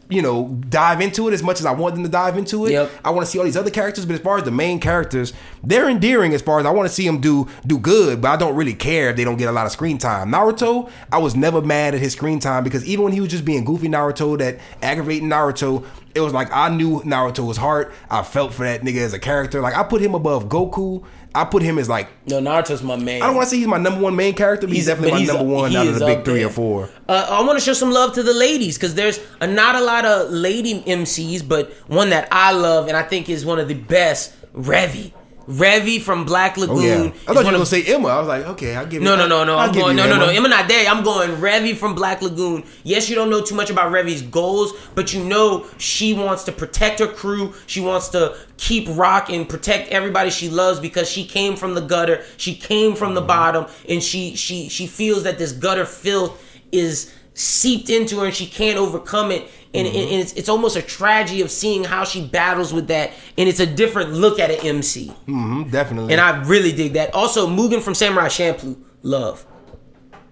you 0.08 0.22
know, 0.22 0.48
dive 0.68 1.00
into 1.00 1.28
it 1.28 1.34
as 1.34 1.42
much 1.42 1.60
as 1.60 1.66
I 1.66 1.72
want 1.72 1.94
them 1.94 2.04
to 2.04 2.10
dive 2.10 2.38
into 2.38 2.66
it. 2.66 2.72
Yep. 2.72 2.90
I 3.04 3.10
want 3.10 3.26
to 3.26 3.30
see 3.30 3.38
all 3.38 3.44
these 3.44 3.56
other 3.56 3.70
characters, 3.70 4.06
but 4.06 4.14
as 4.14 4.20
far 4.20 4.38
as 4.38 4.44
the 4.44 4.50
main 4.50 4.78
characters, 4.78 5.32
they're 5.64 5.88
endearing 5.88 6.34
as 6.34 6.42
far 6.42 6.60
as 6.60 6.66
I 6.66 6.70
want 6.70 6.88
to 6.88 6.94
see 6.94 7.06
them 7.06 7.20
do 7.20 7.48
do 7.66 7.78
good, 7.78 8.20
but 8.20 8.28
I 8.30 8.36
don't 8.36 8.54
really 8.54 8.74
care 8.74 9.10
if 9.10 9.16
they 9.16 9.24
don't 9.24 9.36
get 9.36 9.48
a 9.48 9.52
lot 9.52 9.66
of 9.66 9.72
screen 9.72 9.98
time. 9.98 10.30
Naruto, 10.30 10.90
I 11.12 11.18
was 11.18 11.34
never 11.34 11.60
mad 11.60 11.94
at 11.94 12.00
his 12.00 12.12
screen 12.12 12.38
time 12.38 12.62
because 12.64 12.84
even 12.84 13.04
when 13.04 13.12
he 13.12 13.20
was 13.20 13.30
just 13.30 13.44
being 13.44 13.64
goofy 13.64 13.88
Naruto, 13.88 14.38
that 14.38 14.58
aggravating 14.82 15.28
Naruto, 15.28 15.84
it 16.14 16.20
was 16.20 16.32
like 16.32 16.52
I 16.52 16.68
knew 16.68 17.00
Naruto 17.00 17.46
was 17.46 17.56
hard. 17.56 17.92
I 18.10 18.22
felt 18.22 18.54
for 18.54 18.64
that 18.64 18.82
nigga 18.82 18.98
as 18.98 19.12
a 19.12 19.18
character. 19.18 19.60
Like 19.60 19.74
I 19.74 19.82
put 19.82 20.00
him 20.00 20.14
above 20.14 20.48
Goku. 20.48 21.04
I 21.36 21.44
put 21.44 21.62
him 21.62 21.78
as 21.78 21.88
like 21.88 22.08
No, 22.26 22.40
Naruto's 22.40 22.82
my 22.82 22.96
man. 22.96 23.22
I 23.22 23.26
don't 23.26 23.36
want 23.36 23.46
to 23.46 23.50
say 23.50 23.58
he's 23.58 23.66
my 23.66 23.78
number 23.78 24.00
one 24.00 24.16
main 24.16 24.34
character, 24.34 24.66
but 24.66 24.74
he's, 24.74 24.86
definitely 24.86 25.26
but 25.26 25.32
my 25.32 25.38
number 25.38 25.54
one 25.54 25.76
out 25.76 25.86
of 25.86 25.98
the 25.98 26.06
big 26.06 26.24
three 26.24 26.38
there. 26.38 26.46
or 26.46 26.50
four. 26.50 26.90
Uh, 27.08 27.28
I 27.30 27.46
want 27.46 27.58
to 27.58 27.64
show 27.64 27.74
some 27.74 27.90
love 27.90 28.14
to 28.14 28.22
the 28.22 28.34
ladies 28.34 28.76
because 28.76 28.94
there's 28.94 29.20
a, 29.40 29.46
not 29.46 29.74
a 29.74 29.80
lot 29.82 30.04
of 30.04 30.30
lady 30.30 30.80
MCs, 30.82 31.46
but 31.46 31.72
one 31.88 32.10
that 32.10 32.28
I 32.32 32.52
love 32.52 32.88
and 32.88 32.96
I 32.96 33.02
think 33.02 33.28
is 33.28 33.44
one 33.44 33.58
of 33.58 33.68
the 33.68 33.74
best. 33.74 34.32
Revy, 34.54 35.12
Revy 35.48 36.00
from 36.00 36.24
Black 36.24 36.58
oh, 36.58 36.62
Lagoon. 36.62 36.76
Oh 36.78 36.82
yeah, 36.82 37.04
I 37.28 37.34
thought 37.34 37.40
you 37.40 37.46
were 37.46 37.52
gonna 37.52 37.66
say 37.66 37.84
Emma. 37.84 38.08
I 38.08 38.18
was 38.18 38.26
like, 38.26 38.46
okay, 38.46 38.74
I'll 38.74 38.86
give 38.86 39.00
No, 39.00 39.12
you. 39.12 39.18
no, 39.18 39.26
no, 39.28 39.44
no. 39.44 39.58
I'll 39.58 39.68
I'm 39.68 39.74
going. 39.74 39.96
No, 39.96 40.08
no, 40.08 40.18
no. 40.18 40.28
Emma. 40.28 40.48
Not 40.48 40.68
there. 40.68 40.88
I'm 40.88 41.04
going 41.04 41.30
Revy 41.36 41.76
from 41.76 41.94
Black 41.94 42.20
Lagoon. 42.20 42.64
Yes, 42.82 43.08
you 43.08 43.14
don't 43.14 43.30
know 43.30 43.40
too 43.40 43.54
much 43.54 43.70
about 43.70 43.92
Revy's 43.92 44.22
goals, 44.22 44.72
but 44.94 45.14
you 45.14 45.22
know 45.22 45.66
she 45.78 46.14
wants 46.14 46.44
to 46.44 46.52
protect 46.52 46.98
her 46.98 47.06
crew. 47.06 47.54
She 47.66 47.80
wants 47.80 48.08
to 48.08 48.36
keep 48.56 48.88
rock 48.90 49.30
and 49.30 49.48
protect 49.48 49.90
everybody 49.90 50.30
she 50.30 50.48
loves 50.48 50.80
because 50.80 51.08
she 51.08 51.24
came 51.24 51.54
from 51.54 51.74
the 51.74 51.80
gutter. 51.80 52.24
She 52.36 52.54
came 52.54 52.96
from 52.96 53.14
the 53.14 53.20
mm-hmm. 53.20 53.28
bottom, 53.28 53.66
and 53.88 54.02
she 54.02 54.34
she 54.34 54.68
she 54.68 54.86
feels 54.86 55.22
that 55.22 55.38
this 55.38 55.52
gutter 55.52 55.84
filth 55.84 56.42
is 56.72 57.14
seeped 57.36 57.90
into 57.90 58.18
her, 58.20 58.26
and 58.26 58.34
she 58.34 58.46
can't 58.46 58.78
overcome 58.78 59.30
it. 59.30 59.48
And, 59.74 59.86
and 59.86 59.96
it's, 59.96 60.32
it's 60.32 60.48
almost 60.48 60.74
a 60.76 60.80
tragedy 60.80 61.42
of 61.42 61.50
seeing 61.50 61.84
how 61.84 62.04
she 62.04 62.26
battles 62.26 62.72
with 62.72 62.88
that, 62.88 63.10
and 63.36 63.46
it's 63.46 63.60
a 63.60 63.66
different 63.66 64.12
look 64.14 64.40
at 64.40 64.50
an 64.50 64.64
MC. 64.64 65.12
Mhm, 65.28 65.70
definitely. 65.70 66.12
And 66.14 66.20
I 66.20 66.42
really 66.44 66.72
dig 66.72 66.94
that. 66.94 67.12
Also, 67.14 67.46
Mugen 67.46 67.82
from 67.82 67.94
Samurai 67.94 68.28
Champloo, 68.28 68.76
love. 69.02 69.44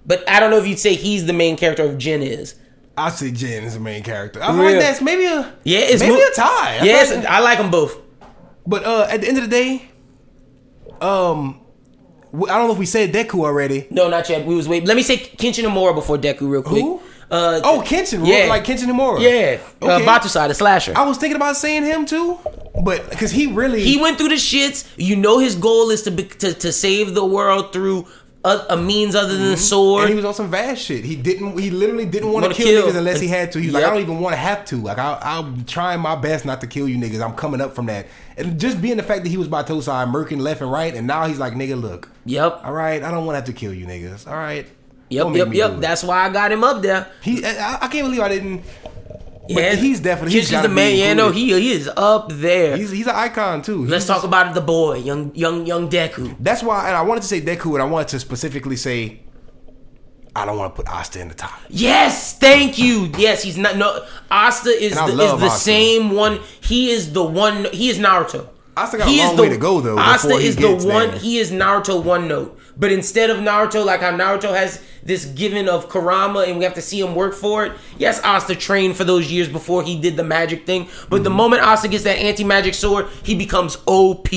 But 0.06 0.26
I 0.28 0.40
don't 0.40 0.50
know 0.50 0.56
if 0.58 0.66
you'd 0.66 0.78
say 0.78 0.94
he's 0.94 1.26
the 1.26 1.32
main 1.34 1.56
character 1.58 1.82
of 1.84 1.98
Jin 1.98 2.22
is. 2.22 2.54
I 2.96 3.10
say 3.10 3.32
Jin 3.32 3.64
is 3.64 3.74
the 3.74 3.80
main 3.80 4.02
character. 4.02 4.42
I 4.42 4.50
like 4.52 4.78
that's 4.78 5.02
maybe 5.02 5.26
a 5.26 5.52
Yeah, 5.64 5.80
it's 5.80 6.00
maybe 6.00 6.14
Mu- 6.14 6.20
a 6.20 6.30
tie. 6.34 6.78
I 6.80 6.84
Yes, 6.84 7.14
like- 7.14 7.26
I 7.26 7.40
like 7.40 7.58
them 7.58 7.70
both. 7.70 7.98
but 8.66 8.84
uh, 8.84 9.08
at 9.10 9.20
the 9.20 9.28
end 9.28 9.36
of 9.36 9.44
the 9.44 9.50
day, 9.50 9.82
um, 11.00 11.60
I 12.34 12.58
don't 12.58 12.66
know 12.66 12.72
if 12.72 12.78
we 12.78 12.86
said 12.86 13.12
Deku 13.12 13.44
already. 13.44 13.86
No, 13.90 14.08
not 14.08 14.28
yet. 14.28 14.44
We 14.46 14.54
was 14.54 14.68
waiting. 14.68 14.88
Let 14.88 14.96
me 14.96 15.02
say 15.02 15.18
Kenshin 15.18 15.64
Himura 15.64 15.94
before 15.94 16.18
Deku 16.18 16.48
real 16.50 16.62
quick. 16.62 16.82
Who? 16.82 17.00
Uh, 17.30 17.60
Oh, 17.64 17.82
Kenshin, 17.84 18.26
Yeah. 18.26 18.46
like 18.48 18.64
Kenshin 18.64 18.84
Himura. 18.90 19.20
yeah, 19.20 19.58
uh, 19.82 19.96
Okay. 19.96 20.04
Battosai, 20.04 20.48
the 20.48 20.54
slasher. 20.54 20.92
I 20.96 21.04
was 21.06 21.16
thinking 21.16 21.36
about 21.36 21.56
saying 21.56 21.84
him 21.84 22.06
too, 22.06 22.38
but 22.84 23.08
because 23.10 23.30
he 23.30 23.46
really 23.46 23.82
he 23.82 24.00
went 24.00 24.18
through 24.18 24.28
the 24.28 24.34
shits. 24.34 24.84
You 24.96 25.16
know 25.16 25.38
his 25.38 25.54
goal 25.56 25.90
is 25.90 26.02
to 26.02 26.10
be, 26.10 26.24
to, 26.24 26.52
to 26.52 26.70
save 26.72 27.14
the 27.14 27.24
world 27.24 27.72
through 27.72 28.06
a, 28.44 28.66
a 28.70 28.76
means 28.76 29.14
other 29.14 29.36
than 29.36 29.50
the 29.50 29.56
sword. 29.56 30.00
Mm-hmm. 30.00 30.02
and 30.02 30.10
he 30.10 30.16
was 30.16 30.24
on 30.24 30.34
some 30.34 30.50
vast 30.50 30.82
shit. 30.82 31.04
He 31.04 31.16
didn't. 31.16 31.58
He 31.58 31.70
literally 31.70 32.04
didn't 32.04 32.30
want 32.30 32.46
to 32.46 32.52
kill, 32.52 32.66
kill. 32.66 32.86
niggas 32.86 32.96
unless 32.96 33.20
he 33.20 33.28
had 33.28 33.50
to. 33.52 33.58
He's 33.58 33.72
like, 33.72 33.84
I 33.84 33.90
don't 33.90 34.02
even 34.02 34.20
want 34.20 34.34
to 34.34 34.38
have 34.38 34.64
to. 34.66 34.76
Like, 34.76 34.98
I, 34.98 35.18
I'm 35.22 35.64
trying 35.64 36.00
my 36.00 36.14
best 36.14 36.44
not 36.44 36.60
to 36.60 36.66
kill 36.66 36.88
you 36.88 36.98
niggas. 36.98 37.24
I'm 37.24 37.34
coming 37.34 37.60
up 37.60 37.74
from 37.74 37.86
that, 37.86 38.06
and 38.36 38.60
just 38.60 38.82
being 38.82 38.98
the 38.98 39.02
fact 39.02 39.24
that 39.24 39.30
he 39.30 39.38
was 39.38 39.48
Battosai, 39.48 40.06
murking 40.12 40.40
left 40.40 40.60
and 40.60 40.70
right, 40.70 40.94
and 40.94 41.06
now 41.06 41.26
he's 41.26 41.38
like, 41.38 41.54
nigga, 41.54 41.80
look, 41.80 42.10
yep, 42.26 42.60
all 42.62 42.72
right, 42.72 43.02
I 43.02 43.10
don't 43.10 43.24
want 43.24 43.34
to 43.34 43.40
have 43.40 43.46
to 43.46 43.52
kill 43.52 43.72
you 43.72 43.86
niggas. 43.86 44.28
All 44.28 44.36
right, 44.36 44.66
yep, 45.08 45.34
yep, 45.34 45.52
yep. 45.52 45.76
That's 45.78 46.04
why 46.04 46.26
I 46.26 46.30
got 46.30 46.52
him 46.52 46.62
up 46.62 46.82
there. 46.82 47.10
He, 47.22 47.44
I, 47.44 47.78
I 47.82 47.88
can't 47.88 48.06
believe 48.06 48.20
I 48.20 48.28
didn't. 48.28 48.62
Yeah, 49.48 49.74
he's 49.74 50.00
definitely- 50.00 50.38
he's 50.38 50.50
the 50.50 50.68
man. 50.68 50.96
Yeah, 50.96 51.12
no, 51.14 51.30
he 51.30 51.52
he 51.52 51.72
is 51.72 51.90
up 51.96 52.30
there. 52.32 52.76
He's 52.76 52.90
he's 52.90 53.06
an 53.06 53.14
icon 53.16 53.62
too. 53.62 53.84
Let's 53.84 54.06
He's- 54.06 54.16
talk 54.16 54.24
about 54.24 54.54
the 54.54 54.60
boy, 54.60 54.96
young 54.98 55.32
young 55.34 55.66
young 55.66 55.88
Deku. 55.90 56.34
That's 56.40 56.62
why, 56.62 56.88
and 56.88 56.96
I 56.96 57.02
wanted 57.02 57.22
to 57.22 57.28
say 57.28 57.40
Deku, 57.40 57.74
and 57.74 57.82
I 57.82 57.86
wanted 57.86 58.08
to 58.08 58.20
specifically 58.20 58.76
say, 58.76 59.20
I 60.36 60.46
don't 60.46 60.58
want 60.58 60.74
to 60.74 60.82
put 60.82 60.90
Asta 60.92 61.20
in 61.20 61.28
the 61.28 61.34
top. 61.34 61.52
Yes, 61.68 62.36
thank 62.38 62.78
you. 62.78 63.10
Yes, 63.18 63.42
he's 63.42 63.56
not. 63.56 63.76
No, 63.76 64.02
Asta 64.30 64.70
is 64.70 64.94
the, 64.94 65.04
is 65.06 65.16
the 65.16 65.46
Asta. 65.46 65.50
same 65.60 66.10
one. 66.12 66.40
He 66.60 66.90
is 66.90 67.12
the 67.12 67.22
one. 67.22 67.66
He 67.72 67.88
is 67.90 67.98
Naruto. 67.98 68.48
Asta 68.76 68.98
got 68.98 69.06
a 69.06 69.10
He 69.10 69.20
is 69.20 69.28
long 69.28 69.36
way 69.36 69.48
to 69.50 69.56
go, 69.56 69.80
though, 69.80 69.98
Asta 69.98 70.30
is 70.34 70.56
the 70.56 70.74
one. 70.74 71.10
there. 71.10 71.18
He 71.18 71.38
is 71.38 71.50
Naruto 71.52 72.02
one 72.02 72.26
note. 72.28 72.58
But 72.76 72.90
instead 72.90 73.30
of 73.30 73.36
Naruto, 73.38 73.84
like 73.84 74.00
how 74.00 74.10
Naruto 74.10 74.52
has 74.54 74.82
this 75.04 75.26
given 75.26 75.68
of 75.68 75.88
Kurama, 75.88 76.40
and 76.40 76.58
we 76.58 76.64
have 76.64 76.74
to 76.74 76.82
see 76.82 77.00
him 77.00 77.14
work 77.14 77.34
for 77.34 77.64
it. 77.66 77.72
Yes, 77.98 78.20
Asta 78.24 78.54
trained 78.56 78.96
for 78.96 79.04
those 79.04 79.30
years 79.30 79.48
before 79.48 79.82
he 79.84 80.00
did 80.00 80.16
the 80.16 80.24
magic 80.24 80.66
thing. 80.66 80.88
But 81.08 81.16
Mm-hmm. 81.16 81.24
the 81.24 81.30
moment 81.30 81.62
Asta 81.62 81.86
gets 81.88 82.02
that 82.04 82.18
anti 82.18 82.42
magic 82.42 82.74
sword, 82.74 83.06
he 83.22 83.34
becomes 83.36 83.78
OP. 83.86 84.28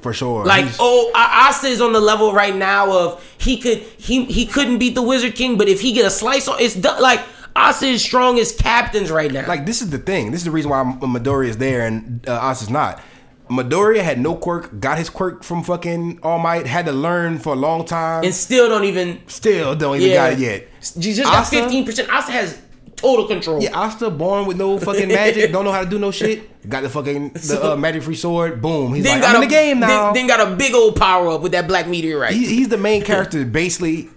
For 0.00 0.12
sure. 0.12 0.44
Like 0.44 0.64
He's- 0.66 0.76
oh, 0.78 1.10
A- 1.14 1.18
Asta 1.48 1.66
is 1.66 1.80
on 1.80 1.92
the 1.92 2.00
level 2.00 2.32
right 2.32 2.54
now 2.54 2.92
of 2.92 3.34
he 3.38 3.56
could 3.58 3.78
he 3.98 4.24
he 4.26 4.46
couldn't 4.46 4.78
beat 4.78 4.94
the 4.94 5.02
Wizard 5.02 5.34
King, 5.34 5.58
but 5.58 5.68
if 5.68 5.80
he 5.80 5.92
get 5.92 6.04
a 6.06 6.10
slice 6.10 6.46
on, 6.46 6.60
it's 6.60 6.76
done. 6.76 7.02
Like 7.02 7.20
Asta 7.56 7.86
is 7.86 8.02
strong 8.04 8.38
as 8.38 8.52
captains 8.52 9.10
right 9.10 9.32
now. 9.32 9.44
like 9.48 9.66
this 9.66 9.82
is 9.82 9.90
the 9.90 9.98
thing. 9.98 10.30
This 10.30 10.42
is 10.42 10.44
the 10.44 10.50
reason 10.52 10.70
why 10.70 10.84
Midoriya 11.00 11.48
is 11.48 11.56
there 11.56 11.84
and 11.86 12.24
uh, 12.28 12.32
Asta's 12.32 12.70
not. 12.70 13.00
Midoriya 13.48 14.02
had 14.02 14.18
no 14.20 14.34
quirk, 14.34 14.80
got 14.80 14.98
his 14.98 15.08
quirk 15.08 15.44
from 15.44 15.62
fucking 15.62 16.18
All 16.22 16.38
Might, 16.38 16.66
had 16.66 16.86
to 16.86 16.92
learn 16.92 17.38
for 17.38 17.52
a 17.52 17.56
long 17.56 17.84
time. 17.84 18.24
and 18.24 18.34
still 18.34 18.68
don't 18.68 18.84
even 18.84 19.20
Still 19.28 19.74
don't 19.76 19.96
even 19.96 20.08
yeah. 20.08 20.30
got 20.30 20.32
it 20.32 20.38
yet. 20.40 20.68
You 20.96 21.14
just 21.14 21.24
got 21.24 21.42
Asta? 21.42 21.56
fifteen 21.62 21.84
percent. 21.84 22.10
Asta 22.12 22.32
has 22.32 22.60
total 22.96 23.26
control. 23.26 23.62
Yeah, 23.62 23.78
Asta 23.78 24.10
born 24.10 24.46
with 24.46 24.56
no 24.56 24.78
fucking 24.78 25.08
magic, 25.08 25.52
don't 25.52 25.64
know 25.64 25.72
how 25.72 25.84
to 25.84 25.88
do 25.88 25.98
no 25.98 26.10
shit. 26.10 26.68
Got 26.68 26.82
the 26.82 26.88
fucking 26.90 27.30
the 27.34 27.72
uh, 27.72 27.76
magic 27.76 28.02
free 28.02 28.16
sword. 28.16 28.60
Boom. 28.60 28.94
He's 28.94 29.04
then 29.04 29.20
like, 29.20 29.22
got 29.22 29.36
I'm 29.36 29.42
a 29.42 29.44
in 29.44 29.48
the 29.48 29.54
game 29.54 29.80
now. 29.80 30.12
Then, 30.12 30.28
then 30.28 30.36
got 30.38 30.52
a 30.52 30.56
big 30.56 30.74
old 30.74 30.96
power 30.96 31.28
up 31.28 31.40
with 31.40 31.52
that 31.52 31.68
black 31.68 31.86
meteorite. 31.86 32.32
he, 32.32 32.46
he's 32.46 32.68
the 32.68 32.78
main 32.78 33.02
character 33.02 33.44
basically 33.44 34.08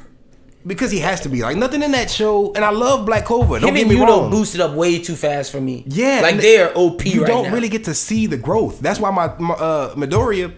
because 0.70 0.90
he 0.92 1.00
has 1.00 1.20
to 1.22 1.30
be. 1.30 1.42
Like 1.42 1.58
nothing 1.58 1.84
in 1.84 1.92
that 1.92 2.10
show, 2.10 2.54
and 2.54 2.64
I 2.64 2.70
love 2.70 3.06
Black 3.06 3.26
Clover. 3.26 3.60
Don't 3.60 3.70
Him 3.70 3.76
get 3.76 3.88
me 3.90 3.96
Yuno 3.96 4.08
wrong. 4.08 4.30
boosted 4.32 4.62
up 4.62 4.74
way 4.74 5.00
too 5.00 5.16
fast 5.18 5.52
for 5.52 5.60
me. 5.60 5.84
Yeah, 5.88 6.22
like 6.24 6.38
they're 6.38 6.72
OP 6.78 7.06
You 7.06 7.22
right 7.24 7.28
don't 7.28 7.46
now. 7.48 7.54
really 7.54 7.68
get 7.70 7.84
to 7.86 7.94
see 7.94 8.26
the 8.28 8.38
growth. 8.38 8.80
That's 8.80 9.00
why 9.00 9.12
my, 9.12 9.34
my 9.38 9.54
uh, 9.56 9.96
Midoriya 9.96 10.54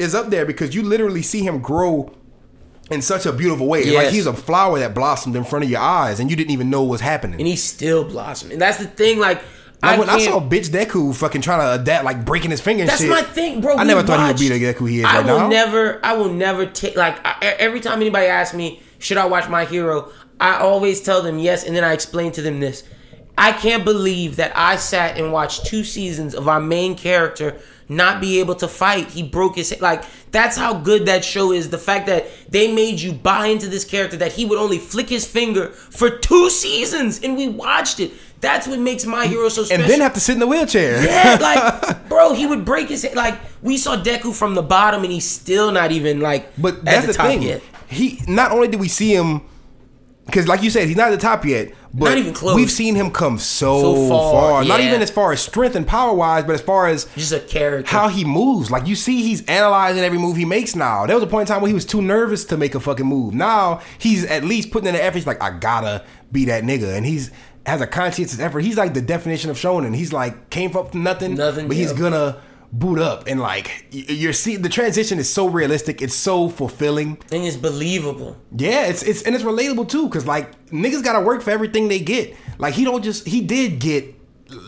is 0.00 0.14
up 0.16 0.30
there 0.30 0.44
because 0.44 0.74
you 0.74 0.82
literally 0.82 1.22
see 1.22 1.42
him 1.46 1.60
grow 1.60 2.12
in 2.90 3.00
such 3.00 3.26
a 3.26 3.32
beautiful 3.32 3.68
way. 3.68 3.94
Like 3.94 4.08
he's 4.08 4.26
a 4.26 4.32
flower 4.32 4.78
that 4.80 4.94
blossomed 4.94 5.36
in 5.36 5.44
front 5.44 5.64
of 5.64 5.70
your 5.70 5.80
eyes, 5.80 6.18
and 6.18 6.28
you 6.30 6.34
didn't 6.36 6.50
even 6.50 6.68
know 6.70 6.82
what 6.82 6.90
was 6.90 7.00
happening. 7.00 7.38
and 7.38 7.46
he's 7.46 7.62
still 7.62 8.04
blossoming. 8.04 8.54
And 8.54 8.62
that's 8.62 8.78
the 8.78 8.86
thing. 8.86 9.18
Like, 9.18 9.38
Like 9.82 9.96
I 9.96 9.98
when 9.98 10.08
I 10.10 10.18
saw 10.18 10.40
Bitch 10.40 10.68
Deku 10.70 11.14
fucking 11.14 11.40
trying 11.42 11.60
to 11.60 11.80
adapt, 11.82 12.04
like 12.04 12.24
breaking 12.24 12.50
his 12.50 12.60
finger 12.60 12.84
That's 12.84 13.00
shit. 13.00 13.10
my 13.10 13.22
thing, 13.22 13.60
bro. 13.60 13.76
I 13.76 13.84
never 13.84 14.02
thought 14.02 14.20
he 14.20 14.26
would 14.28 14.38
be 14.40 14.48
watched- 14.50 14.78
the 14.78 14.84
Deku 14.86 14.88
he 14.90 14.98
is 15.00 15.04
I 15.04 15.18
right 15.18 15.26
will 15.26 15.38
now. 15.40 15.48
never, 15.48 16.00
I 16.04 16.14
will 16.14 16.32
never 16.32 16.66
take 16.66 16.96
like 16.96 17.18
I, 17.24 17.54
every 17.58 17.80
time 17.80 18.00
anybody 18.00 18.26
asks 18.26 18.54
me, 18.54 18.80
should 19.02 19.18
I 19.18 19.26
watch 19.26 19.48
My 19.48 19.64
Hero? 19.64 20.10
I 20.40 20.56
always 20.58 21.00
tell 21.00 21.22
them 21.22 21.38
yes, 21.38 21.64
and 21.64 21.74
then 21.76 21.84
I 21.84 21.92
explain 21.92 22.32
to 22.32 22.42
them 22.42 22.60
this. 22.60 22.84
I 23.36 23.52
can't 23.52 23.84
believe 23.84 24.36
that 24.36 24.52
I 24.56 24.76
sat 24.76 25.18
and 25.18 25.32
watched 25.32 25.66
two 25.66 25.84
seasons 25.84 26.34
of 26.34 26.48
our 26.48 26.60
main 26.60 26.94
character 26.96 27.58
not 27.88 28.20
be 28.20 28.40
able 28.40 28.54
to 28.56 28.68
fight. 28.68 29.08
He 29.10 29.22
broke 29.22 29.56
his 29.56 29.78
like. 29.80 30.04
That's 30.30 30.56
how 30.56 30.78
good 30.78 31.06
that 31.06 31.24
show 31.24 31.52
is. 31.52 31.68
The 31.68 31.78
fact 31.78 32.06
that 32.06 32.26
they 32.48 32.72
made 32.72 33.00
you 33.00 33.12
buy 33.12 33.48
into 33.48 33.68
this 33.68 33.84
character 33.84 34.16
that 34.18 34.32
he 34.32 34.44
would 34.46 34.58
only 34.58 34.78
flick 34.78 35.08
his 35.10 35.26
finger 35.26 35.68
for 35.68 36.08
two 36.10 36.48
seasons, 36.50 37.22
and 37.22 37.36
we 37.36 37.48
watched 37.48 38.00
it. 38.00 38.12
That's 38.40 38.66
what 38.66 38.78
makes 38.80 39.04
My 39.06 39.26
Hero 39.26 39.48
so 39.48 39.62
special. 39.64 39.82
and 39.82 39.90
then 39.90 40.00
have 40.00 40.14
to 40.14 40.20
sit 40.20 40.32
in 40.34 40.40
the 40.40 40.46
wheelchair. 40.46 41.04
Yeah, 41.04 41.38
like, 41.40 42.08
bro, 42.08 42.32
he 42.34 42.46
would 42.46 42.64
break 42.64 42.88
his 42.88 43.02
head. 43.02 43.14
Like, 43.14 43.38
we 43.62 43.76
saw 43.76 43.96
Deku 43.96 44.34
from 44.34 44.54
the 44.56 44.62
bottom, 44.62 45.04
and 45.04 45.12
he's 45.12 45.28
still 45.28 45.70
not 45.70 45.92
even 45.92 46.20
like 46.20 46.50
But 46.60 46.76
at 46.78 46.84
that's 46.84 47.06
the, 47.08 47.12
the, 47.12 47.18
thing. 47.18 47.42
yet. 47.42 47.62
He 47.92 48.20
not 48.26 48.50
only 48.52 48.68
did 48.68 48.80
we 48.80 48.88
see 48.88 49.14
him, 49.14 49.42
because 50.26 50.46
like 50.48 50.62
you 50.62 50.70
said, 50.70 50.86
he's 50.88 50.96
not 50.96 51.08
at 51.12 51.16
the 51.18 51.22
top 51.22 51.44
yet. 51.44 51.72
But 51.94 52.10
Not 52.10 52.18
even 52.18 52.32
close. 52.32 52.56
we've 52.56 52.70
seen 52.70 52.94
him 52.94 53.10
come 53.10 53.38
so, 53.38 53.82
So 53.82 54.08
far, 54.08 54.32
far. 54.32 54.64
Not 54.64 54.80
even 54.80 55.02
as 55.02 55.10
far 55.10 55.30
as 55.32 55.42
strength 55.42 55.76
and 55.76 55.86
power 55.86 56.14
wise, 56.14 56.44
but 56.44 56.54
as 56.54 56.62
far 56.62 56.86
as 56.86 57.04
Just 57.16 57.32
a 57.32 57.40
character. 57.40 57.90
how 57.90 58.08
he 58.08 58.24
moves. 58.24 58.70
Like 58.70 58.86
you 58.86 58.94
see, 58.96 59.22
he's 59.22 59.44
analyzing 59.44 60.02
every 60.02 60.16
move 60.18 60.36
he 60.38 60.46
makes 60.46 60.74
now. 60.74 61.04
There 61.04 61.14
was 61.14 61.22
a 61.22 61.26
point 61.26 61.48
in 61.50 61.52
time 61.52 61.60
where 61.60 61.68
he 61.68 61.74
was 61.74 61.84
too 61.84 62.00
nervous 62.00 62.46
to 62.46 62.56
make 62.56 62.74
a 62.74 62.80
fucking 62.80 63.04
move. 63.04 63.34
Now 63.34 63.82
he's 63.98 64.24
at 64.24 64.42
least 64.42 64.70
putting 64.70 64.88
in 64.88 64.94
the 64.94 65.02
effort. 65.04 65.18
He's 65.18 65.26
like, 65.26 65.42
I 65.42 65.50
gotta 65.58 66.02
be 66.30 66.46
that 66.46 66.62
nigga, 66.64 66.96
and 66.96 67.04
he's 67.04 67.30
has 67.66 67.80
a 67.82 67.86
conscientious 67.86 68.40
effort. 68.40 68.60
He's 68.60 68.78
like 68.78 68.94
the 68.94 69.02
definition 69.02 69.50
of 69.50 69.56
shonen. 69.58 69.94
He's 69.94 70.14
like 70.14 70.48
came 70.48 70.74
up 70.76 70.92
from 70.92 71.02
nothing, 71.02 71.34
Nothing, 71.34 71.68
but 71.68 71.76
he's 71.76 71.92
gonna 71.92 72.40
boot 72.72 72.98
up 72.98 73.24
and 73.26 73.38
like 73.38 73.86
you're 73.90 74.32
see 74.32 74.56
the 74.56 74.68
transition 74.68 75.18
is 75.18 75.32
so 75.32 75.46
realistic. 75.46 76.00
It's 76.00 76.14
so 76.14 76.48
fulfilling. 76.48 77.18
and 77.30 77.44
it's 77.44 77.56
believable. 77.56 78.36
Yeah, 78.56 78.86
it's 78.86 79.02
it's 79.02 79.22
and 79.22 79.34
it's 79.34 79.44
relatable 79.44 79.88
too, 79.88 80.08
cause 80.08 80.26
like 80.26 80.68
niggas 80.70 81.04
gotta 81.04 81.20
work 81.24 81.42
for 81.42 81.50
everything 81.50 81.88
they 81.88 82.00
get. 82.00 82.34
Like 82.58 82.74
he 82.74 82.84
don't 82.84 83.02
just 83.02 83.26
he 83.26 83.40
did 83.42 83.78
get 83.78 84.14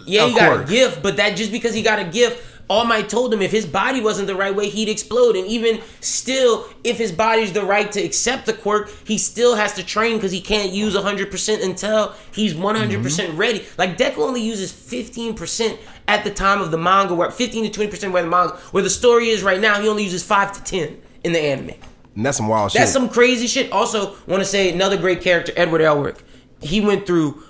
Yeah, 0.06 0.24
a 0.24 0.28
he 0.28 0.35
got 0.35 0.60
a 0.60 0.64
gift, 0.64 1.02
but 1.02 1.16
that 1.16 1.36
just 1.36 1.51
because 1.52 1.74
he 1.74 1.82
got 1.82 1.98
a 1.98 2.05
gift, 2.05 2.43
All 2.68 2.85
Might 2.86 3.09
told 3.10 3.32
him 3.32 3.43
if 3.43 3.51
his 3.52 3.66
body 3.66 4.01
wasn't 4.01 4.26
the 4.26 4.35
right 4.35 4.55
way, 4.55 4.68
he'd 4.70 4.89
explode. 4.89 5.36
And 5.36 5.47
even 5.47 5.81
still, 6.01 6.66
if 6.82 6.97
his 6.98 7.12
body's 7.12 7.52
the 7.52 7.62
right 7.64 7.90
to 7.93 8.01
accept 8.02 8.47
the 8.47 8.55
quirk, 8.55 8.90
he 9.06 9.18
still 9.18 9.55
has 9.55 9.74
to 9.74 9.85
train 9.85 10.16
because 10.16 10.32
he 10.32 10.40
can't 10.40 10.72
use 10.72 10.94
100% 10.94 11.62
until 11.62 12.14
he's 12.32 12.55
100% 12.55 12.89
Mm-hmm. 12.89 13.36
ready. 13.36 13.64
Like, 13.76 13.98
Deku 13.98 14.18
only 14.18 14.40
uses 14.40 14.72
15% 14.72 15.78
at 16.09 16.24
the 16.24 16.31
time 16.31 16.60
of 16.60 16.70
the 16.70 16.78
manga, 16.78 17.14
where 17.14 17.31
15 17.31 17.70
to 17.70 17.81
20% 17.89 18.12
where 18.12 18.22
the 18.22 18.28
manga, 18.28 18.55
where 18.72 18.82
the 18.82 18.90
story 18.90 19.28
is 19.28 19.43
right 19.43 19.60
now, 19.60 19.81
he 19.81 19.89
only 19.89 20.05
uses 20.05 20.22
5 20.22 20.52
to 20.52 20.62
10 20.64 21.01
in 21.24 21.32
the 21.32 21.39
anime. 21.40 21.70
and 22.14 22.26
that's 22.26 22.36
some 22.36 22.48
wild 22.48 22.72
shit. 22.72 22.81
That's 22.81 22.93
some 22.93 23.09
crazy 23.09 23.47
shit. 23.47 23.72
Also, 23.72 24.14
want 24.26 24.40
to 24.40 24.44
say 24.44 24.72
another 24.72 24.97
great 24.97 25.20
character, 25.22 25.52
Edward 25.56 25.81
Elric. 25.81 26.18
He 26.60 26.81
went 26.81 27.06
through 27.06 27.43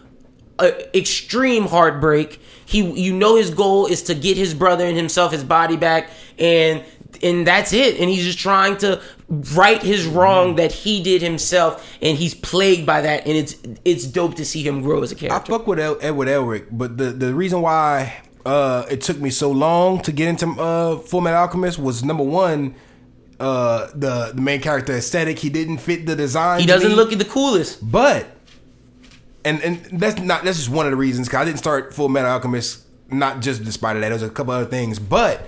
a 0.59 0.97
extreme 0.97 1.67
heartbreak. 1.67 2.41
He, 2.67 2.79
you 2.81 3.13
know, 3.13 3.37
his 3.37 3.51
goal 3.51 3.87
is 3.87 4.03
to 4.05 4.15
get 4.15 4.37
his 4.37 4.55
brother 4.55 4.85
and 4.87 4.97
himself 4.97 5.33
his 5.33 5.45
body 5.45 5.77
back, 5.77 6.09
and 6.39 6.85
and 7.23 7.47
that's 7.47 7.73
it. 7.73 7.99
And 8.01 8.09
he's 8.09 8.25
just 8.25 8.39
trying 8.39 8.77
to 8.79 9.01
right 9.55 9.83
his 9.83 10.07
wrong 10.07 10.57
that 10.57 10.73
he 10.73 11.03
did 11.03 11.23
himself, 11.23 11.97
and 12.01 12.17
he's 12.17 12.35
plagued 12.35 12.87
by 12.87 13.01
that. 13.03 13.27
And 13.27 13.37
it's 13.37 13.57
it's 13.85 14.07
dope 14.07 14.37
to 14.37 14.45
see 14.45 14.63
him 14.67 14.83
grow 14.83 15.03
as 15.03 15.13
a 15.13 15.15
character. 15.17 15.53
I 15.53 15.59
fuck 15.59 15.67
with 15.67 15.79
El- 15.81 15.99
Edward 16.01 16.29
Elric, 16.29 16.67
but 16.71 16.97
the 16.97 17.07
the 17.07 17.35
reason 17.35 17.61
why 17.61 18.15
uh, 18.45 18.87
it 18.91 19.01
took 19.01 19.19
me 19.19 19.31
so 19.31 19.51
long 19.51 20.01
to 20.03 20.13
get 20.13 20.29
into 20.29 20.49
uh, 20.61 20.99
Full 20.99 21.21
Metal 21.21 21.41
Alchemist 21.41 21.79
was 21.79 22.05
number 22.05 22.23
one, 22.25 22.75
uh, 23.41 23.89
the 23.95 24.33
the 24.35 24.41
main 24.41 24.61
character 24.61 24.93
aesthetic. 24.95 25.39
He 25.39 25.51
didn't 25.51 25.79
fit 25.79 26.07
the 26.07 26.15
design. 26.17 26.61
He 26.61 26.67
doesn't 26.67 26.91
me. 26.91 26.95
look 26.95 27.11
the 27.11 27.25
coolest. 27.25 27.91
but 27.91 28.27
and 29.45 29.63
and 29.63 30.01
that's 30.01 30.21
not 30.21 30.45
that's 30.45 30.59
just 30.59 30.71
one 30.71 30.87
of 30.87 30.93
the 30.93 30.97
reasons. 30.97 31.29
Cause 31.29 31.41
I 31.41 31.45
didn't 31.45 31.59
start 31.59 31.95
Full 31.95 32.09
Metal 32.09 32.31
Alchemist 32.31 32.83
not 33.11 33.41
just 33.41 33.65
despite 33.65 33.97
of 33.97 34.03
that. 34.03 34.09
There's 34.11 34.23
a 34.23 34.31
couple 34.31 34.53
other 34.53 34.67
things, 34.67 34.99
but. 34.99 35.47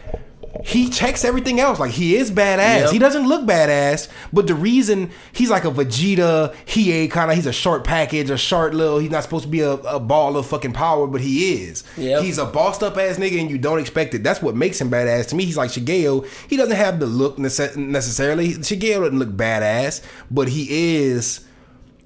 He 0.65 0.89
checks 0.91 1.25
everything 1.25 1.61
else. 1.61 1.79
Like 1.79 1.91
he 1.93 2.17
is 2.17 2.31
badass. 2.31 2.81
Yep. 2.81 2.91
He 2.91 2.99
doesn't 2.99 3.29
look 3.29 3.45
badass, 3.47 4.09
but 4.33 4.47
the 4.47 4.55
reason 4.55 5.11
he's 5.33 5.51
like 5.51 5.65
a 5.65 5.71
Vegeta, 5.71 6.55
he 6.65 6.93
a 6.93 7.09
kind 7.09 7.31
of 7.31 7.37
he's 7.37 7.47
a 7.47 7.53
short 7.53 7.85
package, 7.85 8.31
a 8.31 8.37
short 8.37 8.75
little. 8.75 8.99
He's 8.99 9.11
not 9.11 9.23
supposed 9.23 9.45
to 9.45 9.51
be 9.51 9.61
a, 9.61 9.73
a 9.73 10.01
ball 10.01 10.37
of 10.37 10.47
fucking 10.47 10.73
power, 10.73 11.07
but 11.07 11.21
he 11.21 11.55
is. 11.63 11.85
Yep. 11.97 12.23
He's 12.23 12.39
a 12.39 12.47
bossed 12.47 12.83
up 12.83 12.97
ass 12.97 13.17
nigga, 13.19 13.41
and 13.41 13.51
you 13.51 13.59
don't 13.59 13.79
expect 13.79 14.15
it. 14.15 14.23
That's 14.23 14.43
what 14.43 14.55
makes 14.55 14.81
him 14.81 14.91
badass. 14.91 15.29
To 15.29 15.37
me, 15.37 15.45
he's 15.45 15.57
like 15.57 15.71
Shigeo. 15.71 16.27
He 16.49 16.57
doesn't 16.57 16.77
have 16.77 17.01
the 17.01 17.07
look 17.07 17.37
nece- 17.37 17.77
necessarily. 17.77 18.55
Shigeo 18.55 19.01
doesn't 19.01 19.19
look 19.19 19.31
badass, 19.31 20.03
but 20.31 20.49
he 20.49 21.03
is 21.05 21.41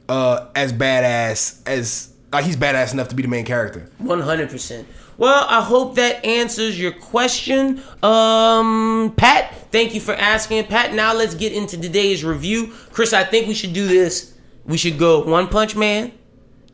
uh 0.08 0.48
as 0.56 0.72
badass 0.72 1.60
as 1.66 2.12
like 2.32 2.44
he's 2.44 2.56
badass 2.56 2.92
enough 2.92 3.08
to 3.08 3.14
be 3.14 3.22
the 3.22 3.28
main 3.28 3.44
character. 3.44 3.88
One 3.98 4.20
hundred 4.20 4.50
percent. 4.50 4.86
Well, 5.20 5.44
I 5.50 5.60
hope 5.60 5.96
that 5.96 6.24
answers 6.24 6.80
your 6.80 6.92
question, 6.92 7.82
um, 8.02 9.12
Pat. 9.18 9.54
Thank 9.70 9.94
you 9.94 10.00
for 10.00 10.14
asking, 10.14 10.64
Pat. 10.64 10.94
Now 10.94 11.12
let's 11.12 11.34
get 11.34 11.52
into 11.52 11.78
today's 11.78 12.24
review, 12.24 12.72
Chris. 12.90 13.12
I 13.12 13.24
think 13.24 13.46
we 13.46 13.52
should 13.52 13.74
do 13.74 13.86
this. 13.86 14.32
We 14.64 14.78
should 14.78 14.98
go 14.98 15.22
One 15.22 15.48
Punch 15.48 15.76
Man, 15.76 16.12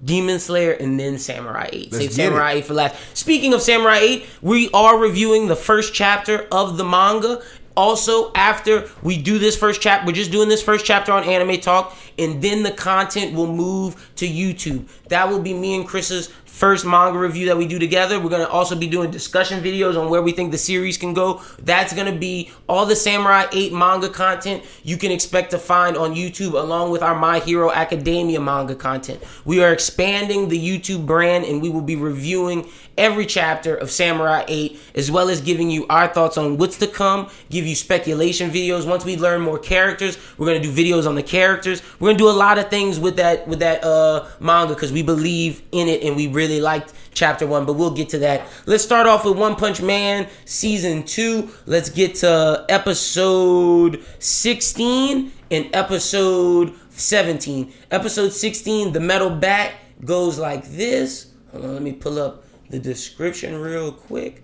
Demon 0.05 0.39
Slayer, 0.39 0.71
and 0.71 0.99
then 0.99 1.19
Samurai 1.19 1.69
Eight. 1.73 1.91
Let's 1.91 2.05
Save 2.05 2.13
Samurai 2.13 2.53
it. 2.53 2.59
Eight 2.59 2.67
for 2.67 2.75
last. 2.75 2.95
Speaking 3.17 3.53
of 3.53 3.63
Samurai 3.63 3.97
Eight, 3.97 4.27
we 4.41 4.71
are 4.71 4.97
reviewing 4.97 5.49
the 5.49 5.57
first 5.57 5.93
chapter 5.93 6.47
of 6.53 6.77
the 6.77 6.85
manga. 6.85 7.43
Also, 7.77 8.33
after 8.35 8.89
we 9.03 9.21
do 9.21 9.41
this 9.41 9.57
first 9.57 9.83
chapter, 9.83 10.07
we're 10.07 10.13
just 10.13 10.31
doing 10.31 10.49
this 10.49 10.63
first 10.63 10.87
chapter 10.87 11.11
on 11.11 11.25
Anime 11.25 11.61
Talk, 11.61 11.97
and 12.17 12.41
then 12.41 12.63
the 12.63 12.71
content 12.71 13.35
will 13.35 13.53
move 13.53 14.13
to 14.17 14.27
YouTube. 14.27 14.89
That 15.09 15.29
will 15.29 15.43
be 15.43 15.53
me 15.53 15.75
and 15.75 15.87
Chris's 15.87 16.29
first 16.57 16.87
manga 16.87 17.19
review 17.19 17.45
that 17.45 17.59
we 17.59 17.67
do 17.67 17.79
together. 17.79 18.19
We're 18.19 18.31
gonna 18.31 18.49
also 18.49 18.75
be 18.75 18.87
doing 18.87 19.11
discussion 19.11 19.63
videos 19.63 20.01
on 20.01 20.09
where 20.09 20.23
we 20.23 20.33
think 20.33 20.53
the 20.53 20.59
series 20.59 20.97
can 20.97 21.13
go. 21.13 21.43
That's 21.59 21.93
gonna 21.93 22.17
be 22.17 22.51
all 22.67 22.87
the 22.87 22.97
Samurai 22.97 23.45
8 23.53 23.75
manga 23.75 24.09
content 24.09 24.65
you 24.83 24.97
can 24.97 25.13
expect 25.13 25.51
to 25.51 25.59
find 25.59 25.99
on 25.99 26.15
YouTube, 26.15 26.55
along 26.55 26.93
with 26.93 27.03
our 27.03 27.15
My 27.15 27.41
Hero 27.41 27.71
Academia 27.71 28.41
manga 28.41 28.75
content. 28.75 29.23
We 29.45 29.63
are 29.63 29.71
expanding 29.71 30.49
the 30.49 30.59
YouTube 30.59 31.05
brand, 31.05 31.45
and 31.45 31.61
we 31.61 31.69
will 31.69 31.83
be 31.83 31.97
reviewing 31.97 32.67
every 32.99 33.27
chapter 33.27 33.75
of 33.75 33.91
Samurai 33.91 34.45
8, 34.47 34.81
as 34.95 35.11
well 35.11 35.29
as 35.29 35.41
giving 35.41 35.71
you 35.71 35.87
our 35.89 36.09
thoughts 36.09 36.37
on 36.37 36.57
what's 36.59 36.79
to 36.79 36.87
come, 36.87 37.29
give 37.51 37.67
you 37.67 37.75
speculation 37.75 38.51
videos. 38.51 38.87
Once 38.87 39.05
we 39.05 39.17
learn 39.17 39.41
more 39.41 39.59
characters, 39.59 40.19
we're 40.39 40.47
gonna 40.47 40.61
do 40.61 40.73
videos 40.73 41.07
on 41.07 41.15
the 41.15 41.23
characters. 41.23 41.83
We're 41.99 42.09
gonna 42.09 42.19
do 42.19 42.29
a 42.29 42.31
lot 42.31 42.59
of 42.59 42.69
things 42.71 42.99
with 42.99 43.17
that 43.17 43.47
with 43.47 43.61
that 43.61 43.85
uh 43.85 44.27
manga 44.41 44.75
because 44.75 44.93
we 44.93 45.03
believe 45.03 45.63
in 45.73 45.89
it 45.89 46.03
and 46.03 46.17
we 46.17 46.29
really 46.29 46.61
liked 46.61 46.93
chapter 47.15 47.47
one, 47.47 47.65
but 47.65 47.75
we'll 47.75 47.91
get 47.91 48.09
to 48.11 48.19
that. 48.19 48.47
Let's 48.67 48.85
start 48.85 49.07
off 49.07 49.25
with 49.25 49.39
One 49.39 49.57
Punch 49.57 49.83
Man 49.83 50.29
season 50.45 51.03
two. 51.03 51.51
Let's 51.67 51.91
get 51.91 52.17
to 52.17 52.65
episode 52.69 54.05
16 54.19 55.33
and 55.51 55.71
episode 55.75 56.75
17. 56.91 57.73
Episode 57.91 58.33
16, 58.33 58.93
the 58.93 59.01
metal 59.01 59.31
bat 59.31 59.73
goes 60.05 60.39
like 60.39 60.65
this. 60.71 61.33
Hold 61.53 61.65
on, 61.65 61.73
let 61.75 61.83
me 61.83 61.93
pull 61.93 62.19
up 62.19 62.45
the 62.71 62.79
description 62.79 63.61
real 63.61 63.93
quick. 63.93 64.43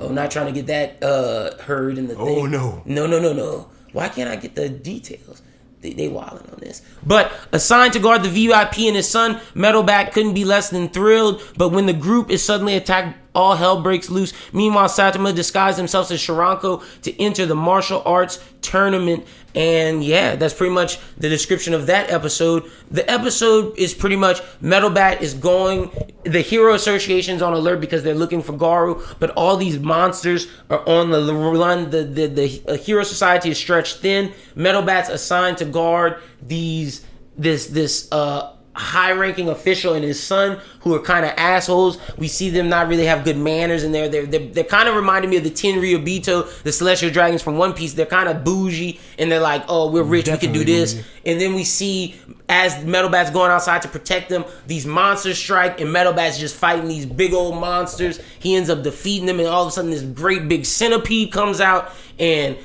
Oh, 0.00 0.08
not 0.08 0.30
trying 0.30 0.46
to 0.46 0.52
get 0.52 0.66
that 0.66 1.02
uh 1.02 1.56
heard 1.62 1.98
in 1.98 2.06
the 2.06 2.14
thing. 2.14 2.38
Oh, 2.38 2.46
no. 2.46 2.82
No, 2.84 3.06
no, 3.06 3.18
no, 3.18 3.32
no. 3.32 3.68
Why 3.92 4.08
can't 4.08 4.30
I 4.30 4.36
get 4.36 4.54
the 4.54 4.68
details? 4.68 5.42
They, 5.80 5.92
they 5.92 6.08
wilding 6.08 6.48
on 6.50 6.58
this. 6.58 6.82
But 7.06 7.32
assigned 7.52 7.92
to 7.92 8.00
guard 8.00 8.22
the 8.22 8.28
VIP 8.28 8.78
and 8.80 8.96
his 8.96 9.08
son, 9.08 9.40
Metal 9.54 9.82
Bat 9.82 10.12
couldn't 10.12 10.34
be 10.34 10.44
less 10.44 10.70
than 10.70 10.88
thrilled. 10.88 11.42
But 11.56 11.68
when 11.70 11.86
the 11.86 11.92
group 11.92 12.30
is 12.30 12.44
suddenly 12.44 12.74
attacked, 12.74 13.16
all 13.38 13.54
hell 13.54 13.80
breaks 13.80 14.10
loose. 14.10 14.32
Meanwhile, 14.52 14.88
Saitama 14.88 15.32
disguised 15.32 15.78
himself 15.78 16.10
as 16.10 16.20
Charanko 16.20 16.82
to 17.02 17.22
enter 17.22 17.46
the 17.46 17.54
martial 17.54 18.02
arts 18.04 18.42
tournament. 18.62 19.24
And 19.54 20.02
yeah, 20.02 20.34
that's 20.34 20.54
pretty 20.54 20.74
much 20.74 20.98
the 21.16 21.28
description 21.28 21.72
of 21.72 21.86
that 21.86 22.10
episode. 22.10 22.68
The 22.90 23.08
episode 23.08 23.78
is 23.78 23.94
pretty 23.94 24.16
much 24.16 24.42
Metalbat 24.60 25.20
is 25.20 25.34
going, 25.34 25.92
the 26.24 26.40
Hero 26.40 26.74
Association's 26.74 27.40
on 27.40 27.52
alert 27.52 27.80
because 27.80 28.02
they're 28.02 28.14
looking 28.14 28.42
for 28.42 28.54
Garou, 28.54 29.02
but 29.20 29.30
all 29.30 29.56
these 29.56 29.78
monsters 29.78 30.48
are 30.68 30.86
on 30.88 31.10
the 31.10 31.32
run. 31.32 31.90
The, 31.90 32.02
the, 32.02 32.26
the 32.26 32.62
uh, 32.66 32.76
Hero 32.76 33.04
Society 33.04 33.50
is 33.50 33.58
stretched 33.58 33.98
thin. 33.98 34.32
Metalbat's 34.56 35.10
assigned 35.10 35.58
to 35.58 35.64
guard 35.64 36.20
these, 36.42 37.06
this, 37.36 37.68
this, 37.68 38.10
uh, 38.10 38.54
high 38.78 39.12
ranking 39.12 39.48
official 39.48 39.94
and 39.94 40.04
his 40.04 40.22
son 40.22 40.60
who 40.80 40.94
are 40.94 41.00
kind 41.00 41.26
of 41.26 41.32
assholes. 41.36 41.98
We 42.16 42.28
see 42.28 42.48
them 42.48 42.68
not 42.68 42.88
really 42.88 43.06
have 43.06 43.24
good 43.24 43.36
manners 43.36 43.82
and 43.82 43.94
they're 43.94 44.08
they're 44.08 44.26
they're, 44.26 44.46
they're 44.46 44.64
kind 44.64 44.88
of 44.88 44.94
reminding 44.94 45.30
me 45.30 45.36
of 45.36 45.44
the 45.44 45.50
Tenryubito, 45.50 46.62
the 46.62 46.72
celestial 46.72 47.10
dragons 47.10 47.42
from 47.42 47.58
One 47.58 47.72
Piece. 47.72 47.94
They're 47.94 48.06
kind 48.06 48.28
of 48.28 48.44
bougie 48.44 49.00
and 49.18 49.30
they're 49.30 49.40
like, 49.40 49.64
"Oh, 49.68 49.90
we're 49.90 50.02
rich, 50.04 50.28
we 50.28 50.38
can 50.38 50.52
do 50.52 50.64
this." 50.64 50.94
bougie. 50.94 51.06
And 51.26 51.40
then 51.40 51.54
we 51.54 51.64
see 51.64 52.18
as 52.48 52.82
Metal 52.84 53.10
Bat's 53.10 53.30
going 53.30 53.50
outside 53.50 53.82
to 53.82 53.88
protect 53.88 54.30
them, 54.30 54.44
these 54.66 54.86
monsters 54.86 55.36
strike, 55.36 55.80
and 55.80 55.92
Metal 55.92 56.14
Bat's 56.14 56.38
just 56.38 56.56
fighting 56.56 56.88
these 56.88 57.04
big 57.04 57.34
old 57.34 57.60
monsters. 57.60 58.20
He 58.38 58.56
ends 58.56 58.70
up 58.70 58.82
defeating 58.82 59.26
them, 59.26 59.38
and 59.38 59.48
all 59.48 59.62
of 59.62 59.68
a 59.68 59.70
sudden, 59.70 59.90
this 59.90 60.02
great 60.02 60.48
big 60.48 60.64
centipede 60.64 61.30
comes 61.30 61.60
out, 61.60 61.92
and 62.18 62.56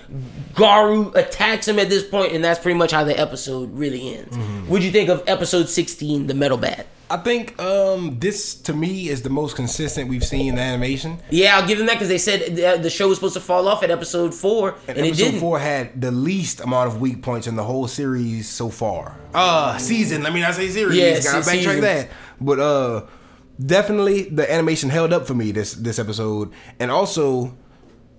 Garou 0.55 1.11
attacks 1.15 1.67
him 1.67 1.79
at 1.79 1.89
this 1.89 2.07
point, 2.07 2.33
and 2.33 2.43
that's 2.43 2.59
pretty 2.59 2.77
much 2.77 2.91
how 2.91 3.03
the 3.03 3.19
episode 3.19 3.73
really 3.77 4.15
ends. 4.15 4.35
What'd 4.67 4.83
you 4.85 4.91
think 4.91 5.09
of 5.09 5.23
episode 5.27 5.69
16, 5.69 6.27
the 6.27 6.33
Metal 6.33 6.57
Bat? 6.57 6.87
I 7.09 7.17
think 7.17 7.61
um, 7.61 8.17
this 8.17 8.55
to 8.55 8.73
me 8.73 9.09
is 9.09 9.21
the 9.21 9.29
most 9.29 9.55
consistent 9.55 10.09
we've 10.09 10.23
seen 10.23 10.49
in 10.49 10.55
the 10.55 10.61
animation. 10.61 11.19
Yeah, 11.29 11.57
I'll 11.57 11.67
give 11.67 11.77
them 11.77 11.85
that 11.85 11.93
because 11.93 12.07
they 12.07 12.17
said 12.17 12.55
the, 12.55 12.79
the 12.81 12.89
show 12.89 13.07
was 13.07 13.17
supposed 13.17 13.35
to 13.35 13.39
fall 13.39 13.67
off 13.67 13.83
at 13.83 13.91
episode 13.91 14.33
four, 14.33 14.75
and, 14.87 14.97
it 14.97 15.05
episode 15.09 15.39
four 15.39 15.59
had 15.59 16.01
the 16.01 16.09
least 16.09 16.61
amount 16.61 16.87
of 16.87 16.99
weak 16.99 17.21
points 17.21 17.45
in 17.45 17.55
the 17.55 17.63
whole 17.63 17.87
series 17.87 18.49
so 18.49 18.69
far. 18.69 19.15
Uh 19.33 19.77
season. 19.77 20.23
Let 20.23 20.33
me 20.33 20.41
not 20.41 20.55
say 20.55 20.69
series. 20.69 20.97
Yeah, 20.97 21.19
Gotta 21.21 21.43
se- 21.43 21.63
backtrack 21.63 21.81
that. 21.81 22.09
But 22.41 22.59
uh 22.59 23.05
definitely 23.63 24.23
the 24.23 24.51
animation 24.51 24.89
held 24.89 25.13
up 25.13 25.27
for 25.27 25.35
me 25.35 25.51
this 25.51 25.73
this 25.73 25.99
episode. 25.99 26.51
And 26.79 26.89
also 26.89 27.55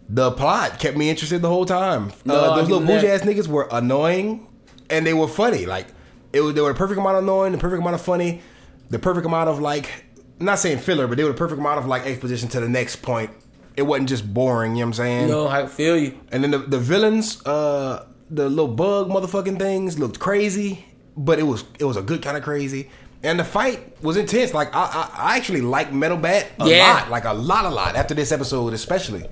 the 0.08 0.30
plot 0.32 0.78
kept 0.78 0.96
me 0.96 1.08
interested 1.10 1.40
the 1.42 1.48
whole 1.48 1.64
time. 1.64 2.12
No, 2.24 2.34
uh, 2.34 2.56
those 2.56 2.68
little 2.68 2.86
bougie 2.86 3.08
ass 3.08 3.22
niggas 3.22 3.46
were 3.48 3.68
annoying 3.70 4.46
and 4.90 5.06
they 5.06 5.14
were 5.14 5.28
funny. 5.28 5.66
Like 5.66 5.86
it 6.32 6.40
was 6.40 6.54
they 6.54 6.60
were 6.60 6.72
the 6.72 6.78
perfect 6.78 6.98
amount 7.00 7.16
of 7.16 7.22
annoying, 7.24 7.52
the 7.52 7.58
perfect 7.58 7.80
amount 7.80 7.94
of 7.94 8.02
funny, 8.02 8.42
the 8.90 8.98
perfect 8.98 9.24
amount 9.26 9.48
of 9.48 9.60
like 9.60 10.04
not 10.40 10.58
saying 10.58 10.78
filler, 10.78 11.06
but 11.06 11.16
they 11.16 11.24
were 11.24 11.30
the 11.32 11.38
perfect 11.38 11.58
amount 11.58 11.78
of 11.78 11.86
like 11.86 12.04
exposition 12.06 12.48
to 12.50 12.60
the 12.60 12.68
next 12.68 12.96
point. 12.96 13.30
It 13.76 13.82
wasn't 13.82 14.08
just 14.08 14.32
boring, 14.32 14.72
you 14.76 14.80
know 14.80 14.86
what 14.86 14.88
I'm 14.88 14.92
saying? 14.94 15.28
No, 15.28 15.48
I 15.48 15.66
feel 15.66 15.96
you. 15.96 16.18
And 16.30 16.44
then 16.44 16.50
the, 16.52 16.58
the 16.58 16.78
villains, 16.78 17.44
uh, 17.44 18.06
the 18.30 18.48
little 18.48 18.68
bug 18.68 19.08
motherfucking 19.08 19.58
things 19.58 19.98
looked 19.98 20.20
crazy, 20.20 20.84
but 21.16 21.38
it 21.38 21.42
was 21.44 21.64
it 21.78 21.84
was 21.84 21.96
a 21.96 22.02
good 22.02 22.22
kind 22.22 22.36
of 22.36 22.42
crazy. 22.42 22.90
And 23.22 23.40
the 23.40 23.44
fight 23.44 24.02
was 24.02 24.18
intense. 24.18 24.52
Like 24.52 24.74
I, 24.74 24.80
I, 24.82 25.10
I 25.32 25.36
actually 25.38 25.62
like 25.62 25.92
Metal 25.94 26.18
Bat 26.18 26.46
a 26.60 26.68
Yeah. 26.68 26.78
lot, 26.94 27.10
like 27.10 27.24
a 27.24 27.32
lot, 27.32 27.64
a 27.64 27.70
lot. 27.70 27.96
After 27.96 28.12
this 28.14 28.30
episode, 28.32 28.74
especially. 28.74 29.24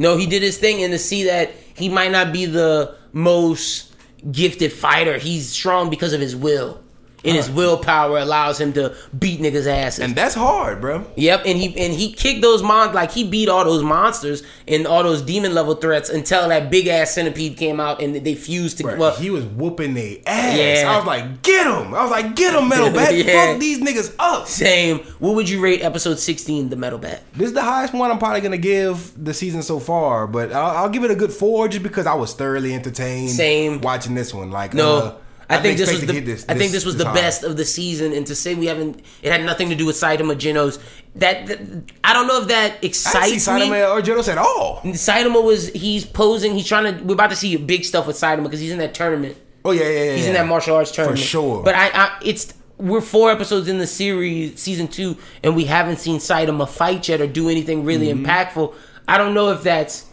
No, 0.00 0.16
he 0.16 0.24
did 0.24 0.40
his 0.40 0.56
thing, 0.56 0.82
and 0.82 0.94
to 0.94 0.98
see 0.98 1.24
that 1.24 1.50
he 1.74 1.90
might 1.90 2.10
not 2.10 2.32
be 2.32 2.46
the 2.46 2.96
most 3.12 3.94
gifted 4.32 4.72
fighter, 4.72 5.18
he's 5.18 5.50
strong 5.50 5.90
because 5.90 6.14
of 6.14 6.22
his 6.22 6.34
will. 6.34 6.80
And 7.22 7.36
his 7.36 7.50
willpower 7.50 8.18
allows 8.18 8.58
him 8.58 8.72
to 8.74 8.94
beat 9.18 9.40
niggas' 9.40 9.66
asses. 9.66 10.00
And 10.04 10.16
that's 10.16 10.34
hard, 10.34 10.80
bro. 10.80 11.04
Yep, 11.16 11.42
and 11.44 11.58
he 11.58 11.66
and 11.78 11.92
he 11.92 12.12
kicked 12.12 12.40
those 12.40 12.62
mon 12.62 12.94
like 12.94 13.10
he 13.12 13.24
beat 13.24 13.48
all 13.48 13.64
those 13.64 13.82
monsters 13.82 14.42
and 14.66 14.86
all 14.86 15.02
those 15.02 15.20
demon 15.20 15.54
level 15.54 15.74
threats 15.74 16.08
until 16.08 16.48
that 16.48 16.70
big 16.70 16.86
ass 16.86 17.12
centipede 17.12 17.56
came 17.58 17.78
out 17.78 18.00
and 18.02 18.14
they 18.16 18.34
fused 18.34 18.78
to 18.78 18.84
well, 18.86 19.14
he 19.16 19.28
was 19.30 19.44
whooping 19.44 19.92
their 19.94 20.16
ass. 20.26 20.56
Yeah. 20.56 20.84
I 20.92 20.96
was 20.96 21.06
like, 21.06 21.42
get 21.42 21.66
him. 21.66 21.92
I 21.94 22.02
was 22.02 22.10
like, 22.10 22.34
get 22.36 22.54
him, 22.54 22.68
Metal 22.68 22.90
Bat. 22.94 23.14
Yeah. 23.14 23.50
Fuck 23.52 23.60
these 23.60 23.80
niggas 23.80 24.14
up. 24.18 24.46
same. 24.46 25.00
What 25.18 25.34
would 25.34 25.48
you 25.48 25.60
rate 25.60 25.82
episode 25.82 26.18
sixteen, 26.18 26.70
the 26.70 26.76
metal 26.76 26.98
bat? 26.98 27.22
This 27.34 27.48
is 27.48 27.54
the 27.54 27.62
highest 27.62 27.92
one 27.92 28.10
I'm 28.10 28.18
probably 28.18 28.40
gonna 28.40 28.56
give 28.56 29.12
the 29.22 29.34
season 29.34 29.62
so 29.62 29.78
far, 29.78 30.26
but 30.26 30.52
I'll, 30.52 30.76
I'll 30.84 30.88
give 30.88 31.04
it 31.04 31.10
a 31.10 31.14
good 31.16 31.32
four 31.32 31.68
just 31.68 31.82
because 31.82 32.06
I 32.06 32.14
was 32.14 32.32
thoroughly 32.32 32.72
entertained. 32.74 33.30
Same. 33.30 33.80
watching 33.82 34.14
this 34.14 34.32
one. 34.32 34.50
Like, 34.50 34.72
No. 34.72 34.96
uh, 34.96 35.14
I 35.50 35.60
think 35.60 35.78
this 35.78 35.90
was 35.92 36.06
the 36.06 36.20
get 36.20 36.44
I 36.48 36.54
think 36.54 36.72
this 36.72 36.84
was 36.84 36.96
the 36.96 37.04
best 37.04 37.42
of 37.44 37.56
the 37.56 37.64
season, 37.64 38.12
and 38.12 38.26
to 38.26 38.34
say 38.34 38.54
we 38.54 38.66
haven't, 38.66 39.02
it 39.22 39.32
had 39.32 39.44
nothing 39.44 39.68
to 39.70 39.74
do 39.74 39.84
with 39.86 39.96
Saitama 39.96 40.34
Genos. 40.36 40.78
That, 41.16 41.46
that 41.48 41.58
I 42.04 42.12
don't 42.12 42.28
know 42.28 42.40
if 42.42 42.48
that 42.48 42.64
I 42.64 42.70
didn't 42.74 42.84
excites 42.84 43.44
see 43.44 43.52
me. 43.54 43.60
Saitama 43.62 43.90
or 43.90 44.00
Genos 44.00 44.28
at 44.28 44.38
all. 44.38 44.80
Saitama 44.84 45.42
was 45.44 45.68
he's 45.70 46.06
posing. 46.06 46.54
He's 46.54 46.66
trying 46.66 46.96
to. 46.96 47.04
We're 47.04 47.14
about 47.14 47.30
to 47.30 47.36
see 47.36 47.56
big 47.56 47.84
stuff 47.84 48.06
with 48.06 48.16
Saitama 48.16 48.44
because 48.44 48.60
he's 48.60 48.70
in 48.72 48.78
that 48.78 48.94
tournament. 48.94 49.36
Oh 49.64 49.72
yeah, 49.72 49.82
yeah, 49.88 50.04
yeah. 50.04 50.14
He's 50.16 50.26
in 50.26 50.34
that 50.34 50.46
martial 50.46 50.76
arts 50.76 50.90
tournament 50.92 51.18
for 51.20 51.26
sure. 51.26 51.62
But 51.62 51.74
I, 51.74 51.88
I 51.92 52.18
it's 52.24 52.54
we're 52.78 53.00
four 53.02 53.30
episodes 53.30 53.68
in 53.68 53.78
the 53.78 53.86
series, 53.86 54.58
season 54.60 54.88
two, 54.88 55.16
and 55.42 55.54
we 55.56 55.64
haven't 55.64 55.98
seen 55.98 56.18
Saitama 56.18 56.68
fight 56.68 57.08
yet 57.08 57.20
or 57.20 57.26
do 57.26 57.48
anything 57.50 57.84
really 57.84 58.06
Mm-hmm. 58.08 58.24
impactful. 58.24 58.72
I 59.08 59.18
don't 59.18 59.34
know 59.34 59.50
if 59.50 59.62
that's 59.62 60.06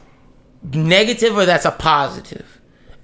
negative 0.64 1.38
or 1.38 1.45
that's 1.45 1.66
a 1.66 1.72
positive. 1.72 2.57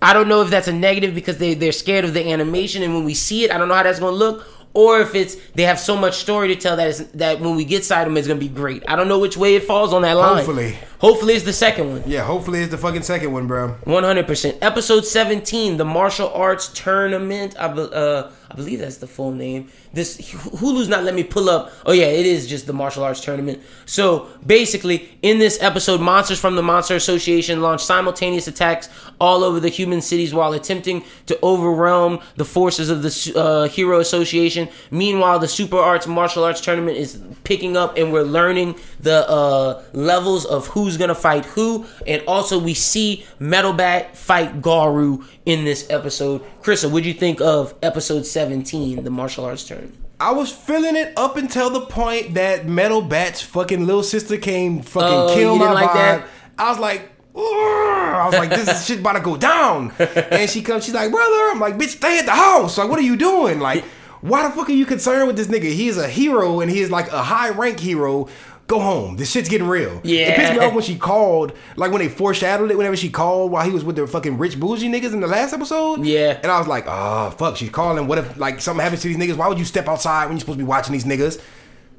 I 0.04 0.14
don't 0.14 0.28
know 0.28 0.42
if 0.42 0.50
that's 0.50 0.68
a 0.68 0.74
negative 0.74 1.16
because 1.16 1.38
they 1.38 1.54
they're 1.54 1.72
scared 1.72 2.06
of 2.06 2.14
the 2.14 2.30
animation, 2.32 2.84
and 2.84 2.94
when 2.94 3.06
we 3.06 3.14
see 3.14 3.46
it, 3.46 3.52
I 3.52 3.58
don't 3.58 3.70
know 3.70 3.74
how 3.74 3.84
that's 3.84 4.00
going 4.00 4.14
to 4.14 4.18
look. 4.18 4.46
Or 4.76 5.00
if 5.00 5.14
it's 5.16 5.36
they 5.56 5.64
have 5.64 5.80
so 5.80 5.96
much 5.96 6.18
story 6.18 6.48
to 6.50 6.56
tell 6.56 6.76
that 6.78 6.90
it's, 6.90 7.00
that 7.14 7.40
when 7.40 7.56
we 7.56 7.64
get 7.64 7.84
Saitama, 7.84 8.18
it's 8.18 8.28
going 8.28 8.40
to 8.40 8.46
be 8.46 8.54
great. 8.54 8.84
I 8.88 8.96
don't 8.96 9.08
know 9.08 9.20
which 9.20 9.38
way 9.38 9.56
it 9.56 9.64
falls 9.64 9.94
on 9.94 10.02
that 10.02 10.14
line. 10.14 10.38
Hopefully. 10.38 10.78
Hopefully 11.04 11.34
it's 11.36 11.46
the 11.46 11.54
second 11.54 11.86
one. 11.92 12.04
Yeah, 12.08 12.24
hopefully 12.24 12.62
it's 12.62 12.72
the 12.72 12.78
fucking 12.78 13.04
second 13.04 13.32
one, 13.34 13.46
bro. 13.46 13.76
One 13.84 14.04
hundred 14.04 14.26
percent. 14.26 14.58
Episode 14.62 15.06
seventeen, 15.06 15.78
the 15.78 15.86
martial 15.86 16.30
arts 16.34 16.70
tournament. 16.74 17.56
I, 17.60 17.66
uh, 17.66 18.32
I 18.50 18.56
believe 18.56 18.80
that's 18.80 18.98
the 18.98 19.08
full 19.08 19.32
name. 19.32 19.70
This 19.94 20.18
Hulu's 20.60 20.88
not 20.88 21.04
let 21.04 21.14
me 21.14 21.24
pull 21.24 21.50
up. 21.50 21.72
Oh 21.86 21.92
yeah, 21.92 22.06
it 22.06 22.26
is 22.26 22.48
just 22.48 22.66
the 22.66 22.74
martial 22.74 23.04
arts 23.04 23.22
tournament. 23.22 23.62
So 23.86 24.28
basically, 24.46 25.10
in 25.22 25.40
this 25.40 25.62
episode, 25.62 26.02
monsters 26.02 26.40
from 26.40 26.56
the 26.56 26.64
Monster 26.64 26.96
Association 26.96 27.62
launch 27.62 27.84
simultaneous 27.84 28.48
attacks 28.48 28.90
all 29.20 29.44
over 29.44 29.60
the 29.60 29.70
human 29.70 30.02
cities 30.02 30.34
while 30.34 30.54
attempting 30.54 31.04
to 31.28 31.38
overwhelm 31.44 32.20
the 32.36 32.46
forces 32.46 32.90
of 32.90 33.04
the 33.04 33.34
uh, 33.36 33.68
Hero 33.68 34.00
Association. 34.00 34.70
Meanwhile, 34.90 35.40
the 35.40 35.48
Super 35.48 35.78
Arts 35.78 36.08
martial 36.08 36.44
arts 36.44 36.62
tournament 36.62 36.98
is 36.98 37.20
picking 37.44 37.78
up, 37.78 37.98
and 37.98 38.14
we're 38.14 38.24
learning 38.24 38.76
the 39.00 39.28
uh, 39.30 39.84
levels 39.94 40.46
of 40.46 40.68
who's 40.68 40.93
gonna 40.98 41.16
fight 41.16 41.46
who, 41.46 41.86
and 42.08 42.22
also 42.28 42.60
we 42.60 42.74
see 42.74 43.26
Metal 43.40 43.74
Bat 43.74 44.16
fight 44.18 44.62
Garou 44.62 45.24
in 45.46 45.66
this 45.66 45.90
episode. 45.90 46.42
Krista, 46.62 46.90
what'd 46.90 47.06
you 47.06 47.14
think 47.14 47.42
of 47.42 47.74
episode 47.82 48.26
seventeen, 48.26 49.04
the 49.04 49.10
martial 49.10 49.46
arts 49.46 49.64
tournament? 49.64 49.98
I 50.20 50.32
was 50.32 50.52
feeling 50.52 50.96
it 50.96 51.12
up 51.18 51.36
until 51.38 51.70
the 51.70 51.82
point 51.82 52.36
that 52.36 52.66
Metal 52.66 53.02
Bat's 53.02 53.42
fucking 53.42 53.86
little 53.86 54.04
sister 54.04 54.38
came 54.38 54.82
fucking 54.82 55.10
Oh, 55.10 55.34
kill 55.34 55.56
my 55.58 55.72
like 55.72 55.90
vibe. 55.90 55.94
that? 55.94 56.28
I 56.58 56.70
was 56.70 56.80
like. 56.80 57.10
I 57.36 58.28
was 58.28 58.36
like, 58.36 58.50
this 58.52 58.70
is 58.70 58.86
shit 58.86 59.00
about 59.00 59.14
to 59.14 59.20
go 59.22 59.36
down. 59.38 59.92
And 60.00 60.48
she 60.50 60.62
comes, 60.62 60.86
she's 60.86 60.94
like, 60.94 61.10
brother, 61.12 61.50
I'm 61.52 61.60
like, 61.60 61.78
bitch, 61.78 61.90
stay 61.98 62.20
at 62.20 62.26
the 62.26 62.32
house. 62.32 62.78
Like, 62.78 62.90
what 62.90 63.00
are 63.00 63.04
you 63.04 63.16
doing? 63.18 63.60
Like, 63.60 63.84
why 64.22 64.48
the 64.48 64.54
fuck 64.56 64.70
are 64.70 64.74
you 64.74 64.86
concerned 64.86 65.26
with 65.28 65.36
this 65.36 65.48
nigga? 65.48 65.64
He 65.74 65.88
is 65.88 65.98
a 65.98 66.08
hero 66.08 66.60
and 66.62 66.70
he 66.70 66.80
is 66.80 66.92
like 66.92 67.12
a 67.12 67.24
high 67.24 67.50
rank 67.50 67.80
hero. 67.80 68.28
Go 68.68 68.80
home. 68.80 69.18
This 69.18 69.30
shit's 69.32 69.50
getting 69.50 69.68
real. 69.68 70.00
Yeah. 70.04 70.28
It 70.32 70.36
pissed 70.38 70.54
me 70.54 70.60
off 70.60 70.74
when 70.74 70.84
she 70.84 70.98
called, 71.10 71.52
like 71.76 71.92
when 71.92 72.00
they 72.00 72.08
foreshadowed 72.10 72.72
it, 72.72 72.78
whenever 72.78 72.96
she 72.96 73.10
called 73.10 73.52
while 73.52 73.66
he 73.66 73.72
was 73.72 73.84
with 73.84 73.98
the 73.98 74.08
fucking 74.08 74.38
rich 74.38 74.58
bougie 74.60 74.88
niggas 74.90 75.12
in 75.14 75.20
the 75.20 75.28
last 75.28 75.54
episode. 75.54 76.06
Yeah. 76.06 76.40
And 76.42 76.52
I 76.52 76.58
was 76.60 76.68
like, 76.68 76.86
oh, 76.88 77.32
fuck, 77.32 77.58
she's 77.58 77.70
calling. 77.70 78.08
What 78.08 78.18
if, 78.20 78.38
like, 78.38 78.62
something 78.62 78.82
happens 78.82 79.02
to 79.02 79.10
these 79.10 79.18
niggas? 79.18 79.36
Why 79.36 79.48
would 79.50 79.60
you 79.60 79.66
step 79.66 79.88
outside 79.90 80.26
when 80.26 80.34
you're 80.34 80.40
supposed 80.40 80.60
to 80.60 80.64
be 80.64 80.68
watching 80.68 80.94
these 80.94 81.04
niggas? 81.06 81.42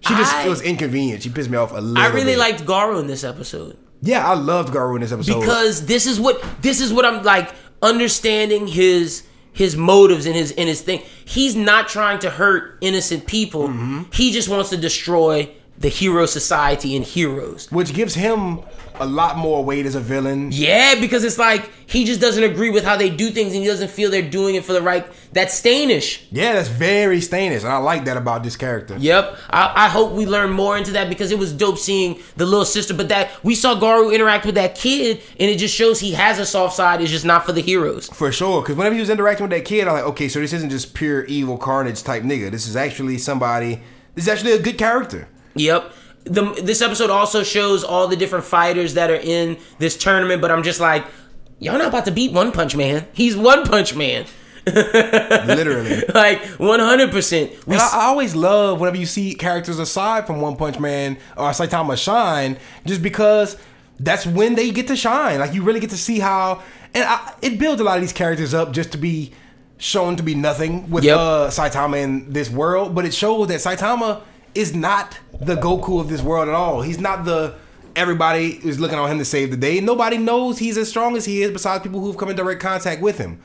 She 0.01 0.15
just, 0.15 0.35
I- 0.35 0.47
it 0.47 0.49
was 0.49 0.63
inconvenient. 0.63 1.23
She 1.23 1.29
pissed 1.31 1.51
me 1.51 1.59
off 1.59 1.73
a 1.73 1.81
little 1.81 1.99
I 1.99 2.09
really 2.09 2.33
bit. 2.33 2.39
liked 2.39 2.65
Garou 2.67 2.99
in 2.99 3.07
this 3.09 3.25
episode. 3.25 3.77
Yeah, 4.01 4.27
I 4.27 4.35
loved 4.35 4.73
Garou 4.73 4.97
in 4.97 5.01
this 5.03 5.13
episode. 5.13 5.41
because 5.41 5.87
this 5.87 6.07
is 6.07 6.19
what 6.21 6.43
this 6.61 6.81
is 6.83 6.93
what 6.93 7.07
I'm 7.07 7.23
like 7.23 7.51
understanding 7.81 8.67
his 8.67 9.23
his 9.53 9.77
motives 9.77 10.27
and 10.27 10.35
his 10.35 10.53
and 10.53 10.69
his 10.69 10.81
thing. 10.83 11.03
He's 11.25 11.55
not 11.57 11.89
trying 11.89 12.19
to 12.21 12.31
hurt 12.31 12.77
innocent 12.81 13.27
people. 13.27 13.69
Mm-hmm. 13.69 14.03
He 14.13 14.33
just 14.33 14.49
wants 14.49 14.71
to 14.71 14.77
destroy 14.77 15.49
the 15.79 15.89
hero 15.89 16.25
society 16.27 16.97
and 16.97 17.05
heroes. 17.05 17.71
which 17.71 17.93
gives 17.95 18.15
him 18.15 18.61
a 19.01 19.05
lot 19.07 19.37
more 19.37 19.65
weight 19.65 19.87
as 19.87 19.97
a 19.97 20.01
villain. 20.01 20.51
Yeah, 20.53 20.95
because 21.01 21.25
it's 21.25 21.37
like 21.39 21.69
he 21.87 22.05
just 22.05 22.21
doesn't 22.21 22.45
agree 22.45 22.71
with 22.71 22.85
how 22.85 22.97
they 22.97 23.11
do 23.11 23.31
things 23.31 23.53
and 23.53 23.61
he 23.61 23.67
doesn't 23.67 23.91
feel 23.91 24.09
they're 24.09 24.23
doing 24.23 24.55
it 24.55 24.65
for 24.65 24.73
the 24.73 24.81
right. 24.81 25.05
That's 25.33 25.61
Stainish. 25.61 26.23
Yeah, 26.31 26.53
that's 26.53 26.69
very 26.69 27.19
Stainish. 27.19 27.65
and 27.65 27.73
I 27.73 27.79
like 27.79 28.05
that 28.05 28.17
about 28.17 28.45
this 28.45 28.57
character. 28.57 28.97
Yep. 28.97 29.37
I, 29.51 29.73
I 29.87 29.89
hope 29.89 30.13
we 30.13 30.27
learn 30.27 30.51
more 30.51 30.79
into 30.79 30.93
that 30.93 31.09
because 31.09 31.33
it 31.33 31.39
was 31.41 31.53
dope 31.53 31.79
seeing 31.79 32.21
the 32.37 32.47
little 32.47 32.65
sister. 32.65 32.95
But 32.95 33.09
that 33.09 33.33
we 33.43 33.57
saw 33.57 33.75
Garou 33.75 34.13
interact 34.13 34.47
with 34.47 34.55
that 34.55 34.77
kid, 34.77 35.21
and 35.41 35.51
it 35.51 35.59
just 35.59 35.75
shows 35.75 35.99
he 35.99 36.13
has 36.13 36.39
a 36.39 36.47
soft 36.47 36.77
side. 36.77 37.01
It's 37.01 37.11
just 37.11 37.25
not 37.25 37.45
for 37.45 37.51
the 37.53 37.63
heroes. 37.63 38.09
For 38.11 38.31
sure, 38.31 38.63
because 38.63 38.77
whenever 38.77 38.95
he 38.95 39.01
was 39.01 39.11
interacting 39.11 39.45
with 39.49 39.51
that 39.59 39.65
kid, 39.65 39.89
I'm 39.89 39.95
like, 39.95 40.05
okay, 40.05 40.29
so 40.29 40.39
this 40.39 40.53
isn't 40.53 40.71
just 40.71 40.95
pure 40.95 41.25
evil 41.25 41.59
carnage 41.59 42.05
type 42.05 42.23
nigga. 42.23 42.49
This 42.53 42.69
is 42.69 42.77
actually 42.77 43.19
somebody. 43.19 43.81
This 44.15 44.27
is 44.27 44.29
actually 44.29 44.53
a 44.53 44.63
good 44.63 44.79
character. 44.79 45.27
Yep. 45.55 45.93
The, 46.25 46.43
this 46.63 46.81
episode 46.81 47.11
also 47.11 47.43
shows 47.43 47.85
all 47.85 48.09
the 48.09 48.17
different 48.17 48.45
fighters 48.47 48.95
that 48.95 49.11
are 49.11 49.17
in 49.17 49.59
this 49.79 49.97
tournament, 49.97 50.41
but 50.41 50.51
I'm 50.51 50.63
just 50.63 50.81
like, 50.81 51.05
y'all 51.59 51.77
not 51.79 51.89
about 51.89 52.07
to 52.07 52.11
beat 52.13 52.33
One 52.33 52.51
Punch 52.51 52.75
Man. 52.75 53.07
He's 53.13 53.37
One 53.37 53.65
Punch 53.67 53.95
Man. 53.95 54.25
Literally. 54.67 56.03
like 56.15 56.41
100%. 56.43 57.67
We 57.67 57.75
And 57.75 57.83
I, 57.83 57.91
I 57.93 58.05
always 58.07 58.35
love 58.35 58.81
whenever 58.81 58.97
you 58.97 59.07
see 59.07 59.35
characters 59.35 59.79
aside 59.79 60.27
from 60.27 60.41
One 60.41 60.57
Punch 60.57 60.79
Man 60.79 61.19
or 61.37 61.51
Saitama 61.51 61.97
shine, 62.03 62.59
just 62.87 63.03
because 63.03 63.57
that's 64.01 64.27
when 64.27 64.55
they 64.55 64.71
get 64.71 64.87
to 64.89 64.97
shine. 64.97 65.39
Like 65.41 65.53
you 65.55 65.63
really 65.63 65.81
get 65.81 65.91
to 65.91 65.99
see 65.99 66.19
how, 66.19 66.63
and 66.95 67.05
I, 67.05 67.35
it 67.43 67.59
builds 67.59 67.81
a 67.81 67.85
lot 67.85 67.97
of 67.97 68.03
these 68.03 68.13
characters 68.13 68.55
up 68.55 68.73
just 68.73 68.93
to 68.93 68.99
be 68.99 69.33
shown 69.77 70.17
to 70.17 70.23
be 70.23 70.35
nothing 70.35 70.89
with 70.91 71.05
Yep. 71.05 71.17
uh, 71.19 71.49
Saitama 71.49 72.03
in 72.03 72.33
this 72.33 72.49
world, 72.49 72.95
but 72.95 73.05
it 73.05 73.13
shows 73.13 73.49
that 73.49 73.61
Saitama 73.61 74.23
is 74.55 74.75
not 74.75 75.19
the 75.41 75.57
Goku 75.57 76.01
of 76.01 76.09
this 76.09 76.23
world 76.23 76.49
at 76.49 76.55
all. 76.55 76.83
He's 76.83 77.01
not 77.01 77.25
the 77.25 77.55
everybody 77.97 78.49
is 78.67 78.81
looking 78.81 78.99
on 78.99 79.11
him 79.11 79.19
to 79.19 79.25
save 79.25 79.51
the 79.51 79.57
day. 79.57 79.81
Nobody 79.81 80.19
knows 80.19 80.59
he's 80.59 80.77
as 80.77 80.89
strong 80.89 81.17
as 81.17 81.25
he 81.25 81.43
is 81.43 81.51
besides 81.51 81.83
people 81.83 82.01
who've 82.01 82.17
come 82.17 82.29
in 82.29 82.37
direct 82.37 82.61
contact 82.61 83.01
with 83.01 83.19
him. 83.19 83.41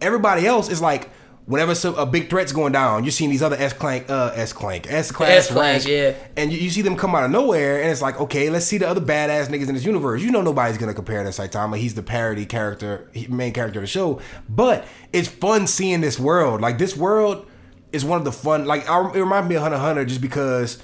Everybody 0.00 0.46
else 0.46 0.68
is 0.68 0.82
like 0.82 1.10
whenever 1.46 1.74
some, 1.74 1.94
a 1.96 2.06
big 2.06 2.30
threat's 2.30 2.52
going 2.52 2.72
down, 2.72 3.04
you're 3.04 3.10
seeing 3.10 3.30
these 3.30 3.42
other 3.42 3.56
S 3.56 3.72
clank, 3.72 4.08
uh, 4.10 4.32
S 4.34 4.52
clank, 4.52 4.90
S 4.90 5.10
class 5.10 5.50
rank, 5.50 5.86
yeah. 5.86 6.14
and 6.36 6.52
you, 6.52 6.58
you 6.58 6.70
see 6.70 6.82
them 6.82 6.96
come 6.96 7.14
out 7.14 7.24
of 7.24 7.30
nowhere, 7.30 7.82
and 7.82 7.90
it's 7.90 8.02
like, 8.02 8.20
okay, 8.20 8.50
let's 8.50 8.66
see 8.66 8.78
the 8.78 8.88
other 8.88 9.00
badass 9.00 9.46
niggas 9.46 9.68
in 9.68 9.74
this 9.74 9.84
universe. 9.84 10.22
You 10.22 10.30
know, 10.30 10.42
nobody's 10.42 10.78
gonna 10.78 10.94
compare 10.94 11.22
to 11.22 11.30
Saitama. 11.30 11.76
He's 11.76 11.94
the 11.94 12.02
parody 12.02 12.46
character, 12.46 13.10
main 13.28 13.52
character 13.52 13.80
of 13.80 13.82
the 13.82 13.88
show. 13.88 14.20
But 14.48 14.86
it's 15.12 15.28
fun 15.28 15.66
seeing 15.66 16.00
this 16.00 16.18
world. 16.18 16.60
Like 16.60 16.78
this 16.78 16.96
world 16.96 17.46
is 17.94 18.04
one 18.04 18.18
of 18.18 18.24
the 18.24 18.32
fun. 18.32 18.66
Like 18.66 18.88
I, 18.88 19.00
it 19.12 19.20
reminds 19.20 19.48
me 19.48 19.54
of 19.54 19.62
Hunter 19.62 19.78
Hunter, 19.78 20.04
just 20.04 20.20
because. 20.20 20.82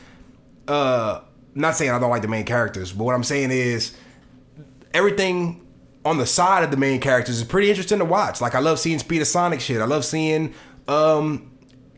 Uh, 0.69 1.23
not 1.55 1.77
saying 1.77 1.91
I 1.91 1.99
don't 1.99 2.11
like 2.11 2.23
the 2.23 2.29
main 2.29 2.45
characters, 2.45 2.93
but 2.93 3.05
what 3.05 3.15
I'm 3.15 3.25
saying 3.25 3.51
is 3.51 3.93
everything 4.95 5.67
on 6.05 6.19
the 6.19 6.27
side 6.27 6.65
of 6.65 6.71
the 6.71 6.77
main 6.77 7.01
characters 7.01 7.39
is 7.39 7.45
pretty 7.45 7.69
interesting 7.69 7.99
to 7.99 8.05
watch. 8.05 8.41
Like 8.41 8.55
I 8.55 8.61
love 8.61 8.79
seeing 8.79 8.99
Speed 8.99 9.21
of 9.21 9.27
Sonic 9.27 9.61
shit. 9.61 9.81
I 9.81 9.85
love 9.85 10.05
seeing 10.05 10.55
um 10.89 11.51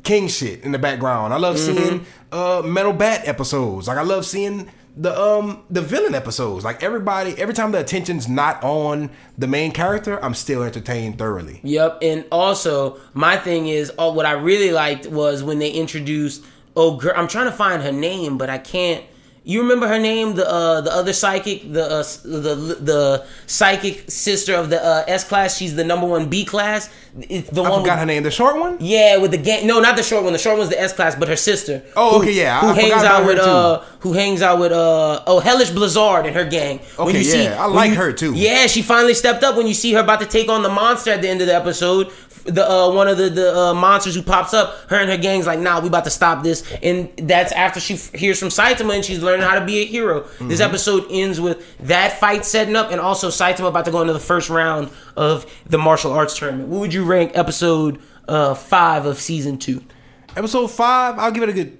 King 0.03 0.29
shit 0.29 0.65
in 0.65 0.73
the 0.73 0.79
background. 0.79 1.33
I 1.33 1.37
love 1.37 1.59
seeing 1.59 2.05
uh 2.33 2.63
Metal 2.65 2.93
Bat 2.93 3.29
episodes. 3.29 3.89
Like 3.89 3.99
I 3.99 4.03
love 4.03 4.27
seeing 4.27 4.71
the 4.97 5.19
um 5.19 5.65
the 5.71 5.81
villain 5.81 6.15
episodes. 6.15 6.65
Like 6.65 6.83
everybody 6.83 7.37
every 7.39 7.55
time 7.55 7.73
the 7.73 7.81
attention's 7.81 8.29
not 8.29 8.63
on 8.63 9.11
the 9.39 9.47
main 9.47 9.73
character, 9.73 10.23
I'm 10.23 10.35
still 10.35 10.63
entertained 10.63 11.19
thoroughly. 11.19 11.61
Yep, 11.63 11.99
and 12.03 12.25
also 12.31 12.99
my 13.15 13.37
thing 13.37 13.69
is, 13.69 13.93
oh, 13.99 14.13
what 14.13 14.27
I 14.27 14.33
really 14.33 14.73
liked 14.73 15.07
was 15.07 15.43
when 15.43 15.59
they 15.59 15.71
introduced. 15.71 16.45
Oh, 16.75 16.97
girl, 16.97 17.13
I'm 17.15 17.29
trying 17.29 17.47
to 17.47 17.53
find 17.53 17.83
her 17.83 17.93
name, 17.93 18.39
but 18.39 18.49
I 18.49 18.59
can't. 18.59 19.05
You 19.45 19.63
remember 19.63 19.89
her 19.89 19.99
name, 19.99 20.35
the 20.35 20.49
uh, 20.49 20.83
the 20.83 20.93
other 20.95 21.13
psychic, 21.13 21.73
the 21.73 21.85
uh, 21.85 22.03
the 22.23 22.77
the 22.81 23.27
psychic 23.49 24.09
sister 24.09 24.55
of 24.55 24.71
the 24.71 24.81
uh, 24.81 25.05
S 25.09 25.25
class. 25.25 25.57
She's 25.57 25.75
the 25.75 25.83
number 25.83 26.07
one 26.07 26.29
B 26.29 26.45
class. 26.45 26.89
It's 27.29 27.51
the 27.51 27.63
I 27.65 27.69
one. 27.71 27.81
forgot 27.81 27.95
with, 27.95 27.99
her 28.01 28.07
name. 28.07 28.23
The 28.23 28.31
short 28.31 28.57
one? 28.57 28.77
Yeah, 28.81 29.17
with 29.17 29.33
the 29.33 29.39
gang. 29.39 29.67
No, 29.67 29.81
not 29.81 29.97
the 29.97 30.03
short 30.05 30.23
one. 30.23 30.33
The 30.33 30.39
short 30.39 30.59
one's 30.59 30.71
the 30.71 30.81
S 30.81 30.93
class, 30.93 31.17
but 31.17 31.27
her 31.29 31.35
sister. 31.37 31.83
Oh, 31.97 32.19
who- 32.19 32.23
okay, 32.23 32.33
yeah, 32.35 32.61
Who 32.61 32.69
I 32.69 32.75
hangs 32.75 32.93
forgot 32.93 33.05
out 33.07 33.27
with 33.27 33.39
uh, 33.41 33.81
who 34.01 34.13
hangs 34.13 34.43
out 34.43 34.61
with 34.61 34.71
uh, 34.73 35.23
oh, 35.27 35.41
Hellish 35.41 35.71
Blizzard 35.71 36.25
and 36.27 36.37
her 36.37 36.45
gang. 36.45 36.79
When 36.97 37.09
Okay, 37.09 37.23
yeah, 37.23 37.61
I 37.61 37.67
like 37.67 37.91
you- 37.91 37.97
her, 37.97 38.13
too. 38.13 38.35
Yeah, 38.35 38.69
she 38.69 38.81
finally 38.83 39.15
stepped 39.15 39.43
up 39.43 39.57
when 39.57 39.67
you 39.67 39.75
see 39.75 39.93
her 39.95 40.01
about 40.01 40.21
to 40.21 40.27
take 40.27 40.49
on 40.51 40.63
the 40.63 40.71
monster 40.71 41.11
at 41.11 41.21
the 41.21 41.29
end 41.29 41.41
of 41.41 41.49
the 41.49 41.55
episode. 41.57 42.13
The 42.45 42.69
uh, 42.69 42.93
one 42.93 43.07
of 43.09 43.19
the 43.19 43.29
the 43.31 43.57
uh, 43.57 43.75
monsters 43.75 44.15
who 44.17 44.23
pops 44.23 44.53
up, 44.53 44.75
her 44.91 44.97
and 44.97 45.09
her 45.09 45.17
gang's 45.17 45.47
like, 45.47 45.61
nah, 45.61 45.81
we 45.81 45.87
about 45.89 46.05
to 46.05 46.11
stop 46.11 46.43
this, 46.43 46.65
and 46.83 47.09
that's 47.17 47.53
after 47.53 47.79
she 47.79 47.95
f- 47.95 48.13
hears 48.13 48.39
from 48.39 48.49
Saitama 48.49 48.97
and 48.97 49.05
she's 49.05 49.23
learning 49.23 49.47
how 49.47 49.59
to 49.59 49.65
be 49.65 49.79
a 49.79 49.85
hero. 49.85 50.23
This 50.23 50.61
Mm-hmm. 50.61 50.63
episode 50.63 51.07
ends 51.11 51.41
with 51.41 51.65
that 51.87 52.19
fight 52.19 52.45
setting 52.45 52.75
up, 52.75 52.91
and 52.91 53.01
also 53.01 53.29
Saitama 53.29 53.69
about 53.69 53.85
to 53.85 53.91
go 53.93 54.01
into 54.01 54.13
the 54.13 54.19
first 54.21 54.51
round 54.51 54.91
of 55.17 55.47
the 55.67 55.79
martial 55.79 56.13
arts 56.13 56.37
tournament. 56.37 56.69
What 56.69 56.81
would 56.81 56.93
you 56.95 57.05
rank 57.05 57.33
episode 57.35 58.01
uh, 58.27 58.55
five 58.55 59.07
of 59.07 59.21
season 59.21 59.57
two? 59.59 59.81
Episode 60.37 60.67
five, 60.69 61.19
I'll 61.19 61.31
give 61.31 61.45
it 61.45 61.49
a 61.49 61.53
good 61.53 61.79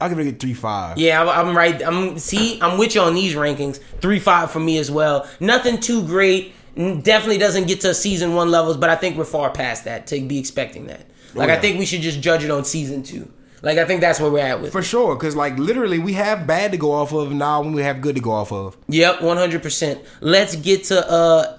I'll 0.00 0.08
give 0.10 0.18
it 0.18 0.22
a 0.22 0.24
good 0.30 0.40
three 0.40 0.52
five. 0.54 0.98
Yeah, 0.98 1.22
I'm 1.26 1.56
right. 1.56 1.82
I'm 1.82 2.18
see, 2.18 2.60
I'm 2.60 2.76
with 2.78 2.94
you 2.94 3.00
on 3.00 3.14
these 3.14 3.34
rankings. 3.34 3.80
Three 4.00 4.18
five 4.18 4.50
for 4.50 4.60
me 4.60 4.76
as 4.78 4.90
well. 4.90 5.26
Nothing 5.40 5.80
too 5.80 6.04
great. 6.06 6.54
Definitely 6.76 7.38
doesn't 7.38 7.66
get 7.66 7.80
to 7.82 7.94
season 7.94 8.34
one 8.34 8.50
levels, 8.50 8.76
but 8.76 8.90
I 8.90 8.96
think 8.96 9.16
we're 9.16 9.24
far 9.24 9.50
past 9.50 9.84
that 9.84 10.06
to 10.08 10.20
be 10.20 10.38
expecting 10.38 10.86
that. 10.88 11.06
Like 11.34 11.48
I 11.48 11.54
yeah. 11.54 11.60
think 11.60 11.78
we 11.78 11.86
should 11.86 12.02
just 12.02 12.20
judge 12.20 12.44
it 12.44 12.50
on 12.50 12.64
season 12.64 13.02
two. 13.02 13.32
Like 13.62 13.78
I 13.78 13.86
think 13.86 14.00
that's 14.02 14.20
where 14.20 14.30
we're 14.30 14.44
at 14.46 14.60
with. 14.60 14.72
For 14.72 14.80
it. 14.80 14.84
sure, 14.84 15.14
because 15.16 15.34
like 15.34 15.58
literally 15.58 15.98
we 15.98 16.12
have 16.12 16.46
bad 16.46 16.72
to 16.72 16.78
go 16.78 16.92
off 16.92 17.12
of 17.12 17.32
now 17.32 17.62
when 17.62 17.72
we 17.72 17.82
have 17.82 18.00
good 18.00 18.14
to 18.16 18.20
go 18.20 18.30
off 18.30 18.52
of. 18.52 18.76
Yep, 18.88 19.22
one 19.22 19.38
hundred 19.38 19.62
percent. 19.62 20.04
Let's 20.20 20.54
get 20.56 20.84
to 20.84 21.10
uh 21.10 21.58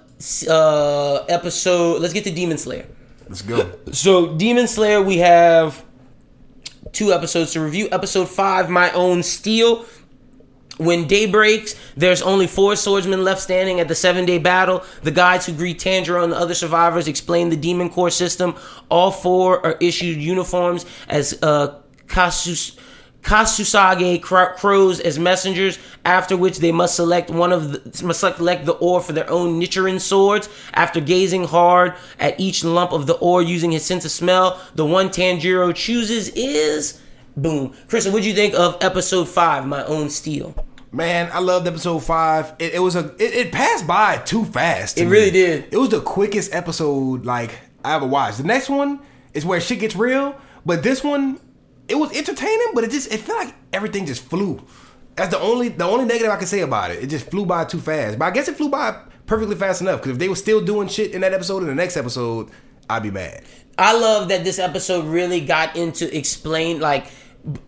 uh 0.50 1.26
episode. 1.28 2.02
Let's 2.02 2.14
get 2.14 2.24
to 2.26 2.32
Demon 2.32 2.58
Slayer. 2.58 2.88
Let's 3.28 3.42
go. 3.42 3.72
So 3.92 4.36
Demon 4.36 4.68
Slayer, 4.68 5.02
we 5.02 5.18
have 5.18 5.84
two 6.92 7.12
episodes 7.12 7.54
to 7.54 7.62
review. 7.62 7.90
Episode 7.92 8.30
five, 8.30 8.70
My 8.70 8.92
Own 8.92 9.24
Steel. 9.24 9.86
When 10.78 11.08
day 11.08 11.26
breaks, 11.26 11.76
there's 11.96 12.22
only 12.22 12.46
four 12.46 12.76
swordsmen 12.76 13.24
left 13.24 13.42
standing 13.42 13.80
at 13.80 13.88
the 13.88 13.96
seven 13.96 14.26
day 14.26 14.38
battle. 14.38 14.84
The 15.02 15.12
guides 15.12 15.46
who 15.46 15.54
greet 15.54 15.80
Tanjiro 15.80 16.24
and 16.24 16.32
the 16.32 16.38
other 16.38 16.54
survivors 16.54 17.08
explain 17.08 17.50
the 17.50 17.56
Demon 17.56 17.90
Corps 17.90 18.12
system. 18.12 18.56
All 18.90 19.12
four 19.12 19.66
are 19.66 19.78
issued 19.80 20.18
uniforms 20.18 20.86
as 21.08 21.38
uh, 21.42 21.80
Kasus. 22.08 22.78
Kasugai 23.24 24.22
crows 24.22 25.02
as 25.02 25.20
messengers, 25.20 25.80
after 26.06 26.38
which 26.38 26.60
they 26.60 26.72
must 26.72 26.96
select 26.96 27.30
one 27.30 27.52
of 27.52 27.74
the, 27.74 28.06
must 28.06 28.22
select 28.22 28.66
the 28.66 28.74
ore 28.74 29.02
for 29.02 29.12
their 29.12 29.30
own 29.30 29.60
Nichirin 29.60 30.00
swords. 30.00 30.48
After 30.74 31.02
gazing 31.02 31.44
hard 31.44 31.96
at 32.20 32.40
each 32.40 32.64
lump 32.64 32.94
of 32.94 33.06
the 33.06 33.16
ore 33.16 33.42
using 33.42 33.72
his 33.72 33.84
sense 33.84 34.06
of 34.06 34.12
smell, 34.12 34.62
the 34.76 34.86
one 34.86 35.10
Tanjiro 35.10 35.76
chooses 35.76 36.30
is 36.30 37.02
boom. 37.38 37.74
Krista, 37.88 38.08
what'd 38.12 38.26
you 38.26 38.34
think 38.34 38.54
of 38.56 38.78
episode 38.82 39.30
five, 39.30 39.66
My 39.66 39.84
Own 39.86 40.10
Steel? 40.10 40.54
Man, 40.92 41.30
I 41.32 41.40
loved 41.40 41.68
episode 41.68 42.00
five. 42.00 42.54
It, 42.60 42.74
it 42.76 42.80
was 42.80 42.96
a 42.96 43.14
it, 43.20 43.34
it 43.34 43.52
passed 43.52 43.86
by 43.86 44.18
too 44.18 44.46
fast. 44.46 44.98
to 44.98 45.04
It 45.04 45.06
me. 45.06 45.12
really 45.12 45.32
did. 45.32 45.66
It 45.72 45.78
was 45.78 45.90
the 45.90 46.02
quickest 46.02 46.54
episode 46.54 47.26
like 47.26 47.60
I 47.84 47.96
ever 47.96 48.08
watched. 48.08 48.38
The 48.38 48.44
next 48.46 48.70
one 48.70 49.00
is 49.34 49.46
where 49.46 49.60
shit 49.62 49.80
gets 49.80 49.96
real, 49.96 50.40
but 50.66 50.84
this 50.84 51.04
one 51.04 51.40
it 51.88 51.96
was 51.96 52.12
entertaining, 52.18 52.68
but 52.74 52.84
it 52.84 52.92
just 52.92 53.12
it 53.14 53.20
felt 53.20 53.46
like 53.46 53.56
everything 53.74 54.06
just 54.06 54.24
flew. 54.24 54.62
That's 55.16 55.32
the 55.32 55.40
only 55.40 55.70
the 55.70 55.84
only 55.86 56.06
negative 56.06 56.32
I 56.32 56.38
can 56.38 56.48
say 56.48 56.62
about 56.62 56.92
it. 56.92 57.04
It 57.04 57.08
just 57.08 57.30
flew 57.30 57.46
by 57.46 57.66
too 57.66 57.80
fast. 57.80 58.18
But 58.18 58.26
I 58.26 58.32
guess 58.32 58.48
it 58.48 58.56
flew 58.56 58.70
by 58.70 58.98
perfectly 59.26 59.56
fast 59.56 59.82
enough 59.82 60.00
because 60.00 60.14
if 60.14 60.20
they 60.20 60.30
were 60.30 60.36
still 60.36 60.64
doing 60.64 60.88
shit 60.88 61.12
in 61.12 61.22
that 61.22 61.34
episode 61.34 61.60
in 61.64 61.68
the 61.68 61.76
next 61.76 61.98
episode, 61.98 62.50
I'd 62.90 63.04
be 63.04 63.12
mad. 63.12 63.44
I 63.78 63.98
love 63.98 64.30
that 64.30 64.44
this 64.44 64.58
episode 64.58 65.06
really 65.06 65.42
got 65.42 65.76
into 65.76 66.16
explain 66.16 66.80
like 66.80 67.08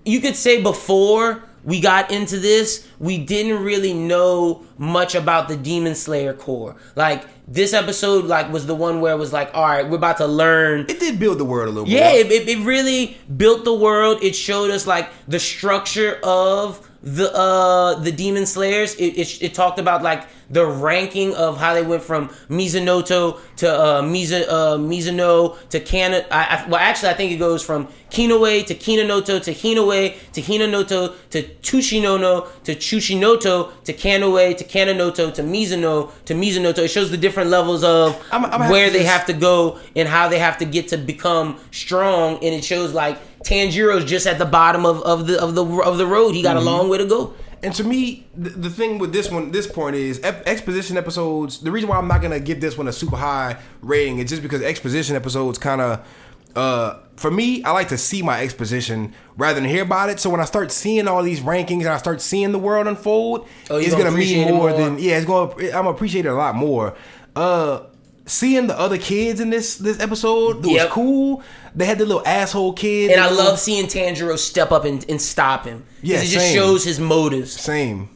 you 0.06 0.19
could 0.19 0.35
say 0.35 0.61
before 0.61 1.43
we 1.64 1.82
got 1.82 2.11
into 2.11 2.40
this, 2.40 2.88
we 2.99 3.17
didn't 3.17 3.64
really 3.64 3.93
know 3.93 4.64
much 4.77 5.14
about 5.16 5.48
the 5.48 5.58
Demon 5.58 5.95
Slayer 5.95 6.33
Corps. 6.33 6.75
Like 6.95 7.25
this 7.48 7.74
episode 7.74 8.25
like 8.25 8.51
was 8.51 8.66
the 8.66 8.75
one 8.75 9.01
where 9.01 9.14
it 9.14 9.17
was 9.17 9.33
like, 9.33 9.51
all 9.53 9.64
right, 9.64 9.88
we're 9.88 9.98
about 9.98 10.17
to 10.17 10.27
learn 10.27 10.82
It 10.82 10.99
did 10.99 11.19
build 11.19 11.38
the 11.38 11.45
world 11.45 11.69
a 11.69 11.72
little 11.72 11.90
yeah, 11.90 12.11
it, 12.11 12.32
it 12.32 12.66
really 12.66 13.17
built 13.35 13.66
the 13.66 13.74
world. 13.74 14.24
It 14.24 14.35
showed 14.35 14.72
us 14.72 14.88
like 14.88 15.09
the 15.27 15.40
structure 15.40 16.19
of 16.24 16.89
the 17.02 17.34
uh 17.34 17.95
the 18.00 18.11
demon 18.11 18.45
slayers. 18.45 18.95
It, 18.95 19.18
it, 19.18 19.42
it 19.42 19.53
talked 19.53 19.80
about 19.80 20.03
like 20.03 20.28
the 20.50 20.66
ranking 20.66 21.34
of 21.36 21.58
how 21.58 21.74
they 21.76 21.84
went 21.84 22.02
from 22.03 22.30
Mizunoto 22.50 23.40
to 23.58 23.72
uh 23.72 24.02
Mizu 24.02 24.45
uh 24.48 24.78
Mizuno 24.78 25.58
to 25.69 25.80
Kana. 25.80 26.26
I, 26.32 26.64
I, 26.66 26.69
well, 26.69 26.80
actually, 26.80 27.10
I 27.10 27.14
think 27.14 27.32
it 27.32 27.38
goes 27.38 27.64
from 27.64 27.88
Kinoue 28.11 28.66
to 28.66 28.76
Kinanoto 28.76 29.42
to 29.44 29.53
Hinoue 29.53 30.18
to 30.34 30.42
Hinanoto 30.42 31.16
to 31.30 31.44
Tushinono 31.44 32.48
to 32.64 32.76
Chushinoto 32.76 33.84
to 33.84 33.94
Kanoue 33.94 34.58
to 34.58 34.64
Kananoto 34.66 35.34
to 35.34 35.42
Mizuno 35.44 36.11
to 36.26 36.34
Mizunoto. 36.34 36.80
It 36.80 36.90
shows 36.90 37.11
the 37.11 37.18
different 37.18 37.50
levels 37.50 37.84
of 37.84 38.16
I'm- 38.32 38.45
I'm 38.45 38.69
where 38.69 38.90
they 38.90 39.03
have 39.03 39.26
to 39.28 39.34
go 39.34 39.80
and 39.95 40.08
how 40.08 40.28
they 40.28 40.40
have 40.40 40.58
to 40.58 40.66
get 40.66 40.90
to 40.90 40.98
become 40.98 41.60
strong 41.72 42.36
and 42.44 42.53
it 42.56 42.64
shows 42.64 42.94
like 42.94 43.18
Tanjiro's 43.43 44.06
just 44.06 44.27
at 44.27 44.38
the 44.38 44.45
bottom 44.45 44.85
of, 44.85 45.01
of 45.03 45.27
the 45.27 45.42
of 45.42 45.56
the 45.56 45.66
of 45.66 45.98
the 45.98 46.06
road. 46.06 46.32
He 46.35 46.42
got 46.43 46.58
Mm-hmm. 46.58 46.68
a 46.68 46.72
long 46.72 46.90
way 46.90 46.98
to 46.98 47.06
go. 47.06 47.34
And 47.61 47.74
to 47.76 47.84
me, 47.84 48.26
the, 48.38 48.51
the 48.51 48.69
thing 48.69 49.00
with 49.00 49.11
this 49.11 49.30
one, 49.30 49.51
this 49.51 49.68
point 49.68 49.95
is 49.98 50.22
ep- 50.24 50.48
exposition 50.48 50.95
episodes. 50.95 51.59
The 51.59 51.72
reason 51.72 51.90
why 51.90 51.98
I'm 51.98 52.08
not 52.08 52.22
gonna 52.22 52.40
give 52.40 52.61
this 52.61 52.77
one 52.77 52.88
a 52.88 52.93
super 52.93 53.18
high 53.18 53.58
rating 53.82 54.19
is 54.19 54.30
just 54.30 54.42
because 54.42 54.61
exposition 54.61 55.16
episodes 55.18 55.58
kind 55.58 55.82
of, 55.82 56.08
uh, 56.56 57.00
for 57.18 57.30
me, 57.30 57.61
I 57.66 57.72
like 57.72 57.90
to 57.90 57.98
see 57.98 58.22
my 58.22 58.42
exposition 58.42 59.14
rather 59.35 59.59
than 59.59 59.69
hear 59.69 59.84
about 59.84 60.09
it. 60.09 60.22
So 60.22 60.30
when 60.30 60.40
I 60.40 60.45
start 60.45 60.72
seeing 60.72 61.08
all 61.09 61.22
these 61.22 61.42
rankings 61.42 61.80
and 61.82 61.90
I 61.90 61.98
start 61.98 62.22
seeing 62.22 62.53
the 62.53 62.59
world 62.59 62.88
unfold, 62.88 63.45
Oh, 63.69 63.76
it's 63.77 63.92
gonna 63.92 64.06
gonna 64.06 64.16
mean 64.18 64.48
more, 64.48 64.69
more? 64.69 64.74
than 64.74 64.98
yeah. 64.98 65.18
It's 65.18 65.26
going. 65.26 65.50
to 65.58 65.66
I'm 65.68 65.84
gonna 65.84 65.90
appreciate 65.90 66.26
it 66.26 66.30
a 66.30 66.34
lot 66.35 66.56
more. 66.56 66.95
Uh, 67.35 67.82
seeing 68.30 68.67
the 68.67 68.77
other 68.80 68.98
kids 68.98 69.40
in 69.40 69.49
this 69.49 69.75
this 69.77 69.99
episode 69.99 70.66
it 70.66 70.72
Yep. 70.72 70.85
was 70.85 70.93
cool. 70.93 71.43
They 71.75 71.85
had 71.85 71.98
the 71.99 72.06
little 72.06 72.25
asshole 72.25 72.74
kid, 72.74 73.11
And 73.11 73.22
I 73.22 73.30
love 73.30 73.59
seeing 73.59 73.85
Tanjiro 73.85 74.38
step 74.38 74.72
up 74.72 74.85
and, 74.85 75.06
and 75.09 75.22
stop 75.22 75.66
him. 75.66 75.83
Yeah, 76.01 76.17
it 76.17 76.25
just 76.25 76.45
same. 76.48 76.56
shows 76.56 76.83
his 76.83 76.99
motives. 76.99 77.51
same. 77.59 78.09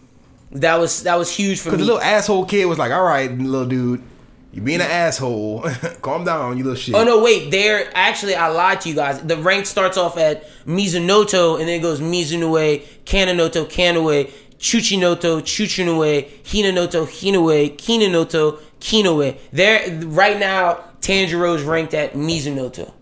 That 0.52 0.80
was 0.80 1.04
that 1.04 1.18
was 1.18 1.36
huge 1.36 1.60
for 1.60 1.72
me. 1.72 1.78
the 1.78 1.84
little 1.86 2.02
asshole 2.02 2.46
kid 2.46 2.66
was 2.66 2.78
like, 2.78 2.92
"All 2.92 3.04
right, 3.04 3.32
little 3.36 3.66
dude, 3.68 4.04
you 4.52 4.62
being 4.62 4.82
an 4.82 4.88
asshole. 4.90 5.62
Calm 6.04 6.26
down, 6.26 6.58
you 6.58 6.64
little 6.64 6.78
shit." 6.78 6.94
Oh 6.94 7.04
no, 7.04 7.24
wait. 7.24 7.50
There 7.50 7.90
actually, 7.96 8.36
I 8.36 8.50
lied 8.50 8.82
to 8.82 8.90
you 8.90 8.96
guys. 8.96 9.20
The 9.22 9.38
rank 9.38 9.66
starts 9.66 9.98
off 9.98 10.16
at 10.18 10.46
Mizunoto, 10.68 11.60
and 11.60 11.68
then 11.68 11.80
it 11.80 11.82
goes 11.82 12.00
Mizunue, 12.02 12.84
Kananoto, 13.06 13.66
Kanoe, 13.66 14.30
Chuchinoto, 14.64 15.42
Chuchinoe, 15.42 16.26
Hinanoto, 16.46 17.06
Hinoue, 17.06 17.76
Kinanoto, 17.76 18.60
Kinoe. 18.80 19.38
There, 19.52 19.94
right 20.06 20.40
now, 20.40 20.86
Tanjiro's 21.02 21.64
ranked 21.64 21.94
at 21.94 22.14
Mizunoto. 22.14 22.94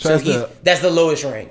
So 0.00 0.08
So, 0.08 0.08
that's 0.14 0.22
he's, 0.24 0.34
the- 0.36 0.46
Mm. 0.46 0.50
that's 0.64 0.80
the 0.80 0.88
lowest 0.90 1.24
rank. 1.24 1.50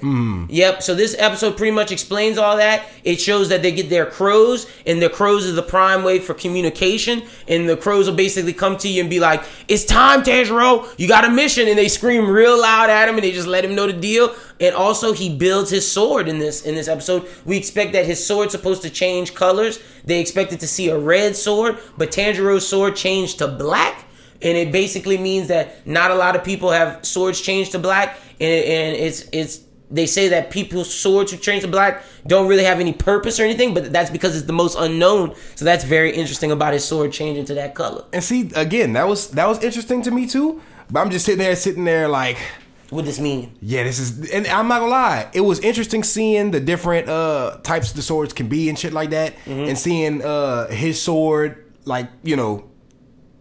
Yep. 0.50 0.82
So 0.82 0.95
this 0.95 1.16
episode 1.19 1.56
pretty 1.56 1.69
much 1.72 1.92
explains 1.92 2.40
all 2.40 2.58
that. 2.58 2.82
It 3.03 3.22
shows 3.22 3.50
that 3.50 3.61
they 3.61 3.72
get 3.72 3.90
their 3.92 4.08
crows, 4.08 4.66
and 4.88 5.00
the 5.00 5.08
crows 5.10 5.45
is 5.45 5.53
the 5.53 5.61
prime 5.61 6.03
way 6.03 6.18
for 6.18 6.34
communication. 6.34 7.22
And 7.48 7.69
the 7.69 7.78
crows 7.78 8.08
will 8.10 8.16
basically 8.16 8.53
come 8.53 8.76
to 8.78 8.88
you 8.88 9.02
and 9.02 9.10
be 9.10 9.19
like, 9.19 9.44
"It's 9.68 9.86
time, 9.86 10.24
Tanjiro. 10.24 10.88
You 10.98 11.08
got 11.08 11.26
a 11.26 11.30
mission." 11.30 11.68
And 11.68 11.78
they 11.78 11.88
scream 11.88 12.28
real 12.28 12.60
loud 12.60 12.90
at 12.90 13.08
him, 13.08 13.16
and 13.16 13.24
they 13.24 13.32
just 13.32 13.48
let 13.48 13.64
him 13.64 13.76
know 13.76 13.86
the 13.86 13.94
deal. 13.94 14.34
And 14.60 14.74
also, 14.76 15.14
he 15.14 15.30
builds 15.30 15.69
his 15.69 15.90
sword 15.90 16.28
in 16.28 16.40
this 16.40 16.64
in 16.64 16.74
this 16.74 16.88
episode. 16.88 17.28
We 17.45 17.56
expect 17.56 17.94
that 17.94 18.06
his 18.08 18.26
sword's 18.26 18.52
supposed 18.52 18.82
to 18.82 18.90
change 18.90 19.36
colors. 19.36 19.78
They 20.06 20.19
expected 20.19 20.60
to 20.61 20.68
see 20.68 20.90
a 20.90 20.98
red 20.98 21.36
sword, 21.36 21.78
but 22.00 22.11
Tanjiro's 22.11 22.68
sword 22.68 22.95
changed 22.95 23.38
to 23.40 23.48
black 23.48 24.06
and 24.42 24.58
it 24.58 24.72
basically 24.72 25.18
means 25.18 25.48
that 25.48 25.85
not 25.88 26.11
a 26.11 26.16
lot 26.16 26.35
of 26.35 26.43
people 26.43 26.72
have 26.72 27.06
swords 27.06 27.42
changed 27.42 27.72
to 27.74 27.80
black 27.80 28.18
and, 28.40 28.64
and 28.66 28.95
it's 28.95 29.27
it's 29.32 29.61
they 29.92 30.06
say 30.06 30.27
that 30.27 30.51
people's 30.51 30.93
swords 30.93 31.32
who 31.32 31.38
change 31.38 31.64
to 31.64 31.68
black 31.68 32.03
don't 32.27 32.48
really 32.48 32.64
have 32.64 32.80
any 32.80 32.93
purpose 32.93 33.40
or 33.40 33.43
anything 33.43 33.74
but 33.74 33.92
that's 33.92 34.11
because 34.11 34.35
it's 34.38 34.45
the 34.45 34.53
most 34.53 34.77
unknown 34.80 35.34
so 35.56 35.66
that's 35.66 35.84
very 35.84 36.11
interesting 36.11 36.51
about 36.51 36.74
his 36.74 36.85
sword 36.85 37.11
changing 37.11 37.43
to 37.45 37.56
that 37.56 37.74
color 37.76 38.03
And 38.14 38.24
see, 38.24 38.51
again, 38.56 38.93
that 38.93 39.08
was 39.08 39.32
that 39.32 39.48
was 39.48 39.64
interesting 39.64 40.01
to 40.03 40.11
me 40.11 40.27
too. 40.27 40.61
But 40.92 41.01
I'm 41.01 41.09
just 41.11 41.26
sitting 41.26 41.40
there, 41.40 41.56
sitting 41.56 41.85
there, 41.85 42.08
like, 42.08 42.38
what 42.90 43.06
does 43.06 43.18
this 43.18 43.24
mean 43.24 43.51
yeah, 43.61 43.84
this 43.84 44.00
is. 44.00 44.30
And 44.32 44.48
I'm 44.48 44.68
not 44.68 44.80
gonna 44.80 44.92
lie, 44.92 45.27
it 45.34 45.42
was 45.42 45.59
interesting 45.59 46.03
seeing 46.03 46.51
the 46.51 46.59
different 46.59 47.09
uh 47.09 47.58
types 47.64 47.92
the 47.92 48.01
swords 48.01 48.34
can 48.34 48.48
be 48.48 48.69
and 48.69 48.77
shit 48.77 48.93
like 48.93 49.09
that, 49.11 49.34
and 49.48 49.77
seeing 49.77 50.24
uh 50.24 50.68
his 50.68 51.01
sword, 51.01 51.66
like 51.85 52.08
you 52.24 52.35
know, 52.35 52.68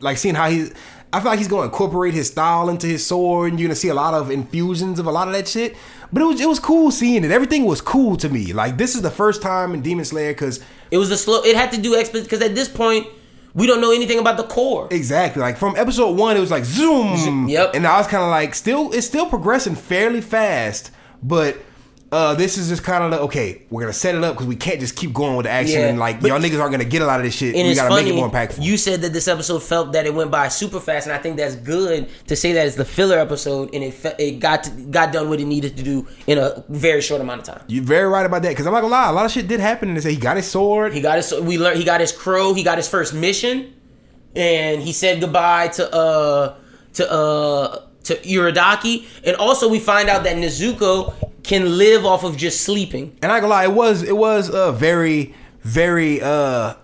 like 0.00 0.18
seeing 0.18 0.34
how 0.34 0.50
he. 0.50 0.70
I 1.10 1.20
feel 1.20 1.30
like 1.30 1.38
he's 1.38 1.48
gonna 1.48 1.64
incorporate 1.64 2.12
his 2.12 2.28
style 2.28 2.68
into 2.68 2.86
his 2.86 3.06
sword, 3.06 3.50
and 3.52 3.58
you're 3.58 3.68
gonna 3.68 3.76
see 3.76 3.88
a 3.88 3.94
lot 3.94 4.14
of 4.14 4.30
infusions 4.30 4.98
of 4.98 5.06
a 5.06 5.10
lot 5.10 5.26
of 5.26 5.34
that 5.34 5.48
shit. 5.48 5.76
But 6.12 6.22
it 6.22 6.26
was 6.26 6.40
it 6.40 6.48
was 6.48 6.58
cool 6.58 6.90
seeing 6.90 7.24
it. 7.24 7.30
Everything 7.30 7.64
was 7.64 7.80
cool 7.80 8.16
to 8.18 8.28
me. 8.28 8.52
Like 8.52 8.76
this 8.76 8.94
is 8.94 9.02
the 9.02 9.10
first 9.10 9.40
time 9.40 9.72
in 9.72 9.80
Demon 9.80 10.04
Slayer 10.04 10.32
because 10.32 10.62
it 10.90 10.98
was 10.98 11.08
the 11.08 11.16
slow 11.16 11.42
it 11.42 11.56
had 11.56 11.72
to 11.72 11.80
do 11.80 11.94
expo 11.94 12.22
because 12.22 12.42
at 12.42 12.54
this 12.54 12.68
point 12.68 13.06
we 13.54 13.66
don't 13.66 13.80
know 13.80 13.92
anything 13.92 14.18
about 14.18 14.36
the 14.36 14.44
core 14.44 14.86
Exactly. 14.90 15.42
Like 15.42 15.56
from 15.56 15.74
episode 15.76 16.16
one, 16.16 16.36
it 16.36 16.40
was 16.40 16.50
like 16.50 16.64
zoom. 16.64 17.48
Yep. 17.48 17.74
And 17.74 17.86
I 17.86 17.98
was 17.98 18.06
kind 18.06 18.22
of 18.22 18.30
like, 18.30 18.54
still, 18.54 18.92
it's 18.92 19.06
still 19.06 19.26
progressing 19.26 19.74
fairly 19.74 20.20
fast, 20.20 20.92
but 21.22 21.56
uh, 22.10 22.34
this 22.34 22.56
is 22.56 22.70
just 22.70 22.82
kind 22.82 23.04
of 23.04 23.10
like, 23.10 23.20
okay, 23.20 23.62
we're 23.68 23.82
gonna 23.82 23.92
set 23.92 24.14
it 24.14 24.24
up 24.24 24.34
because 24.34 24.46
we 24.46 24.56
can't 24.56 24.80
just 24.80 24.96
keep 24.96 25.12
going 25.12 25.36
with 25.36 25.44
the 25.44 25.50
action 25.50 25.78
Yeah, 25.80 25.88
and 25.88 25.98
like 25.98 26.22
y'all 26.22 26.40
niggas 26.40 26.58
aren't 26.58 26.72
gonna 26.72 26.86
get 26.86 27.02
a 27.02 27.06
lot 27.06 27.20
of 27.20 27.24
this 27.24 27.34
shit. 27.34 27.54
and 27.54 27.68
we 27.68 27.74
gotta 27.74 27.90
funny. 27.90 28.04
make 28.04 28.12
it 28.14 28.16
more 28.16 28.30
impactful. 28.30 28.62
You 28.62 28.78
said 28.78 29.02
that 29.02 29.12
this 29.12 29.28
episode 29.28 29.62
felt 29.62 29.92
that 29.92 30.06
it 30.06 30.14
went 30.14 30.30
by 30.30 30.48
super 30.48 30.80
fast, 30.80 31.06
and 31.06 31.14
I 31.14 31.18
think 31.18 31.36
that's 31.36 31.54
good 31.56 32.08
to 32.28 32.34
say 32.34 32.52
that 32.54 32.66
it's 32.66 32.76
the 32.76 32.84
filler 32.86 33.18
episode, 33.18 33.74
and 33.74 33.84
it 33.84 33.92
fe- 33.92 34.14
it 34.18 34.40
got 34.40 34.64
to, 34.64 34.70
got 34.70 35.12
done 35.12 35.28
what 35.28 35.38
it 35.38 35.44
needed 35.44 35.76
to 35.76 35.82
do 35.82 36.06
in 36.26 36.38
a 36.38 36.64
very 36.70 37.02
short 37.02 37.20
amount 37.20 37.40
of 37.46 37.46
time. 37.54 37.64
You're 37.68 37.84
very 37.84 38.08
right 38.08 38.24
about 38.24 38.40
that 38.42 38.50
because 38.50 38.66
I'm 38.66 38.72
not 38.72 38.80
gonna 38.80 38.92
lie, 38.92 39.10
a 39.10 39.12
lot 39.12 39.26
of 39.26 39.30
shit 39.32 39.46
did 39.46 39.60
happen 39.60 39.90
in 39.90 39.94
this. 39.94 40.04
He 40.04 40.16
got 40.16 40.36
his 40.36 40.46
sword. 40.46 40.94
He 40.94 41.02
got 41.02 41.16
his 41.16 41.34
we 41.42 41.58
learned 41.58 41.78
he 41.78 41.84
got 41.84 42.00
his 42.00 42.12
crow, 42.12 42.54
he 42.54 42.62
got 42.62 42.78
his 42.78 42.88
first 42.88 43.12
mission, 43.12 43.74
and 44.34 44.80
he 44.82 44.92
said 44.94 45.20
goodbye 45.20 45.68
to 45.68 45.94
uh 45.94 46.56
to 46.94 47.12
uh 47.12 47.82
to 48.04 48.14
Urokodaki, 48.16 49.06
and 49.24 49.36
also 49.36 49.68
we 49.68 49.78
find 49.78 50.08
out 50.08 50.24
that 50.24 50.36
Nezuko 50.36 51.14
can 51.42 51.78
live 51.78 52.04
off 52.04 52.24
of 52.24 52.36
just 52.36 52.62
sleeping. 52.62 53.16
and 53.22 53.32
I 53.32 53.40
gonna 53.40 53.50
lie, 53.50 53.64
it 53.64 53.72
was 53.72 54.02
it 54.02 54.16
was 54.16 54.50
uh 54.50 54.72
very 54.72 55.34
very 55.62 56.20
uh 56.22 56.74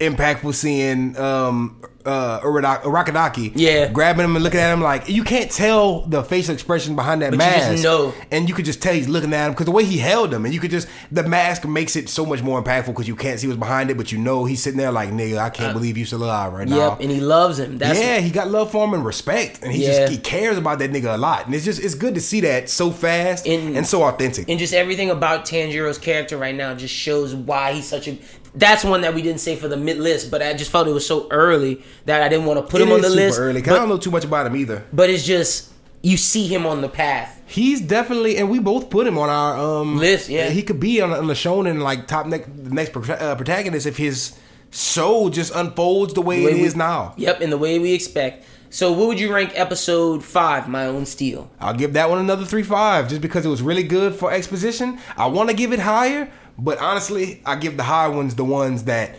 impactful 0.00 0.54
seeing 0.54 1.16
um 1.16 1.80
uh 2.06 2.40
Urokodaki 2.40 3.52
Yeah. 3.54 3.88
grabbing 3.90 4.24
him 4.24 4.34
and 4.36 4.44
looking 4.44 4.60
at 4.60 4.72
him 4.72 4.80
like 4.82 5.08
you 5.08 5.24
can't 5.24 5.50
tell 5.50 6.02
the 6.02 6.22
facial 6.22 6.52
expression 6.52 6.94
behind 6.96 7.22
that 7.22 7.30
But 7.30 7.38
mask 7.38 7.84
and 8.30 8.48
you 8.48 8.54
could 8.54 8.64
just 8.66 8.82
tell 8.82 8.92
he's 8.94 9.08
looking 9.08 9.32
at 9.32 9.46
him 9.46 9.52
because 9.52 9.66
the 9.66 9.72
way 9.72 9.84
he 9.84 9.98
held 9.98 10.32
him 10.34 10.44
and 10.44 10.52
you 10.52 10.60
could 10.60 10.70
just 10.70 10.86
the 11.10 11.22
mask 11.22 11.66
makes 11.66 11.96
it 11.96 12.08
so 12.08 12.26
much 12.26 12.42
more 12.42 12.62
impactful 12.62 12.88
because 12.88 13.08
you 13.08 13.16
can't 13.16 13.40
see 13.40 13.46
what's 13.46 13.58
behind 13.58 13.90
it 13.90 13.96
but 13.96 14.12
you 14.12 14.18
know 14.18 14.44
he's 14.44 14.62
sitting 14.62 14.78
there 14.78 14.92
like 14.92 15.10
nigga 15.10 15.38
I 15.38 15.50
can't 15.50 15.72
believe 15.72 15.96
you 15.96 16.04
still 16.04 16.22
alive 16.24 16.52
right 16.52 16.68
now 16.68 16.74
Uh, 16.74 16.90
Yep, 16.90 17.00
and 17.00 17.10
he 17.10 17.20
loves 17.20 17.58
him. 17.58 17.78
That's 17.78 17.98
yeah, 17.98 18.18
he 18.18 18.30
got 18.30 18.48
love 18.48 18.70
for 18.70 18.84
him 18.86 18.92
and 18.94 19.04
respect, 19.04 19.60
and 19.62 19.72
he 19.72 19.84
Yeah. 19.84 20.00
just 20.00 20.12
he 20.12 20.18
cares 20.18 20.58
about 20.58 20.78
that 20.80 20.90
nigga 20.92 21.14
a 21.14 21.16
lot, 21.16 21.46
and 21.46 21.54
it's 21.54 21.64
just 21.64 21.82
it's 21.82 21.94
good 21.94 22.14
to 22.16 22.20
see 22.20 22.40
that 22.42 22.68
so 22.68 22.90
fast 22.90 23.46
And- 23.46 23.76
and 23.76 23.86
so 23.86 24.02
authentic. 24.02 24.48
and 24.48 24.58
just 24.58 24.74
everything 24.74 25.08
about 25.10 25.46
Tanjiro's 25.46 25.98
character 25.98 26.36
right 26.36 26.54
now 26.54 26.74
just 26.74 26.94
shows 26.94 27.34
why 27.34 27.72
he's 27.72 27.86
such 27.88 28.08
a. 28.08 28.18
That's 28.56 28.84
one 28.84 29.00
that 29.00 29.14
we 29.14 29.22
didn't 29.22 29.40
say 29.40 29.56
for 29.56 29.66
the 29.68 29.76
mid 29.76 29.98
list, 29.98 30.30
but 30.30 30.40
I 30.42 30.54
just 30.54 30.70
felt 30.70 30.86
it 30.86 30.92
was 30.92 31.06
so 31.06 31.26
early 31.30 31.82
that 32.06 32.22
I 32.22 32.28
didn't 32.28 32.46
want 32.46 32.58
to 32.58 32.62
put 32.70 32.80
It 32.80 32.84
him 32.86 32.92
on 32.92 33.00
the 33.00 33.08
super 33.08 33.20
list. 33.26 33.38
early. 33.38 33.62
'cause 33.62 33.74
I 33.74 33.78
don't 33.78 33.88
know 33.88 33.98
too 33.98 34.10
much 34.12 34.24
about 34.24 34.46
him 34.46 34.54
either. 34.56 34.84
but 34.92 35.10
it's 35.10 35.24
just 35.24 35.70
you 36.02 36.16
see 36.16 36.46
him 36.46 36.64
on 36.66 36.80
the 36.82 36.88
path. 36.88 37.40
He's 37.46 37.80
definitely, 37.80 38.36
and 38.36 38.48
we 38.50 38.58
both 38.58 38.90
put 38.90 39.06
him 39.06 39.18
on 39.18 39.28
our 39.28 39.58
um 39.80 39.98
List, 39.98 40.28
yeah. 40.28 40.50
He 40.50 40.62
could 40.62 40.78
be 40.78 41.00
on, 41.00 41.12
on 41.12 41.26
the 41.26 41.34
shonen 41.34 41.80
like 41.80 42.06
top 42.06 42.26
next 42.26 42.48
next 42.56 42.92
prota- 42.92 43.20
uh, 43.20 43.34
protagonist 43.34 43.86
if 43.86 43.96
his 43.96 44.32
soul 44.70 45.30
just 45.30 45.54
unfolds 45.54 46.14
the 46.14 46.20
way, 46.22 46.40
The 46.40 46.44
way 46.46 46.50
it 46.52 46.56
we- 46.58 46.64
is 46.64 46.76
now. 46.76 47.14
Yep, 47.16 47.40
in 47.42 47.50
the 47.50 47.58
way 47.58 47.78
we 47.78 47.92
expect. 47.92 48.44
So, 48.70 48.90
what 48.90 49.06
would 49.06 49.20
you 49.20 49.32
rank 49.32 49.52
episode 49.54 50.24
five, 50.24 50.68
My 50.68 50.86
Own 50.86 51.06
Steel? 51.06 51.48
I'll 51.60 51.74
give 51.74 51.92
that 51.92 52.10
one 52.10 52.18
another 52.18 52.44
three 52.44 52.64
five 52.64 53.08
just 53.08 53.20
because 53.20 53.46
it 53.46 53.48
was 53.48 53.62
really 53.62 53.84
good 53.84 54.14
for 54.16 54.32
exposition. 54.32 54.98
I 55.16 55.26
want 55.26 55.48
to 55.50 55.54
give 55.54 55.72
it 55.72 55.78
higher, 55.78 56.28
but 56.58 56.78
honestly, 56.78 57.42
I 57.44 57.56
give 57.56 57.76
the 57.76 57.82
high 57.82 58.08
ones 58.08 58.34
the 58.34 58.44
ones 58.44 58.84
that 58.84 59.16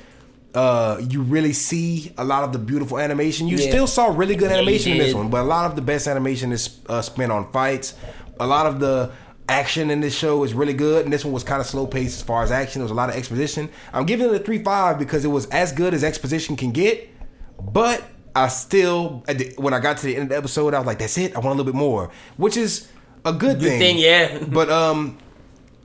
uh, 0.54 1.02
you 1.10 1.22
really 1.22 1.52
see 1.54 2.14
a 2.18 2.24
lot 2.24 2.44
of 2.46 2.54
the 2.54 2.60
beautiful 2.60 2.98
animation. 2.98 3.48
You 3.48 3.58
Yeah. 3.58 3.70
still 3.70 3.88
saw 3.88 4.06
really 4.08 4.36
good 4.36 4.50
Yeah, 4.52 4.58
animation 4.58 4.94
in 4.94 4.98
this 5.00 5.14
one, 5.14 5.30
but 5.30 5.42
a 5.42 5.44
lot 5.44 5.70
of 5.70 5.76
the 5.76 5.82
best 5.82 6.08
animation 6.08 6.52
is 6.54 6.80
uh, 6.88 7.02
spent 7.02 7.32
on 7.32 7.52
fights. 7.52 7.94
A 8.40 8.48
lot 8.48 8.66
of 8.66 8.80
the 8.80 9.12
action 9.50 9.92
in 9.92 10.00
this 10.00 10.16
show 10.18 10.44
is 10.46 10.54
really 10.54 10.74
good, 10.74 11.04
and 11.04 11.14
this 11.14 11.26
one 11.26 11.34
was 11.34 11.44
kind 11.44 11.60
of 11.60 11.68
slow 11.68 11.86
paced 11.86 12.16
as 12.18 12.22
far 12.24 12.42
as 12.42 12.52
action. 12.52 12.80
There 12.80 12.86
was 12.86 12.92
a 12.92 12.96
lot 12.96 13.10
of 13.10 13.16
exposition. 13.16 13.70
I'm 13.94 14.06
giving 14.06 14.28
it 14.30 14.34
a 14.34 14.40
three 14.40 14.64
five 14.64 14.98
because 14.98 15.26
it 15.26 15.30
was 15.30 15.46
as 15.48 15.72
good 15.74 15.94
as 15.94 16.04
exposition 16.06 16.56
can 16.56 16.72
get, 16.72 17.10
but 17.62 18.02
I 18.34 18.48
still, 18.48 19.24
when 19.58 19.74
I 19.74 19.80
got 19.80 19.98
to 19.98 20.06
the 20.06 20.16
end 20.16 20.24
of 20.24 20.30
the 20.30 20.38
episode, 20.38 20.74
I 20.74 20.78
was 20.80 20.88
like, 20.88 21.00
"That's 21.00 21.18
it. 21.18 21.36
I 21.36 21.40
want 21.40 21.48
a 21.48 21.50
little 21.62 21.66
bit 21.66 21.76
more," 21.76 22.12
which 22.38 22.56
is 22.58 22.88
a 23.26 23.34
good, 23.34 23.60
thing. 23.62 23.80
thing, 23.80 23.98
yeah. 23.98 24.40
but 24.48 24.70
um, 24.70 25.18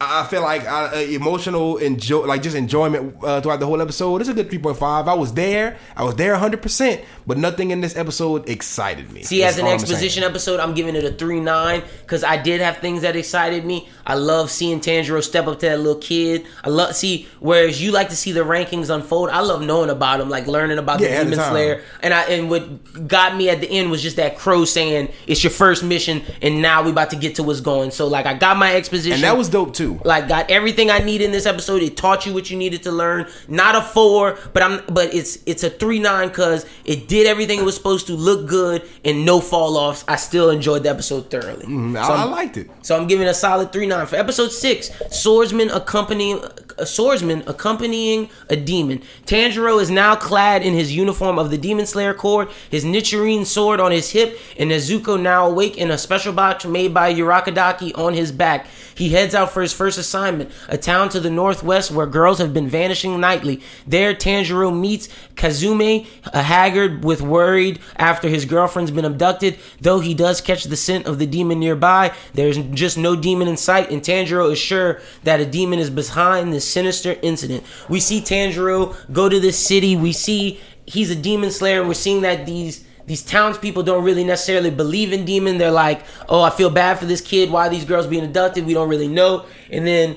I 0.02 0.24
feel 0.24 0.40
like 0.42 0.64
uh, 0.64 0.90
uh, 0.94 0.98
emotional 0.98 1.76
enjoy, 1.76 2.24
like 2.24 2.42
just 2.42 2.56
enjoyment 2.56 3.16
uh, 3.22 3.40
throughout 3.40 3.60
the 3.60 3.66
whole 3.66 3.80
episode. 3.82 4.20
It's 4.22 4.30
a 4.30 4.34
good 4.34 4.48
three 4.48 4.58
point 4.58 4.78
five. 4.78 5.08
I 5.08 5.14
was 5.14 5.34
there. 5.34 5.76
I 5.94 6.04
was 6.04 6.14
there 6.16 6.36
hundred 6.36 6.62
percent. 6.62 7.02
But 7.26 7.38
nothing 7.38 7.70
in 7.70 7.80
this 7.80 7.96
episode 7.96 8.48
excited 8.48 9.12
me. 9.12 9.22
See, 9.22 9.40
That's 9.40 9.52
as 9.52 9.58
an 9.60 9.66
all 9.66 9.70
I'm 9.72 9.74
exposition 9.78 10.24
episode, 10.24 10.58
I'm 10.58 10.74
giving 10.74 10.96
it 10.96 11.04
a 11.04 11.12
3 11.12 11.38
9 11.38 11.82
because 12.02 12.24
I 12.24 12.36
did 12.38 12.60
have 12.60 12.78
things 12.78 13.02
that 13.02 13.14
excited 13.14 13.64
me. 13.64 13.88
I 14.04 14.14
love 14.14 14.50
seeing 14.50 14.80
Tanjiro 14.80 15.22
step 15.22 15.46
up 15.46 15.60
to 15.60 15.66
that 15.66 15.78
little 15.78 16.00
kid. 16.00 16.44
I 16.64 16.70
love, 16.70 16.96
see, 16.96 17.28
whereas 17.38 17.80
you 17.80 17.92
like 17.92 18.08
to 18.08 18.16
see 18.16 18.32
the 18.32 18.40
rankings 18.40 18.92
unfold, 18.92 19.30
I 19.30 19.42
love 19.42 19.62
knowing 19.62 19.90
about 19.90 20.18
them, 20.18 20.28
like 20.28 20.48
learning 20.48 20.78
about 20.78 21.00
Yeah, 21.00 21.08
the 21.08 21.14
at 21.14 21.24
the 21.26 21.30
Demon. 21.32 21.50
Slayer. 21.50 21.82
And 22.02 22.12
I 22.12 22.22
and 22.24 22.50
what 22.50 23.06
got 23.06 23.36
me 23.36 23.48
at 23.48 23.60
the 23.60 23.70
end 23.70 23.92
was 23.92 24.02
just 24.02 24.16
that 24.16 24.36
crow 24.36 24.64
saying, 24.64 25.10
It's 25.28 25.44
your 25.44 25.52
first 25.52 25.84
mission, 25.84 26.22
and 26.42 26.60
now 26.60 26.82
we 26.82 26.90
about 26.90 27.10
to 27.10 27.16
get 27.16 27.36
to 27.36 27.44
what's 27.44 27.60
going. 27.60 27.92
So, 27.92 28.08
like, 28.08 28.26
I 28.26 28.34
got 28.34 28.56
my 28.56 28.74
exposition. 28.74 29.12
and 29.12 29.22
that 29.22 29.36
was 29.36 29.48
dope 29.48 29.74
too. 29.74 29.89
Like 30.04 30.28
got 30.28 30.50
everything 30.50 30.90
I 30.90 30.98
need 30.98 31.20
in 31.22 31.32
this 31.32 31.46
episode. 31.46 31.82
It 31.82 31.96
taught 31.96 32.26
you 32.26 32.32
what 32.34 32.50
you 32.50 32.56
needed 32.56 32.82
to 32.84 32.90
learn. 32.92 33.26
Not 33.48 33.74
a 33.74 33.82
four, 33.82 34.38
but 34.52 34.62
I'm 34.62 34.82
but 34.90 35.14
it's 35.14 35.38
it's 35.46 35.62
a 35.64 35.70
three 35.70 35.98
nine 35.98 36.28
because 36.28 36.66
it 36.84 37.08
did 37.08 37.26
everything 37.26 37.58
it 37.60 37.64
was 37.64 37.74
supposed 37.76 38.06
to. 38.08 38.12
Look 38.14 38.46
good 38.48 38.82
and 39.04 39.24
no 39.24 39.40
fall 39.40 39.76
offs. 39.76 40.04
I 40.08 40.16
still 40.16 40.50
enjoyed 40.50 40.82
the 40.84 40.90
episode 40.90 41.30
thoroughly. 41.30 41.66
Mm, 41.66 41.98
I, 41.98 42.06
So 42.06 42.12
I 42.12 42.16
I'm- 42.20 42.30
liked 42.30 42.56
it. 42.56 42.70
so 42.82 42.96
I'm 42.96 43.06
giving 43.06 43.26
a 43.28 43.34
solid 43.34 43.72
three 43.72 43.86
nine 43.86 44.06
for 44.06 44.16
episode 44.16 44.52
six. 44.52 44.90
Swordsman 45.10 45.70
accompanying 45.70 46.40
a 46.78 46.86
swordsman 46.86 47.42
accompanying 47.46 48.30
a 48.48 48.56
demon. 48.56 49.02
Tanjiro 49.26 49.80
is 49.82 49.90
now 49.90 50.16
clad 50.16 50.62
in 50.62 50.72
his 50.74 50.94
uniform 50.94 51.38
of 51.38 51.50
the 51.50 51.58
Demon 51.58 51.84
Slayer 51.86 52.14
Corps, 52.14 52.48
his 52.70 52.84
Nichirin 52.84 53.44
sword 53.44 53.80
on 53.80 53.92
his 53.92 54.10
hip, 54.10 54.38
and 54.58 54.70
Nezuko 54.70 55.20
now 55.20 55.46
awake 55.46 55.76
in 55.76 55.90
a 55.90 55.98
special 55.98 56.32
box 56.32 56.64
made 56.64 56.94
by 56.94 57.12
Urokodaki 57.12 57.96
on 57.98 58.14
his 58.14 58.32
back. 58.32 58.66
He 59.00 59.08
heads 59.08 59.34
out 59.34 59.50
for 59.50 59.62
his 59.62 59.72
first 59.72 59.96
assignment, 59.96 60.50
a 60.68 60.76
town 60.76 61.08
to 61.08 61.20
the 61.20 61.30
northwest 61.30 61.90
where 61.90 62.06
girls 62.06 62.36
have 62.36 62.52
been 62.52 62.68
vanishing 62.68 63.18
nightly. 63.18 63.62
There, 63.86 64.12
Tanjiro 64.12 64.78
meets 64.78 65.08
Kazumi, 65.36 66.06
a 66.34 66.42
haggard 66.42 67.02
with 67.02 67.22
worried 67.22 67.80
after 67.96 68.28
his 68.28 68.44
girlfriend's 68.44 68.90
been 68.90 69.06
abducted. 69.06 69.58
Though 69.80 70.00
he 70.00 70.12
does 70.12 70.42
catch 70.42 70.64
the 70.64 70.76
scent 70.76 71.06
of 71.06 71.18
the 71.18 71.24
demon 71.24 71.60
nearby, 71.60 72.12
there's 72.34 72.58
just 72.58 72.98
no 72.98 73.16
demon 73.16 73.48
in 73.48 73.56
sight, 73.56 73.90
and 73.90 74.02
Tanjiro 74.02 74.52
is 74.52 74.58
sure 74.58 75.00
that 75.24 75.40
a 75.40 75.46
demon 75.46 75.78
is 75.78 75.88
behind 75.88 76.52
this 76.52 76.68
sinister 76.68 77.16
incident. 77.22 77.64
We 77.88 78.00
see 78.00 78.20
Tanjiro 78.20 78.94
go 79.10 79.30
to 79.30 79.40
this 79.40 79.58
city. 79.58 79.96
We 79.96 80.12
see 80.12 80.60
he's 80.84 81.10
a 81.10 81.16
demon 81.16 81.52
slayer, 81.52 81.78
and 81.78 81.88
we're 81.88 81.94
seeing 81.94 82.20
that 82.20 82.44
these 82.44 82.84
these 83.06 83.22
townspeople 83.22 83.82
don't 83.82 84.04
really 84.04 84.24
necessarily 84.24 84.70
believe 84.70 85.12
in 85.12 85.24
demon. 85.24 85.58
They're 85.58 85.70
like, 85.70 86.02
"Oh, 86.28 86.42
I 86.42 86.50
feel 86.50 86.70
bad 86.70 86.98
for 86.98 87.06
this 87.06 87.20
kid. 87.20 87.50
Why 87.50 87.66
are 87.66 87.70
these 87.70 87.84
girls 87.84 88.06
being 88.06 88.24
abducted? 88.24 88.66
We 88.66 88.74
don't 88.74 88.88
really 88.88 89.08
know." 89.08 89.46
And 89.70 89.86
then 89.86 90.16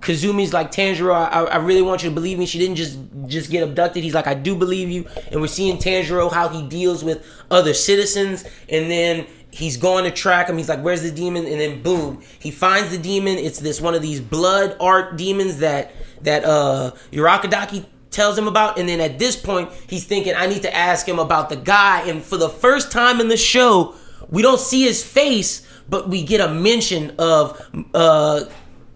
Kazumi's 0.00 0.52
like 0.52 0.72
Tanjiro, 0.72 1.14
I, 1.14 1.44
I 1.44 1.56
really 1.56 1.82
want 1.82 2.02
you 2.02 2.10
to 2.10 2.14
believe 2.14 2.38
me. 2.38 2.46
She 2.46 2.58
didn't 2.58 2.76
just 2.76 2.98
just 3.26 3.50
get 3.50 3.62
abducted. 3.62 4.02
He's 4.02 4.14
like, 4.14 4.26
I 4.26 4.34
do 4.34 4.56
believe 4.56 4.90
you. 4.90 5.06
And 5.30 5.40
we're 5.40 5.46
seeing 5.46 5.78
Tanjiro 5.78 6.30
how 6.32 6.48
he 6.48 6.66
deals 6.66 7.02
with 7.02 7.24
other 7.50 7.72
citizens, 7.72 8.44
and 8.68 8.90
then 8.90 9.26
he's 9.50 9.76
going 9.76 10.04
to 10.04 10.10
track 10.10 10.48
him. 10.48 10.58
He's 10.58 10.68
like, 10.68 10.82
"Where's 10.82 11.02
the 11.02 11.10
demon?" 11.10 11.46
And 11.46 11.60
then 11.60 11.82
boom, 11.82 12.22
he 12.38 12.50
finds 12.50 12.90
the 12.90 12.98
demon. 12.98 13.38
It's 13.38 13.58
this 13.58 13.80
one 13.80 13.94
of 13.94 14.02
these 14.02 14.20
blood 14.20 14.76
art 14.80 15.16
demons 15.16 15.58
that 15.58 15.92
that 16.22 16.44
uh 16.44 16.92
Urokodaki 17.12 17.86
tells 18.10 18.36
him 18.38 18.48
about. 18.48 18.78
And 18.78 18.88
then 18.88 19.00
at 19.00 19.18
this 19.18 19.36
point, 19.36 19.70
he's 19.88 20.04
thinking, 20.04 20.34
I 20.36 20.46
need 20.46 20.62
to 20.62 20.74
ask 20.74 21.06
him 21.06 21.18
about 21.18 21.48
the 21.48 21.56
guy. 21.56 22.08
And 22.08 22.22
for 22.22 22.36
the 22.36 22.48
first 22.48 22.90
time 22.90 23.20
in 23.20 23.28
the 23.28 23.36
show, 23.36 23.94
we 24.30 24.42
don't 24.42 24.60
see 24.60 24.82
his 24.82 25.04
face, 25.04 25.66
but 25.88 26.08
we 26.08 26.22
get 26.22 26.40
a 26.40 26.52
mention 26.52 27.14
of 27.18 27.60
uh 27.94 28.44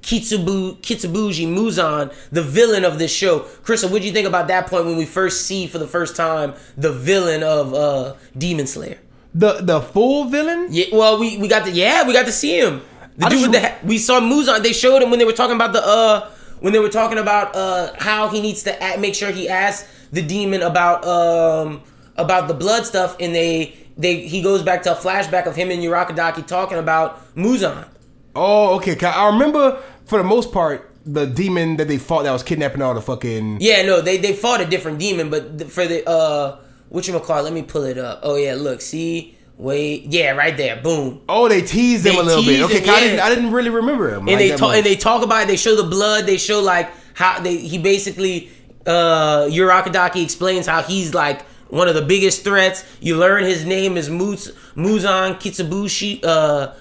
Kitsubu 0.02 0.78
Kitsubuji 0.80 1.46
Muzan, 1.46 2.12
the 2.32 2.42
villain 2.42 2.84
of 2.84 2.98
this 2.98 3.12
show. 3.12 3.40
Krista, 3.62 3.90
what 3.90 4.00
do 4.00 4.08
you 4.08 4.14
think 4.14 4.26
about 4.26 4.48
that 4.48 4.66
point 4.66 4.86
when 4.86 4.96
we 4.96 5.04
first 5.04 5.46
see 5.46 5.66
for 5.66 5.78
the 5.78 5.86
first 5.86 6.16
time 6.16 6.54
the 6.76 6.92
villain 6.92 7.42
of 7.42 7.74
uh 7.74 8.14
Demon 8.36 8.66
Slayer? 8.66 8.98
The 9.34 9.60
the 9.60 9.80
full 9.80 10.24
villain? 10.24 10.68
Yeah, 10.70 10.86
well, 10.92 11.18
we, 11.20 11.38
we 11.38 11.48
got 11.48 11.64
to 11.66 11.70
yeah, 11.70 12.06
we 12.06 12.12
got 12.12 12.26
to 12.26 12.32
see 12.32 12.58
him. 12.58 12.82
The 13.18 13.26
I 13.26 13.28
dude 13.28 13.42
with 13.42 13.52
the 13.52 13.74
we 13.84 13.98
saw 13.98 14.20
Muzan. 14.20 14.62
They 14.62 14.72
showed 14.72 15.02
him 15.02 15.10
when 15.10 15.18
they 15.18 15.24
were 15.24 15.32
talking 15.32 15.56
about 15.56 15.72
the 15.72 15.86
uh 15.86 16.30
when 16.60 16.72
they 16.72 16.78
were 16.78 16.88
talking 16.88 17.18
about 17.18 17.54
uh 17.56 17.92
how 17.98 18.28
he 18.28 18.40
needs 18.40 18.62
to 18.62 18.96
make 18.98 19.14
sure 19.14 19.30
he 19.30 19.48
asks 19.48 19.88
the 20.12 20.22
demon 20.22 20.62
about 20.62 21.04
um 21.04 21.82
about 22.16 22.48
the 22.48 22.54
blood 22.54 22.86
stuff, 22.86 23.16
and 23.20 23.34
they 23.34 23.74
they 23.96 24.26
he 24.26 24.42
goes 24.42 24.62
back 24.62 24.82
to 24.84 24.92
a 24.92 24.96
flashback 24.96 25.46
of 25.46 25.56
him 25.56 25.70
and 25.70 25.82
Urokodaki 25.82 26.46
talking 26.46 26.78
about 26.78 27.34
Muzan. 27.34 27.86
Oh, 28.34 28.76
okay. 28.76 28.96
I 29.06 29.26
remember 29.26 29.82
for 30.04 30.18
the 30.18 30.24
most 30.24 30.52
part 30.52 30.90
the 31.04 31.26
demon 31.26 31.76
that 31.78 31.88
they 31.88 31.98
fought 31.98 32.24
that 32.24 32.32
was 32.32 32.42
kidnapping 32.42 32.82
all 32.82 32.94
the 32.94 33.00
fucking 33.00 33.58
Yeah, 33.60 33.82
no, 33.82 34.00
they 34.00 34.18
they 34.18 34.32
fought 34.32 34.60
a 34.60 34.66
different 34.66 34.98
demon, 34.98 35.30
but 35.30 35.70
for 35.70 35.86
the 35.86 36.08
uh 36.08 36.58
what 36.88 37.06
you 37.06 37.18
call 37.20 37.42
let 37.42 37.52
me 37.52 37.62
pull 37.62 37.84
it 37.84 37.98
up. 37.98 38.20
Oh 38.22 38.36
yeah, 38.36 38.54
look, 38.54 38.80
see, 38.80 39.36
wait, 39.60 40.04
yeah, 40.06 40.30
right 40.32 40.56
there, 40.56 40.76
boom. 40.76 41.20
Oh, 41.28 41.48
they 41.48 41.60
teased 41.62 42.06
him 42.06 42.14
They 42.14 42.18
a 42.20 42.22
little 42.22 42.42
bit. 42.44 42.62
Okay, 42.62 42.78
him, 42.78 42.84
'cause 42.84 42.94
I 42.96 43.00
didn't 43.00 43.20
I 43.20 43.28
didn't 43.28 43.52
really 43.52 43.70
remember 43.70 44.08
him. 44.08 44.20
and 44.20 44.28
like 44.28 44.38
they 44.38 44.56
talk 44.56 44.74
and 44.74 44.84
they 44.86 44.96
talk 44.96 45.22
about 45.22 45.42
it. 45.44 45.48
They 45.48 45.56
show 45.56 45.76
the 45.76 45.84
blood. 45.84 46.26
They 46.26 46.38
show 46.38 46.60
like 46.60 46.90
how 47.14 47.40
they 47.40 47.56
he 47.56 47.78
basically 47.78 48.50
uh 48.86 49.42
Urokodaki 49.50 50.22
explains 50.22 50.66
how 50.66 50.82
he's 50.82 51.14
like 51.14 51.42
one 51.68 51.86
of 51.88 51.94
the 51.94 52.02
biggest 52.02 52.42
threats. 52.42 52.84
You 53.00 53.16
learn 53.16 53.44
his 53.44 53.64
name 53.64 53.96
is 53.96 54.08
Muz, 54.08 54.52
Muzan 54.76 55.38
Kitsubushi 55.40 56.24
uh 56.24 56.72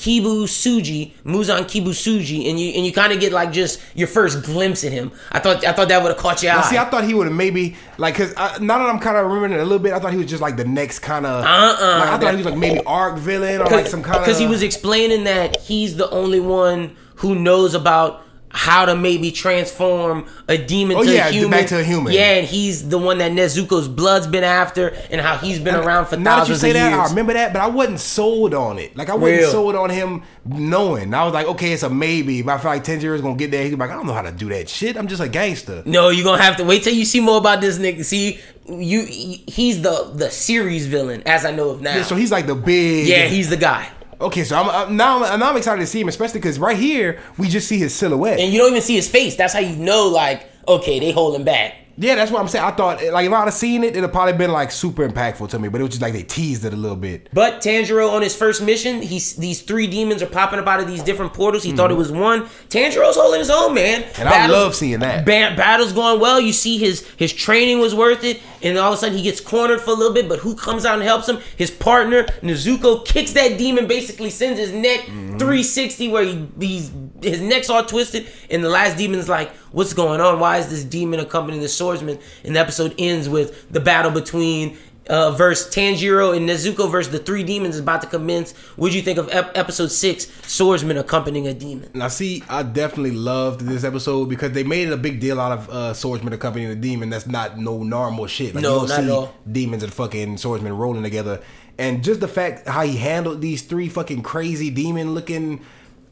Kibu 0.00 0.44
Suji, 0.44 1.12
Muzan 1.26 1.64
Kibu 1.64 1.88
Suji, 1.90 2.48
and 2.48 2.58
you 2.58 2.72
and 2.72 2.86
you 2.86 2.92
kind 2.92 3.12
of 3.12 3.20
get 3.20 3.32
like 3.32 3.52
just 3.52 3.82
your 3.94 4.08
first 4.08 4.42
glimpse 4.42 4.82
at 4.82 4.92
him. 4.92 5.12
I 5.30 5.40
thought 5.40 5.62
I 5.62 5.72
thought 5.72 5.88
that 5.88 6.02
would 6.02 6.08
have 6.08 6.16
caught 6.16 6.42
your 6.42 6.54
Now, 6.54 6.60
eye. 6.60 6.70
see, 6.70 6.78
I 6.78 6.86
thought 6.86 7.04
he 7.04 7.12
would 7.12 7.26
have 7.26 7.36
maybe 7.36 7.76
like 7.98 8.14
because 8.14 8.32
uh, 8.34 8.56
now 8.62 8.78
that 8.78 8.88
I'm 8.88 8.98
kind 8.98 9.18
of 9.18 9.26
remembering 9.26 9.52
it 9.52 9.60
a 9.60 9.64
little 9.64 9.78
bit, 9.78 9.92
I 9.92 9.98
thought 9.98 10.12
he 10.12 10.16
was 10.18 10.30
just 10.30 10.40
like 10.40 10.56
the 10.56 10.64
next 10.64 11.00
kind 11.00 11.26
of. 11.26 11.44
Uh-uh. 11.44 11.48
Like, 11.48 12.08
I 12.08 12.12
uh-uh. 12.12 12.18
thought 12.18 12.30
he 12.30 12.36
was 12.38 12.46
like 12.46 12.56
maybe 12.56 12.80
arc 12.86 13.18
villain 13.18 13.60
or 13.60 13.66
like 13.66 13.86
some 13.88 14.02
kind 14.02 14.16
of. 14.16 14.22
because 14.22 14.38
he 14.38 14.46
was 14.46 14.62
explaining 14.62 15.24
that 15.24 15.60
he's 15.60 15.96
the 15.98 16.08
only 16.08 16.40
one 16.40 16.96
who 17.16 17.34
knows 17.34 17.74
about 17.74 18.22
how 18.52 18.84
to 18.84 18.96
maybe 18.96 19.30
transform 19.30 20.26
a 20.48 20.58
demon 20.58 20.96
Oh, 20.96 21.04
to 21.04 21.12
yeah, 21.14 21.28
a 21.28 21.30
human. 21.30 21.50
back 21.52 21.68
to 21.68 21.78
a 21.78 21.84
human. 21.84 22.12
Yeah, 22.12 22.34
and 22.34 22.46
he's 22.46 22.88
the 22.88 22.98
one 22.98 23.18
that 23.18 23.30
Nezuko's 23.30 23.86
blood's 23.86 24.26
been 24.26 24.42
after, 24.42 24.88
and 25.10 25.20
how 25.20 25.36
he's 25.38 25.60
been 25.60 25.76
around 25.76 26.06
for 26.06 26.16
Now 26.16 26.40
that 26.40 26.48
you 26.48 26.54
thousands 26.56 26.60
say 26.60 26.70
of 26.70 26.74
that, 26.74 26.92
I 26.92 27.08
remember 27.10 27.32
that, 27.34 27.52
but 27.52 27.62
I 27.62 27.68
wasn't 27.68 28.00
sold 28.00 28.52
on 28.52 28.78
it. 28.80 28.96
Like 28.96 29.08
I 29.08 29.14
wasn't 29.14 29.40
Real. 29.42 29.50
sold 29.52 29.76
on 29.76 29.90
him 29.90 30.22
knowing. 30.44 31.14
I 31.14 31.24
was 31.24 31.32
like, 31.32 31.46
okay, 31.46 31.72
it's 31.72 31.84
a 31.84 31.90
maybe, 31.90 32.42
but 32.42 32.54
I 32.54 32.58
feel 32.58 32.70
like 32.72 32.84
Tanjiro 32.84 33.14
is 33.14 33.20
gonna 33.20 33.36
get 33.36 33.52
there. 33.52 33.62
He's 33.62 33.74
like, 33.74 33.90
I 33.90 33.94
don't 33.94 34.06
know 34.06 34.12
how 34.14 34.22
to 34.22 34.32
do 34.32 34.48
that 34.48 34.68
shit. 34.68 34.96
I'm 34.96 35.06
just 35.06 35.22
a 35.22 35.28
gangster. 35.28 35.82
no, 35.86 36.08
you're 36.08 36.24
gonna 36.24 36.42
have 36.42 36.56
to 36.56 36.64
wait 36.64 36.82
till 36.82 36.94
you 36.94 37.04
see 37.04 37.20
more 37.20 37.38
about 37.38 37.60
this 37.60 37.78
nigga. 37.78 38.04
See, 38.04 38.40
you 38.68 39.02
he's 39.02 39.80
the 39.82 40.10
the 40.14 40.30
series 40.30 40.86
villain, 40.86 41.22
as 41.24 41.44
I 41.44 41.52
know 41.52 41.70
of 41.70 41.80
now. 41.82 41.94
Yeah, 41.96 42.02
so 42.02 42.16
he's 42.16 42.32
like 42.32 42.46
the 42.48 42.54
big. 42.56 43.06
yeah, 43.06 43.26
he's 43.26 43.48
the 43.48 43.56
guy. 43.56 43.88
Okay, 44.20 44.44
so 44.44 44.56
I'm, 44.56 44.68
I'm 44.68 44.96
now 44.96 45.24
I'm, 45.24 45.40
now 45.40 45.50
I'm 45.50 45.56
excited 45.56 45.80
to 45.80 45.86
see 45.86 46.00
him, 46.00 46.08
especially 46.08 46.40
because 46.40 46.58
right 46.58 46.76
here 46.76 47.20
we 47.38 47.48
just 47.48 47.66
see 47.66 47.78
his 47.78 47.94
silhouette. 47.94 48.38
And 48.38 48.52
you 48.52 48.58
don't 48.58 48.70
even 48.70 48.82
see 48.82 48.96
his 48.96 49.08
face. 49.08 49.36
That's 49.36 49.54
how 49.54 49.60
you 49.60 49.76
know, 49.76 50.08
like, 50.08 50.46
okay, 50.68 51.00
they 51.00 51.10
holding 51.10 51.44
back. 51.44 51.74
Yeah, 52.00 52.14
that's 52.16 52.30
what 52.30 52.40
I'm 52.40 52.48
saying. 52.48 52.64
I 52.64 52.70
thought 52.72 53.02
like 53.12 53.26
if 53.26 53.32
I'd 53.32 53.44
have 53.44 53.54
seen 53.54 53.84
it, 53.84 53.88
it'd 53.88 54.02
have 54.02 54.12
probably 54.12 54.32
been 54.32 54.50
like 54.50 54.70
super 54.72 55.06
impactful 55.08 55.48
to 55.50 55.58
me, 55.58 55.68
but 55.68 55.80
it 55.80 55.84
was 55.84 55.90
just 55.90 56.02
like 56.02 56.12
they 56.12 56.22
teased 56.22 56.64
it 56.64 56.72
a 56.72 56.76
little 56.76 56.96
bit. 56.96 57.28
But 57.32 57.60
Tanjiro 57.60 58.10
on 58.12 58.22
his 58.22 58.34
first 58.34 58.62
mission, 58.62 59.02
he's 59.02 59.36
these 59.36 59.60
three 59.62 59.86
demons 59.86 60.22
are 60.22 60.26
popping 60.26 60.58
up 60.58 60.66
out 60.66 60.80
of 60.80 60.86
these 60.88 61.02
different 61.02 61.34
portals. 61.34 61.62
He 61.62 61.72
thought 61.72 61.90
it 61.90 61.96
was 61.96 62.10
one. 62.10 62.44
Tanjiro's 62.68 63.16
holding 63.16 63.40
his 63.40 63.50
own, 63.50 63.74
man. 63.74 64.02
Mm-hmm. 64.02 64.20
And 64.20 64.28
I 64.28 64.46
love 64.46 64.74
seeing 64.74 65.00
that. 65.00 65.24
Ba- 65.24 65.54
battle's 65.56 65.92
going 65.92 66.20
well. 66.20 66.40
You 66.40 66.52
see 66.52 66.78
his 66.78 67.06
his 67.16 67.32
training 67.32 67.78
was 67.80 67.94
worth 67.94 68.24
it, 68.24 68.40
and 68.62 68.78
all 68.78 68.92
of 68.92 68.98
a 68.98 69.00
sudden 69.00 69.16
he 69.16 69.22
gets 69.22 69.40
cornered 69.40 69.80
for 69.80 69.90
a 69.90 69.94
little 69.94 70.14
bit. 70.14 70.28
But 70.28 70.38
who 70.40 70.54
comes 70.56 70.84
out 70.84 70.94
and 70.94 71.02
helps 71.02 71.28
him? 71.28 71.38
His 71.56 71.70
partner 71.70 72.24
Nezuko 72.42 73.06
kicks 73.06 73.32
that 73.34 73.58
demon, 73.58 73.86
basically 73.86 74.30
sends 74.30 74.58
his 74.58 74.72
neck 74.72 75.00
Mm-hmm. 75.00 75.38
360 75.38 76.08
where 76.08 76.24
he, 76.24 76.46
he's 76.60 76.90
his 77.22 77.40
neck's 77.40 77.70
all 77.70 77.84
twisted. 77.84 78.28
And 78.50 78.62
the 78.62 78.68
last 78.68 78.96
demon's 78.98 79.28
like, 79.28 79.50
"What's 79.72 79.92
going 79.94 80.20
on? 80.20 80.40
Why 80.40 80.58
is 80.58 80.68
this 80.70 80.84
demon 80.84 81.20
accompanying 81.20 81.62
the 81.62 81.68
swordsman?" 81.68 82.18
And 82.44 82.56
the 82.56 82.60
episode 82.60 82.94
ends 82.98 83.28
with 83.28 83.70
the 83.70 83.80
battle 83.80 84.10
between 84.10 84.76
uh, 85.08 85.32
verse 85.32 85.68
Tanjiro 85.68 86.36
and 86.36 86.48
Nezuko 86.48 86.88
versus 86.90 87.10
the 87.10 87.18
three 87.18 87.42
demons 87.42 87.74
is 87.74 87.80
about 87.80 88.00
to 88.02 88.06
commence. 88.06 88.52
What'd 88.76 88.94
you 88.94 89.02
think 89.02 89.18
of 89.18 89.28
ep- 89.32 89.56
episode 89.56 89.90
six, 89.90 90.28
Swordsman 90.46 90.98
accompanying 90.98 91.48
a 91.48 91.54
demon? 91.54 91.90
Now, 91.94 92.06
see, 92.08 92.44
I 92.48 92.62
definitely 92.62 93.10
loved 93.12 93.62
this 93.62 93.82
episode 93.82 94.28
because 94.28 94.52
they 94.52 94.62
made 94.62 94.86
it 94.88 94.92
a 94.92 94.96
big 94.96 95.18
deal 95.18 95.40
out 95.40 95.52
of 95.52 95.70
uh, 95.70 95.94
swordsman 95.94 96.32
accompanying 96.32 96.70
a 96.70 96.76
demon. 96.76 97.10
That's 97.10 97.26
not 97.26 97.58
no 97.58 97.82
normal 97.82 98.26
shit. 98.28 98.54
Like, 98.54 98.62
No, 98.62 98.82
you 98.82 98.86
don't 98.86 98.88
not 98.88 99.00
see 99.04 99.10
all. 99.10 99.34
demons 99.50 99.82
and 99.82 99.92
fucking 99.92 100.36
swordsmen 100.36 100.76
rolling 100.76 101.02
together. 101.02 101.40
And 101.76 102.04
just 102.04 102.20
the 102.20 102.28
fact 102.28 102.68
how 102.68 102.82
he 102.82 102.96
handled 102.98 103.40
these 103.40 103.62
three 103.62 103.88
fucking 103.88 104.22
crazy 104.22 104.70
demon 104.70 105.14
looking, 105.14 105.62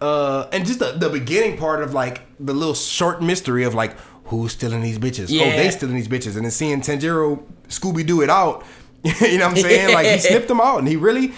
uh, 0.00 0.48
and 0.52 0.64
just 0.66 0.78
the, 0.78 0.92
the 0.92 1.08
beginning 1.08 1.56
part 1.58 1.82
of 1.82 1.94
like 1.94 2.22
the 2.38 2.52
little 2.54 2.74
short 2.74 3.22
mystery 3.22 3.64
of 3.64 3.74
like 3.74 3.96
who's 4.24 4.52
stealing 4.52 4.82
these 4.82 4.98
bitches. 4.98 5.30
Oh, 5.30 5.34
Yeah. 5.44 5.56
they 5.56 5.70
stealing 5.70 5.96
these 5.96 6.08
bitches, 6.08 6.36
and 6.36 6.44
then 6.44 6.50
seeing 6.50 6.80
Tanjiro 6.80 7.42
Scooby 7.68 8.06
Doo 8.06 8.22
it 8.22 8.30
out. 8.30 8.64
you 9.02 9.38
know 9.38 9.48
what 9.48 9.56
I'm 9.56 9.62
saying? 9.62 9.92
Like 9.94 10.06
he 10.06 10.18
snipped 10.18 10.48
them 10.48 10.60
out, 10.60 10.78
and 10.78 10.88
he 10.88 10.96
really. 10.96 11.32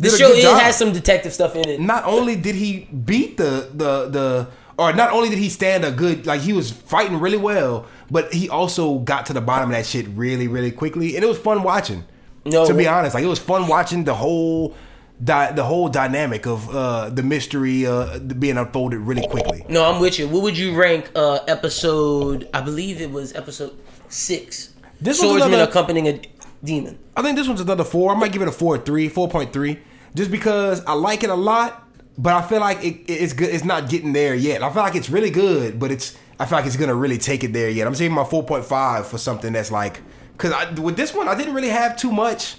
A 0.00 0.10
show 0.10 0.30
it 0.32 0.44
has 0.44 0.76
some 0.78 0.92
detective 0.92 1.32
stuff 1.32 1.56
in 1.56 1.68
it. 1.68 1.80
not 1.80 2.04
only 2.04 2.36
did 2.36 2.54
he 2.54 2.84
beat 2.84 3.36
the 3.36 3.68
the 3.74 4.08
the 4.08 4.48
or 4.78 4.92
not 4.92 5.10
only 5.10 5.28
did 5.28 5.38
he 5.38 5.48
stand 5.48 5.84
a 5.84 5.90
good 5.90 6.24
like 6.24 6.40
he 6.40 6.52
was 6.52 6.70
fighting 6.70 7.18
really 7.18 7.36
well, 7.36 7.84
but 8.08 8.32
he 8.32 8.48
also 8.48 9.00
got 9.00 9.26
to 9.26 9.32
the 9.32 9.40
bottom 9.40 9.70
of 9.70 9.74
that 9.76 9.84
shit 9.86 10.06
really 10.10 10.46
really 10.46 10.70
quickly, 10.70 11.16
and 11.16 11.24
it 11.24 11.26
was 11.26 11.36
fun 11.38 11.64
watching. 11.64 12.04
No. 12.44 12.64
to 12.64 12.74
be 12.74 12.86
honest, 12.86 13.14
like 13.14 13.24
it 13.24 13.28
was 13.28 13.40
fun 13.40 13.66
watching 13.66 14.04
the 14.04 14.14
whole. 14.14 14.76
Di- 15.22 15.50
the 15.52 15.64
whole 15.64 15.88
dynamic 15.88 16.46
of 16.46 16.72
uh, 16.74 17.08
the 17.10 17.24
mystery 17.24 17.84
uh, 17.84 18.20
being 18.20 18.56
unfolded 18.56 18.98
really 19.00 19.26
quickly. 19.26 19.64
No, 19.68 19.84
I'm 19.84 20.00
with 20.00 20.16
you. 20.18 20.28
What 20.28 20.42
would 20.44 20.56
you 20.56 20.76
rank 20.76 21.10
uh 21.16 21.40
episode? 21.48 22.48
I 22.54 22.60
believe 22.60 23.00
it 23.00 23.10
was 23.10 23.34
episode 23.34 23.76
six. 24.08 24.74
This 25.00 25.18
was 25.20 25.28
Swordsman 25.30 25.54
another- 25.54 25.70
accompanying 25.70 26.06
a 26.08 26.20
demon. 26.62 26.98
I 27.16 27.22
think 27.22 27.36
this 27.36 27.48
one's 27.48 27.60
another 27.60 27.82
four. 27.84 28.14
I 28.14 28.18
might 28.18 28.30
give 28.30 28.42
it 28.42 28.48
a 28.48 28.52
four 28.52 28.78
three, 28.78 29.08
four 29.08 29.28
point 29.28 29.52
three, 29.52 29.80
just 30.14 30.30
because 30.30 30.84
I 30.84 30.92
like 30.92 31.24
it 31.24 31.30
a 31.30 31.34
lot, 31.34 31.88
but 32.16 32.32
I 32.34 32.42
feel 32.42 32.60
like 32.60 32.84
it, 32.84 33.10
it's 33.10 33.32
good. 33.32 33.52
It's 33.52 33.64
not 33.64 33.88
getting 33.88 34.12
there 34.12 34.36
yet. 34.36 34.62
I 34.62 34.72
feel 34.72 34.82
like 34.82 34.94
it's 34.94 35.10
really 35.10 35.30
good, 35.30 35.80
but 35.80 35.90
it's 35.90 36.16
I 36.38 36.46
feel 36.46 36.58
like 36.58 36.66
it's 36.66 36.76
gonna 36.76 36.94
really 36.94 37.18
take 37.18 37.42
it 37.42 37.52
there 37.52 37.70
yet. 37.70 37.88
I'm 37.88 37.94
saving 37.96 38.14
my 38.14 38.24
four 38.24 38.44
point 38.44 38.64
five 38.64 39.08
for 39.08 39.18
something 39.18 39.52
that's 39.52 39.72
like 39.72 40.00
because 40.36 40.78
with 40.78 40.96
this 40.96 41.12
one 41.12 41.26
I 41.26 41.34
didn't 41.36 41.54
really 41.54 41.70
have 41.70 41.96
too 41.96 42.12
much, 42.12 42.54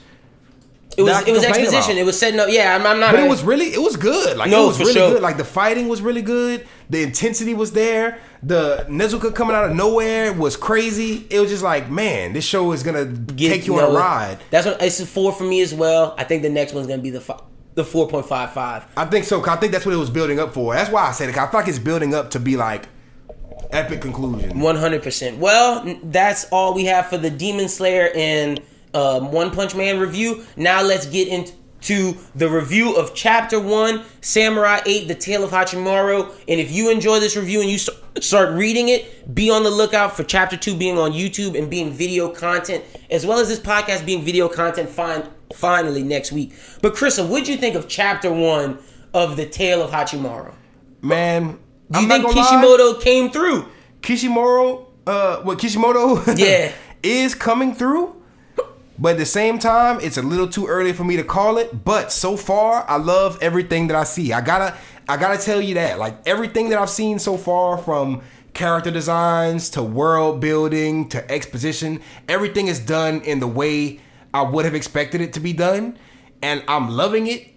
It 0.98 1.04
was 1.04 1.12
that 1.14 1.20
I 1.22 1.24
can 1.24 1.30
it 1.30 1.38
was 1.38 1.44
exposition. 1.46 1.92
about. 1.92 1.98
It 2.02 2.04
was 2.06 2.20
setting 2.20 2.40
up. 2.40 2.48
Yeah, 2.50 2.76
I'm, 2.76 2.86
I'm 2.86 3.00
not. 3.00 3.12
but 3.14 3.24
it 3.24 3.30
was 3.30 3.44
really 3.44 3.68
it 3.68 3.82
was 3.82 3.96
good. 3.96 4.36
Like 4.38 4.50
No, 4.50 4.66
it 4.66 4.68
was 4.68 4.80
really 4.80 4.94
sure. 4.94 5.12
good. 5.14 5.22
Like 5.22 5.38
the 5.38 5.46
fighting 5.46 5.88
was 5.88 6.02
really 6.02 6.22
good. 6.24 6.66
The 6.90 7.04
intensity 7.04 7.54
was 7.54 7.72
there. 7.74 8.20
The 8.42 8.86
Nezuko 8.90 9.34
coming 9.34 9.56
out 9.56 9.66
of 9.70 9.76
nowhere 9.76 10.34
was 10.34 10.58
crazy. 10.58 11.28
It 11.30 11.40
was 11.40 11.50
just 11.52 11.64
like 11.64 11.90
man, 11.90 12.34
this 12.34 12.44
show 12.44 12.72
is 12.72 12.84
gonna 12.84 13.06
Get- 13.06 13.50
take 13.52 13.68
you 13.68 13.78
on 13.80 13.92
a 13.92 13.94
ride. 13.94 14.40
That's 14.50 14.66
what 14.66 14.82
it's 14.82 15.00
a 15.00 15.06
four 15.06 15.32
for 15.32 15.44
me 15.44 15.62
as 15.62 15.74
well. 15.74 16.16
I 16.18 16.24
think 16.24 16.42
the 16.42 16.50
next 16.50 16.74
one's 16.74 16.88
gonna 16.88 17.02
be 17.02 17.12
the 17.12 17.22
fi- 17.22 17.40
the 17.76 17.84
four 17.86 18.08
point 18.10 18.26
five 18.26 18.52
five. 18.54 18.86
I 18.98 19.06
think 19.06 19.26
so. 19.26 19.46
I 19.46 19.56
think 19.58 19.72
that's 19.72 19.86
what 19.86 19.94
it 19.94 20.00
was 20.00 20.10
building 20.10 20.40
up 20.40 20.54
for. 20.54 20.74
That's 20.74 20.90
why 20.90 21.08
I 21.08 21.12
said 21.12 21.30
it. 21.30 21.38
I 21.38 21.48
feel 21.48 21.60
like 21.60 21.70
it's 21.70 21.80
building 21.80 22.14
up 22.16 22.32
to 22.32 22.40
be 22.40 22.58
like 22.58 22.88
epic 23.72 24.02
conclusion. 24.02 24.60
One 24.60 24.76
hundred 24.76 25.04
percent. 25.04 25.38
Well, 25.38 25.86
that's 26.04 26.46
all 26.52 26.74
we 26.74 26.86
have 26.86 27.08
for 27.08 27.18
the 27.18 27.30
Demon 27.30 27.70
Slayer 27.70 28.10
and 28.16 28.60
um, 28.94 29.32
One 29.32 29.52
Punch 29.52 29.76
Man 29.76 30.00
review. 30.00 30.44
Now 30.58 30.82
let's 30.82 31.06
get 31.06 31.28
into 31.28 32.18
the 32.36 32.50
review 32.50 32.96
of 32.96 33.14
Chapter 33.16 33.60
One, 33.60 34.04
Samurai 34.22 34.82
Eight: 34.86 35.08
The 35.08 35.16
Tale 35.16 35.44
of 35.44 35.52
Hachimaru. 35.52 36.30
And 36.48 36.60
if 36.60 36.72
you 36.72 36.90
enjoy 36.92 37.20
this 37.20 37.36
review 37.38 37.62
and 37.62 37.70
you 37.70 37.78
start 37.78 38.50
reading 38.56 38.90
it, 38.90 39.34
be 39.34 39.50
on 39.50 39.64
the 39.64 39.70
lookout 39.70 40.16
for 40.16 40.24
Chapter 40.24 40.58
Two 40.58 40.76
being 40.76 40.98
on 40.98 41.12
YouTube 41.12 41.58
and 41.58 41.70
being 41.70 41.92
video 41.92 42.30
content, 42.30 42.84
as 43.10 43.26
well 43.26 43.40
as 43.40 43.48
this 43.48 43.60
podcast 43.60 44.06
being 44.06 44.24
video 44.24 44.48
content. 44.50 44.90
Fine, 44.90 45.24
finally 45.54 46.04
next 46.04 46.32
week. 46.32 46.54
But 46.82 46.94
Krista, 46.96 47.28
what'd 47.28 47.48
you 47.48 47.58
think 47.58 47.76
of 47.76 47.88
Chapter 47.88 48.32
One 48.32 48.80
of 49.14 49.38
The 49.38 49.46
Tale 49.46 49.82
of 49.82 49.92
Hachimaru? 49.92 50.54
Man, 51.02 51.44
Do 51.92 52.00
you 52.00 52.06
I'm 52.06 52.10
think 52.10 52.24
gonna 52.26 52.36
lie. 52.38 52.44
Kishimoto 52.50 53.00
came 53.02 53.32
through? 53.32 53.66
Kishimoto, 54.02 54.88
uh, 55.08 55.38
what 55.44 55.60
Kishimoto, 55.60 56.22
Yeah. 56.38 56.72
is 57.04 57.34
coming 57.36 57.74
through. 57.74 58.16
But 59.00 59.14
at 59.14 59.18
the 59.18 59.26
same 59.26 59.60
time, 59.60 60.00
it's 60.02 60.18
a 60.18 60.22
little 60.22 60.48
too 60.48 60.68
early 60.68 60.94
for 60.94 61.04
me 61.04 61.16
to 61.16 61.24
call 61.24 61.58
it. 61.58 61.86
But 61.86 62.12
so 62.12 62.36
far, 62.36 62.86
I 62.90 62.98
love 62.98 63.38
everything 63.42 63.88
that 63.88 63.96
I 63.96 64.04
see. 64.04 64.34
I 64.34 64.42
gotta, 64.42 64.78
I 65.08 65.18
gotta 65.18 65.38
tell 65.44 65.62
you 65.62 65.76
that, 65.76 65.98
like 65.98 66.28
everything 66.28 66.70
that 66.70 66.80
I've 66.80 66.90
seen 66.90 67.18
so 67.18 67.38
far, 67.38 67.78
from 67.78 68.22
character 68.54 68.92
designs 68.92 69.70
to 69.72 69.82
world 69.82 70.42
building 70.42 71.08
to 71.10 71.32
exposition, 71.32 72.02
everything 72.28 72.68
is 72.68 72.80
done 72.80 73.22
in 73.22 73.40
the 73.40 73.48
way 73.48 74.00
I 74.34 74.42
would 74.42 74.66
have 74.66 74.76
expected 74.76 75.22
it 75.22 75.34
to 75.34 75.40
be 75.40 75.54
done, 75.54 75.98
and 76.42 76.64
I'm 76.68 76.90
loving 76.90 77.28
it 77.28 77.56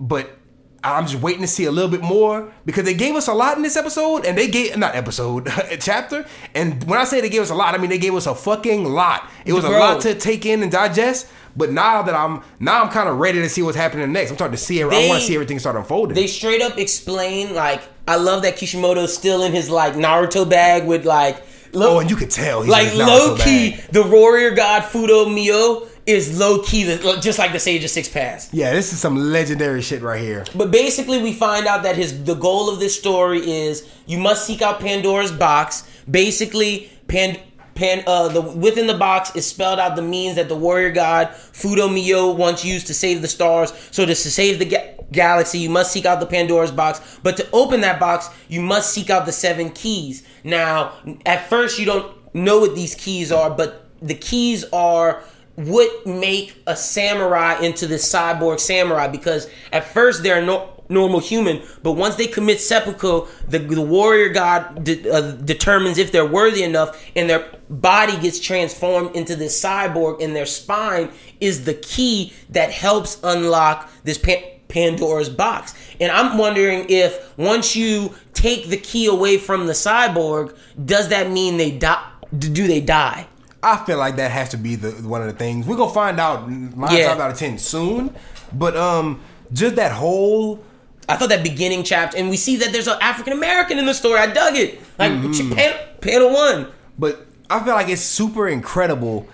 but 0.00 0.39
I'm 0.82 1.06
just 1.06 1.22
waiting 1.22 1.42
to 1.42 1.46
see 1.46 1.66
a 1.66 1.70
little 1.70 1.90
bit 1.90 2.00
more 2.00 2.52
because 2.64 2.84
they 2.84 2.94
gave 2.94 3.14
us 3.14 3.28
a 3.28 3.34
lot 3.34 3.56
in 3.56 3.62
this 3.62 3.76
episode, 3.76 4.24
and 4.24 4.36
they 4.36 4.48
gave 4.48 4.76
not 4.76 4.94
episode 4.94 5.48
chapter. 5.80 6.26
And 6.54 6.82
when 6.84 6.98
I 6.98 7.04
say 7.04 7.20
they 7.20 7.28
gave 7.28 7.42
us 7.42 7.50
a 7.50 7.54
lot, 7.54 7.74
I 7.74 7.78
mean 7.78 7.90
they 7.90 7.98
gave 7.98 8.14
us 8.14 8.26
a 8.26 8.34
fucking 8.34 8.84
lot. 8.84 9.28
It 9.44 9.52
was 9.52 9.64
a 9.64 9.70
lot 9.70 10.00
to 10.02 10.14
take 10.14 10.46
in 10.46 10.62
and 10.62 10.72
digest. 10.72 11.28
But 11.56 11.72
now 11.72 12.02
that 12.02 12.14
I'm 12.14 12.42
now 12.60 12.82
I'm 12.82 12.90
kind 12.90 13.08
of 13.08 13.18
ready 13.18 13.40
to 13.40 13.48
see 13.48 13.60
what's 13.62 13.76
happening 13.76 14.12
next. 14.12 14.30
I'm 14.30 14.36
starting 14.36 14.56
to 14.56 14.62
see. 14.62 14.82
I 14.82 14.86
want 14.86 15.20
to 15.20 15.26
see 15.26 15.34
everything 15.34 15.58
start 15.58 15.76
unfolding. 15.76 16.14
They 16.14 16.28
straight 16.28 16.62
up 16.62 16.78
explain 16.78 17.54
like 17.54 17.82
I 18.06 18.16
love 18.16 18.42
that 18.42 18.56
Kishimoto's 18.56 19.14
still 19.14 19.42
in 19.42 19.52
his 19.52 19.68
like 19.68 19.94
Naruto 19.94 20.48
bag 20.48 20.86
with 20.86 21.04
like 21.04 21.42
low, 21.72 21.96
oh, 21.96 21.98
and 22.00 22.08
you 22.08 22.16
could 22.16 22.30
tell 22.30 22.62
he's 22.62 22.70
like 22.70 22.94
low 22.94 23.36
key 23.36 23.72
bag. 23.72 23.80
the 23.90 24.02
warrior 24.02 24.52
god 24.52 24.82
Fudo 24.82 25.32
Mio 25.32 25.86
is 26.10 26.38
low 26.38 26.62
key 26.62 26.84
the, 26.84 27.18
just 27.20 27.38
like 27.38 27.52
the 27.52 27.58
Sage 27.58 27.84
of 27.84 27.90
Six 27.90 28.08
Paths. 28.08 28.48
Yeah, 28.52 28.72
this 28.72 28.92
is 28.92 29.00
some 29.00 29.16
legendary 29.16 29.82
shit 29.82 30.02
right 30.02 30.20
here. 30.20 30.44
But 30.54 30.70
basically, 30.70 31.22
we 31.22 31.32
find 31.32 31.66
out 31.66 31.82
that 31.84 31.96
his 31.96 32.24
the 32.24 32.34
goal 32.34 32.68
of 32.70 32.80
this 32.80 32.98
story 32.98 33.40
is 33.40 33.88
you 34.06 34.18
must 34.18 34.46
seek 34.46 34.62
out 34.62 34.80
Pandora's 34.80 35.32
box. 35.32 35.88
Basically, 36.10 36.90
Pan. 37.08 37.38
Pan, 37.76 38.02
uh, 38.06 38.28
the 38.28 38.42
within 38.42 38.86
the 38.86 38.98
box 38.98 39.34
is 39.34 39.46
spelled 39.46 39.78
out 39.78 39.96
the 39.96 40.02
means 40.02 40.36
that 40.36 40.48
the 40.50 40.56
warrior 40.56 40.90
god 40.90 41.28
Fudo 41.28 41.90
Mio 41.90 42.30
once 42.30 42.62
used 42.62 42.88
to 42.88 42.94
save 42.94 43.22
the 43.22 43.28
stars. 43.28 43.72
So 43.90 44.04
to 44.04 44.14
save 44.14 44.58
the 44.58 44.66
ga- 44.66 44.96
galaxy, 45.12 45.60
you 45.60 45.70
must 45.70 45.90
seek 45.90 46.04
out 46.04 46.20
the 46.20 46.26
Pandora's 46.26 46.72
box. 46.72 47.18
But 47.22 47.38
to 47.38 47.48
open 47.52 47.80
that 47.80 47.98
box, 47.98 48.28
you 48.48 48.60
must 48.60 48.92
seek 48.92 49.08
out 49.08 49.24
the 49.24 49.32
seven 49.32 49.70
keys. 49.70 50.26
Now, 50.44 50.92
at 51.24 51.48
first, 51.48 51.78
you 51.78 51.86
don't 51.86 52.12
know 52.34 52.58
what 52.58 52.74
these 52.74 52.94
keys 52.94 53.32
are, 53.32 53.48
but 53.48 53.86
the 54.02 54.14
keys 54.14 54.64
are 54.72 55.22
what 55.66 56.06
make 56.06 56.62
a 56.66 56.76
samurai 56.76 57.60
into 57.60 57.86
this 57.86 58.10
cyborg 58.10 58.60
samurai 58.60 59.08
because 59.08 59.48
at 59.72 59.84
first 59.84 60.22
they're 60.22 60.44
no 60.44 60.80
normal 60.90 61.20
human, 61.20 61.62
but 61.82 61.92
once 61.92 62.16
they 62.16 62.26
commit 62.26 62.60
seppuku, 62.60 63.26
the, 63.48 63.58
the 63.58 63.80
warrior 63.80 64.28
god 64.28 64.84
de- 64.84 65.08
uh, 65.08 65.32
determines 65.32 65.98
if 65.98 66.12
they're 66.12 66.26
worthy 66.26 66.62
enough, 66.62 67.00
and 67.16 67.30
their 67.30 67.48
body 67.70 68.18
gets 68.18 68.40
transformed 68.40 69.14
into 69.14 69.36
this 69.36 69.62
cyborg, 69.62 70.22
and 70.22 70.34
their 70.34 70.46
spine 70.46 71.10
is 71.40 71.64
the 71.64 71.74
key 71.74 72.32
that 72.50 72.70
helps 72.72 73.20
unlock 73.22 73.88
this 74.02 74.18
Pan- 74.18 74.42
Pandora's 74.68 75.30
box. 75.30 75.74
And 76.00 76.10
I'm 76.10 76.36
wondering 76.36 76.86
if 76.88 77.36
once 77.38 77.76
you 77.76 78.14
take 78.34 78.68
the 78.68 78.76
key 78.76 79.06
away 79.06 79.38
from 79.38 79.66
the 79.66 79.72
cyborg, 79.72 80.56
does 80.84 81.08
that 81.08 81.30
mean 81.30 81.56
they 81.56 81.70
die? 81.70 82.06
Do 82.36 82.66
they 82.66 82.80
die? 82.80 83.26
I 83.62 83.84
feel 83.84 83.98
like 83.98 84.16
that 84.16 84.30
has 84.30 84.48
to 84.50 84.56
be 84.56 84.74
the 84.76 84.90
one 85.06 85.20
of 85.20 85.26
the 85.26 85.34
things 85.34 85.66
we're 85.66 85.76
gonna 85.76 85.92
find 85.92 86.18
out 86.18 86.50
nine 86.50 86.96
Yeah. 86.96 87.08
times 87.08 87.20
out 87.20 87.30
of 87.30 87.38
ten 87.38 87.58
soon. 87.58 88.14
But 88.52 88.76
um, 88.76 89.20
just 89.52 89.76
that 89.76 89.92
whole 89.92 90.62
I 91.08 91.16
thought 91.16 91.28
that 91.30 91.42
beginning 91.42 91.82
chapter, 91.82 92.16
and 92.16 92.30
we 92.30 92.36
see 92.36 92.56
that 92.56 92.72
there's 92.72 92.86
an 92.86 92.98
African 93.00 93.32
American 93.32 93.78
in 93.78 93.86
the 93.86 93.94
story. 93.94 94.18
I 94.20 94.26
dug 94.28 94.56
it. 94.56 94.80
Like 94.98 95.10
pan, 95.56 95.74
panel 96.00 96.32
one. 96.32 96.68
But 96.98 97.26
I 97.50 97.62
feel 97.64 97.74
like 97.74 97.88
it's 97.88 98.00
super 98.02 98.48
incredible. 98.48 99.26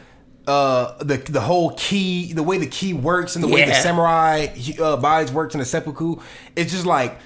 Uh, 0.46 0.96
the 1.02 1.16
the 1.18 1.40
whole 1.40 1.74
key, 1.76 2.32
the 2.32 2.42
way 2.42 2.56
the 2.56 2.66
key 2.66 2.92
works, 2.94 3.34
and 3.36 3.42
the 3.44 3.48
way 3.48 3.64
the 3.64 3.74
samurai 3.74 4.46
uh, 4.80 4.96
bodies 4.96 5.32
works 5.32 5.55
in 5.55 5.58
the 5.58 5.64
seppuku, 5.66 6.16
it's 6.55 6.72
just 6.72 6.86
like 6.86 7.18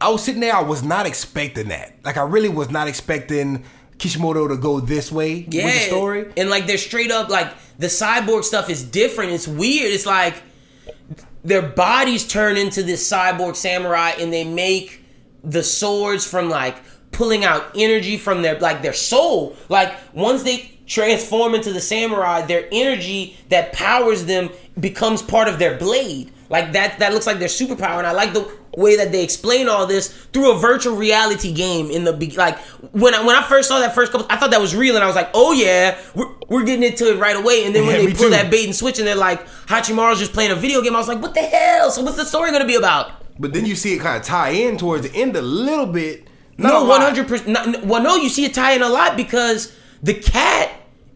I 0.00 0.08
was 0.10 0.22
sitting 0.22 0.40
there. 0.40 0.54
I 0.54 0.62
was 0.62 0.82
not 0.82 1.06
expecting 1.06 1.68
that. 1.68 1.94
Like 2.04 2.16
I 2.16 2.22
really 2.24 2.48
was 2.48 2.68
not 2.68 2.88
expecting 2.88 3.64
Kishimoto 3.98 4.48
to 4.48 4.56
go 4.56 4.80
this 4.80 5.10
way 5.10 5.46
Yeah. 5.50 5.64
with 5.66 5.74
the 5.74 5.80
story. 5.80 6.32
And 6.36 6.48
like 6.50 6.66
they're 6.66 6.78
straight 6.78 7.10
up 7.10 7.28
like 7.28 7.52
the 7.78 7.86
cyborg 7.88 8.44
stuff 8.44 8.70
is 8.70 8.82
different. 8.82 9.32
It's 9.32 9.48
weird. 9.48 9.92
It's 9.92 10.06
like 10.06 10.42
their 11.44 11.62
bodies 11.62 12.26
turn 12.26 12.56
into 12.56 12.82
this 12.82 13.08
cyborg 13.10 13.56
samurai 13.56 14.10
and 14.18 14.32
they 14.32 14.44
make 14.44 15.02
the 15.44 15.62
swords 15.62 16.26
from 16.26 16.48
like 16.50 16.76
pulling 17.12 17.44
out 17.44 17.64
energy 17.74 18.18
from 18.18 18.42
their 18.42 18.58
like 18.58 18.82
their 18.82 18.92
soul. 18.92 19.56
Like 19.68 19.94
once 20.14 20.42
they 20.42 20.70
transform 20.86 21.54
into 21.54 21.72
the 21.72 21.80
samurai, 21.80 22.42
their 22.42 22.66
energy 22.72 23.36
that 23.50 23.72
powers 23.72 24.24
them 24.26 24.50
becomes 24.78 25.22
part 25.22 25.48
of 25.48 25.58
their 25.58 25.76
blade. 25.76 26.32
Like 26.50 26.72
that 26.72 26.98
that 27.00 27.12
looks 27.12 27.26
like 27.26 27.38
their 27.38 27.48
superpower 27.48 27.98
and 27.98 28.06
I 28.06 28.12
like 28.12 28.32
the 28.32 28.50
way 28.78 28.96
that 28.96 29.12
they 29.12 29.22
explain 29.22 29.68
all 29.68 29.86
this 29.86 30.08
through 30.32 30.52
a 30.52 30.58
virtual 30.58 30.96
reality 30.96 31.52
game 31.52 31.90
in 31.90 32.04
the 32.04 32.12
be- 32.12 32.30
like 32.30 32.58
when 32.92 33.14
I, 33.14 33.24
when 33.26 33.36
I 33.36 33.42
first 33.42 33.68
saw 33.68 33.78
that 33.80 33.94
first 33.94 34.12
couple 34.12 34.26
I 34.30 34.36
thought 34.36 34.50
that 34.52 34.60
was 34.60 34.74
real 34.74 34.94
and 34.94 35.04
I 35.04 35.06
was 35.06 35.16
like 35.16 35.30
oh 35.34 35.52
yeah 35.52 35.98
we're, 36.14 36.32
we're 36.48 36.64
getting 36.64 36.84
into 36.84 37.10
it 37.12 37.18
right 37.18 37.36
away 37.36 37.64
and 37.66 37.74
then 37.74 37.86
when 37.86 38.00
Yeah, 38.00 38.06
they 38.06 38.12
pull 38.14 38.24
too. 38.26 38.30
that 38.30 38.50
bait 38.50 38.64
and 38.64 38.74
switch 38.74 38.98
and 38.98 39.06
they're 39.06 39.16
like 39.16 39.46
Hachimaru's 39.66 40.18
just 40.18 40.32
playing 40.32 40.52
a 40.52 40.54
video 40.56 40.80
game 40.80 40.94
I 40.94 40.98
was 40.98 41.08
like 41.08 41.20
what 41.20 41.34
the 41.34 41.42
hell 41.42 41.90
so 41.90 42.02
what's 42.02 42.16
the 42.16 42.24
story 42.24 42.50
gonna 42.52 42.66
be 42.66 42.76
about 42.76 43.10
But 43.38 43.52
then 43.52 43.66
you 43.66 43.74
see 43.74 43.94
it 43.94 44.00
kind 44.00 44.16
of 44.16 44.22
tie 44.22 44.50
in 44.50 44.78
towards 44.78 45.08
the 45.08 45.14
end 45.14 45.36
a 45.36 45.42
little 45.42 45.86
bit. 45.86 46.26
No 46.56 46.84
one 46.84 47.00
hundred 47.00 47.28
percent 47.28 47.84
well 47.84 48.02
no 48.02 48.16
you 48.16 48.28
see 48.28 48.44
it 48.44 48.54
tie 48.54 48.72
in 48.72 48.82
a 48.82 48.88
lot 48.88 49.16
because 49.16 49.72
the 50.02 50.14
cat 50.14 50.70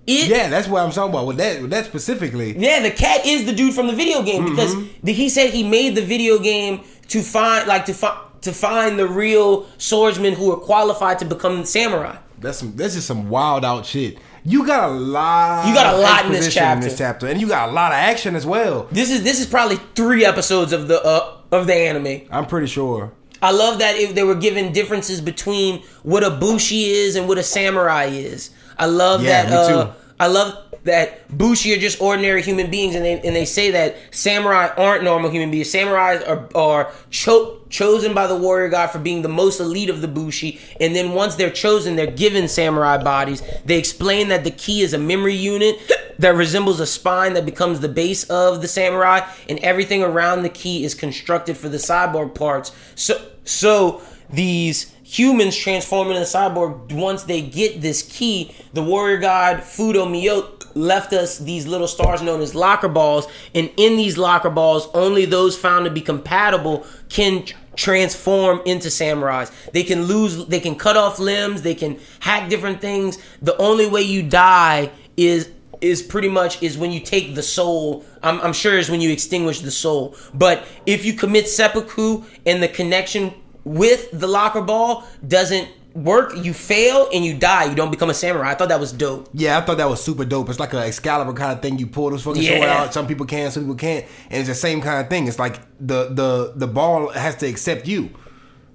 it 0.06 0.28
Yeah, 0.28 0.48
that's 0.48 0.66
what 0.66 0.82
I'm 0.82 0.90
talking 0.90 1.10
about. 1.10 1.26
With 1.28 1.36
that, 1.36 1.62
with 1.62 1.70
that 1.70 1.84
specifically. 1.86 2.58
Yeah, 2.58 2.80
the 2.82 2.90
cat 2.90 3.24
is 3.24 3.44
the 3.46 3.52
dude 3.52 3.72
from 3.72 3.86
the 3.86 3.92
video 3.92 4.22
game 4.22 4.44
because 4.44 4.74
mm-hmm. 4.74 5.06
the, 5.06 5.12
he 5.12 5.28
said 5.28 5.50
he 5.50 5.62
made 5.62 5.94
the 5.94 6.02
video 6.02 6.40
game 6.40 6.82
to 7.12 7.22
find 7.22 7.66
like 7.66 7.84
to 7.86 7.94
find 7.94 8.18
to 8.42 8.52
find 8.52 8.98
the 8.98 9.06
real 9.06 9.66
swordsmen 9.78 10.34
who 10.34 10.50
are 10.52 10.56
qualified 10.56 11.18
to 11.20 11.24
become 11.24 11.64
samurai. 11.64 12.16
That's 12.40 12.58
some. 12.58 12.74
That's 12.76 12.94
just 12.94 13.06
some 13.06 13.28
wild 13.30 13.64
out 13.64 13.86
shit. 13.86 14.18
You 14.44 14.66
got 14.66 14.88
a 14.90 14.92
lot. 14.92 15.68
You 15.68 15.74
got 15.74 15.94
a 15.94 15.98
lot 15.98 16.26
in 16.26 16.32
this 16.32 16.52
chapter. 16.52 16.90
chapter, 16.96 17.28
and 17.28 17.40
you 17.40 17.46
got 17.46 17.68
a 17.68 17.72
lot 17.72 17.92
of 17.92 17.96
action 17.98 18.34
as 18.34 18.44
well. 18.44 18.88
This 18.90 19.10
is 19.10 19.22
this 19.22 19.38
is 19.40 19.46
probably 19.46 19.76
three 19.94 20.24
episodes 20.24 20.72
of 20.72 20.88
the 20.88 21.00
uh, 21.00 21.36
of 21.52 21.66
the 21.68 21.74
anime. 21.74 22.26
I'm 22.32 22.46
pretty 22.46 22.66
sure. 22.66 23.12
I 23.40 23.50
love 23.52 23.78
that 23.80 23.96
if 23.96 24.14
they 24.14 24.22
were 24.24 24.34
given 24.36 24.72
differences 24.72 25.20
between 25.20 25.82
what 26.02 26.24
a 26.24 26.30
bushi 26.30 26.84
is 26.90 27.14
and 27.16 27.28
what 27.28 27.38
a 27.38 27.42
samurai 27.42 28.06
is. 28.06 28.50
I 28.78 28.86
love 28.86 29.22
Yeah, 29.22 29.44
that. 29.44 29.52
uh. 29.52 29.92
I 30.18 30.26
love 30.28 30.71
that 30.84 31.36
bushi 31.36 31.72
are 31.74 31.78
just 31.78 32.00
ordinary 32.00 32.42
human 32.42 32.70
beings, 32.70 32.94
and 32.94 33.04
they 33.04 33.20
and 33.20 33.36
they 33.36 33.44
say 33.44 33.70
that 33.70 33.96
samurai 34.10 34.68
aren't 34.76 35.04
normal 35.04 35.30
human 35.30 35.50
beings. 35.50 35.72
Samurais 35.72 36.26
are 36.28 36.48
are 36.54 36.92
cho- 37.10 37.60
chosen 37.68 38.14
by 38.14 38.26
the 38.26 38.36
warrior 38.36 38.68
god 38.68 38.88
for 38.88 38.98
being 38.98 39.22
the 39.22 39.28
most 39.28 39.60
elite 39.60 39.90
of 39.90 40.00
the 40.00 40.08
bushi, 40.08 40.60
and 40.80 40.94
then 40.94 41.12
once 41.12 41.36
they're 41.36 41.50
chosen, 41.50 41.96
they're 41.96 42.06
given 42.06 42.48
samurai 42.48 42.98
bodies. 42.98 43.42
They 43.64 43.78
explain 43.78 44.28
that 44.28 44.44
the 44.44 44.50
key 44.50 44.82
is 44.82 44.92
a 44.92 44.98
memory 44.98 45.34
unit 45.34 45.76
that 46.18 46.34
resembles 46.34 46.80
a 46.80 46.86
spine 46.86 47.34
that 47.34 47.44
becomes 47.44 47.80
the 47.80 47.88
base 47.88 48.24
of 48.24 48.60
the 48.60 48.68
samurai, 48.68 49.20
and 49.48 49.58
everything 49.60 50.02
around 50.02 50.42
the 50.42 50.48
key 50.48 50.84
is 50.84 50.94
constructed 50.94 51.56
for 51.56 51.68
the 51.68 51.78
cyborg 51.78 52.34
parts. 52.34 52.72
So 52.94 53.24
so 53.44 54.02
these 54.30 54.92
humans 55.12 55.54
transform 55.54 56.08
into 56.08 56.22
cyborg 56.22 56.90
once 56.90 57.24
they 57.24 57.42
get 57.42 57.82
this 57.82 58.02
key. 58.02 58.50
The 58.72 58.82
warrior 58.82 59.18
god 59.18 59.58
Fudo 59.58 60.10
Mio 60.10 60.56
left 60.74 61.12
us 61.12 61.36
these 61.36 61.66
little 61.66 61.86
stars 61.86 62.22
known 62.22 62.40
as 62.40 62.54
locker 62.54 62.88
balls, 62.88 63.26
and 63.54 63.70
in 63.76 63.96
these 63.98 64.16
locker 64.16 64.48
balls, 64.48 64.88
only 64.94 65.26
those 65.26 65.56
found 65.58 65.84
to 65.84 65.90
be 65.90 66.00
compatible 66.00 66.86
can 67.10 67.44
transform 67.76 68.62
into 68.64 68.88
samurais. 68.88 69.52
They 69.72 69.82
can 69.82 70.04
lose, 70.04 70.46
they 70.46 70.60
can 70.60 70.76
cut 70.76 70.96
off 70.96 71.18
limbs, 71.18 71.60
they 71.60 71.74
can 71.74 72.00
hack 72.20 72.48
different 72.48 72.80
things. 72.80 73.18
The 73.42 73.56
only 73.58 73.86
way 73.86 74.02
you 74.02 74.22
die 74.22 74.90
is 75.18 75.50
is 75.82 76.00
pretty 76.00 76.28
much 76.28 76.62
is 76.62 76.78
when 76.78 76.92
you 76.92 77.00
take 77.00 77.34
the 77.34 77.42
soul. 77.42 78.04
I'm, 78.22 78.40
I'm 78.40 78.52
sure 78.52 78.78
is 78.78 78.88
when 78.88 79.00
you 79.00 79.10
extinguish 79.10 79.60
the 79.60 79.70
soul. 79.72 80.16
But 80.32 80.64
if 80.86 81.04
you 81.04 81.12
commit 81.12 81.48
seppuku 81.48 82.22
and 82.46 82.62
the 82.62 82.68
connection 82.68 83.34
with 83.64 84.10
the 84.12 84.26
locker 84.26 84.60
ball 84.62 85.04
doesn't 85.26 85.68
work, 85.94 86.32
you 86.36 86.54
fail 86.54 87.08
and 87.12 87.24
you 87.24 87.36
die. 87.36 87.64
You 87.64 87.74
don't 87.74 87.90
become 87.90 88.08
a 88.10 88.14
samurai. 88.14 88.50
I 88.50 88.54
thought 88.54 88.70
that 88.70 88.80
was 88.80 88.92
dope. 88.92 89.28
Yeah, 89.34 89.58
I 89.58 89.60
thought 89.60 89.76
that 89.76 89.88
was 89.88 90.02
super 90.02 90.24
dope. 90.24 90.48
It's 90.48 90.58
like 90.58 90.72
an 90.72 90.80
Excalibur 90.80 91.34
kind 91.34 91.52
of 91.52 91.60
thing. 91.60 91.78
You 91.78 91.86
pull 91.86 92.10
this 92.10 92.22
fucking 92.22 92.42
sword 92.42 92.62
out. 92.62 92.94
Some 92.94 93.06
people 93.06 93.26
can, 93.26 93.50
some 93.50 93.62
people 93.64 93.74
can't, 93.76 94.04
and 94.30 94.40
it's 94.40 94.48
the 94.48 94.54
same 94.54 94.80
kind 94.80 95.02
of 95.04 95.10
thing. 95.10 95.28
It's 95.28 95.38
like 95.38 95.60
the 95.80 96.08
the 96.10 96.52
the 96.56 96.66
ball 96.66 97.08
has 97.10 97.36
to 97.36 97.46
accept 97.46 97.86
you. 97.86 98.10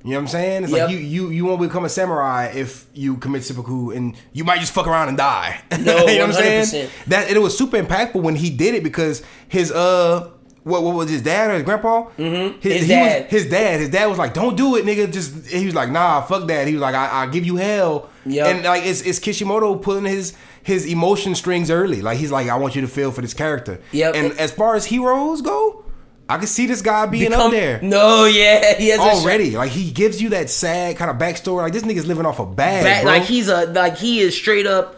You 0.03 0.13
know 0.13 0.19
what 0.19 0.21
I'm 0.21 0.27
saying? 0.27 0.63
It's 0.63 0.71
Yep. 0.71 0.81
like 0.89 0.91
you 0.91 0.99
you 0.99 1.29
you 1.31 1.43
won't 1.43 1.59
become 1.59 1.83
a 1.83 1.89
samurai 1.89 2.51
if 2.53 2.85
you 2.93 3.17
commit 3.17 3.43
seppuku, 3.43 3.91
and 3.91 4.15
you 4.31 4.43
might 4.45 4.59
just 4.59 4.71
fuck 4.71 4.87
around 4.87 5.09
and 5.09 5.17
die. 5.17 5.59
No, 5.79 6.05
you 6.05 6.19
know 6.19 6.27
what 6.27 6.37
I'm 6.37 6.65
saying? 6.65 6.89
That 7.07 7.29
it 7.31 7.39
was 7.41 7.57
super 7.57 7.81
impactful 7.81 8.21
when 8.21 8.35
he 8.35 8.49
did 8.51 8.75
it 8.75 8.83
because 8.83 9.23
his 9.49 9.71
uh 9.71 10.29
what, 10.67 10.83
what 10.83 10.95
was 10.95 11.09
his 11.09 11.21
dad 11.21 11.49
or 11.49 11.53
his 11.55 11.63
grandpa? 11.63 12.03
Mm-hmm. 12.17 12.59
His 12.59 12.81
he 12.83 12.87
dad. 12.87 13.23
Was, 13.23 13.31
his 13.31 13.49
dad. 13.49 13.79
His 13.79 13.89
dad 13.89 14.05
was 14.07 14.17
like, 14.17 14.33
"Don't 14.33 14.55
do 14.55 14.75
it, 14.75 14.85
nigga." 14.85 15.11
Just 15.11 15.47
he 15.47 15.65
was 15.65 15.75
like, 15.75 15.89
"Nah, 15.89 16.21
fuck 16.21 16.47
that." 16.47 16.67
He 16.67 16.73
was 16.73 16.81
like, 16.81 16.95
"I, 16.95 17.07
I'll 17.07 17.29
give 17.29 17.45
you 17.45 17.55
hell." 17.55 18.09
Yep. 18.25 18.47
And 18.47 18.63
like 18.65 18.85
it's 18.85 19.01
it's 19.01 19.19
Kishimoto 19.19 19.75
pulling 19.77 20.05
his 20.05 20.33
his 20.63 20.85
emotion 20.85 21.33
strings 21.35 21.71
early. 21.71 22.01
Like 22.01 22.17
he's 22.17 22.31
like, 22.31 22.49
"I 22.49 22.55
want 22.57 22.75
you 22.75 22.81
to 22.81 22.87
feel 22.87 23.11
for 23.11 23.21
this 23.21 23.33
character." 23.33 23.79
Yep. 23.91 24.15
And 24.15 24.31
as 24.39 24.51
far 24.51 24.75
as 24.75 24.85
heroes 24.85 25.41
go, 25.41 25.85
I 26.29 26.37
can 26.37 26.47
see 26.47 26.65
this 26.65 26.81
guy 26.81 27.05
being 27.05 27.31
up 27.33 27.51
there 27.51 27.79
No, 27.81 28.25
yeah, 28.25 28.73
he 28.77 28.89
has 28.89 28.99
already. 28.99 29.51
Like 29.55 29.71
he 29.71 29.91
gives 29.91 30.21
you 30.21 30.29
that 30.29 30.49
sad 30.49 30.97
kind 30.97 31.09
of 31.09 31.17
backstory. 31.17 31.61
Like 31.61 31.73
this 31.73 31.83
nigga's 31.83 32.05
living 32.05 32.25
off 32.25 32.39
a 32.39 32.45
bag, 32.45 32.83
Back, 32.83 33.03
bro. 33.03 33.11
like 33.13 33.23
he's 33.23 33.47
a 33.47 33.65
like 33.67 33.97
he 33.97 34.19
is 34.19 34.35
straight 34.35 34.67
up 34.67 34.96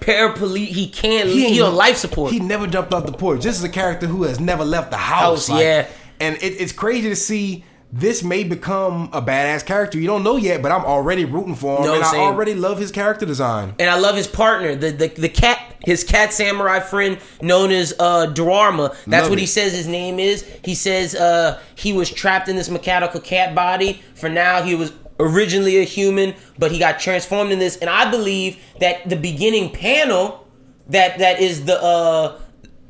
paraplegic. 0.00 0.66
He 0.68 0.88
can't. 0.88 1.28
He, 1.28 1.54
he 1.54 1.60
on 1.60 1.74
life 1.74 1.96
support. 1.96 2.32
He 2.32 2.40
never 2.40 2.66
jumped 2.66 2.92
off 2.94 3.06
the 3.06 3.12
porch. 3.12 3.42
This 3.42 3.56
is 3.58 3.64
a 3.64 3.68
character 3.68 4.06
who 4.06 4.24
has 4.24 4.40
never 4.40 4.64
left 4.64 4.90
the 4.90 4.96
house. 4.96 5.48
House, 5.48 5.60
yeah. 5.60 5.86
And 6.20 6.36
it, 6.36 6.60
it's 6.60 6.72
crazy 6.72 7.08
to 7.08 7.16
see 7.16 7.64
this 7.90 8.22
may 8.22 8.44
become 8.44 9.08
a 9.12 9.22
badass 9.22 9.64
character. 9.64 9.98
You 9.98 10.06
don't 10.06 10.22
know 10.22 10.36
yet, 10.36 10.60
but 10.62 10.70
I'm 10.72 10.84
already 10.84 11.24
rooting 11.24 11.54
for 11.54 11.78
him, 11.78 11.84
No, 11.84 11.94
and 11.94 12.04
same. 12.04 12.20
I 12.20 12.24
already 12.24 12.54
love 12.54 12.78
his 12.78 12.90
character 12.92 13.24
design. 13.24 13.74
and 13.78 13.88
I 13.88 13.98
love 13.98 14.14
his 14.16 14.26
partner, 14.26 14.74
the 14.74 14.90
the, 14.90 15.08
the 15.08 15.28
cat, 15.30 15.76
his 15.86 16.04
cat 16.04 16.32
samurai 16.34 16.80
friend 16.80 17.18
known 17.40 17.70
as 17.70 17.94
uh 17.98 18.26
Daruma. 18.34 18.90
That's 19.06 19.22
Love 19.22 19.30
what 19.30 19.38
it. 19.38 19.42
he 19.42 19.46
says 19.46 19.72
his 19.72 19.86
name 19.86 20.18
is. 20.18 20.42
He 20.64 20.74
says 20.74 21.14
uh 21.14 21.60
he 21.76 21.92
was 21.94 22.10
trapped 22.10 22.48
in 22.48 22.56
this 22.56 22.68
mechanical 22.68 23.20
cat 23.20 23.54
body. 23.54 24.02
For 24.14 24.28
now, 24.28 24.62
he 24.62 24.74
was 24.74 24.92
originally 25.20 25.78
a 25.78 25.84
human, 25.84 26.34
but 26.58 26.70
he 26.70 26.78
got 26.78 27.00
transformed 27.00 27.52
in 27.52 27.58
this. 27.58 27.76
And 27.76 27.90
I 27.90 28.10
believe 28.10 28.58
that 28.80 29.08
the 29.08 29.16
beginning 29.16 29.72
panel 29.72 30.46
that 30.88 31.18
that 31.18 31.40
is 31.40 31.64
the 31.64 31.80
uh 31.82 32.40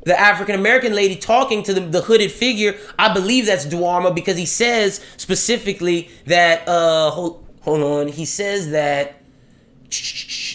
the 0.05 0.19
African 0.19 0.55
American 0.55 0.93
lady 0.93 1.15
talking 1.15 1.61
to 1.63 1.73
the, 1.73 1.81
the 1.81 2.01
hooded 2.01 2.31
figure, 2.31 2.77
I 2.97 3.13
believe 3.13 3.45
that's 3.45 3.65
Daruma 3.65 4.15
because 4.15 4.37
he 4.37 4.45
says 4.45 5.03
specifically 5.17 6.09
that 6.25 6.67
uh 6.67 7.11
hold, 7.11 7.45
hold 7.61 7.81
on, 7.81 8.07
he 8.07 8.25
says 8.25 8.71
that 8.71 9.21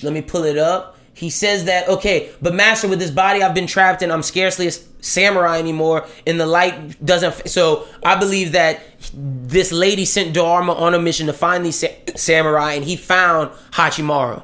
let 0.02 0.12
me 0.12 0.22
pull 0.22 0.44
it 0.44 0.58
up. 0.58 0.93
He 1.14 1.30
says 1.30 1.64
that 1.66 1.88
okay, 1.88 2.30
but 2.42 2.54
master, 2.54 2.88
with 2.88 2.98
this 2.98 3.10
body 3.12 3.42
I've 3.42 3.54
been 3.54 3.66
trapped 3.68 4.02
in, 4.02 4.10
I'm 4.10 4.22
scarcely 4.22 4.66
a 4.66 4.72
samurai 5.00 5.58
anymore. 5.58 6.06
And 6.26 6.40
the 6.40 6.46
light 6.46 7.04
doesn't. 7.04 7.32
f- 7.34 7.46
So 7.46 7.86
I 8.02 8.16
believe 8.16 8.52
that 8.52 8.80
this 9.12 9.70
lady 9.70 10.04
sent 10.04 10.34
Daruma 10.34 10.76
on 10.76 10.92
a 10.94 10.98
mission 10.98 11.26
to 11.28 11.32
find 11.32 11.64
these 11.64 11.78
sa- 11.78 11.86
samurai, 12.16 12.72
and 12.74 12.84
he 12.84 12.96
found 12.96 13.50
Hachimaru. 13.72 14.42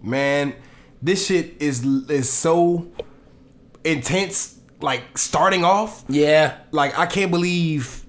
Man, 0.00 0.54
this 1.02 1.26
shit 1.26 1.54
is 1.60 1.84
is 2.08 2.30
so 2.32 2.86
intense. 3.84 4.52
Like 4.80 5.16
starting 5.16 5.64
off, 5.64 6.04
Yeah, 6.08 6.58
like 6.70 6.98
I 6.98 7.06
can't 7.06 7.30
believe 7.30 8.04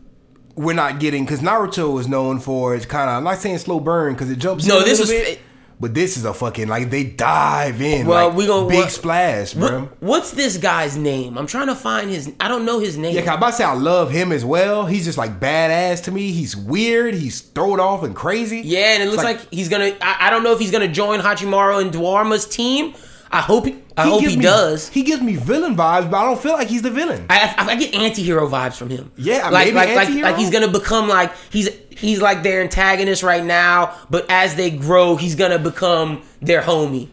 we're 0.55 0.73
not 0.73 0.99
getting 0.99 1.23
because 1.23 1.39
Naruto 1.39 1.97
is 2.01 2.07
known 2.07 2.39
for 2.39 2.75
its 2.75 2.85
kind 2.85 3.09
of. 3.09 3.15
I'm 3.17 3.23
not 3.23 3.37
saying 3.37 3.59
slow 3.59 3.79
burn 3.79 4.13
because 4.13 4.29
it 4.29 4.39
jumps. 4.39 4.65
No, 4.65 4.83
this 4.83 4.99
was 4.99 5.09
bit, 5.09 5.39
but 5.79 5.93
this 5.93 6.15
is 6.17 6.25
a 6.25 6.33
fucking 6.33 6.67
like 6.67 6.89
they 6.89 7.03
dive 7.03 7.81
in. 7.81 8.07
Well, 8.07 8.29
like, 8.29 8.37
we 8.37 8.47
gonna- 8.47 8.67
big 8.69 8.79
what- 8.79 8.91
splash, 8.91 9.53
bro. 9.53 9.81
What, 9.81 10.01
what's 10.01 10.31
this 10.31 10.57
guy's 10.57 10.95
name? 10.97 11.37
I'm 11.37 11.47
trying 11.47 11.67
to 11.67 11.75
find 11.75 12.09
his. 12.09 12.31
I 12.39 12.47
don't 12.47 12.65
know 12.65 12.79
his 12.79 12.97
name. 12.97 13.15
Yeah, 13.15 13.29
I'm 13.31 13.37
about 13.37 13.51
to 13.51 13.53
say 13.57 13.63
I 13.63 13.73
love 13.73 14.11
him 14.11 14.31
as 14.31 14.45
well. 14.45 14.85
He's 14.85 15.05
just 15.05 15.17
like 15.17 15.39
badass 15.39 16.03
to 16.05 16.11
me. 16.11 16.31
He's 16.31 16.55
weird. 16.55 17.13
He's 17.13 17.41
thrown 17.41 17.79
off 17.79 18.03
and 18.03 18.15
crazy. 18.15 18.61
Yeah, 18.61 18.93
and 18.93 19.03
it 19.03 19.07
It's 19.07 19.11
looks 19.15 19.23
like, 19.23 19.41
he's 19.53 19.69
gonna. 19.69 19.95
I, 20.01 20.27
I 20.27 20.29
don't 20.29 20.43
know 20.43 20.53
if 20.53 20.59
he's 20.59 20.71
gonna 20.71 20.87
join 20.87 21.19
Hachimaru 21.19 21.81
and 21.81 21.91
Daruma's 21.93 22.45
team. 22.47 22.93
I 23.35 23.41
hope 23.41 23.65
he. 23.65 23.75
I 23.97 24.03
hope 24.03 24.21
he 24.21 24.37
me- 24.37 24.43
does. 24.43 24.87
He 24.87 25.03
gives 25.03 25.21
me 25.21 25.35
villain 25.35 25.75
vibes, 25.75 26.09
but 26.09 26.17
I 26.17 26.23
don't 26.25 26.39
feel 26.39 26.53
like 26.53 26.69
he's 26.69 26.81
the 26.81 26.89
villain. 26.89 27.25
I, 27.29 27.53
I, 27.57 27.65
I 27.71 27.75
get 27.75 27.93
anti-hero 27.93 28.47
vibes 28.47 28.77
from 28.77 28.89
him. 28.89 29.11
Yeah, 29.17 29.49
like 29.49 29.73
maybe 29.73 29.75
like 29.75 29.95
like, 29.95 30.23
like 30.23 30.35
he's 30.37 30.49
gonna 30.51 30.71
become 30.71 31.09
like 31.09 31.33
he's 31.49 31.69
he's 31.89 32.21
like 32.21 32.43
their 32.43 32.61
antagonist 32.61 33.23
right 33.23 33.43
now, 33.43 33.93
but 34.09 34.25
as 34.29 34.55
they 34.55 34.71
grow, 34.71 35.17
he's 35.17 35.35
gonna 35.35 35.59
become 35.59 36.23
their 36.41 36.61
homie. 36.61 37.09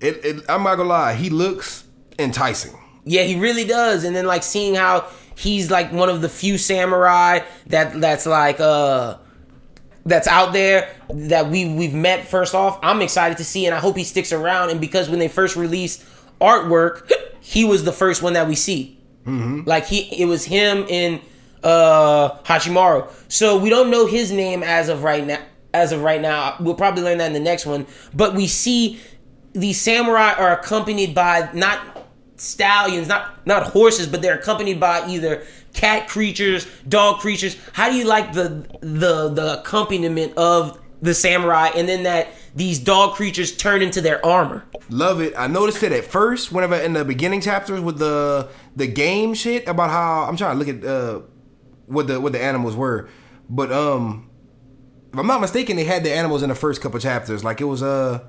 It, 0.00 0.24
it, 0.24 0.44
I'm 0.48 0.64
not 0.64 0.74
gonna 0.74 0.88
lie. 0.88 1.14
He 1.14 1.30
looks 1.30 1.84
enticing. 2.18 2.76
Yeah, 3.04 3.22
he 3.22 3.38
really 3.38 3.64
does. 3.64 4.02
And 4.04 4.14
then 4.16 4.26
like 4.26 4.42
seeing 4.42 4.74
how 4.74 5.06
he's 5.36 5.70
like 5.70 5.92
one 5.92 6.08
of 6.08 6.20
the 6.20 6.28
few 6.28 6.58
samurai 6.58 7.40
that 7.68 8.00
that's 8.00 8.26
like 8.26 8.58
uh 8.60 9.18
that's 10.06 10.28
out 10.28 10.52
there 10.52 10.94
that 11.10 11.48
we 11.48 11.66
we've 11.66 11.94
met 11.94 12.26
first 12.26 12.54
off. 12.54 12.78
I'm 12.82 13.00
excited 13.02 13.38
to 13.38 13.44
see 13.44 13.66
and 13.66 13.74
I 13.74 13.78
hope 13.78 13.96
he 13.96 14.04
sticks 14.04 14.32
around 14.32 14.70
and 14.70 14.80
because 14.80 15.08
when 15.08 15.18
they 15.18 15.28
first 15.28 15.56
released 15.56 16.04
artwork, 16.40 17.10
he 17.40 17.64
was 17.64 17.84
the 17.84 17.92
first 17.92 18.22
one 18.22 18.34
that 18.34 18.48
we 18.48 18.54
see. 18.54 18.98
Like 19.64 19.86
he 19.86 20.02
it 20.20 20.26
was 20.26 20.44
him 20.44 20.86
and 20.90 21.20
uh 21.62 22.38
Hachimaru. 22.42 23.10
So 23.28 23.56
we 23.58 23.70
don't 23.70 23.90
know 23.90 24.06
his 24.06 24.30
name 24.30 24.62
as 24.62 24.88
of 24.88 25.02
right 25.02 25.26
now 25.26 25.40
as 25.72 25.92
of 25.92 26.02
right 26.02 26.20
now. 26.20 26.56
We'll 26.60 26.74
probably 26.74 27.02
learn 27.02 27.18
that 27.18 27.26
in 27.26 27.32
the 27.32 27.40
next 27.40 27.66
one. 27.66 27.86
But 28.14 28.34
we 28.34 28.46
see 28.46 29.00
these 29.52 29.80
samurai 29.80 30.32
are 30.34 30.52
accompanied 30.52 31.14
by 31.14 31.50
not 31.54 32.06
stallions, 32.36 33.08
not 33.08 33.46
not 33.46 33.64
horses, 33.64 34.06
but 34.06 34.22
they're 34.22 34.38
accompanied 34.38 34.78
by 34.78 35.06
either 35.08 35.44
cat 35.74 36.08
creatures, 36.08 36.66
dog 36.88 37.20
creatures. 37.20 37.56
How 37.72 37.90
do 37.90 37.96
you 37.96 38.04
like 38.04 38.32
the 38.32 38.66
the 38.80 39.28
the 39.28 39.60
accompaniment 39.60 40.36
of 40.36 40.80
the 41.02 41.12
samurai 41.12 41.68
and 41.76 41.86
then 41.86 42.04
that 42.04 42.28
these 42.56 42.78
dog 42.78 43.14
creatures 43.14 43.54
turn 43.54 43.82
into 43.82 44.00
their 44.00 44.24
armor? 44.24 44.64
Love 44.88 45.20
it. 45.20 45.34
I 45.36 45.46
noticed 45.46 45.82
it 45.82 45.92
at 45.92 46.04
first, 46.04 46.50
whenever 46.50 46.76
in 46.76 46.94
the 46.94 47.04
beginning 47.04 47.40
chapters 47.42 47.80
with 47.80 47.98
the 47.98 48.48
the 48.74 48.86
game 48.86 49.34
shit 49.34 49.68
about 49.68 49.90
how 49.90 50.24
I'm 50.24 50.36
trying 50.36 50.58
to 50.58 50.64
look 50.64 50.76
at 50.76 50.84
uh 50.84 51.20
what 51.86 52.06
the 52.06 52.20
what 52.20 52.32
the 52.32 52.42
animals 52.42 52.74
were, 52.76 53.08
but 53.48 53.70
um, 53.72 54.30
if 55.12 55.18
I'm 55.18 55.26
not 55.26 55.40
mistaken, 55.40 55.76
they 55.76 55.84
had 55.84 56.02
the 56.04 56.12
animals 56.12 56.42
in 56.42 56.48
the 56.48 56.54
first 56.54 56.80
couple 56.80 56.98
chapters. 56.98 57.44
Like 57.44 57.60
it 57.60 57.64
was 57.64 57.82
uh, 57.82 58.20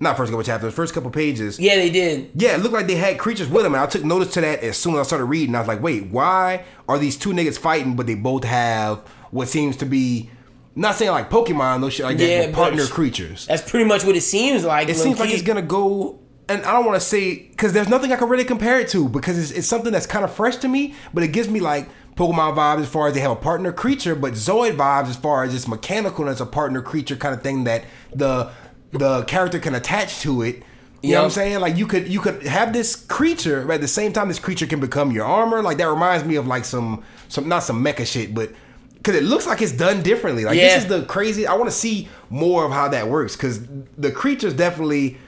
not 0.00 0.16
first 0.16 0.30
couple 0.30 0.42
chapters, 0.44 0.74
first 0.74 0.92
couple 0.94 1.10
pages. 1.10 1.58
Yeah, 1.58 1.76
they 1.76 1.90
did. 1.90 2.30
Yeah, 2.34 2.54
it 2.56 2.60
looked 2.60 2.74
like 2.74 2.86
they 2.86 2.96
had 2.96 3.18
creatures 3.18 3.48
with 3.48 3.62
them, 3.64 3.74
and 3.74 3.82
I 3.82 3.86
took 3.86 4.04
notice 4.04 4.32
to 4.34 4.40
that 4.40 4.60
as 4.62 4.76
soon 4.76 4.94
as 4.94 5.00
I 5.00 5.02
started 5.04 5.24
reading. 5.26 5.54
I 5.54 5.60
was 5.60 5.68
like, 5.68 5.82
wait, 5.82 6.06
why 6.10 6.64
are 6.88 6.98
these 6.98 7.16
two 7.16 7.30
niggas 7.30 7.58
fighting, 7.58 7.96
but 7.96 8.06
they 8.06 8.14
both 8.14 8.44
have 8.44 8.98
what 9.30 9.48
seems 9.48 9.76
to 9.78 9.86
be 9.86 10.30
not 10.76 10.96
saying 10.96 11.12
like 11.12 11.30
Pokemon, 11.30 11.80
those 11.80 11.92
shit 11.94 12.04
like 12.06 12.18
that, 12.18 12.24
Yeah, 12.28 12.46
but- 12.46 12.54
partner 12.54 12.86
creatures. 12.86 13.46
That's 13.46 13.68
pretty 13.68 13.84
much 13.88 14.04
what 14.04 14.16
it 14.16 14.22
seems 14.22 14.64
like. 14.64 14.88
It 14.88 14.96
seems 14.96 15.18
like 15.20 15.28
low-key. 15.28 15.34
it's 15.34 15.42
gonna 15.42 15.62
go, 15.62 16.18
and 16.48 16.64
I 16.64 16.72
don't 16.72 16.84
want 16.84 17.00
to 17.00 17.06
say 17.06 17.36
because 17.36 17.72
there's 17.72 17.88
nothing 17.88 18.12
I 18.12 18.16
can 18.16 18.28
really 18.28 18.44
compare 18.44 18.80
it 18.80 18.88
to 18.88 19.08
because 19.08 19.38
it's, 19.38 19.52
it's 19.52 19.68
something 19.68 19.92
that's 19.92 20.06
kind 20.06 20.24
of 20.24 20.32
fresh 20.34 20.56
to 20.56 20.68
me, 20.68 20.94
but 21.14 21.22
it 21.22 21.28
gives 21.28 21.48
me 21.48 21.60
like 21.60 21.88
Pokemon 22.16 22.54
vibes 22.56 22.82
as 22.82 22.88
far 22.88 23.06
as 23.08 23.14
they 23.14 23.20
have 23.20 23.30
a 23.32 23.36
partner 23.36 23.72
creature, 23.72 24.14
but 24.16 24.32
Zoid 24.34 24.76
vibes 24.76 25.08
as 25.08 25.16
far 25.16 25.42
as 25.44 25.54
it's 25.54 25.66
mechanical 25.68 26.24
and 26.24 26.32
it's 26.32 26.40
a 26.40 26.46
partner 26.46 26.80
creature 26.82 27.16
kind 27.16 27.34
of 27.34 27.42
thing 27.42 27.64
that 27.64 27.84
the 28.14 28.50
the 28.98 29.24
character 29.24 29.58
can 29.58 29.74
attach 29.74 30.20
to 30.20 30.42
it. 30.42 30.62
You 31.02 31.12
know 31.12 31.18
what 31.18 31.24
I'm 31.26 31.30
saying? 31.32 31.60
Like 31.60 31.76
you 31.76 31.86
could 31.86 32.08
you 32.08 32.18
could 32.20 32.42
have 32.46 32.72
this 32.72 32.96
creature, 32.96 33.64
but 33.66 33.74
at 33.74 33.80
the 33.82 33.88
same 33.88 34.12
time 34.14 34.28
this 34.28 34.38
creature 34.38 34.66
can 34.66 34.80
become 34.80 35.10
your 35.10 35.26
armor. 35.26 35.62
Like 35.62 35.76
that 35.76 35.88
reminds 35.88 36.24
me 36.24 36.36
of 36.36 36.46
like 36.46 36.64
some 36.64 37.04
some 37.28 37.46
not 37.46 37.62
some 37.62 37.84
mecha 37.84 38.06
shit, 38.06 38.34
but 38.34 38.50
because 38.94 39.14
it 39.16 39.22
looks 39.22 39.46
like 39.46 39.60
it's 39.60 39.72
done 39.72 40.02
differently. 40.02 40.46
Like 40.46 40.56
Yeah. 40.56 40.74
this 40.76 40.84
is 40.84 40.88
the 40.88 41.04
crazy. 41.04 41.46
I 41.46 41.52
want 41.54 41.66
to 41.66 41.76
see 41.76 42.08
more 42.30 42.64
of 42.64 42.72
how 42.72 42.88
that 42.88 43.08
works 43.08 43.36
because 43.36 43.60
the 43.98 44.10
creatures 44.10 44.54
definitely 44.54 45.18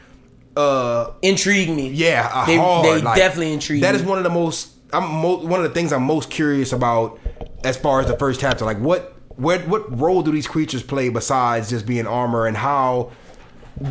uh 0.57 1.11
intrigue 1.21 1.69
me. 1.69 1.89
yeah 1.91 2.45
a 2.45 2.47
they, 2.47 2.57
hard, 2.57 2.87
they 2.87 3.03
like, 3.03 3.17
definitely 3.17 3.53
intrigue. 3.53 3.83
That 3.83 3.95
is 3.95 4.03
one 4.03 4.17
of 4.17 4.25
the 4.25 4.31
most 4.31 4.71
I'm 4.95 5.05
mo- 5.21 5.45
one 5.45 5.61
of 5.63 5.65
the 5.69 5.75
things 5.75 5.93
I'm 5.93 6.05
most 6.05 6.31
curious 6.31 6.73
about 6.73 7.19
as 7.65 7.77
far 7.77 8.01
as 8.01 8.07
the 8.07 8.17
first 8.17 8.41
chapter. 8.41 8.65
Like 8.65 8.79
what 8.79 9.15
where 9.37 9.59
what 9.61 9.99
role 10.01 10.23
do 10.23 10.33
these 10.33 10.47
creatures 10.47 10.83
play 10.83 11.11
besides 11.11 11.69
just 11.69 11.85
being 11.85 12.07
armor 12.07 12.47
and 12.47 12.57
how 12.57 13.11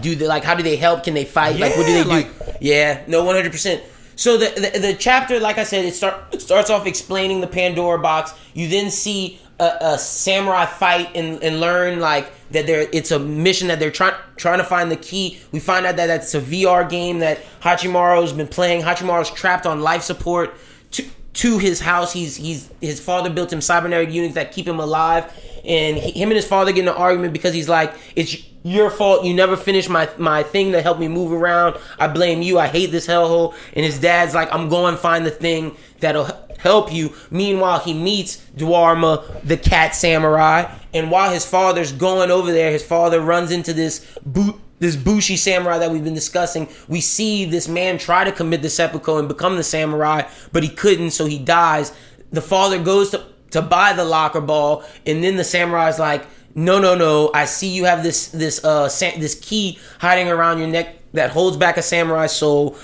do 0.02 0.16
they 0.16 0.28
like 0.28 0.44
how 0.44 0.56
do 0.56 0.64
they 0.64 0.76
help? 0.76 1.04
Can 1.04 1.14
they 1.14 1.26
fight? 1.26 1.60
Like 1.60 1.76
what 1.76 1.86
do 1.86 1.94
they 1.94 2.04
do? 2.04 2.10
like- 2.10 2.30
yeah 2.62 3.04
no 3.08 3.24
100% 3.24 3.82
so 4.16 4.38
the, 4.38 4.72
the 4.74 4.80
the 4.80 4.94
chapter 4.94 5.42
like 5.42 5.58
i 5.58 5.66
said 5.66 5.84
it 5.84 5.94
start 5.94 6.42
starts 6.42 6.70
off 6.70 6.86
explaining 6.88 7.42
the 7.42 7.48
pandora 7.48 8.00
box. 8.00 8.34
You 8.54 8.68
then 8.70 8.90
see 8.90 9.40
a, 9.60 9.78
a 9.82 9.98
samurai 9.98 10.66
fight 10.66 11.10
and, 11.16 11.42
and 11.44 11.60
learn 11.60 12.00
like 12.00 12.32
that 12.52 12.68
there 12.68 12.88
it's 12.92 13.12
a 13.12 13.20
mission 13.20 13.68
that 13.70 13.80
they're 13.80 13.92
trying 13.92 14.16
trying 14.38 14.60
to 14.60 14.64
find 14.64 14.92
the 14.92 14.96
key. 14.96 15.40
We 15.52 15.60
find 15.60 15.86
out 15.86 15.96
that 15.98 16.08
that's 16.08 16.34
a 16.34 16.42
vr 16.42 16.90
game 16.90 17.20
that 17.20 17.40
hachimaru's 17.62 18.34
been 18.34 18.48
playing. 18.48 18.84
Hachimaru's 18.84 19.32
trapped 19.32 19.66
on 19.66 19.82
life 19.82 20.04
support 20.04 20.54
to, 20.92 21.06
to 21.34 21.58
his 21.58 21.80
house. 21.82 22.14
He's 22.14 22.36
he's 22.36 22.70
his 22.82 23.00
father 23.00 23.30
built 23.30 23.52
him 23.52 23.62
cybernetic 23.62 24.12
units 24.12 24.36
that 24.36 24.52
keep 24.52 24.68
him 24.68 24.80
alive. 24.80 25.32
And 25.66 25.98
he, 25.98 26.12
him 26.12 26.30
and 26.30 26.36
his 26.38 26.48
father 26.48 26.72
get 26.72 26.84
in 26.84 26.88
an 26.88 26.96
argument 26.96 27.34
because 27.34 27.54
he's 27.54 27.70
like 27.70 27.94
it's 28.16 28.36
your 28.66 28.90
fault. 28.90 29.24
You 29.24 29.36
never 29.36 29.56
finished 29.56 29.90
my 29.90 30.10
my 30.18 30.42
thing 30.42 30.72
that 30.72 30.82
helped 30.82 31.00
me 31.00 31.08
move 31.08 31.32
around. 31.32 31.78
I 32.00 32.08
blame 32.08 32.42
you. 32.42 32.58
I 32.58 32.68
hate 32.68 32.88
this 32.88 33.06
hellhole. 33.06 33.54
And 33.74 33.86
his 33.86 34.00
dad's 34.00 34.34
like 34.34 34.52
i'm 34.52 34.70
going 34.70 34.96
to 34.96 35.00
find 35.00 35.26
the 35.26 35.32
thing 35.32 35.78
that'll 36.00 36.30
help 36.58 36.92
you. 36.92 37.14
Meanwhile 37.30 37.80
he 37.80 37.94
meets 37.94 38.38
daruma 38.58 39.42
the 39.44 39.56
cat 39.56 39.94
samurai. 39.94 40.74
And 40.96 41.12
while 41.12 41.32
his 41.32 41.46
father's 41.46 41.92
going 41.92 42.32
over 42.32 42.52
there 42.52 42.72
his 42.72 42.84
father 42.84 43.22
runs 43.22 43.52
into 43.52 43.72
this 43.72 44.04
boot 44.26 44.56
this 44.80 44.96
Bushi 44.96 45.38
samurai 45.38 45.78
that 45.78 45.92
we've 45.92 46.04
been 46.04 46.16
discussing, 46.16 46.68
we 46.90 47.00
see 47.00 47.46
this 47.46 47.68
man 47.70 47.98
try 47.98 48.26
to 48.26 48.32
commit 48.32 48.62
the 48.62 48.70
seppuku 48.70 49.18
and 49.18 49.28
become 49.28 49.56
the 49.56 49.64
samurai, 49.64 50.24
but 50.52 50.64
he 50.64 50.70
couldn't, 50.70 51.12
so 51.12 51.26
he 51.26 51.40
dies. 51.40 51.94
The 52.34 52.42
father 52.42 52.84
goes 52.84 53.12
to 53.12 53.26
to 53.52 53.62
buy 53.62 53.94
the 53.94 54.04
locker 54.04 54.42
ball, 54.42 54.84
and 55.06 55.24
then 55.24 55.38
the 55.38 55.44
samurai's 55.46 55.98
like, 55.98 56.26
"No, 56.56 56.80
no, 56.80 56.96
no! 56.96 57.30
I 57.34 57.46
see 57.46 57.68
you 57.68 57.86
have 57.86 58.02
this 58.02 58.28
this 58.30 58.64
uh 58.64 58.90
sa- 58.90 59.18
this 59.18 59.36
key 59.36 59.78
hiding 60.00 60.30
around 60.30 60.60
your 60.60 60.68
neck 60.68 60.96
that 61.14 61.32
holds 61.32 61.58
back 61.58 61.78
a 61.78 61.82
samurai 61.82 62.28
soul." 62.28 62.76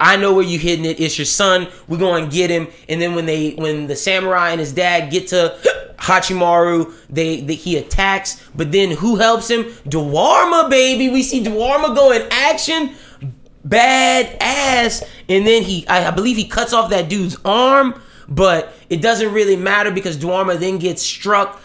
I 0.00 0.16
know 0.16 0.32
where 0.32 0.44
you 0.44 0.58
hidden 0.58 0.84
it. 0.84 1.00
It's 1.00 1.18
your 1.18 1.24
son. 1.24 1.68
We're 1.88 1.98
going 1.98 2.28
to 2.28 2.34
get 2.34 2.50
him. 2.50 2.68
And 2.88 3.00
then 3.00 3.14
when 3.14 3.26
they, 3.26 3.52
when 3.52 3.86
the 3.86 3.96
samurai 3.96 4.50
and 4.50 4.60
his 4.60 4.72
dad 4.72 5.10
get 5.10 5.28
to 5.28 5.56
Hachimaru, 5.98 6.94
they, 7.10 7.38
he 7.38 7.76
attacks. 7.76 8.40
But 8.54 8.72
then 8.72 8.92
who 8.92 9.16
helps 9.16 9.50
him? 9.50 9.64
Daruma, 9.88 10.70
baby. 10.70 11.08
We 11.08 11.22
see 11.22 11.42
Daruma 11.42 11.94
go 11.94 12.12
in 12.12 12.26
action, 12.30 12.94
bad 13.64 14.36
ass. 14.40 15.02
And 15.28 15.46
then 15.46 15.62
he, 15.62 15.86
I, 15.88 16.08
I 16.08 16.10
believe 16.12 16.36
he 16.36 16.46
cuts 16.46 16.72
off 16.72 16.90
that 16.90 17.08
dude's 17.08 17.36
arm. 17.44 18.00
But 18.28 18.72
it 18.88 19.02
doesn't 19.02 19.32
really 19.32 19.56
matter 19.56 19.90
because 19.90 20.16
Daruma 20.16 20.58
then 20.58 20.78
gets 20.78 21.02
struck 21.02 21.60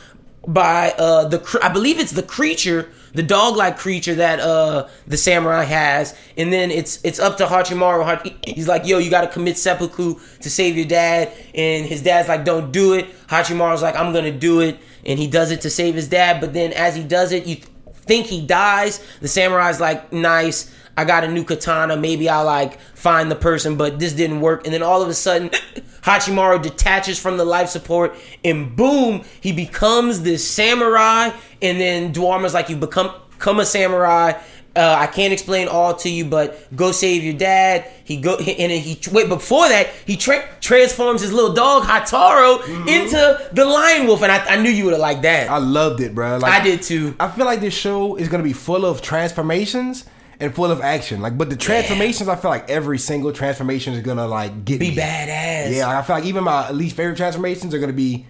by 0.48 0.92
uh 0.98 1.28
the 1.28 1.60
I 1.62 1.70
believe 1.70 2.00
it's 2.00 2.12
the 2.12 2.24
creature, 2.24 2.90
the 3.14 3.24
dog-like 3.24 3.78
creature 3.78 4.16
that 4.16 4.40
uh 4.40 4.88
the 5.08 5.18
samurai 5.18 5.64
has, 5.64 6.16
and 6.38 6.52
then 6.52 6.72
it's 6.72 7.00
it's 7.04 7.20
up 7.20 7.38
to 7.38 7.46
Hachimaru. 7.46 8.46
He's 8.46 8.68
like, 8.68 8.86
"Yo, 8.86 8.98
you 9.00 9.10
got 9.10 9.22
to 9.22 9.28
commit 9.28 9.58
seppuku 9.58 10.16
to 10.42 10.50
save 10.50 10.78
your 10.78 10.88
dad," 10.88 11.32
and 11.54 11.86
his 11.86 12.02
dad's 12.02 12.30
like, 12.30 12.46
"Don't 12.46 12.72
do 12.72 12.94
it." 12.94 13.08
Hachimaru's 13.28 13.82
like, 13.82 13.96
"I'm 13.96 14.14
gonna 14.14 14.32
do 14.32 14.62
it," 14.62 14.80
and 15.06 15.20
he 15.20 15.28
does 15.28 15.52
it 15.52 15.62
to 15.62 15.70
save 15.70 15.96
his 15.96 16.08
dad. 16.08 16.40
But 16.40 16.54
then 16.54 16.74
as 16.74 16.96
he 16.96 17.04
does 17.04 17.32
it, 17.32 17.46
you 17.46 17.56
th- 17.56 17.68
think 17.94 18.28
he 18.28 18.46
dies. 18.46 19.02
The 19.22 19.28
samurai's 19.28 19.80
like, 19.80 20.12
"Nice." 20.14 20.72
I 21.00 21.06
got 21.06 21.24
a 21.24 21.30
new 21.30 21.46
katana. 21.46 21.96
Maybe 21.96 22.28
I'll 22.28 22.44
like 22.44 22.78
find 22.94 23.32
the 23.32 23.36
person, 23.36 23.78
but 23.78 24.00
this 24.00 24.12
didn't 24.12 24.42
work. 24.42 24.66
And 24.66 24.74
then 24.74 24.84
all 24.84 25.02
of 25.02 25.08
a 25.08 25.14
sudden, 25.14 25.48
Hachimaru 26.02 26.62
detaches 26.62 27.18
from 27.18 27.38
the 27.38 27.46
life 27.46 27.70
support, 27.70 28.18
and 28.44 28.76
boom, 28.76 29.24
he 29.40 29.54
becomes 29.54 30.24
this 30.24 30.46
samurai. 30.46 31.32
And 31.62 31.80
then 31.80 32.14
Daruma's 32.14 32.54
like, 32.54 32.68
"You 32.68 32.76
become 32.76 33.14
become 33.32 33.62
a 33.62 33.66
samurai." 33.66 34.34
Uh, 34.76 34.96
I 35.00 35.08
can't 35.08 35.32
explain 35.34 35.68
all 35.70 35.96
to 35.96 36.10
you, 36.10 36.26
but 36.26 36.76
go 36.76 36.92
save 36.92 37.24
your 37.24 37.34
dad. 37.34 37.90
He 38.04 38.18
go 38.18 38.36
and 38.36 38.72
then 38.72 38.82
he 38.82 39.00
wait. 39.14 39.30
Before 39.30 39.70
that, 39.70 39.88
he 40.06 40.18
tra- 40.18 40.48
transforms 40.60 41.22
his 41.22 41.32
little 41.32 41.54
dog 41.54 41.84
Hayataro 41.84 42.88
into 42.88 43.50
the 43.54 43.64
lion 43.64 44.06
wolf, 44.06 44.22
and 44.22 44.32
I, 44.34 44.46
I 44.46 44.62
knew 44.62 44.70
you 44.70 44.84
would 44.84 44.94
have 44.94 45.02
liked 45.02 45.22
that. 45.22 45.50
I 45.50 45.60
loved 45.60 46.02
it, 46.02 46.14
bro. 46.14 46.40
Like, 46.40 46.60
I 46.60 46.62
did 46.62 46.82
too. 46.82 47.16
I 47.22 47.30
feel 47.30 47.46
like 47.46 47.62
this 47.62 47.74
show 47.74 48.18
is 48.18 48.28
gonna 48.28 48.44
be 48.44 48.54
full 48.54 48.86
of 48.86 49.02
transformations 49.02 50.04
and 50.40 50.54
full 50.56 50.72
of 50.72 50.82
action. 50.82 51.22
Like, 51.22 51.38
but 51.38 51.50
the 51.50 51.56
transformations, 51.56 52.30
I 52.30 52.36
feel 52.36 52.52
like 52.52 52.70
every 52.70 52.98
single 52.98 53.32
transformation 53.34 53.94
is 53.94 54.02
gonna 54.02 54.28
like 54.28 54.66
get 54.66 54.80
Be 54.80 54.92
me. 54.92 54.96
badass. 54.96 55.76
Yeah, 55.76 55.88
like, 55.88 55.98
I 55.98 56.02
feel 56.04 56.16
like 56.18 56.26
even 56.26 56.44
my 56.44 56.72
least 56.72 56.96
favorite 56.96 57.18
transformations 57.18 57.74
are 57.74 57.80
gonna 57.80 57.94
be 57.94 58.26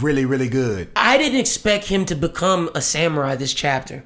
really, 0.00 0.24
really 0.24 0.48
good. 0.48 0.88
I 0.96 1.18
didn't 1.18 1.38
expect 1.38 1.86
him 1.86 2.04
to 2.06 2.14
become 2.14 2.70
a 2.74 2.80
samurai 2.80 3.36
this 3.36 3.52
chapter. 3.54 4.04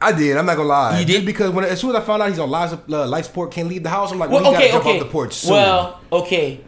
I 0.00 0.12
did. 0.12 0.36
I'm 0.36 0.46
not 0.46 0.56
gonna 0.56 0.68
lie. 0.68 1.00
You 1.00 1.04
Just 1.06 1.18
did? 1.20 1.26
because 1.26 1.50
when 1.50 1.64
as 1.64 1.80
soon 1.80 1.90
as 1.90 1.96
I 1.96 2.00
found 2.02 2.22
out 2.22 2.28
he's 2.28 2.38
on 2.38 2.50
life, 2.50 2.72
uh, 2.88 3.06
life 3.06 3.24
support, 3.26 3.50
can't 3.50 3.68
leave 3.68 3.82
the 3.82 3.88
house. 3.88 4.12
I'm 4.12 4.18
like, 4.18 4.30
well, 4.30 4.42
Well, 4.42 4.52
okay, 4.54 4.68
gotta 4.68 4.72
jump 4.74 4.86
okay. 4.86 4.98
off 4.98 5.04
the 5.04 5.10
porch 5.10 5.32
soon. 5.34 5.52
Well, 5.52 6.00
okay. 6.12 6.60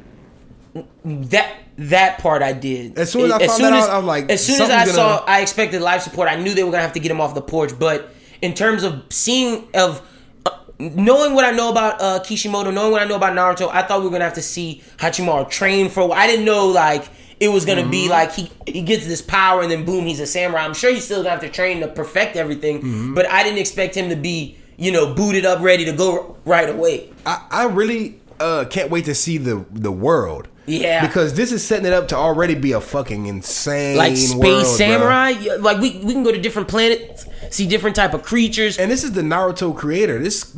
That 1.04 1.56
that 1.78 2.18
part 2.18 2.42
I 2.42 2.52
did. 2.52 2.98
As 2.98 3.10
soon 3.10 3.24
as 3.26 3.32
I 3.32 3.46
found 3.46 3.64
that 3.64 3.72
out, 3.72 3.90
I 3.90 3.96
was 3.98 4.06
like, 4.06 4.30
as 4.30 4.44
soon 4.44 4.60
as 4.60 4.68
I 4.70 4.84
saw, 4.84 5.18
gonna- 5.18 5.30
I 5.30 5.40
expected 5.40 5.80
life 5.80 6.02
support. 6.02 6.28
I 6.28 6.36
knew 6.36 6.54
they 6.54 6.62
were 6.64 6.70
gonna 6.70 6.82
have 6.82 6.92
to 6.94 7.00
get 7.00 7.10
him 7.10 7.20
off 7.20 7.34
the 7.34 7.40
porch. 7.40 7.78
But 7.78 8.12
in 8.42 8.54
terms 8.54 8.82
of 8.82 9.02
seeing 9.10 9.68
of 9.74 10.00
uh, 10.46 10.50
knowing 10.78 11.34
what 11.34 11.44
I 11.44 11.50
know 11.50 11.70
about 11.70 12.00
uh, 12.00 12.20
Kishimoto, 12.20 12.70
knowing 12.70 12.92
what 12.92 13.02
I 13.02 13.04
know 13.04 13.16
about 13.16 13.34
Naruto, 13.36 13.68
I 13.72 13.82
thought 13.82 14.00
we 14.00 14.06
were 14.06 14.12
gonna 14.12 14.24
have 14.24 14.34
to 14.34 14.42
see 14.42 14.82
Hachimaru 14.98 15.48
train 15.50 15.88
for. 15.88 16.00
a 16.00 16.06
while. 16.06 16.18
I 16.18 16.26
didn't 16.26 16.44
know 16.44 16.66
like 16.68 17.08
it 17.38 17.48
was 17.48 17.64
gonna 17.64 17.86
be 17.88 18.02
Mm-hmm. 18.02 18.10
like 18.10 18.32
he 18.32 18.50
he 18.66 18.82
gets 18.82 19.06
this 19.06 19.22
power 19.22 19.62
and 19.62 19.70
then 19.70 19.84
boom, 19.84 20.04
he's 20.06 20.20
a 20.20 20.26
samurai. 20.26 20.62
I'm 20.64 20.74
sure 20.74 20.92
he's 20.92 21.04
still 21.04 21.18
gonna 21.22 21.30
have 21.30 21.40
to 21.40 21.48
train 21.50 21.80
to 21.80 21.88
perfect 21.88 22.36
everything. 22.36 22.78
Mm-hmm. 22.78 23.14
But 23.14 23.26
I 23.30 23.42
didn't 23.42 23.58
expect 23.58 23.94
him 23.94 24.08
to 24.10 24.16
be 24.16 24.56
you 24.76 24.92
know 24.92 25.14
booted 25.14 25.44
up, 25.44 25.60
ready 25.60 25.84
to 25.84 25.92
go 25.92 26.36
right 26.44 26.68
away. 26.68 27.10
I, 27.26 27.46
I 27.50 27.64
really 27.66 28.18
uh, 28.38 28.64
can't 28.70 28.90
wait 28.90 29.04
to 29.06 29.14
see 29.14 29.36
the 29.38 29.64
the 29.70 29.92
world. 29.92 30.48
Yeah. 30.70 31.06
because 31.06 31.34
this 31.34 31.52
is 31.52 31.66
setting 31.66 31.86
it 31.86 31.92
up 31.92 32.08
to 32.08 32.16
already 32.16 32.54
be 32.54 32.72
a 32.72 32.80
fucking 32.80 33.26
insane 33.26 33.96
like 33.96 34.16
space 34.16 34.34
world, 34.34 34.66
samurai 34.66 35.30
Yeah, 35.30 35.54
like 35.54 35.78
we, 35.80 35.98
we 36.04 36.12
can 36.12 36.22
go 36.22 36.32
to 36.32 36.40
different 36.40 36.68
planets 36.68 37.26
see 37.50 37.66
different 37.66 37.96
type 37.96 38.14
of 38.14 38.22
creatures 38.22 38.78
And 38.78 38.90
this 38.90 39.02
is 39.02 39.12
the 39.12 39.22
Naruto 39.22 39.76
creator. 39.76 40.18
This 40.22 40.54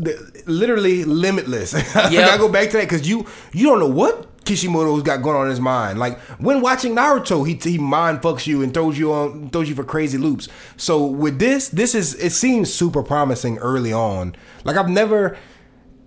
literally 0.47 1.05
limitless. 1.05 1.75
I 1.97 2.11
Yep. 2.11 2.27
gotta 2.27 2.39
go 2.39 2.49
back 2.51 2.71
to 2.71 2.77
that 2.79 2.85
because 2.85 3.09
you 3.09 3.27
you 3.53 3.67
don't 3.67 3.79
know 3.79 3.87
what 3.89 4.29
Kishimoto's 4.45 5.03
got 5.05 5.23
going 5.23 5.37
on 5.37 5.45
in 5.45 5.51
his 5.51 5.61
mind. 5.61 5.99
Like 6.01 6.19
when 6.41 6.61
watching 6.61 6.95
Naruto, 6.97 7.47
he 7.47 7.55
he 7.55 7.79
mind 7.79 8.21
fucks 8.23 8.47
you 8.47 8.63
and 8.63 8.75
throws 8.75 8.99
you 8.99 9.13
on 9.13 9.51
throws 9.51 9.69
you 9.69 9.75
for 9.75 9.85
crazy 9.85 10.19
loops. 10.19 10.49
So 10.77 11.07
with 11.07 11.39
this, 11.39 11.69
this 11.69 11.95
is 11.95 12.15
it 12.17 12.31
seems 12.33 12.73
super 12.73 13.03
promising 13.03 13.59
early 13.59 13.93
on. 13.93 14.35
Like 14.65 14.77
I've 14.77 14.89
never 14.89 15.39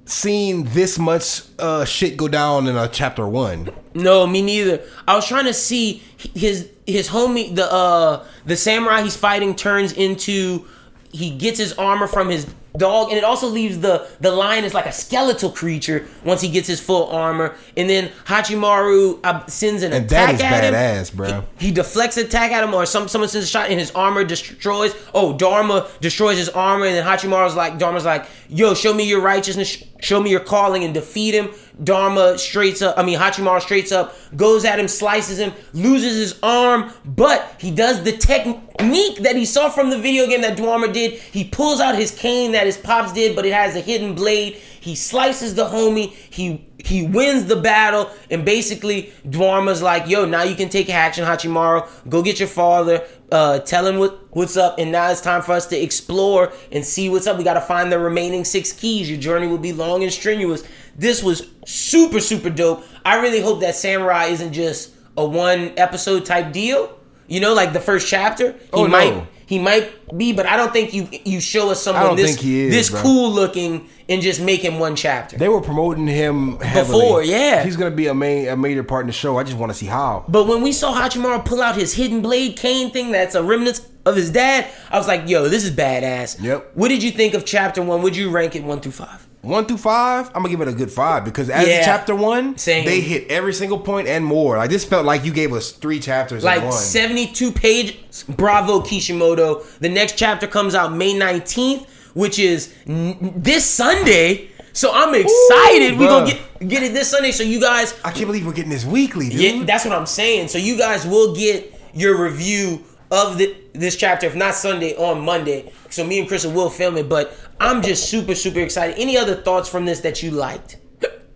seen 0.06 0.66
this 0.66 1.00
much 1.00 1.42
uh 1.60 1.84
shit 1.84 2.16
go 2.16 2.28
down 2.28 2.68
in 2.68 2.76
a 2.78 2.88
chapter 2.88 3.28
one. 3.28 3.70
no 3.96 4.28
me 4.28 4.42
neither 4.42 4.82
i 5.08 5.16
was 5.16 5.28
trying 5.28 5.46
to 5.46 5.54
see 5.54 6.02
his 6.36 6.70
his 6.86 7.10
homie 7.10 7.56
the 7.56 7.66
uh 7.72 8.24
the 8.46 8.56
samurai 8.56 9.02
he's 9.02 9.16
fighting 9.18 9.56
turns 9.56 9.92
into 9.94 10.66
he 11.12 11.32
gets 11.32 11.58
his 11.58 11.74
armor 11.74 12.08
from 12.08 12.30
his 12.30 12.46
dog 12.78 13.08
and 13.08 13.18
it 13.18 13.24
also 13.24 13.48
leaves 13.48 13.80
the 13.80 14.06
the 14.20 14.30
lion 14.30 14.66
is 14.66 14.74
like 14.74 14.86
a 14.86 14.92
skeletal 14.92 15.50
creature 15.50 16.06
once 16.26 16.42
he 16.42 16.50
gets 16.50 16.68
his 16.68 16.82
full 16.82 17.08
armor 17.08 17.56
and 17.78 17.90
then 17.90 18.12
hachimaru 18.26 19.18
uh, 19.24 19.46
sends 19.48 19.82
an 19.82 19.94
And 19.94 20.06
attack 20.06 20.34
is 20.36 20.42
at 20.42 20.64
him 20.66 20.74
badass, 20.74 21.14
bro. 21.16 21.46
He 21.58 21.72
deflects 21.72 22.18
an 22.18 22.26
attack 22.26 22.52
at 22.52 22.64
him, 22.66 22.74
or 22.74 22.86
some 22.86 23.08
someone 23.08 23.30
sends 23.30 23.48
a 23.48 23.50
shot, 23.50 23.70
and 23.70 23.80
his 23.80 23.92
armor 23.92 24.26
destroys. 24.26 24.94
Oh, 25.14 25.34
Daruma 25.34 25.88
destroys 26.02 26.38
his 26.38 26.50
armor, 26.50 26.86
and 26.86 26.96
then 26.96 27.06
Hachimaru's 27.06 27.56
like, 27.56 27.80
Daruma's 27.80 28.04
like, 28.04 28.26
"Yo, 28.50 28.74
show 28.74 28.94
me 28.94 29.08
your 29.08 29.22
righteousness, 29.22 29.82
show 30.06 30.22
me 30.22 30.30
your 30.30 30.40
calling, 30.40 30.84
and 30.84 30.94
defeat 30.94 31.34
him." 31.34 31.50
Daruma 31.84 32.40
straights 32.40 32.82
up. 32.82 32.98
I 32.98 33.04
mean, 33.04 33.20
Hachimaru 33.20 33.62
straights 33.62 33.92
up, 33.92 34.16
goes 34.36 34.64
at 34.64 34.80
him, 34.80 34.88
slices 34.88 35.40
him, 35.40 35.52
loses 35.74 36.18
his 36.18 36.40
arm, 36.42 36.92
but 37.04 37.40
he 37.60 37.70
does 37.72 38.04
the 38.04 38.14
technique 38.14 39.18
that 39.20 39.36
he 39.36 39.46
saw 39.46 39.70
from 39.70 39.90
the 39.90 39.98
video 39.98 40.26
game 40.28 40.42
that 40.42 40.58
Daruma 40.58 40.94
did. 40.94 41.14
He 41.14 41.44
pulls 41.44 41.82
out 41.82 41.96
his 41.96 42.12
cane 42.12 42.54
that 42.54 42.66
his 42.66 42.78
pops 42.78 43.12
did, 43.12 43.36
but 43.36 43.46
it 43.46 43.54
has 43.54 43.76
a 43.76 43.82
hidden 43.82 44.16
blade. 44.16 44.58
He 44.80 44.96
slices 44.96 45.56
the 45.56 45.66
homie. 45.66 46.14
He 46.30 46.68
he 46.78 47.08
wins 47.08 47.46
the 47.46 47.56
battle, 47.56 48.10
and 48.30 48.46
basically 48.46 49.12
Daruma's 49.28 49.82
like, 49.82 50.08
"Yo, 50.08 50.26
now 50.26 50.44
you 50.44 50.56
can 50.56 50.70
take 50.70 50.90
action, 50.90 51.26
Hachimaru. 51.26 51.88
Go 52.08 52.22
get 52.22 52.40
your 52.40 52.48
father. 52.48 53.04
Uh, 53.36 53.60
tell 53.60 53.86
him 53.86 53.98
what 53.98 54.34
what's 54.34 54.56
up. 54.56 54.80
And 54.80 54.94
now 54.94 55.12
it's 55.12 55.20
time 55.20 55.42
for 55.42 55.52
us 55.52 55.66
to 55.68 55.78
explore 55.78 56.54
and 56.72 56.86
see 56.86 57.10
what's 57.10 57.28
up. 57.28 57.38
We 57.38 57.44
got 57.44 57.56
to 57.56 57.62
find 57.62 57.92
the 57.92 58.00
remaining 58.00 58.46
six 58.46 58.72
keys. 58.72 59.10
Your 59.10 59.20
journey 59.20 59.48
will 59.48 59.58
be 59.58 59.74
long 59.74 60.04
and 60.04 60.14
strenuous. 60.14 60.64
This 60.96 61.22
was 61.22 61.50
super 61.66 62.22
super 62.22 62.50
dope. 62.50 62.86
I 63.04 63.20
really 63.20 63.42
hope 63.42 63.60
that 63.60 63.76
Samurai 63.76 64.28
isn't 64.28 64.54
just 64.54 64.94
a 65.18 65.26
one 65.26 65.74
episode 65.76 66.26
type 66.26 66.54
deal. 66.54 66.98
You 67.28 67.42
know, 67.42 67.54
like 67.54 67.74
the 67.74 67.82
first 67.82 68.08
chapter. 68.08 68.54
He 68.54 68.58
Oh, 68.72 68.88
no. 68.88 69.28
He 69.48 69.60
might 69.60 70.18
be, 70.18 70.34
but 70.34 70.46
I 70.46 70.58
don't 70.58 70.74
think 70.74 70.94
you 70.94 71.08
you 71.24 71.40
show 71.40 71.70
us 71.70 71.82
someone 71.82 72.16
this 72.16 72.42
is, 72.44 72.72
this 72.72 72.90
bro. 72.90 73.02
cool 73.02 73.32
looking 73.32 73.88
and 74.10 74.22
just 74.22 74.42
make 74.42 74.62
him 74.62 74.80
one 74.80 74.96
chapter. 74.96 75.38
They 75.38 75.50
were 75.50 75.62
promoting 75.62 76.08
him 76.08 76.60
heavily. 76.60 77.02
Before, 77.02 77.24
yeah. 77.24 77.64
He's 77.64 77.76
gonna 77.76 77.96
be 77.96 78.08
a 78.08 78.14
main 78.14 78.48
a 78.48 78.58
major 78.58 78.84
part 78.84 79.02
in 79.02 79.08
the 79.08 79.14
show. 79.14 79.38
I 79.38 79.44
just 79.44 79.58
want 79.58 79.72
to 79.72 79.78
see 79.78 79.86
how. 79.86 80.26
But 80.28 80.48
when 80.48 80.62
we 80.62 80.72
saw 80.72 80.94
Hachimaru 80.94 81.46
pull 81.46 81.62
out 81.62 81.76
his 81.76 81.94
hidden 81.94 82.22
blade 82.22 82.58
cane 82.58 82.92
thing 82.92 83.12
that's 83.12 83.36
a 83.36 83.44
remnant 83.44 83.82
of 84.06 84.16
his 84.16 84.32
dad, 84.32 84.68
I 84.92 84.98
was 84.98 85.08
like, 85.08 85.28
yo, 85.28 85.48
this 85.48 85.64
is 85.64 85.72
badass. 85.72 86.42
Yep. 86.42 86.72
What 86.74 86.90
did 86.90 87.04
you 87.04 87.12
think 87.12 87.34
of 87.34 87.46
chapter 87.46 87.82
one? 87.82 88.02
Would 88.02 88.16
you 88.16 88.32
rank 88.32 88.56
it 88.56 88.64
one 88.64 88.80
through 88.80 88.94
five? 88.94 89.28
One 89.46 89.66
through 89.66 89.78
five, 89.78 90.28
I'm 90.34 90.42
gonna 90.42 90.50
give 90.50 90.62
it 90.62 90.68
a 90.68 90.74
good 90.74 90.92
five 90.92 91.24
because 91.24 91.50
as 91.50 91.68
Yeah. 91.68 91.86
chapter 91.86 92.16
one, 92.16 92.58
Same. 92.58 92.84
they 92.86 93.00
hit 93.00 93.28
every 93.30 93.54
single 93.54 93.78
point 93.78 94.08
and 94.08 94.26
more. 94.26 94.58
I 94.58 94.68
just 94.68 94.90
felt 94.90 95.06
like 95.06 95.24
you 95.24 95.32
gave 95.32 95.54
us 95.54 95.72
three 95.72 96.00
chapters 96.00 96.44
Like 96.44 96.62
in 96.62 96.70
one. 96.70 96.74
72 96.78 97.52
pages. 97.52 98.24
Bravo, 98.28 98.80
Kishimoto. 98.82 99.62
The 99.80 99.90
next 99.90 100.18
chapter 100.18 100.48
comes 100.48 100.74
out 100.74 100.96
May 100.96 101.14
19th, 101.14 101.86
which 102.16 102.40
is 102.40 102.70
n- 102.90 103.34
this 103.36 103.66
Sunday. 103.66 104.48
So 104.74 104.92
I'm 104.94 105.14
excited. 105.14 105.98
we 106.00 106.08
gonna 106.08 106.26
get 106.32 106.68
get 106.68 106.82
it 106.84 106.94
this 106.94 107.10
Sunday. 107.10 107.32
So 107.32 107.44
you 107.44 107.62
guys 107.62 107.94
I 108.04 108.12
can't 108.12 108.26
believe 108.26 108.46
we're 108.48 108.54
getting 108.54 108.72
this 108.72 108.84
weekly, 108.86 109.30
dude. 109.30 109.40
Yeah, 109.40 109.64
that's 109.64 109.86
what 109.86 109.94
I'm 109.94 110.06
saying. 110.08 110.48
So 110.48 110.58
you 110.58 110.76
guys 110.78 111.06
will 111.06 111.36
get 111.36 111.72
your 111.94 112.18
review 112.22 112.82
of 113.16 113.38
the, 113.38 113.56
this 113.74 113.96
chapter, 113.96 114.28
if 114.28 114.36
not 114.36 114.54
Sunday, 114.56 114.96
on 114.96 115.22
Monday. 115.24 115.72
So 115.90 116.04
me 116.04 116.20
and 116.20 116.28
Chris 116.28 116.46
will 116.46 116.70
film 116.70 116.98
it. 116.98 117.08
But 117.10 117.36
I'm 117.60 117.82
just 117.82 118.10
super, 118.10 118.36
super 118.36 118.60
excited. 118.60 118.96
Any 119.00 119.18
other 119.18 119.36
thoughts 119.36 119.70
from 119.70 119.86
this 119.86 120.02
that 120.02 120.22
you 120.22 120.32
liked? 120.32 120.78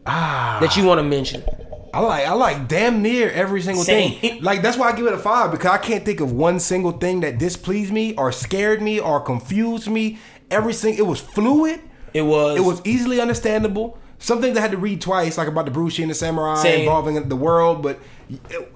ah, 0.06 0.58
That 0.62 0.76
you 0.78 0.86
want 0.86 1.00
to 1.00 1.04
mention? 1.04 1.44
I 1.92 2.02
like 2.02 2.28
I 2.28 2.34
like 2.34 2.68
damn 2.68 3.02
near 3.02 3.32
every 3.32 3.62
single 3.64 3.84
Same. 3.84 4.20
thing. 4.20 4.44
Like 4.44 4.62
that's 4.62 4.78
why 4.78 4.90
I 4.90 4.96
give 4.96 5.08
it 5.08 5.14
a 5.14 5.18
five 5.18 5.50
because 5.52 5.72
I 5.72 5.80
can't 5.80 6.06
think 6.06 6.20
of 6.20 6.32
one 6.32 6.60
single 6.60 6.92
thing 6.92 7.22
that 7.22 7.40
displeased 7.40 7.92
me 7.92 8.14
or 8.16 8.32
scared 8.32 8.80
me 8.82 9.00
or 9.00 9.20
confused 9.20 9.88
me. 9.90 10.20
Every 10.52 10.74
single 10.74 11.04
it 11.06 11.10
was 11.10 11.20
fluid. 11.20 11.82
It 12.14 12.22
was. 12.22 12.58
It 12.58 12.62
was 12.62 12.82
easily 12.86 13.20
understandable. 13.20 13.98
Some 14.20 14.40
things 14.42 14.56
I 14.58 14.62
had 14.62 14.72
to 14.72 14.78
read 14.78 15.02
twice, 15.02 15.38
like 15.38 15.48
about 15.48 15.66
the 15.66 15.72
Brucey 15.72 16.04
and 16.04 16.12
the 16.12 16.16
samurai 16.16 16.56
Same. 16.62 16.82
involving 16.82 17.28
the 17.28 17.36
world. 17.36 17.82
But 17.82 18.00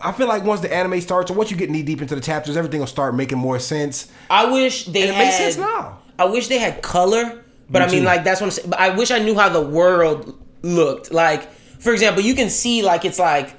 I 0.02 0.12
feel 0.12 0.28
like 0.28 0.44
once 0.44 0.62
the 0.62 0.74
anime 0.74 1.00
starts, 1.02 1.30
or 1.30 1.36
once 1.36 1.52
you 1.52 1.58
get 1.58 1.70
knee 1.70 1.84
deep 1.84 2.02
into 2.02 2.16
the 2.16 2.22
chapters, 2.22 2.58
everything 2.58 2.80
will 2.80 2.88
start 2.88 3.16
making 3.16 3.38
more 3.38 3.60
sense. 3.60 4.12
I 4.30 4.52
wish 4.52 4.86
they 4.86 5.02
And 5.02 5.10
it 5.12 5.16
had. 5.16 5.26
makes 5.26 5.38
sense 5.38 5.58
now. 5.58 6.00
I 6.18 6.26
wish 6.26 6.48
they 6.48 6.58
had 6.60 6.82
color, 6.82 7.44
but 7.70 7.80
Me 7.80 7.86
I 7.86 7.88
mean, 7.92 8.00
too. 8.00 8.06
like 8.06 8.24
that's 8.24 8.42
what 8.42 8.48
I'm 8.48 8.52
saying. 8.52 8.70
But 8.70 8.80
I 8.80 8.90
wish 8.96 9.12
I 9.12 9.20
knew 9.20 9.36
how 9.36 9.50
the 9.50 9.62
world 9.62 10.40
looked. 10.64 11.12
Like, 11.12 11.52
for 11.80 11.92
example, 11.94 12.24
you 12.24 12.34
can 12.36 12.50
see 12.50 12.82
like 12.84 13.06
it's 13.06 13.20
like 13.20 13.56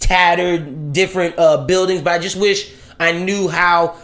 tattered, 0.00 0.92
different 0.92 1.38
uh, 1.38 1.64
buildings, 1.64 2.02
but 2.02 2.12
I 2.12 2.18
just 2.18 2.36
wish 2.36 2.72
I 2.98 3.12
knew 3.12 3.48
how 3.48 3.96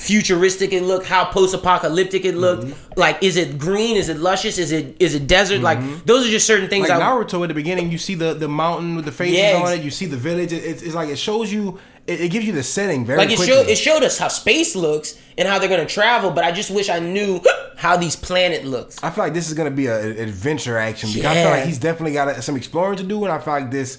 futuristic 0.00 0.72
it 0.72 0.82
looked, 0.82 1.06
how 1.06 1.26
post-apocalyptic 1.26 2.24
it 2.24 2.34
looked. 2.34 2.64
Mm-hmm. 2.64 2.98
Like, 2.98 3.22
is 3.22 3.36
it 3.36 3.58
green? 3.58 3.96
Is 3.96 4.08
it 4.08 4.16
luscious? 4.16 4.56
Is 4.58 4.72
it 4.72 4.96
is 4.98 5.14
it 5.14 5.26
desert? 5.26 5.60
Like, 5.60 5.78
those 6.06 6.26
are 6.26 6.30
just 6.30 6.46
certain 6.46 6.68
things. 6.68 6.88
Like 6.88 7.00
I, 7.00 7.04
Naruto 7.04 7.42
at 7.42 7.48
the 7.48 7.54
beginning, 7.54 7.90
you 7.90 7.98
see 7.98 8.14
the 8.14 8.32
the 8.34 8.48
mountain 8.48 8.96
with 8.96 9.04
the 9.04 9.12
faces 9.12 9.38
Yeah, 9.38 9.62
on 9.62 9.72
it. 9.72 9.82
You 9.82 9.90
see 9.90 10.06
the 10.06 10.16
village. 10.16 10.52
It, 10.52 10.64
it's, 10.64 10.82
it's 10.82 10.94
like 10.94 11.10
it 11.10 11.18
shows 11.18 11.52
you. 11.52 11.78
It, 12.06 12.22
it 12.22 12.28
gives 12.30 12.46
you 12.46 12.52
the 12.52 12.62
setting 12.62 13.04
very 13.04 13.18
like 13.18 13.30
it 13.30 13.36
quickly. 13.36 13.54
showed 13.54 13.68
it 13.68 13.76
showed 13.76 14.02
us 14.02 14.18
how 14.18 14.28
space 14.28 14.74
looks 14.74 15.20
and 15.36 15.46
how 15.46 15.58
they're 15.58 15.68
gonna 15.68 15.84
travel, 15.86 16.30
but 16.30 16.44
I 16.44 16.50
just 16.50 16.70
wish 16.70 16.88
I 16.88 16.98
knew 16.98 17.40
how 17.76 17.96
these 17.98 18.16
planet 18.16 18.64
looks. 18.64 19.02
I 19.04 19.10
feel 19.10 19.22
like 19.24 19.34
this 19.34 19.48
is 19.48 19.54
gonna 19.54 19.70
be 19.70 19.86
a- 19.86 20.00
an 20.00 20.16
adventure 20.18 20.78
action 20.78 21.10
because 21.12 21.26
I 21.26 21.34
feel 21.34 21.50
like 21.50 21.64
he's 21.66 21.78
definitely 21.78 22.14
got 22.14 22.28
a, 22.28 22.40
some 22.42 22.56
exploring 22.56 22.96
to 22.96 23.04
do, 23.04 23.22
and 23.24 23.32
I 23.32 23.38
feel 23.38 23.52
like 23.52 23.70
this 23.70 23.98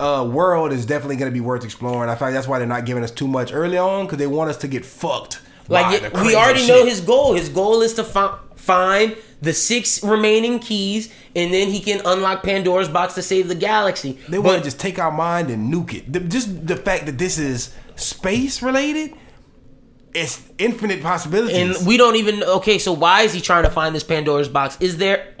uh, 0.00 0.28
world 0.30 0.72
is 0.72 0.86
definitely 0.86 1.16
gonna 1.16 1.30
be 1.30 1.40
worth 1.40 1.64
exploring. 1.64 2.08
I 2.10 2.14
feel 2.14 2.28
like 2.28 2.34
that's 2.34 2.48
why 2.48 2.58
they're 2.58 2.68
not 2.68 2.84
giving 2.86 3.04
us 3.04 3.10
too 3.10 3.28
much 3.28 3.52
early 3.52 3.78
on 3.78 4.06
because 4.06 4.18
they 4.18 4.26
want 4.26 4.50
us 4.50 4.56
to 4.58 4.68
get 4.68 4.84
fucked. 4.84 5.40
Like 5.68 6.02
it- 6.02 6.12
we 6.14 6.34
already 6.34 6.60
shit. 6.60 6.68
know 6.68 6.84
his 6.84 7.00
goal. 7.00 7.34
His 7.34 7.48
goal 7.48 7.82
is 7.82 7.94
to 7.94 8.04
fi- 8.04 8.36
find 8.56 9.16
the 9.40 9.52
six 9.52 10.02
remaining 10.04 10.58
keys, 10.60 11.08
and 11.34 11.52
then 11.52 11.68
he 11.68 11.80
can 11.80 12.00
unlock 12.04 12.42
Pandora's 12.42 12.88
box 12.88 13.14
to 13.14 13.22
save 13.22 13.48
the 13.48 13.54
galaxy. 13.54 14.18
They 14.28 14.38
want 14.38 14.58
to 14.58 14.64
just 14.64 14.78
take 14.80 14.98
our 14.98 15.10
mind 15.12 15.50
and 15.50 15.72
nuke 15.72 15.94
it. 15.94 16.12
The- 16.12 16.20
just 16.20 16.66
the 16.66 16.76
fact 16.76 17.06
that 17.06 17.18
this 17.18 17.38
is 17.38 17.72
space 17.96 18.62
related, 18.62 19.12
it's 20.14 20.42
infinite 20.58 21.02
possibilities. 21.02 21.78
and 21.78 21.86
we 21.86 21.96
don't 21.96 22.16
even 22.16 22.42
okay. 22.42 22.78
So 22.78 22.92
why 22.92 23.22
is 23.22 23.32
he 23.32 23.40
trying 23.40 23.64
to 23.64 23.70
find 23.70 23.94
this 23.94 24.04
Pandora's 24.04 24.48
box? 24.48 24.76
Is 24.80 24.98
there 24.98 25.31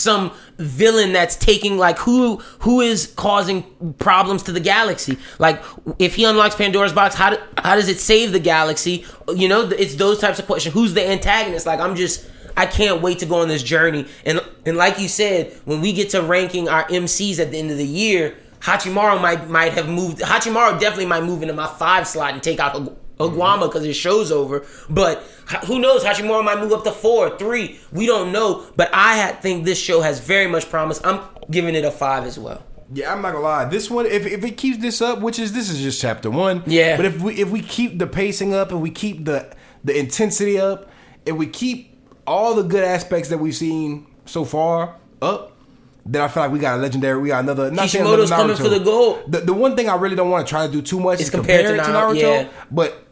some 0.00 0.32
villain 0.58 1.12
that's 1.12 1.36
taking 1.36 1.78
like 1.78 1.98
who 1.98 2.36
who 2.60 2.80
is 2.80 3.06
causing 3.16 3.62
problems 3.98 4.42
to 4.44 4.52
the 4.52 4.60
galaxy? 4.60 5.18
Like 5.38 5.62
if 5.98 6.14
he 6.14 6.24
unlocks 6.24 6.54
Pandora's 6.54 6.92
box, 6.92 7.14
how 7.14 7.30
do, 7.30 7.36
how 7.58 7.76
does 7.76 7.88
it 7.88 7.98
save 7.98 8.32
the 8.32 8.40
galaxy? 8.40 9.04
You 9.28 9.48
know, 9.48 9.68
it's 9.68 9.96
those 9.96 10.18
types 10.18 10.38
of 10.38 10.46
questions. 10.46 10.74
Who's 10.74 10.94
the 10.94 11.08
antagonist? 11.08 11.66
Like 11.66 11.80
I'm 11.80 11.96
just. 11.96 12.28
I 12.56 12.66
can't 12.66 13.00
wait 13.00 13.20
to 13.20 13.26
go 13.26 13.36
on 13.36 13.48
this 13.48 13.62
journey. 13.62 14.06
And 14.26 14.40
and 14.66 14.76
like 14.76 14.98
you 14.98 15.08
said, 15.08 15.52
when 15.64 15.80
we 15.80 15.92
get 15.92 16.10
to 16.10 16.20
ranking 16.20 16.68
our 16.68 16.84
MCs 16.88 17.38
at 17.38 17.52
the 17.52 17.58
end 17.58 17.70
of 17.70 17.78
the 17.78 17.86
year, 17.86 18.36
Hachimaru 18.60 19.20
might 19.20 19.48
might 19.48 19.72
have 19.72 19.88
moved. 19.88 20.18
Hachimaru 20.18 20.78
definitely 20.78 21.06
might 21.06 21.22
move 21.22 21.42
into 21.42 21.54
my 21.54 21.66
five 21.66 22.06
slot 22.06 22.34
and 22.34 22.42
take 22.42 22.60
out 22.60 22.74
Aguama 23.20 23.62
because 23.68 23.84
his 23.84 23.96
show's 23.96 24.32
over. 24.32 24.64
But 24.88 25.22
who 25.66 25.78
knows? 25.78 26.04
Hachimaru 26.04 26.44
might 26.44 26.58
move 26.60 26.72
up 26.72 26.84
to 26.84 26.92
four, 26.92 27.38
three. 27.38 27.78
We 27.92 28.06
don't 28.06 28.32
know. 28.32 28.66
But 28.76 28.90
I 28.92 29.32
think 29.32 29.64
this 29.64 29.80
show 29.80 30.00
has 30.00 30.20
very 30.20 30.46
much 30.46 30.68
promise. 30.70 31.00
I'm 31.04 31.20
giving 31.50 31.74
it 31.74 31.84
a 31.84 31.90
five 31.90 32.24
as 32.24 32.38
well. 32.38 32.62
Yeah, 32.92 33.12
I'm 33.12 33.22
not 33.22 33.32
gonna 33.32 33.44
lie. 33.44 33.64
This 33.66 33.88
one, 33.88 34.06
if, 34.06 34.26
if 34.26 34.44
it 34.44 34.56
keeps 34.56 34.78
this 34.78 35.00
up, 35.00 35.20
which 35.20 35.38
is 35.38 35.52
this 35.52 35.70
is 35.70 35.80
just 35.80 36.00
chapter 36.00 36.28
one. 36.30 36.64
Yeah. 36.66 36.96
But 36.96 37.06
if 37.06 37.20
we 37.20 37.34
if 37.34 37.50
we 37.50 37.62
keep 37.62 37.98
the 37.98 38.06
pacing 38.06 38.52
up 38.52 38.72
and 38.72 38.82
we 38.82 38.90
keep 38.90 39.24
the 39.24 39.54
the 39.84 39.96
intensity 39.96 40.58
up, 40.58 40.90
and 41.26 41.38
we 41.38 41.46
keep 41.46 41.96
all 42.26 42.54
the 42.54 42.62
good 42.62 42.84
aspects 42.84 43.28
that 43.28 43.38
we've 43.38 43.54
seen 43.54 44.06
so 44.24 44.44
far 44.44 44.96
up, 45.22 45.56
then 46.04 46.22
I 46.22 46.28
feel 46.28 46.42
like 46.42 46.52
we 46.52 46.58
got 46.58 46.78
a 46.78 46.82
legendary. 46.82 47.20
We 47.20 47.28
got 47.28 47.44
another. 47.44 47.70
Not 47.70 47.86
Kishimoto's 47.86 48.30
another 48.30 48.54
coming 48.54 48.56
for 48.56 48.68
the 48.68 48.80
gold. 48.80 49.30
The, 49.30 49.40
the 49.40 49.52
one 49.52 49.76
thing 49.76 49.88
I 49.88 49.94
really 49.94 50.16
don't 50.16 50.30
want 50.30 50.46
to 50.46 50.50
try 50.50 50.66
to 50.66 50.72
do 50.72 50.82
too 50.82 50.98
much 50.98 51.20
It's 51.20 51.24
is 51.24 51.30
compare 51.30 51.60
it 51.60 51.76
to 51.76 51.76
to 51.76 51.82
Naruto, 51.82 52.14
Naruto, 52.14 52.42
yeah. 52.42 52.48
but. 52.70 53.06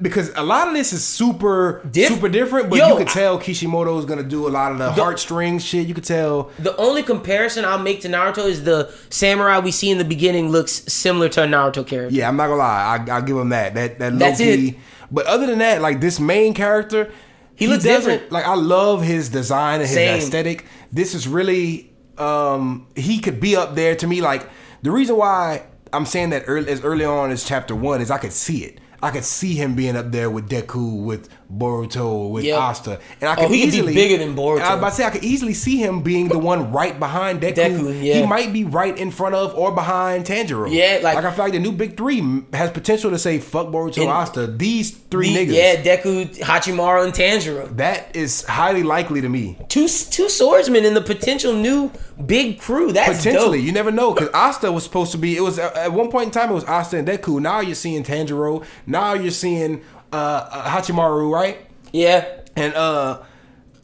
Because 0.00 0.30
a 0.36 0.42
lot 0.42 0.68
of 0.68 0.74
this 0.74 0.92
is 0.92 1.02
super, 1.02 1.80
Diff- 1.90 2.08
super 2.08 2.28
different, 2.28 2.68
but 2.68 2.78
Yo, 2.78 2.88
you 2.88 2.96
could 2.98 3.08
tell 3.08 3.38
Kishimoto 3.38 3.98
is 3.98 4.04
gonna 4.04 4.22
do 4.22 4.46
a 4.46 4.50
lot 4.50 4.72
of 4.72 4.78
the, 4.78 4.92
heartstrings 4.92 5.64
shit. 5.64 5.86
You 5.86 5.94
could 5.94 6.04
tell 6.04 6.50
The 6.58 6.76
only 6.76 7.02
comparison 7.02 7.64
I'll 7.64 7.78
make 7.78 8.02
to 8.02 8.08
Naruto 8.08 8.44
is 8.46 8.64
the 8.64 8.92
samurai 9.08 9.58
we 9.58 9.70
see 9.70 9.90
in 9.90 9.96
the 9.96 10.04
beginning 10.04 10.50
looks 10.50 10.72
similar 10.72 11.30
to 11.30 11.44
a 11.44 11.46
Naruto 11.46 11.86
character. 11.86 12.14
Yeah, 12.14 12.28
I'm 12.28 12.36
not 12.36 12.48
gonna 12.48 12.58
lie. 12.58 13.06
I, 13.08 13.10
I'll 13.14 13.22
give 13.22 13.38
him 13.38 13.48
that. 13.50 13.74
That 13.74 13.98
that 13.98 14.18
That's 14.18 14.38
low 14.38 14.46
key. 14.46 14.68
it. 14.68 14.76
But 15.10 15.26
other 15.26 15.46
than 15.46 15.60
that, 15.60 15.80
like 15.80 16.00
this 16.00 16.20
main 16.20 16.52
character, 16.52 17.10
he, 17.54 17.66
looks 17.66 17.84
different. 17.84 18.30
Like 18.30 18.44
I 18.44 18.54
love 18.54 19.02
his 19.02 19.30
design 19.30 19.80
and 19.80 19.88
his 19.88 19.94
Same. 19.94 20.18
aesthetic. 20.18 20.66
This 20.92 21.14
is 21.14 21.26
really 21.26 21.92
um 22.18 22.86
he 22.96 23.18
could 23.18 23.40
be 23.40 23.56
up 23.56 23.74
there 23.74 23.96
to 23.96 24.06
me. 24.06 24.20
Like 24.20 24.48
the 24.82 24.90
reason 24.90 25.16
why 25.16 25.64
I'm 25.92 26.04
saying 26.04 26.30
that 26.30 26.44
early, 26.46 26.70
as 26.70 26.82
early 26.82 27.04
on 27.04 27.30
as 27.30 27.44
chapter 27.44 27.74
one 27.74 28.02
is 28.02 28.10
I 28.10 28.18
could 28.18 28.32
see 28.32 28.62
it. 28.64 28.78
I 29.02 29.10
could 29.10 29.24
see 29.24 29.54
him 29.54 29.74
being 29.74 29.96
up 29.96 30.10
there 30.10 30.30
with 30.30 30.48
Deku, 30.48 31.02
with 31.02 31.28
Boruto, 31.52 32.30
with 32.30 32.44
Yep. 32.44 32.58
Asta, 32.58 32.98
and 33.20 33.30
I 33.30 33.34
Oh, 33.34 33.36
could 33.36 33.50
he 33.50 33.62
could 33.62 33.70
be 33.70 33.76
easily 33.76 33.94
bigger 33.94 34.18
than 34.18 34.34
Boruto. 34.34 34.60
I 34.60 34.70
was 34.74 34.78
about 34.78 34.88
to 34.90 34.94
say 34.96 35.04
I 35.04 35.10
could 35.10 35.24
easily 35.24 35.54
see 35.54 35.76
him 35.76 36.02
being 36.02 36.28
the 36.28 36.38
one 36.38 36.72
right 36.72 36.98
behind 36.98 37.40
Deku. 37.40 37.54
Deku, 37.54 38.04
yeah. 38.04 38.14
He 38.20 38.26
might 38.26 38.52
be 38.52 38.64
right 38.64 38.96
in 38.96 39.10
front 39.10 39.34
of 39.34 39.54
or 39.54 39.70
behind 39.72 40.24
Tanjiro. 40.26 40.70
Yeah, 40.72 41.00
like- 41.02 41.14
like 41.16 41.24
I 41.24 41.30
feel 41.30 41.44
like 41.44 41.52
the 41.52 41.58
new 41.60 41.72
big 41.72 41.96
three 41.96 42.22
has 42.52 42.70
potential 42.70 43.10
to 43.10 43.18
say 43.18 43.38
fuck 43.38 43.68
Boruto, 43.68 43.98
And- 44.02 44.10
Asta. 44.10 44.46
These 44.46 44.90
three 45.10 45.32
The- 45.34 45.46
niggas. 45.46 45.54
Yeah, 45.54 45.96
Deku, 45.96 46.38
Hachimaru, 46.40 47.04
and 47.04 47.14
Tanjiro. 47.14 47.76
That 47.76 48.08
is 48.14 48.44
highly 48.44 48.82
likely 48.82 49.20
to 49.20 49.28
me. 49.28 49.56
Two 49.68 49.86
two 49.88 50.28
swordsmen 50.28 50.84
in 50.84 50.94
the 50.94 51.00
potential 51.00 51.52
new 51.52 51.90
big 52.26 52.58
crew. 52.58 52.92
That's 52.92 53.18
Potentially, 53.18 53.58
dope. 53.58 53.66
you 53.66 53.72
never 53.72 53.92
know 53.92 54.12
because 54.12 54.30
Asta 54.34 54.72
was 54.72 54.82
supposed 54.84 55.12
to 55.12 55.18
be. 55.18 55.36
It 55.36 55.42
was 55.42 55.58
at 55.58 55.92
one 55.92 56.10
point 56.10 56.26
in 56.26 56.30
time 56.32 56.50
it 56.50 56.54
was 56.54 56.64
Asta 56.64 56.96
and 56.96 57.06
Deku. 57.06 57.40
Now 57.40 57.60
you're 57.60 57.74
seeing 57.74 58.02
Tanjiro. 58.02 58.64
Now 58.86 59.14
you're 59.14 59.30
seeing 59.30 59.82
uh, 60.12 60.16
uh, 60.16 60.64
Hachimaru, 60.70 61.32
right? 61.32 61.58
Yeah. 61.92 62.26
And 62.56 62.74
uh 62.74 63.22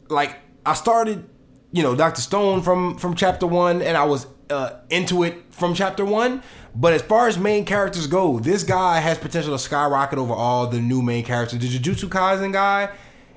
like 0.09 0.37
I 0.65 0.73
started, 0.73 1.27
you 1.71 1.83
know, 1.83 1.95
Doctor 1.95 2.21
Stone 2.21 2.61
from 2.61 2.97
from 2.97 3.15
chapter 3.15 3.47
one, 3.47 3.81
and 3.81 3.97
I 3.97 4.05
was 4.05 4.27
uh 4.49 4.79
into 4.89 5.23
it 5.23 5.35
from 5.51 5.73
chapter 5.73 6.05
one. 6.05 6.41
But 6.75 6.93
as 6.93 7.01
far 7.03 7.27
as 7.27 7.37
main 7.37 7.65
characters 7.65 8.07
go, 8.07 8.39
this 8.39 8.63
guy 8.63 8.99
has 8.99 9.17
potential 9.19 9.51
to 9.53 9.59
skyrocket 9.59 10.17
over 10.17 10.33
all 10.33 10.67
the 10.67 10.79
new 10.79 11.01
main 11.01 11.23
characters. 11.23 11.59
The 11.59 11.67
Jujutsu 11.67 12.09
Kaisen 12.09 12.51
guy, 12.51 12.89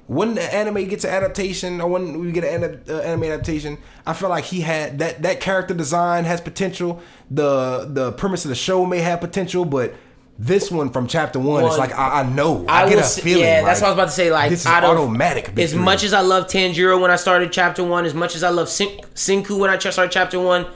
when 0.06 0.36
the 0.36 0.54
anime 0.54 0.88
gets 0.88 1.04
an 1.04 1.10
adaptation 1.10 1.80
or 1.80 1.88
when 1.88 2.18
we 2.18 2.32
get 2.32 2.44
an 2.44 2.82
uh, 2.88 2.98
anime 3.00 3.24
adaptation, 3.24 3.76
I 4.06 4.14
feel 4.14 4.30
like 4.30 4.44
he 4.44 4.62
had 4.62 4.98
that 5.00 5.22
that 5.22 5.40
character 5.40 5.74
design 5.74 6.24
has 6.24 6.40
potential. 6.40 7.02
The 7.30 7.86
the 7.90 8.12
premise 8.12 8.44
of 8.44 8.48
the 8.48 8.54
show 8.54 8.86
may 8.86 9.00
have 9.00 9.20
potential, 9.20 9.64
but 9.64 9.94
this 10.38 10.70
one 10.70 10.90
from 10.90 11.06
chapter 11.06 11.38
one, 11.38 11.64
it's 11.64 11.78
like 11.78 11.92
I, 11.96 12.20
I 12.20 12.22
know. 12.28 12.64
I, 12.68 12.88
get 12.88 12.98
a 12.98 13.02
say- 13.04 13.22
feeling. 13.22 13.44
Yeah, 13.44 13.62
that's 13.64 13.80
what 13.80 13.88
I 13.88 13.90
was 13.90 13.96
about 13.96 14.04
to 14.06 14.10
say. 14.10 14.30
Like, 14.30 14.50
this 14.50 14.60
is 14.60 14.66
of- 14.66 14.72
automatic. 14.84 15.54
big 15.54 15.64
As 15.64 15.74
much 15.74 16.04
as 16.04 16.12
I 16.12 16.20
love 16.20 16.46
Tanjiro 16.46 17.00
when 17.00 17.10
I 17.10 17.16
started 17.16 17.52
chapter 17.52 17.82
one, 17.82 18.04
as 18.04 18.14
much 18.14 18.36
as 18.36 18.42
I 18.42 18.50
love 18.50 18.68
Sin- 18.68 19.00
Senku 19.14 19.58
when 19.58 19.70
I 19.70 19.78
started 19.78 20.12
chapter 20.12 20.38
one, 20.38 20.66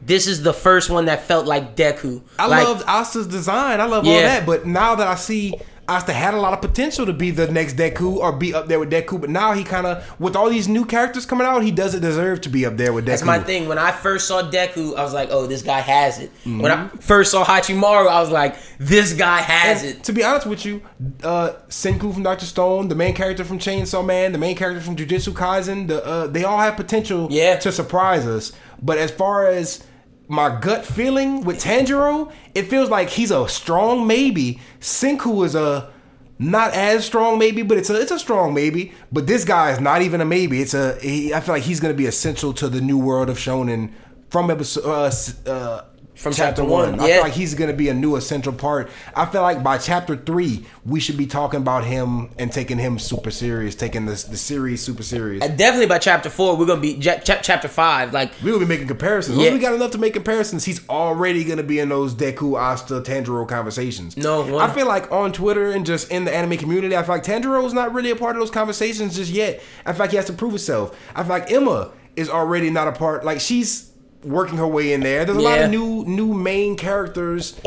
this 0.00 0.26
is 0.26 0.42
the 0.42 0.52
first 0.52 0.90
one 0.90 1.06
that 1.06 1.24
felt 1.24 1.46
like 1.46 1.74
Deku. 1.76 2.22
I 2.38 2.46
like, 2.46 2.66
loved 2.66 2.84
Asta's 2.86 3.26
design. 3.26 3.80
I 3.80 3.86
love 3.86 4.06
all 4.06 4.12
that. 4.12 4.46
But 4.46 4.66
now 4.66 4.94
that 4.94 5.08
I 5.08 5.16
see 5.16 5.54
Asta 5.88 6.12
had 6.12 6.34
a 6.34 6.36
lot 6.40 6.52
of 6.52 6.60
potential 6.60 7.06
to 7.06 7.12
be 7.12 7.30
the 7.30 7.50
next 7.50 7.76
Deku 7.76 8.16
or 8.18 8.30
be 8.32 8.52
up 8.52 8.68
there 8.68 8.78
with 8.78 8.90
Deku, 8.90 9.20
but 9.20 9.30
now 9.30 9.52
he 9.52 9.64
kind 9.64 9.86
of, 9.86 10.04
with 10.20 10.36
all 10.36 10.50
these 10.50 10.68
new 10.68 10.84
characters 10.84 11.24
coming 11.24 11.46
out, 11.46 11.62
he 11.62 11.70
doesn't 11.70 12.02
deserve 12.02 12.42
to 12.42 12.48
be 12.50 12.66
up 12.66 12.76
there 12.76 12.92
with 12.92 13.04
Deku. 13.04 13.08
That's 13.08 13.24
my 13.24 13.38
thing. 13.38 13.68
When 13.68 13.78
I 13.78 13.90
first 13.90 14.28
saw 14.28 14.42
Deku, 14.42 14.96
I 14.96 15.02
was 15.02 15.14
like, 15.14 15.30
"Oh, 15.32 15.46
this 15.46 15.62
guy 15.62 15.80
has 15.80 16.18
it." 16.18 16.30
When 16.44 16.60
Mm-hmm. 16.60 16.96
I 16.98 17.00
first 17.00 17.30
saw 17.30 17.44
Hachimaru, 17.44 18.06
I 18.08 18.20
was 18.20 18.30
like, 18.30 18.56
"This 18.78 19.14
guy 19.14 19.38
has 19.40 19.82
And 19.82 19.96
it." 19.96 20.04
To 20.04 20.12
be 20.12 20.22
honest 20.22 20.46
with 20.46 20.64
you, 20.66 20.82
uh, 21.24 21.52
Senku 21.68 22.12
from 22.12 22.22
Doctor 22.22 22.44
Stone, 22.46 22.88
the 22.88 22.94
main 22.94 23.14
character 23.14 23.44
from 23.44 23.58
Chainsaw 23.58 24.04
Man, 24.04 24.32
the 24.32 24.38
main 24.38 24.56
character 24.56 24.80
from 24.82 24.94
Jujutsu 24.96 25.32
Kaisen, 25.32 25.88
the 25.88 26.04
uh, 26.04 26.26
they 26.26 26.44
all 26.44 26.58
have 26.58 26.76
potential 26.76 27.28
Yeah. 27.30 27.56
to 27.60 27.72
surprise 27.72 28.26
us. 28.26 28.52
But 28.82 28.98
as 28.98 29.10
far 29.10 29.46
as 29.46 29.82
my 30.28 30.58
gut 30.60 30.84
feeling 30.84 31.42
with 31.42 31.62
Tanjiro, 31.62 32.30
it 32.54 32.64
feels 32.64 32.90
like 32.90 33.08
he's 33.08 33.30
a 33.30 33.48
strong 33.48 34.06
maybe. 34.06 34.60
Senku 34.80 35.44
is 35.44 35.54
a 35.54 35.90
not 36.38 36.72
as 36.72 37.04
strong 37.04 37.38
maybe, 37.38 37.62
but 37.62 37.78
it's 37.78 37.90
a 37.90 38.00
it's 38.00 38.10
a 38.12 38.18
strong 38.18 38.54
maybe. 38.54 38.92
But 39.10 39.26
this 39.26 39.44
guy 39.44 39.72
is 39.72 39.80
not 39.80 40.02
even 40.02 40.20
a 40.20 40.24
maybe. 40.24 40.60
It's 40.60 40.74
a 40.74 40.98
he, 41.00 41.34
I 41.34 41.40
feel 41.40 41.54
like 41.54 41.64
he's 41.64 41.80
gonna 41.80 41.94
be 41.94 42.06
essential 42.06 42.52
to 42.54 42.68
the 42.68 42.80
new 42.80 42.98
world 42.98 43.30
of 43.30 43.38
shonen 43.38 43.92
from 44.30 44.50
episode 44.50 44.84
uh, 44.84 45.50
uh, 45.50 45.84
From 46.18 46.32
chapter, 46.32 46.62
chapter 46.62 46.64
one. 46.64 46.90
one, 46.92 47.00
I 47.00 47.06
yeah. 47.06 47.14
feel 47.14 47.22
like 47.22 47.32
he's 47.34 47.54
gonna 47.54 47.72
be 47.72 47.88
a 47.90 47.94
new 47.94 48.16
essential 48.16 48.52
part. 48.52 48.90
I 49.14 49.24
feel 49.26 49.42
like 49.42 49.62
by 49.62 49.78
chapter 49.78 50.16
three, 50.16 50.64
we 50.84 50.98
should 50.98 51.16
be 51.16 51.26
talking 51.26 51.60
about 51.60 51.84
him 51.84 52.30
and 52.38 52.50
taking 52.52 52.76
him 52.76 52.98
super 52.98 53.30
serious, 53.30 53.76
taking 53.76 54.04
this 54.06 54.24
the 54.24 54.36
series 54.36 54.82
super 54.82 55.04
serious. 55.04 55.44
And 55.44 55.56
definitely 55.56 55.86
by 55.86 55.98
chapter 55.98 56.28
four, 56.28 56.56
we're 56.56 56.66
gonna 56.66 56.80
be 56.80 56.94
ja- 56.94 57.18
cha- 57.18 57.40
chapter 57.40 57.68
five. 57.68 58.12
Like 58.12 58.32
we 58.42 58.50
will 58.50 58.58
be 58.58 58.66
making 58.66 58.88
comparisons. 58.88 59.36
Once 59.36 59.46
Yeah. 59.48 59.54
we 59.54 59.60
got 59.60 59.74
enough 59.74 59.92
to 59.92 59.98
make 59.98 60.12
comparisons, 60.14 60.64
he's 60.64 60.86
already 60.88 61.44
gonna 61.44 61.62
be 61.62 61.78
in 61.78 61.88
those 61.88 62.14
Deku, 62.14 62.58
Asta, 62.58 63.00
Tanjiro 63.00 63.46
conversations. 63.46 64.16
No, 64.16 64.42
one- 64.42 64.54
I 64.68 64.74
feel 64.74 64.88
like 64.88 65.12
on 65.12 65.30
Twitter 65.32 65.70
and 65.70 65.86
just 65.86 66.10
in 66.10 66.24
the 66.24 66.34
anime 66.34 66.58
community, 66.58 66.96
I 66.96 67.04
feel 67.04 67.14
like 67.14 67.24
Tanjiro's 67.24 67.72
not 67.72 67.94
really 67.94 68.10
a 68.10 68.16
part 68.16 68.34
of 68.34 68.40
those 68.40 68.50
conversations 68.50 69.14
just 69.14 69.30
yet. 69.30 69.62
I 69.86 69.92
feel 69.92 70.00
like 70.00 70.10
he 70.10 70.16
has 70.16 70.26
to 70.26 70.32
prove 70.32 70.50
himself. 70.50 70.98
I 71.14 71.22
feel 71.22 71.30
like 71.30 71.52
Emma 71.52 71.90
is 72.16 72.28
already 72.28 72.70
not 72.70 72.88
a 72.88 72.92
part. 72.92 73.24
Like 73.24 73.38
she's 73.40 73.87
working 74.22 74.58
her 74.58 74.66
way 74.66 74.92
in 74.92 75.00
there. 75.00 75.24
There's 75.24 75.38
a 75.38 75.40
lot 75.40 75.58
of 75.60 75.70
new 75.70 76.04
new 76.04 76.34
main 76.34 76.76
characters. 76.76 77.58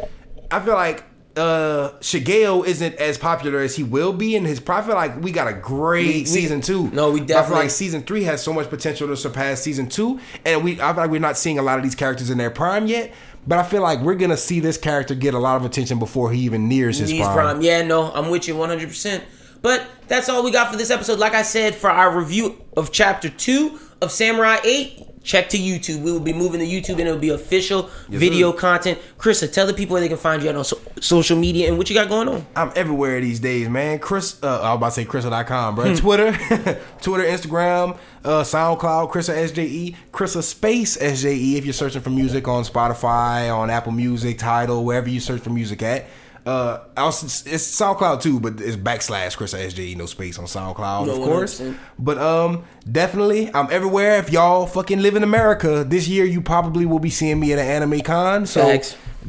I 0.49 0.59
feel 0.59 0.73
like 0.73 1.03
uh 1.37 1.91
Shigeo 2.01 2.65
isn't 2.65 2.95
as 2.95 3.17
popular 3.17 3.59
as 3.59 3.77
he 3.77 3.83
will 3.83 4.11
be 4.11 4.35
in 4.35 4.43
his 4.43 4.61
I 4.67 4.81
feel 4.81 4.95
like 4.95 5.21
we 5.21 5.31
got 5.31 5.47
a 5.47 5.53
great 5.53 6.07
We- 6.07 6.13
we- 6.19 6.25
season 6.25 6.59
two. 6.59 6.89
No, 6.91 7.11
we 7.11 7.21
But 7.21 7.23
I 7.23 7.27
feel 7.27 7.35
definitely- 7.41 7.63
like 7.63 7.69
season 7.71 8.01
three 8.03 8.23
has 8.23 8.43
so 8.43 8.51
much 8.51 8.69
potential 8.69 9.07
to 9.07 9.15
surpass 9.15 9.61
season 9.61 9.87
two, 9.87 10.19
and 10.45 10.61
we 10.63 10.73
I 10.81 10.91
feel 10.93 11.03
like 11.03 11.11
we're 11.11 11.21
not 11.21 11.37
seeing 11.37 11.57
a 11.57 11.61
lot 11.61 11.77
of 11.77 11.83
these 11.83 11.95
characters 11.95 12.29
in 12.29 12.37
their 12.37 12.49
prime 12.49 12.85
yet. 12.87 13.13
But 13.47 13.57
I 13.59 13.63
feel 13.63 13.81
like 13.81 14.01
we're 14.01 14.15
gonna 14.15 14.35
see 14.37 14.59
this 14.59 14.77
character 14.77 15.15
get 15.15 15.33
a 15.33 15.39
lot 15.39 15.55
of 15.55 15.65
attention 15.65 15.99
before 15.99 16.31
he 16.31 16.41
even 16.41 16.67
nears 16.67 16.97
his 16.99 17.11
prime. 17.13 17.33
prime. 17.33 17.61
Yeah, 17.61 17.81
no, 17.81 18.11
I'm 18.13 18.29
with 18.29 18.47
you 18.47 18.55
100%. 18.55 19.23
But 19.63 19.83
that's 20.07 20.27
all 20.27 20.43
we 20.43 20.51
got 20.51 20.69
for 20.71 20.77
this 20.77 20.91
episode. 20.91 21.17
Like 21.17 21.33
I 21.33 21.43
said, 21.43 21.75
for 21.75 21.89
our 21.89 22.15
review 22.17 22.57
of 22.75 22.91
chapter 22.91 23.29
two 23.29 23.79
of 24.01 24.11
Samurai 24.11 24.57
8, 24.65 24.99
check 25.23 25.49
to 25.49 25.57
YouTube. 25.57 26.01
We 26.01 26.11
will 26.11 26.19
be 26.19 26.33
moving 26.33 26.59
to 26.59 26.65
YouTube 26.65 26.99
and 26.99 27.01
it'll 27.01 27.17
be 27.17 27.29
official 27.29 27.89
video 28.09 28.51
content. 28.51 28.99
Krista, 29.17 29.51
tell 29.51 29.67
the 29.67 29.73
people 29.73 29.93
where 29.93 30.01
they 30.01 30.07
can 30.07 30.17
find 30.17 30.41
you 30.41 30.49
at 30.49 30.55
on 30.55 30.63
so- 30.63 30.79
social 30.99 31.37
media 31.37 31.67
and 31.67 31.77
what 31.77 31.89
you 31.89 31.95
got 31.95 32.09
going 32.09 32.27
on. 32.27 32.45
I'm 32.55 32.71
everywhere 32.75 33.19
these 33.21 33.39
days, 33.39 33.69
man. 33.69 33.99
Chris, 33.99 34.41
uh, 34.43 34.61
I 34.61 34.73
was 34.73 34.77
about 34.77 34.85
to 34.87 34.91
say 34.91 35.05
Chrissa.com, 35.05 35.75
bro. 35.75 35.95
Twitter, 35.95 36.31
Twitter, 37.01 37.23
Instagram, 37.23 37.97
uh, 38.23 38.43
SoundCloud, 38.43 39.11
Chrissa 39.11 39.35
SJE, 39.49 39.95
Chrissa 40.11 40.43
Space 40.43 40.97
SJE. 40.97 41.55
If 41.55 41.65
you're 41.65 41.73
searching 41.73 42.01
for 42.01 42.09
music 42.09 42.47
on 42.47 42.63
Spotify, 42.63 43.55
on 43.55 43.69
Apple 43.69 43.91
Music, 43.91 44.37
Title, 44.37 44.83
wherever 44.83 45.09
you 45.09 45.19
search 45.19 45.41
for 45.41 45.49
music 45.51 45.81
at. 45.83 46.05
Uh, 46.45 46.79
also, 46.97 47.25
it's 47.27 47.79
SoundCloud 47.79 48.21
too, 48.21 48.39
but 48.39 48.59
it's 48.59 48.75
backslash 48.75 49.37
Chrissa 49.37 49.67
SJE, 49.67 49.95
no 49.95 50.05
space 50.07 50.39
on 50.39 50.45
SoundCloud, 50.45 51.07
No, 51.07 51.13
of 51.13 51.19
course. 51.19 51.59
100%. 51.61 51.77
But 51.99 52.17
um, 52.17 52.63
definitely, 52.91 53.53
I'm 53.53 53.67
everywhere. 53.71 54.17
If 54.17 54.31
y'all 54.31 54.65
fucking 54.65 55.01
live 55.01 55.15
in 55.15 55.23
America 55.23 55.83
this 55.83 56.07
year, 56.07 56.25
you 56.25 56.41
probably 56.41 56.85
will 56.85 56.99
be 56.99 57.09
seeing 57.11 57.39
me 57.39 57.53
at 57.53 57.59
an 57.59 57.67
anime 57.67 58.01
con. 58.01 58.45
So. 58.45 58.79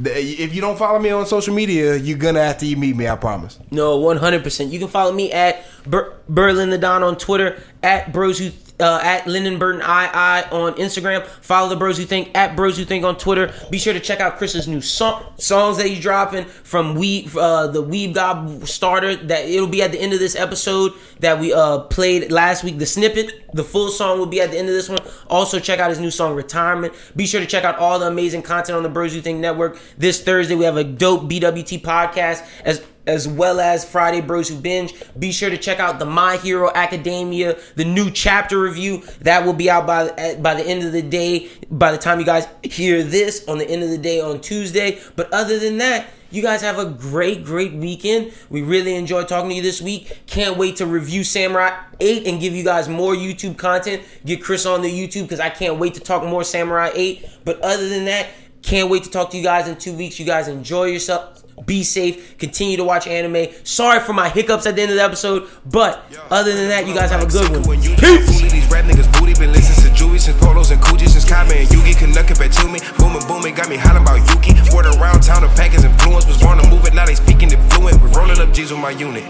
If 0.05 0.55
you 0.55 0.63
don't 0.63 0.79
follow 0.79 0.99
me 0.99 1.11
on 1.11 1.27
social 1.27 1.55
media, 1.55 1.97
you're 1.97 2.17
gonna 2.17 2.41
after 2.41 2.65
you 2.65 2.79
meet 2.79 2.97
me. 2.97 3.07
I 3.07 3.15
promise. 3.17 3.59
No, 3.71 4.01
100%. 4.01 4.71
You 4.71 4.79
can 4.79 4.89
follow 4.89 5.13
me 5.13 5.31
at 5.33 5.63
Ber- 5.85 6.15
Berlin 6.31 6.71
the 6.71 6.79
Don 6.79 7.03
on 7.03 7.19
Twitter, 7.19 7.63
at 7.83 8.11
Bros 8.11 8.39
Who 8.39 8.53
uh, 8.81 9.01
at 9.03 9.27
Lyndon 9.27 9.59
Burton 9.59 9.81
II 9.81 9.87
on 9.87 10.75
Instagram. 10.75 11.25
Follow 11.27 11.69
the 11.69 11.77
Bros 11.77 11.99
Who 11.99 12.05
Think 12.05 12.31
at 12.35 12.57
Bros 12.57 12.77
Who 12.77 12.85
Think 12.85 13.05
on 13.05 13.17
Twitter. 13.17 13.53
Be 13.71 13.79
sure 13.79 13.93
to 13.93 14.01
check 14.01 14.21
out 14.21 14.39
Chris's 14.39 14.69
new 14.69 14.81
song 14.81 15.25
songs 15.39 15.77
that 15.79 15.87
he's 15.87 16.01
dropping 16.01 16.45
from 16.45 16.97
Weeb, 16.97 17.37
uh, 17.37 17.69
the 17.69 17.83
Weeb 17.83 18.15
God 18.15 18.67
starter. 18.69 19.17
That 19.17 19.47
it'll 19.47 19.67
be 19.67 19.83
at 19.83 19.93
the 19.93 20.01
end 20.01 20.13
of 20.13 20.19
this 20.19 20.37
episode 20.37 20.93
that 21.21 21.39
we 21.39 21.53
uh 21.53 21.81
played 21.81 22.33
last 22.33 22.65
week. 22.65 22.79
The 22.79 22.87
snippet, 22.87 23.51
the 23.53 23.65
full 23.65 23.91
song 23.91 24.19
will 24.19 24.27
be 24.27 24.41
at 24.41 24.51
the 24.51 24.59
end 24.59 24.69
of 24.69 24.75
this 24.75 24.89
one. 24.89 24.99
Also 25.29 25.59
check 25.59 25.79
out 25.79 25.91
his 25.91 26.01
new 26.01 26.11
song 26.11 26.35
Retirement. 26.35 26.95
Be 27.15 27.27
sure 27.27 27.41
to 27.41 27.47
check 27.47 27.65
out 27.65 27.79
all 27.79 27.99
the 27.99 28.07
amazing 28.07 28.43
content 28.43 28.77
on 28.77 28.83
the 28.83 28.89
Bros 28.89 29.13
Who 29.15 29.21
Think 29.21 29.39
Network. 29.41 29.79
This 29.99 30.23
Thursday 30.23 30.55
we 30.55 30.65
have 30.65 30.77
a 30.77 30.85
dope 30.85 31.23
BWT 31.23 31.83
podcast 31.83 32.47
as 32.65 32.85
as 33.07 33.27
well 33.27 33.61
as 33.61 33.85
Friday 33.85 34.21
Bros 34.21 34.49
Who 34.49 34.57
Binge. 34.57 34.95
Be 35.19 35.33
sure 35.33 35.51
to 35.51 35.59
check 35.59 35.81
out 35.81 35.99
the 35.99 36.07
My 36.07 36.37
Hero 36.37 36.71
Academia, 36.75 37.59
the 37.77 37.85
new 37.85 38.11
chapter 38.11 38.61
review 38.61 39.03
that 39.21 39.45
will 39.45 39.53
be 39.53 39.71
out 39.71 39.87
by 39.87 40.37
by 40.41 40.55
the 40.55 40.67
end 40.67 40.85
of 40.85 40.93
the 40.93 41.03
day. 41.03 41.51
By 41.71 41.93
the 41.93 41.99
time 41.99 42.21
you 42.21 42.27
guys 42.27 42.47
hear 42.63 43.03
this, 43.03 43.47
on 43.49 43.59
the 43.59 43.69
end 43.69 43.83
of 43.83 43.91
the 43.91 43.99
day 43.99 44.21
on 44.21 44.41
Tuesday. 44.41 45.01
But 45.17 45.33
other 45.33 45.59
than 45.59 45.79
that. 45.79 46.07
You 46.33 46.41
guys 46.41 46.63
have 46.63 46.79
a 46.79 46.87
great, 46.87 47.45
great 47.45 47.75
weekend. 47.75 48.33
We 48.49 48.63
really 48.63 48.95
enjoyed 48.95 49.29
talking 49.29 49.51
to 49.51 49.55
you 49.55 49.61
this 49.61 49.83
week. 49.83 50.23
Can't 50.27 50.57
wait 50.57 50.77
to 50.77 50.87
review 50.87 51.25
Samurai 51.25 51.79
8 52.01 52.27
and 52.27 52.41
give 52.41 52.55
you 52.55 52.65
guys 52.65 52.89
more 52.89 53.15
YouTube 53.15 53.59
content. 53.59 54.03
Get 54.25 54.43
Chris 54.43 54.65
on 54.65 54.81
the 54.81 54.91
YouTube 54.91 55.25
because 55.25 55.41
I 55.41 55.51
can't 55.51 55.79
wait 55.79 55.93
to 55.93 56.01
talk 56.01 56.25
more 56.25 56.43
Samurai 56.43 56.91
8. 56.95 57.29
But 57.45 57.61
other 57.61 57.87
than 57.87 58.07
that, 58.07 58.29
can't 58.63 58.89
wait 58.89 59.05
to 59.05 59.11
talk 59.11 59.29
to 59.33 59.37
you 59.37 59.43
guys 59.43 59.69
in 59.69 59.77
two 59.77 59.95
weeks. 59.95 60.19
You 60.19 60.25
guys 60.25 60.49
enjoy 60.49 60.87
yourself. 60.87 61.42
Be 61.67 61.83
safe. 61.83 62.39
Continue 62.39 62.77
to 62.77 62.85
watch 62.85 63.07
anime. 63.07 63.53
Sorry 63.65 64.01
for 64.01 64.13
my 64.13 64.29
hiccups 64.29 64.67
at 64.67 64.77
the 64.77 64.83
end 64.83 64.91
of 64.91 64.97
the 64.97 65.03
episode, 65.03 65.49
but 65.67 66.05
other 66.31 66.55
than 66.55 66.69
that, 66.69 66.87
you 66.87 66.95
guys 66.95 67.11
have 67.11 67.23
a 67.23 67.27
good 67.27 67.51
one. 67.67 67.81
Peace. 67.97 68.43
Since 70.23 70.39
Polos 70.39 70.71
and 70.71 70.81
since 71.09 71.25
and 71.51 71.69
Yugi 71.69 71.99
to 71.99 72.69
me. 72.71 72.79
Got 73.51 73.69
me 73.69 73.77
about 74.01 74.23
Yuki. 74.31 74.55
Word 74.73 74.87
around 74.87 75.21
town, 75.23 75.43
the 75.43 75.49
influence 75.85 76.27
was 76.27 76.41
born 76.41 76.59
to 76.59 76.71
move 76.71 76.85
it. 76.87 76.95
Now 76.95 77.05
they 77.05 77.17
it 77.53 77.59
fluent. 77.73 78.01
We 78.01 78.09
up 78.39 78.53
G's 78.55 78.71
with 78.71 78.79
my 78.79 78.91
unit, 78.91 79.25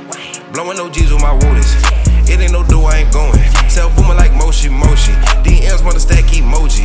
no 0.77 0.91
G's 0.91 1.11
with 1.11 1.23
my. 1.23 1.33
It 2.29 2.41
ain't 2.41 2.53
no 2.53 2.63
do, 2.63 2.83
I 2.83 2.99
ain't 2.99 3.13
going. 3.13 3.41
Sell 3.71 3.89
like 4.19 4.35
Moshi 4.35 4.69
Moshi. 4.69 5.13
DMs 5.45 5.83
wanna 5.83 5.99
stack 5.99 6.25
emoji. 6.25 6.85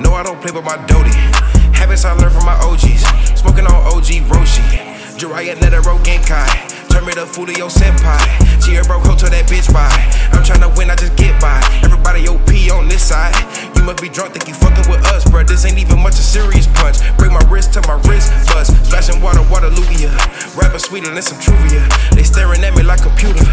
No, 0.00 0.12
I 0.12 0.22
don't 0.22 0.40
play 0.42 0.52
with 0.52 0.64
my. 0.64 0.76
Habits 1.86 2.04
I 2.04 2.18
learned 2.18 2.34
from 2.34 2.44
my 2.44 2.58
OGs. 2.66 3.06
Smoking 3.38 3.62
on 3.70 3.78
OG 3.94 4.26
Roshi. 4.26 4.66
Jiraiya 5.22 5.54
Netero 5.62 5.94
Genkai. 6.02 6.50
Turn 6.90 7.06
me 7.06 7.14
to 7.14 7.30
Fulio 7.30 7.70
Senpai. 7.70 8.18
She 8.58 8.74
a 8.74 8.82
broke 8.82 9.06
hoe 9.06 9.14
to 9.14 9.30
that 9.30 9.46
bitch 9.46 9.70
by. 9.70 9.86
I'm 10.34 10.42
trying 10.42 10.66
to 10.66 10.72
win, 10.74 10.90
I 10.90 10.96
just 10.98 11.14
get 11.14 11.38
by. 11.38 11.62
Everybody 11.86 12.26
OP 12.26 12.50
on 12.74 12.90
this 12.90 13.06
side. 13.06 13.38
You 13.78 13.86
must 13.86 14.02
be 14.02 14.10
drunk, 14.10 14.34
think 14.34 14.50
you 14.50 14.54
fucking 14.58 14.90
with 14.90 15.06
us, 15.14 15.22
bruh. 15.30 15.46
This 15.46 15.62
ain't 15.62 15.78
even 15.78 16.02
much 16.02 16.18
a 16.18 16.26
serious 16.26 16.66
punch. 16.74 16.98
Break 17.22 17.30
my 17.30 17.44
wrist 17.46 17.70
till 17.70 17.86
my 17.86 18.02
wrist 18.10 18.34
bust. 18.50 18.74
Splashing 18.90 19.22
water, 19.22 19.46
water 19.46 19.70
Lugia. 19.70 20.10
Rapping 20.58 20.82
sweeter 20.82 21.14
than 21.14 21.22
some 21.22 21.38
Truvia. 21.38 21.86
They 22.18 22.26
staring 22.26 22.66
at 22.66 22.74
me 22.74 22.82
like 22.82 23.06
computer. 23.06 23.46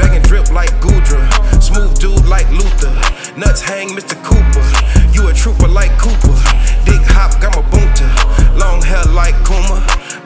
Dragon 0.00 0.24
drip 0.24 0.48
like 0.56 0.72
Goodra. 0.80 1.20
Smooth 1.60 2.00
dude 2.00 2.24
like 2.24 2.48
Luther. 2.48 2.96
Nuts 3.36 3.60
hang 3.60 3.92
Mr. 3.92 4.16
Cooper. 4.24 4.64
You 5.12 5.28
a 5.28 5.34
trooper 5.36 5.68
like 5.68 5.92
Cooper. 6.00 6.32
Dick 6.88 7.03
hop, 7.14 7.40
got 7.40 7.54
my 7.54 7.62
boonta. 7.70 8.06
Long 8.58 8.82
hair 8.82 9.04
like 9.14 9.38
Kuma. 9.46 9.78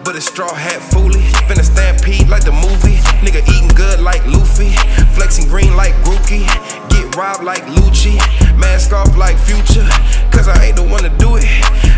But 0.04 0.16
a 0.16 0.20
straw 0.20 0.52
hat 0.54 0.80
foolie. 0.80 1.28
Finna 1.46 1.64
stampede 1.64 2.28
like 2.28 2.44
the 2.44 2.52
movie. 2.52 2.96
Nigga 3.20 3.44
eating 3.52 3.68
good 3.76 4.00
like 4.00 4.24
Luffy. 4.26 4.72
Flexing 5.12 5.46
green 5.48 5.76
like 5.76 5.94
Grookey. 6.06 6.48
Get 6.88 7.14
robbed 7.14 7.44
like 7.44 7.64
Lucci. 7.76 8.16
Mask 8.56 8.92
off 8.92 9.16
like 9.16 9.36
Future. 9.36 9.86
Cause 10.32 10.48
I 10.48 10.56
ain't 10.64 10.76
the 10.76 10.82
one 10.82 11.02
to 11.02 11.12
do 11.20 11.36
it. 11.36 11.44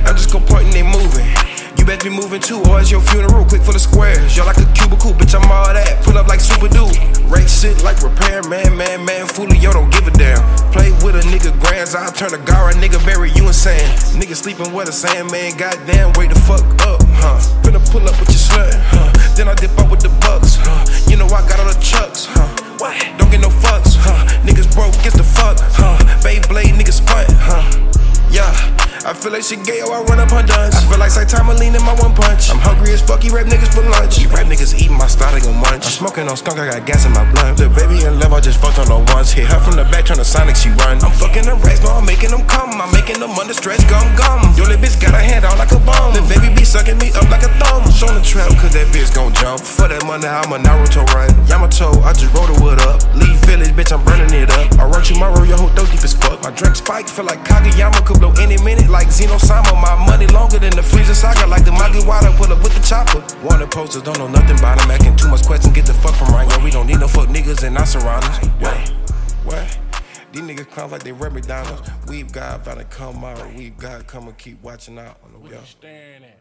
I'm 0.05 0.17
just 0.17 0.33
gon' 0.33 0.45
point 0.45 0.65
and 0.65 0.73
they 0.73 0.83
moving. 0.83 1.31
You 1.79 1.85
better 1.85 2.11
be 2.11 2.15
moving 2.15 2.41
too, 2.41 2.63
or 2.69 2.81
it's 2.81 2.91
your 2.91 3.01
funeral. 3.01 3.45
Quick 3.45 3.63
full 3.63 3.75
of 3.75 3.81
squares. 3.81 4.37
You're 4.37 4.47
like 4.47 4.59
a 4.59 4.67
cubicle, 4.73 5.13
bitch. 5.13 5.35
I'm 5.35 5.51
all 5.51 5.73
that. 5.73 6.03
Pull 6.03 6.19
up 6.19 6.27
like 6.27 6.41
Super 6.41 6.69
Dude. 6.69 6.97
Rate 7.31 7.49
shit 7.49 7.83
like 7.83 8.03
repair, 8.03 8.43
man, 8.49 8.77
man, 8.77 9.05
man. 9.05 9.27
Fully, 9.27 9.59
yo, 9.59 9.73
don't 9.73 9.91
give 9.91 10.07
a 10.07 10.11
damn. 10.11 10.43
Play 10.73 10.91
with 11.05 11.15
a 11.15 11.23
nigga 11.31 11.55
grands. 11.61 11.95
I'll 11.95 12.11
turn 12.11 12.35
a 12.35 12.39
Gaara 12.43 12.73
nigga, 12.75 12.99
bury 13.07 13.31
you 13.33 13.47
in 13.47 13.53
sand. 13.53 13.87
Nigga 14.19 14.35
sleeping 14.35 14.73
with 14.75 14.89
a 14.89 14.93
sand, 14.93 15.31
man. 15.31 15.57
Goddamn, 15.57 16.13
wait 16.19 16.31
the 16.31 16.39
fuck 16.41 16.65
up, 16.87 17.03
huh? 17.23 17.39
Finna 17.63 17.79
pull 17.91 18.03
up 18.09 18.19
with 18.19 18.31
your 18.31 18.43
slut, 18.43 18.75
huh? 18.91 19.11
Then 19.37 19.49
I 19.49 19.55
dip 19.55 19.71
out 19.79 19.91
with 19.91 20.01
the 20.01 20.11
bucks, 20.21 20.57
huh? 20.59 20.85
You 21.11 21.17
know 21.17 21.27
I 21.27 21.47
got 21.47 21.61
all 21.61 21.71
the 21.71 21.79
chucks, 21.81 22.27
huh? 22.27 22.49
What? 22.79 22.97
Don't 23.19 23.31
get 23.31 23.41
no 23.41 23.49
fucks, 23.49 23.95
huh? 23.97 24.27
Niggas 24.43 24.75
broke, 24.75 24.95
get 25.03 25.15
the 25.15 25.25
fuck, 25.25 25.59
huh? 25.61 25.97
Beyblade, 26.21 26.75
niggas 26.75 26.99
spun, 26.99 27.27
huh? 27.39 27.63
Yeah, 28.31 28.51
I 29.01 29.17
feel 29.17 29.33
like 29.33 29.41
Shigeo, 29.41 29.89
I 29.89 30.05
run 30.05 30.21
up 30.21 30.29
on 30.37 30.45
duns. 30.45 30.77
I 30.77 30.85
feel 30.85 31.01
like 31.01 31.09
Saitama 31.09 31.57
lean 31.57 31.73
in 31.73 31.81
my 31.81 31.97
one 31.97 32.13
punch. 32.13 32.53
I'm 32.53 32.61
hungry 32.61 32.93
as 32.93 33.01
fuck, 33.01 33.25
you 33.25 33.33
rap 33.33 33.49
niggas 33.49 33.73
for 33.73 33.81
lunch. 33.89 34.21
You 34.21 34.29
rap 34.29 34.45
niggas 34.45 34.77
eating 34.77 34.99
my 34.99 35.09
starting 35.09 35.41
on 35.49 35.57
munch. 35.57 35.89
I'm 35.89 35.97
smoking 36.05 36.29
on 36.29 36.37
skunk, 36.37 36.61
I 36.61 36.69
got 36.69 36.85
gas 36.85 37.09
in 37.09 37.13
my 37.17 37.25
blunt. 37.33 37.57
The 37.57 37.73
baby 37.73 38.05
in 38.05 38.21
love, 38.21 38.37
I 38.37 38.41
just 38.45 38.61
fucked 38.61 38.77
on 38.77 38.93
her 38.93 39.01
once. 39.17 39.33
Hit 39.33 39.49
her 39.49 39.57
from 39.57 39.81
the 39.81 39.89
back, 39.89 40.05
the 40.05 40.25
Sonic, 40.25 40.57
she 40.57 40.69
run. 40.85 41.01
I'm 41.01 41.17
fucking 41.17 41.49
them 41.49 41.57
racks, 41.65 41.81
no, 41.81 41.97
I'm 41.97 42.05
making 42.05 42.29
them 42.29 42.45
come. 42.45 42.77
I'm 42.77 42.93
making 42.93 43.25
them 43.25 43.33
under 43.41 43.57
stress, 43.57 43.81
gum 43.89 44.05
gum. 44.21 44.53
Yo, 44.53 44.69
little 44.69 44.77
bitch 44.77 45.01
got 45.01 45.17
a 45.17 45.23
hand 45.23 45.49
out 45.49 45.57
like 45.57 45.73
a 45.73 45.81
bum. 45.81 46.13
The 46.13 46.21
baby 46.29 46.53
be 46.53 46.69
sucking 46.69 47.01
me 47.01 47.09
up 47.17 47.25
like 47.33 47.43
a 47.43 47.53
thumb. 47.57 47.89
Show 47.97 48.13
the 48.13 48.21
trap, 48.21 48.53
cause 48.61 48.77
that 48.77 48.85
bitch 48.93 49.09
gon' 49.17 49.33
jump. 49.33 49.65
For 49.65 49.89
that 49.89 50.05
money, 50.05 50.29
I'm 50.29 50.53
a 50.53 50.61
Naruto 50.61 51.09
run. 51.17 51.33
Yamato, 51.49 52.05
I 52.05 52.13
just 52.13 52.29
roll 52.37 52.45
the 52.53 52.57
wood 52.61 52.77
up. 52.85 53.01
Leave 53.17 53.41
village, 53.49 53.73
bitch, 53.73 53.97
I'm 53.97 54.05
burning 54.05 54.29
it 54.37 54.53
up. 54.53 54.77
I 54.77 54.85
run 54.85 55.01
tomorrow, 55.01 55.41
your 55.49 55.57
whole 55.57 55.73
throat 55.73 55.89
deep 55.89 56.05
as 56.05 56.13
fuck. 56.13 56.45
My 56.45 56.53
drink 56.53 56.77
spike, 56.77 57.09
feel 57.09 57.25
like 57.25 57.41
Kageyama 57.49 58.05
could 58.05 58.21
blow 58.21 58.37
any 58.37 58.61
minute 58.61 58.90
like 58.91 59.11
Zeno-sama. 59.11 59.73
My 59.81 59.95
money 60.07 60.27
longer 60.27 60.59
than 60.59 60.71
the 60.71 60.83
Frieza 60.83 61.15
saga, 61.15 61.47
like 61.47 61.65
the 61.65 61.71
Magiwara, 61.71 62.37
pull 62.37 62.53
up 62.53 62.63
with 62.63 62.75
the 62.75 62.83
chopper. 62.87 63.23
Wanted 63.47 63.71
posters, 63.71 64.03
don't 64.03 64.19
know 64.19 64.29
nothing 64.29 64.59
about 64.59 64.79
them. 64.79 64.91
Asking 64.91 65.17
too 65.17 65.29
much 65.29 65.47
questions, 65.47 65.75
get 65.75 65.87
the 65.87 65.95
fuck 65.95 66.15
from 66.15 66.29
right. 66.35 66.51
Yo, 66.51 66.63
we 66.63 66.71
don't 66.71 66.87
need 66.87 67.01
no 67.01 67.09
fuck 67.09 67.29
niggas 67.29 67.65
in 67.67 67.77
our 67.77 67.87
surroundings. 67.87 68.37
us. 68.39 68.49
What? 68.61 68.89
What? 69.45 69.79
These 70.33 70.43
niggas 70.43 70.71
clowns 70.71 70.93
like 70.93 71.03
they 71.03 71.13
rub 71.13 71.33
McDonald's. 71.33 71.89
We've 72.09 72.31
got 72.31 72.61
about 72.61 72.79
to 72.79 72.85
come 72.85 73.25
out. 73.25 73.55
We've 73.55 73.77
got 73.77 74.07
come 74.07 74.29
and 74.29 74.39
keep 74.39 74.63
watching 74.63 74.99
out. 74.99 75.19
I 75.25 75.33
don't 75.33 75.51
know 75.51 76.40